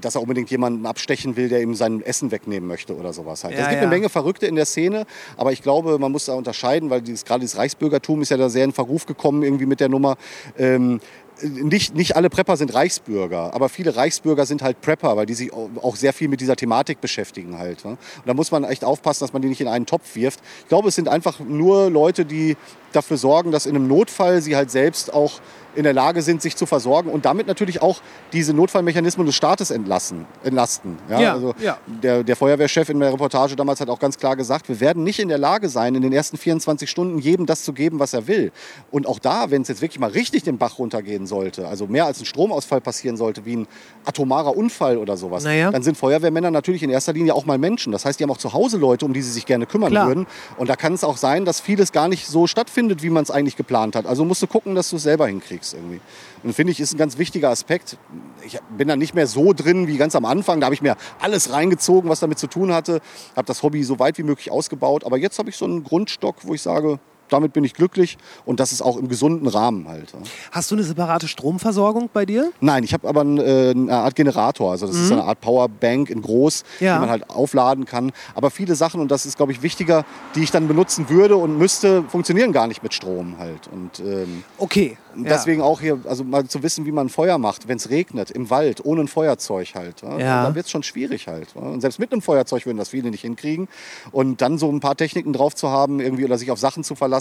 dass 0.00 0.14
er 0.14 0.22
unbedingt 0.22 0.50
jemanden 0.50 0.86
abstechen 0.86 1.36
will, 1.36 1.48
der 1.48 1.60
ihm 1.60 1.74
sein 1.74 2.02
Essen 2.02 2.30
wegnehmen 2.30 2.68
möchte 2.68 2.96
oder 2.96 3.12
sowas 3.12 3.44
halt. 3.44 3.54
Ja, 3.54 3.60
es 3.60 3.68
gibt 3.68 3.82
ja. 3.82 3.82
eine 3.82 3.90
Menge 3.90 4.08
Verrückte 4.08 4.46
in 4.46 4.54
der 4.54 4.66
Szene, 4.66 5.06
aber 5.36 5.52
ich 5.52 5.62
glaube, 5.62 5.98
man 5.98 6.12
muss 6.12 6.26
da 6.26 6.34
unterscheiden, 6.34 6.90
weil 6.90 7.02
dieses, 7.02 7.24
gerade 7.24 7.40
dieses 7.40 7.58
Reichsbürgertum 7.58 8.22
ist 8.22 8.30
ja 8.30 8.36
da 8.36 8.48
sehr 8.48 8.64
in 8.64 8.72
Verruf 8.72 9.06
gekommen 9.06 9.42
irgendwie 9.42 9.66
mit 9.66 9.80
der 9.80 9.88
Nummer. 9.88 10.16
Ähm, 10.58 11.00
nicht, 11.42 11.94
nicht 11.94 12.16
alle 12.16 12.30
Prepper 12.30 12.56
sind 12.56 12.72
Reichsbürger, 12.74 13.52
aber 13.54 13.68
viele 13.68 13.96
Reichsbürger 13.96 14.46
sind 14.46 14.62
halt 14.62 14.80
Prepper, 14.80 15.16
weil 15.16 15.26
die 15.26 15.34
sich 15.34 15.52
au- 15.52 15.70
auch 15.82 15.96
sehr 15.96 16.12
viel 16.12 16.28
mit 16.28 16.40
dieser 16.40 16.56
Thematik 16.56 17.00
beschäftigen 17.00 17.58
halt. 17.58 17.84
Ne? 17.84 17.92
Und 17.92 17.98
da 18.26 18.34
muss 18.34 18.50
man 18.50 18.64
echt 18.64 18.84
aufpassen, 18.84 19.24
dass 19.24 19.32
man 19.32 19.42
die 19.42 19.48
nicht 19.48 19.60
in 19.60 19.68
einen 19.68 19.86
Topf 19.86 20.14
wirft. 20.14 20.40
Ich 20.60 20.68
glaube, 20.68 20.88
es 20.88 20.94
sind 20.94 21.08
einfach 21.08 21.40
nur 21.40 21.90
Leute, 21.90 22.24
die 22.24 22.56
dafür 22.92 23.16
sorgen, 23.16 23.50
dass 23.52 23.66
in 23.66 23.74
einem 23.76 23.88
Notfall 23.88 24.42
sie 24.42 24.54
halt 24.56 24.70
selbst 24.70 25.12
auch 25.12 25.40
in 25.74 25.84
der 25.84 25.92
Lage 25.92 26.22
sind, 26.22 26.42
sich 26.42 26.56
zu 26.56 26.66
versorgen 26.66 27.10
und 27.10 27.24
damit 27.24 27.46
natürlich 27.46 27.80
auch 27.82 28.00
diese 28.32 28.52
Notfallmechanismen 28.54 29.26
des 29.26 29.34
Staates 29.34 29.70
entlassen, 29.70 30.26
entlasten. 30.44 30.98
Ja, 31.08 31.20
Ja, 31.20 31.32
also 31.32 31.54
ja. 31.60 31.78
Der, 31.86 32.22
der 32.24 32.36
Feuerwehrchef 32.36 32.88
in 32.90 33.00
der 33.00 33.12
Reportage 33.12 33.56
damals 33.56 33.80
hat 33.80 33.88
auch 33.88 33.98
ganz 33.98 34.18
klar 34.18 34.36
gesagt, 34.36 34.68
wir 34.68 34.80
werden 34.80 35.04
nicht 35.04 35.18
in 35.18 35.28
der 35.28 35.38
Lage 35.38 35.68
sein, 35.68 35.94
in 35.94 36.02
den 36.02 36.12
ersten 36.12 36.36
24 36.36 36.90
Stunden 36.90 37.18
jedem 37.18 37.46
das 37.46 37.64
zu 37.64 37.72
geben, 37.72 37.98
was 37.98 38.12
er 38.12 38.26
will. 38.26 38.52
Und 38.90 39.06
auch 39.06 39.18
da, 39.18 39.50
wenn 39.50 39.62
es 39.62 39.68
jetzt 39.68 39.80
wirklich 39.80 39.98
mal 39.98 40.10
richtig 40.10 40.42
den 40.42 40.58
Bach 40.58 40.78
runtergehen 40.78 41.26
sollte, 41.26 41.66
also 41.68 41.86
mehr 41.86 42.04
als 42.06 42.20
ein 42.20 42.26
Stromausfall 42.26 42.80
passieren 42.80 43.16
sollte, 43.16 43.44
wie 43.46 43.56
ein 43.56 43.66
atomarer 44.04 44.56
Unfall 44.56 44.98
oder 44.98 45.16
sowas, 45.16 45.44
Naja. 45.44 45.70
dann 45.70 45.82
sind 45.82 45.96
Feuerwehrmänner 45.96 46.50
natürlich 46.50 46.82
in 46.82 46.90
erster 46.90 47.12
Linie 47.12 47.34
auch 47.34 47.46
mal 47.46 47.58
Menschen. 47.58 47.92
Das 47.92 48.04
heißt, 48.04 48.18
die 48.20 48.24
haben 48.24 48.30
auch 48.30 48.36
zu 48.38 48.52
Hause 48.52 48.76
Leute, 48.76 49.04
um 49.06 49.12
die 49.12 49.22
sie 49.22 49.30
sich 49.32 49.46
gerne 49.46 49.66
kümmern 49.66 49.90
Klar. 49.90 50.08
würden. 50.08 50.26
Und 50.58 50.68
da 50.68 50.76
kann 50.76 50.92
es 50.92 51.04
auch 51.04 51.16
sein, 51.16 51.44
dass 51.44 51.60
vieles 51.60 51.92
gar 51.92 52.08
nicht 52.08 52.26
so 52.26 52.46
stattfindet, 52.46 53.02
wie 53.02 53.10
man 53.10 53.22
es 53.22 53.30
eigentlich 53.30 53.56
geplant 53.56 53.96
hat. 53.96 54.06
Also 54.06 54.24
musst 54.24 54.42
du 54.42 54.46
gucken, 54.46 54.74
dass 54.74 54.90
du 54.90 54.96
es 54.96 55.02
selber 55.04 55.26
hinkriegst 55.28 55.61
irgendwie. 55.72 56.00
Und 56.42 56.54
finde 56.54 56.72
ich, 56.72 56.80
ist 56.80 56.94
ein 56.94 56.98
ganz 56.98 57.18
wichtiger 57.18 57.50
Aspekt. 57.50 57.96
Ich 58.44 58.58
bin 58.76 58.88
da 58.88 58.96
nicht 58.96 59.14
mehr 59.14 59.26
so 59.26 59.52
drin 59.52 59.86
wie 59.86 59.96
ganz 59.96 60.16
am 60.16 60.24
Anfang. 60.24 60.60
Da 60.60 60.66
habe 60.66 60.74
ich 60.74 60.82
mir 60.82 60.96
alles 61.20 61.52
reingezogen, 61.52 62.10
was 62.10 62.20
damit 62.20 62.38
zu 62.38 62.48
tun 62.48 62.72
hatte. 62.72 63.00
Habe 63.36 63.46
das 63.46 63.62
Hobby 63.62 63.84
so 63.84 63.98
weit 63.98 64.18
wie 64.18 64.24
möglich 64.24 64.50
ausgebaut. 64.50 65.04
Aber 65.04 65.18
jetzt 65.18 65.38
habe 65.38 65.50
ich 65.50 65.56
so 65.56 65.64
einen 65.64 65.84
Grundstock, 65.84 66.36
wo 66.42 66.54
ich 66.54 66.62
sage, 66.62 66.98
damit 67.32 67.52
bin 67.52 67.64
ich 67.64 67.74
glücklich. 67.74 68.18
Und 68.44 68.60
das 68.60 68.72
ist 68.72 68.82
auch 68.82 68.96
im 68.96 69.08
gesunden 69.08 69.46
Rahmen 69.48 69.88
halt. 69.88 70.12
ja. 70.12 70.18
Hast 70.50 70.70
du 70.70 70.74
eine 70.74 70.84
separate 70.84 71.28
Stromversorgung 71.28 72.10
bei 72.12 72.26
dir? 72.26 72.50
Nein, 72.60 72.84
ich 72.84 72.92
habe 72.92 73.08
aber 73.08 73.22
äh, 73.22 73.70
eine 73.70 73.92
Art 73.94 74.14
Generator. 74.14 74.70
Also 74.72 74.86
das 74.86 74.96
ist 74.96 75.08
so 75.08 75.14
eine 75.14 75.24
Art 75.24 75.40
Powerbank 75.40 76.10
in 76.10 76.22
groß, 76.22 76.64
Mhm. 76.80 76.86
Ja. 76.86 76.94
die 76.94 77.00
man 77.00 77.10
halt 77.10 77.30
aufladen 77.30 77.84
kann. 77.84 78.12
Aber 78.34 78.50
viele 78.50 78.74
Sachen, 78.74 79.00
und 79.00 79.10
das 79.10 79.26
ist, 79.26 79.36
glaube 79.36 79.52
ich, 79.52 79.62
wichtiger, 79.62 80.04
die 80.34 80.42
ich 80.42 80.50
dann 80.50 80.68
benutzen 80.68 81.08
würde 81.08 81.36
und 81.36 81.56
müsste, 81.58 82.02
funktionieren 82.04 82.52
gar 82.52 82.66
nicht 82.66 82.82
mit 82.82 82.94
Strom 82.94 83.36
halt. 83.38 83.68
Und 83.72 84.00
ähm, 84.00 84.44
Okay. 84.58 84.96
ja. 85.16 85.22
deswegen 85.24 85.62
auch 85.62 85.80
hier, 85.80 85.98
also 86.08 86.24
mal 86.24 86.46
zu 86.46 86.62
wissen, 86.62 86.84
wie 86.86 86.92
man 86.92 87.08
Feuer 87.08 87.38
macht, 87.38 87.68
wenn 87.68 87.76
es 87.76 87.90
regnet, 87.90 88.30
im 88.30 88.50
Wald, 88.50 88.84
ohne 88.84 89.02
ein 89.02 89.08
Feuerzeug 89.08 89.74
halt. 89.74 90.02
Ja? 90.02 90.18
Ja. 90.18 90.42
Da 90.48 90.54
wird 90.54 90.66
es 90.66 90.70
schon 90.70 90.82
schwierig 90.82 91.28
halt. 91.28 91.48
Ja? 91.54 91.60
Und 91.62 91.80
selbst 91.80 91.98
mit 91.98 92.12
einem 92.12 92.22
Feuerzeug 92.22 92.66
würden 92.66 92.78
das 92.78 92.88
viele 92.90 93.10
nicht 93.10 93.20
hinkriegen. 93.22 93.68
Und 94.10 94.40
dann 94.42 94.58
so 94.58 94.70
ein 94.70 94.80
paar 94.80 94.96
Techniken 94.96 95.32
drauf 95.32 95.54
zu 95.54 95.68
haben, 95.70 96.00
irgendwie 96.00 96.24
oder 96.24 96.38
sich 96.38 96.50
auf 96.50 96.58
Sachen 96.58 96.82
zu 96.84 96.94
verlassen, 96.94 97.12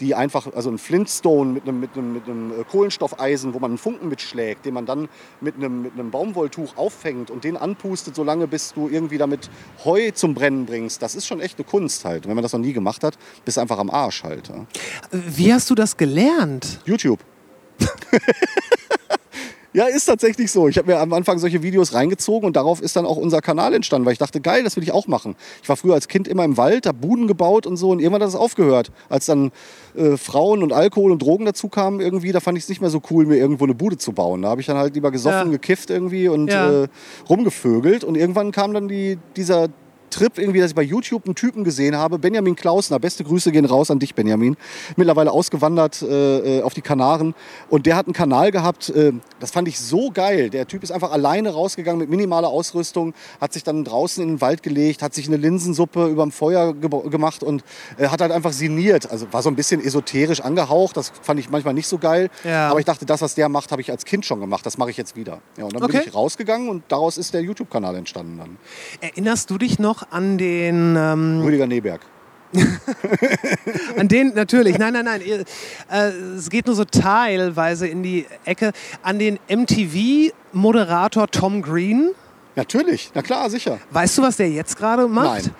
die 0.00 0.14
einfach, 0.14 0.52
also 0.54 0.70
ein 0.70 0.78
Flintstone 0.78 1.52
mit 1.52 1.64
einem, 1.64 1.80
mit 1.80 1.96
einem, 1.96 2.12
mit 2.12 2.24
einem 2.24 2.60
äh, 2.60 2.64
Kohlenstoffeisen, 2.64 3.54
wo 3.54 3.58
man 3.58 3.72
einen 3.72 3.78
Funken 3.78 4.08
mitschlägt, 4.08 4.64
den 4.66 4.74
man 4.74 4.86
dann 4.86 5.08
mit 5.40 5.56
einem, 5.56 5.82
mit 5.82 5.92
einem 5.92 6.10
Baumwolltuch 6.10 6.76
auffängt 6.76 7.30
und 7.30 7.44
den 7.44 7.56
anpustet, 7.56 8.14
solange 8.16 8.46
bis 8.46 8.72
du 8.72 8.88
irgendwie 8.88 9.18
damit 9.18 9.50
Heu 9.84 10.10
zum 10.12 10.34
Brennen 10.34 10.66
bringst. 10.66 11.02
Das 11.02 11.14
ist 11.14 11.26
schon 11.26 11.40
echt 11.40 11.58
eine 11.58 11.64
Kunst 11.64 12.04
halt. 12.04 12.24
Und 12.24 12.30
wenn 12.30 12.36
man 12.36 12.42
das 12.42 12.52
noch 12.52 12.60
nie 12.60 12.72
gemacht 12.72 13.04
hat, 13.04 13.16
bist 13.44 13.56
du 13.56 13.60
einfach 13.60 13.78
am 13.78 13.90
Arsch 13.90 14.24
halt. 14.24 14.48
Ja? 14.48 14.66
Wie 15.10 15.52
hast 15.52 15.70
du 15.70 15.74
das 15.74 15.96
gelernt? 15.96 16.80
YouTube. 16.84 17.20
ja, 19.74 19.86
ist 19.86 20.06
tatsächlich 20.06 20.50
so. 20.50 20.68
Ich 20.68 20.78
habe 20.78 20.92
mir 20.92 21.00
am 21.00 21.12
Anfang 21.12 21.38
solche 21.38 21.62
Videos 21.62 21.92
reingezogen 21.92 22.46
und 22.46 22.56
darauf 22.56 22.80
ist 22.80 22.96
dann 22.96 23.04
auch 23.04 23.16
unser 23.16 23.40
Kanal 23.42 23.74
entstanden, 23.74 24.06
weil 24.06 24.12
ich 24.14 24.18
dachte, 24.18 24.40
geil, 24.40 24.62
das 24.64 24.76
will 24.76 24.82
ich 24.84 24.92
auch 24.92 25.06
machen. 25.08 25.34
Ich 25.62 25.68
war 25.68 25.76
früher 25.76 25.94
als 25.94 26.08
Kind 26.08 26.28
immer 26.28 26.44
im 26.44 26.56
Wald, 26.56 26.86
habe 26.86 26.96
Buden 26.98 27.26
gebaut 27.26 27.66
und 27.66 27.76
so 27.76 27.90
und 27.90 27.98
irgendwann 27.98 28.22
hat 28.22 28.28
es 28.28 28.34
aufgehört. 28.36 28.92
Als 29.08 29.26
dann 29.26 29.50
äh, 29.96 30.16
Frauen 30.16 30.62
und 30.62 30.72
Alkohol 30.72 31.10
und 31.12 31.20
Drogen 31.20 31.44
dazu 31.44 31.68
kamen 31.68 32.00
irgendwie, 32.00 32.32
da 32.32 32.40
fand 32.40 32.56
ich 32.56 32.64
es 32.64 32.68
nicht 32.70 32.80
mehr 32.80 32.90
so 32.90 33.02
cool, 33.10 33.26
mir 33.26 33.36
irgendwo 33.36 33.64
eine 33.64 33.74
Bude 33.74 33.98
zu 33.98 34.12
bauen. 34.12 34.42
Da 34.42 34.48
habe 34.48 34.60
ich 34.60 34.66
dann 34.66 34.76
halt 34.78 34.94
lieber 34.94 35.10
gesoffen, 35.10 35.46
Ja. 35.46 35.52
gekifft 35.52 35.90
irgendwie 35.90 36.28
und 36.28 36.52
Ja. 36.52 36.84
äh, 36.84 36.88
rumgevögelt 37.28 38.04
und 38.04 38.16
irgendwann 38.16 38.52
kam 38.52 38.72
dann 38.74 38.88
die, 38.88 39.18
dieser 39.36 39.68
Trip 40.14 40.38
irgendwie, 40.38 40.60
dass 40.60 40.70
ich 40.70 40.74
bei 40.74 40.82
YouTube 40.82 41.24
einen 41.26 41.34
Typen 41.34 41.64
gesehen 41.64 41.96
habe, 41.96 42.18
Benjamin 42.18 42.54
Klausner, 42.56 42.98
beste 42.98 43.24
Grüße 43.24 43.50
gehen 43.52 43.64
raus 43.64 43.90
an 43.90 43.98
dich, 43.98 44.14
Benjamin, 44.14 44.56
mittlerweile 44.96 45.32
ausgewandert 45.32 46.02
äh, 46.02 46.58
äh, 46.58 46.62
auf 46.62 46.72
die 46.74 46.82
Kanaren 46.82 47.34
und 47.68 47.86
der 47.86 47.96
hat 47.96 48.06
einen 48.06 48.12
Kanal 48.14 48.50
gehabt, 48.52 48.90
äh, 48.90 49.12
das 49.40 49.50
fand 49.50 49.66
ich 49.68 49.78
so 49.80 50.10
geil. 50.10 50.50
Der 50.50 50.66
Typ 50.68 50.82
ist 50.82 50.92
einfach 50.92 51.10
alleine 51.12 51.50
rausgegangen 51.50 51.98
mit 51.98 52.08
minimaler 52.10 52.48
Ausrüstung, 52.48 53.12
hat 53.40 53.52
sich 53.52 53.64
dann 53.64 53.84
draußen 53.84 54.22
in 54.22 54.28
den 54.34 54.40
Wald 54.40 54.62
gelegt, 54.62 55.02
hat 55.02 55.14
sich 55.14 55.26
eine 55.26 55.36
Linsensuppe 55.36 56.06
überm 56.06 56.30
Feuer 56.32 56.74
ge 56.74 56.88
gemacht 57.10 57.42
und 57.42 57.64
äh, 57.98 58.08
hat 58.08 58.20
halt 58.20 58.30
einfach 58.32 58.52
sinniert. 58.52 59.10
Also 59.10 59.26
war 59.32 59.42
so 59.42 59.48
ein 59.50 59.56
bisschen 59.56 59.84
esoterisch 59.84 60.40
angehaucht, 60.40 60.96
das 60.96 61.12
fand 61.22 61.40
ich 61.40 61.50
manchmal 61.50 61.74
nicht 61.74 61.88
so 61.88 61.98
geil, 61.98 62.30
Ja. 62.44 62.68
aber 62.70 62.78
ich 62.78 62.86
dachte, 62.86 63.04
das, 63.04 63.20
was 63.20 63.34
der 63.34 63.48
macht, 63.48 63.72
habe 63.72 63.82
ich 63.82 63.90
als 63.90 64.04
Kind 64.04 64.24
schon 64.24 64.38
gemacht, 64.40 64.64
das 64.64 64.78
mache 64.78 64.90
ich 64.90 64.96
jetzt 64.96 65.16
wieder. 65.16 65.40
Ja, 65.58 65.64
und 65.64 65.74
dann 65.74 65.82
Okay. 65.82 65.98
bin 65.98 66.08
ich 66.08 66.14
rausgegangen 66.14 66.68
und 66.68 66.84
daraus 66.88 67.18
ist 67.18 67.34
der 67.34 67.42
YouTube-Kanal 67.42 67.96
entstanden 67.96 68.38
dann. 68.38 68.56
Erinnerst 69.00 69.50
du 69.50 69.58
dich 69.58 69.78
noch 69.78 70.03
an 70.10 70.38
den, 70.38 70.96
ähm, 70.96 71.40
Rüdiger 71.42 71.66
Neberg. 71.66 72.00
an 73.98 74.06
den, 74.08 74.32
natürlich, 74.34 74.78
nein, 74.78 74.92
nein, 74.92 75.04
nein, 75.04 75.20
äh, 75.90 76.08
es 76.36 76.48
geht 76.50 76.66
nur 76.66 76.76
so 76.76 76.84
teilweise 76.84 77.88
in 77.88 78.02
die 78.02 78.26
Ecke, 78.44 78.72
an 79.02 79.18
den 79.18 79.38
MTV-Moderator 79.48 81.28
Tom 81.28 81.62
Green. 81.62 82.10
Natürlich, 82.54 83.10
na 83.14 83.22
klar, 83.22 83.50
sicher. 83.50 83.78
Weißt 83.90 84.18
du, 84.18 84.22
was 84.22 84.36
der 84.36 84.48
jetzt 84.50 84.76
gerade 84.76 85.08
macht? 85.08 85.46
Nein. 85.46 85.54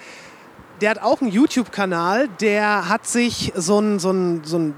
Der 0.81 0.91
hat 0.91 1.03
auch 1.03 1.21
einen 1.21 1.31
YouTube-Kanal, 1.31 2.29
der 2.41 2.89
hat 2.89 3.07
sich 3.07 3.53
so 3.57 3.81
ein, 3.81 3.99
so 3.99 4.12
ein, 4.12 4.43
so 4.45 4.59
ein 4.59 4.75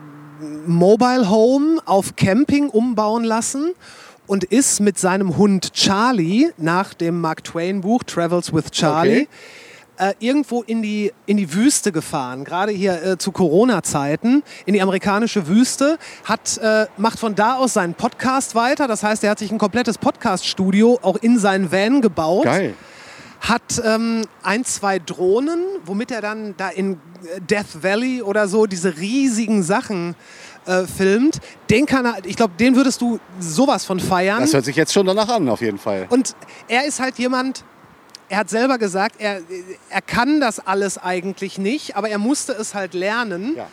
Mobile 0.66 1.28
Home 1.30 1.80
auf 1.84 2.16
Camping 2.16 2.68
umbauen 2.68 3.24
lassen 3.24 3.72
und 4.26 4.44
ist 4.44 4.80
mit 4.80 4.98
seinem 4.98 5.36
Hund 5.36 5.72
Charlie 5.72 6.50
nach 6.56 6.94
dem 6.94 7.20
Mark 7.20 7.44
Twain 7.44 7.80
Buch 7.80 8.02
Travels 8.04 8.52
with 8.52 8.70
Charlie 8.70 9.28
äh, 9.98 10.14
irgendwo 10.18 10.62
in 10.62 10.82
die, 10.82 11.12
in 11.26 11.36
die 11.36 11.52
Wüste 11.52 11.92
gefahren, 11.92 12.44
gerade 12.44 12.72
hier 12.72 13.02
äh, 13.02 13.18
zu 13.18 13.32
Corona-Zeiten, 13.32 14.42
in 14.64 14.74
die 14.74 14.82
amerikanische 14.82 15.48
Wüste, 15.48 15.98
hat, 16.24 16.58
äh, 16.58 16.86
macht 16.96 17.18
von 17.18 17.34
da 17.34 17.56
aus 17.56 17.74
seinen 17.74 17.94
Podcast 17.94 18.54
weiter. 18.54 18.88
Das 18.88 19.02
heißt, 19.02 19.24
er 19.24 19.30
hat 19.30 19.38
sich 19.38 19.50
ein 19.50 19.58
komplettes 19.58 19.98
Podcast-Studio 19.98 20.98
auch 21.02 21.16
in 21.16 21.38
seinen 21.38 21.72
Van 21.72 22.00
gebaut. 22.00 22.44
Geil. 22.44 22.74
hat 23.40 23.82
ähm, 23.84 24.22
ein, 24.42 24.64
zwei 24.64 24.98
Drohnen, 24.98 25.60
womit 25.84 26.10
er 26.10 26.20
dann 26.20 26.54
da 26.56 26.68
in 26.68 26.94
äh, 26.94 27.40
Death 27.40 27.82
Valley 27.82 28.22
oder 28.22 28.48
so 28.48 28.66
diese 28.66 28.96
riesigen 28.96 29.62
Sachen 29.62 30.14
äh, 30.66 30.86
filmt. 30.86 31.40
Den 31.70 31.86
Kanal, 31.86 32.20
ich 32.24 32.36
glaube, 32.36 32.54
den 32.58 32.76
würdest 32.76 33.00
du 33.00 33.18
sowas 33.40 33.84
von 33.84 34.00
feiern. 34.00 34.40
Das 34.40 34.52
hört 34.54 34.64
sich 34.64 34.76
jetzt 34.76 34.92
schon 34.92 35.06
danach 35.06 35.28
an, 35.28 35.48
auf 35.48 35.60
jeden 35.60 35.78
Fall. 35.78 36.06
Und 36.08 36.34
er 36.68 36.84
ist 36.86 37.00
halt 37.00 37.18
jemand, 37.18 37.64
er 38.28 38.38
hat 38.38 38.50
selber 38.50 38.78
gesagt, 38.78 39.16
er, 39.18 39.40
er 39.90 40.02
kann 40.02 40.40
das 40.40 40.58
alles 40.58 40.98
eigentlich 40.98 41.58
nicht, 41.58 41.96
aber 41.96 42.08
er 42.08 42.18
musste 42.18 42.52
es 42.52 42.74
halt 42.74 42.94
lernen. 42.94 43.54
Ja. 43.56 43.68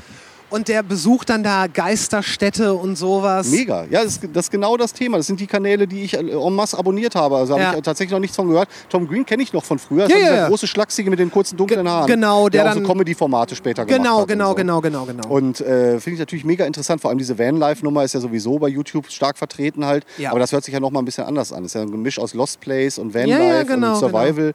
Und 0.54 0.68
der 0.68 0.84
besucht 0.84 1.30
dann 1.32 1.42
da 1.44 1.66
Geisterstädte 1.66 2.76
und 2.76 2.96
sowas. 2.96 3.48
Mega. 3.50 3.86
Ja, 3.90 4.04
das, 4.04 4.18
ist- 4.18 4.30
das 4.34 4.46
ist 4.46 4.52
genau 4.52 4.78
das 4.78 4.94
Thema. 4.94 5.18
Das 5.18 5.26
sind 5.26 5.40
die 5.40 5.48
Kanäle, 5.48 5.88
die 5.88 6.04
ich 6.04 6.14
äh, 6.14 6.20
en 6.20 6.54
masse 6.54 6.78
abonniert 6.78 7.16
habe. 7.16 7.38
Also 7.38 7.54
habe 7.54 7.64
Ja. 7.64 7.72
ich 7.72 7.78
äh, 7.80 7.82
tatsächlich 7.82 8.12
noch 8.12 8.20
nichts 8.20 8.36
von 8.36 8.48
gehört. 8.48 8.70
Tom 8.88 9.08
Green 9.08 9.26
kenne 9.26 9.42
ich 9.42 9.52
noch 9.52 9.64
von 9.64 9.80
früher. 9.80 10.04
Das 10.04 10.10
Ja, 10.10 10.16
war 10.16 10.22
ja, 10.22 10.30
dieser 10.30 10.42
ja. 10.44 10.48
große 10.50 10.68
Schlachsige 10.68 11.10
mit 11.10 11.18
den 11.18 11.32
kurzen 11.32 11.58
dunklen 11.58 11.90
Haaren. 11.90 12.06
genau, 12.06 12.50
der 12.50 12.62
der 12.64 12.72
auch 12.72 12.76
dann- 12.76 12.86
so 12.86 12.92
Comedy-Formate 12.92 13.56
später 13.56 13.84
gemacht 13.84 13.98
Genau, 14.00 14.16
hat. 14.18 14.22
und 14.22 14.28
genau, 14.28 14.50
so. 14.50 14.56
genau, 14.56 14.82
genau, 14.82 15.06
genau. 15.06 15.28
Und 15.28 15.60
äh, 15.62 16.00
finde 16.00 16.14
ich 16.14 16.20
natürlich 16.20 16.46
mega 16.46 16.66
interessant. 16.66 17.02
Vor 17.02 17.10
allem 17.10 17.18
diese 17.18 17.40
Vanlife-Nummer 17.40 18.04
ist 18.04 18.14
ja 18.14 18.20
sowieso 18.20 18.60
bei 18.60 18.68
YouTube 18.68 19.10
stark 19.10 19.40
vertreten 19.40 19.86
halt. 19.88 20.06
Ja. 20.20 20.30
Aber 20.30 20.40
das 20.40 20.52
hört 20.52 20.64
sich 20.64 20.74
ja 20.76 20.80
noch 20.80 20.92
mal 20.92 21.00
ein 21.00 21.06
bisschen 21.06 21.24
anders 21.24 21.52
an. 21.52 21.64
Das 21.64 21.72
ist 21.72 21.76
ja 21.76 21.82
ein 21.82 21.90
Gemisch 21.92 22.20
aus 22.20 22.36
Lost 22.36 22.60
Place 22.60 23.00
und 23.00 23.16
Vanlife 23.16 23.40
Ja, 23.42 23.56
ja, 23.56 23.64
genau, 23.64 23.94
und 23.94 24.00
Survival. 24.00 24.54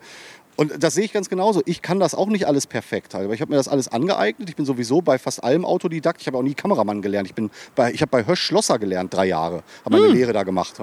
Und 0.61 0.83
das 0.83 0.95
sehe 0.95 1.05
ich 1.05 1.13
ganz 1.13 1.29
genauso. 1.29 1.63
Ich 1.67 1.83
kann 1.83 2.01
das 2.01 2.17
auch 2.17 2.27
nicht 2.27 2.49
alles 2.49 2.67
perfekt. 2.67 3.15
Aber 3.15 3.33
ich 3.33 3.41
habe 3.41 3.53
mir 3.53 3.57
das 3.57 3.69
alles 3.69 3.87
angeeignet. 3.87 4.49
Ich 4.49 4.57
bin 4.57 4.67
sowieso 4.67 5.01
bei 5.01 5.17
fast 5.17 5.45
allem 5.45 5.65
Autodidakt. 5.65 6.21
Ich 6.21 6.27
habe 6.27 6.37
auch 6.37 6.43
nie 6.43 6.55
Kameramann 6.55 7.01
gelernt. 7.01 7.29
Ich, 7.29 7.35
bin 7.37 7.51
bei, 7.77 7.93
ich 7.93 8.01
habe 8.01 8.11
bei 8.11 8.27
Hösch 8.27 8.43
Schlosser 8.43 8.81
gelernt, 8.81 9.15
drei 9.15 9.27
Jahre. 9.27 9.63
Habe 9.85 9.97
Hm. 9.97 10.03
meine 10.03 10.15
Lehre 10.15 10.33
da 10.33 10.43
gemacht. 10.43 10.75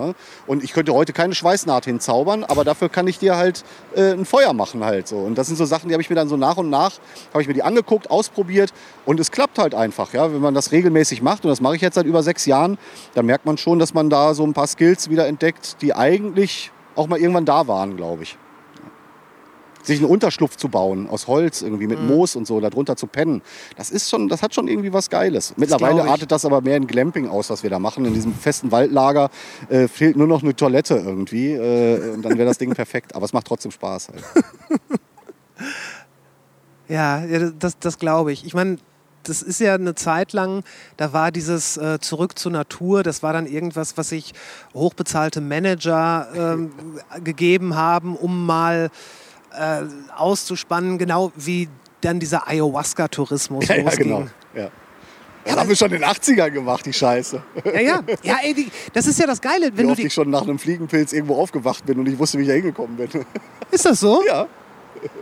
Und 0.47 0.63
ich 0.63 0.71
könnte 0.71 0.93
heute 0.93 1.11
keine 1.11 1.35
Schweißnaht 1.35 1.83
hinzaubern, 1.83 2.45
aber 2.45 2.63
dafür 2.63 2.87
kann 2.87 3.05
ich 3.07 3.19
dir 3.19 3.35
halt 3.35 3.65
äh, 3.97 4.13
ein 4.13 4.23
Feuer 4.23 4.53
machen 4.53 4.81
halt 4.85 5.09
so. 5.09 5.17
Und 5.17 5.37
das 5.37 5.47
sind 5.47 5.57
so 5.57 5.65
Sachen, 5.65 5.89
die 5.89 5.93
habe 5.93 6.01
ich 6.01 6.09
mir 6.09 6.15
dann 6.15 6.29
so 6.29 6.37
nach 6.37 6.55
und 6.55 6.69
nach, 6.69 6.93
habe 7.33 7.41
ich 7.41 7.47
mir 7.49 7.53
die 7.53 7.63
angeguckt, 7.63 8.09
ausprobiert 8.09 8.71
und 9.05 9.19
es 9.19 9.29
klappt 9.29 9.59
halt 9.59 9.75
einfach. 9.75 10.13
Ja? 10.13 10.31
Wenn 10.31 10.39
man 10.39 10.53
das 10.53 10.71
regelmäßig 10.71 11.21
macht, 11.21 11.43
und 11.43 11.49
das 11.49 11.59
mache 11.59 11.75
ich 11.75 11.81
jetzt 11.81 11.95
seit 11.95 12.05
über 12.05 12.23
sechs 12.23 12.45
Jahren, 12.45 12.77
dann 13.13 13.25
merkt 13.25 13.45
man 13.45 13.57
schon, 13.57 13.77
dass 13.79 13.93
man 13.93 14.09
da 14.09 14.35
so 14.35 14.45
ein 14.45 14.53
paar 14.53 14.67
Skills 14.67 15.09
wieder 15.09 15.27
entdeckt, 15.27 15.81
die 15.81 15.93
eigentlich 15.93 16.71
auch 16.95 17.07
mal 17.07 17.19
irgendwann 17.19 17.43
da 17.43 17.67
waren, 17.67 17.97
glaube 17.97 18.23
ich 18.23 18.37
sich 19.85 19.99
einen 19.99 20.09
Unterschlupf 20.09 20.55
zu 20.57 20.69
bauen 20.69 21.07
aus 21.09 21.27
Holz 21.27 21.61
irgendwie 21.61 21.85
Mhm. 21.85 21.89
mit 21.91 22.01
Moos 22.01 22.35
und 22.35 22.45
so 22.47 22.59
darunter 22.59 22.95
zu 22.95 23.07
pennen. 23.07 23.41
Das 23.77 23.89
ist 23.91 24.09
schon, 24.09 24.27
das 24.27 24.41
hat 24.41 24.53
schon 24.55 24.67
irgendwie 24.67 24.91
was 24.93 25.09
Geiles. 25.09 25.53
Mittlerweile 25.57 26.03
artet 26.05 26.31
das 26.31 26.45
aber 26.45 26.61
mehr 26.61 26.77
in 26.77 26.87
Glamping 26.87 27.27
aus, 27.27 27.49
was 27.49 27.63
wir 27.63 27.69
da 27.69 27.79
machen. 27.79 28.05
In 28.05 28.13
diesem 28.13 28.33
festen 28.33 28.71
Waldlager 28.71 29.29
äh, 29.69 29.87
fehlt 29.87 30.15
nur 30.17 30.27
noch 30.27 30.43
eine 30.43 30.55
Toilette 30.55 30.95
irgendwie 30.95 31.53
äh, 31.53 32.13
und 32.13 32.21
dann 32.23 32.37
wäre 32.37 32.47
das 32.47 32.57
Ding 32.57 32.73
perfekt. 32.75 33.15
Aber 33.15 33.25
es 33.25 33.33
macht 33.33 33.47
trotzdem 33.47 33.71
Spaß 33.71 34.09
halt. 34.09 34.23
Ja, 36.87 37.25
ja, 37.25 37.49
das, 37.49 37.79
das 37.79 37.97
glaube 37.97 38.31
ich. 38.31 38.45
Ich 38.45 38.53
meine, 38.53 38.77
das 39.23 39.41
ist 39.41 39.59
ja 39.59 39.73
eine 39.73 39.95
Zeit 39.95 40.33
lang, 40.33 40.63
da 40.97 41.13
war 41.13 41.31
dieses 41.31 41.77
äh, 41.77 41.99
Zurück 41.99 42.37
zur 42.37 42.51
Natur, 42.51 43.01
das 43.01 43.23
war 43.23 43.33
dann 43.33 43.47
irgendwas, 43.47 43.97
was 43.97 44.09
sich 44.09 44.33
hochbezahlte 44.75 45.41
Manager 45.41 46.27
ähm, 46.35 46.71
gegeben 47.23 47.75
haben, 47.75 48.15
um 48.15 48.45
mal 48.45 48.91
äh, 49.57 49.83
auszuspannen, 50.15 50.97
genau 50.97 51.31
wie 51.35 51.67
dann 52.01 52.19
dieser 52.19 52.47
Ayahuasca-Tourismus 52.47 53.67
ja, 53.69 53.75
ja, 53.77 53.83
losging. 53.83 54.03
genau. 54.07 54.27
Ja. 54.55 54.69
Das 55.43 55.57
haben 55.57 55.69
wir 55.69 55.75
schon 55.75 55.91
in 55.91 56.01
den 56.01 56.09
80ern 56.09 56.49
gemacht, 56.49 56.85
die 56.87 56.93
Scheiße. 56.93 57.41
Ja, 57.65 57.79
ja, 57.79 57.99
ja 58.23 58.37
ey, 58.43 58.53
die, 58.55 58.67
das 58.93 59.05
ist 59.05 59.19
ja 59.19 59.27
das 59.27 59.39
Geile. 59.39 59.71
Wie 59.73 59.77
Wenn 59.77 59.85
du 59.85 59.91
oft 59.91 60.01
die, 60.01 60.07
ich 60.07 60.13
schon 60.13 60.29
nach 60.31 60.41
einem 60.41 60.57
Fliegenpilz 60.57 61.13
irgendwo 61.13 61.35
aufgewacht 61.39 61.85
bin 61.85 61.99
und 61.99 62.07
ich 62.07 62.17
wusste, 62.17 62.39
wie 62.39 62.43
ich 62.43 62.47
da 62.47 62.55
hingekommen 62.55 62.97
bin. 62.97 63.09
ist 63.71 63.85
das 63.85 63.99
so? 63.99 64.23
ja, 64.25 64.47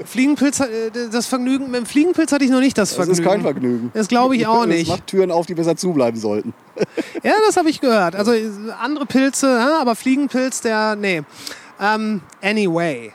Fliegenpilz, 0.05 0.61
äh, 0.61 0.91
das 1.11 1.27
Vergnügen, 1.27 1.65
mit 1.65 1.75
dem 1.81 1.85
Fliegenpilz 1.85 2.31
hatte 2.31 2.45
ich 2.45 2.51
noch 2.51 2.61
nicht 2.61 2.77
das 2.77 2.89
das 2.89 2.95
Vergnügen. 2.95 3.21
ist 3.21 3.27
kein 3.27 3.41
Vergnügen. 3.41 3.91
Das 3.93 4.07
glaube 4.07 4.37
ich 4.37 4.47
auch 4.47 4.61
Das 4.65 4.67
nicht. 4.75 4.87
macht 4.87 5.07
Türen 5.07 5.29
auf, 5.31 5.45
die 5.45 5.55
besser 5.55 5.75
zubleiben 5.75 6.17
sollten. 6.19 6.53
Ja, 7.21 7.33
das 7.45 7.57
habe 7.57 7.69
ich 7.69 7.81
gehört. 7.81 8.15
Also 8.15 8.31
andere 8.81 9.05
Pilze, 9.05 9.47
ja, 9.47 9.79
aber 9.81 9.95
Fliegenpilz, 9.95 10.61
der, 10.61 10.95
nee. 10.95 11.23
Ähm, 11.81 12.21
anyway. 12.41 13.11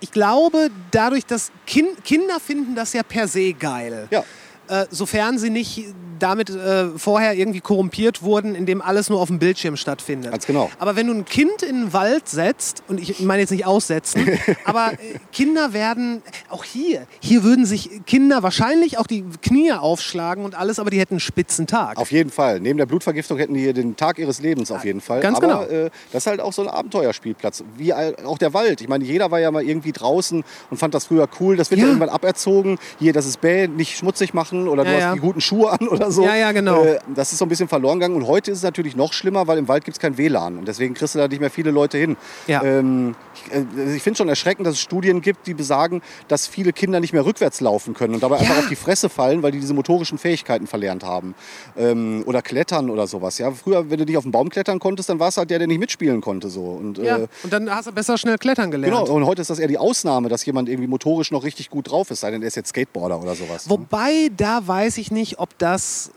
Ich 0.00 0.10
glaube, 0.10 0.70
dadurch, 0.90 1.24
dass 1.24 1.50
kin 1.66 1.88
Kinder 2.04 2.38
finden 2.40 2.74
das 2.74 2.92
ja 2.92 3.02
per 3.02 3.28
se 3.28 3.52
geil. 3.52 4.08
Ja. 4.10 4.24
Äh, 4.68 4.86
sofern 4.90 5.38
sie 5.38 5.50
nicht 5.50 5.86
damit 6.18 6.50
äh, 6.50 6.88
vorher 6.96 7.34
irgendwie 7.34 7.60
korrumpiert 7.60 8.22
wurden, 8.22 8.54
indem 8.54 8.80
alles 8.82 9.08
nur 9.10 9.20
auf 9.20 9.28
dem 9.28 9.38
Bildschirm 9.38 9.76
stattfindet. 9.76 10.30
Ganz 10.30 10.46
genau. 10.46 10.70
Aber 10.78 10.96
wenn 10.96 11.06
du 11.06 11.14
ein 11.14 11.24
Kind 11.24 11.62
in 11.62 11.82
den 11.82 11.92
Wald 11.92 12.28
setzt, 12.28 12.82
und 12.88 13.00
ich 13.00 13.20
meine 13.20 13.40
jetzt 13.42 13.50
nicht 13.50 13.66
aussetzen, 13.66 14.38
aber 14.64 14.92
äh, 14.92 14.96
Kinder 15.32 15.72
werden, 15.72 16.22
auch 16.48 16.64
hier, 16.64 17.06
hier 17.20 17.42
würden 17.42 17.66
sich 17.66 18.02
Kinder 18.06 18.42
wahrscheinlich 18.42 18.98
auch 18.98 19.06
die 19.06 19.24
Knie 19.42 19.72
aufschlagen 19.72 20.44
und 20.44 20.54
alles, 20.54 20.78
aber 20.78 20.90
die 20.90 20.98
hätten 20.98 21.14
einen 21.14 21.20
spitzen 21.20 21.66
Tag. 21.66 21.96
Auf 21.98 22.12
jeden 22.12 22.30
Fall. 22.30 22.60
Neben 22.60 22.78
der 22.78 22.86
Blutvergiftung 22.86 23.38
hätten 23.38 23.54
die 23.54 23.60
hier 23.60 23.72
den 23.74 23.96
Tag 23.96 24.18
ihres 24.18 24.40
Lebens 24.40 24.70
auf 24.70 24.84
jeden 24.84 25.00
Fall. 25.00 25.20
Ganz 25.20 25.38
Aber 25.38 25.46
genau. 25.66 25.84
äh, 25.86 25.90
das 26.12 26.22
ist 26.24 26.26
halt 26.26 26.40
auch 26.40 26.52
so 26.52 26.62
ein 26.62 26.68
Abenteuerspielplatz. 26.68 27.64
Wie 27.76 27.92
auch 27.92 28.38
der 28.38 28.54
Wald. 28.54 28.80
Ich 28.80 28.88
meine, 28.88 29.04
jeder 29.04 29.30
war 29.30 29.40
ja 29.40 29.50
mal 29.50 29.62
irgendwie 29.62 29.92
draußen 29.92 30.44
und 30.70 30.76
fand 30.76 30.94
das 30.94 31.06
früher 31.06 31.28
cool. 31.40 31.56
Das 31.56 31.70
wird 31.70 31.80
ja, 31.80 31.86
irgendwann 31.86 32.08
aberzogen. 32.08 32.78
Hier, 32.98 33.12
das 33.12 33.26
ist 33.26 33.40
bäh, 33.40 33.68
nicht 33.68 33.96
schmutzig 33.96 34.34
machen 34.34 34.68
oder 34.68 34.84
du 34.84 34.90
Ja, 34.90 34.96
hast 34.96 35.02
ja. 35.02 35.14
die 35.14 35.20
guten 35.20 35.40
Schuhe 35.40 35.70
an 35.70 35.88
oder 35.88 36.05
so. 36.10 36.24
Ja, 36.24 36.36
ja, 36.36 36.52
genau. 36.52 36.84
Äh, 36.84 36.98
das 37.14 37.32
ist 37.32 37.38
so 37.38 37.44
ein 37.44 37.48
bisschen 37.48 37.68
verloren 37.68 37.98
gegangen. 37.98 38.16
Und 38.16 38.26
heute 38.26 38.50
ist 38.50 38.58
es 38.58 38.64
natürlich 38.64 38.96
noch 38.96 39.12
schlimmer, 39.12 39.46
weil 39.46 39.58
im 39.58 39.68
Wald 39.68 39.84
gibt 39.84 39.96
es 39.96 40.00
kein 40.00 40.18
WLAN. 40.18 40.58
Und 40.58 40.68
deswegen 40.68 40.94
kriegst 40.94 41.14
du 41.14 41.18
da 41.18 41.28
nicht 41.28 41.40
mehr 41.40 41.50
viele 41.50 41.70
Leute 41.70 41.98
hin. 41.98 42.16
Ja. 42.46 42.62
Ähm, 42.62 43.14
ich 43.46 43.52
äh, 43.54 43.94
ich 43.96 44.02
finde 44.02 44.16
schon 44.18 44.28
erschreckend, 44.28 44.66
dass 44.66 44.74
es 44.74 44.80
Studien 44.80 45.20
gibt, 45.20 45.46
die 45.46 45.54
besagen, 45.54 46.02
dass 46.28 46.46
viele 46.46 46.72
Kinder 46.72 47.00
nicht 47.00 47.12
mehr 47.12 47.24
rückwärts 47.24 47.60
laufen 47.60 47.94
können 47.94 48.14
und 48.14 48.22
dabei 48.22 48.36
Ja. 48.36 48.42
einfach 48.42 48.58
auf 48.58 48.68
die 48.68 48.76
Fresse 48.76 49.08
fallen, 49.08 49.42
weil 49.42 49.52
die 49.52 49.60
diese 49.60 49.74
motorischen 49.74 50.18
Fähigkeiten 50.18 50.66
verlernt 50.66 51.04
haben. 51.04 51.34
Ähm, 51.76 52.22
oder 52.26 52.42
klettern 52.42 52.90
oder 52.90 53.06
sowas. 53.06 53.38
Ja, 53.38 53.50
früher, 53.52 53.90
wenn 53.90 53.98
du 53.98 54.04
nicht 54.04 54.16
auf 54.16 54.24
den 54.24 54.32
Baum 54.32 54.48
klettern 54.50 54.78
konntest, 54.78 55.08
dann 55.08 55.18
war 55.18 55.28
es 55.28 55.36
halt 55.36 55.50
der, 55.50 55.58
der 55.58 55.68
nicht 55.68 55.78
mitspielen 55.80 56.20
konnte. 56.20 56.48
So. 56.50 56.62
Und, 56.62 56.98
Ja, 56.98 57.18
äh, 57.18 57.26
und 57.42 57.52
dann 57.52 57.70
hast 57.70 57.86
du 57.86 57.92
besser 57.92 58.18
schnell 58.18 58.38
klettern 58.38 58.70
gelernt. 58.70 58.94
Genau, 59.06 59.10
und 59.14 59.26
heute 59.26 59.40
ist 59.42 59.50
das 59.50 59.58
eher 59.58 59.68
die 59.68 59.78
Ausnahme, 59.78 60.28
dass 60.28 60.44
jemand 60.44 60.68
irgendwie 60.68 60.88
motorisch 60.88 61.30
noch 61.30 61.44
richtig 61.44 61.70
gut 61.70 61.90
drauf 61.90 62.10
ist, 62.10 62.20
sei 62.20 62.30
denn 62.30 62.42
er 62.42 62.48
ist 62.48 62.56
jetzt 62.56 62.70
Skateboarder 62.70 63.20
oder 63.20 63.34
sowas. 63.34 63.68
Wobei, 63.68 64.30
da 64.36 64.66
weiß 64.66 64.98
ich 64.98 65.10
nicht, 65.10 65.38
ob 65.38 65.56
das, 65.58 66.10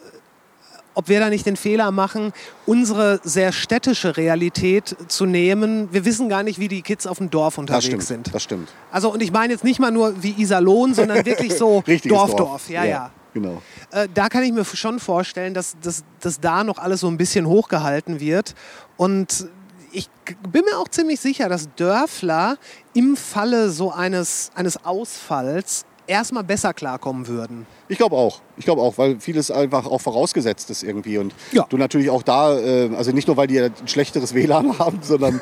ob 1.00 1.08
wir 1.08 1.22
da 1.22 1.30
nicht 1.30 1.46
den 1.46 1.56
Fehler 1.56 1.92
machen, 1.92 2.34
unsere 2.66 3.22
sehr 3.24 3.54
städtische 3.54 4.18
Realität 4.18 4.98
zu 5.08 5.26
nehmen. 5.26 5.88
Wir 5.94 6.04
wissen 6.04 6.28
gar 6.28 6.44
nicht, 6.44 6.60
wie 6.60 6.68
die 6.68 6.82
Kids 6.82 7.08
auf 7.08 7.20
dem 7.20 7.30
Dorf 7.30 7.54
das 7.54 7.60
unterwegs 7.60 7.86
stimmt, 7.86 8.04
sind. 8.04 8.36
das 8.36 8.44
stimmt. 8.44 8.68
Also, 8.92 9.14
und 9.14 9.24
ich 9.24 9.32
meine 9.32 9.54
jetzt 9.54 9.64
nicht 9.64 9.80
mal 9.80 9.92
nur 9.92 10.22
wie 10.22 10.32
Iserlohn, 10.38 10.94
sondern 10.94 11.26
wirklich 11.26 11.56
so 11.56 11.78
Richtiges 11.88 12.18
Dorf, 12.18 12.36
Dorf. 12.36 12.70
Ja, 12.70 12.84
ja. 12.84 13.12
Genau. 13.34 13.62
Äh, 13.92 14.10
da 14.14 14.28
kann 14.28 14.44
ich 14.44 14.52
mir 14.52 14.66
schon 14.66 15.00
vorstellen, 15.00 15.54
dass, 15.54 15.78
dass, 15.82 16.04
dass 16.20 16.42
da 16.42 16.66
noch 16.66 16.80
alles 16.80 17.00
so 17.00 17.08
ein 17.08 17.16
bisschen 17.16 17.48
hochgehalten 17.48 18.20
wird. 18.20 18.56
Und 18.98 19.48
ich 19.94 20.10
bin 20.52 20.66
mir 20.66 20.80
auch 20.80 20.90
ziemlich 20.90 21.22
sicher, 21.22 21.48
dass 21.48 21.74
Dörfler 21.78 22.58
im 22.94 23.16
Falle 23.16 23.70
so 23.70 23.94
eines, 23.94 24.52
eines 24.54 24.84
Ausfalls 24.84 25.86
erstmal 26.10 26.44
besser 26.44 26.74
klarkommen 26.74 27.28
würden. 27.28 27.66
Ich 27.88 27.98
glaube 27.98 28.16
auch. 28.16 28.42
Ich 28.58 28.66
glaube 28.66 28.82
auch, 28.82 28.98
weil 28.98 29.20
vieles 29.20 29.52
einfach 29.52 29.86
auch 29.86 30.02
vorausgesetzt 30.02 30.70
ist 30.70 30.84
irgendwie. 30.84 31.18
Und 31.18 31.34
Ja. 31.52 31.66
du 31.70 31.78
natürlich 31.78 32.10
auch 32.10 32.24
da, 32.24 32.58
äh, 32.60 32.90
also 32.98 33.12
nicht 33.12 33.28
nur, 33.28 33.38
weil 33.38 33.48
die 33.48 33.60
ein 33.62 33.74
schlechteres 33.86 34.34
WLAN 34.34 34.78
haben, 34.80 35.00
sondern 35.02 35.40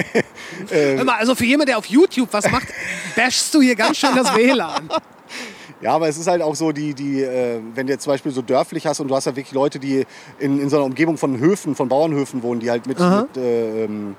Hör 0.70 1.04
mal, 1.04 1.16
also 1.18 1.34
für 1.34 1.44
jemand, 1.44 1.68
der 1.68 1.78
auf 1.78 1.86
YouTube 1.86 2.28
was 2.32 2.50
macht, 2.50 2.68
bashst 3.16 3.52
du 3.54 3.60
hier 3.60 3.76
ganz 3.76 3.98
schön 3.98 4.14
das 4.16 4.34
WLAN. 4.34 4.88
Ja, 5.80 5.94
aber 5.94 6.08
es 6.08 6.16
ist 6.16 6.28
halt 6.28 6.42
auch 6.42 6.54
so, 6.54 6.70
die, 6.70 6.94
die, 6.94 7.22
äh, 7.22 7.58
wenn 7.74 7.86
du 7.88 7.92
jetzt 7.92 8.04
zum 8.04 8.12
Beispiel 8.12 8.30
so 8.30 8.40
dörflich 8.40 8.86
hast 8.86 9.00
und 9.00 9.08
du 9.08 9.16
hast 9.16 9.24
ja 9.24 9.34
wirklich 9.34 9.52
Leute, 9.52 9.80
die 9.80 10.06
in, 10.38 10.60
in 10.60 10.68
so 10.70 10.76
einer 10.76 10.84
Umgebung 10.86 11.18
von 11.18 11.38
Höfen, 11.40 11.74
von 11.74 11.88
Bauernhöfen 11.88 12.42
wohnen, 12.44 12.60
die 12.60 12.70
halt 12.70 12.86
mit, 12.86 13.00
mit, 13.00 13.36
äh, 13.36 13.84
ähm, 13.84 14.14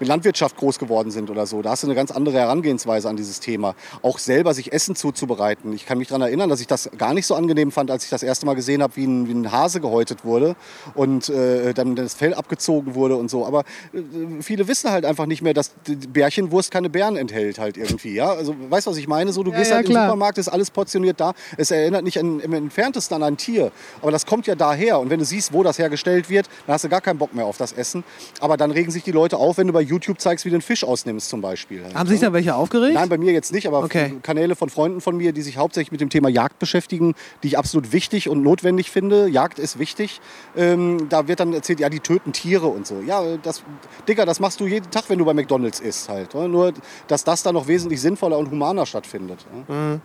mit 0.00 0.08
Landwirtschaft 0.08 0.56
groß 0.56 0.78
geworden 0.78 1.10
sind 1.10 1.30
oder 1.30 1.46
so. 1.46 1.62
Da 1.62 1.70
hast 1.70 1.82
du 1.82 1.86
eine 1.86 1.94
ganz 1.94 2.10
andere 2.10 2.38
Herangehensweise 2.38 3.08
an 3.08 3.16
dieses 3.16 3.40
Thema. 3.40 3.74
Auch 4.02 4.18
selber 4.18 4.54
sich 4.54 4.72
Essen 4.72 4.96
zuzubereiten. 4.96 5.72
Ich 5.72 5.86
kann 5.86 5.98
mich 5.98 6.08
daran 6.08 6.22
erinnern, 6.22 6.48
dass 6.48 6.60
ich 6.60 6.66
das 6.66 6.90
gar 6.98 7.14
nicht 7.14 7.26
so 7.26 7.34
angenehm 7.34 7.70
fand, 7.72 7.90
als 7.90 8.04
ich 8.04 8.10
das 8.10 8.22
erste 8.22 8.46
Mal 8.46 8.54
gesehen 8.54 8.82
habe, 8.82 8.96
wie 8.96 9.04
ein, 9.06 9.28
wie 9.28 9.32
ein 9.32 9.52
Hase 9.52 9.80
gehäutet 9.80 10.24
wurde 10.24 10.56
und 10.94 11.28
äh, 11.28 11.74
dann 11.74 11.96
das 11.96 12.14
Fell 12.14 12.34
abgezogen 12.34 12.94
wurde 12.94 13.16
und 13.16 13.30
so. 13.30 13.46
Aber 13.46 13.60
äh, 13.92 13.98
viele 14.42 14.68
wissen 14.68 14.90
halt 14.90 15.04
einfach 15.04 15.26
nicht 15.26 15.42
mehr, 15.42 15.54
dass 15.54 15.72
Bärchenwurst 16.12 16.70
keine 16.70 16.90
Beeren 16.90 17.16
enthält 17.16 17.58
halt 17.58 17.76
irgendwie. 17.76 18.14
Ja? 18.14 18.32
Also 18.32 18.54
weißt 18.68 18.86
du, 18.86 18.90
was 18.92 18.96
ich 18.98 19.08
meine? 19.08 19.32
So, 19.32 19.42
du 19.42 19.50
Ja, 19.50 19.58
gehst 19.58 19.70
ja, 19.70 19.76
halt 19.76 19.86
im 19.86 19.92
klar. 19.92 20.06
Supermarkt, 20.06 20.38
ist 20.38 20.48
alles 20.48 20.70
portioniert 20.70 21.20
da. 21.20 21.32
Es 21.56 21.70
erinnert 21.70 22.04
nicht 22.04 22.18
an, 22.18 22.40
im 22.40 22.52
entferntesten 22.52 23.16
an 23.16 23.22
ein 23.22 23.36
Tier. 23.36 23.72
Aber 24.02 24.10
das 24.10 24.26
kommt 24.26 24.46
ja 24.46 24.54
daher. 24.54 24.98
Und 25.00 25.10
wenn 25.10 25.18
du 25.18 25.24
siehst, 25.24 25.52
wo 25.52 25.62
das 25.62 25.78
hergestellt 25.78 26.28
wird, 26.30 26.46
dann 26.66 26.74
hast 26.74 26.84
du 26.84 26.88
gar 26.88 27.00
keinen 27.00 27.18
Bock 27.18 27.34
mehr 27.34 27.46
auf 27.46 27.56
das 27.56 27.72
Essen. 27.72 28.04
Aber 28.40 28.56
dann 28.56 28.70
regen 28.70 28.90
sich 28.90 29.02
die 29.04 29.12
Leute 29.12 29.36
auf, 29.36 29.58
wenn 29.58 29.66
du 29.66 29.72
bei 29.72 29.80
YouTube 29.88 30.20
zeigst, 30.20 30.44
wie 30.44 30.50
du 30.50 30.56
den 30.56 30.62
Fisch 30.62 30.84
ausnimmst 30.84 31.28
zum 31.28 31.40
Beispiel. 31.40 31.82
Haben 31.94 32.08
sich 32.08 32.20
da 32.20 32.32
welche 32.32 32.54
aufgeregt? 32.54 32.94
Nein, 32.94 33.08
bei 33.08 33.18
mir 33.18 33.32
jetzt 33.32 33.52
nicht, 33.52 33.66
aber 33.66 33.78
Okay. 33.82 34.14
Kanäle 34.22 34.54
von 34.54 34.68
Freunden 34.68 35.00
von 35.00 35.16
mir, 35.16 35.32
die 35.32 35.42
sich 35.42 35.56
hauptsächlich 35.56 35.90
mit 35.92 36.00
dem 36.00 36.10
Thema 36.10 36.28
Jagd 36.28 36.58
beschäftigen, 36.58 37.14
die 37.42 37.48
ich 37.48 37.58
absolut 37.58 37.92
wichtig 37.92 38.28
und 38.28 38.42
notwendig 38.42 38.90
finde. 38.90 39.26
Jagd 39.28 39.58
ist 39.58 39.78
wichtig. 39.78 40.20
Ähm, 40.56 41.08
da 41.08 41.26
wird 41.28 41.40
dann 41.40 41.52
erzählt, 41.52 41.80
ja, 41.80 41.88
die 41.88 42.00
töten 42.00 42.32
Tiere 42.32 42.66
und 42.66 42.86
so. 42.86 43.00
Ja, 43.00 43.22
das, 43.42 43.62
Digga, 44.06 44.24
das 44.24 44.38
machst 44.40 44.60
du 44.60 44.66
jeden 44.66 44.90
Tag, 44.90 45.04
wenn 45.08 45.18
du 45.18 45.24
bei 45.24 45.34
McDonalds 45.34 45.80
isst 45.80 46.08
halt. 46.08 46.34
ne? 46.34 46.48
Nur, 46.48 46.72
dass 47.06 47.24
das 47.24 47.42
dann 47.42 47.54
noch 47.54 47.66
wesentlich 47.66 48.00
sinnvoller 48.00 48.38
und 48.38 48.50
humaner 48.50 48.86
stattfindet. 48.86 49.44
ne? 49.68 50.00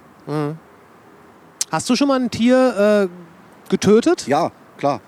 Hast 1.71 1.89
du 1.89 1.95
schon 1.95 2.07
mal 2.07 2.19
ein 2.19 2.29
Tier 2.29 3.09
äh, 3.09 3.69
getötet? 3.69 4.27
Ja, 4.27 4.51
klar. 4.77 5.01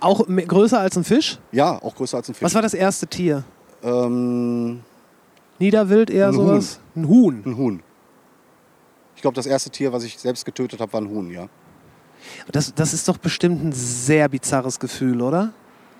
Auch 0.00 0.26
größer 0.26 0.78
als 0.78 0.96
ein 0.96 1.04
Fisch? 1.04 1.38
Ja, 1.50 1.80
auch 1.82 1.94
größer 1.94 2.18
als 2.18 2.28
ein 2.28 2.34
Fisch. 2.34 2.42
Was 2.44 2.54
war 2.54 2.62
das 2.62 2.74
erste 2.74 3.06
Tier? 3.06 3.42
Ähm, 3.84 4.80
Niederwild 5.58 6.10
eher 6.10 6.28
Ein 6.28 6.32
sowas? 6.34 6.80
Ein 6.96 7.08
Huhn. 7.08 7.42
ein 7.44 7.56
Huhn. 7.56 7.82
Ich 9.16 9.22
glaube, 9.22 9.34
das 9.36 9.46
erste 9.46 9.70
Tier, 9.70 9.92
was 9.92 10.04
ich 10.04 10.18
selbst 10.18 10.44
getötet 10.44 10.80
habe, 10.80 10.92
war 10.92 11.00
ein 11.00 11.08
Huhn, 11.08 11.30
ja. 11.30 11.48
Das, 12.50 12.74
das 12.74 12.94
ist 12.94 13.06
doch 13.08 13.18
bestimmt 13.18 13.62
ein 13.62 13.72
sehr 13.72 14.28
bizarres 14.28 14.80
Gefühl, 14.80 15.20
oder? 15.20 15.52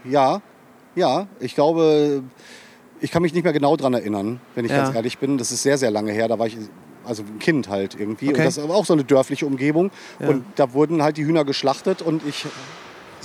Ja, 0.05 0.41
ja. 0.95 1.27
Ich 1.41 1.55
glaube, 1.55 2.23
ich 3.01 3.11
kann 3.11 3.23
mich 3.23 3.35
nicht 3.35 3.45
mehr 3.45 3.53
genau 3.53 3.77
dran 3.77 3.95
erinnern, 3.95 4.41
wenn 4.55 4.65
ich 4.65 4.71
Ja. 4.71 4.85
ganz 4.85 4.97
ehrlich 4.97 5.19
bin. 5.19 5.39
Das 5.39 5.53
ist 5.53 5.63
sehr, 5.63 5.79
sehr 5.79 5.91
lange 5.91 6.13
her. 6.13 6.29
Da 6.29 6.39
war 6.39 6.47
ich 6.47 6.57
also 7.05 7.23
ein 7.23 7.39
Kind 7.39 7.69
halt 7.69 7.95
irgendwie. 7.99 8.31
Okay. 8.31 8.39
Und 8.41 8.45
das 8.47 8.57
ist 8.57 8.65
aber 8.65 8.75
auch 8.75 8.87
so 8.87 8.95
eine 8.95 9.05
dörfliche 9.05 9.47
Umgebung. 9.47 9.91
Ja. 10.19 10.29
Und 10.29 10.45
da 10.57 10.73
wurden 10.73 11.03
halt 11.03 11.19
die 11.19 11.25
Hühner 11.27 11.45
geschlachtet 11.45 12.01
und 12.03 12.27
ich 12.27 12.47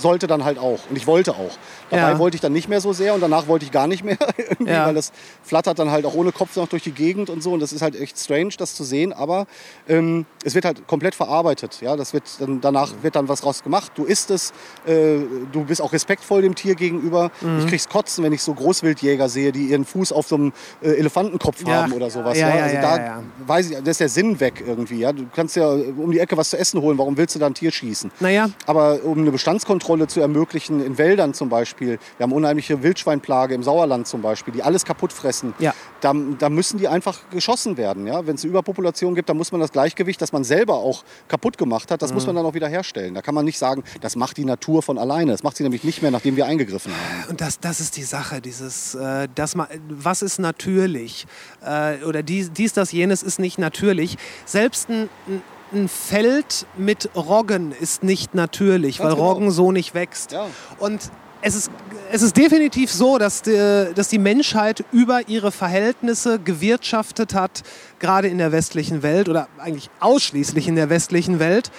sollte 0.00 0.26
dann 0.26 0.44
halt 0.44 0.58
auch. 0.58 0.80
Und 0.88 0.96
ich 0.96 1.06
wollte 1.06 1.32
auch. 1.32 1.56
Dabei 1.90 2.12
Ja. 2.12 2.18
wollte 2.18 2.34
ich 2.36 2.40
dann 2.40 2.52
nicht 2.52 2.68
mehr 2.68 2.80
so 2.80 2.92
sehr 2.92 3.14
und 3.14 3.20
danach 3.20 3.46
wollte 3.48 3.64
ich 3.64 3.70
gar 3.72 3.86
nicht 3.86 4.04
mehr. 4.04 4.16
Ja. 4.64 4.86
Weil 4.86 4.94
das 4.94 5.12
flattert 5.42 5.78
dann 5.78 5.90
halt 5.90 6.04
auch 6.04 6.14
ohne 6.14 6.32
Kopf 6.32 6.54
noch 6.56 6.68
durch 6.68 6.82
die 6.82 6.92
Gegend 6.92 7.30
und 7.30 7.42
so. 7.42 7.52
Und 7.52 7.60
das 7.60 7.72
ist 7.72 7.82
halt 7.82 7.98
echt 7.98 8.18
strange, 8.18 8.50
das 8.58 8.74
zu 8.74 8.84
sehen. 8.84 9.12
Aber 9.12 9.46
ähm, 9.88 10.26
es 10.44 10.54
wird 10.54 10.64
halt 10.64 10.86
komplett 10.86 11.14
verarbeitet. 11.14 11.78
Ja? 11.80 11.96
Das 11.96 12.12
wird 12.12 12.24
dann, 12.38 12.60
danach 12.60 12.92
wird 13.02 13.16
dann 13.16 13.28
was 13.28 13.44
raus 13.44 13.62
gemacht. 13.62 13.92
Du 13.94 14.04
isst 14.04 14.30
es. 14.30 14.52
Äh, 14.86 15.18
du 15.52 15.64
bist 15.64 15.80
auch 15.82 15.92
respektvoll 15.92 16.42
dem 16.42 16.54
Tier 16.54 16.74
gegenüber. 16.74 17.30
Mhm. 17.40 17.60
Ich 17.60 17.66
krieg's 17.68 17.88
kotzen, 17.88 18.22
wenn 18.24 18.32
ich 18.32 18.42
so 18.42 18.54
Großwildjäger 18.54 19.28
sehe, 19.28 19.50
die 19.52 19.66
ihren 19.66 19.84
Fuß 19.84 20.12
auf 20.12 20.26
so 20.28 20.36
einem 20.36 20.52
äh, 20.82 20.90
Elefantenkopf 20.90 21.66
Ja. 21.66 21.82
haben 21.82 21.92
oder 21.92 22.10
sowas. 22.10 22.38
Ja, 22.38 22.48
Ja, 22.50 22.56
ja, 22.56 22.62
also 22.64 22.76
da 22.76 23.22
weiß 23.46 23.70
ich, 23.70 23.76
da 23.82 23.90
ist 23.90 24.00
der 24.00 24.08
Sinn 24.08 24.38
weg 24.40 24.62
irgendwie. 24.66 24.98
Ja? 25.00 25.12
Du 25.12 25.26
kannst 25.34 25.56
ja 25.56 25.68
um 25.68 26.10
die 26.12 26.18
Ecke 26.20 26.36
was 26.36 26.50
zu 26.50 26.58
essen 26.58 26.80
holen. 26.80 26.98
Warum 26.98 27.16
willst 27.16 27.34
du 27.34 27.38
da 27.38 27.46
ein 27.46 27.54
Tier 27.54 27.72
schießen? 27.72 28.10
Naja, 28.20 28.50
Aber 28.66 29.00
um 29.04 29.18
eine 29.18 29.30
Bestandskontrolle 29.32 29.89
zu 30.08 30.20
ermöglichen, 30.20 30.84
in 30.84 30.98
Wäldern 30.98 31.34
zum 31.34 31.48
Beispiel, 31.48 31.98
wir 32.16 32.24
haben 32.24 32.32
unheimliche 32.32 32.82
Wildschweinplage 32.82 33.54
im 33.54 33.62
Sauerland 33.62 34.06
zum 34.06 34.22
Beispiel, 34.22 34.52
die 34.54 34.62
alles 34.62 34.84
kaputt 34.84 35.12
fressen, 35.12 35.54
Ja. 35.58 35.74
da, 36.00 36.12
da 36.38 36.48
müssen 36.48 36.78
die 36.78 36.88
einfach 36.88 37.18
geschossen 37.30 37.76
werden. 37.76 38.06
Ja? 38.06 38.26
Wenn 38.26 38.36
es 38.36 38.42
eine 38.42 38.50
Überpopulation 38.50 39.14
gibt, 39.14 39.28
dann 39.28 39.36
muss 39.36 39.52
man 39.52 39.60
das 39.60 39.72
Gleichgewicht, 39.72 40.20
das 40.22 40.32
man 40.32 40.44
selber 40.44 40.74
auch 40.74 41.04
kaputt 41.28 41.58
gemacht 41.58 41.90
hat, 41.90 42.02
das 42.02 42.10
Mhm. 42.10 42.14
muss 42.14 42.26
man 42.26 42.36
dann 42.36 42.46
auch 42.46 42.54
wieder 42.54 42.68
herstellen. 42.68 43.14
Da 43.14 43.22
kann 43.22 43.34
man 43.34 43.44
nicht 43.44 43.58
sagen, 43.58 43.82
das 44.00 44.16
macht 44.16 44.36
die 44.36 44.44
Natur 44.44 44.82
von 44.82 44.98
alleine. 44.98 45.32
Das 45.32 45.42
macht 45.42 45.56
sie 45.56 45.62
nämlich 45.62 45.84
nicht 45.84 46.02
mehr, 46.02 46.10
nachdem 46.10 46.36
wir 46.36 46.46
eingegriffen 46.46 46.92
haben. 46.92 47.30
und 47.30 47.40
das, 47.40 47.58
das 47.60 47.80
ist 47.80 47.96
die 47.96 48.02
Sache, 48.02 48.40
dieses, 48.40 48.94
äh, 48.94 49.28
das 49.34 49.54
was 49.88 50.22
ist 50.22 50.38
natürlich 50.38 51.26
äh, 51.64 52.02
oder 52.04 52.22
dies, 52.22 52.52
dies, 52.52 52.72
das, 52.72 52.92
jenes 52.92 53.22
ist 53.22 53.38
nicht 53.38 53.58
natürlich. 53.58 54.16
Selbst 54.46 54.88
ein, 54.88 55.08
ein- 55.28 55.42
ein 55.72 55.88
Feld 55.88 56.66
mit 56.76 57.10
Roggen 57.14 57.72
ist 57.72 58.02
nicht 58.02 58.34
natürlich, 58.34 58.98
Ganz 58.98 59.08
weil 59.10 59.16
genau. 59.16 59.28
Roggen 59.30 59.50
so 59.50 59.72
nicht 59.72 59.94
wächst. 59.94 60.32
Ja. 60.32 60.46
Und 60.78 61.10
es 61.42 61.54
ist, 61.54 61.70
es 62.12 62.22
ist 62.22 62.36
definitiv 62.36 62.92
so, 62.92 63.18
dass 63.18 63.42
die, 63.42 63.92
dass 63.94 64.08
die 64.08 64.18
Menschheit 64.18 64.84
über 64.92 65.28
ihre 65.28 65.52
Verhältnisse 65.52 66.38
gewirtschaftet 66.38 67.34
hat, 67.34 67.62
gerade 67.98 68.28
in 68.28 68.38
der 68.38 68.52
westlichen 68.52 69.02
Welt 69.02 69.28
oder 69.28 69.48
eigentlich 69.58 69.90
ausschließlich 70.00 70.68
in 70.68 70.76
der 70.76 70.90
westlichen 70.90 71.38
Welt. 71.38 71.70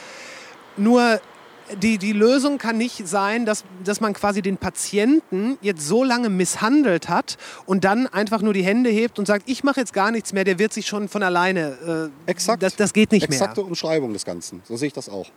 Nur 0.78 1.20
die, 1.82 1.98
die 1.98 2.14
Lösung 2.14 2.58
kann 2.58 2.78
nicht 2.78 3.08
sein, 3.08 3.46
dass, 3.46 3.64
dass 3.84 4.02
man 4.02 4.14
quasi 4.14 4.42
den 4.42 4.58
Patienten 4.58 5.58
jetzt 5.62 5.88
so 5.88 6.04
lange 6.04 6.30
misshandelt 6.30 7.10
hat 7.10 7.38
und 7.66 7.84
dann 7.84 8.08
einfach 8.08 8.42
nur 8.42 8.54
die 8.54 8.64
Hände 8.64 8.90
hebt 8.90 9.20
und 9.20 9.26
sagt, 9.26 9.50
ich 9.50 9.64
mache 9.64 9.80
jetzt 9.80 9.94
gar 9.94 10.12
nichts 10.12 10.34
mehr, 10.34 10.44
der 10.44 10.60
wird 10.60 10.74
sich 10.74 10.88
schon 10.88 11.08
von 11.08 11.24
alleine. 11.24 12.12
Äh, 12.26 12.30
Exakt. 12.30 12.64
Das, 12.64 12.76
das 12.76 12.94
geht 12.94 13.12
nicht 13.12 13.24
Exakte 13.24 13.62
mehr. 13.62 13.68
Umschreibung 13.68 14.14
des 14.14 14.26
Ganzen. 14.26 14.62
So 14.66 14.78
sehe 14.78 14.88
ich 14.88 14.94
das 14.94 15.10
auch. 15.10 15.28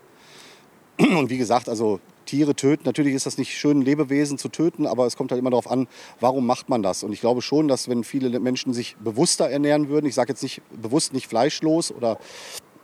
Und 0.98 1.31
wie 1.31 1.39
gesagt, 1.39 1.69
also 1.69 2.01
Tiere 2.24 2.55
töten, 2.55 2.85
natürlich 2.85 3.15
ist 3.15 3.27
das 3.27 3.36
nicht 3.36 3.56
schön, 3.56 3.82
Lebewesen 3.82 4.39
zu 4.39 4.48
töten, 4.48 4.86
aber 4.86 5.06
es 5.06 5.16
kommt 5.16 5.31
halt 5.31 5.39
immer 5.39 5.51
darauf 5.51 5.70
an, 5.70 5.89
warum 6.20 6.47
macht 6.47 6.69
man 6.69 6.82
das? 6.82 7.02
Und 7.02 7.12
ich 7.12 7.20
glaube 7.20 7.43
schon, 7.43 7.69
dass 7.69 7.89
wenn 7.89 8.05
viele 8.05 8.40
Menschen 8.40 8.73
sich 8.73 8.97
bewusster 8.98 9.48
ernähren 9.51 9.89
würden, 9.89 10.06
ich 10.06 10.15
sage 10.15 10.32
jetzt 10.32 10.43
nicht 10.43 10.62
bewusst 10.81 11.12
nicht 11.12 11.28
fleischlos 11.28 11.93
oder 11.93 12.19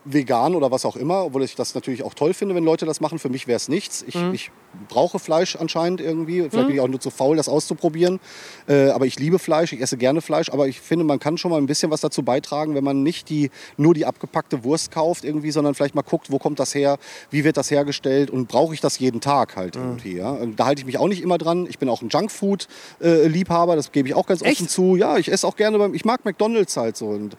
vegan 0.04 0.54
oder 0.54 0.70
was 0.70 0.84
auch 0.84 0.96
immer, 0.96 1.26
obwohl 1.26 1.42
ich 1.42 1.54
das 1.54 1.74
natürlich 1.74 2.02
auch 2.02 2.14
toll 2.14 2.32
finde, 2.32 2.54
wenn 2.54 2.64
Leute 2.64 2.86
das 2.86 3.00
machen. 3.00 3.18
Für 3.18 3.28
mich 3.28 3.46
wäre 3.46 3.56
es 3.56 3.68
nichts. 3.68 4.02
Ich, 4.06 4.16
ich 4.32 4.50
brauche 4.88 5.18
Fleisch 5.18 5.56
anscheinend 5.56 6.00
irgendwie. 6.00 6.48
Vielleicht 6.48 6.66
bin 6.66 6.76
ich 6.76 6.80
auch 6.80 6.88
nur 6.88 7.00
zu 7.00 7.10
faul, 7.10 7.36
das 7.36 7.48
auszuprobieren. 7.48 8.20
Äh, 8.66 8.90
aber 8.90 9.06
ich 9.06 9.18
liebe 9.18 9.38
Fleisch, 9.38 9.72
ich 9.72 9.80
esse 9.80 9.96
gerne 9.96 10.22
Fleisch. 10.22 10.50
Aber 10.50 10.68
ich 10.68 10.80
finde, 10.80 11.04
man 11.04 11.18
kann 11.18 11.36
schon 11.36 11.50
mal 11.50 11.58
ein 11.58 11.66
bisschen 11.66 11.90
was 11.90 12.00
dazu 12.00 12.22
beitragen, 12.22 12.74
wenn 12.74 12.84
man 12.84 13.02
nicht 13.02 13.28
die, 13.28 13.50
nur 13.76 13.94
die 13.94 14.06
abgepackte 14.06 14.64
Wurst 14.64 14.90
kauft 14.90 15.24
irgendwie, 15.24 15.50
sondern 15.50 15.74
vielleicht 15.74 15.94
mal 15.94 16.02
guckt, 16.02 16.30
wo 16.30 16.38
kommt 16.38 16.58
das 16.58 16.74
her, 16.74 16.98
wie 17.30 17.44
wird 17.44 17.56
das 17.56 17.70
hergestellt 17.70 18.30
und 18.30 18.48
brauche 18.48 18.72
ich 18.72 18.80
das 18.80 18.98
jeden 18.98 19.20
Tag 19.20 19.56
halt 19.56 19.76
irgendwie. 19.76 20.16
Ja? 20.16 20.38
Da 20.56 20.66
halte 20.66 20.80
ich 20.80 20.86
mich 20.86 20.98
auch 20.98 21.08
nicht 21.08 21.22
immer 21.22 21.36
dran. 21.36 21.66
Ich 21.68 21.78
bin 21.78 21.88
auch 21.88 22.00
ein 22.00 22.08
Junkfood-Liebhaber, 22.08 23.76
das 23.76 23.92
gebe 23.92 24.08
ich 24.08 24.14
auch 24.14 24.26
ganz 24.26 24.42
Echt? 24.42 24.60
offen 24.60 24.68
zu. 24.68 24.96
Ja, 24.96 25.18
ich 25.18 25.30
esse 25.30 25.46
auch 25.46 25.56
gerne, 25.56 25.78
beim, 25.78 25.94
ich 25.94 26.04
mag 26.04 26.24
McDonalds 26.24 26.76
halt 26.76 26.96
so. 26.96 27.08
Und 27.08 27.36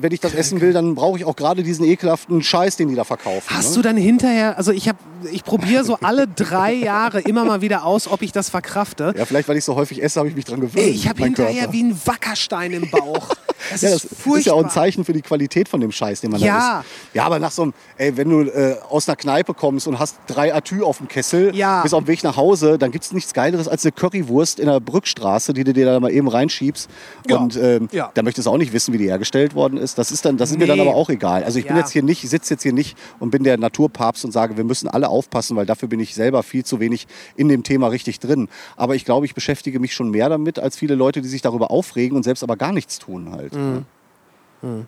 wenn 0.00 0.12
ich 0.12 0.20
das 0.20 0.34
essen 0.34 0.60
will, 0.60 0.72
dann 0.72 0.94
brauche 0.94 1.18
ich 1.18 1.24
auch 1.24 1.36
gerade 1.36 1.62
diesen 1.62 1.84
ekelhaften 1.84 2.42
Scheiß, 2.42 2.76
den 2.76 2.88
die 2.88 2.94
da 2.94 3.04
verkaufen. 3.04 3.44
Hast 3.54 3.70
ne? 3.70 3.76
du 3.76 3.82
dann 3.82 3.96
hinterher, 3.96 4.56
also 4.58 4.72
ich 4.72 4.88
habe, 4.88 4.98
ich 5.32 5.44
probiere 5.44 5.84
so 5.84 5.98
alle 6.02 6.26
drei 6.28 6.72
Jahre 6.74 7.20
immer 7.20 7.44
mal 7.44 7.60
wieder 7.60 7.84
aus, 7.84 8.08
ob 8.08 8.22
ich 8.22 8.32
das 8.32 8.48
verkrafte. 8.50 9.14
Ja, 9.16 9.24
vielleicht, 9.24 9.48
weil 9.48 9.56
ich 9.56 9.64
so 9.64 9.74
häufig 9.76 10.02
esse, 10.02 10.18
habe 10.20 10.28
ich 10.28 10.36
mich 10.36 10.44
dran 10.44 10.60
gewöhnt. 10.60 10.86
Ich 10.86 11.08
habe 11.08 11.22
hinterher 11.22 11.60
Körper. 11.62 11.72
wie 11.72 11.82
ein 11.84 12.00
Wackerstein 12.04 12.72
im 12.72 12.90
Bauch. 12.90 13.28
Das 13.70 13.80
Ja, 13.80 13.88
ist 13.94 14.04
das 14.04 14.10
furchtbar. 14.18 14.38
ist 14.40 14.46
ja 14.46 14.52
auch 14.52 14.62
ein 14.64 14.68
Zeichen 14.68 15.06
für 15.06 15.14
die 15.14 15.22
Qualität 15.22 15.70
von 15.70 15.80
dem 15.80 15.90
Scheiß, 15.90 16.20
den 16.20 16.32
man 16.32 16.38
Ja. 16.40 16.58
da 16.58 16.80
isst. 16.80 16.88
Ja, 17.14 17.24
aber 17.24 17.38
nach 17.38 17.50
so 17.50 17.62
einem, 17.62 17.72
ey, 17.96 18.14
wenn 18.14 18.28
du 18.28 18.42
äh, 18.42 18.76
aus 18.90 19.08
einer 19.08 19.16
Kneipe 19.16 19.54
kommst 19.54 19.86
und 19.86 19.98
hast 19.98 20.16
drei 20.26 20.54
Atü 20.54 20.82
auf 20.82 20.98
dem 20.98 21.08
Kessel, 21.08 21.54
Ja. 21.56 21.80
bist 21.80 21.94
auf 21.94 22.04
dem 22.04 22.08
Weg 22.08 22.22
nach 22.24 22.36
Hause, 22.36 22.76
dann 22.76 22.90
gibt 22.90 23.06
es 23.06 23.12
nichts 23.12 23.32
Geileres 23.32 23.66
als 23.66 23.82
eine 23.86 23.92
Currywurst 23.92 24.60
in 24.60 24.66
der 24.66 24.80
Brückstraße, 24.80 25.54
die 25.54 25.64
du 25.64 25.72
dir 25.72 25.86
da 25.86 25.98
mal 25.98 26.12
eben 26.12 26.28
reinschiebst. 26.28 26.90
Ja. 27.30 27.36
Und 27.38 27.56
ähm, 27.56 27.88
Ja. 27.90 28.10
da 28.12 28.22
möchtest 28.22 28.46
du 28.48 28.50
auch 28.50 28.58
nicht 28.58 28.74
wissen, 28.74 28.92
wie 28.92 28.98
die 28.98 29.06
hergestellt 29.08 29.54
worden 29.54 29.78
ist. 29.78 29.83
Das 29.92 30.10
ist, 30.10 30.24
dann, 30.24 30.38
das 30.38 30.50
ist 30.50 30.58
mir 30.58 30.66
dann 30.66 30.78
Nee. 30.78 30.82
aber 30.88 30.94
auch 30.94 31.10
egal. 31.10 31.44
Also 31.44 31.58
ich 31.58 31.66
bin 31.66 31.76
Ja. 31.76 31.82
jetzt 31.82 31.92
hier 31.92 32.02
nicht, 32.02 32.24
ich 32.24 32.30
sitze 32.30 32.54
jetzt 32.54 32.62
hier 32.62 32.72
nicht 32.72 32.96
und 33.18 33.30
bin 33.30 33.44
der 33.44 33.58
Naturpapst 33.58 34.24
und 34.24 34.32
sage, 34.32 34.56
wir 34.56 34.64
müssen 34.64 34.88
alle 34.88 35.10
aufpassen, 35.10 35.56
weil 35.56 35.66
dafür 35.66 35.88
bin 35.88 36.00
ich 36.00 36.14
selber 36.14 36.42
viel 36.42 36.64
zu 36.64 36.80
wenig 36.80 37.06
in 37.36 37.48
dem 37.48 37.62
Thema 37.62 37.88
richtig 37.88 38.20
drin. 38.20 38.48
Aber 38.76 38.94
ich 38.94 39.04
glaube, 39.04 39.26
ich 39.26 39.34
beschäftige 39.34 39.80
mich 39.80 39.92
schon 39.94 40.10
mehr 40.10 40.30
damit 40.30 40.58
als 40.58 40.78
viele 40.78 40.94
Leute, 40.94 41.20
die 41.20 41.28
sich 41.28 41.42
darüber 41.42 41.70
aufregen 41.70 42.16
und 42.16 42.22
selbst 42.22 42.42
aber 42.42 42.56
gar 42.56 42.72
nichts 42.72 42.98
tun 42.98 43.30
halt. 43.32 43.52
Mhm. 43.54 44.86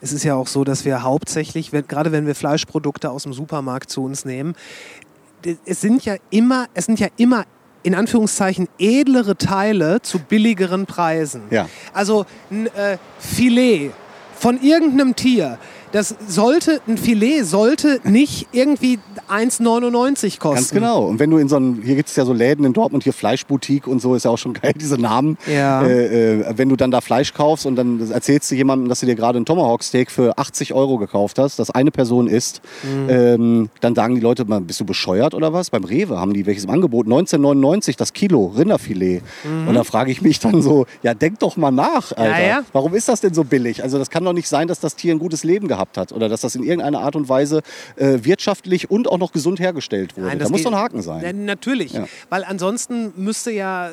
Es 0.00 0.12
ist 0.12 0.24
ja 0.24 0.34
auch 0.34 0.46
so, 0.48 0.62
dass 0.64 0.84
wir 0.84 1.02
hauptsächlich, 1.02 1.72
wenn, 1.72 1.86
gerade 1.88 2.12
wenn 2.12 2.26
wir 2.26 2.34
Fleischprodukte 2.34 3.10
aus 3.10 3.22
dem 3.22 3.32
Supermarkt 3.32 3.88
zu 3.88 4.04
uns 4.04 4.24
nehmen, 4.26 4.54
es 5.64 5.80
sind 5.80 6.04
ja 6.04 6.16
immer, 6.30 6.66
es 6.74 6.86
sind 6.86 7.00
ja 7.00 7.08
immer 7.16 7.44
in 7.84 7.94
Anführungszeichen 7.94 8.66
edlere 8.78 9.36
Teile 9.36 10.02
zu 10.02 10.18
billigeren 10.18 10.86
Preisen. 10.86 11.42
Ja. 11.50 11.68
Also 11.92 12.26
ein 12.50 12.66
äh, 12.66 12.98
Filet 13.18 13.92
von 14.34 14.60
irgendeinem 14.60 15.14
Tier. 15.14 15.58
Das 15.94 16.12
sollte, 16.26 16.80
ein 16.88 16.98
Filet 16.98 17.44
sollte 17.44 18.00
nicht 18.02 18.48
irgendwie 18.50 18.98
1,99 19.30 20.40
kosten. 20.40 20.54
Ganz 20.56 20.70
genau. 20.72 21.04
Und 21.06 21.20
wenn 21.20 21.30
du 21.30 21.38
in 21.38 21.48
so 21.48 21.54
einem, 21.54 21.82
hier 21.82 21.94
gibt 21.94 22.08
es 22.08 22.16
ja 22.16 22.24
so 22.24 22.32
Läden 22.32 22.64
in 22.64 22.72
Dortmund, 22.72 23.04
hier 23.04 23.12
Fleischboutique 23.12 23.86
und 23.86 24.02
so, 24.02 24.16
ist 24.16 24.24
ja 24.24 24.32
auch 24.32 24.36
schon 24.38 24.52
geil, 24.60 24.72
diese 24.74 24.98
Namen. 24.98 25.38
Ja. 25.46 25.84
Äh, 25.84 26.40
äh, 26.40 26.44
wenn 26.56 26.68
du 26.68 26.74
dann 26.74 26.90
da 26.90 27.00
Fleisch 27.00 27.32
kaufst 27.32 27.64
und 27.64 27.76
dann 27.76 28.10
erzählst 28.10 28.50
du 28.50 28.56
jemandem, 28.56 28.88
dass 28.88 29.00
du 29.00 29.06
dir 29.06 29.14
gerade 29.14 29.38
ein 29.38 29.44
Tomahawk-Steak 29.44 30.10
für 30.10 30.36
80 30.36 30.74
Euro 30.74 30.98
gekauft 30.98 31.38
hast, 31.38 31.60
das 31.60 31.70
eine 31.70 31.92
Person 31.92 32.26
isst, 32.26 32.60
Mhm. 32.82 33.08
ähm, 33.08 33.70
dann 33.80 33.94
sagen 33.94 34.16
die 34.16 34.20
Leute, 34.20 34.44
mal, 34.46 34.60
bist 34.60 34.80
du 34.80 34.84
bescheuert 34.84 35.32
oder 35.32 35.52
was? 35.52 35.70
Beim 35.70 35.84
Rewe 35.84 36.18
haben 36.18 36.34
die 36.34 36.44
welches 36.44 36.64
im 36.64 36.70
Angebot? 36.70 37.06
19,99 37.06 37.96
das 37.96 38.12
Kilo 38.12 38.46
Rinderfilet. 38.56 39.22
Und 39.68 39.74
da 39.74 39.84
frage 39.84 40.10
ich 40.10 40.22
mich 40.22 40.40
dann 40.40 40.60
so, 40.60 40.86
ja, 41.04 41.14
denk 41.14 41.38
doch 41.38 41.56
mal 41.56 41.70
nach, 41.70 42.10
Alter. 42.10 42.34
Mhm. 42.42 42.48
ja. 42.48 42.64
Warum 42.72 42.94
ist 42.94 43.08
das 43.08 43.20
denn 43.20 43.32
so 43.32 43.44
billig? 43.44 43.82
Also 43.82 43.98
das 43.98 44.10
kann 44.10 44.24
doch 44.24 44.32
nicht 44.32 44.48
sein, 44.48 44.66
dass 44.66 44.80
das 44.80 44.96
Tier 44.96 45.14
ein 45.14 45.20
gutes 45.20 45.44
Leben 45.44 45.68
gehabt 45.68 45.83
hat 45.96 46.12
oder 46.12 46.28
dass 46.28 46.40
das 46.42 46.54
in 46.54 46.62
irgendeiner 46.62 47.00
Art 47.00 47.16
und 47.16 47.28
Weise 47.28 47.62
äh, 47.96 48.18
wirtschaftlich 48.22 48.90
und 48.90 49.08
auch 49.08 49.18
noch 49.18 49.32
gesund 49.32 49.60
hergestellt 49.60 50.16
wurde. 50.16 50.26
Nein, 50.28 50.38
da 50.38 50.44
das 50.44 50.50
muss 50.50 50.62
doch 50.62 50.72
ein 50.72 50.78
Haken 50.78 51.02
sein. 51.02 51.22
Ja, 51.22 51.32
natürlich, 51.32 51.92
Ja. 51.92 52.06
weil 52.30 52.44
ansonsten 52.44 53.12
müsste 53.16 53.50
ja 53.50 53.90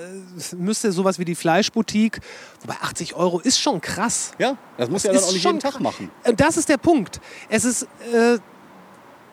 müsste 0.58 0.92
sowas 0.92 1.20
wie 1.20 1.26
die 1.26 1.36
Fleischboutique, 1.36 2.20
wobei 2.62 2.76
80 2.82 3.16
Euro 3.16 3.40
ist 3.40 3.60
schon 3.60 3.82
krass. 3.82 4.32
Ja, 4.40 4.58
das 4.78 4.90
muss 4.90 5.04
ja 5.04 5.14
dann 5.14 5.24
auch 5.24 5.32
nicht 5.32 5.42
schon 5.42 5.52
jeden 5.56 5.60
Tag 5.62 5.74
krass. 5.74 5.82
machen. 5.82 6.10
Das 6.38 6.58
ist 6.58 6.70
der 6.70 6.78
Punkt. 6.78 7.20
Es 7.50 7.66
ist, 7.66 7.84
äh, 8.14 8.38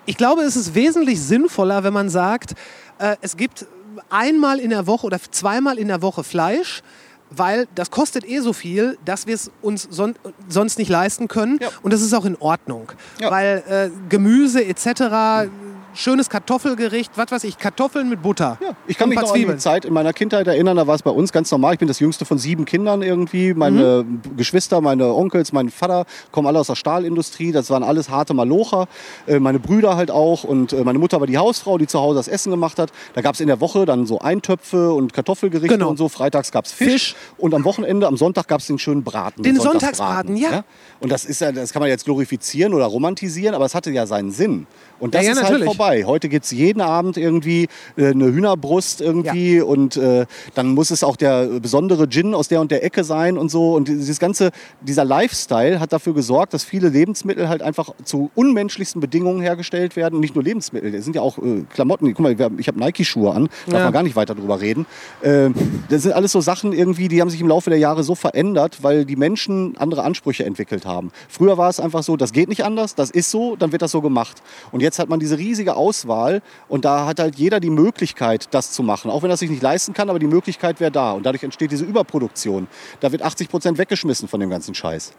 ich 0.07 0.17
glaube, 0.17 0.43
es 0.43 0.57
ist 0.57 0.75
wesentlich 0.75 1.21
sinnvoller, 1.21 1.85
wenn 1.85 1.93
man 1.93 2.09
sagt, 2.09 2.55
äh, 2.99 3.17
es 3.21 3.37
gibt 3.37 3.67
einmal 4.11 4.59
in 4.59 4.71
der 4.71 4.87
Woche 4.87 5.07
oder 5.07 5.19
zweimal 5.31 5.79
in 5.79 5.89
der 5.89 6.03
Woche 6.03 6.25
Fleisch. 6.25 6.83
Weil 7.31 7.69
das 7.75 7.91
kostet 7.91 8.29
eh 8.29 8.41
so 8.41 8.53
viel, 8.53 8.99
dass 9.05 9.27
wir 9.27 9.35
es 9.35 9.51
uns 9.63 9.89
son 9.91 10.15
sonst 10.49 10.79
nicht 10.79 10.89
leisten 10.89 11.29
können. 11.29 11.59
Ja. 11.61 11.69
Und 11.83 11.93
das 11.93 12.01
ist 12.01 12.15
auch 12.15 12.25
in 12.25 12.37
Ordnung. 12.37 12.93
Ja. 13.21 13.31
Weil 13.31 13.63
äh, 13.69 13.91
Gemüse 14.09 14.65
etc., 14.65 15.51
schönes 15.95 16.29
Kartoffelgericht, 16.31 17.13
was 17.17 17.31
weiß 17.31 17.45
ich, 17.45 17.59
Kartoffeln 17.59 18.09
mit 18.09 18.23
Butter. 18.23 18.59
Ja, 18.61 18.71
ich 18.87 18.97
kann 18.99 19.09
mich 19.09 19.17
noch 19.17 19.25
paar 19.25 19.33
an 19.33 19.35
die 19.37 19.41
Zwiebeln. 19.43 19.59
Zeit 19.59 19.85
in 19.85 19.93
meiner 19.93 20.13
Kindheit 20.13 20.47
erinnern, 20.47 20.77
da 20.77 20.87
war 20.87 20.95
es 20.95 21.03
bei 21.03 21.11
uns 21.11 21.33
ganz 21.33 21.51
normal. 21.51 21.73
Ich 21.75 21.79
bin 21.79 21.89
das 21.89 21.99
jüngste 22.01 22.25
von 22.25 22.39
sieben 22.39 22.65
Kindern 22.65 23.03
irgendwie. 23.03 23.55
Meine 23.55 24.05
Mhm. 24.05 24.21
Geschwister, 24.37 24.81
meine 24.81 25.13
Onkels, 25.15 25.53
mein 25.53 25.71
Vater 25.71 26.05
kommen 26.31 26.47
alle 26.47 26.59
aus 26.61 26.69
der 26.69 26.75
Stahlindustrie. 26.77 27.53
Das 27.53 27.71
waren 27.71 27.83
alles 27.83 28.09
harte 28.11 28.35
Malocher. 28.35 28.87
Äh, 29.27 29.39
meine 29.41 29.59
Brüder 29.59 29.97
halt 29.97 30.11
auch. 30.11 30.45
Und 30.45 30.73
äh, 30.73 30.85
meine 30.85 30.99
Mutter 30.99 31.21
war 31.21 31.27
die 31.27 31.39
Hausfrau, 31.39 31.79
die 31.79 31.87
zu 31.87 31.99
Hause 32.01 32.17
das 32.19 32.29
Essen 32.29 32.51
gemacht 32.51 32.79
hat. 32.79 32.91
Da 33.15 33.21
gab 33.21 33.35
es 33.35 33.41
in 33.41 33.47
der 33.49 33.61
Woche 33.61 33.85
dann 33.87 34.07
so 34.07 34.19
Eintöpfe 34.21 34.93
und 34.93 35.13
Kartoffelgerichte 35.13 35.75
Genau. 35.77 35.89
und 35.91 35.97
so. 35.97 36.09
Freitags 36.09 36.53
gab 36.53 36.65
es 36.67 36.73
Fisch. 36.73 36.89
Fisch. 36.93 37.17
Und 37.39 37.55
am 37.55 37.65
Wochenende, 37.65 38.07
am 38.07 38.17
Sonntag 38.17 38.47
gab 38.49 38.61
es 38.61 38.67
den 38.67 38.79
schönen 38.79 39.03
Braten. 39.03 39.43
Den 39.43 39.59
Sonntagsbraten, 39.59 40.37
ja. 40.37 40.65
Und 41.01 41.11
das 41.13 41.25
ist 41.25 41.41
ja, 41.41 41.53
das 41.53 41.73
kann 41.73 41.81
man 41.81 41.89
jetzt 41.89 42.05
glorifizieren 42.05 42.75
oder 42.75 42.87
romantisieren, 42.87 43.55
aber 43.55 43.65
es 43.65 43.75
hatte 43.75 43.91
ja 43.91 44.07
seinen 44.07 44.31
Sinn. 44.31 44.67
Und 45.01 45.15
das 45.15 45.23
Ja, 45.23 45.29
ja, 45.29 45.33
ist 45.33 45.43
halt 45.43 45.53
natürlich. 45.53 45.77
vorbei. 45.77 46.05
Heute 46.05 46.29
gibt 46.29 46.45
es 46.45 46.51
jeden 46.51 46.81
Abend 46.81 47.17
irgendwie 47.17 47.69
äh, 47.97 48.07
eine 48.09 48.27
Hühnerbrust 48.27 49.01
irgendwie 49.01 49.61
und 49.61 49.97
äh, 49.97 50.27
dann 50.55 50.69
muss 50.75 50.91
es 50.91 51.05
auch 51.05 51.17
der 51.17 51.47
besondere 51.61 52.09
Gin 52.09 52.35
aus 52.35 52.49
der 52.49 52.61
und 52.61 52.71
der 52.71 52.83
Ecke 52.85 53.05
sein 53.05 53.39
und 53.39 53.51
so. 53.51 53.75
Und 53.75 53.89
dieses 53.89 54.19
ganze, 54.19 54.51
dieser 54.81 55.05
Lifestyle 55.05 55.81
hat 55.81 55.93
dafür 55.93 56.15
gesorgt, 56.15 56.55
dass 56.55 56.65
viele 56.65 56.89
Lebensmittel 56.89 57.49
halt 57.49 57.63
einfach 57.63 57.91
zu 58.05 58.31
unmenschlichsten 58.35 59.01
Bedingungen 59.01 59.41
hergestellt 59.41 59.97
werden. 59.97 60.17
Und 60.17 60.21
nicht 60.21 60.35
nur 60.35 60.45
Lebensmittel, 60.45 60.91
das 60.93 61.05
sind 61.05 61.15
ja 61.15 61.23
auch 61.23 61.39
äh, 61.39 61.65
Klamotten. 61.73 62.07
Guck 62.15 62.21
mal, 62.21 62.33
ich 62.59 62.67
habe 62.69 62.79
Nike-Schuhe 62.79 63.33
an, 63.33 63.49
darf 63.67 63.75
Ja. 63.79 63.85
man 63.85 63.93
gar 63.93 64.03
nicht 64.03 64.17
weiter 64.17 64.35
drüber 64.35 64.61
reden. 64.61 64.87
Ähm, 65.23 65.55
das 65.91 66.03
sind 66.03 66.13
alles 66.13 66.33
so 66.33 66.41
Sachen 66.41 66.73
irgendwie, 66.73 67.09
die 67.09 67.21
haben 67.21 67.31
sich 67.31 67.41
im 67.41 67.49
Laufe 67.49 67.71
der 67.71 67.79
Jahre 67.79 68.03
so 68.03 68.15
verändert, 68.15 68.79
weil 68.83 69.05
die 69.05 69.17
Menschen 69.17 69.77
andere 69.79 70.03
Ansprüche 70.03 70.45
entwickelt 70.45 70.87
haben. 70.87 71.11
Früher 71.29 71.59
war 71.59 71.69
es 71.71 71.79
einfach 71.81 72.03
so, 72.03 72.17
das 72.17 72.33
geht 72.33 72.49
nicht 72.49 72.65
anders, 72.65 72.95
das 72.95 73.11
ist 73.11 73.31
so, 73.31 73.57
dann 73.57 73.73
wird 73.73 73.83
das 73.83 73.91
so 73.93 74.01
gemacht. 74.01 74.43
Und 74.73 74.81
jetzt 74.81 74.88
hat 74.99 75.09
man 75.09 75.21
diese 75.21 75.37
riesige 75.37 75.77
Auswahl 75.77 76.41
und 76.69 76.85
da 76.85 77.07
hat 77.07 77.21
halt 77.21 77.37
jeder 77.37 77.61
die 77.61 77.71
Möglichkeit, 77.71 78.49
das 78.53 78.73
zu 78.73 78.83
machen. 78.83 79.11
Auch 79.11 79.23
wenn 79.23 79.31
er 79.31 79.35
es 79.35 79.41
sich 79.41 79.51
nicht 79.51 79.63
leisten 79.63 79.93
kann, 79.93 80.09
aber 80.09 80.19
die 80.19 80.27
Möglichkeit 80.27 80.81
wäre 80.81 80.91
da. 80.91 81.13
Und 81.13 81.27
dadurch 81.27 81.43
entsteht 81.43 81.71
diese 81.71 81.85
Überproduktion. 81.85 82.69
Da 83.01 83.13
wird 83.13 83.23
80 83.23 83.49
Prozent 83.49 83.79
weggeschmissen 83.79 84.29
von 84.29 84.41
dem 84.41 84.51
ganzen 84.51 84.75
Scheiß. 84.75 85.13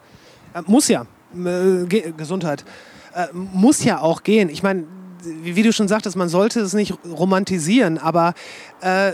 Äh, 0.54 0.62
muss 0.66 0.88
ja. 0.88 1.06
Äh, 1.36 1.86
Ge 1.86 2.14
Gesundheit. 2.16 2.66
Äh, 3.14 3.28
muss 3.34 3.84
ja 3.84 4.02
auch 4.02 4.24
gehen. 4.24 4.50
Ich 4.50 4.64
meine, 4.64 4.86
wie, 5.24 5.64
du 5.64 5.74
schon 5.74 5.88
sagtest, 5.88 6.16
man 6.16 6.30
sollte 6.30 6.60
es 6.60 6.74
nicht 6.74 6.94
romantisieren, 7.06 7.98
aber 7.98 8.34
äh, 8.82 9.14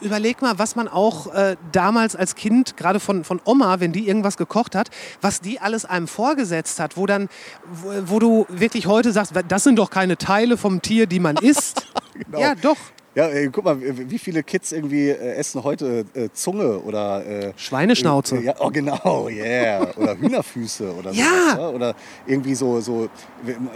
überleg 0.00 0.42
mal, 0.42 0.58
was 0.58 0.76
man 0.76 0.88
auch 0.88 1.32
äh, 1.34 1.56
damals 1.72 2.16
als 2.16 2.34
Kind, 2.34 2.76
gerade 2.76 3.00
von, 3.00 3.24
von 3.24 3.40
Oma, 3.44 3.80
wenn 3.80 3.92
die 3.92 4.06
irgendwas 4.06 4.36
gekocht 4.36 4.74
hat, 4.74 4.90
was 5.20 5.40
die 5.40 5.60
alles 5.60 5.84
einem 5.84 6.08
vorgesetzt 6.08 6.80
hat, 6.80 6.96
wo 6.96 7.06
dann, 7.06 7.28
wo, 7.64 7.92
wo 8.06 8.18
du 8.18 8.46
wirklich 8.48 8.86
heute 8.86 9.12
sagst, 9.12 9.32
das 9.48 9.64
sind 9.64 9.76
doch 9.76 9.90
keine 9.90 10.18
Teile 10.18 10.56
vom 10.56 10.82
Tier, 10.82 11.06
die 11.06 11.20
man 11.20 11.36
isst. 11.36 11.86
Ja, 12.38 12.54
doch. 12.54 12.76
Ja, 13.16 13.26
ey, 13.28 13.48
guck 13.48 13.64
mal, 13.64 13.76
wie 13.80 14.18
viele 14.18 14.42
Kids 14.42 14.72
irgendwie 14.72 15.08
äh, 15.10 15.34
essen 15.34 15.62
heute 15.62 16.04
äh, 16.14 16.30
Zunge 16.32 16.80
oder 16.80 17.24
äh, 17.24 17.52
Schweineschnauze. 17.56 18.38
Äh, 18.38 18.42
ja, 18.46 18.54
oh 18.58 18.70
genau, 18.70 19.28
yeah. 19.30 19.86
Oder 19.96 20.18
Hühnerfüße 20.18 20.92
oder 20.92 21.12
Ja. 21.12 21.24
sowas, 21.24 21.54
ne? 21.58 21.70
Oder 21.70 21.94
irgendwie 22.26 22.56
so, 22.56 22.80
so 22.80 23.08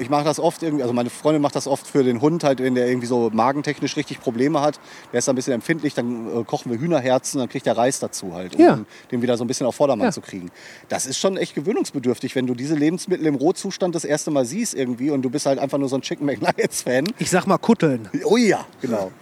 ich 0.00 0.10
mache 0.10 0.24
das 0.24 0.40
oft 0.40 0.64
irgendwie, 0.64 0.82
also 0.82 0.92
meine 0.92 1.08
Freundin 1.10 1.40
macht 1.40 1.54
das 1.54 1.68
oft 1.68 1.86
für 1.86 2.02
den 2.02 2.20
Hund 2.20 2.42
halt, 2.42 2.58
wenn 2.60 2.74
der 2.74 2.88
irgendwie 2.88 3.06
so 3.06 3.30
magentechnisch 3.32 3.96
richtig 3.96 4.20
Probleme 4.20 4.60
hat. 4.60 4.80
Der 5.12 5.20
ist 5.20 5.28
da 5.28 5.32
ein 5.32 5.36
bisschen 5.36 5.52
empfindlich, 5.52 5.94
dann 5.94 6.40
äh, 6.40 6.44
kochen 6.44 6.72
wir 6.72 6.80
Hühnerherzen, 6.80 7.38
dann 7.38 7.48
kriegt 7.48 7.66
der 7.66 7.76
Reis 7.76 8.00
dazu 8.00 8.34
halt, 8.34 8.56
um 8.56 8.60
Ja. 8.60 8.74
den- 8.74 8.86
den 9.12 9.22
wieder 9.22 9.36
so 9.36 9.44
ein 9.44 9.46
bisschen 9.46 9.66
auf 9.68 9.76
Vordermann 9.76 10.06
Ja. 10.06 10.12
zu 10.12 10.20
kriegen. 10.20 10.50
Das 10.88 11.06
ist 11.06 11.16
schon 11.18 11.36
echt 11.36 11.54
gewöhnungsbedürftig, 11.54 12.34
wenn 12.34 12.48
du 12.48 12.54
diese 12.56 12.74
Lebensmittel 12.74 13.26
im 13.26 13.36
Rohzustand 13.36 13.94
das 13.94 14.04
erste 14.04 14.32
Mal 14.32 14.44
siehst 14.46 14.74
irgendwie 14.74 15.10
und 15.10 15.22
du 15.22 15.30
bist 15.30 15.46
halt 15.46 15.60
einfach 15.60 15.78
nur 15.78 15.88
so 15.88 15.94
ein 15.94 16.02
Chicken 16.02 16.26
McNuggets-Fan. 16.26 17.04
Ich 17.20 17.30
sag 17.30 17.46
mal 17.46 17.58
Kutteln. 17.58 18.08
Oh 18.24 18.36
ja, 18.36 18.66
genau. 18.80 19.12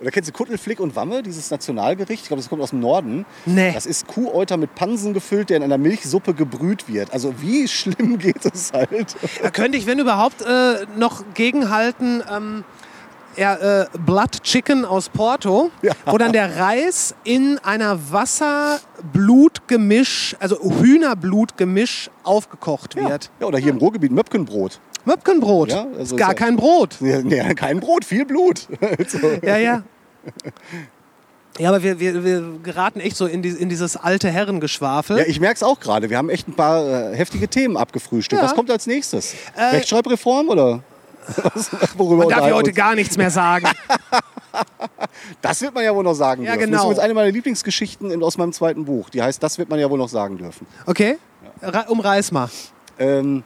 Oder 0.00 0.10
kennst 0.12 0.28
du 0.28 0.32
Kuttelflick 0.32 0.78
und 0.80 0.94
Wamme, 0.96 1.22
dieses 1.22 1.50
Nationalgericht? 1.50 2.22
Ich 2.22 2.28
glaube, 2.28 2.40
das 2.40 2.48
kommt 2.48 2.62
aus 2.62 2.70
dem 2.70 2.78
Norden. 2.80 3.26
Nee. 3.46 3.72
Das 3.72 3.84
ist 3.86 4.06
Kuhäuter 4.06 4.56
mit 4.56 4.74
Pansen 4.76 5.12
gefüllt, 5.14 5.50
der 5.50 5.56
in 5.56 5.62
einer 5.64 5.78
Milchsuppe 5.78 6.34
gebrüht 6.34 6.86
wird. 6.88 7.12
Also 7.12 7.34
wie 7.40 7.66
schlimm 7.68 8.18
geht 8.18 8.44
es 8.44 8.72
halt? 8.72 9.16
Da 9.42 9.50
könnte 9.50 9.76
ich, 9.78 9.86
wenn 9.86 9.98
überhaupt, 9.98 10.42
äh, 10.42 10.86
noch 10.96 11.24
gegenhalten. 11.34 12.22
Ähm, 12.30 12.62
ja, 13.36 13.54
äh, 13.82 13.86
Blood 14.04 14.42
Chicken 14.42 14.84
aus 14.84 15.08
Porto, 15.08 15.70
Ja. 15.82 15.92
wo 16.06 16.18
dann 16.18 16.32
der 16.32 16.56
Reis 16.58 17.14
in 17.22 17.58
einer 17.58 18.10
Wasser-Blut-Gemisch, 18.10 20.34
also 20.40 20.58
Hühnerblutgemisch 20.60 22.10
aufgekocht 22.24 22.96
wird. 22.96 23.30
Ja, 23.40 23.46
oder 23.46 23.58
hier 23.58 23.70
im 23.70 23.78
Ruhrgebiet 23.78 24.10
Möpkenbrot. 24.12 24.80
Möpkenbrot. 25.08 25.70
Ja, 25.70 25.86
also 25.98 26.14
ist 26.14 26.16
gar 26.16 26.28
ja- 26.28 26.34
kein 26.34 26.56
Brot. 26.56 26.96
Ja, 27.00 27.52
kein 27.54 27.80
Brot, 27.80 28.04
viel 28.04 28.24
Blut. 28.24 28.68
so. 29.08 29.18
Ja, 29.42 29.56
ja. 29.56 29.82
Ja, 31.58 31.70
aber 31.70 31.82
wir, 31.82 31.98
wir, 31.98 32.24
wir 32.24 32.44
geraten 32.62 33.00
echt 33.00 33.16
so 33.16 33.26
in, 33.26 33.42
die, 33.42 33.48
in 33.48 33.68
dieses 33.68 33.96
alte 33.96 34.28
Herrengeschwafel. 34.30 35.18
Ja, 35.18 35.24
ich 35.26 35.40
merke 35.40 35.56
es 35.56 35.62
auch 35.64 35.80
gerade. 35.80 36.08
Wir 36.08 36.16
haben 36.16 36.30
echt 36.30 36.46
ein 36.46 36.54
paar 36.54 36.86
äh, 37.12 37.16
heftige 37.16 37.48
Themen 37.48 37.76
abgefrühstückt. 37.76 38.40
Ja. 38.40 38.46
Was 38.48 38.54
kommt 38.54 38.70
als 38.70 38.86
nächstes? 38.86 39.34
Rechtschreibreform 39.56 40.50
oder? 40.50 40.82
Was, 41.54 41.70
worüber 41.96 42.24
Man 42.24 42.28
darf 42.28 42.44
hier 42.44 42.54
heute 42.54 42.70
uns? 42.70 42.76
gar 42.76 42.94
nichts 42.94 43.16
mehr 43.16 43.30
sagen. 43.30 43.66
Das 45.42 45.60
wird 45.60 45.74
man 45.74 45.84
ja 45.84 45.94
wohl 45.94 46.02
noch 46.02 46.14
sagen 46.14 46.42
Ja, 46.42 46.52
dürfen. 46.54 46.66
genau. 46.70 46.76
Das 46.78 46.80
ist 46.82 46.84
übrigens 46.86 47.04
eine 47.04 47.14
meiner 47.14 47.30
Lieblingsgeschichten 47.30 48.10
in- 48.10 48.22
aus 48.22 48.38
meinem 48.38 48.52
zweiten 48.52 48.84
Buch. 48.84 49.08
Die 49.10 49.22
heißt, 49.22 49.40
das 49.42 49.58
wird 49.58 49.68
man 49.68 49.78
ja 49.78 49.88
wohl 49.88 49.98
noch 49.98 50.08
sagen 50.08 50.36
dürfen. 50.38 50.66
Okay? 50.86 51.18
Ra- 51.62 51.86
Umreiß 51.88 52.32
mal. 52.32 52.48
Ähm, 52.98 53.44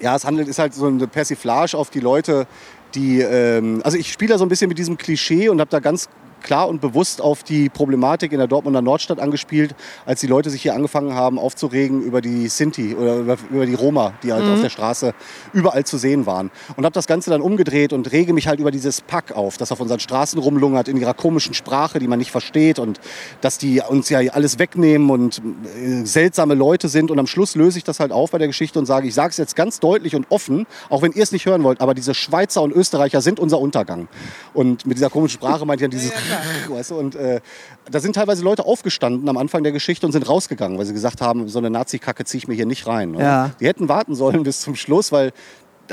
ja, 0.00 0.16
es 0.16 0.24
handelt, 0.24 0.48
ist 0.48 0.58
halt 0.58 0.74
so 0.74 0.86
eine 0.86 1.06
Persiflage 1.06 1.76
auf 1.76 1.90
die 1.90 2.00
Leute, 2.00 2.46
die, 2.94 3.20
ähm, 3.20 3.80
also 3.84 3.96
ich 3.96 4.12
spiele 4.12 4.32
da 4.32 4.38
so 4.38 4.44
ein 4.44 4.48
bisschen 4.48 4.68
mit 4.68 4.78
diesem 4.78 4.96
Klischee 4.96 5.48
und 5.48 5.60
habe 5.60 5.70
da 5.70 5.80
ganz 5.80 6.08
klar 6.44 6.68
und 6.68 6.80
bewusst 6.80 7.20
auf 7.20 7.42
die 7.42 7.68
Problematik 7.68 8.30
in 8.30 8.38
der 8.38 8.46
Dortmunder 8.46 8.82
Nordstadt 8.82 9.18
angespielt, 9.18 9.74
als 10.06 10.20
die 10.20 10.28
Leute 10.28 10.50
sich 10.50 10.62
hier 10.62 10.74
angefangen 10.74 11.14
haben 11.14 11.38
aufzuregen 11.38 12.02
über 12.02 12.20
die 12.20 12.48
Sinti 12.48 12.94
oder 12.94 13.16
über, 13.16 13.36
über 13.50 13.66
die 13.66 13.74
Roma, 13.74 14.12
die 14.22 14.32
halt 14.32 14.44
auf 14.44 14.60
der 14.60 14.70
Straße 14.70 15.14
überall 15.52 15.84
zu 15.84 15.98
sehen 15.98 16.26
waren. 16.26 16.52
Und 16.76 16.84
habe 16.84 16.92
das 16.92 17.06
Ganze 17.06 17.30
dann 17.30 17.40
umgedreht 17.40 17.92
und 17.92 18.12
rege 18.12 18.32
mich 18.32 18.46
halt 18.46 18.60
über 18.60 18.70
dieses 18.70 19.00
Pack 19.00 19.32
auf, 19.32 19.56
das 19.56 19.72
auf 19.72 19.80
unseren 19.80 20.00
Straßen 20.00 20.38
rumlungert 20.38 20.86
in 20.86 20.96
ihrer 20.96 21.14
komischen 21.14 21.54
Sprache, 21.54 21.98
die 21.98 22.06
man 22.06 22.18
nicht 22.18 22.30
versteht 22.30 22.78
und 22.78 23.00
dass 23.40 23.58
die 23.58 23.80
uns 23.80 24.08
ja 24.10 24.18
alles 24.32 24.58
wegnehmen 24.58 25.10
und 25.10 25.40
äh, 25.78 26.04
seltsame 26.04 26.54
Leute 26.54 26.88
sind. 26.88 27.10
Und 27.10 27.18
am 27.18 27.26
Schluss 27.26 27.54
löse 27.54 27.78
ich 27.78 27.84
das 27.84 28.00
halt 28.00 28.12
auf 28.12 28.30
bei 28.30 28.38
der 28.38 28.48
Geschichte 28.48 28.78
und 28.78 28.86
sage, 28.86 29.08
ich 29.08 29.14
sage 29.14 29.30
es 29.30 29.38
jetzt 29.38 29.56
ganz 29.56 29.80
deutlich 29.80 30.14
und 30.14 30.26
offen, 30.30 30.66
auch 30.90 31.00
wenn 31.00 31.12
ihr 31.12 31.22
es 31.22 31.32
nicht 31.32 31.46
hören 31.46 31.62
wollt, 31.64 31.80
aber 31.80 31.94
diese 31.94 32.14
Schweizer 32.14 32.62
und 32.62 32.72
Österreicher 32.72 33.22
sind 33.22 33.40
unser 33.40 33.58
Untergang. 33.58 34.08
Und 34.52 34.86
mit 34.86 34.98
dieser 34.98 35.10
komischen 35.10 35.38
Sprache 35.38 35.64
meint 35.64 35.80
ich 35.80 35.84
dann 35.84 35.90
dieses, 35.90 36.12
weißt 36.68 36.90
du, 36.90 36.98
und 36.98 37.14
äh, 37.14 37.40
da 37.90 38.00
sind 38.00 38.14
teilweise 38.14 38.42
Leute 38.42 38.64
aufgestanden 38.64 39.28
am 39.28 39.36
Anfang 39.36 39.62
der 39.62 39.72
Geschichte 39.72 40.06
und 40.06 40.12
sind 40.12 40.28
rausgegangen, 40.28 40.78
weil 40.78 40.86
sie 40.86 40.92
gesagt 40.92 41.20
haben, 41.20 41.48
so 41.48 41.58
eine 41.58 41.70
Nazi-Kacke 41.70 42.24
ziehe 42.24 42.38
ich 42.38 42.48
mir 42.48 42.54
hier 42.54 42.66
nicht 42.66 42.86
rein. 42.86 43.14
Oder? 43.14 43.24
Ja. 43.24 43.50
Die 43.60 43.66
hätten 43.66 43.88
warten 43.88 44.14
sollen 44.14 44.42
bis 44.42 44.60
zum 44.60 44.76
Schluss, 44.76 45.12
weil 45.12 45.32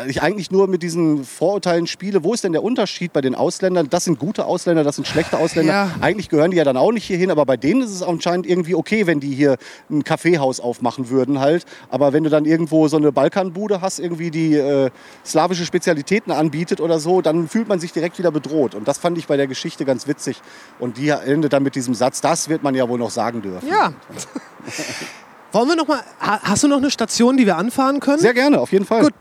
ich 0.08 0.22
eigentlich 0.22 0.52
nur 0.52 0.68
mit 0.68 0.84
diesen 0.84 1.24
Vorurteilen 1.26 1.86
spiele, 1.86 2.24
wo 2.24 2.34
ist 2.34 2.44
denn 2.44 2.54
der 2.54 2.64
Unterschied 2.64 3.12
bei 3.14 3.20
den 3.22 3.36
Ausländern? 3.36 3.90
Das 3.90 4.06
sind 4.06 4.20
gute 4.20 4.46
Ausländer, 4.46 4.84
das 4.84 4.96
sind 4.96 5.08
schlechte 5.08 5.38
Ausländer. 5.38 5.74
Ja. 5.74 5.92
Eigentlich 6.00 6.30
gehören 6.30 6.52
die 6.52 6.58
ja 6.58 6.64
dann 6.64 6.78
auch 6.78 6.92
nicht 6.92 7.04
hierhin, 7.06 7.30
aber 7.32 7.46
bei 7.46 7.58
denen 7.58 7.82
ist 7.82 7.90
es 7.92 8.02
anscheinend 8.02 8.46
irgendwie 8.48 8.76
okay, 8.76 9.06
wenn 9.08 9.20
die 9.20 9.34
hier 9.36 9.58
ein 9.90 10.04
Kaffeehaus 10.04 10.60
aufmachen 10.60 11.10
würden 11.10 11.40
halt. 11.40 11.66
Aber 11.90 12.14
wenn 12.14 12.24
du 12.24 12.30
dann 12.30 12.46
irgendwo 12.46 12.88
so 12.88 12.98
eine 12.98 13.12
Balkanbude 13.12 13.82
hast, 13.82 14.00
irgendwie 14.00 14.32
die 14.32 14.56
äh, 14.56 14.90
slawische 15.26 15.66
Spezialitäten 15.66 16.32
anbietet 16.32 16.80
oder 16.80 17.00
so, 17.00 17.22
dann 17.22 17.48
fühlt 17.50 17.68
man 17.68 17.80
sich 17.80 17.92
direkt 17.92 18.18
wieder 18.18 18.32
bedroht. 18.32 18.76
Und 18.76 18.88
das 18.88 18.98
fand 18.98 19.18
ich 19.18 19.28
bei 19.28 19.36
der 19.38 19.48
Geschichte 19.48 19.84
ganz 19.84 20.08
witzig. 20.08 20.42
Und 20.80 20.98
die 20.98 21.10
endet 21.10 21.54
dann 21.54 21.64
mit 21.64 21.76
diesem 21.76 21.94
Satz, 21.96 22.22
das 22.22 22.48
wird 22.50 22.64
man 22.64 22.76
ja 22.76 22.88
wohl 22.88 22.98
noch 23.00 23.12
sagen 23.12 23.42
dürfen. 23.42 23.68
Ja. 23.68 23.94
Wollen 25.52 25.68
wir 25.68 25.76
noch 25.76 25.88
mal, 25.88 26.00
ha- 26.22 26.40
hast 26.44 26.64
du 26.64 26.70
noch 26.70 26.78
eine 26.78 26.90
Station, 26.92 27.36
die 27.36 27.46
wir 27.46 27.58
anfahren 27.58 28.00
können? 28.00 28.20
Sehr 28.20 28.34
gerne, 28.34 28.58
auf 28.60 28.72
jeden 28.72 28.86
Fall. 28.86 29.02
Gut. 29.02 29.14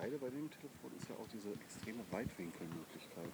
Geile 0.00 0.18
bei 0.18 0.26
dem 0.30 0.50
Telefon 0.50 0.90
ist 0.98 1.08
ja 1.08 1.14
auch 1.14 1.28
diese 1.32 1.50
extreme 1.54 2.00
Weitwinkelmöglichkeit. 2.10 3.30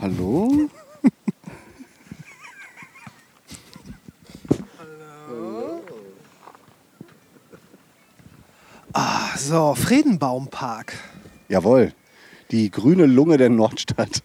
Hallo? 0.00 0.68
So, 9.50 9.74
Friedenbaumpark. 9.74 10.92
Jawohl, 11.48 11.92
die 12.50 12.70
grüne 12.70 13.06
Lunge 13.06 13.36
der 13.36 13.48
Nordstadt. 13.48 14.22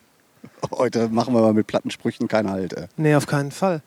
Heute 0.72 1.10
machen 1.10 1.34
wir 1.34 1.42
mal 1.42 1.54
mit 1.54 1.68
Plattensprüchen 1.68 2.28
keinen 2.28 2.50
Halt. 2.50 2.74
Ey. 2.74 2.86
Nee, 2.98 3.16
auf 3.16 3.28
keinen 3.28 3.52
Fall. 3.52 3.82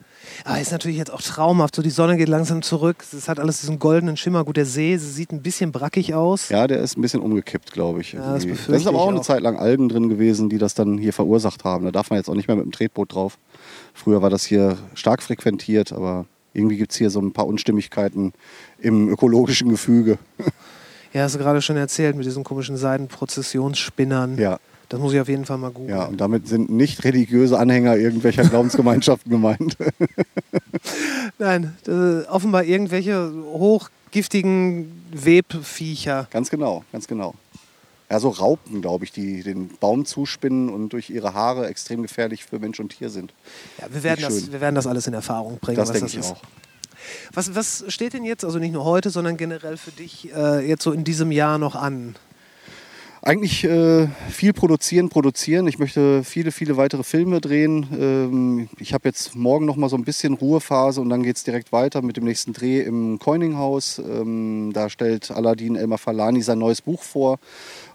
Aber 0.45 0.61
ist 0.61 0.70
natürlich 0.73 0.97
jetzt 0.97 1.12
auch 1.12 1.20
traumhaft. 1.20 1.74
So, 1.74 1.82
die 1.82 1.90
Sonne 1.90 2.16
geht 2.16 2.28
langsam 2.28 2.62
zurück. 2.62 3.05
Es 3.12 3.28
hat 3.28 3.40
alles 3.40 3.61
diesen 3.61 3.78
goldenen 3.78 4.16
Schimmer. 4.16 4.45
Gut, 4.45 4.57
der 4.57 4.66
See 4.66 4.97
sie 4.97 5.11
sieht 5.11 5.32
ein 5.32 5.43
bisschen 5.43 5.73
brackig 5.73 6.15
aus. 6.15 6.49
Ja, 6.51 6.66
der 6.66 6.78
ist 6.78 6.97
ein 6.97 7.03
bisschen 7.03 7.20
umgekippt, 7.20 7.73
glaube 7.73 8.01
ich. 8.01 8.12
Ja, 8.12 8.35
das 8.35 8.47
das 8.47 8.69
ist 8.69 8.86
aber 8.86 8.97
ich 8.97 9.03
auch 9.03 9.09
eine 9.09 9.20
auch. 9.20 9.24
Zeit 9.24 9.40
lang 9.43 9.57
Algen 9.59 9.89
drin 9.89 10.09
gewesen, 10.09 10.49
die 10.49 10.59
das 10.59 10.74
dann 10.74 10.99
hier 10.99 11.12
verursacht 11.12 11.65
haben. 11.65 11.85
Da 11.85 11.90
darf 11.90 12.11
man 12.11 12.19
jetzt 12.19 12.28
auch 12.28 12.35
nicht 12.35 12.49
mehr 12.49 12.57
mit 12.57 12.65
dem 12.65 12.73
Tretboot 12.73 13.12
drauf. 13.15 13.39
Früher 13.95 14.23
war 14.23 14.31
das 14.31 14.45
hier 14.45 14.77
stark 14.95 15.23
frequentiert, 15.23 15.93
aber 15.93 16.27
irgendwie 16.53 16.77
gibt 16.77 16.93
es 16.93 16.99
hier 16.99 17.11
so 17.11 17.20
ein 17.20 17.32
paar 17.32 17.47
Unstimmigkeiten 17.47 18.32
im 18.81 19.09
ökologischen 19.09 19.69
Gefüge. 19.69 20.19
Ja, 21.15 21.23
hast 21.23 21.36
du 21.36 21.39
gerade 21.39 21.62
schon 21.62 21.78
erzählt 21.78 22.16
mit 22.16 22.27
diesen 22.27 22.45
komischen 22.45 22.77
Seidenprozessionsspinnern. 22.77 24.36
Ja. 24.36 24.59
Das 24.89 24.98
muss 25.01 25.12
ich 25.12 25.20
auf 25.20 25.28
jeden 25.28 25.44
Fall 25.44 25.59
mal 25.59 25.70
googeln. 25.70 25.90
Ja, 25.98 26.05
und 26.06 26.19
damit 26.19 26.48
sind 26.48 26.70
nicht 26.70 27.05
religiöse 27.05 27.59
Anhänger 27.59 27.97
irgendwelcher 27.97 28.43
Glaubensgemeinschaften 28.44 29.31
gemeint. 29.31 29.77
Nein, 31.39 31.77
offenbar 32.31 32.65
irgendwelche 32.65 33.31
hochgiftigen 33.52 35.02
Webviecher. 35.12 36.27
ganz 36.31 36.51
genau, 36.51 36.85
ganz 36.93 37.06
genau. 37.06 37.35
Ja, 38.10 38.19
so 38.20 38.31
Raupen, 38.31 38.81
glaube 38.81 39.05
ich, 39.05 39.12
die 39.12 39.43
den 39.43 39.69
Baum 39.81 40.06
zuspinnen 40.06 40.70
und 40.70 40.94
durch 40.94 41.10
ihre 41.10 41.35
Haare 41.35 41.66
extrem 41.66 42.01
gefährlich 42.01 42.44
für 42.47 42.59
Mensch 42.59 42.81
und 42.81 42.97
Tier 42.97 43.10
sind. 43.10 43.35
Ja, 43.78 43.86
wir 43.93 44.02
werden, 44.02 44.23
das, 44.23 44.51
wir 44.51 44.60
werden 44.62 44.74
das 44.74 44.86
alles 44.86 45.06
in 45.06 45.12
Erfahrung 45.12 45.59
bringen, 45.59 45.77
Das 45.77 45.90
was 45.90 45.93
denke 45.98 46.06
das 46.06 46.15
ich 46.15 46.20
ist. 46.20 46.32
auch. 46.32 46.43
Was, 47.35 47.55
was 47.55 47.85
steht 47.89 48.15
denn 48.15 48.24
jetzt, 48.24 48.44
also 48.44 48.59
nicht 48.59 48.73
nur 48.73 48.85
heute, 48.85 49.10
sondern 49.10 49.36
generell 49.36 49.77
für 49.77 49.90
dich 49.90 50.32
äh, 50.35 50.66
jetzt 50.66 50.82
so 50.85 50.93
in 50.93 51.05
diesem 51.05 51.31
Jahr 51.31 51.59
noch 51.59 51.74
an? 51.74 52.16
Eigentlich 53.28 53.62
äh, 53.64 54.09
viel 54.30 54.55
produzieren, 54.55 55.10
produzieren. 55.10 55.66
Ich 55.66 55.78
möchte 55.78 56.24
viele, 56.24 56.50
viele 56.50 56.78
weitere 56.78 57.02
Filme 57.02 57.42
drehen. 57.42 57.86
Ähm, 57.92 58.68
ich 58.78 58.94
habe 58.94 59.06
jetzt 59.06 59.36
morgen 59.36 59.66
noch 59.66 59.76
mal 59.76 59.90
so 59.90 59.96
ein 59.96 60.05
bisschen 60.05 60.32
Ruhephase 60.32 61.02
und 61.02 61.10
dann 61.10 61.22
geht 61.22 61.36
es 61.36 61.44
direkt 61.44 61.70
weiter 61.70 62.00
mit 62.00 62.16
dem 62.16 62.24
nächsten 62.24 62.55
Dreh 62.55 62.80
im 62.80 63.18
Coininghaus. 63.18 63.98
Ähm, 63.98 64.70
da 64.72 64.88
stellt 64.88 65.30
Aladdin 65.30 65.76
Elmar 65.76 65.98
Falani 65.98 66.40
sein 66.40 66.59
neues 66.59 66.80
Buch 66.80 67.02
vor. 67.02 67.38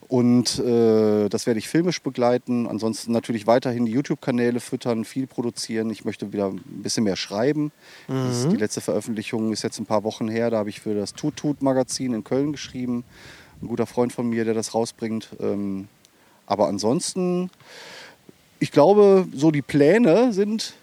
Und 0.08 0.60
äh, 0.60 1.30
das 1.30 1.48
werde 1.48 1.58
ich 1.58 1.68
filmisch 1.68 2.04
begleiten. 2.04 2.68
Ansonsten 2.68 3.12
natürlich 3.12 3.48
weiterhin 3.48 3.88
die 3.88 3.92
YouTube-Kanäle 3.94 4.60
füttern, 4.60 5.04
viel 5.04 5.26
produzieren. 5.26 5.90
Ich 5.90 6.06
möchte 6.06 6.32
wieder 6.32 6.50
ein 6.50 6.62
bisschen 6.84 7.06
mehr 7.06 7.16
schreiben. 7.16 7.72
Das, 8.08 8.48
die 8.48 8.58
letzte 8.58 8.82
Veröffentlichung 8.82 9.52
ist 9.52 9.64
jetzt 9.64 9.80
ein 9.80 9.88
paar 9.88 10.04
Wochen 10.04 10.28
her. 10.28 10.52
Da 10.52 10.60
habe 10.60 10.70
ich 10.70 10.82
für 10.82 10.94
das 10.94 11.14
Tut 11.14 11.38
Tut 11.38 11.64
Magazin 11.64 12.14
in 12.14 12.24
Köln 12.24 12.52
geschrieben. 12.52 13.04
Ein 13.64 13.68
guter 13.70 13.86
Freund 13.86 14.12
von 14.12 14.28
mir, 14.28 14.44
der 14.44 14.54
das 14.54 14.74
rausbringt. 14.74 15.30
Ähm, 15.40 15.88
aber 16.46 16.68
ansonsten, 16.68 17.50
ich 18.60 18.72
glaube, 18.72 19.26
so 19.34 19.52
die 19.52 19.62
Pläne 19.62 20.34
sind 20.34 20.74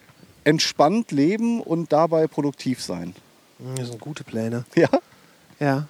entspannt 0.44 1.12
leben 1.12 1.60
und 1.60 1.92
dabei 1.92 2.26
produktiv 2.26 2.82
sein. 2.82 3.14
Das 3.76 3.88
sind 3.88 4.00
gute 4.00 4.24
Pläne. 4.24 4.64
Ja, 4.74 4.88
Ja. 5.60 5.86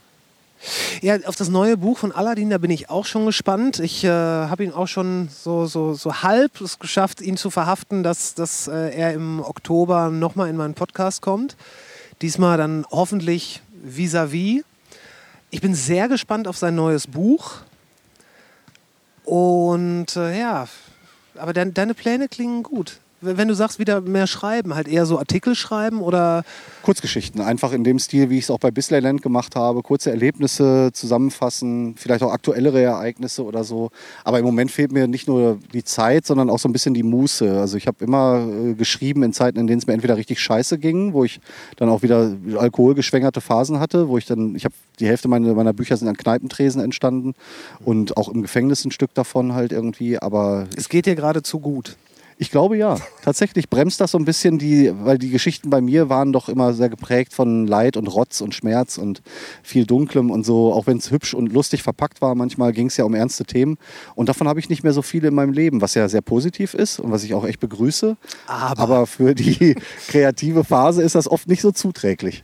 Ja, 1.01 1.17
auf 1.25 1.37
das 1.37 1.49
neue 1.49 1.79
Buch 1.79 1.97
von 1.97 2.13
Aladdin, 2.13 2.51
da 2.51 2.59
bin 2.59 2.71
ich 2.71 2.91
auch 2.91 3.07
schon 3.07 3.25
gespannt. 3.25 3.79
Ich 3.79 4.05
äh, 4.05 4.09
habe 4.11 4.65
ihn 4.65 4.73
auch 4.73 4.89
schon 4.89 5.31
so, 5.31 5.65
so, 5.65 5.95
so 5.95 6.23
halb 6.23 6.61
es 6.61 6.79
geschafft, 6.79 7.23
ihn 7.23 7.39
zu 7.39 7.49
verhaften, 7.49 8.03
dass, 8.03 8.35
dass 8.35 8.69
äh, 8.69 8.95
er 8.95 9.15
im 9.15 9.41
Oktober 9.41 10.11
nochmal 10.11 10.51
in 10.51 10.57
meinen 10.57 10.75
Podcast 10.75 11.23
kommt. 11.23 11.57
Diesmal 12.21 12.59
dann 12.59 12.85
hoffentlich 12.91 13.63
vis-à-vis. 13.83 14.65
Ich 15.51 15.61
bin 15.61 15.75
sehr 15.75 16.09
gespannt 16.09 16.47
auf 16.47 16.57
sein 16.57 16.77
neues 16.77 17.09
Buch. 17.09 17.57
Und 19.25 20.17
äh, 20.17 20.39
ja, 20.39 20.69
aber 21.37 21.53
dein, 21.53 21.75
deine 21.75 21.95
Pläne 21.95 22.29
klingen 22.29 22.63
gut. 22.63 23.01
Wenn 23.23 23.49
du 23.49 23.55
sagst, 23.55 23.79
wieder 23.79 24.01
mehr 24.01 24.27
schreiben, 24.27 24.75
halt 24.75 24.89
eher 24.89 25.05
so 25.05 25.19
Artikel 25.19 25.55
schreiben 25.55 26.01
oder 26.01 26.43
Kurzgeschichten, 26.83 27.43
einfach 27.43 27.73
in 27.73 27.85
dem 27.85 27.99
Stil, 27.99 28.31
wie 28.31 28.39
ich 28.39 28.45
es 28.45 28.51
auch 28.51 28.59
bei 28.59 28.71
Bislayland 28.71 29.21
gemacht 29.21 29.57
habe. 29.57 29.83
Kurze 29.83 30.11
Erlebnisse 30.11 30.91
zusammenfassen, 30.95 31.97
vielleicht 31.97 32.23
auch 32.23 32.33
aktuellere 32.33 32.81
Ereignisse 32.81 33.45
oder 33.45 33.63
so. 33.63 33.91
Aber 34.25 34.39
im 34.39 34.47
Moment 34.47 34.71
fehlt 34.71 34.93
mir 34.93 35.07
nicht 35.07 35.29
nur 35.29 35.59
die 35.75 35.85
Zeit, 35.85 36.25
sondern 36.25 36.49
auch 36.49 36.59
so 36.59 36.69
ein 36.69 36.73
bisschen 36.73 36.95
die 36.95 37.03
Muße. 37.03 37.61
Also 37.61 37.77
ich 37.77 37.87
habe 37.87 38.03
immer 38.03 38.47
äh, 38.49 38.73
geschrieben 38.73 39.23
in 39.23 39.35
Zeiten, 39.35 39.59
in 39.59 39.67
denen 39.67 39.81
es 39.81 39.87
mir 39.87 39.93
entweder 39.93 40.17
richtig 40.17 40.41
scheiße 40.41 40.79
ging, 40.79 41.13
wo 41.13 41.25
ich 41.25 41.41
dann 41.77 41.91
auch 41.91 42.01
wieder 42.01 42.35
alkoholgeschwängerte 42.57 43.43
Phasen 43.43 43.81
hatte, 43.81 44.09
wo 44.09 44.17
ich 44.17 44.25
dann, 44.25 44.55
ich 44.57 44.65
habe 44.65 44.75
die 44.99 45.07
Hälfte 45.07 45.29
meiner, 45.29 45.53
meiner 45.53 45.75
Bücher 45.75 45.97
sind 45.99 46.09
an 46.09 46.17
Kneipentresen 46.17 46.81
entstanden 46.81 47.35
und 47.85 48.17
auch 48.17 48.31
im 48.31 48.41
Gefängnis 48.41 48.85
ein 48.87 48.93
Stück 48.93 49.13
davon 49.13 49.53
halt 49.53 49.73
irgendwie. 49.73 50.19
Aber 50.19 50.69
es 50.75 50.89
geht 50.89 51.05
dir 51.05 51.17
gerade 51.17 51.43
zu 51.43 51.61
gut. 51.61 51.97
Ich 52.41 52.51
glaube 52.51 52.79
ja. 52.79 52.97
Tatsächlich 53.23 53.69
bremst 53.69 54.01
das 54.01 54.13
so 54.13 54.19
ein 54.19 54.25
bisschen 54.25 54.59
die, 54.59 54.91
weil 55.05 55.19
die 55.19 55.29
Geschichten 55.29 55.69
bei 55.69 55.83
mir 55.83 56.09
waren 56.09 56.33
doch 56.33 56.49
immer 56.49 56.73
sehr 56.73 56.89
geprägt 56.89 57.35
von 57.35 57.67
Leid 57.67 57.99
und 57.99 58.07
Rotz 58.07 58.41
und 58.41 58.55
Schmerz 58.55 58.97
und 58.97 59.21
viel 59.63 59.85
Dunklem 59.85 60.31
und 60.31 60.45
so. 60.47 60.73
Auch 60.73 60.87
wenn 60.87 60.97
es 60.97 61.11
hübsch 61.11 61.35
und 61.35 61.53
lustig 61.53 61.83
verpackt 61.83 62.23
war, 62.23 62.35
manchmal 62.35 62.73
ging 62.73 62.87
es 62.87 62.97
ja 62.97 63.05
um 63.05 63.13
ernste 63.15 63.45
Themen. 63.45 63.77
Und 64.15 64.31
davon 64.31 64.49
habe 64.49 64.59
ich 64.59 64.71
nicht 64.71 64.83
mehr 64.83 64.95
so 64.95 65.03
viele 65.03 65.29
in 65.29 65.35
meinem 65.35 65.53
Leben, 65.53 65.83
was 65.83 65.95
ja 65.95 66.09
sehr 66.09 66.23
positiv 66.23 66.73
ist 66.73 66.99
und 66.99 67.11
was 67.13 67.25
ich 67.25 67.35
auch 67.35 67.45
echt 67.45 67.61
begrüße. 67.61 68.17
Aber- 68.47 69.07
für 69.07 69.35
die 69.35 69.77
kreative 70.09 70.65
Phase 70.65 71.03
ist 71.03 71.15
das 71.15 71.31
oft 71.31 71.47
nicht 71.47 71.61
so 71.61 71.73
zuträglich. 71.73 72.43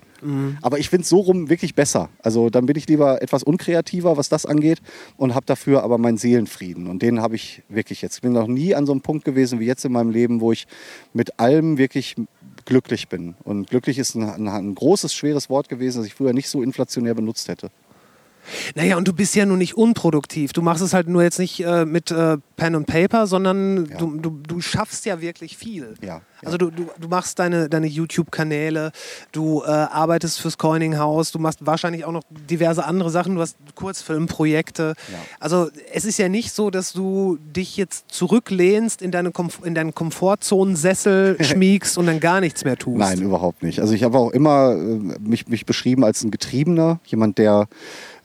Aber 0.62 0.78
ich 0.78 0.88
finde 0.88 1.02
es 1.02 1.09
so 1.09 1.18
rum 1.20 1.48
wirklich 1.48 1.74
besser. 1.74 2.09
Also 2.22 2.51
dann 2.51 2.66
bin 2.66 2.76
ich 2.76 2.88
lieber 2.88 3.22
etwas 3.22 3.43
unkreativer, 3.43 4.16
was 4.16 4.28
das 4.28 4.47
angeht, 4.47 4.80
und 5.16 5.34
habe 5.34 5.47
dafür 5.47 5.82
aber 5.82 5.98
meinen 5.98 6.18
Seelenfrieden. 6.18 6.86
Und 6.86 7.02
den 7.02 7.20
habe 7.20 7.36
ich 7.36 7.62
wirklich 7.68 8.02
jetzt. 8.02 8.16
Ich 8.16 8.22
bin 8.22 8.32
noch 8.32 8.47
nie 8.48 8.74
an 8.74 8.86
so 8.86 8.93
einem 8.93 9.02
Punkt 9.02 9.24
gewesen 9.24 9.60
wie 9.60 9.66
jetzt 9.66 9.84
in 9.84 9.93
meinem 9.93 10.10
Leben, 10.10 10.40
wo 10.40 10.52
ich 10.52 10.66
mit 11.12 11.38
allem 11.38 11.78
wirklich 11.78 12.16
glücklich 12.64 13.09
bin. 13.09 13.34
Und 13.44 13.70
glücklich 13.70 13.98
ist 13.98 14.14
ein, 14.14 14.28
ein, 14.28 14.48
ein 14.48 14.74
großes, 14.74 15.14
schweres 15.14 15.48
Wort 15.51 15.68
gewesen, 15.68 15.98
das 15.98 16.06
ich 16.06 16.14
früher 16.14 16.32
nicht 16.32 16.48
so 16.48 16.62
inflationär 16.62 17.14
benutzt 17.14 17.48
hätte. 17.48 17.70
Naja, 18.74 18.97
und 18.97 19.09
du 19.09 19.12
bist 19.12 19.34
ja 19.34 19.44
nun 19.44 19.59
nicht 19.59 19.74
unproduktiv. 19.76 20.52
Du 20.52 20.62
machst 20.62 20.82
es 20.82 20.93
halt 20.94 21.09
nur 21.09 21.22
jetzt 21.22 21.38
nicht 21.38 21.60
äh, 21.64 21.84
mit 21.84 22.10
äh, 22.10 22.38
Pen 22.56 22.76
und 22.76 22.86
Paper, 22.86 23.26
sondern 23.26 23.86
Ja. 23.86 23.98
du, 23.98 24.16
du, 24.18 24.30
du 24.47 24.60
schaffst 24.60 25.05
ja 25.05 25.20
wirklich 25.20 25.56
viel. 25.56 25.94
Ja. 26.01 26.22
Also 26.44 26.58
du, 26.58 26.70
du, 26.70 26.88
du 26.98 27.08
machst 27.08 27.38
deine, 27.38 27.68
deine 27.68 27.86
YouTube-Kanäle, 27.86 28.92
du 29.32 29.62
äh, 29.62 29.70
arbeitest 29.70 30.40
fürs 30.40 30.58
Coininghaus, 30.58 31.32
du 31.32 31.38
machst 31.38 31.64
wahrscheinlich 31.64 32.04
auch 32.04 32.12
noch 32.12 32.22
diverse 32.50 32.84
andere 32.84 33.10
Sachen, 33.10 33.36
du 33.36 33.40
hast 33.40 33.56
Kurzfilmprojekte. 33.74 34.94
Ja. 35.10 35.18
Also 35.40 35.68
es 35.92 36.04
ist 36.04 36.18
ja 36.18 36.28
nicht 36.28 36.52
so, 36.52 36.70
dass 36.70 36.92
du 36.92 37.38
dich 37.40 37.76
jetzt 37.76 38.10
zurücklehnst, 38.10 39.02
in, 39.02 39.10
deine 39.10 39.30
Komf 39.30 39.60
in 39.64 39.74
deinen 39.74 39.94
Komfortzonensessel 39.94 41.36
schmiegst 41.42 41.96
und 41.98 42.06
dann 42.06 42.20
gar 42.20 42.40
nichts 42.40 42.64
mehr 42.64 42.76
tust. 42.76 42.98
Nein, 42.98 43.20
überhaupt 43.20 43.62
nicht. 43.62 43.80
Also 43.80 43.94
ich 43.94 44.02
habe 44.02 44.18
auch 44.18 44.30
immer 44.30 44.72
äh, 44.72 45.18
mich, 45.20 45.48
mich 45.48 45.66
beschrieben 45.66 46.04
als 46.04 46.22
ein 46.22 46.30
Getriebener, 46.30 47.00
jemand, 47.06 47.38
der 47.38 47.68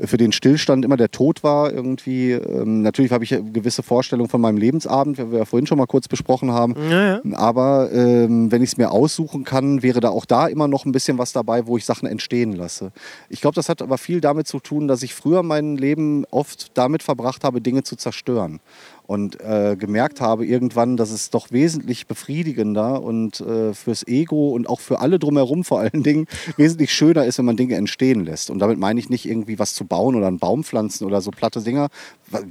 für 0.04 0.18
den 0.18 0.32
Stillstand 0.32 0.84
immer 0.86 0.98
der 0.98 1.12
Tod 1.12 1.44
war 1.44 1.72
irgendwie. 1.72 2.32
Ähm, 2.32 2.82
natürlich 2.82 3.12
habe 3.12 3.24
ich 3.24 3.30
gewisse 3.30 3.84
Vorstellung 3.84 4.30
von 4.30 4.42
meinem 4.42 4.58
Lebensabend, 4.58 5.18
wie 5.18 5.32
wir 5.32 5.40
ja 5.40 5.46
vorhin 5.46 5.68
schon 5.68 5.78
mal 5.78 5.86
kurz 5.86 6.08
besprochen 6.08 6.52
haben. 6.52 6.76
Ja, 6.90 7.08
ja. 7.08 7.22
Aber 7.34 7.92
ähm, 8.02 8.52
wenn 8.52 8.62
ich 8.62 8.72
es 8.72 8.78
mir 8.78 8.92
aussuchen 8.92 9.44
kann, 9.44 9.84
wäre 9.84 10.00
da 10.00 10.10
auch 10.10 10.26
da 10.26 10.48
immer 10.48 10.68
noch 10.68 10.86
ein 10.86 10.92
bisschen 10.92 11.18
was 11.18 11.34
dabei, 11.34 11.68
wo 11.68 11.78
ich 11.78 11.86
Sachen 11.86 12.08
entstehen 12.08 12.54
lasse. 12.54 12.92
Ich 13.30 13.42
glaube, 13.42 13.56
das 13.56 13.70
hat 13.70 13.82
aber 13.82 13.98
viel 13.98 14.22
damit 14.22 14.48
zu 14.48 14.60
tun, 14.60 14.88
dass 14.88 15.04
ich 15.04 15.14
früher 15.14 15.44
mein 15.44 15.78
Leben 15.78 16.26
oft 16.32 16.78
damit 16.78 17.04
verbracht 17.04 17.44
habe, 17.44 17.62
Dinge 17.62 17.84
zu 17.84 17.96
zerstören. 17.96 18.60
Und 19.08 19.42
äh, 19.42 19.76
gemerkt 19.78 20.22
habe 20.22 20.46
irgendwann, 20.46 20.96
dass 20.96 21.12
es 21.12 21.30
doch 21.30 21.52
wesentlich 21.52 22.08
befriedigender 22.08 23.02
und 23.02 23.42
äh, 23.42 23.74
fürs 23.74 24.08
Ego 24.08 24.52
und 24.52 24.70
auch 24.70 24.80
für 24.80 25.00
alle 25.00 25.20
drumherum 25.20 25.64
vor 25.64 25.80
allen 25.80 26.04
Dingen 26.04 26.28
wesentlich 26.58 26.94
schöner 26.94 27.26
ist, 27.26 27.38
wenn 27.38 27.46
man 27.46 27.58
Dinge 27.58 27.76
entstehen 27.76 28.24
lässt. 28.26 28.50
Und 28.50 28.60
damit 28.60 28.80
meine 28.80 29.00
ich 29.00 29.10
nicht 29.10 29.26
irgendwie 29.26 29.60
was 29.60 29.74
zu 29.74 29.86
bauen 29.86 30.16
oder 30.16 30.28
einen 30.28 30.40
Baum 30.40 30.64
pflanzen 30.64 31.06
oder 31.06 31.22
so 31.22 31.32
platte 31.32 31.62
Dinger, 31.62 31.90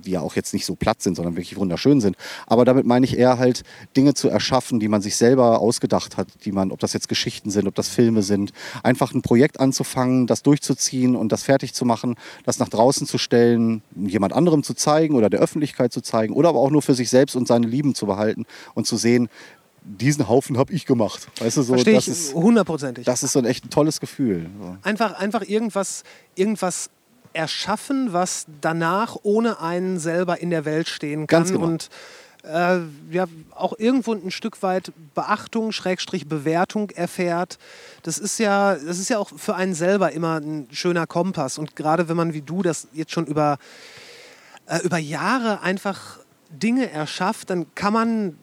die 0.04 0.12
ja 0.12 0.20
auch 0.20 0.36
jetzt 0.36 0.52
nicht 0.52 0.66
so 0.66 0.74
platt 0.74 1.02
sind, 1.02 1.16
sondern 1.16 1.36
wirklich 1.36 1.56
wunderschön 1.56 2.00
sind. 2.00 2.16
Aber 2.46 2.64
damit 2.64 2.86
meine 2.86 3.06
ich 3.06 3.16
eher 3.16 3.38
halt 3.38 3.62
Dinge 3.96 4.14
zu 4.14 4.28
erschaffen, 4.28 4.80
die 4.80 4.88
man 4.88 5.00
sich 5.00 5.16
selber 5.16 5.60
ausgedacht 5.60 6.16
hat, 6.16 6.28
die 6.44 6.52
man, 6.52 6.72
ob 6.72 6.80
das 6.80 6.92
jetzt 6.92 7.08
Geschichten 7.08 7.50
sind, 7.50 7.66
ob 7.66 7.74
das 7.74 7.88
Filme 7.88 8.22
sind, 8.22 8.52
einfach 8.82 9.14
ein 9.14 9.22
Projekt 9.22 9.60
anzufangen, 9.60 10.26
das 10.26 10.42
durchzuziehen 10.42 11.16
und 11.16 11.32
das 11.32 11.42
fertig 11.42 11.74
zu 11.74 11.84
machen, 11.84 12.16
das 12.44 12.58
nach 12.58 12.68
draußen 12.68 13.06
zu 13.06 13.18
stellen, 13.18 13.82
jemand 13.96 14.32
anderem 14.32 14.62
zu 14.62 14.74
zeigen 14.74 15.14
oder 15.14 15.30
der 15.30 15.40
Öffentlichkeit 15.40 15.92
zu 15.92 16.00
zeigen 16.00 16.34
oder 16.40 16.48
aber 16.48 16.58
auch 16.58 16.70
nur 16.70 16.80
für 16.80 16.94
sich 16.94 17.10
selbst 17.10 17.36
und 17.36 17.46
seine 17.46 17.66
Lieben 17.66 17.94
zu 17.94 18.06
behalten 18.06 18.46
und 18.74 18.86
zu 18.86 18.96
sehen, 18.96 19.28
diesen 19.82 20.26
Haufen 20.26 20.56
habe 20.56 20.72
ich 20.72 20.86
gemacht. 20.86 21.28
Weißt 21.38 21.58
du, 21.58 21.62
so, 21.62 21.74
Verstehe 21.74 21.94
das 21.94 22.06
ich 22.06 22.12
ist, 22.12 22.34
hundertprozentig. 22.34 23.04
das 23.04 23.22
ist 23.22 23.32
so 23.32 23.38
ein 23.38 23.44
echt 23.44 23.66
ein 23.66 23.70
tolles 23.70 24.00
Gefühl. 24.00 24.48
Einfach, 24.82 25.12
einfach 25.18 25.42
irgendwas, 25.42 26.02
irgendwas 26.34 26.88
erschaffen, 27.34 28.12
was 28.12 28.46
danach 28.62 29.16
ohne 29.22 29.60
einen 29.60 29.98
selber 29.98 30.40
in 30.40 30.48
der 30.48 30.64
Welt 30.64 30.88
stehen 30.88 31.26
kann 31.26 31.40
Ganz 31.40 31.52
genau. 31.52 31.66
und 31.66 31.90
äh, 32.42 32.78
ja, 33.10 33.26
auch 33.54 33.78
irgendwo 33.78 34.14
ein 34.14 34.30
Stück 34.30 34.62
weit 34.62 34.92
Beachtung, 35.14 35.72
Schrägstrich 35.72 36.26
Bewertung 36.26 36.88
erfährt. 36.88 37.58
Das 38.02 38.16
ist 38.18 38.38
ja, 38.38 38.76
das 38.76 38.98
ist 38.98 39.10
ja 39.10 39.18
auch 39.18 39.30
für 39.36 39.54
einen 39.56 39.74
selber 39.74 40.12
immer 40.12 40.40
ein 40.40 40.66
schöner 40.72 41.06
Kompass. 41.06 41.58
Und 41.58 41.76
gerade 41.76 42.08
wenn 42.08 42.16
man 42.16 42.32
wie 42.32 42.40
du 42.40 42.62
das 42.62 42.88
jetzt 42.94 43.12
schon 43.12 43.26
über, 43.26 43.58
äh, 44.66 44.78
über 44.78 44.96
Jahre 44.96 45.60
einfach 45.60 46.19
Dinge 46.50 46.90
erschafft, 46.90 47.50
dann 47.50 47.66
kann 47.74 47.92
man, 47.92 48.38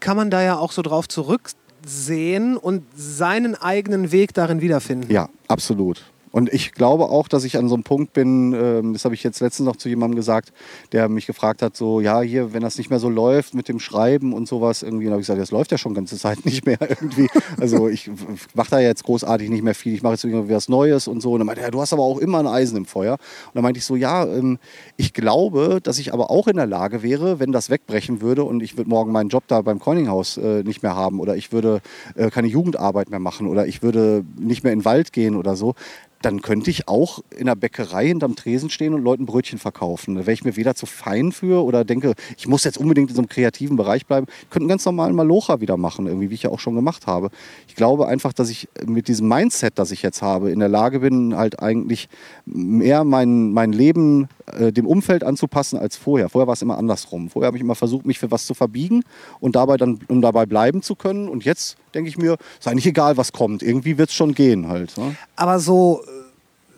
kann 0.00 0.16
man 0.16 0.30
da 0.30 0.42
ja 0.42 0.58
auch 0.58 0.72
so 0.72 0.82
drauf 0.82 1.08
zurücksehen 1.08 2.56
und 2.56 2.84
seinen 2.94 3.54
eigenen 3.54 4.12
Weg 4.12 4.34
darin 4.34 4.60
wiederfinden. 4.60 5.12
Ja, 5.12 5.28
absolut. 5.48 6.09
Und 6.32 6.52
ich 6.52 6.72
glaube 6.72 7.04
auch, 7.04 7.28
dass 7.28 7.44
ich 7.44 7.56
an 7.56 7.68
so 7.68 7.74
einem 7.74 7.82
Punkt 7.82 8.12
bin, 8.12 8.52
ähm, 8.52 8.92
das 8.92 9.04
habe 9.04 9.14
ich 9.14 9.22
jetzt 9.22 9.40
letztens 9.40 9.66
noch 9.66 9.76
zu 9.76 9.88
jemandem 9.88 10.16
gesagt, 10.16 10.52
der 10.92 11.08
mich 11.08 11.26
gefragt 11.26 11.62
hat, 11.62 11.76
so, 11.76 12.00
ja, 12.00 12.20
hier, 12.20 12.52
wenn 12.52 12.62
das 12.62 12.78
nicht 12.78 12.90
mehr 12.90 13.00
so 13.00 13.08
läuft 13.08 13.54
mit 13.54 13.68
dem 13.68 13.80
Schreiben 13.80 14.32
und 14.32 14.46
sowas, 14.46 14.82
irgendwie, 14.82 15.06
dann 15.06 15.12
habe 15.12 15.22
ich 15.22 15.26
gesagt, 15.26 15.40
das 15.40 15.50
läuft 15.50 15.72
ja 15.72 15.78
schon 15.78 15.94
ganze 15.94 16.16
Zeit 16.16 16.44
nicht 16.44 16.66
mehr 16.66 16.78
irgendwie. 16.80 17.28
Also 17.58 17.88
ich 17.88 18.10
mache 18.54 18.70
da 18.70 18.78
jetzt 18.78 19.04
großartig 19.04 19.50
nicht 19.50 19.62
mehr 19.62 19.74
viel, 19.74 19.94
ich 19.94 20.02
mache 20.02 20.14
jetzt 20.14 20.24
irgendwie 20.24 20.54
was 20.54 20.68
Neues 20.68 21.08
und 21.08 21.20
so. 21.20 21.32
Und 21.32 21.40
dann 21.40 21.46
meinte 21.46 21.62
er, 21.62 21.68
ja, 21.68 21.70
du 21.70 21.80
hast 21.80 21.92
aber 21.92 22.02
auch 22.02 22.18
immer 22.18 22.38
ein 22.38 22.46
Eisen 22.46 22.76
im 22.76 22.86
Feuer. 22.86 23.14
Und 23.14 23.54
dann 23.54 23.62
meinte 23.62 23.78
ich 23.78 23.84
so, 23.84 23.96
ja, 23.96 24.24
ähm, 24.24 24.58
ich 24.96 25.12
glaube, 25.12 25.80
dass 25.82 25.98
ich 25.98 26.12
aber 26.12 26.30
auch 26.30 26.46
in 26.46 26.56
der 26.56 26.66
Lage 26.66 27.02
wäre, 27.02 27.40
wenn 27.40 27.52
das 27.52 27.70
wegbrechen 27.70 28.20
würde 28.20 28.44
und 28.44 28.62
ich 28.62 28.76
würde 28.76 28.88
morgen 28.88 29.12
meinen 29.12 29.30
Job 29.30 29.44
da 29.48 29.62
beim 29.62 29.80
Corninghaus 29.80 30.36
äh, 30.36 30.62
nicht 30.62 30.82
mehr 30.82 30.94
haben 30.94 31.18
oder 31.20 31.36
ich 31.36 31.52
würde 31.52 31.80
äh, 32.14 32.30
keine 32.30 32.48
Jugendarbeit 32.48 33.10
mehr 33.10 33.18
machen 33.18 33.46
oder 33.46 33.66
ich 33.66 33.82
würde 33.82 34.24
nicht 34.38 34.62
mehr 34.62 34.72
in 34.72 34.80
den 34.80 34.84
Wald 34.84 35.12
gehen 35.12 35.36
oder 35.36 35.56
so, 35.56 35.74
dann 36.22 36.42
könnte 36.42 36.70
ich 36.70 36.86
auch 36.86 37.20
in 37.36 37.46
der 37.46 37.54
Bäckerei 37.54 38.08
hinterm 38.08 38.36
Tresen 38.36 38.68
stehen 38.68 38.92
und 38.92 39.02
Leuten 39.02 39.24
Brötchen 39.24 39.58
verkaufen. 39.58 40.16
Da 40.16 40.20
wäre 40.20 40.32
ich 40.32 40.44
mir 40.44 40.56
weder 40.56 40.74
zu 40.74 40.84
fein 40.84 41.32
für 41.32 41.64
oder 41.64 41.84
denke, 41.84 42.14
ich 42.36 42.46
muss 42.46 42.64
jetzt 42.64 42.76
unbedingt 42.76 43.08
in 43.10 43.16
so 43.16 43.22
einem 43.22 43.28
kreativen 43.28 43.76
Bereich 43.76 44.06
bleiben. 44.06 44.26
Ich 44.42 44.50
könnte 44.50 44.64
einen 44.64 44.68
ganz 44.68 44.84
normalen 44.84 45.14
Malocha 45.16 45.60
wieder 45.60 45.78
machen, 45.78 46.06
irgendwie, 46.06 46.28
wie 46.28 46.34
ich 46.34 46.42
ja 46.42 46.50
auch 46.50 46.60
schon 46.60 46.74
gemacht 46.74 47.06
habe. 47.06 47.30
Ich 47.68 47.74
glaube 47.74 48.06
einfach, 48.06 48.34
dass 48.34 48.50
ich 48.50 48.68
mit 48.84 49.08
diesem 49.08 49.28
Mindset, 49.28 49.78
das 49.78 49.92
ich 49.92 50.02
jetzt 50.02 50.20
habe, 50.20 50.50
in 50.50 50.58
der 50.58 50.68
Lage 50.68 51.00
bin, 51.00 51.34
halt 51.36 51.60
eigentlich 51.60 52.08
mehr 52.44 53.04
mein, 53.04 53.52
mein 53.52 53.72
Leben 53.72 54.28
äh, 54.52 54.72
dem 54.72 54.86
Umfeld 54.86 55.24
anzupassen 55.24 55.78
als 55.78 55.96
vorher. 55.96 56.28
Vorher 56.28 56.46
war 56.46 56.54
es 56.54 56.62
immer 56.62 56.78
andersrum. 56.78 57.30
Vorher 57.30 57.48
habe 57.48 57.56
ich 57.56 57.62
immer 57.62 57.74
versucht, 57.74 58.06
mich 58.06 58.18
für 58.18 58.30
was 58.30 58.46
zu 58.46 58.54
verbiegen 58.54 59.02
und 59.40 59.56
dabei 59.56 59.76
dann, 59.76 60.00
um 60.08 60.20
dabei 60.20 60.46
bleiben 60.46 60.82
zu 60.82 60.94
können. 60.94 61.28
Und 61.28 61.44
jetzt 61.44 61.76
denke 61.94 62.08
ich 62.08 62.18
mir, 62.18 62.36
ist 62.58 62.68
eigentlich 62.68 62.86
egal, 62.86 63.16
was 63.16 63.32
kommt. 63.32 63.62
Irgendwie 63.62 63.98
wird 63.98 64.10
es 64.10 64.14
schon 64.14 64.34
gehen 64.34 64.68
halt. 64.68 64.96
Ne? 64.96 65.16
Aber 65.36 65.58
so 65.58 66.02
äh, 66.04 66.19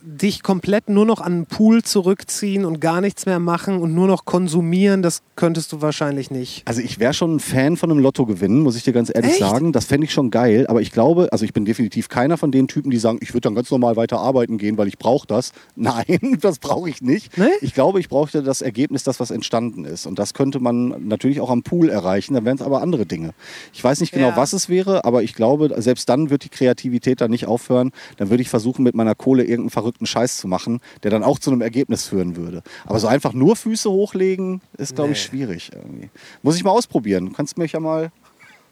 dich 0.05 0.43
komplett 0.43 0.89
nur 0.89 1.07
noch 1.07 1.21
an 1.21 1.33
den 1.41 1.47
Pool 1.47 1.83
zurückziehen 1.83 2.65
und 2.65 2.81
gar 2.81 3.01
nichts 3.01 3.27
mehr 3.27 3.39
machen 3.39 3.79
und 3.79 3.95
nur 3.95 4.07
noch 4.07 4.25
konsumieren, 4.25 5.03
das 5.03 5.23
könntest 5.37 5.73
du 5.73 5.81
wahrscheinlich 5.81 6.31
nicht. 6.31 6.63
Also 6.67 6.81
ich 6.81 6.99
wäre 6.99 7.15
schon 7.15 7.37
ein 7.37 7.41
Fan 7.41 7.77
von 7.77 7.91
einem 7.91 8.01
Lottogewinn, 8.01 8.61
muss 8.61 8.77
ich 8.77 8.83
dir 8.85 8.93
ganz 8.93 9.11
ehrlich 9.15 9.33
Echt? 9.33 9.41
sagen. 9.41 9.73
Das 9.73 9.85
fände 9.85 10.05
ich 10.07 10.13
schon 10.13 10.31
geil. 10.31 10.67
Aber 10.69 10.81
ich 10.81 10.91
glaube, 10.93 11.29
also 11.33 11.45
ich 11.45 11.53
bin 11.53 11.65
definitiv 11.65 12.09
keiner 12.09 12.37
von 12.37 12.51
den 12.51 12.69
Typen, 12.69 12.91
die 12.91 12.99
sagen, 12.99 13.19
ich 13.23 13.31
würde 13.33 13.43
dann 13.43 13.55
ganz 13.55 13.71
normal 13.71 13.97
weiter 13.97 14.19
arbeiten 14.19 14.59
gehen, 14.59 14.77
weil 14.77 14.89
ich 14.89 14.99
brauche 14.99 15.27
das. 15.27 15.53
Nein, 15.77 16.39
das 16.41 16.59
brauche 16.59 16.89
ich 16.91 17.01
nicht. 17.01 17.39
Nee? 17.39 17.47
Ich 17.61 17.73
glaube, 17.75 18.01
ich 18.01 18.09
brauchte 18.09 18.43
das 18.43 18.61
Ergebnis, 18.63 19.05
das 19.05 19.21
was 19.21 19.31
entstanden 19.31 19.85
ist. 19.85 20.07
Und 20.07 20.19
das 20.19 20.35
könnte 20.35 20.59
man 20.61 21.07
natürlich 21.07 21.41
auch 21.41 21.51
am 21.51 21.63
Pool 21.63 21.89
erreichen. 21.89 22.35
Dann 22.35 22.45
wären 22.45 22.57
es 22.57 22.63
aber 22.63 22.83
andere 22.83 23.07
Dinge. 23.07 23.35
Ich 23.73 23.83
weiß 23.83 24.01
nicht 24.01 24.13
genau, 24.13 24.29
Ja. 24.31 24.37
was 24.37 24.53
es 24.53 24.69
wäre, 24.69 25.05
aber 25.05 25.23
ich 25.23 25.35
glaube, 25.35 25.73
selbst 25.81 26.09
dann 26.09 26.31
wird 26.31 26.45
die 26.45 26.49
Kreativität 26.49 27.21
dann 27.21 27.31
nicht 27.31 27.47
aufhören. 27.47 27.93
Dann 28.17 28.31
würde 28.31 28.43
ich 28.43 28.49
versuchen, 28.49 28.83
mit 28.83 28.95
meiner 28.95 29.15
Kohle 29.15 29.43
irgendeinen 29.43 29.71
verrückten 29.71 29.92
Scheiß 30.03 30.37
zu 30.39 30.49
machen, 30.49 30.81
der 31.03 31.11
dann 31.11 31.23
auch 31.23 31.39
zu 31.39 31.51
einem 31.51 31.61
Ergebnis 31.62 32.07
führen 32.07 32.37
würde. 32.37 32.62
Aber 32.87 32.99
so 32.99 33.07
einfach 33.09 33.33
nur 33.33 33.57
Füße 33.57 33.91
hochlegen, 33.91 34.61
ist, 34.79 34.95
glaube 34.95 35.12
ich, 35.12 35.19
Nee. 35.25 35.29
schwierig 35.29 35.71
irgendwie. 35.75 36.11
Muss 36.43 36.57
ich 36.57 36.65
mal 36.65 36.71
ausprobieren. 36.71 37.27
Du 37.27 37.33
kannst 37.33 37.59
mich 37.59 37.73
ja 37.73 37.81
mal 37.81 38.11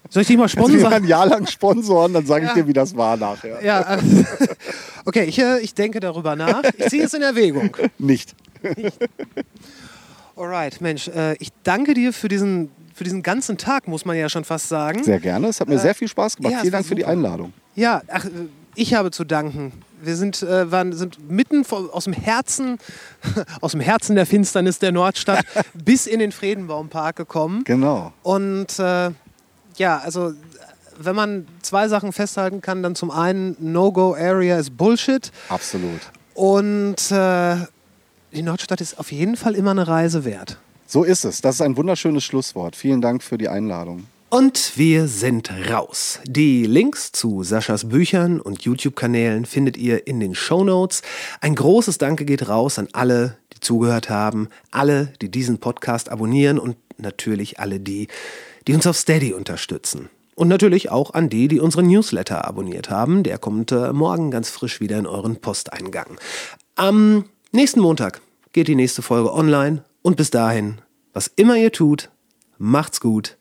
Soll 0.09 0.23
ich 0.23 0.29
dich 0.29 0.37
mal 0.39 0.49
Kannst 0.55 0.73
du 0.75 0.87
ein 0.89 1.05
Jahr 1.05 1.27
lang 1.27 1.47
sponsoren, 1.47 2.15
dann 2.15 2.25
sage 2.27 2.45
ich 2.45 2.49
Ja. 2.51 2.55
dir, 2.55 2.67
wie 2.67 2.73
das 2.73 2.97
war 2.97 3.17
nachher. 3.17 3.63
Ja, 3.63 3.97
äh, 3.97 4.01
okay, 5.05 5.25
ich, 5.25 5.39
äh, 5.39 5.61
ich 5.61 5.75
denke 5.75 6.01
darüber 6.01 6.37
nach. 6.37 6.63
Ich 6.79 6.87
ziehe 6.89 7.05
es 7.05 7.13
in 7.15 7.23
Erwägung. 7.23 7.77
Nicht. 7.99 8.35
Alright, 10.37 10.81
Mensch, 10.81 11.09
äh, 11.09 11.35
ich 11.39 11.51
danke 11.65 11.93
dir 11.95 12.13
für 12.13 12.29
diesen, 12.29 12.71
für 12.95 13.05
diesen 13.05 13.23
ganzen 13.23 13.59
Tag, 13.59 13.89
muss 13.89 14.05
man 14.05 14.17
ja 14.17 14.29
schon 14.31 14.45
fast 14.45 14.69
sagen. 14.69 15.05
Sehr 15.05 15.21
gerne. 15.21 15.49
Es 15.49 15.61
hat 15.61 15.69
mir 15.69 15.79
sehr 15.79 15.95
viel 15.95 16.09
Spaß 16.09 16.37
gemacht. 16.37 16.53
ja, 16.53 16.61
Vielen 16.61 16.73
Dank 16.73 16.87
für 16.87 16.95
die 16.95 17.03
super. 17.03 17.13
Einladung. 17.13 17.53
Ja, 17.75 18.03
ach, 18.09 18.25
äh, 18.25 18.31
ich 18.75 18.95
habe 18.95 19.11
zu 19.11 19.25
danken. 19.25 19.73
Wir 20.03 20.17
sind, 20.17 20.43
äh, 20.43 20.71
waren, 20.71 20.93
sind 20.93 21.31
mitten 21.31 21.65
vor, 21.65 21.91
aus 21.93 22.05
dem 22.05 22.13
Herzen, 22.13 22.79
aus 23.61 23.73
dem 23.73 23.81
Herzen 23.81 24.17
der 24.17 24.27
Finsternis 24.27 24.79
der 24.79 24.93
Nordstadt 24.93 25.45
bis 25.75 26.07
in 26.07 26.19
den 26.21 26.33
Friedenbaumpark 26.33 27.17
gekommen. 27.17 27.65
Genau. 27.65 28.13
Und 28.23 28.79
äh, 28.79 29.11
ja, 29.77 29.99
also 29.99 30.33
wenn 30.99 31.17
man 31.17 31.47
zwei 31.63 31.89
Sachen 31.89 32.13
festhalten 32.13 32.61
kann, 32.61 32.83
dann 32.83 32.95
zum 32.95 33.11
einen 33.11 33.57
No-Go-Area 33.59 34.59
ist 34.59 34.77
Bullshit 34.77 35.33
Absolut. 35.49 36.01
und 36.35 37.11
äh, 37.11 37.57
die 38.33 38.43
Nordstadt 38.43 38.81
ist 38.81 38.99
auf 38.99 39.11
jeden 39.11 39.37
Fall 39.37 39.55
immer 39.55 39.71
eine 39.73 39.89
Reise 39.89 40.25
wert. 40.25 40.59
So 40.87 41.05
ist 41.05 41.25
es. 41.25 41.41
Das 41.41 41.57
ist 41.57 41.63
ein 41.63 41.77
wunderschönes 41.77 42.25
Schlusswort. 42.25 42.77
Vielen 42.77 43.01
Dank 43.01 43.23
für 43.23 43.39
die 43.39 43.49
Einladung. 43.49 44.07
Und 44.33 44.79
wir 44.79 45.09
sind 45.09 45.51
raus. 45.73 46.21
Die 46.25 46.65
Links 46.65 47.11
zu 47.11 47.43
Saschas 47.43 47.89
Büchern 47.89 48.41
und 48.41 48.63
YouTube-Kanälen 48.63 49.45
findet 49.45 49.77
ihr 49.77 50.07
in 50.07 50.21
den 50.21 50.37
Shownotes. 50.37 51.03
Ein 51.41 51.57
großes 51.57 51.99
Danke 51.99 52.25
geht 52.25 52.49
raus 52.49 52.79
an 52.79 52.87
alle, 52.93 53.39
die 53.53 53.59
zugehört 53.59 54.09
haben, 54.09 54.49
alle, 54.71 55.13
die 55.21 55.33
diesen 55.33 55.59
Podcast 55.59 56.11
abonnieren 56.11 56.61
und 56.61 56.77
natürlich 56.97 57.59
alle 57.59 57.81
die, 57.81 58.07
die 58.69 58.75
uns 58.75 58.87
auf 58.87 58.97
Steady 58.97 59.33
unterstützen. 59.33 60.11
Und 60.37 60.47
natürlich 60.47 60.93
auch 60.93 61.13
an 61.13 61.29
die, 61.29 61.49
die 61.49 61.59
unseren 61.59 61.89
Newsletter 61.89 62.47
abonniert 62.47 62.89
haben. 62.89 63.25
Der 63.25 63.37
kommt 63.37 63.73
äh, 63.73 63.93
morgen 63.93 64.31
ganz 64.31 64.49
frisch 64.49 64.79
wieder 64.79 64.97
in 64.97 65.09
euren 65.09 65.41
Posteingang. 65.41 66.19
Am 66.77 67.25
nächsten 67.51 67.81
Montag 67.81 68.21
geht 68.53 68.69
die 68.69 68.77
nächste 68.77 69.03
Folge 69.03 69.35
online. 69.35 69.83
Und 70.03 70.17
bis 70.17 70.31
dahin, 70.31 70.79
was 71.13 71.27
immer 71.27 71.57
ihr 71.57 71.73
tut, 71.73 72.11
macht's 72.59 73.01
gut. 73.01 73.37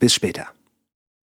Bis 0.00 0.14
später. 0.14 0.59